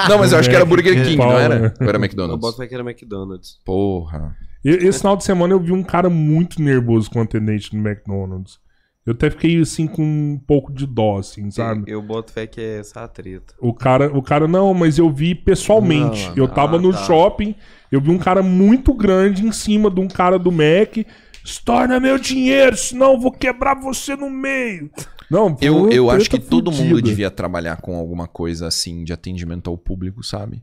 Não, 0.09 0.19
mas 0.19 0.33
eu 0.33 0.39
acho 0.39 0.49
que 0.49 0.57
era 0.57 0.65
Burger 0.65 0.95
King, 0.95 1.15
não 1.15 1.27
Paulo, 1.27 1.39
era? 1.39 1.59
né? 1.59 1.75
Ou 1.79 1.87
era 1.87 1.99
Eu 1.99 2.03
McDonald's? 2.03 2.41
boto 2.41 2.57
fé 2.57 2.67
que 2.67 2.75
era 2.75 2.83
McDonald's. 2.83 3.59
Porra. 3.67 4.35
E- 4.65 4.71
Esse 4.71 5.01
final 5.01 5.15
de 5.15 5.25
semana 5.25 5.53
eu 5.53 5.61
vi 5.61 5.73
um 5.73 5.83
cara 5.83 6.09
muito 6.09 6.63
nervoso 6.63 7.11
com 7.11 7.19
o 7.19 7.23
atendente 7.23 7.71
do 7.71 7.77
McDonald's. 7.77 8.59
Eu 9.05 9.13
até 9.13 9.29
fiquei 9.29 9.61
assim 9.61 9.87
com 9.87 10.03
um 10.03 10.41
pouco 10.47 10.73
de 10.73 10.87
dó, 10.87 11.19
assim, 11.19 11.51
sabe? 11.51 11.85
Eu 11.87 12.01
boto 12.01 12.33
fé 12.33 12.47
que 12.47 12.63
é 12.63 12.79
essa 12.79 13.03
a 13.05 13.09
treta. 13.09 13.53
O 13.61 13.75
cara, 13.75 14.11
o 14.17 14.23
cara, 14.23 14.49
não, 14.49 14.73
mas 14.73 14.97
eu 14.97 15.11
vi 15.11 15.35
pessoalmente. 15.35 16.29
Não, 16.31 16.37
eu 16.37 16.49
tava 16.49 16.77
ah, 16.77 16.81
no 16.81 16.93
tá. 16.93 16.99
shopping, 17.05 17.55
eu 17.93 18.01
vi 18.01 18.11
um 18.11 18.19
cara 18.19 18.43
muito 18.43 18.95
grande 18.95 19.47
em 19.47 19.53
cima 19.53 19.91
de 19.91 20.01
um 20.01 20.09
cara 20.09 20.39
do 20.39 20.51
Mac. 20.51 20.97
Estorna 21.45 22.01
meu 22.01 22.19
dinheiro, 22.19 22.75
senão 22.75 23.13
eu 23.13 23.21
vou 23.21 23.33
quebrar 23.33 23.75
você 23.79 24.17
no 24.17 24.31
meio. 24.31 24.91
Não, 25.31 25.57
Eu, 25.61 25.89
eu 25.91 26.11
acho 26.11 26.29
que 26.29 26.41
todo 26.41 26.73
mundo 26.73 27.01
devia 27.01 27.31
trabalhar 27.31 27.77
com 27.81 27.95
alguma 27.97 28.27
coisa 28.27 28.67
assim 28.67 29.05
de 29.05 29.13
atendimento 29.13 29.71
ao 29.71 29.79
público, 29.79 30.25
sabe? 30.25 30.63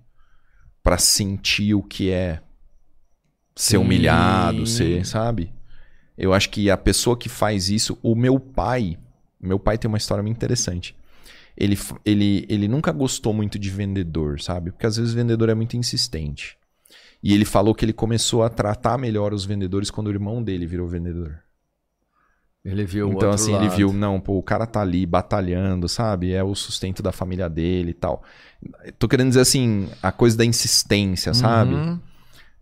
Pra 0.83 0.97
sentir 0.97 1.73
o 1.73 1.81
que 1.81 2.11
é 2.11 2.41
ser 3.55 3.77
humilhado, 3.77 4.67
ser, 4.67 5.05
sabe? 5.05 5.53
Eu 6.17 6.33
acho 6.33 6.49
que 6.49 6.69
a 6.69 6.77
pessoa 6.77 7.17
que 7.17 7.29
faz 7.29 7.69
isso, 7.69 7.97
o 8.03 8.13
meu 8.13 8.39
pai, 8.39 8.97
meu 9.39 9.57
pai 9.57 9.77
tem 9.77 9.87
uma 9.87 9.97
história 9.97 10.21
muito 10.21 10.35
interessante. 10.35 10.95
Ele, 11.55 11.77
ele, 12.05 12.45
ele 12.49 12.67
nunca 12.67 12.91
gostou 12.91 13.33
muito 13.33 13.57
de 13.57 13.69
vendedor, 13.69 14.39
sabe? 14.41 14.71
Porque 14.71 14.85
às 14.85 14.97
vezes 14.97 15.13
o 15.13 15.15
vendedor 15.15 15.49
é 15.49 15.55
muito 15.55 15.77
insistente. 15.77 16.57
E 17.23 17.33
ele 17.33 17.45
falou 17.45 17.73
que 17.73 17.83
ele 17.83 17.93
começou 17.93 18.43
a 18.43 18.49
tratar 18.49 18.97
melhor 18.97 19.33
os 19.33 19.45
vendedores 19.45 19.89
quando 19.89 20.07
o 20.07 20.11
irmão 20.11 20.43
dele 20.43 20.67
virou 20.67 20.87
vendedor. 20.87 21.39
Ele 22.65 22.83
viu 22.85 23.07
o 23.09 23.13
Então, 23.13 23.29
assim, 23.31 23.53
ele 23.55 23.65
lado. 23.65 23.75
viu, 23.77 23.93
não, 23.93 24.19
pô, 24.19 24.37
o 24.37 24.43
cara 24.43 24.65
tá 24.65 24.81
ali 24.81 25.05
batalhando, 25.05 25.87
sabe? 25.87 26.33
É 26.33 26.43
o 26.43 26.53
sustento 26.53 27.01
da 27.01 27.11
família 27.11 27.47
dele 27.49 27.91
e 27.91 27.93
tal. 27.93 28.21
Tô 28.99 29.07
querendo 29.07 29.29
dizer 29.29 29.41
assim, 29.41 29.87
a 30.03 30.11
coisa 30.11 30.35
da 30.37 30.43
insistência, 30.43 31.33
sabe? 31.33 31.73
Uhum. 31.75 31.99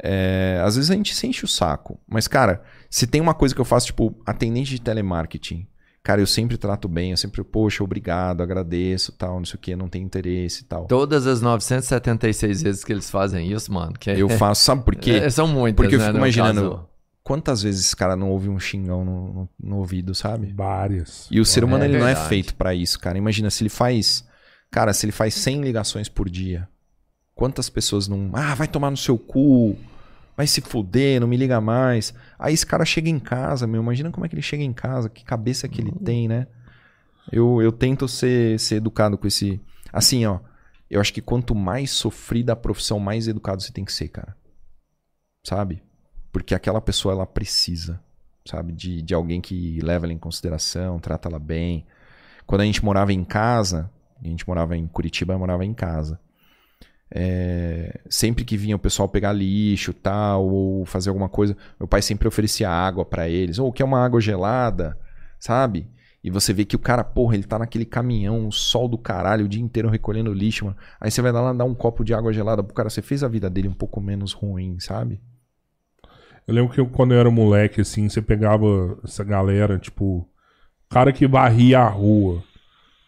É, 0.04 0.62
às 0.64 0.76
vezes 0.76 0.92
a 0.92 0.94
gente 0.94 1.16
se 1.16 1.26
enche 1.26 1.46
o 1.46 1.48
saco. 1.48 1.98
Mas, 2.08 2.28
cara, 2.28 2.62
se 2.90 3.08
tem 3.08 3.20
uma 3.22 3.34
coisa 3.34 3.56
que 3.56 3.62
eu 3.62 3.66
faço, 3.66 3.88
tipo, 3.88 4.16
atendente 4.26 4.70
de 4.72 4.82
telemarketing, 4.82 5.66
cara, 6.04 6.22
eu 6.22 6.28
sempre 6.28 6.58
trato 6.58 6.88
bem, 6.88 7.12
eu 7.12 7.18
sempre, 7.18 7.44
poxa, 7.44 7.84
obrigado, 7.84 8.42
agradeço, 8.44 9.12
tal, 9.14 9.38
não 9.40 9.46
sei 9.46 9.56
o 9.56 9.60
que, 9.60 9.76
não 9.76 9.88
tem 9.88 10.04
interesse 10.04 10.62
e 10.62 10.66
tal. 10.66 10.86
Todas 10.86 11.26
as 11.26 11.42
976 11.42 12.62
vezes 12.62 12.84
que 12.84 12.94
eles 12.94 13.10
fazem 13.10 13.52
isso, 13.52 13.74
mano. 13.74 13.94
Que 13.94 14.12
é- 14.12 14.22
Eu 14.22 14.30
faço, 14.38 14.64
sabe 14.66 14.84
por 14.84 14.96
quê? 14.96 15.12
É, 15.12 15.30
são 15.32 15.48
muitas, 15.48 15.78
Porque 15.84 15.96
eu 15.96 16.00
né, 16.00 16.06
fico 16.06 16.18
no 16.18 16.24
imaginando 16.24 16.62
caso. 16.62 16.90
Quantas 17.26 17.64
vezes 17.64 17.88
esse 17.88 17.96
cara 17.96 18.16
não 18.16 18.30
ouve 18.30 18.48
um 18.50 18.60
xingão 18.60 19.04
no, 19.04 19.34
no- 19.34 19.50
no 19.60 19.78
ouvido, 19.80 20.14
sabe? 20.14 20.54
Várias. 20.54 21.28
E 21.32 21.40
o 21.42 21.46
ser 21.46 21.64
humano 21.64 21.84
É 21.84 21.88
ele 21.88 21.98
não 21.98 22.08
é 22.08 22.16
feito 22.16 22.54
pra 22.56 22.74
isso, 22.76 23.00
cara. 23.00 23.18
Imagina 23.18 23.50
se 23.50 23.64
ele 23.64 23.70
faz, 23.70 24.24
cara, 24.72 24.94
se 24.94 25.06
ele 25.06 25.12
faz 25.12 25.34
100 25.34 25.62
ligações 25.64 26.08
por 26.08 26.30
dia. 26.30 26.70
Quantas 27.34 27.68
pessoas 27.68 28.08
não, 28.08 28.30
ah, 28.34 28.54
vai 28.54 28.68
tomar 28.68 28.92
no 28.92 28.96
seu 28.96 29.18
cu, 29.18 29.76
vai 30.38 30.46
se 30.46 30.62
fuder, 30.62 31.20
não 31.20 31.28
me 31.28 31.36
liga 31.36 31.60
mais. 31.60 32.14
Aí 32.38 32.54
esse 32.54 32.66
cara 32.66 32.86
chega 32.86 33.10
em 33.10 33.20
casa, 33.20 33.66
meu, 33.66 33.82
imagina 33.82 34.12
como 34.12 34.24
é 34.26 34.30
que 34.30 34.36
ele 34.36 34.42
chega 34.44 34.64
em 34.64 34.72
casa, 34.72 35.10
que 35.10 35.26
cabeça 35.26 35.68
que 35.68 35.82
ele 35.82 35.92
tem, 35.92 36.28
né? 36.28 36.46
Eu, 37.32 37.60
eu 37.60 37.72
tento 37.72 38.08
ser, 38.08 38.60
ser 38.60 38.76
educado 38.76 39.18
com 39.18 39.26
esse, 39.28 39.60
assim, 39.92 40.26
ó. 40.28 40.40
Eu 40.88 41.02
acho 41.02 41.12
que 41.12 41.22
quanto 41.22 41.56
mais 41.56 41.90
sofrida 41.90 42.54
a 42.54 42.56
profissão, 42.56 43.00
mais 43.00 43.28
educado 43.28 43.62
você 43.64 43.72
tem 43.74 43.84
que 43.84 43.92
ser, 43.92 44.10
cara. 44.10 44.38
Sabe? 45.44 45.82
Porque 46.36 46.54
aquela 46.54 46.82
pessoa 46.82 47.14
ela 47.14 47.26
precisa, 47.26 47.98
sabe, 48.46 48.74
de, 48.74 49.02
de 49.02 49.14
alguém 49.14 49.40
que 49.40 49.80
leva 49.80 50.06
ela 50.06 50.12
em 50.12 50.18
consideração, 50.18 51.00
trata 51.00 51.30
ela 51.30 51.40
bem. 51.40 51.86
Quando 52.46 52.60
a 52.60 52.66
gente 52.66 52.84
morava 52.84 53.14
em 53.14 53.24
casa, 53.24 53.90
a 54.22 54.28
gente 54.28 54.46
morava 54.46 54.76
em 54.76 54.86
Curitiba, 54.86 55.34
eu 55.34 55.40
morava 55.40 55.64
em 55.64 55.74
casa. 55.74 56.20
É, 57.10 58.02
sempre 58.10 58.44
que 58.44 58.58
vinha 58.58 58.76
o 58.76 58.80
pessoal 58.80 59.08
pegar 59.08 59.32
lixo 59.32 59.94
tal, 59.94 60.46
ou 60.46 60.84
fazer 60.84 61.08
alguma 61.08 61.30
coisa, 61.30 61.56
meu 61.80 61.88
pai 61.88 62.02
sempre 62.02 62.28
oferecia 62.28 62.70
água 62.70 63.06
pra 63.06 63.30
eles, 63.30 63.58
ou 63.58 63.72
quer 63.72 63.86
uma 63.86 64.04
água 64.04 64.20
gelada, 64.20 65.00
sabe? 65.40 65.90
E 66.22 66.30
você 66.30 66.52
vê 66.52 66.66
que 66.66 66.76
o 66.76 66.80
cara, 66.80 67.06
porra, 67.06 67.36
ele 67.36 67.46
tá 67.46 67.58
naquele 67.58 67.86
caminhão, 67.86 68.52
sol 68.52 68.90
do 68.90 68.98
caralho, 68.98 69.46
o 69.46 69.48
dia 69.48 69.64
inteiro 69.64 69.88
recolhendo 69.88 70.34
lixo, 70.34 70.66
mano. 70.66 70.76
Aí 71.00 71.10
você 71.10 71.22
vai 71.22 71.32
lá 71.32 71.54
dar 71.54 71.64
um 71.64 71.74
copo 71.74 72.04
de 72.04 72.14
água 72.14 72.34
gelada 72.34 72.62
pro 72.62 72.74
cara, 72.74 72.90
você 72.90 73.02
fez 73.02 73.24
a 73.24 73.30
vida 73.30 73.50
dele 73.50 73.70
um 73.70 73.74
pouco 73.74 74.02
menos 74.02 74.34
ruim, 74.34 74.78
sabe? 74.82 75.22
Eu 76.48 76.54
lembro 76.54 76.72
que 76.74 76.80
eu, 76.80 76.86
quando 76.86 77.14
eu 77.14 77.20
era 77.20 77.32
moleque, 77.32 77.82
assim, 77.82 78.08
você 78.08 78.22
pegava 78.22 78.98
essa 79.04 79.24
galera, 79.24 79.78
tipo, 79.80 80.28
cara 80.90 81.12
que 81.12 81.28
varria 81.28 81.80
a 81.80 81.88
rua. 81.90 82.44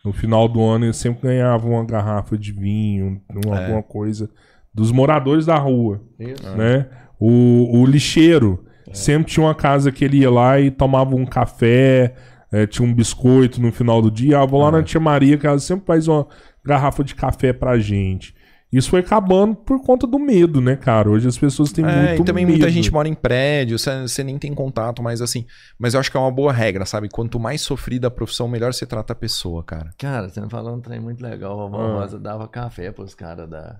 No 0.03 0.11
final 0.13 0.47
do 0.47 0.63
ano, 0.63 0.85
eles 0.85 0.97
sempre 0.97 1.27
ganhavam 1.27 1.71
uma 1.73 1.85
garrafa 1.85 2.37
de 2.37 2.51
vinho, 2.51 3.21
uma- 3.29 3.59
É. 3.59 3.63
alguma 3.65 3.83
coisa 3.83 4.29
dos 4.73 4.91
moradores 4.91 5.45
da 5.45 5.57
rua, 5.57 6.01
Isso. 6.19 6.49
né? 6.55 6.87
O, 7.19 7.79
o 7.81 7.85
lixeiro 7.85 8.63
sempre 8.93 9.31
tinha 9.31 9.45
uma 9.45 9.55
casa 9.55 9.91
que 9.91 10.05
ele 10.05 10.19
ia 10.19 10.31
lá 10.31 10.59
e 10.59 10.71
tomava 10.71 11.15
um 11.15 11.25
café, 11.25 12.15
eh, 12.51 12.65
tinha 12.67 12.87
um 12.87 12.93
biscoito 12.93 13.61
no 13.61 13.71
final 13.71 14.01
do 14.01 14.09
dia. 14.09 14.39
Ah, 14.39 14.45
vou 14.45 14.61
lá 14.61 14.71
na 14.71 14.81
tia 14.83 14.99
Maria, 14.99 15.37
que 15.37 15.45
ela 15.45 15.59
sempre 15.59 15.85
faz 15.85 16.07
uma. 16.07 16.25
garrafa 16.63 17.01
de 17.03 17.15
café 17.15 17.53
pra 17.53 17.77
gente. 17.79 18.35
Isso 18.71 18.89
foi 18.89 18.99
acabando 18.99 19.55
por 19.55 19.81
conta 19.81 20.05
do 20.05 20.19
medo, 20.19 20.59
né, 20.59 20.75
cara? 20.75 21.09
Hoje 21.09 21.25
as 21.27 21.37
pessoas 21.37 21.71
têm 21.71 21.85
É, 21.85 22.07
muito 22.09 22.21
e 22.21 22.25
também 22.25 22.45
medo. 22.45 22.57
muita 22.57 22.69
gente 22.69 22.91
mora 22.91 23.07
em 23.07 23.13
prédio, 23.13 23.79
você 23.79 24.01
você 24.01 24.23
nem 24.25 24.37
tem 24.37 24.53
contato, 24.53 25.01
mas 25.01 25.21
assim. 25.21 25.45
Mas 25.79 25.93
eu 25.93 25.99
acho 26.01 26.11
que 26.11 26.17
é 26.17 26.19
uma 26.19 26.31
boa 26.31 26.51
regra, 26.51 26.85
sabe? 26.85 27.07
Quanto 27.07 27.39
mais 27.39 27.61
sofrida 27.61 28.07
a 28.07 28.11
profissão, 28.11 28.45
melhor 28.47 28.73
você 28.73 28.85
trata 28.85 29.13
a 29.13 29.15
pessoa, 29.15 29.63
cara. 29.63 29.91
Cara, 29.97 30.27
você 30.27 30.41
me 30.41 30.49
falou 30.49 30.75
um 30.75 30.81
trem 30.81 30.99
muito 30.99 31.21
legal. 31.23 31.53
A 31.53 31.55
vovó 31.69 31.81
Ah. 31.81 32.01
Rosa 32.01 32.19
dava 32.19 32.45
café 32.47 32.91
pros 32.91 33.15
caras 33.15 33.49
da. 33.49 33.77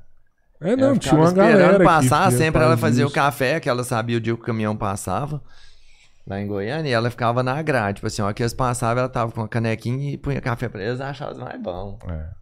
É, 0.62 0.76
não, 0.76 0.90
Ela 0.90 0.98
tinha 0.98 1.14
uma 1.16 1.26
esperando 1.28 1.52
galera. 1.58 1.78
que- 1.80 1.84
passar, 1.84 2.32
sempre 2.32 2.62
ela 2.62 2.70
faz 2.78 2.80
fazia 2.82 3.04
o 3.06 3.08
isso. 3.08 3.16
café, 3.16 3.60
que 3.60 3.70
ela 3.70 3.84
sabia 3.84 4.18
o 4.18 4.22
dia 4.22 4.34
que 4.34 4.40
o 4.42 4.44
caminhão 4.44 4.76
passava. 4.76 5.42
Lá 6.28 6.42
em 6.42 6.48
Goiânia, 6.48 6.90
e 6.90 6.94
ela 6.94 7.10
ficava 7.10 7.42
na 7.42 7.62
grade. 7.62 7.96
Tipo 7.96 8.08
assim, 8.08 8.22
ó, 8.22 8.34
que 8.34 8.44
eles 8.44 8.54
passavam, 8.54 9.00
ela 9.00 9.08
tava 9.10 9.32
com 9.32 9.40
uma 9.40 9.48
canequinha 9.48 10.12
e 10.12 10.18
punha 10.18 10.42
café 10.42 10.68
pra 10.68 10.84
eles, 10.84 11.00
achavam 11.00 11.38
mais 11.40 11.62
bom. 11.62 11.98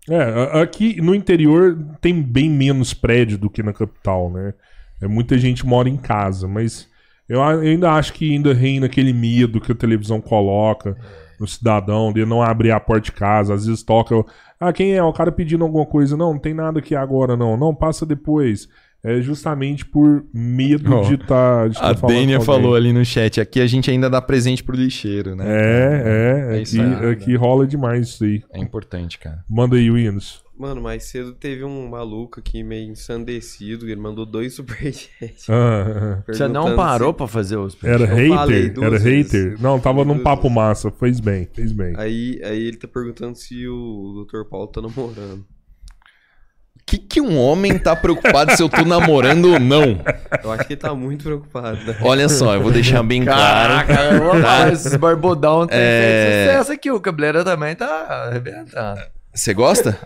É, 0.10 0.24
a- 0.24 0.62
aqui 0.64 1.00
no 1.00 1.14
interior 1.14 1.78
tem 2.02 2.20
bem 2.20 2.50
menos 2.50 2.96
prédio 2.96 3.38
do 3.38 3.48
que 3.50 3.62
na 3.62 3.72
capital, 3.74 4.32
né? 4.32 4.56
É, 5.00 5.08
muita 5.08 5.38
gente 5.38 5.64
mora 5.66 5.88
em 5.88 5.98
casa, 5.98 6.48
mas 6.48 6.88
eu 7.30 7.44
ainda 7.44 7.92
acho 7.92 8.14
que 8.14 8.34
ainda 8.34 8.54
reina 8.56 8.88
aquele 8.88 9.14
medo 9.14 9.62
que 9.62 9.72
a 9.72 9.76
televisão 9.76 10.20
coloca 10.20 10.98
no 11.40 11.46
cidadão 11.48 12.12
de 12.12 12.26
não 12.26 12.42
abrir 12.42 12.72
a 12.72 12.80
porta 12.80 13.02
de 13.06 13.12
casa. 13.12 13.54
Às 13.54 13.68
vezes 13.68 13.84
toca. 13.84 14.16
Ah, 14.60 14.74
quem 14.74 14.94
é? 14.96 15.04
O 15.04 15.14
cara 15.14 15.32
pedindo 15.32 15.64
alguma 15.64 15.86
coisa. 15.86 16.16
Não, 16.18 16.34
não 16.34 16.40
tem 16.40 16.54
nada 16.56 16.80
aqui 16.80 16.96
agora, 16.96 17.36
não. 17.38 17.56
Não, 17.58 17.76
passa 17.76 18.04
depois. 18.06 18.68
É 19.06 19.22
justamente 19.22 19.86
por 19.86 20.26
medo 20.34 20.94
Ó, 20.96 21.02
de 21.04 21.14
estar. 21.16 21.70
A 21.80 21.94
Dênia 21.94 22.42
falou 22.42 22.76
ali 22.76 22.92
no 22.92 23.06
chat, 23.06 23.40
aqui 23.40 23.62
a 23.62 23.68
gente 23.68 23.90
ainda 23.92 24.10
dá 24.10 24.22
presente 24.22 24.64
pro 24.64 24.76
lixeiro, 24.76 25.36
né? 25.36 25.46
É, 25.48 26.52
é. 26.54 26.58
É 26.58 26.62
aqui, 26.62 26.80
aí. 26.80 27.10
aqui 27.12 27.36
rola 27.36 27.68
demais 27.68 28.08
isso 28.10 28.24
aí. 28.24 28.42
É 28.52 28.60
importante, 28.60 29.20
cara. 29.20 29.44
Manda 29.50 29.76
aí, 29.76 29.92
Windows. 29.92 30.44
Mano, 30.58 30.82
mais 30.82 31.04
cedo 31.04 31.34
teve 31.34 31.66
um 31.66 31.90
maluco 31.90 32.40
aqui 32.40 32.64
meio 32.64 32.90
ensandecido, 32.90 33.86
ele 33.90 34.00
mandou 34.00 34.26
dois 34.26 34.54
superchats. 34.56 35.48
Ah, 35.50 36.24
Você 36.26 36.48
não 36.48 36.76
parou 36.78 37.12
se- 37.12 37.18
pra 37.18 37.28
fazer 37.28 37.58
os 37.58 37.78
Era 37.84 38.06
hater? 38.06 38.74
duas 38.74 38.88
Era 38.88 38.98
vezes. 39.00 39.32
hater? 39.34 39.62
Não, 39.62 39.78
tava 39.80 39.98
Falei 40.00 40.06
num 40.06 40.14
duas 40.14 40.24
papo 40.24 40.44
vezes. 40.44 40.56
massa. 40.56 40.92
Fez 40.92 41.20
bem, 41.20 41.48
fez 41.54 41.74
bem. 41.74 41.94
Aí, 41.98 42.40
aí 42.44 42.68
ele 42.68 42.78
tá 42.78 42.88
perguntando 42.88 43.36
se 43.36 43.68
o 43.68 44.26
Dr. 44.26 44.50
Paulo 44.50 44.68
tá 44.68 44.82
namorando. 44.82 45.46
O 46.88 46.92
que, 46.92 46.98
que 47.00 47.20
um 47.20 47.36
homem 47.40 47.80
tá 47.80 47.96
preocupado 47.96 48.56
se 48.56 48.62
eu 48.62 48.70
tô 48.70 48.86
namorando 48.86 49.54
ou 49.54 49.60
não? 49.60 50.00
Eu 50.44 50.52
acho 50.52 50.66
que 50.66 50.74
ele 50.74 50.80
tá 50.80 50.94
muito 50.94 51.24
preocupado, 51.24 51.78
né? 51.84 51.96
Olha 52.00 52.30
só, 52.30 52.54
eu 52.54 52.62
vou 52.62 52.72
deixar 52.72 53.02
bem 53.02 53.26
claro. 53.26 53.88
Caraca, 53.88 53.94
eu 54.14 54.24
vou 54.24 54.34
falar, 54.40 54.72
esses 54.72 54.96
barbudão 54.96 55.66
tem 55.66 55.76
É. 55.82 56.44
feito 56.46 56.52
sucesso 56.52 56.72
aqui. 56.74 56.92
O 56.92 57.00
cabeleiro 57.00 57.44
também 57.44 57.76
tá 57.76 58.28
arrebentando. 58.30 59.02
Você 59.34 59.52
gosta? 59.56 59.98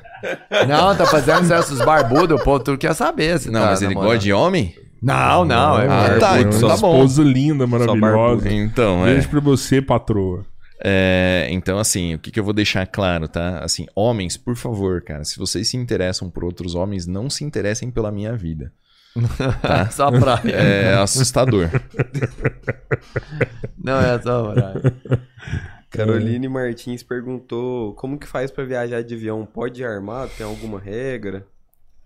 Não, 0.70 0.96
tá 0.96 1.06
fazendo 1.06 1.42
sucesso 1.42 1.74
os 1.74 1.82
barbudos, 1.82 2.40
o 2.40 2.44
povo 2.44 2.64
tudo 2.64 2.78
quer 2.78 2.96
saber. 2.96 3.38
Se 3.40 3.52
Não, 3.52 3.60
tá 3.60 3.66
mas 3.68 3.82
ele 3.82 3.90
namorando. 3.94 4.12
gosta 4.14 4.24
de 4.24 4.32
homem? 4.34 4.74
Não, 5.04 5.44
não, 5.46 5.80
é 5.80 5.86
Ah, 5.86 5.88
barbudo. 5.88 6.20
tá, 6.22 6.34
Tem 6.34 6.42
então 6.44 6.60
uma 6.60 6.70
tá 6.76 6.78
bom. 6.82 6.96
esposa 6.96 7.24
linda, 7.24 7.68
maravilhosa. 7.68 8.00
barbudo. 8.02 8.50
Então, 8.50 9.06
é. 9.06 9.12
Beijo 9.12 9.28
pra 9.30 9.40
você, 9.42 9.82
patroa. 9.82 10.46
É, 10.82 11.48
então, 11.50 11.78
assim, 11.78 12.16
o 12.16 12.20
que, 12.20 12.32
que 12.32 12.40
eu 12.40 12.44
vou 12.44 12.54
deixar 12.54 12.86
claro, 12.88 13.28
tá? 13.28 13.60
Assim, 13.60 13.86
homens, 13.96 14.38
por 14.38 14.56
favor, 14.56 15.02
cara, 15.02 15.26
se 15.26 15.38
vocês 15.38 15.68
se 15.68 15.78
interessam 15.78 16.30
por 16.30 16.44
outros 16.44 16.74
homens, 16.74 17.06
não 17.06 17.30
se 17.30 17.44
interessem 17.44 17.92
pela 17.92 18.12
minha 18.12 18.36
vida. 18.36 18.72
Só 19.92 20.12
praia. 20.12 20.52
É 20.52 20.94
assustador. 20.96 21.70
Não 23.82 24.00
é 24.00 24.22
só 24.22 24.54
praia. 24.54 24.82
Caroline 25.90 26.48
Martins 26.48 27.02
perguntou 27.02 27.94
como 27.96 28.20
que 28.20 28.28
faz 28.28 28.52
pra 28.52 28.64
viajar 28.64 29.02
de 29.02 29.16
avião? 29.16 29.46
Pode 29.46 29.82
ir 29.82 29.86
armado? 29.86 30.32
Tem 30.38 30.46
alguma 30.46 30.80
regra? 30.80 31.48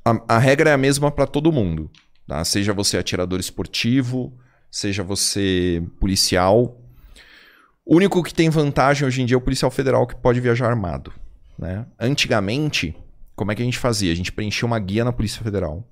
A, 0.06 0.36
a 0.36 0.38
regra 0.38 0.70
é 0.70 0.74
a 0.74 0.78
mesma 0.78 1.12
pra 1.12 1.28
todo 1.28 1.52
mundo, 1.52 1.90
tá? 2.28 2.44
Seja 2.46 2.74
você 2.74 2.98
atirador 2.98 3.40
esportivo, 3.40 4.34
seja 4.72 5.04
você 5.04 5.84
policial. 6.00 6.80
O 7.86 7.98
único 7.98 8.24
que 8.24 8.34
tem 8.34 8.50
vantagem 8.50 9.06
hoje 9.06 9.22
em 9.22 9.26
dia 9.26 9.36
é 9.36 9.38
o 9.38 9.42
policial 9.42 9.70
federal 9.70 10.08
que 10.08 10.16
pode 10.16 10.40
viajar 10.40 10.70
armado, 10.70 11.12
né? 11.58 11.86
Antigamente, 12.00 12.96
como 13.36 13.52
é 13.52 13.56
que 13.56 13.62
a 13.62 13.66
gente 13.66 13.78
fazia? 13.78 14.12
A 14.12 14.16
gente 14.16 14.32
preenchia 14.32 14.66
uma 14.66 14.80
guia 14.80 15.04
na 15.04 15.12
Polícia 15.12 15.44
Federal, 15.44 15.84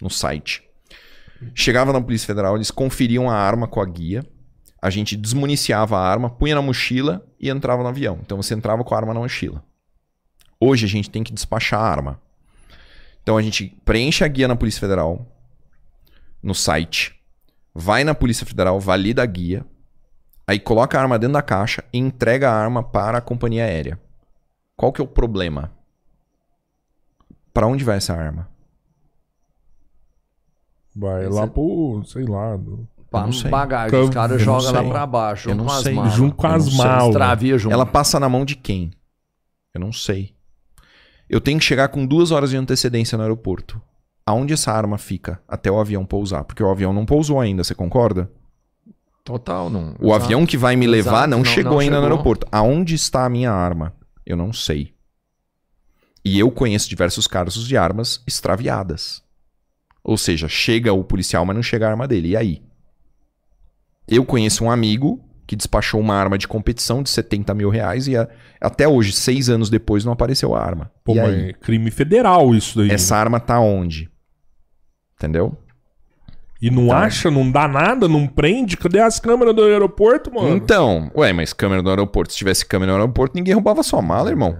no 0.00 0.08
site. 0.08 0.62
Chegava 1.52 1.92
na 1.92 2.00
Polícia 2.00 2.26
Federal, 2.26 2.54
eles 2.54 2.70
conferiam 2.70 3.28
a 3.28 3.34
arma 3.34 3.66
com 3.66 3.80
a 3.80 3.86
guia, 3.86 4.24
a 4.80 4.90
gente 4.90 5.16
desmuniciava 5.16 5.98
a 5.98 6.08
arma, 6.08 6.30
punha 6.30 6.54
na 6.54 6.62
mochila 6.62 7.26
e 7.38 7.50
entrava 7.50 7.82
no 7.82 7.88
avião. 7.88 8.20
Então 8.22 8.40
você 8.40 8.54
entrava 8.54 8.84
com 8.84 8.94
a 8.94 8.96
arma 8.96 9.12
na 9.12 9.20
mochila. 9.20 9.64
Hoje 10.60 10.86
a 10.86 10.88
gente 10.88 11.10
tem 11.10 11.24
que 11.24 11.32
despachar 11.32 11.80
a 11.80 11.84
arma. 11.84 12.20
Então 13.22 13.36
a 13.36 13.42
gente 13.42 13.76
preenche 13.84 14.22
a 14.22 14.28
guia 14.28 14.46
na 14.46 14.54
Polícia 14.54 14.80
Federal, 14.80 15.26
no 16.42 16.54
site, 16.54 17.14
vai 17.74 18.04
na 18.04 18.14
Polícia 18.14 18.46
Federal, 18.46 18.78
valida 18.78 19.22
a 19.22 19.26
guia, 19.26 19.66
aí 20.50 20.58
coloca 20.58 20.98
a 20.98 21.00
arma 21.02 21.16
dentro 21.18 21.34
da 21.34 21.42
caixa 21.42 21.84
e 21.92 21.98
entrega 21.98 22.50
a 22.50 22.54
arma 22.54 22.82
para 22.82 23.18
a 23.18 23.20
companhia 23.20 23.64
aérea. 23.64 23.98
Qual 24.76 24.92
que 24.92 25.00
é 25.00 25.04
o 25.04 25.06
problema? 25.06 25.70
Para 27.54 27.66
onde 27.68 27.84
vai 27.84 27.98
essa 27.98 28.14
arma? 28.14 28.48
Vai 30.94 31.22
Esse 31.26 31.32
lá 31.32 31.44
é- 31.44 31.46
pro, 31.46 32.02
sei 32.04 32.24
lá. 32.24 32.56
do- 32.56 32.86
sei. 33.32 33.50
bagagem, 33.50 33.98
os 34.00 34.10
caras 34.10 34.40
jogam 34.42 34.72
lá 34.72 34.84
pra 34.90 35.06
baixo, 35.06 35.48
Eu 35.50 35.54
junto 35.54 35.58
não 35.62 35.66
com 35.66 35.72
as 35.76 35.82
sei. 35.82 35.94
malas. 35.94 36.12
Junto 36.14 36.36
com 36.36 36.46
as 36.46 36.74
malas. 36.74 37.16
Ela 37.70 37.86
passa 37.86 38.18
na 38.20 38.28
mão 38.28 38.44
de 38.44 38.56
quem? 38.56 38.90
Eu 39.74 39.80
não 39.80 39.92
sei. 39.92 40.34
Eu 41.28 41.40
tenho 41.40 41.58
que 41.60 41.64
chegar 41.64 41.88
com 41.88 42.04
duas 42.04 42.32
horas 42.32 42.50
de 42.50 42.56
antecedência 42.56 43.16
no 43.16 43.22
aeroporto. 43.22 43.80
Aonde 44.26 44.52
essa 44.52 44.72
arma 44.72 44.98
fica 44.98 45.40
até 45.46 45.70
o 45.70 45.78
avião 45.80 46.04
pousar? 46.04 46.44
Porque 46.44 46.62
o 46.62 46.70
avião 46.70 46.92
não 46.92 47.06
pousou 47.06 47.40
ainda, 47.40 47.62
você 47.64 47.74
concorda? 47.74 48.30
Total, 49.24 49.68
não. 49.70 49.94
O 50.00 50.12
avião 50.12 50.44
que 50.46 50.56
vai 50.56 50.74
me 50.76 50.86
levar 50.86 51.10
Exato, 51.10 51.28
não, 51.30 51.38
não- 51.38 51.44
chegou 51.44 51.72
não 51.72 51.78
ainda 51.78 51.96
no 51.96 52.02
chegou. 52.02 52.12
aeroporto. 52.12 52.46
Aonde 52.50 52.94
está 52.94 53.24
a 53.24 53.28
minha 53.28 53.52
arma? 53.52 53.94
Eu 54.26 54.36
não 54.36 54.52
sei. 54.52 54.94
E 56.24 56.38
eu 56.38 56.50
conheço 56.50 56.88
diversos 56.88 57.26
casos 57.26 57.66
de 57.66 57.76
armas 57.76 58.22
extraviadas. 58.26 59.22
Ou 60.02 60.16
seja, 60.16 60.48
chega 60.48 60.92
o 60.92 61.04
policial, 61.04 61.44
mas 61.44 61.54
não 61.56 61.62
chega 61.62 61.86
a 61.86 61.90
arma 61.90 62.08
dele. 62.08 62.28
E 62.30 62.36
aí? 62.36 62.62
Eu 64.08 64.24
conheço 64.24 64.64
um 64.64 64.70
amigo 64.70 65.24
que 65.46 65.54
despachou 65.56 66.00
uma 66.00 66.14
arma 66.14 66.38
de 66.38 66.46
competição 66.48 67.02
de 67.02 67.10
70 67.10 67.54
mil 67.54 67.70
reais 67.70 68.06
e 68.08 68.16
a- 68.16 68.28
até 68.60 68.86
hoje, 68.88 69.12
seis 69.12 69.48
anos 69.48 69.68
depois, 69.68 70.04
não 70.04 70.12
apareceu 70.12 70.54
a 70.54 70.62
arma. 70.62 70.90
Pô, 71.04 71.14
e 71.14 71.16
mas 71.20 71.28
aí? 71.34 71.48
é 71.50 71.52
crime 71.52 71.90
federal 71.90 72.54
isso 72.54 72.78
daí. 72.78 72.90
Essa 72.90 73.16
arma 73.16 73.38
tá 73.40 73.58
onde? 73.60 74.10
Entendeu? 75.16 75.56
E 76.60 76.70
não 76.70 76.88
Tá. 76.88 76.98
acha, 77.04 77.30
não 77.30 77.50
dá 77.50 77.66
nada, 77.66 78.06
não 78.06 78.26
prende? 78.26 78.76
Cadê 78.76 79.00
as 79.00 79.18
câmeras 79.18 79.54
do 79.54 79.62
aeroporto, 79.64 80.32
mano? 80.32 80.54
Então, 80.54 81.10
ué, 81.16 81.32
mas 81.32 81.52
câmera 81.54 81.80
no 81.82 81.88
aeroporto. 81.88 82.32
Se 82.32 82.38
tivesse 82.38 82.66
câmera 82.66 82.92
no 82.92 82.98
aeroporto, 82.98 83.34
ninguém 83.34 83.54
roubava 83.54 83.82
sua 83.82 84.02
mala, 84.02 84.28
irmão. 84.28 84.58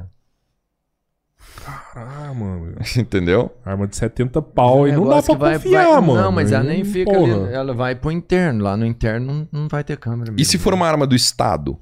Ah, 1.95 2.33
mano. 2.35 2.75
Entendeu? 2.97 3.51
Arma 3.65 3.87
de 3.87 3.97
70 3.97 4.41
pau 4.41 4.85
aí 4.85 4.93
não 4.93 5.07
dá 5.09 5.23
pra 5.23 5.35
vai- 5.35 5.55
confiar, 5.55 5.85
vai- 5.93 6.01
mano. 6.01 6.15
Não, 6.23 6.33
mas 6.33 6.53
ela 6.53 6.65
nem 6.65 6.85
fica 6.85 7.11
porra. 7.13 7.35
ali. 7.45 7.53
Ela 7.55 7.75
vai 7.75 7.95
pro 7.95 8.11
interno. 8.13 8.65
Lá 8.65 8.77
no 8.77 8.87
interno 8.87 9.27
não, 9.53 9.61
não 9.63 9.69
vai 9.69 9.83
ter 9.85 9.97
câmera 9.99 10.31
mesmo. 10.31 10.41
E 10.41 10.45
se 10.45 10.57
for 10.57 10.73
uma 10.73 10.87
arma 10.87 11.07
do 11.07 11.15
Estado? 11.15 11.79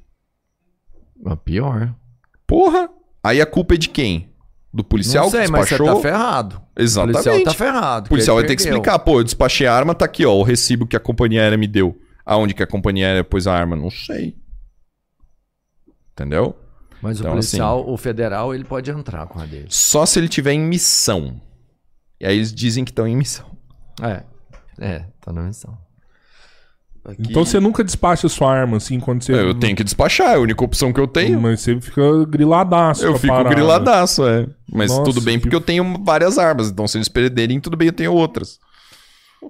Ah, 1.24 1.36
Pior. 1.36 1.94
Porra! 2.46 2.88
Aí 3.22 3.40
a 3.40 3.46
culpa 3.46 3.74
é 3.74 3.76
de 3.76 3.88
quem? 3.88 4.30
Do 4.72 4.84
policial 4.84 5.24
não 5.24 5.30
sei, 5.30 5.46
que 5.46 5.50
mas 5.50 5.68
você 5.68 5.78
tá 5.78 5.96
ferrado. 5.96 6.62
O 6.76 6.82
Exatamente. 6.82 7.22
policial 7.22 7.44
tá 7.44 7.54
ferrado. 7.54 8.06
O 8.06 8.08
policial 8.10 8.36
vai 8.36 8.46
ter 8.46 8.54
que 8.54 8.62
explicar. 8.62 8.98
Pô, 8.98 9.20
eu 9.20 9.24
despachei 9.24 9.66
a 9.66 9.74
arma, 9.74 9.94
tá 9.94 10.04
aqui, 10.04 10.26
ó, 10.26 10.34
o 10.34 10.42
recibo 10.42 10.86
que 10.86 10.96
a 10.96 11.00
companhia 11.00 11.42
aérea 11.42 11.56
me 11.56 11.66
deu. 11.66 11.98
Aonde 12.24 12.52
que 12.52 12.62
a 12.62 12.66
companhia 12.66 13.06
aérea 13.06 13.24
pôs 13.24 13.46
a 13.46 13.54
arma? 13.54 13.74
Não 13.74 13.90
sei. 13.90 14.36
Entendeu? 16.12 16.54
Mas 17.00 17.18
Então, 17.18 17.30
o 17.30 17.34
policial, 17.34 17.88
o 17.88 17.96
federal, 17.96 18.54
ele 18.54 18.64
pode 18.64 18.90
entrar 18.90 19.26
com 19.26 19.40
a 19.40 19.46
dele. 19.46 19.68
Só 19.70 20.04
se 20.04 20.18
ele 20.18 20.28
tiver 20.28 20.52
em 20.52 20.60
missão. 20.60 21.40
E 22.20 22.26
aí 22.26 22.36
eles 22.36 22.52
dizem 22.52 22.84
que 22.84 22.90
estão 22.90 23.06
em 23.06 23.16
missão. 23.16 23.46
É. 24.02 24.22
É, 24.80 25.04
tá 25.20 25.32
na 25.32 25.42
missão. 25.42 25.78
Aqui, 27.08 27.22
Então 27.30 27.44
você 27.44 27.58
nunca 27.58 27.82
despacha 27.82 28.28
sua 28.28 28.52
arma 28.52 28.76
assim 28.76 29.00
quando 29.00 29.22
você. 29.22 29.32
Eu 29.32 29.54
tenho 29.54 29.74
que 29.74 29.82
despachar, 29.82 30.32
é 30.32 30.34
a 30.34 30.40
única 30.40 30.62
opção 30.62 30.92
que 30.92 31.00
eu 31.00 31.06
tenho. 31.08 31.40
Mas 31.40 31.60
você 31.60 31.80
fica 31.80 32.02
griladaço. 32.26 33.04
Eu 33.04 33.14
fico 33.18 33.32
parada. 33.34 33.54
griladaço, 33.54 34.26
é. 34.26 34.46
Mas 34.70 34.90
Nossa, 34.90 35.04
tudo 35.04 35.20
bem, 35.22 35.36
que- 35.38 35.42
porque 35.44 35.56
eu 35.56 35.60
tenho 35.60 35.96
várias 36.04 36.36
armas. 36.36 36.68
Então, 36.70 36.86
se 36.86 36.98
eles 36.98 37.08
perderem, 37.08 37.60
tudo 37.60 37.76
bem, 37.76 37.88
eu 37.88 37.92
tenho 37.94 38.12
outras. 38.12 38.58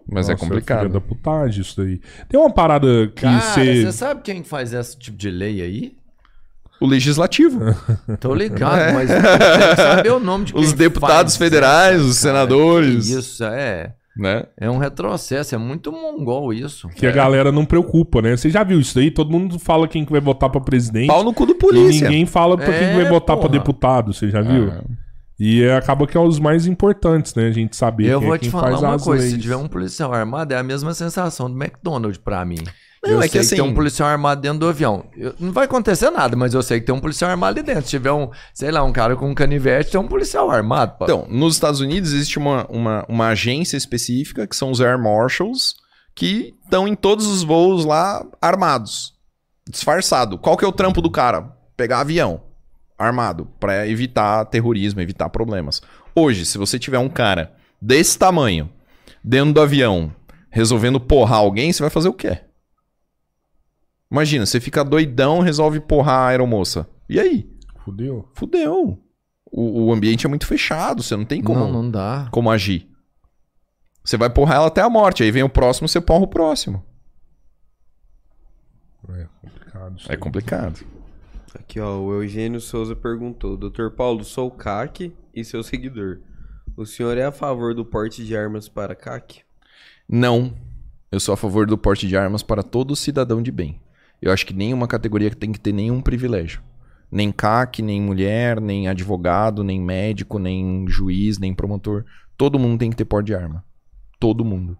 Mas 0.08 0.28
é 0.28 0.32
Nossa, 0.32 0.44
complicado. 0.44 0.78
filha 0.80 0.92
da 0.92 1.00
putagem 1.00 1.62
isso 1.62 1.74
daí. 1.82 2.00
Tem 2.28 2.38
uma 2.38 2.50
parada 2.52 3.08
que 3.08 3.22
Cara, 3.22 3.40
você. 3.40 3.82
você 3.86 3.92
sabe 3.92 4.20
quem 4.22 4.44
faz 4.44 4.72
esse 4.72 4.96
tipo 4.98 5.16
de 5.16 5.30
lei 5.30 5.60
aí? 5.62 5.92
O 6.80 6.86
legislativo. 6.86 7.58
Tô 8.20 8.32
ligado, 8.34 8.94
mas 8.94 9.10
tem 9.10 9.20
que 9.20 9.76
saber 9.76 10.12
o 10.12 10.20
nome 10.20 10.44
de 10.44 10.52
quem 10.52 10.62
Os 10.62 10.72
deputados 10.72 11.36
faz 11.36 11.50
federais, 11.50 12.00
isso, 12.00 12.10
os 12.10 12.16
senadores. 12.18 13.08
Isso, 13.08 13.42
é. 13.42 13.94
Né? 14.18 14.44
É 14.58 14.68
um 14.68 14.78
retrocesso, 14.78 15.54
é 15.54 15.58
muito 15.58 15.92
mongol 15.92 16.52
isso. 16.52 16.88
Que 16.88 17.06
a 17.06 17.12
galera 17.12 17.52
não 17.52 17.64
preocupa, 17.64 18.20
né? 18.20 18.36
Você 18.36 18.50
já 18.50 18.64
viu 18.64 18.80
isso 18.80 18.94
daí? 18.96 19.12
Todo 19.12 19.30
mundo 19.30 19.58
fala 19.60 19.86
quem 19.86 20.04
que 20.04 20.10
vai 20.10 20.20
votar 20.20 20.50
pra 20.50 20.60
presidente. 20.60 21.06
Pau 21.06 21.22
no 21.22 21.32
cu 21.32 21.46
do 21.46 21.52
E 21.52 21.54
polícia. 21.54 22.08
ninguém 22.08 22.26
fala 22.26 22.56
pra 22.56 22.66
quem 22.66 22.88
que 22.88 22.94
vai 22.96 23.04
É, 23.06 23.08
votar 23.08 23.36
pra 23.36 23.46
porra. 23.48 23.58
deputado, 23.58 24.12
você 24.12 24.28
já 24.28 24.40
viu? 24.42 24.72
Ah. 24.72 24.82
E 25.38 25.62
é, 25.62 25.76
acaba 25.76 26.04
que 26.04 26.16
é 26.16 26.20
os 26.20 26.40
mais 26.40 26.66
importantes, 26.66 27.32
né? 27.36 27.46
A 27.46 27.52
gente 27.52 27.76
saber 27.76 28.06
Eu 28.06 28.18
quem 28.18 28.26
é 28.26 28.30
vou 28.30 28.38
te 28.38 28.42
quem 28.42 28.50
falar 28.50 28.70
faz 28.70 28.82
uma 28.82 28.98
coisa: 28.98 29.22
leis. 29.22 29.34
se 29.34 29.38
tiver 29.40 29.54
um 29.56 29.68
policial 29.68 30.12
armado, 30.12 30.52
é 30.52 30.56
a 30.56 30.64
mesma 30.64 30.92
sensação 30.94 31.48
do 31.48 31.56
McDonald's 31.56 32.18
pra 32.18 32.44
mim. 32.44 32.58
Não, 33.08 33.14
eu 33.18 33.22
é 33.22 33.28
que 33.28 33.42
sei 33.42 33.56
tem 33.56 33.64
assim- 33.64 33.70
um 33.70 33.74
policial 33.74 34.08
armado 34.08 34.40
dentro 34.40 34.58
do 34.60 34.68
avião. 34.68 35.04
Eu- 35.16 35.34
não 35.38 35.52
vai 35.52 35.64
acontecer 35.64 36.10
nada, 36.10 36.36
mas 36.36 36.54
eu 36.54 36.62
sei 36.62 36.80
que 36.80 36.86
tem 36.86 36.94
um 36.94 37.00
policial 37.00 37.30
armado 37.30 37.58
ali 37.58 37.66
dentro. 37.66 37.82
Se 37.82 37.90
tiver 37.90 38.12
um, 38.12 38.30
sei 38.54 38.70
lá, 38.70 38.82
um 38.82 38.92
cara 38.92 39.16
com 39.16 39.28
um 39.30 39.34
canivete, 39.34 39.90
tem 39.90 40.00
um 40.00 40.06
policial 40.08 40.50
armado. 40.50 40.94
Então, 41.02 41.26
nos 41.28 41.54
Estados 41.54 41.80
Unidos 41.80 42.12
existe 42.12 42.38
uma, 42.38 42.66
uma, 42.68 43.04
uma 43.08 43.28
agência 43.28 43.76
específica, 43.76 44.46
que 44.46 44.54
são 44.56 44.70
os 44.70 44.80
Air 44.80 44.98
Marshals, 44.98 45.74
que 46.14 46.54
estão 46.64 46.86
em 46.88 46.94
todos 46.94 47.26
os 47.26 47.42
voos 47.42 47.84
lá 47.84 48.24
armados. 48.40 49.14
Disfarçado. 49.68 50.38
Qual 50.38 50.56
que 50.56 50.64
é 50.64 50.68
o 50.68 50.72
trampo 50.72 51.00
do 51.02 51.10
cara? 51.10 51.52
Pegar 51.76 52.00
avião. 52.00 52.40
Armado. 52.98 53.48
Pra 53.60 53.86
evitar 53.86 54.44
terrorismo, 54.46 55.00
evitar 55.00 55.28
problemas. 55.28 55.80
Hoje, 56.14 56.44
se 56.44 56.58
você 56.58 56.78
tiver 56.78 56.98
um 56.98 57.08
cara 57.08 57.52
desse 57.80 58.18
tamanho, 58.18 58.68
dentro 59.22 59.52
do 59.52 59.60
avião, 59.60 60.12
resolvendo 60.50 60.98
porrar 60.98 61.38
alguém, 61.38 61.72
você 61.72 61.82
vai 61.82 61.90
fazer 61.90 62.08
o 62.08 62.12
quê? 62.14 62.38
Imagina, 64.10 64.46
você 64.46 64.60
fica 64.60 64.84
doidão, 64.84 65.40
resolve 65.40 65.80
porrar 65.80 66.20
a 66.20 66.28
aeromoça. 66.28 66.88
E 67.08 67.18
aí? 67.20 67.50
Fudeu. 67.84 68.28
Fudeu. 68.34 68.98
O, 69.50 69.84
o 69.86 69.92
ambiente 69.92 70.26
é 70.26 70.28
muito 70.28 70.46
fechado, 70.46 71.02
você 71.02 71.16
não 71.16 71.24
tem 71.24 71.42
como, 71.42 71.60
Não, 71.60 71.72
não 71.72 71.90
dá. 71.90 72.28
como 72.30 72.50
agir. 72.50 72.88
Você 74.04 74.16
vai 74.16 74.30
porrar 74.30 74.56
ela 74.56 74.66
até 74.68 74.80
a 74.80 74.88
morte, 74.90 75.22
aí 75.22 75.30
vem 75.30 75.42
o 75.42 75.48
próximo, 75.48 75.88
você 75.88 76.00
porra 76.00 76.24
o 76.24 76.28
próximo. 76.28 76.82
É 79.08 79.26
complicado. 79.40 79.98
isso 79.98 80.12
É 80.12 80.16
complicado. 80.16 80.86
Aqui, 81.54 81.80
ó, 81.80 81.98
o 81.98 82.12
Eugênio 82.22 82.60
Souza 82.60 82.94
perguntou: 82.94 83.56
Dr. 83.56 83.88
Paulo, 83.96 84.22
sou 84.24 84.50
CAC 84.50 85.14
e 85.34 85.44
seu 85.44 85.62
seguidor. 85.62 86.20
O 86.76 86.84
senhor 86.84 87.16
é 87.16 87.24
a 87.24 87.32
favor 87.32 87.74
do 87.74 87.84
porte 87.84 88.24
de 88.24 88.36
armas 88.36 88.68
para 88.68 88.94
CAC? 88.94 89.40
Não. 90.08 90.54
Eu 91.10 91.18
sou 91.18 91.32
a 91.32 91.36
favor 91.36 91.66
do 91.66 91.78
porte 91.78 92.06
de 92.06 92.16
armas 92.16 92.42
para 92.42 92.62
todo 92.62 92.94
cidadão 92.94 93.42
de 93.42 93.50
bem. 93.50 93.80
Eu 94.20 94.32
acho 94.32 94.44
que 94.46 94.54
nenhuma 94.54 94.86
categoria 94.86 95.30
tem 95.30 95.52
que 95.52 95.60
ter 95.60 95.72
nenhum 95.72 96.00
privilégio. 96.00 96.60
Nem 97.10 97.32
CAC, 97.32 97.80
nem 97.80 98.00
mulher, 98.00 98.60
nem 98.60 98.88
advogado, 98.88 99.64
nem 99.64 99.80
médico, 99.80 100.38
nem 100.38 100.86
juiz, 100.88 101.38
nem 101.38 101.54
promotor. 101.54 102.04
Todo 102.36 102.58
mundo 102.58 102.78
tem 102.78 102.90
que 102.90 102.96
ter 102.96 103.04
porte 103.04 103.26
de 103.26 103.34
arma. 103.34 103.64
Todo 104.20 104.44
mundo. 104.44 104.76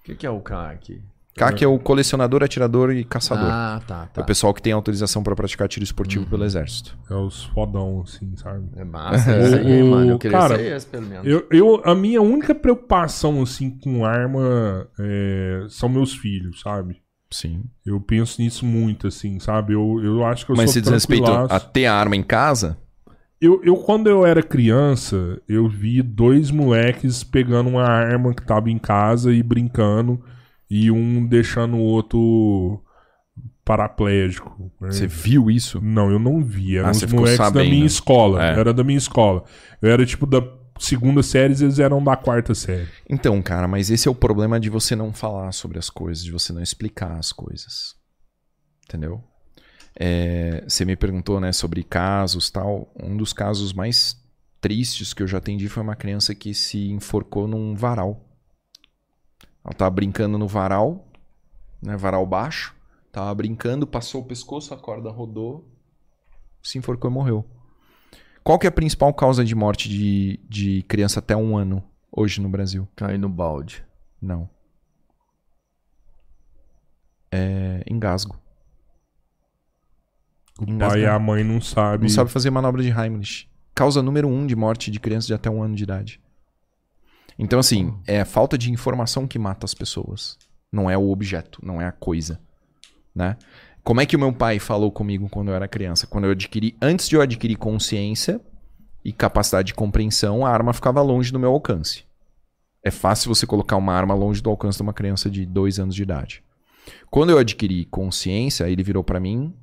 O 0.00 0.04
que, 0.04 0.14
que 0.14 0.26
é 0.26 0.30
o 0.30 0.40
CAC? 0.40 1.02
CAC 1.36 1.62
é 1.62 1.68
o 1.68 1.78
colecionador, 1.78 2.42
atirador 2.42 2.90
e 2.90 3.04
caçador. 3.04 3.48
Ah, 3.48 3.80
tá, 3.86 4.08
É 4.10 4.14
tá. 4.14 4.22
o 4.22 4.24
pessoal 4.24 4.52
que 4.52 4.60
tem 4.60 4.72
autorização 4.72 5.22
para 5.22 5.36
praticar 5.36 5.68
tiro 5.68 5.84
esportivo 5.84 6.26
pelo 6.26 6.44
exército. 6.44 6.98
É 7.08 7.14
os 7.14 7.44
fodão, 7.44 8.02
assim, 8.02 8.34
sabe? 8.36 8.68
É 8.74 8.84
massa 8.84 9.38
isso 9.38 9.54
aí, 9.54 9.82
mano. 9.84 10.10
Eu 10.10 10.18
queria 10.18 10.36
cara, 10.36 10.56
ser 10.56 10.76
esse, 10.76 10.86
pelo 10.86 11.06
menos. 11.06 11.26
Eu, 11.26 11.46
eu, 11.50 11.80
a 11.84 11.94
minha 11.94 12.20
única 12.20 12.54
preocupação, 12.54 13.40
assim, 13.40 13.70
com 13.70 14.04
arma 14.04 14.88
é, 14.98 15.66
são 15.68 15.88
meus 15.88 16.12
filhos, 16.12 16.60
sabe? 16.60 17.00
Sim. 17.30 17.64
Eu 17.84 18.00
penso 18.00 18.40
nisso 18.40 18.64
muito, 18.64 19.06
assim, 19.06 19.38
sabe? 19.38 19.74
Eu, 19.74 20.00
eu 20.02 20.24
acho 20.24 20.46
que 20.46 20.52
eu 20.52 20.56
Mas 20.56 20.66
sou 20.70 20.74
se 20.74 20.80
diz 20.80 20.90
respeito 20.90 21.24
tranquilaço. 21.24 21.54
a 21.54 21.60
ter 21.60 21.86
a 21.86 21.94
arma 21.94 22.16
em 22.16 22.22
casa, 22.22 22.76
Eu, 23.40 23.60
eu, 23.62 23.76
quando 23.76 24.08
eu 24.08 24.26
era 24.26 24.42
criança, 24.42 25.40
eu 25.48 25.68
vi 25.68 26.02
dois 26.02 26.50
moleques 26.50 27.22
pegando 27.22 27.68
uma 27.70 27.84
arma 27.84 28.34
que 28.34 28.44
tava 28.44 28.68
em 28.70 28.78
casa 28.78 29.32
e 29.32 29.42
brincando, 29.42 30.20
e 30.70 30.90
um 30.90 31.24
deixando 31.26 31.76
o 31.76 31.80
outro 31.80 32.82
paraplégico. 33.64 34.72
né? 34.80 34.90
você 34.90 35.06
viu 35.06 35.50
isso? 35.50 35.80
Não, 35.82 36.10
eu 36.10 36.18
não 36.18 36.42
vi. 36.42 36.76
Eram 36.78 36.88
Ah, 36.88 36.90
os 36.92 36.98
você 36.98 37.06
moleques 37.06 37.52
da 37.52 37.62
minha 37.62 37.86
escola. 37.86 38.42
É. 38.44 38.58
Era 38.58 38.72
da 38.72 38.82
minha 38.82 38.98
escola. 38.98 39.44
Eu 39.80 39.90
era 39.90 40.04
tipo 40.06 40.26
da 40.26 40.40
segunda 40.78 41.22
série 41.22 41.54
eles 41.54 41.78
eram 41.78 42.02
da 42.02 42.16
quarta 42.16 42.54
série. 42.54 42.88
Então, 43.08 43.40
cara, 43.42 43.66
mas 43.68 43.90
esse 43.90 44.08
é 44.08 44.10
o 44.10 44.14
problema 44.14 44.58
de 44.58 44.70
você 44.70 44.94
não 44.94 45.12
falar 45.12 45.52
sobre 45.52 45.78
as 45.78 45.90
coisas, 45.90 46.24
de 46.24 46.32
você 46.32 46.52
não 46.52 46.62
explicar 46.62 47.18
as 47.18 47.32
coisas. 47.32 47.94
Entendeu? 48.84 49.22
É, 49.94 50.64
você 50.66 50.84
me 50.84 50.94
perguntou, 50.94 51.40
né, 51.40 51.52
sobre 51.52 51.82
casos 51.82 52.50
tal. 52.50 52.92
Um 53.02 53.16
dos 53.16 53.32
casos 53.32 53.72
mais 53.72 54.16
tristes 54.60 55.12
que 55.12 55.22
eu 55.22 55.26
já 55.26 55.38
atendi 55.38 55.68
foi 55.68 55.82
uma 55.82 55.96
criança 55.96 56.34
que 56.34 56.54
se 56.54 56.90
enforcou 56.90 57.48
num 57.48 57.74
varal. 57.74 58.24
Ela 59.64 59.74
tava 59.74 59.90
brincando 59.90 60.38
no 60.38 60.46
varal, 60.46 61.06
né, 61.82 61.96
varal 61.96 62.24
baixo. 62.24 62.74
Tava 63.10 63.34
brincando, 63.34 63.86
passou 63.86 64.22
o 64.22 64.24
pescoço, 64.24 64.72
a 64.72 64.76
corda 64.76 65.10
rodou, 65.10 65.68
se 66.62 66.78
enforcou 66.78 67.10
e 67.10 67.14
morreu. 67.14 67.44
Qual 68.48 68.58
que 68.58 68.66
é 68.66 68.70
a 68.70 68.72
principal 68.72 69.12
causa 69.12 69.44
de 69.44 69.54
morte 69.54 69.90
de, 69.90 70.40
de 70.48 70.82
criança 70.84 71.18
até 71.18 71.36
um 71.36 71.54
ano 71.54 71.84
hoje 72.10 72.40
no 72.40 72.48
Brasil? 72.48 72.88
Cair 72.96 73.18
no 73.18 73.28
balde. 73.28 73.84
Não. 74.22 74.48
É 77.30 77.84
engasgo. 77.86 78.40
O 80.58 80.62
Engasgado. 80.62 80.92
pai 80.92 81.02
e 81.02 81.06
a 81.06 81.18
mãe 81.18 81.44
não 81.44 81.60
sabem. 81.60 82.08
Não 82.08 82.08
sabe 82.08 82.30
fazer 82.30 82.48
manobra 82.48 82.82
de 82.82 82.88
Heimlich. 82.88 83.50
Causa 83.74 84.02
número 84.02 84.26
um 84.26 84.46
de 84.46 84.56
morte 84.56 84.90
de 84.90 84.98
crianças 84.98 85.26
de 85.26 85.34
até 85.34 85.50
um 85.50 85.62
ano 85.62 85.74
de 85.74 85.82
idade. 85.82 86.18
Então, 87.38 87.58
assim, 87.58 88.00
é 88.06 88.22
a 88.22 88.24
falta 88.24 88.56
de 88.56 88.72
informação 88.72 89.26
que 89.28 89.38
mata 89.38 89.66
as 89.66 89.74
pessoas. 89.74 90.38
Não 90.72 90.88
é 90.88 90.96
o 90.96 91.10
objeto, 91.10 91.60
não 91.62 91.82
é 91.82 91.86
a 91.86 91.92
coisa. 91.92 92.40
Né? 93.14 93.36
Como 93.88 94.02
é 94.02 94.04
que 94.04 94.16
o 94.16 94.18
meu 94.18 94.34
pai 94.34 94.58
falou 94.58 94.92
comigo 94.92 95.30
quando 95.30 95.48
eu 95.48 95.54
era 95.54 95.66
criança? 95.66 96.06
Quando 96.06 96.24
eu 96.24 96.32
adquiri, 96.32 96.76
antes 96.78 97.08
de 97.08 97.16
eu 97.16 97.22
adquirir 97.22 97.56
consciência 97.56 98.38
e 99.02 99.14
capacidade 99.14 99.68
de 99.68 99.74
compreensão, 99.74 100.44
a 100.44 100.50
arma 100.50 100.74
ficava 100.74 101.00
longe 101.00 101.32
do 101.32 101.38
meu 101.38 101.52
alcance. 101.52 102.04
É 102.84 102.90
fácil 102.90 103.34
você 103.34 103.46
colocar 103.46 103.78
uma 103.78 103.94
arma 103.94 104.12
longe 104.12 104.42
do 104.42 104.50
alcance 104.50 104.76
de 104.76 104.82
uma 104.82 104.92
criança 104.92 105.30
de 105.30 105.46
dois 105.46 105.78
anos 105.78 105.94
de 105.94 106.02
idade. 106.02 106.44
Quando 107.08 107.30
eu 107.30 107.38
adquiri 107.38 107.86
consciência, 107.86 108.68
ele 108.68 108.82
virou 108.82 109.02
pra 109.02 109.18
mim, 109.18 109.54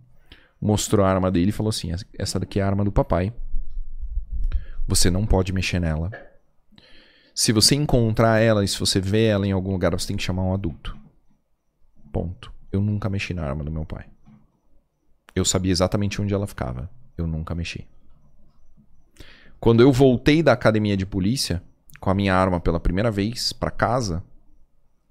mostrou 0.60 1.06
a 1.06 1.10
arma 1.12 1.32
dele 1.32 1.50
e 1.50 1.52
falou 1.52 1.70
assim: 1.70 1.92
essa 2.18 2.40
daqui 2.40 2.60
é 2.60 2.64
a 2.64 2.68
arma 2.68 2.84
do 2.84 2.92
papai. 2.92 3.32
Você 4.88 5.12
não 5.12 5.24
pode 5.24 5.54
mexer 5.54 5.80
nela. 5.80 6.10
Se 7.36 7.52
você 7.52 7.76
encontrar 7.76 8.40
ela 8.40 8.64
e 8.64 8.68
se 8.68 8.80
você 8.80 9.00
vê 9.00 9.26
ela 9.28 9.46
em 9.46 9.52
algum 9.52 9.72
lugar, 9.72 9.92
você 9.92 10.08
tem 10.08 10.18
que 10.18 10.24
chamar 10.24 10.42
um 10.42 10.54
adulto. 10.56 10.98
Ponto. 12.12 12.52
Eu 12.72 12.82
nunca 12.82 13.08
mexi 13.08 13.32
na 13.32 13.44
arma 13.44 13.64
do 13.64 13.72
meu 13.72 13.86
pai. 13.86 14.15
Eu 15.36 15.44
sabia 15.44 15.72
exatamente 15.72 16.22
onde 16.22 16.34
ela 16.34 16.48
ficava. 16.48 16.90
Eu 17.18 17.28
nunca 17.28 17.54
mexi. 17.54 17.86
Quando 19.60 19.82
eu 19.82 19.92
voltei 19.92 20.42
da 20.42 20.54
academia 20.54 20.96
de 20.96 21.06
polícia 21.06 21.62
com 22.00 22.10
a 22.10 22.14
minha 22.14 22.34
arma 22.34 22.60
pela 22.60 22.80
primeira 22.80 23.12
vez 23.12 23.52
pra 23.52 23.70
casa, 23.70 24.24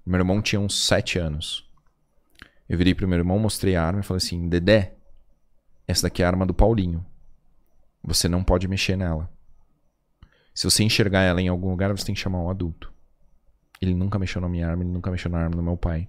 meu 0.05 0.19
irmão 0.19 0.41
tinha 0.41 0.59
uns 0.59 0.85
7 0.85 1.19
anos. 1.19 1.69
Eu 2.67 2.77
virei 2.77 2.95
pro 2.95 3.07
meu 3.07 3.19
irmão, 3.19 3.37
mostrei 3.37 3.75
a 3.75 3.83
arma 3.83 3.99
e 3.99 4.03
falei 4.03 4.17
assim: 4.17 4.49
Dedé, 4.49 4.95
essa 5.87 6.03
daqui 6.03 6.23
é 6.23 6.25
a 6.25 6.29
arma 6.29 6.45
do 6.45 6.53
Paulinho. 6.53 7.05
Você 8.03 8.27
não 8.27 8.43
pode 8.43 8.67
mexer 8.67 8.95
nela. 8.95 9.29
Se 10.53 10.63
você 10.63 10.83
enxergar 10.83 11.21
ela 11.21 11.41
em 11.41 11.47
algum 11.47 11.69
lugar, 11.69 11.91
você 11.91 12.05
tem 12.05 12.15
que 12.15 12.21
chamar 12.21 12.39
um 12.39 12.49
adulto. 12.49 12.93
Ele 13.81 13.93
nunca 13.93 14.17
mexeu 14.17 14.41
na 14.41 14.47
minha 14.47 14.67
arma, 14.67 14.83
ele 14.83 14.91
nunca 14.91 15.11
mexeu 15.11 15.29
na 15.29 15.39
arma 15.39 15.55
do 15.55 15.61
meu 15.61 15.75
pai. 15.75 16.07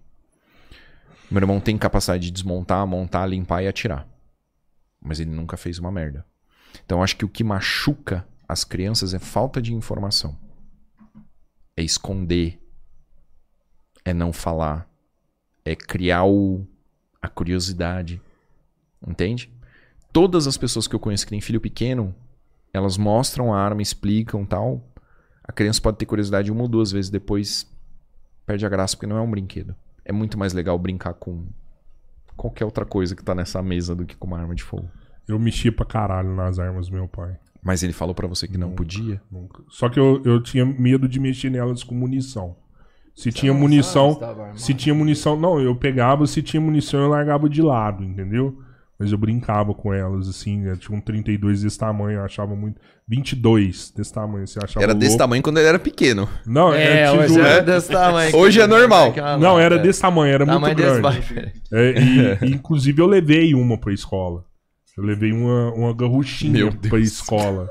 Meu 1.31 1.41
irmão 1.41 1.61
tem 1.61 1.77
capacidade 1.77 2.25
de 2.25 2.31
desmontar, 2.31 2.87
montar, 2.87 3.27
limpar 3.27 3.63
e 3.63 3.69
atirar. 3.69 4.07
Mas 5.01 5.19
ele 5.19 5.31
nunca 5.31 5.57
fez 5.57 5.79
uma 5.79 5.91
merda. 5.91 6.25
Então 6.85 7.03
acho 7.03 7.17
que 7.17 7.25
o 7.25 7.29
que 7.29 7.43
machuca 7.43 8.27
as 8.49 8.63
crianças 8.63 9.13
é 9.13 9.19
falta 9.19 9.61
de 9.61 9.75
informação. 9.75 10.39
É 11.77 11.83
esconder. 11.83 12.61
É 14.05 14.15
não 14.15 14.33
falar. 14.33 14.89
É 15.65 15.75
criar 15.75 16.25
o, 16.25 16.65
a 17.21 17.29
curiosidade. 17.29 18.23
Entende? 19.07 19.53
Todas 20.13 20.47
as 20.47 20.57
pessoas 20.57 20.87
que 20.87 20.95
eu 20.95 21.01
conheço 21.01 21.27
que 21.27 21.31
têm 21.31 21.41
filho 21.41 21.61
pequeno, 21.61 22.15
elas 22.73 22.97
mostram 22.97 23.53
a 23.53 23.61
arma, 23.61 23.83
explicam 23.83 24.47
tal. 24.47 24.83
A 25.43 25.53
criança 25.53 25.81
pode 25.81 25.99
ter 25.99 26.07
curiosidade 26.07 26.53
uma 26.53 26.63
ou 26.63 26.69
duas 26.69 26.93
vezes, 26.93 27.11
depois 27.11 27.71
perde 28.47 28.65
a 28.65 28.69
graça 28.69 28.97
porque 28.97 29.07
não 29.07 29.17
é 29.17 29.21
um 29.21 29.31
brinquedo. 29.31 29.75
É 30.07 30.13
muito 30.13 30.39
mais 30.39 30.53
legal 30.53 30.79
brincar 30.79 31.15
com 31.15 31.47
qualquer 32.37 32.65
outra 32.65 32.87
coisa 32.87 33.17
que 33.17 33.25
tá 33.25 33.35
nessa 33.35 33.61
mesa 33.61 33.95
do 33.95 34.07
que 34.07 34.17
com 34.17 34.29
uma 34.29 34.39
arma 34.39 34.55
de 34.55 34.63
fogo. 34.63 34.89
Eu 35.27 35.39
mexia 35.39 35.73
pra 35.73 35.85
caralho 35.85 36.35
nas 36.35 36.59
armas 36.59 36.89
do 36.89 36.95
meu 36.95 37.09
pai. 37.09 37.37
Mas 37.61 37.83
ele 37.83 37.93
falou 37.93 38.15
pra 38.15 38.29
você 38.29 38.47
que 38.47 38.57
não 38.57 38.69
Nunca. 38.69 38.77
podia. 38.77 39.21
Nunca. 39.29 39.65
Só 39.69 39.89
que 39.89 39.99
eu, 39.99 40.23
eu 40.25 40.41
tinha 40.41 40.65
medo 40.65 41.09
de 41.09 41.19
mexer 41.19 41.51
nelas 41.51 41.83
com 41.83 41.95
munição. 41.97 42.55
Se 43.13 43.33
tinha 43.33 43.53
munição. 43.53 44.17
Se 44.55 44.73
tinha 44.73 44.95
munição. 44.95 45.37
Não, 45.37 45.59
eu 45.59 45.75
pegava, 45.75 46.27
se 46.27 46.43
tinha 46.43 46.61
munição, 46.61 47.01
eu 47.01 47.09
largava 47.09 47.49
de 47.49 47.61
lado, 47.63 48.05
entendeu? 48.05 48.63
Mas 48.99 49.13
eu 49.13 49.19
brincava 49.19 49.75
com 49.75 49.93
elas, 49.93 50.27
assim. 50.29 50.61
né? 50.61 50.75
Tinha 50.79 50.97
um 50.97 51.01
32 51.01 51.63
desse 51.63 51.79
tamanho, 51.79 52.19
eu 52.19 52.25
achava 52.25 52.57
muito. 52.57 52.81
22 53.07 53.93
desse 53.97 54.13
tamanho, 54.13 54.47
você 54.47 54.59
achava 54.63 54.83
Era 54.85 54.95
desse 54.95 55.11
louco. 55.11 55.19
tamanho 55.19 55.43
quando 55.43 55.59
ele 55.59 55.69
era 55.69 55.79
pequeno. 55.79 56.29
Não, 56.47 56.73
É, 56.75 57.03
é, 57.03 57.13
hoje 57.13 57.27
tijolo. 57.29 57.47
é 57.47 57.63
desse 57.63 57.89
tamanho. 57.93 58.37
Hoje 58.37 58.61
é 58.61 58.67
normal. 58.67 59.15
Não, 59.39 59.59
era 59.61 59.79
desse 59.79 60.01
tamanho, 60.01 60.33
era 60.35 60.47
tamanho 60.47 60.61
muito 60.77 60.77
desse 60.77 61.33
grande. 61.33 61.53
É, 61.73 62.01
e, 62.01 62.39
e, 62.51 62.55
inclusive 62.55 63.01
eu 63.01 63.07
levei 63.07 63.55
uma 63.55 63.79
pra 63.79 63.93
escola. 63.93 64.45
Eu 64.97 65.05
levei 65.05 65.31
uma, 65.31 65.73
uma 65.75 65.95
garruchinha 65.95 66.53
Meu 66.65 66.71
pra 66.73 66.91
Deus. 66.99 67.13
escola. 67.13 67.71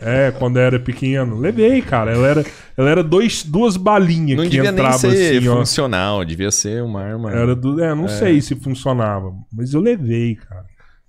É, 0.00 0.30
quando 0.32 0.58
eu 0.58 0.62
era 0.62 0.78
pequeno. 0.78 1.38
Levei, 1.38 1.82
cara. 1.82 2.12
Ela 2.12 2.28
era, 2.28 2.46
ela 2.76 2.90
era 2.90 3.02
dois, 3.02 3.42
duas 3.42 3.76
balinhas 3.76 4.36
Não 4.36 4.44
que 4.44 4.50
devia 4.50 4.70
nem 4.70 4.80
entrava 4.80 4.98
ser 4.98 5.38
assim, 5.38 5.48
ó. 5.48 5.56
funcional, 5.56 6.24
devia 6.24 6.50
ser 6.50 6.82
uma 6.82 7.02
arma. 7.02 7.32
Era 7.32 7.56
do, 7.56 7.82
é, 7.82 7.94
não 7.94 8.08
sei 8.08 8.40
se 8.40 8.54
funcionava, 8.54 9.32
mas 9.52 9.74
eu 9.74 9.80
levei, 9.80 10.36
cara. 10.36 10.66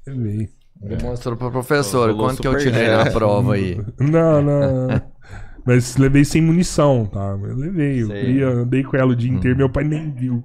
Levei. 0.07 0.49
Mostrou 1.01 1.37
pra 1.37 1.49
professora 1.49 2.11
Rolou 2.11 2.27
quanto 2.27 2.41
que 2.41 2.47
eu 2.47 2.57
tirei 2.57 2.89
na 2.89 3.09
prova 3.09 3.53
aí. 3.53 3.79
Não, 3.99 4.41
não. 4.41 5.01
mas 5.65 5.95
levei 5.95 6.25
sem 6.25 6.41
munição, 6.41 7.05
tá? 7.05 7.37
Eu 7.41 7.55
levei. 7.55 8.03
Eu 8.03 8.09
queria, 8.09 8.47
andei 8.49 8.83
com 8.83 8.97
ela 8.97 9.13
o 9.13 9.15
dia 9.15 9.31
inteiro, 9.31 9.55
meu 9.55 9.69
pai 9.69 9.85
nem 9.85 10.11
viu. 10.11 10.43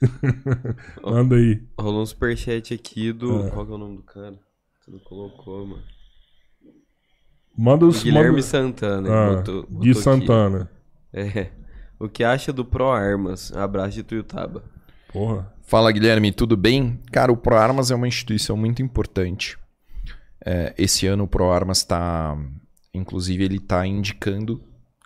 Manda 1.04 1.36
aí. 1.36 1.60
Rolou 1.78 2.02
um 2.02 2.06
superchat 2.06 2.72
aqui 2.72 3.12
do. 3.12 3.42
Ah. 3.42 3.50
Qual 3.50 3.66
que 3.66 3.72
é 3.72 3.74
o 3.74 3.78
nome 3.78 3.96
do 3.96 4.02
cara? 4.02 4.38
Você 4.80 4.90
não 4.90 4.98
colocou, 5.00 5.66
mano. 5.66 5.82
Manda 7.62 7.84
os. 7.84 8.02
Guilherme 8.02 8.30
manda... 8.30 8.42
Santana. 8.42 9.08
Ah, 9.12 9.36
botou- 9.36 9.62
botou 9.62 9.80
Gui 9.80 9.90
aqui. 9.90 10.00
Santana. 10.00 10.70
É. 11.12 11.48
O 11.98 12.08
que 12.08 12.24
acha 12.24 12.52
do 12.52 12.64
Pro 12.64 12.88
Armas? 12.90 13.52
Abraço 13.54 13.90
de 13.96 14.02
Tuiutaba. 14.02 14.64
Porra. 15.12 15.52
Fala, 15.62 15.92
Guilherme, 15.92 16.32
tudo 16.32 16.56
bem? 16.56 16.98
Cara, 17.12 17.30
o 17.30 17.36
ProArmas 17.36 17.90
é 17.90 17.94
uma 17.94 18.08
instituição 18.08 18.56
muito 18.56 18.80
importante. 18.80 19.58
É, 20.44 20.72
esse 20.78 21.06
ano 21.06 21.24
o 21.24 21.28
ProArmas 21.28 21.78
está, 21.78 22.36
inclusive, 22.94 23.44
ele 23.44 23.56
está 23.56 23.86
indicando 23.86 24.62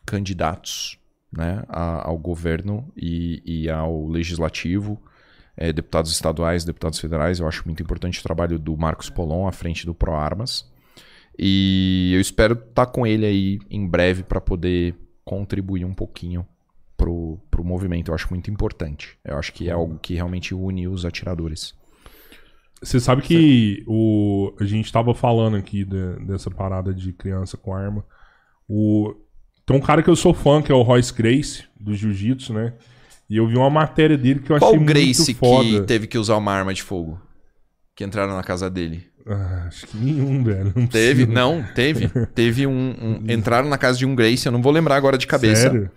candidatos 0.07 0.99
né, 1.33 1.65
a- 1.69 2.07
ao 2.09 2.17
governo 2.17 2.91
e, 2.97 3.43
e 3.45 3.69
ao 3.69 4.07
legislativo, 4.07 5.03
é, 5.57 5.73
deputados 5.73 6.13
estaduais, 6.13 6.65
deputados 6.65 6.99
federais. 7.01 7.41
Eu 7.41 7.49
acho 7.49 7.63
muito 7.67 7.83
importante 7.83 8.21
o 8.21 8.23
trabalho 8.23 8.59
do 8.59 8.77
Marcos 8.77 9.11
Polon 9.11 9.47
à 9.49 9.53
frente 9.53 9.85
do 9.85 9.95
ProArmas. 9.95 10.73
E 11.39 12.13
eu 12.15 12.21
espero 12.21 12.55
estar 12.55 12.87
com 12.87 13.07
ele 13.07 13.27
aí 13.27 13.59
em 13.71 13.87
breve 13.87 14.23
para 14.23 14.41
poder 14.41 14.95
contribuir 15.25 15.85
um 15.85 15.95
pouquinho 15.95 16.47
pro, 16.97 17.39
pro 17.51 17.65
movimento. 17.65 18.11
Eu 18.11 18.15
acho 18.15 18.29
muito 18.31 18.51
importante. 18.51 19.19
Eu 19.25 19.37
acho 19.39 19.53
que 19.53 19.69
é 19.69 19.73
algo 19.73 19.99
que 19.99 20.15
realmente 20.15 20.55
une 20.55 20.87
os 20.87 21.05
atiradores. 21.05 21.75
Você 22.83 23.01
sabe 23.01 23.23
que 23.23 23.83
o, 23.87 24.55
a 24.61 24.65
gente 24.65 24.93
tava 24.93 25.15
falando 25.15 25.57
aqui 25.57 25.85
de- 25.85 26.17
dessa 26.27 26.51
parada 26.51 26.93
de 26.93 27.13
criança 27.13 27.57
com 27.57 27.75
arma. 27.75 28.05
O, 28.69 29.15
tem 29.65 29.77
um 29.77 29.81
cara 29.81 30.03
que 30.03 30.11
eu 30.11 30.17
sou 30.17 30.35
fã, 30.35 30.61
que 30.61 30.71
é 30.71 30.75
o 30.75 30.83
Royce 30.83 31.13
Grace, 31.13 31.65
do 31.81 31.95
Jiu-Jitsu, 31.95 32.53
né? 32.53 32.75
E 33.29 33.39
eu 33.39 33.47
vi 33.49 33.57
uma 33.57 33.71
matéria 33.71 34.19
dele 34.19 34.41
que 34.41 34.53
eu 34.53 34.59
Qual 34.59 34.73
achei 34.73 34.83
o 34.83 34.85
Grace 34.85 35.23
muito 35.33 35.39
foda. 35.39 35.65
que 35.65 35.81
teve 35.87 36.07
que 36.07 36.19
usar 36.19 36.37
uma 36.37 36.53
arma 36.53 36.75
de 36.75 36.83
fogo? 36.83 37.19
Que 37.97 38.05
entraram 38.05 38.37
na 38.37 38.43
casa 38.43 38.69
dele? 38.69 39.09
Ah, 39.27 39.65
acho 39.69 39.87
que 39.87 39.97
nenhum, 39.97 40.45
velho. 40.45 40.73
Não 40.77 40.87
Teve? 40.87 41.25
precisa. 41.25 41.33
Não, 41.33 41.65
teve. 41.75 42.09
teve 42.35 42.67
um, 42.67 42.73
um- 42.73 43.25
Entraram 43.33 43.69
na 43.69 43.79
casa 43.79 43.99
de 43.99 44.05
um 44.07 44.15
Grace, 44.15 44.45
eu 44.45 44.53
não 44.53 44.61
vou 44.61 44.73
lembrar 44.73 44.97
agora 44.97 45.17
de 45.17 45.27
cabeça. 45.27 45.63
Sério? 45.63 45.91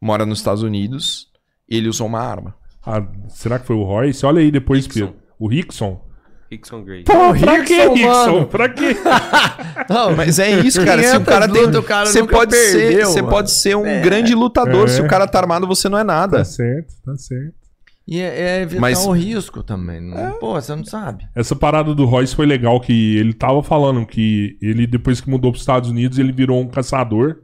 Mora 0.00 0.26
nos 0.26 0.38
Estados 0.38 0.62
Unidos. 0.62 1.28
E 1.68 1.76
ele 1.76 1.88
usou 1.88 2.06
uma 2.06 2.20
arma. 2.20 2.54
Ah, 2.86 3.02
será 3.28 3.58
que 3.58 3.66
foi 3.66 3.74
o 3.76 3.82
Royce? 3.82 4.24
Olha 4.24 4.40
aí 4.40 4.50
depois, 4.50 4.84
Rickson. 4.84 5.00
Pedro. 5.06 5.16
O 5.38 5.48
Rickson? 5.48 6.06
Rickson 6.50 6.84
Gray. 6.84 7.02
Pô, 7.02 7.34
pra 7.34 7.64
que 7.64 7.88
Rickson. 7.88 8.44
Pra 8.44 8.68
que? 8.68 8.94
Não, 9.92 10.14
Mas 10.14 10.38
é 10.38 10.50
isso, 10.60 10.84
cara. 10.84 11.02
Se 11.02 11.08
o 11.16 11.24
500 11.24 11.26
cara 11.28 11.48
tem. 11.48 11.64
o 11.76 11.82
cara 11.82 12.06
Você 12.06 12.24
pode 12.24 12.54
ser, 12.56 13.04
você 13.04 13.22
pode 13.22 13.50
ser 13.50 13.76
um 13.76 14.00
grande 14.02 14.34
lutador. 14.34 14.84
É. 14.84 14.88
Se 14.88 15.00
o 15.00 15.08
cara 15.08 15.26
tá 15.26 15.38
armado, 15.40 15.66
você 15.66 15.88
não 15.88 15.98
é 15.98 16.04
nada. 16.04 16.38
Tá 16.38 16.44
certo, 16.44 16.94
tá 17.04 17.16
certo. 17.16 17.65
E 18.08 18.20
é, 18.20 18.58
é 18.58 18.62
evitar 18.62 18.80
Mas- 18.80 19.04
o 19.04 19.10
risco 19.10 19.62
também. 19.62 20.00
Não, 20.00 20.38
Pô, 20.38 20.52
você 20.60 20.74
não 20.76 20.84
sabe. 20.84 21.26
Essa 21.34 21.56
parada 21.56 21.92
do 21.94 22.04
Royce 22.04 22.36
foi 22.36 22.46
legal, 22.46 22.80
que 22.80 23.16
ele 23.16 23.32
tava 23.32 23.62
falando 23.62 24.06
que 24.06 24.56
ele, 24.62 24.86
depois 24.86 25.20
que 25.20 25.28
mudou 25.28 25.50
pros 25.50 25.62
Estados 25.62 25.90
Unidos, 25.90 26.16
ele 26.18 26.30
virou 26.32 26.60
um 26.60 26.68
caçador, 26.68 27.38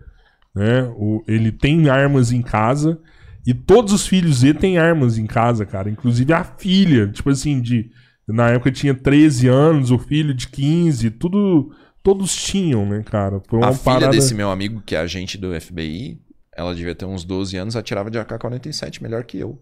né? 0.55 0.84
O, 0.97 1.23
ele 1.26 1.50
tem 1.50 1.89
armas 1.89 2.31
em 2.31 2.42
casa, 2.42 3.00
e 3.44 3.52
todos 3.52 3.92
os 3.92 4.07
filhos 4.07 4.42
dele 4.42 4.58
têm 4.58 4.78
armas 4.78 5.18
em 5.18 5.26
casa, 5.26 5.66
cara. 5.66 5.91
Inclusive 5.91 6.32
a 6.32 6.44
filha, 6.44 7.08
tipo 7.08 7.28
assim, 7.31 7.60
de... 7.60 7.91
Na 8.28 8.50
época 8.50 8.70
tinha 8.70 8.94
13 8.94 9.49
anos, 9.49 9.91
o 9.91 9.99
filho 9.99 10.32
de 10.32 10.49
15, 10.49 11.10
tudo... 11.10 11.73
Todos 12.05 12.34
tinham, 12.34 12.84
né, 12.86 13.02
cara? 13.05 13.41
Foi 13.49 13.58
uma 13.60 13.68
A 13.68 13.73
filha 13.73 13.84
parada... 13.84 14.10
desse 14.12 14.34
meu 14.34 14.50
amigo, 14.50 14.81
que 14.84 14.94
é 14.94 14.99
agente 14.99 15.39
do 15.39 15.60
FBI, 15.60 16.20
ela 16.57 16.74
devia 16.74 16.94
ter 16.94 17.05
uns 17.05 17.24
12 17.24 17.57
anos, 17.57 17.76
atirava 17.76 18.10
de 18.10 18.18
AK-47 18.18 19.00
melhor 19.02 19.24
que 19.24 19.39
eu. 19.39 19.60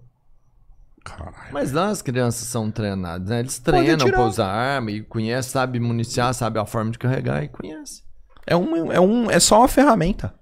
Caralho. 1.04 1.52
Mas 1.52 1.72
lá 1.72 1.88
as 1.88 2.02
crianças 2.02 2.46
são 2.46 2.70
treinadas, 2.70 3.28
né? 3.28 3.40
Eles 3.40 3.58
treinam 3.58 4.06
pra 4.06 4.26
usar 4.26 4.48
arma 4.48 4.90
e 4.90 5.02
conhecem, 5.02 5.52
sabe 5.52 5.80
municiar, 5.80 6.32
sabe 6.34 6.58
a 6.58 6.66
forma 6.66 6.90
de 6.90 6.98
carregar 6.98 7.42
e 7.42 7.48
conhece. 7.48 8.02
É, 8.46 8.56
um, 8.56 8.92
é, 8.92 9.00
um, 9.00 9.30
é 9.30 9.38
só 9.40 9.60
uma 9.60 9.68
ferramenta. 9.68 10.34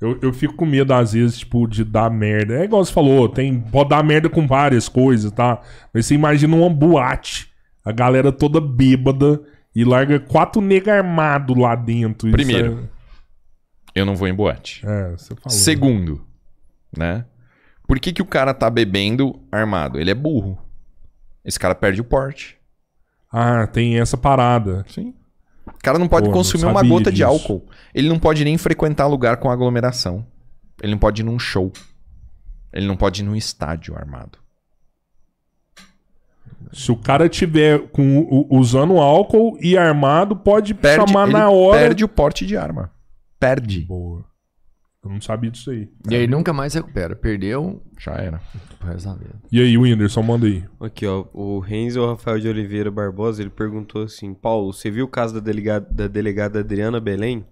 Eu, 0.00 0.18
eu 0.20 0.32
fico 0.32 0.54
com 0.54 0.66
medo, 0.66 0.92
às 0.92 1.12
vezes, 1.12 1.38
tipo, 1.38 1.66
de 1.66 1.82
dar 1.82 2.10
merda. 2.10 2.54
É 2.54 2.64
igual 2.64 2.84
você 2.84 2.92
falou, 2.92 3.28
tem, 3.28 3.58
pode 3.60 3.90
dar 3.90 4.04
merda 4.04 4.28
com 4.28 4.46
várias 4.46 4.88
coisas, 4.88 5.32
tá? 5.32 5.60
Mas 5.92 6.06
você 6.06 6.14
imagina 6.14 6.54
uma 6.54 6.68
boate, 6.68 7.50
a 7.84 7.92
galera 7.92 8.30
toda 8.30 8.60
bêbada 8.60 9.40
e 9.74 9.84
larga 9.84 10.20
quatro 10.20 10.60
nega 10.60 10.94
armado 10.94 11.54
lá 11.54 11.74
dentro. 11.74 12.28
Isso 12.28 12.36
Primeiro. 12.36 12.88
Eu 13.94 14.04
não 14.04 14.14
vou 14.14 14.28
em 14.28 14.34
boate. 14.34 14.86
É, 14.86 14.90
é, 14.90 15.10
você 15.12 15.34
falou. 15.34 15.50
Segundo, 15.50 16.26
né? 16.96 17.24
Por 17.86 18.00
que, 18.00 18.12
que 18.12 18.22
o 18.22 18.26
cara 18.26 18.52
tá 18.52 18.68
bebendo 18.68 19.38
armado? 19.50 19.98
Ele 20.00 20.10
é 20.10 20.14
burro. 20.14 20.58
Esse 21.44 21.58
cara 21.58 21.74
perde 21.74 22.00
o 22.00 22.04
porte. 22.04 22.58
Ah, 23.32 23.66
tem 23.66 23.98
essa 24.00 24.16
parada. 24.16 24.84
Sim. 24.88 25.14
O 25.66 25.78
cara 25.82 25.98
não 25.98 26.08
pode 26.08 26.24
Pô, 26.26 26.30
não 26.32 26.38
consumir 26.38 26.64
uma 26.64 26.74
sabia 26.80 26.90
gota 26.90 27.10
de 27.10 27.16
disso. 27.18 27.28
álcool. 27.28 27.64
Ele 27.94 28.08
não 28.08 28.18
pode 28.18 28.44
nem 28.44 28.56
frequentar 28.58 29.06
lugar 29.06 29.36
com 29.36 29.50
aglomeração. 29.50 30.26
Ele 30.82 30.92
não 30.92 30.98
pode 30.98 31.22
ir 31.22 31.24
num 31.24 31.38
show. 31.38 31.72
Ele 32.72 32.86
não 32.86 32.96
pode 32.96 33.22
ir 33.22 33.24
num 33.24 33.36
estádio 33.36 33.96
armado. 33.96 34.38
Se 36.72 36.90
o 36.90 36.96
cara 36.96 37.28
tiver 37.28 37.88
com, 37.88 38.46
usando 38.50 38.98
álcool 38.98 39.56
e 39.60 39.78
armado, 39.78 40.36
pode 40.36 40.74
Perde, 40.74 41.06
chamar 41.06 41.28
na 41.28 41.48
hora. 41.50 41.78
perde 41.78 42.04
o 42.04 42.08
porte 42.08 42.44
de 42.44 42.56
arma. 42.56 42.90
Perde. 43.38 43.80
Boa. 43.80 44.24
Eu 45.06 45.12
não 45.12 45.20
sabia 45.20 45.50
disso 45.50 45.70
aí. 45.70 45.88
E 46.10 46.14
aí 46.14 46.26
nunca 46.26 46.52
mais 46.52 46.74
recupera. 46.74 47.14
Perdeu 47.14 47.82
Já 47.98 48.12
era. 48.14 48.40
pro 48.78 48.88
resto 48.88 49.08
da 49.08 49.14
vida. 49.14 49.34
E 49.52 49.60
aí, 49.60 49.78
Whindersson, 49.78 50.22
manda 50.22 50.46
aí. 50.46 50.64
Aqui, 50.80 51.06
ó. 51.06 51.24
O 51.32 51.58
Renzo 51.60 52.04
Rafael 52.06 52.38
de 52.40 52.48
Oliveira 52.48 52.90
Barbosa, 52.90 53.40
ele 53.42 53.50
perguntou 53.50 54.02
assim: 54.02 54.34
Paulo, 54.34 54.72
você 54.72 54.90
viu 54.90 55.04
o 55.04 55.08
caso 55.08 55.34
da 55.34 55.40
delegada, 55.40 55.86
da 55.90 56.08
delegada 56.08 56.60
Adriana 56.60 57.00
Belém? 57.00 57.46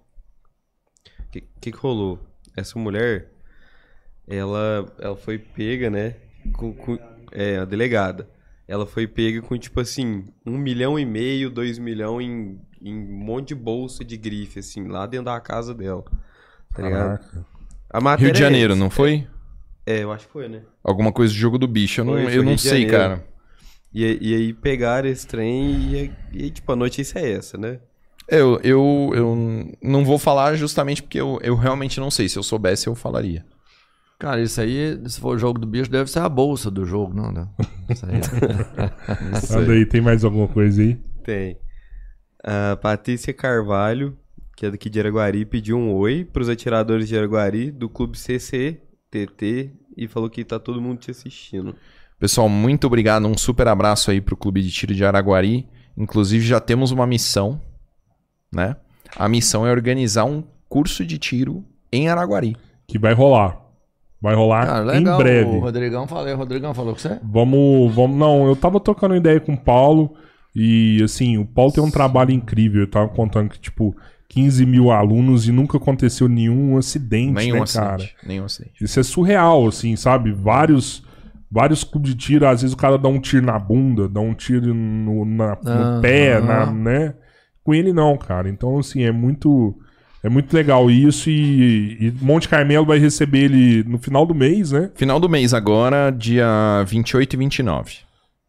O 1.19 1.31
que, 1.31 1.41
que 1.61 1.71
que 1.71 1.77
rolou? 1.77 2.19
Essa 2.57 2.77
mulher, 2.79 3.31
ela, 4.27 4.85
ela 4.99 5.15
foi 5.15 5.37
pega, 5.37 5.89
né? 5.89 6.15
Com, 6.53 6.73
com- 6.73 6.99
é, 7.31 7.57
a 7.57 7.65
delegada. 7.65 8.29
Ela 8.67 8.85
foi 8.85 9.05
pega 9.07 9.41
com, 9.41 9.57
tipo 9.57 9.79
assim, 9.79 10.25
um 10.45 10.57
milhão 10.57 10.97
e 10.97 11.05
meio, 11.05 11.49
dois 11.51 11.77
milhão 11.77 12.19
em, 12.19 12.59
em 12.81 12.93
um 12.95 13.17
monte 13.25 13.49
de 13.49 13.55
bolsa 13.55 14.03
de 14.03 14.17
grife, 14.17 14.59
assim, 14.59 14.87
lá 14.87 15.05
dentro 15.05 15.25
da 15.25 15.39
casa 15.39 15.73
dela. 15.73 16.03
Tá 16.75 16.83
ligado? 16.83 17.19
A 17.89 18.01
matéria 18.01 18.27
Rio 18.27 18.33
de 18.33 18.39
é 18.39 18.43
Janeiro, 18.43 18.73
essa. 18.73 18.79
não 18.79 18.89
foi? 18.89 19.27
É, 19.85 20.03
eu 20.03 20.11
acho 20.11 20.25
que 20.27 20.33
foi, 20.33 20.47
né? 20.49 20.61
Alguma 20.83 21.11
coisa 21.11 21.33
do 21.33 21.37
jogo 21.39 21.57
do 21.57 21.67
bicho. 21.67 22.01
Eu 22.01 22.05
não, 22.05 22.13
Foi, 22.13 22.23
foi 22.23 22.37
eu 22.37 22.43
não 22.43 22.55
de 22.55 22.61
sei, 22.61 22.85
cara. 22.85 23.23
E, 23.93 24.03
aí- 24.03 24.17
e 24.21 24.35
aí 24.35 24.53
pegaram 24.53 25.07
esse 25.07 25.25
trem 25.25 25.71
e, 25.93 26.11
e, 26.33 26.49
tipo, 26.51 26.71
a 26.71 26.75
notícia 26.75 27.19
é 27.19 27.31
essa, 27.33 27.57
né? 27.57 27.79
Eu, 28.27 28.59
eu, 28.63 29.11
eu 29.13 29.71
não 29.81 30.03
vou 30.03 30.17
falar 30.17 30.55
justamente 30.55 31.01
porque 31.01 31.19
eu, 31.21 31.39
eu 31.41 31.55
realmente 31.55 31.99
não 31.99 32.09
sei. 32.09 32.27
Se 32.27 32.37
eu 32.37 32.43
soubesse, 32.43 32.87
eu 32.87 32.95
falaria. 32.95 33.45
Cara, 34.17 34.41
isso 34.41 34.59
aí, 34.59 34.99
se 35.07 35.19
for 35.19 35.35
o 35.35 35.37
jogo 35.37 35.59
do 35.59 35.67
bicho, 35.67 35.91
deve 35.91 36.09
ser 36.09 36.19
a 36.19 36.29
bolsa 36.29 36.71
do 36.71 36.85
jogo, 36.85 37.13
não, 37.13 37.31
né? 37.31 37.47
Isso 37.89 38.05
aí. 38.05 38.19
Manda 39.51 39.73
aí, 39.73 39.85
tem 39.85 40.01
mais 40.01 40.23
alguma 40.23 40.47
coisa 40.47 40.81
aí? 40.81 40.97
Tem. 41.23 41.57
A 42.43 42.75
Patrícia 42.77 43.33
Carvalho, 43.33 44.17
que 44.55 44.65
é 44.65 44.71
daqui 44.71 44.89
de 44.89 44.99
Araguari, 44.99 45.45
pediu 45.45 45.77
um 45.77 45.93
oi 45.93 46.23
pros 46.23 46.47
atiradores 46.47 47.07
de 47.07 47.17
Araguari 47.17 47.71
do 47.71 47.89
clube 47.89 48.17
CCTT 48.17 49.71
e 49.97 50.07
falou 50.07 50.29
que 50.29 50.43
tá 50.43 50.57
todo 50.57 50.81
mundo 50.81 50.99
te 50.99 51.11
assistindo. 51.11 51.75
Pessoal, 52.17 52.47
muito 52.47 52.87
obrigado. 52.87 53.27
Um 53.27 53.37
super 53.37 53.67
abraço 53.67 54.09
aí 54.09 54.21
pro 54.21 54.37
Clube 54.37 54.61
de 54.61 54.71
Tiro 54.71 54.93
de 54.93 55.03
Araguari. 55.03 55.67
Inclusive, 55.97 56.45
já 56.45 56.59
temos 56.59 56.91
uma 56.91 57.05
missão, 57.05 57.59
né? 58.51 58.77
A 59.17 59.27
missão 59.27 59.67
é 59.67 59.71
organizar 59.71 60.25
um 60.25 60.43
curso 60.67 61.05
de 61.05 61.17
tiro 61.17 61.63
em 61.91 62.07
Araguari. 62.09 62.55
Que 62.87 62.97
vai 62.97 63.13
rolar. 63.13 63.61
Vai 64.21 64.33
rolar 64.33 64.65
Cara, 64.65 64.83
legal. 64.83 65.15
em 65.15 65.23
breve. 65.23 65.49
O 65.49 65.59
Rodrigão 65.59 66.07
falei, 66.07 66.33
o 66.33 66.37
Rodrigão 66.37 66.73
falou 66.73 66.93
com 66.93 66.99
você? 66.99 67.19
Vamos, 67.23 67.93
vamos. 67.93 68.17
Não, 68.17 68.47
eu 68.47 68.55
tava 68.55 68.79
trocando 68.79 69.15
ideia 69.15 69.39
com 69.39 69.53
o 69.53 69.57
Paulo. 69.57 70.15
E 70.55 71.01
assim, 71.03 71.37
o 71.37 71.45
Paulo 71.45 71.71
tem 71.71 71.83
um 71.83 71.91
trabalho 71.91 72.31
incrível. 72.31 72.81
Eu 72.81 72.89
tava 72.89 73.09
contando 73.09 73.49
que, 73.49 73.59
tipo, 73.59 73.95
15 74.29 74.65
mil 74.65 74.91
alunos 74.91 75.47
e 75.47 75.51
nunca 75.51 75.77
aconteceu 75.77 76.27
nenhum 76.27 76.77
acidente, 76.77 77.33
Nenhum 77.33 77.55
né, 77.57 77.61
acidente. 77.63 77.87
cara? 77.87 78.03
Nenhum 78.25 78.45
acidente. 78.45 78.83
Isso 78.83 78.99
é 78.99 79.03
surreal, 79.03 79.67
assim, 79.67 79.95
sabe? 79.95 80.31
Vários, 80.31 81.03
Vários 81.51 81.83
clubes 81.85 82.11
de 82.13 82.17
tiro, 82.17 82.45
às 82.47 82.61
vezes 82.63 82.73
o 82.73 82.77
cara 82.77 82.97
dá 82.97 83.07
um 83.07 83.19
tiro 83.19 83.45
na 83.45 83.57
bunda, 83.57 84.09
dá 84.09 84.19
um 84.19 84.33
tiro 84.33 84.73
no, 84.73 85.23
na- 85.23 85.57
no 85.63 85.69
Aham. 85.71 86.01
pé, 86.01 86.41
na, 86.41 86.65
né? 86.65 87.13
Com 87.63 87.73
ele 87.73 87.93
não, 87.93 88.17
cara. 88.17 88.49
Então, 88.49 88.77
assim, 88.79 89.03
é 89.03 89.11
muito. 89.11 89.73
É 90.23 90.27
muito 90.27 90.51
legal 90.53 90.89
isso 90.89 91.29
e, 91.29 91.97
e 92.07 92.13
Monte 92.19 92.49
Carmelo 92.49 92.83
vai 92.85 92.97
receber 92.97 93.43
ele 93.45 93.83
no 93.87 93.99
final 93.99 94.25
do 94.25 94.33
mês, 94.33 94.71
né? 94.71 94.89
Final 94.95 95.19
do 95.19 95.29
mês 95.29 95.53
agora, 95.53 96.09
dia 96.09 96.83
28 96.87 97.33
e 97.35 97.37
29. 97.37 97.95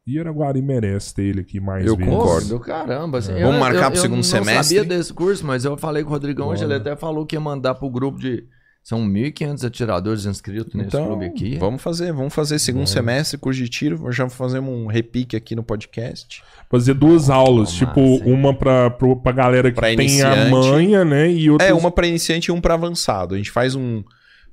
E 0.07 0.21
Araguari 0.21 0.63
merece 0.63 1.13
ter 1.15 1.25
ele 1.25 1.41
aqui 1.41 1.59
mais 1.59 1.85
Eu 1.85 1.97
vezes. 1.97 2.13
concordo. 2.13 2.49
Do 2.49 2.61
caramba. 2.61 3.19
assim, 3.19 3.33
Vamos 3.33 3.55
eu- 3.55 3.61
marcar 3.61 3.85
eu- 3.87 3.91
pro 3.91 3.99
eu 3.99 4.03
segundo 4.03 4.17
não 4.19 4.23
semestre? 4.23 4.77
sabia 4.77 4.97
desse 4.97 5.13
curso, 5.13 5.45
mas 5.45 5.65
eu 5.65 5.77
falei 5.77 6.03
com 6.05 6.11
o 6.11 6.13
Rodrigão 6.13 6.49
hoje, 6.49 6.63
ele 6.63 6.75
até 6.75 6.95
falou 6.95 7.27
que 7.27 7.35
ia 7.35 7.41
mandar 7.41 7.75
pro 7.75 7.91
grupo 7.91 8.19
de. 8.19 8.45
São 8.85 9.05
1.500 9.05 9.65
atiradores 9.65 10.27
inscritos 10.27 10.73
nesse 10.75 10.91
Então, 10.91 11.07
clube 11.07 11.25
aqui. 11.25 11.59
vamos 11.59 11.83
fazer, 11.83 12.13
vamos 12.13 12.33
fazer 12.33 12.57
segundo 12.61 12.87
semestre, 12.87 13.37
curso 13.37 13.61
de 13.61 13.69
tiro, 13.69 14.13
já 14.13 14.29
fazemos 14.29 14.73
um 14.73 14.87
repique 14.87 15.35
aqui 15.35 15.57
no 15.57 15.65
podcast. 15.65 16.41
Fazer 16.71 16.95
duas 16.95 17.29
aulas, 17.29 17.73
Massa, 17.73 17.85
tipo, 17.85 17.99
hein? 17.99 18.23
uma 18.27 18.55
pra, 18.55 18.89
pro- 18.91 19.17
pra 19.17 19.33
galera 19.33 19.73
que 19.73 19.75
Pra 19.81 19.89
tem 19.97 20.23
a 20.23 20.49
manha, 20.49 21.05
né? 21.05 21.29
E 21.29 21.51
outra 21.51 21.67
É, 21.67 21.75
uma 21.75 21.91
pra 21.91 22.07
iniciante 22.07 22.47
e 22.47 22.53
um 22.53 22.61
pra 22.61 22.75
avançado. 22.75 23.35
A 23.35 23.39
gente 23.39 23.51
faz 23.51 23.75
um 23.75 24.05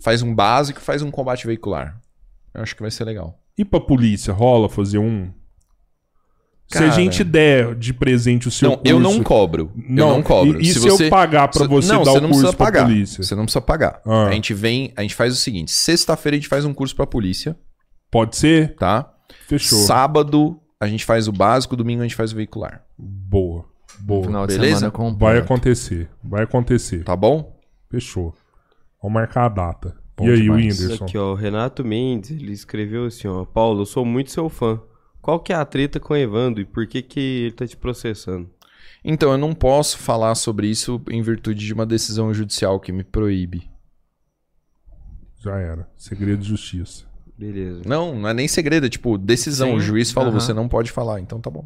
faz 0.01 0.23
um 0.23 0.33
básico, 0.33 0.81
faz 0.81 1.03
um 1.03 1.11
combate 1.11 1.45
veicular. 1.45 1.95
Eu 2.55 2.63
acho 2.63 2.75
que 2.75 2.81
vai 2.81 2.89
ser 2.89 3.03
legal. 3.03 3.39
E 3.55 3.63
pra 3.63 3.79
polícia, 3.79 4.33
rola 4.33 4.67
fazer 4.67 4.97
um? 4.97 5.31
Se 6.73 6.79
Cara. 6.79 6.91
a 6.91 6.95
gente 6.95 7.23
der 7.23 7.75
de 7.75 7.93
presente 7.93 8.47
o 8.47 8.51
seu 8.51 8.69
não, 8.69 8.77
curso... 8.77 8.91
eu 8.93 8.99
não 8.99 9.23
cobro. 9.23 9.71
eu 9.75 9.95
não 9.95 10.21
cobro. 10.21 10.59
E, 10.61 10.69
e 10.69 10.73
se, 10.73 10.87
eu 10.87 11.09
pagar 11.09 11.47
pra 11.47 11.61
se- 11.61 11.67
você 11.67 11.93
não, 11.93 12.03
dar 12.03 12.11
você 12.11 12.17
o 12.17 12.21
não 12.21 12.29
curso 12.31 12.57
pagar. 12.57 12.85
polícia? 12.85 13.23
Você 13.23 13.35
não 13.35 13.43
precisa 13.43 13.61
pagar. 13.61 14.01
Ah. 14.05 14.27
A 14.27 14.31
gente 14.31 14.53
vem, 14.53 14.91
a 14.95 15.01
gente 15.01 15.15
faz 15.15 15.33
o 15.33 15.37
seguinte: 15.37 15.71
sexta-feira 15.71 16.35
a 16.35 16.39
gente 16.39 16.49
faz 16.49 16.65
um 16.65 16.73
curso 16.73 16.95
pra 16.95 17.05
polícia, 17.07 17.55
Pode 18.11 18.35
ser? 18.35 18.75
tá? 18.75 19.11
Fechou. 19.47 19.79
Sábado 19.79 20.59
a 20.79 20.87
gente 20.87 21.05
faz 21.05 21.27
o 21.27 21.31
básico, 21.31 21.75
domingo 21.75 22.01
a 22.01 22.03
gente 22.03 22.15
faz 22.15 22.31
o 22.33 22.35
veicular. 22.35 22.83
Boa. 22.97 23.65
No 23.99 24.05
Boa. 24.05 24.23
final 24.25 24.47
de 24.47 24.53
beleza? 24.55 24.91
semana. 24.91 25.15
Vai 25.17 25.37
acontecer. 25.37 26.09
Vai 26.23 26.43
acontecer. 26.43 27.03
Tá 27.03 27.15
bom? 27.15 27.55
Fechou. 27.89 28.33
Vamos 29.01 29.13
marcar 29.13 29.45
a 29.45 29.49
data. 29.49 29.95
Bom 30.15 30.27
e 30.27 30.31
aí, 30.31 30.41
demais. 30.41 30.79
Whindersson? 30.79 31.05
Aqui, 31.05 31.17
ó, 31.17 31.31
o 31.31 31.35
Renato 31.35 31.83
Mendes, 31.83 32.31
ele 32.31 32.51
escreveu 32.51 33.05
assim, 33.05 33.27
ó, 33.27 33.45
Paulo, 33.45 33.81
eu 33.81 33.85
sou 33.85 34.05
muito 34.05 34.31
seu 34.31 34.47
fã. 34.49 34.79
Qual 35.23 35.39
que 35.39 35.53
é 35.53 35.55
a 35.55 35.63
treta 35.63 36.01
com 36.01 36.13
o 36.13 36.17
Evandro 36.17 36.61
e 36.61 36.65
por 36.65 36.85
que 36.85 37.01
que 37.01 37.19
ele 37.45 37.53
tá 37.53 37.65
te 37.65 37.77
processando? 37.77 38.49
Então, 39.01 39.31
eu 39.31 39.37
não 39.37 39.53
posso 39.53 39.97
falar 39.97 40.35
sobre 40.35 40.67
isso 40.67 41.01
em 41.09 41.21
virtude 41.21 41.65
de 41.65 41.73
uma 41.73 41.85
decisão 41.85 42.33
judicial 42.33 42.77
que 42.77 42.91
me 42.91 43.05
proíbe. 43.05 43.71
Já 45.39 45.57
era. 45.57 45.89
Segredo 45.95 46.41
de 46.41 46.49
justiça. 46.49 47.05
Beleza. 47.37 47.83
Não, 47.85 48.13
não 48.19 48.27
é 48.27 48.33
nem 48.33 48.49
segredo, 48.49 48.85
é 48.85 48.89
tipo, 48.89 49.17
decisão. 49.17 49.69
Sim, 49.69 49.75
O 49.75 49.79
juiz 49.79 50.11
falou, 50.11 50.29
aham. 50.29 50.39
você 50.41 50.53
não 50.53 50.67
pode 50.67 50.91
falar, 50.91 51.21
então 51.21 51.39
tá 51.39 51.49
bom. 51.49 51.65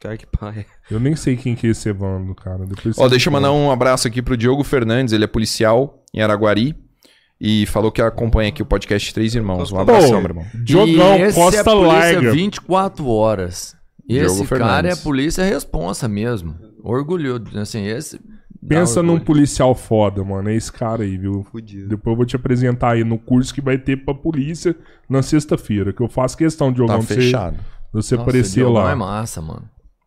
Cara, 0.00 0.16
que 0.16 0.26
pai. 0.26 0.66
Eu 0.90 0.98
nem 0.98 1.14
sei 1.14 1.36
quem 1.36 1.54
que 1.54 1.68
é 1.68 1.70
esse 1.70 1.88
Evandro, 1.88 2.34
cara. 2.34 2.66
Depois 2.66 2.98
Ó, 2.98 3.08
deixa 3.08 3.28
eu 3.28 3.32
mandar 3.32 3.52
um 3.52 3.70
abraço 3.70 4.08
aqui 4.08 4.20
pro 4.20 4.36
Diogo 4.36 4.64
Fernandes, 4.64 5.14
ele 5.14 5.22
é 5.22 5.28
policial 5.28 6.02
em 6.12 6.20
Araguari 6.20 6.74
e 7.40 7.64
falou 7.66 7.90
que 7.90 8.02
acompanha 8.02 8.48
aqui 8.50 8.62
o 8.62 8.66
podcast 8.66 9.14
Três 9.14 9.34
Irmãos. 9.34 9.72
Um 9.72 9.76
Pô, 9.76 9.80
abração, 9.82 10.20
meu 10.20 10.30
irmão. 10.30 10.44
Diogão, 10.62 11.16
e 11.18 11.22
esse 11.22 11.38
Costa 11.38 11.60
é 11.60 11.64
polícia 11.64 11.88
Larga. 12.12 12.32
24 12.32 13.06
horas. 13.08 13.76
Diogo 14.06 14.26
Esse 14.26 14.46
cara 14.46 14.64
é 14.64 14.80
Fernandes. 14.82 15.00
polícia 15.00 15.44
responsa 15.44 16.08
mesmo. 16.08 16.54
Orgulhoso. 16.82 17.44
Assim, 17.58 17.86
esse. 17.86 18.20
Pensa 18.66 19.02
num 19.02 19.18
policial 19.18 19.74
foda, 19.74 20.22
mano. 20.22 20.50
É 20.50 20.54
esse 20.54 20.70
cara 20.70 21.02
aí, 21.04 21.16
viu? 21.16 21.44
Fudido. 21.50 21.88
Depois 21.88 22.12
eu 22.12 22.16
vou 22.16 22.26
te 22.26 22.36
apresentar 22.36 22.90
aí 22.92 23.04
no 23.04 23.18
curso 23.18 23.54
que 23.54 23.60
vai 23.60 23.78
ter 23.78 23.96
pra 24.04 24.12
polícia 24.12 24.76
na 25.08 25.22
sexta-feira. 25.22 25.92
Que 25.92 26.02
eu 26.02 26.08
faço 26.08 26.36
questão, 26.36 26.70
Diogão, 26.72 26.96
Tá 26.96 27.00
de 27.02 27.06
você, 27.06 27.14
fechado. 27.14 27.54
de 27.56 27.62
você 27.92 28.16
Nossa, 28.16 28.28
aparecer 28.28 28.60
Diogão 28.60 28.82
lá. 28.82 28.90
é 28.90 28.94
massa, 28.94 29.40
mano. 29.40 29.62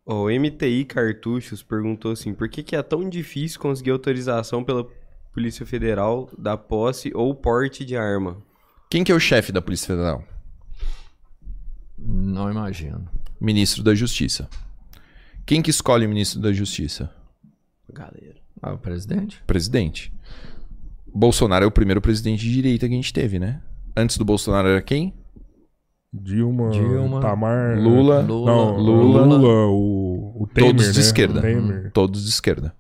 O 0.06 0.28
MTI 0.30 0.84
Cartuchos 0.86 1.64
perguntou 1.64 2.12
assim, 2.12 2.34
por 2.34 2.48
que 2.50 2.62
que 2.62 2.76
é 2.76 2.84
tão 2.84 3.08
difícil 3.10 3.60
conseguir 3.60 3.92
autorização 3.92 4.62
pela 4.64 4.86
Polícia 5.34 5.66
Federal 5.66 6.30
da 6.38 6.56
posse 6.56 7.12
ou 7.16 7.34
porte 7.34 7.84
de 7.84 7.98
arma? 7.98 8.38
Quem 8.88 9.04
que 9.04 9.12
é 9.12 9.16
o 9.16 9.20
chefe 9.20 9.52
da 9.52 9.62
Polícia 9.62 9.88
Federal? 9.88 10.24
Não 11.98 12.52
imagino. 12.52 13.10
Ministro 13.42 13.82
da 13.84 13.96
Justiça. 13.96 14.48
Quem 15.44 15.62
que 15.62 15.72
escolhe 15.72 16.06
o 16.06 16.10
ministro 16.10 16.40
da 16.40 16.54
Justiça? 16.54 17.12
Galera. 17.92 18.36
Ah, 18.62 18.74
o 18.74 18.78
presidente? 18.78 19.42
Presidente. 19.48 20.14
Bolsonaro 21.08 21.66
é 21.66 21.68
o 21.68 21.72
primeiro 21.72 22.00
presidente 22.00 22.44
de 22.44 22.54
direita 22.54 22.88
que 22.88 22.94
a 22.94 22.96
gente 22.96 23.12
teve, 23.12 23.40
né? 23.40 23.62
Antes 23.98 24.18
do 24.18 24.26
Bolsonaro 24.26 24.68
era 24.68 24.82
quem? 24.82 25.14
Dilma, 26.14 26.70
Dilma, 26.70 27.20
Tamar... 27.20 27.80
Lula. 27.80 28.22
Lula. 28.22 28.52
Não, 28.52 28.78
Lula. 28.78 29.26
Lula, 29.26 29.68
o, 29.68 30.44
o 30.44 30.48
Temer, 30.48 30.70
Todos 30.70 30.92
de 30.92 31.00
né? 31.00 31.06
esquerda. 31.06 31.92
Todos 31.92 32.24
de 32.24 32.30
esquerda. 32.30 32.76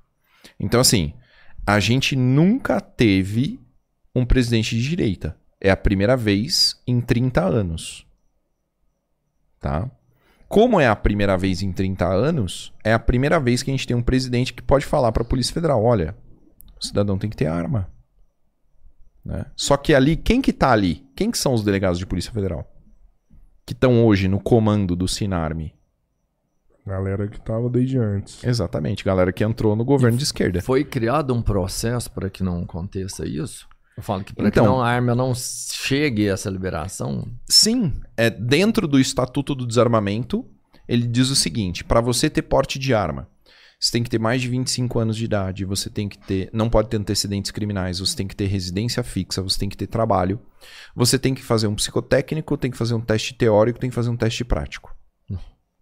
Então, 0.59 0.79
assim, 0.79 1.13
a 1.65 1.79
gente 1.79 2.15
nunca 2.15 2.79
teve 2.81 3.59
um 4.15 4.25
presidente 4.25 4.75
de 4.75 4.87
direita. 4.87 5.37
É 5.59 5.71
a 5.71 5.77
primeira 5.77 6.15
vez 6.17 6.81
em 6.85 6.99
30 6.99 7.41
anos. 7.41 8.05
Tá? 9.59 9.89
Como 10.47 10.79
é 10.79 10.87
a 10.87 10.95
primeira 10.95 11.37
vez 11.37 11.61
em 11.61 11.71
30 11.71 12.05
anos, 12.05 12.73
é 12.83 12.93
a 12.93 12.99
primeira 12.99 13.39
vez 13.39 13.63
que 13.63 13.71
a 13.71 13.73
gente 13.73 13.87
tem 13.87 13.95
um 13.95 14.03
presidente 14.03 14.53
que 14.53 14.61
pode 14.61 14.85
falar 14.85 15.11
para 15.11 15.23
a 15.23 15.25
Polícia 15.25 15.53
Federal: 15.53 15.83
olha, 15.83 16.15
o 16.79 16.85
cidadão 16.85 17.17
tem 17.17 17.29
que 17.29 17.37
ter 17.37 17.47
arma. 17.47 17.89
Né? 19.23 19.45
Só 19.55 19.77
que 19.77 19.95
ali, 19.95 20.17
quem 20.17 20.41
que 20.41 20.51
tá 20.51 20.71
ali? 20.71 21.07
Quem 21.15 21.31
que 21.31 21.37
são 21.37 21.53
os 21.53 21.63
delegados 21.63 21.97
de 21.97 22.05
Polícia 22.05 22.31
Federal? 22.31 22.69
Que 23.65 23.73
estão 23.73 24.05
hoje 24.05 24.27
no 24.27 24.39
comando 24.39 24.95
do 24.95 25.07
Sinarme? 25.07 25.73
Galera 26.85 27.27
que 27.27 27.39
tava 27.39 27.69
desde 27.69 27.97
antes. 27.97 28.43
Exatamente, 28.43 29.03
galera 29.05 29.31
que 29.31 29.43
entrou 29.43 29.75
no 29.75 29.85
governo 29.85 30.17
de 30.17 30.23
esquerda. 30.25 30.61
Foi 30.61 30.83
criado 30.83 31.33
um 31.33 31.41
processo 31.41 32.11
para 32.11 32.29
que 32.29 32.43
não 32.43 32.63
aconteça 32.63 33.25
isso? 33.25 33.67
Eu 33.95 34.03
falo 34.03 34.23
que 34.23 34.33
para 34.33 34.47
Então- 34.47 34.63
que 34.65 34.69
não, 34.69 34.81
a 34.81 34.89
arma 34.89 35.15
não 35.15 35.33
chegue 35.35 36.29
a 36.29 36.33
essa 36.33 36.49
liberação. 36.49 37.27
Sim, 37.47 37.93
é 38.17 38.29
dentro 38.29 38.87
do 38.87 38.99
Estatuto 38.99 39.55
do 39.55 39.65
Desarmamento, 39.67 40.45
ele 40.87 41.07
diz 41.07 41.29
o 41.29 41.35
seguinte: 41.35 41.83
para 41.83 42.01
você 42.01 42.29
ter 42.29 42.41
porte 42.41 42.77
de 42.79 42.93
arma, 42.93 43.29
você 43.79 43.91
tem 43.91 44.03
que 44.03 44.09
ter 44.09 44.19
mais 44.19 44.41
de 44.41 44.49
25 44.49 44.99
anos 44.99 45.15
de 45.15 45.23
idade, 45.25 45.63
você 45.63 45.89
tem 45.89 46.09
que 46.09 46.17
ter, 46.17 46.49
não 46.51 46.69
pode 46.69 46.89
ter 46.89 46.97
antecedentes 46.97 47.51
criminais, 47.51 47.99
você 47.99 48.15
tem 48.15 48.27
que 48.27 48.35
ter 48.35 48.47
residência 48.47 49.03
fixa, 49.03 49.41
você 49.41 49.59
tem 49.59 49.69
que 49.69 49.77
ter 49.77 49.87
trabalho, 49.87 50.39
você 50.95 51.19
tem 51.19 51.33
que 51.33 51.43
fazer 51.43 51.67
um 51.67 51.75
psicotécnico, 51.75 52.57
tem 52.57 52.71
que 52.71 52.77
fazer 52.77 52.93
um 52.95 53.01
teste 53.01 53.33
teórico, 53.35 53.79
tem 53.79 53.89
que 53.89 53.95
fazer 53.95 54.09
um 54.09 54.17
teste 54.17 54.43
prático. 54.43 54.93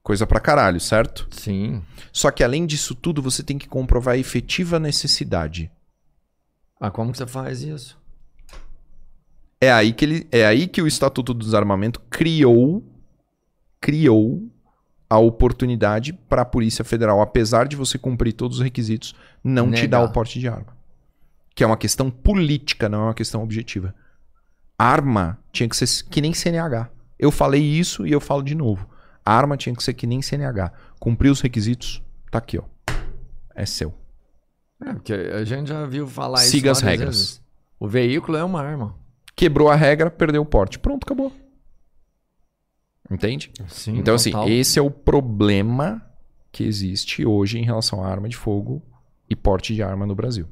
Coisa 0.03 0.25
pra 0.25 0.39
caralho, 0.39 0.79
certo? 0.79 1.27
Sim. 1.31 1.81
Só 2.11 2.31
que 2.31 2.43
além 2.43 2.65
disso 2.65 2.95
tudo, 2.95 3.21
você 3.21 3.43
tem 3.43 3.57
que 3.57 3.67
comprovar 3.67 4.15
a 4.15 4.17
efetiva 4.17 4.79
necessidade. 4.79 5.71
Ah, 6.79 6.89
como 6.89 7.11
que 7.11 7.17
você 7.17 7.27
faz 7.27 7.61
isso? 7.61 7.99
É 9.59 9.71
aí 9.71 9.93
que 9.93 10.05
ele, 10.05 10.27
é 10.31 10.45
aí 10.45 10.67
que 10.67 10.81
o 10.81 10.87
Estatuto 10.87 11.33
do 11.33 11.45
Desarmamento 11.45 12.01
criou 12.09 12.83
criou 13.79 14.47
a 15.09 15.17
oportunidade 15.19 16.13
para 16.13 16.43
a 16.43 16.45
Polícia 16.45 16.85
Federal, 16.85 17.19
apesar 17.19 17.67
de 17.67 17.75
você 17.75 17.97
cumprir 17.97 18.31
todos 18.31 18.57
os 18.57 18.63
requisitos, 18.63 19.13
não 19.43 19.71
te 19.71 19.85
dar 19.87 19.97
Negar. 19.99 20.09
o 20.09 20.13
porte 20.13 20.39
de 20.39 20.47
arma. 20.47 20.77
Que 21.53 21.63
é 21.63 21.67
uma 21.67 21.75
questão 21.75 22.09
política, 22.09 22.87
não 22.87 23.01
é 23.01 23.03
uma 23.05 23.13
questão 23.13 23.43
objetiva. 23.43 23.93
Arma 24.77 25.37
tinha 25.51 25.67
que 25.67 25.75
ser 25.75 26.05
que 26.05 26.21
nem 26.21 26.33
CNH. 26.33 26.89
Eu 27.19 27.29
falei 27.29 27.61
isso 27.61 28.07
e 28.07 28.11
eu 28.11 28.21
falo 28.21 28.41
de 28.41 28.55
novo. 28.55 28.87
A 29.25 29.33
arma 29.35 29.55
tinha 29.57 29.75
que 29.75 29.83
ser 29.83 29.93
que 29.93 30.07
nem 30.07 30.21
CNH. 30.21 30.71
Cumpriu 30.99 31.31
os 31.31 31.41
requisitos, 31.41 32.01
tá 32.29 32.37
aqui, 32.39 32.57
ó. 32.57 32.63
É 33.55 33.65
seu. 33.65 33.93
É, 34.83 34.93
porque 34.93 35.13
a 35.13 35.43
gente 35.43 35.67
já 35.67 35.85
viu 35.85 36.07
falar 36.07 36.41
isso. 36.41 36.51
Siga 36.51 36.71
as 36.71 36.81
regras. 36.81 37.15
vezes. 37.15 37.41
O 37.79 37.87
veículo 37.87 38.37
é 38.37 38.43
uma 38.43 38.61
arma. 38.61 38.95
Quebrou 39.35 39.69
a 39.69 39.75
regra, 39.75 40.09
perdeu 40.09 40.41
o 40.41 40.45
porte. 40.45 40.79
Pronto, 40.79 41.03
acabou. 41.03 41.31
Entende? 43.09 43.51
Sim, 43.67 43.97
Então, 43.97 44.15
assim, 44.15 44.31
total. 44.31 44.49
esse 44.49 44.79
é 44.79 44.81
o 44.81 44.89
problema 44.89 46.01
que 46.51 46.63
existe 46.63 47.25
hoje 47.25 47.59
em 47.59 47.63
relação 47.63 48.03
à 48.03 48.07
arma 48.07 48.29
de 48.29 48.37
fogo 48.37 48.81
e 49.29 49.35
porte 49.35 49.73
de 49.75 49.83
arma 49.83 50.05
no 50.05 50.15
Brasil. 50.15 50.47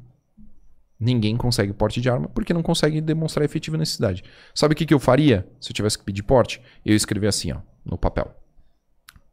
Ninguém 1.00 1.38
consegue 1.38 1.72
porte 1.72 2.02
de 2.02 2.10
arma 2.10 2.28
porque 2.28 2.54
não 2.54 2.62
consegue 2.62 3.00
demonstrar 3.00 3.46
efetiva 3.46 3.78
necessidade. 3.78 4.24
Sabe 4.54 4.74
o 4.74 4.76
que, 4.76 4.86
que 4.86 4.94
eu 4.94 5.00
faria 5.00 5.48
se 5.60 5.72
eu 5.72 5.74
tivesse 5.74 5.98
que 5.98 6.04
pedir 6.04 6.24
porte? 6.24 6.62
Eu 6.86 6.96
escrever 6.96 7.28
assim, 7.28 7.54
ó, 7.54 7.60
no 7.86 7.98
papel. 7.98 8.36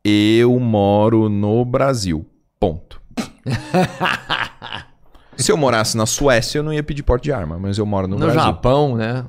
Eu 0.08 0.56
moro 0.60 1.28
no 1.28 1.64
Brasil. 1.64 2.24
Ponto. 2.60 3.02
se 5.36 5.50
eu 5.50 5.56
morasse 5.56 5.96
na 5.96 6.06
Suécia, 6.06 6.60
eu 6.60 6.62
não 6.62 6.72
ia 6.72 6.82
pedir 6.82 7.02
porte 7.02 7.24
de 7.24 7.32
arma, 7.32 7.58
mas 7.58 7.76
eu 7.76 7.84
moro 7.84 8.06
no, 8.06 8.14
No 8.14 8.20
Brasil 8.20 8.40
Japão, 8.40 8.96
né? 8.96 9.26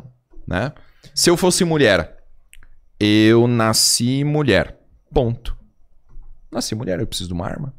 né? 0.47 0.72
Se 1.15 1.31
eu 1.31 1.35
fosse 1.35 1.65
mulher, 1.65 2.23
eu 2.99 3.47
nasci 3.47 4.23
mulher. 4.23 4.80
Ponto. 5.11 5.57
Nasci 6.51 6.75
mulher, 6.75 6.99
eu 6.99 7.07
preciso 7.07 7.30
de 7.30 7.33
uma 7.33 7.47
arma. 7.47 7.73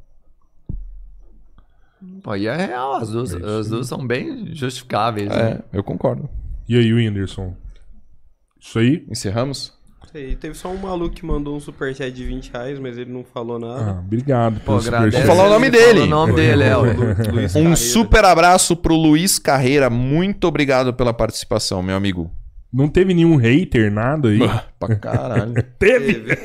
Pô, 2.25 2.35
e 2.35 2.49
é 2.49 2.57
real, 2.57 2.97
as 2.97 3.11
duas, 3.11 3.33
as 3.33 3.69
duas 3.69 3.87
são 3.87 4.05
bem 4.05 4.53
justificáveis. 4.57 5.29
né? 5.29 5.51
É, 5.53 5.79
eu 5.79 5.85
concordo. 5.85 6.29
E 6.69 6.77
aí, 6.77 6.93
Whindersson? 6.93 7.55
Isso 8.61 8.77
aí? 8.81 9.07
Encerramos? 9.09 9.78
Sei, 10.11 10.35
teve 10.37 10.55
só 10.55 10.71
um 10.71 10.77
maluco 10.79 11.15
que 11.15 11.25
mandou 11.27 11.55
um 11.55 11.61
superchat 11.61 12.11
de 12.11 12.25
20 12.25 12.51
reais, 12.51 12.79
mas 12.79 12.97
ele 12.97 13.13
não 13.13 13.23
falou 13.23 13.57
Ah, 13.57 13.59
nada. 13.61 14.01
obrigado 14.01 14.55
Pô, 14.61 14.73
pelo 14.73 14.81
superchat. 14.81 15.17
Vou 15.27 15.37
falar 15.37 15.49
o 15.49 15.51
nome 15.51 15.67
Ele 15.67 15.77
dele. 15.77 16.01
O 16.01 16.07
nome 16.07 16.33
dele 16.33 16.65
é, 16.65 16.75
Luiz 17.31 17.55
Um 17.55 17.77
super 17.77 18.25
abraço 18.25 18.75
pro 18.75 18.95
Luiz 18.95 19.39
Carreira. 19.39 19.91
Muito 19.91 20.47
obrigado 20.49 20.95
pela 20.95 21.13
participação, 21.13 21.83
meu 21.83 21.95
amigo. 21.95 22.31
Não 22.73 22.89
teve 22.89 23.13
nenhum 23.13 23.37
hater, 23.37 23.91
nada 23.93 24.29
aí? 24.29 24.41
Pra 24.79 24.97
caralho. 24.97 25.53
teve? 25.79 26.39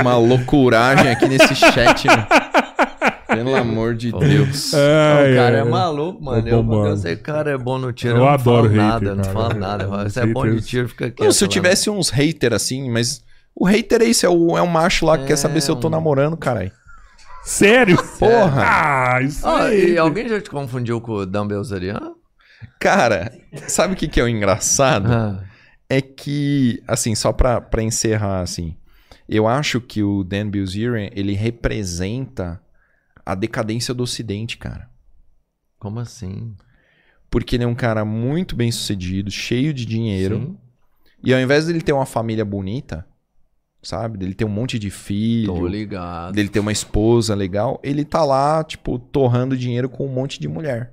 Uma 0.00 0.16
loucuragem 0.16 1.10
aqui 1.10 1.28
nesse 1.28 1.54
chat, 1.54 2.06
né? 2.06 2.26
Pelo 3.34 3.54
amor 3.56 3.94
de 3.94 4.12
Deus. 4.12 4.72
Ai, 4.74 5.32
o 5.32 5.36
cara 5.36 5.56
é 5.58 5.60
ai. 5.62 5.68
maluco, 5.68 6.22
mano. 6.22 6.46
Eu, 6.48 6.62
bombando. 6.62 6.88
eu 6.88 6.96
sei 6.96 7.14
que 7.16 7.22
o 7.22 7.24
cara 7.24 7.50
é 7.52 7.58
bom 7.58 7.78
no 7.78 7.92
tiro. 7.92 8.14
Eu 8.14 8.16
Eu, 8.18 8.22
não 8.24 8.28
adoro 8.28 8.68
falo 8.68 8.68
hater, 8.68 8.82
nada, 8.88 9.06
eu 9.06 9.16
não 9.16 9.24
falo 9.24 9.54
nada. 9.58 9.86
Você 10.08 10.20
é 10.20 10.26
bom 10.26 10.46
de 10.48 10.60
tiro, 10.62 10.88
fica 10.88 11.10
quieto. 11.10 11.24
Não, 11.24 11.32
se 11.32 11.42
eu 11.44 11.46
lá. 11.48 11.52
tivesse 11.52 11.90
uns 11.90 12.10
hater 12.10 12.52
assim, 12.52 12.90
mas. 12.90 13.22
O 13.54 13.66
hater 13.66 14.00
é 14.00 14.06
isso, 14.06 14.24
é, 14.24 14.28
o, 14.30 14.56
é 14.56 14.62
um 14.62 14.66
macho 14.66 15.04
lá 15.04 15.18
que 15.18 15.26
quer 15.26 15.36
saber 15.36 15.60
se 15.60 15.70
eu 15.70 15.76
tô 15.76 15.88
um- 15.88 15.90
namorando, 15.90 16.36
caralho. 16.38 16.72
Sério? 17.44 18.02
Porra! 18.18 18.62
Ah, 18.64 19.20
isso 19.20 19.46
Ah, 19.46 19.64
aí. 19.64 19.92
e 19.94 19.98
alguém 19.98 20.26
já 20.28 20.40
te 20.40 20.48
confundiu 20.48 21.00
com 21.00 21.12
o 21.12 21.26
Dumbbells 21.26 21.70
Ariano? 21.74 22.14
Cara, 22.80 23.30
sabe 23.66 23.94
o 23.94 23.96
que, 23.96 24.08
que 24.08 24.20
é 24.20 24.24
o 24.24 24.28
engraçado? 24.28 25.12
Ah, 25.12 25.42
É 25.90 26.00
que, 26.00 26.82
assim, 26.88 27.14
só 27.14 27.30
pra, 27.32 27.60
pra 27.60 27.82
encerrar, 27.82 28.40
assim, 28.40 28.74
eu 29.28 29.46
acho 29.46 29.80
que 29.80 30.02
o 30.02 30.24
Dan 30.24 30.48
Bilzerian, 30.48 31.10
ele 31.14 31.34
representa 31.34 32.58
a 33.24 33.34
decadência 33.34 33.92
do 33.94 34.02
Ocidente, 34.02 34.56
cara. 34.58 34.90
como 35.78 35.98
assim? 36.00 36.54
Porque 37.30 37.56
ele 37.56 37.64
é 37.64 37.66
um 37.66 37.74
cara 37.74 38.04
muito 38.04 38.54
bem 38.54 38.70
sucedido, 38.70 39.30
cheio 39.30 39.72
de 39.72 39.86
dinheiro. 39.86 40.36
Sim, 40.38 40.58
E 41.24 41.32
ao 41.32 41.40
invés 41.40 41.66
dele 41.66 41.80
ter 41.80 41.92
uma 41.92 42.04
família 42.04 42.44
bonita, 42.44 43.06
sabe? 43.82 44.18
Dele 44.18 44.34
ter 44.34 44.44
um 44.44 44.48
monte 44.50 44.78
de 44.78 44.90
filho, 44.90 45.54
tô 45.54 45.66
ligado. 45.66 46.34
dele 46.34 46.48
ter 46.50 46.60
uma 46.60 46.72
esposa 46.72 47.34
legal, 47.34 47.80
ele 47.82 48.04
tá 48.04 48.22
lá, 48.24 48.62
tipo, 48.62 48.98
torrando 48.98 49.56
dinheiro 49.56 49.88
com 49.88 50.04
um 50.06 50.12
monte 50.12 50.38
de 50.38 50.46
mulher. 50.46 50.92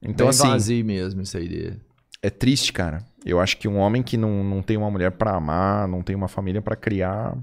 Então, 0.00 0.26
Bem 0.26 0.30
assim, 0.30 0.48
vazio 0.48 0.84
mesmo 0.84 1.20
isso 1.22 1.36
aí 1.36 1.48
dele. 1.48 1.80
é 2.22 2.30
triste, 2.30 2.72
cara. 2.72 3.04
Eu 3.24 3.40
acho 3.40 3.56
que 3.58 3.68
um 3.68 3.78
homem 3.78 4.02
que 4.02 4.16
não, 4.16 4.42
não 4.44 4.62
tem 4.62 4.76
uma 4.76 4.90
mulher 4.90 5.10
pra 5.12 5.34
amar, 5.36 5.86
não 5.88 6.02
tem 6.02 6.14
uma 6.16 6.28
família 6.28 6.60
pra 6.62 6.74
criar. 6.76 7.36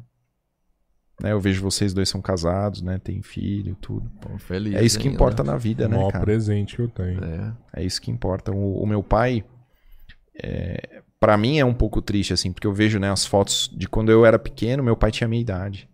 Né? 1.22 1.32
Eu 1.32 1.40
vejo 1.40 1.62
vocês 1.62 1.94
dois 1.94 2.10
são 2.10 2.22
casados, 2.22 2.82
né? 2.82 2.98
Tem 2.98 3.22
filho, 3.22 3.76
tudo. 3.76 4.10
Pô, 4.20 4.38
feliz 4.38 4.74
É 4.76 4.84
isso 4.84 4.98
que 4.98 5.08
ainda. 5.08 5.16
importa 5.16 5.44
na 5.44 5.56
vida, 5.58 5.86
O 5.86 5.90
né, 5.90 5.98
maior 5.98 6.12
cara? 6.12 6.24
presente 6.26 6.76
que 6.76 6.82
eu 6.82 6.88
tenho. 6.88 7.24
É. 7.24 7.54
É 7.74 7.84
isso 7.84 8.02
que 8.02 8.10
importa. 8.10 8.52
O, 8.52 8.82
o 8.82 8.88
meu 8.88 9.04
pai, 9.04 9.44
é, 10.42 11.02
para 11.20 11.38
mim 11.38 11.60
é 11.60 11.66
um 11.66 11.74
pouco 11.74 12.02
triste, 12.02 12.34
assim, 12.34 12.52
porque 12.52 12.66
eu 12.66 12.74
vejo 12.74 12.98
né, 13.00 13.12
as 13.12 13.26
fotos 13.26 13.70
de 13.76 13.88
quando 13.88 14.12
eu 14.12 14.26
era 14.26 14.40
pequeno, 14.40 14.84
meu 14.84 14.96
pai 14.98 15.12
tinha 15.12 15.28
a 15.28 15.30
minha 15.30 15.42
idade. 15.42 15.88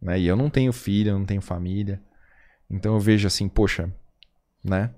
Né? 0.00 0.18
E 0.18 0.26
eu 0.26 0.36
não 0.36 0.50
tenho 0.50 0.72
filho, 0.72 1.10
eu 1.10 1.18
não 1.18 1.24
tenho 1.26 1.40
família. 1.40 2.00
Então 2.68 2.94
eu 2.94 3.00
vejo 3.00 3.26
assim, 3.26 3.48
poxa, 3.48 3.92
né? 4.64 4.90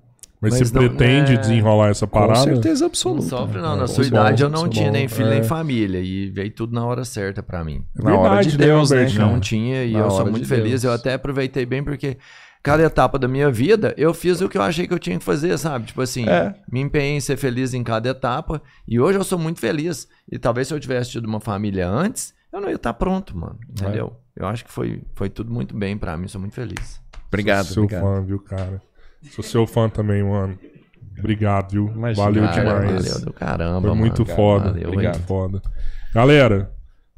Mas, 0.44 0.58
Mas 0.60 0.68
você 0.70 0.74
não- 0.78 0.88
pretende 0.88 1.32
é, 1.32 1.36
desenrolar 1.36 1.88
essa 1.90 2.06
Com 2.06 2.18
parada? 2.18 2.40
certeza 2.42 2.80
Não 2.80 2.86
absoluta. 2.86 3.22
sofre 3.26 3.60
não, 3.60 3.74
É, 3.74 3.76
na 3.78 3.86
sua 3.86 4.04
idade 4.04 4.42
bom, 4.42 4.48
eu 4.48 4.52
não 4.52 4.68
tinha 4.68 4.86
bom. 4.86 4.92
nem 4.92 5.08
filho 5.08 5.28
É. 5.28 5.30
nem 5.34 5.42
família 5.42 6.00
e 6.00 6.30
veio 6.30 6.50
tudo 6.50 6.74
na 6.74 6.84
hora 6.84 7.04
certa 7.04 7.42
pra 7.42 7.64
mim. 7.64 7.84
É 7.98 8.02
Na 8.02 8.16
hora 8.18 8.42
de 8.42 8.50
verdade, 8.50 8.58
né, 8.58 8.66
Deus, 8.66 8.90
né, 8.90 9.10
cara? 9.10 9.26
Não 9.32 9.40
tinha 9.40 9.84
e 9.84 9.92
Na 9.92 9.98
eu 10.00 10.10
sou 10.10 10.22
muito 10.26 10.40
de 10.42 10.48
feliz. 10.48 10.70
Deus. 10.82 10.84
Eu 10.84 10.92
até 10.92 11.14
aproveitei 11.14 11.64
bem 11.66 11.82
porque 11.82 12.16
cada 12.62 12.82
etapa 12.82 13.18
da 13.18 13.26
minha 13.28 13.50
vida 13.50 13.94
eu 13.96 14.12
fiz 14.14 14.40
o 14.40 14.48
que 14.48 14.56
eu 14.58 14.62
achei 14.62 14.86
que 14.86 14.94
eu 14.94 14.98
tinha 14.98 15.18
que 15.18 15.24
fazer, 15.24 15.56
sabe? 15.58 15.86
Tipo 15.86 16.00
assim, 16.02 16.28
É. 16.28 16.54
me 16.70 16.80
empenhei 16.80 17.16
em 17.16 17.20
ser 17.20 17.36
feliz 17.36 17.74
em 17.74 17.82
cada 17.82 18.08
etapa 18.08 18.62
e 18.88 18.98
hoje 19.00 19.18
eu 19.18 19.24
sou 19.24 19.38
muito 19.38 19.60
feliz. 19.60 20.08
E 20.30 20.38
talvez 20.38 20.68
se 20.68 20.74
eu 20.74 20.80
tivesse 20.80 21.10
tido 21.10 21.26
uma 21.26 21.40
família 21.40 21.88
antes, 21.88 22.32
eu 22.52 22.60
não 22.60 22.68
ia 22.68 22.76
estar 22.76 22.94
pronto, 22.94 23.36
mano. 23.36 23.58
Entendeu? 23.68 24.14
Eu 24.36 24.46
acho 24.46 24.64
que 24.64 24.72
foi, 24.72 25.02
foi 25.14 25.28
tudo 25.28 25.52
muito 25.52 25.76
bem 25.76 25.96
pra 25.96 26.16
mim, 26.16 26.26
sou 26.26 26.40
muito 26.40 26.54
feliz. 26.54 27.00
Obrigado, 27.28 27.64
Sou 27.66 27.74
seu 27.74 27.82
obrigado. 27.84 28.02
fã, 28.02 28.22
viu, 28.22 28.38
cara? 28.40 28.80
Sou 29.30 29.42
seu 29.44 29.66
fã 29.66 29.88
também, 29.88 30.22
mano. 30.22 30.58
Obrigado, 31.18 31.72
viu? 31.72 31.92
Imagina, 31.94 32.24
Valeu 32.24 32.42
cara, 32.44 32.80
demais. 32.80 33.08
Valeu 33.08 33.24
do 33.26 33.32
caramba, 33.32 33.80
Foi 33.80 33.90
mano. 33.90 34.00
muito 34.00 34.24
Cara, 34.24 34.36
foda. 34.36 34.72
valeu, 34.72 34.92
muito 34.92 35.18
foda. 35.20 35.62
Galera, 36.12 36.70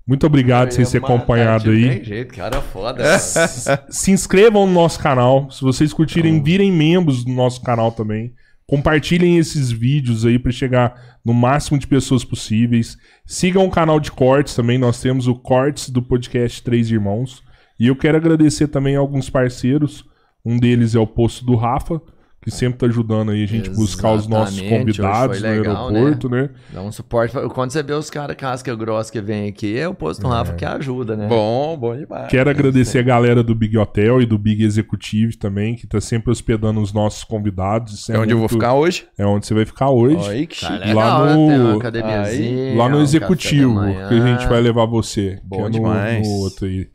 muito 0.07 0.27
obrigado 0.27 0.69
por 0.69 0.75
vocês 0.75 0.91
terem 0.91 1.05
acompanhado 1.05 1.65
Tem 1.65 1.91
aí. 1.91 2.05
jeito, 2.05 2.35
cara 2.35 2.61
foda. 2.61 3.03
cara. 3.03 3.87
Se 3.91 4.11
inscrevam 4.13 4.67
no 4.67 4.73
nosso 4.73 4.99
canal. 5.01 5.51
Se 5.51 5.63
vocês 5.63 5.93
curtirem, 5.93 6.43
virem 6.43 6.71
membros 6.71 7.25
do 7.25 7.33
nosso 7.33 7.61
canal 7.63 7.91
também. 7.91 8.33
Compartilhem 8.67 9.39
esses 9.39 9.71
vídeos 9.71 10.25
aí 10.27 10.39
para 10.39 10.51
chegar 10.53 11.19
no 11.25 11.33
máximo 11.33 11.79
de 11.79 11.87
pessoas 11.87 12.25
possíveis. 12.25 12.97
Sigam 13.25 13.65
o 13.65 13.71
canal 13.71 13.99
de 14.01 14.11
cortes 14.11 14.55
também. 14.55 14.77
Nós 14.77 15.01
temos 15.01 15.27
o 15.29 15.35
Cortes 15.35 15.89
do 15.89 16.03
podcast 16.03 16.63
Três 16.63 16.91
Irmãos. 16.91 17.43
E 17.79 17.87
eu 17.89 17.97
quero 17.97 18.17
agradecer 18.17 18.69
também 18.69 18.97
a 18.97 18.99
alguns 19.01 19.31
parceiros. 19.31 20.05
Um 20.47 20.59
deles 20.59 20.95
é 20.95 20.99
o 20.99 21.07
Posto 21.07 21.45
do 21.45 21.57
Rafa, 21.57 22.01
que 22.41 22.51
sempre 22.53 22.79
tá 22.79 22.87
ajudando 22.87 23.33
aí 23.33 23.43
a 23.43 23.47
gente 23.47 23.69
buscar 23.71 24.13
os 24.13 24.29
nossos 24.29 24.57
Exatamente, 24.57 24.79
convidados 24.79 25.37
hoje 25.39 25.47
no 25.49 25.53
legal, 25.53 25.89
aeroporto, 25.89 26.29
né? 26.29 26.51
Dá 26.73 26.81
um 26.81 26.93
suporte. 26.93 27.33
pra- 27.33 27.49
Quando 27.49 27.73
você 27.73 27.83
vê 27.83 27.93
os 27.93 28.09
caras 28.09 28.37
casca 28.37 28.73
grossa 28.77 29.11
que 29.11 29.21
vem 29.21 29.49
aqui, 29.49 29.77
é 29.77 29.89
o 29.89 29.93
posto 29.95 30.23
do 30.23 30.29
Rafa 30.29 30.53
que 30.53 30.65
ajuda, 30.65 31.17
né? 31.17 31.27
Bom, 31.27 31.77
bom 31.77 31.97
demais. 31.97 32.29
Quero 32.29 32.49
agradecer 32.49 33.01
a 33.01 33.03
galera 33.03 33.43
do 33.43 33.53
Big 33.53 33.77
Hotel 33.77 34.23
e 34.23 34.27
do 34.27 34.39
Big 34.39 34.63
Executive 34.63 35.37
também, 35.37 35.75
que 35.75 35.89
tá 35.89 36.01
sempre 36.01 36.31
hospedando 36.31 36.81
os 36.81 36.93
nossos 36.93 37.25
convidados. 37.25 37.95
Isso 37.95 38.13
É 38.13 38.17
onde 38.21 38.31
eu 38.33 38.39
vou 38.39 38.49
ficar 38.49 38.75
hoje? 38.75 39.09
É 39.19 39.27
onde 39.27 39.45
você 39.45 39.53
vai 39.55 39.65
ficar 39.65 39.91
hoje. 39.91 40.17
Olha 40.29 40.47
que 40.47 40.61
Tá 40.61 40.69
chique. 40.69 40.87
legal, 40.87 41.21
lá 41.25 41.27
né? 41.37 41.59
no- 41.59 41.77
academiazinha, 41.79 42.77
lá 42.77 42.89
no 42.89 42.99
um 42.99 43.03
Executivo, 43.03 43.81
que 44.09 44.15
a 44.15 44.25
gente 44.25 44.47
vai 44.47 44.61
levar 44.61 44.87
você. 44.87 45.41
Bom 45.43 45.57
que 45.57 45.63
é 45.63 45.65
no- 45.65 45.71
demais. 45.71 46.25
no 46.29 46.35
outro 46.37 46.67
aí. 46.67 46.87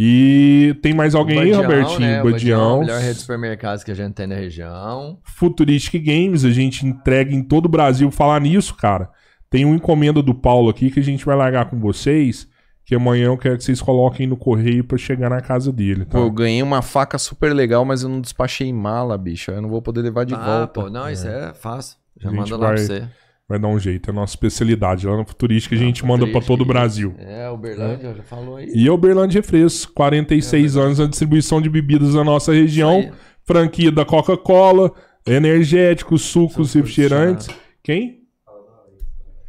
E 0.00 0.78
tem 0.80 0.94
mais 0.94 1.12
alguém 1.12 1.40
aí, 1.40 1.50
Badião, 1.50 1.62
Robertinho? 1.62 2.00
né? 2.00 2.22
Badião, 2.22 2.30
Badião. 2.32 2.80
melhor 2.80 3.00
rede 3.00 3.14
de 3.14 3.20
supermercados 3.20 3.82
que 3.82 3.90
a 3.90 3.94
gente 3.94 4.14
tem 4.14 4.28
na 4.28 4.36
região. 4.36 5.18
Futuristic 5.24 6.04
Games, 6.04 6.44
a 6.44 6.52
gente 6.52 6.86
entrega 6.86 7.34
em 7.34 7.42
todo 7.42 7.66
o 7.66 7.68
Brasil. 7.68 8.08
Falar 8.12 8.40
nisso, 8.40 8.76
cara, 8.76 9.10
tem 9.50 9.64
uma 9.64 9.74
encomenda 9.74 10.22
do 10.22 10.32
Paulo 10.32 10.68
aqui 10.68 10.88
que 10.88 11.00
a 11.00 11.02
gente 11.02 11.26
vai 11.26 11.34
largar 11.34 11.68
com 11.68 11.80
vocês. 11.80 12.46
Que 12.84 12.94
amanhã 12.94 13.26
eu 13.26 13.36
quero 13.36 13.58
que 13.58 13.64
vocês 13.64 13.82
coloquem 13.82 14.26
no 14.26 14.36
correio 14.36 14.84
pra 14.84 14.96
chegar 14.96 15.28
na 15.28 15.40
casa 15.40 15.72
dele, 15.72 16.04
tá? 16.04 16.12
Pô, 16.12 16.24
eu 16.24 16.30
ganhei 16.30 16.62
uma 16.62 16.80
faca 16.80 17.18
super 17.18 17.52
legal, 17.52 17.84
mas 17.84 18.04
eu 18.04 18.08
não 18.08 18.20
despachei 18.20 18.72
mala, 18.72 19.18
bicho. 19.18 19.50
Eu 19.50 19.60
não 19.60 19.68
vou 19.68 19.82
poder 19.82 20.00
levar 20.00 20.24
de 20.24 20.32
ah, 20.32 20.38
volta. 20.38 20.80
pô, 20.80 20.88
não, 20.88 21.10
isso 21.10 21.26
é 21.26 21.52
fácil. 21.52 21.98
Já 22.18 22.30
manda 22.30 22.56
lá 22.56 22.68
vai- 22.68 22.76
pra 22.76 22.84
você. 22.84 23.08
Vai 23.48 23.58
dar 23.58 23.68
um 23.68 23.78
jeito, 23.78 24.10
é 24.10 24.12
a 24.12 24.14
nossa 24.14 24.32
especialidade. 24.32 25.06
Lá 25.06 25.16
no 25.16 25.24
Futurística 25.24 25.74
a 25.74 25.78
gente 25.78 26.04
manda 26.04 26.26
pra 26.26 26.40
Futurística, 26.40 26.52
todo 26.52 26.60
o. 26.62 26.66
Brasil. 26.66 27.14
É, 27.18 27.48
Uberlândia, 27.48 28.14
já 28.14 28.22
falou 28.22 28.56
aí. 28.56 28.70
E 28.74 28.86
a 28.86 28.92
Uberlândia 28.92 29.40
Refrescos, 29.40 29.86
46 29.86 30.76
anos 30.76 30.98
na 30.98 31.06
distribuição 31.06 31.62
de 31.62 31.70
bebidas 31.70 32.14
na 32.14 32.22
nossa 32.22 32.52
região. 32.52 33.10
Franquia 33.44 33.90
da 33.90 34.04
Coca-Cola, 34.04 34.92
energéticos, 35.26 36.22
sucos, 36.22 36.52
Sucos, 36.52 36.74
refrigerantes. 36.74 37.48
Quem? 37.82 38.17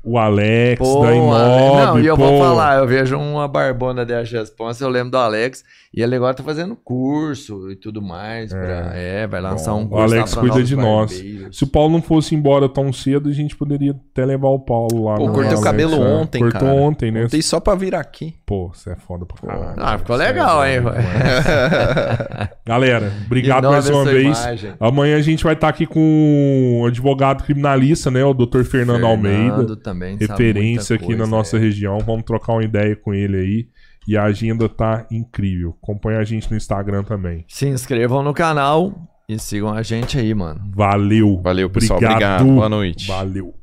O 0.01 0.17
Alex, 0.17 0.79
Pô, 0.79 1.01
da 1.01 1.07
Ale- 1.09 1.17
Imob. 1.17 1.85
Não, 1.85 1.99
e 1.99 2.05
eu 2.07 2.15
pô. 2.15 2.23
vou 2.25 2.39
falar, 2.39 2.79
eu 2.79 2.87
vejo 2.87 3.17
uma 3.17 3.47
barbona 3.49 4.05
da 4.05 4.21
resposta, 4.23 4.83
eu 4.83 4.89
lembro 4.89 5.11
do 5.11 5.17
Alex, 5.17 5.61
e 5.93 6.01
ele 6.01 6.15
agora 6.15 6.33
tá 6.33 6.41
fazendo 6.41 6.73
curso 6.75 7.69
e 7.69 7.75
tudo 7.75 8.01
mais. 8.01 8.49
pra- 8.51 8.91
é, 8.95 9.27
vai 9.27 9.41
lançar 9.41 9.73
um 9.73 9.83
O 9.83 9.89
curso. 9.89 10.03
Alex 10.15 10.33
lá 10.35 10.41
pra 10.41 10.49
cuida 10.51 10.65
de 10.65 10.75
nós. 10.75 11.11
Se 11.51 11.63
o 11.65 11.67
Paulo 11.67 11.91
não 11.91 12.01
fosse 12.01 12.33
embora 12.33 12.69
tão 12.69 12.93
cedo, 12.93 13.27
a 13.27 13.33
gente 13.33 13.57
poderia 13.57 13.91
até 14.11 14.25
levar 14.25 14.47
o 14.47 14.59
Paulo 14.59 15.03
lá. 15.03 15.15
Pô, 15.15 15.25
cortei 15.25 15.43
o 15.43 15.47
Alex, 15.47 15.63
cabelo 15.63 15.95
é. 15.95 15.99
ontem, 15.99 16.39
Cortou 16.43 16.61
cara. 16.61 16.73
ontem, 16.73 17.11
né? 17.11 17.23
Contei 17.23 17.41
só 17.41 17.59
pra 17.59 17.75
vir 17.75 17.93
aqui. 17.93 18.35
Pô, 18.45 18.71
você 18.73 18.91
é 18.91 18.95
foda 18.95 19.25
pra 19.25 19.37
caralho. 19.47 19.75
Ah, 19.77 19.97
ficou 19.97 20.15
é 20.15 20.19
legal, 20.27 20.65
hein? 20.65 20.81
doido, 20.81 20.95
Galera, 22.65 23.11
obrigado 23.25 23.63
Inova 23.63 23.73
mais 23.75 23.89
uma 23.89 24.05
vez. 24.05 24.39
imagem. 24.39 24.71
Amanhã 24.79 25.17
a 25.17 25.21
gente 25.21 25.43
vai 25.43 25.53
estar 25.53 25.67
aqui 25.67 25.85
com 25.85 26.79
o 26.83 26.85
advogado 26.87 27.43
criminalista, 27.43 28.09
né? 28.11 28.23
O 28.23 28.33
Dr. 28.33 28.63
Fernando, 28.63 29.05
Almeida. 29.05 29.65
Também 29.89 30.17
sabe 30.17 30.27
Referência 30.27 30.93
muita 30.93 31.05
aqui 31.05 31.13
na 31.13 31.17
coisa, 31.17 31.31
nossa 31.31 31.57
é. 31.57 31.59
região. 31.59 31.99
Vamos 31.99 32.23
trocar 32.23 32.53
uma 32.53 32.63
ideia 32.63 32.95
com 32.95 33.13
ele 33.13 33.37
aí. 33.37 33.69
E 34.07 34.17
a 34.17 34.23
agenda 34.23 34.67
tá 34.67 35.05
incrível. 35.11 35.75
Acompanha 35.81 36.19
a 36.19 36.23
gente 36.23 36.49
no 36.49 36.57
Instagram 36.57 37.03
também. 37.03 37.45
Se 37.47 37.67
inscrevam 37.67 38.23
no 38.23 38.33
canal 38.33 39.07
e 39.27 39.37
sigam 39.37 39.73
a 39.73 39.83
gente 39.83 40.17
aí, 40.17 40.33
mano. 40.33 40.61
Valeu. 40.73 41.39
Valeu, 41.41 41.69
pessoal. 41.69 41.97
Obrigado. 41.97 42.41
Obrigado. 42.41 42.55
Boa 42.55 42.69
noite. 42.69 43.07
Valeu. 43.07 43.53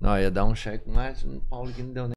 Não, 0.00 0.18
ia 0.18 0.30
dar 0.30 0.46
um 0.46 0.54
cheque, 0.54 0.88
mas 0.88 1.22
o 1.24 1.40
Paulo 1.48 1.70
que 1.72 1.82
não 1.82 1.92
deu 1.92 2.04
nem. 2.04 2.12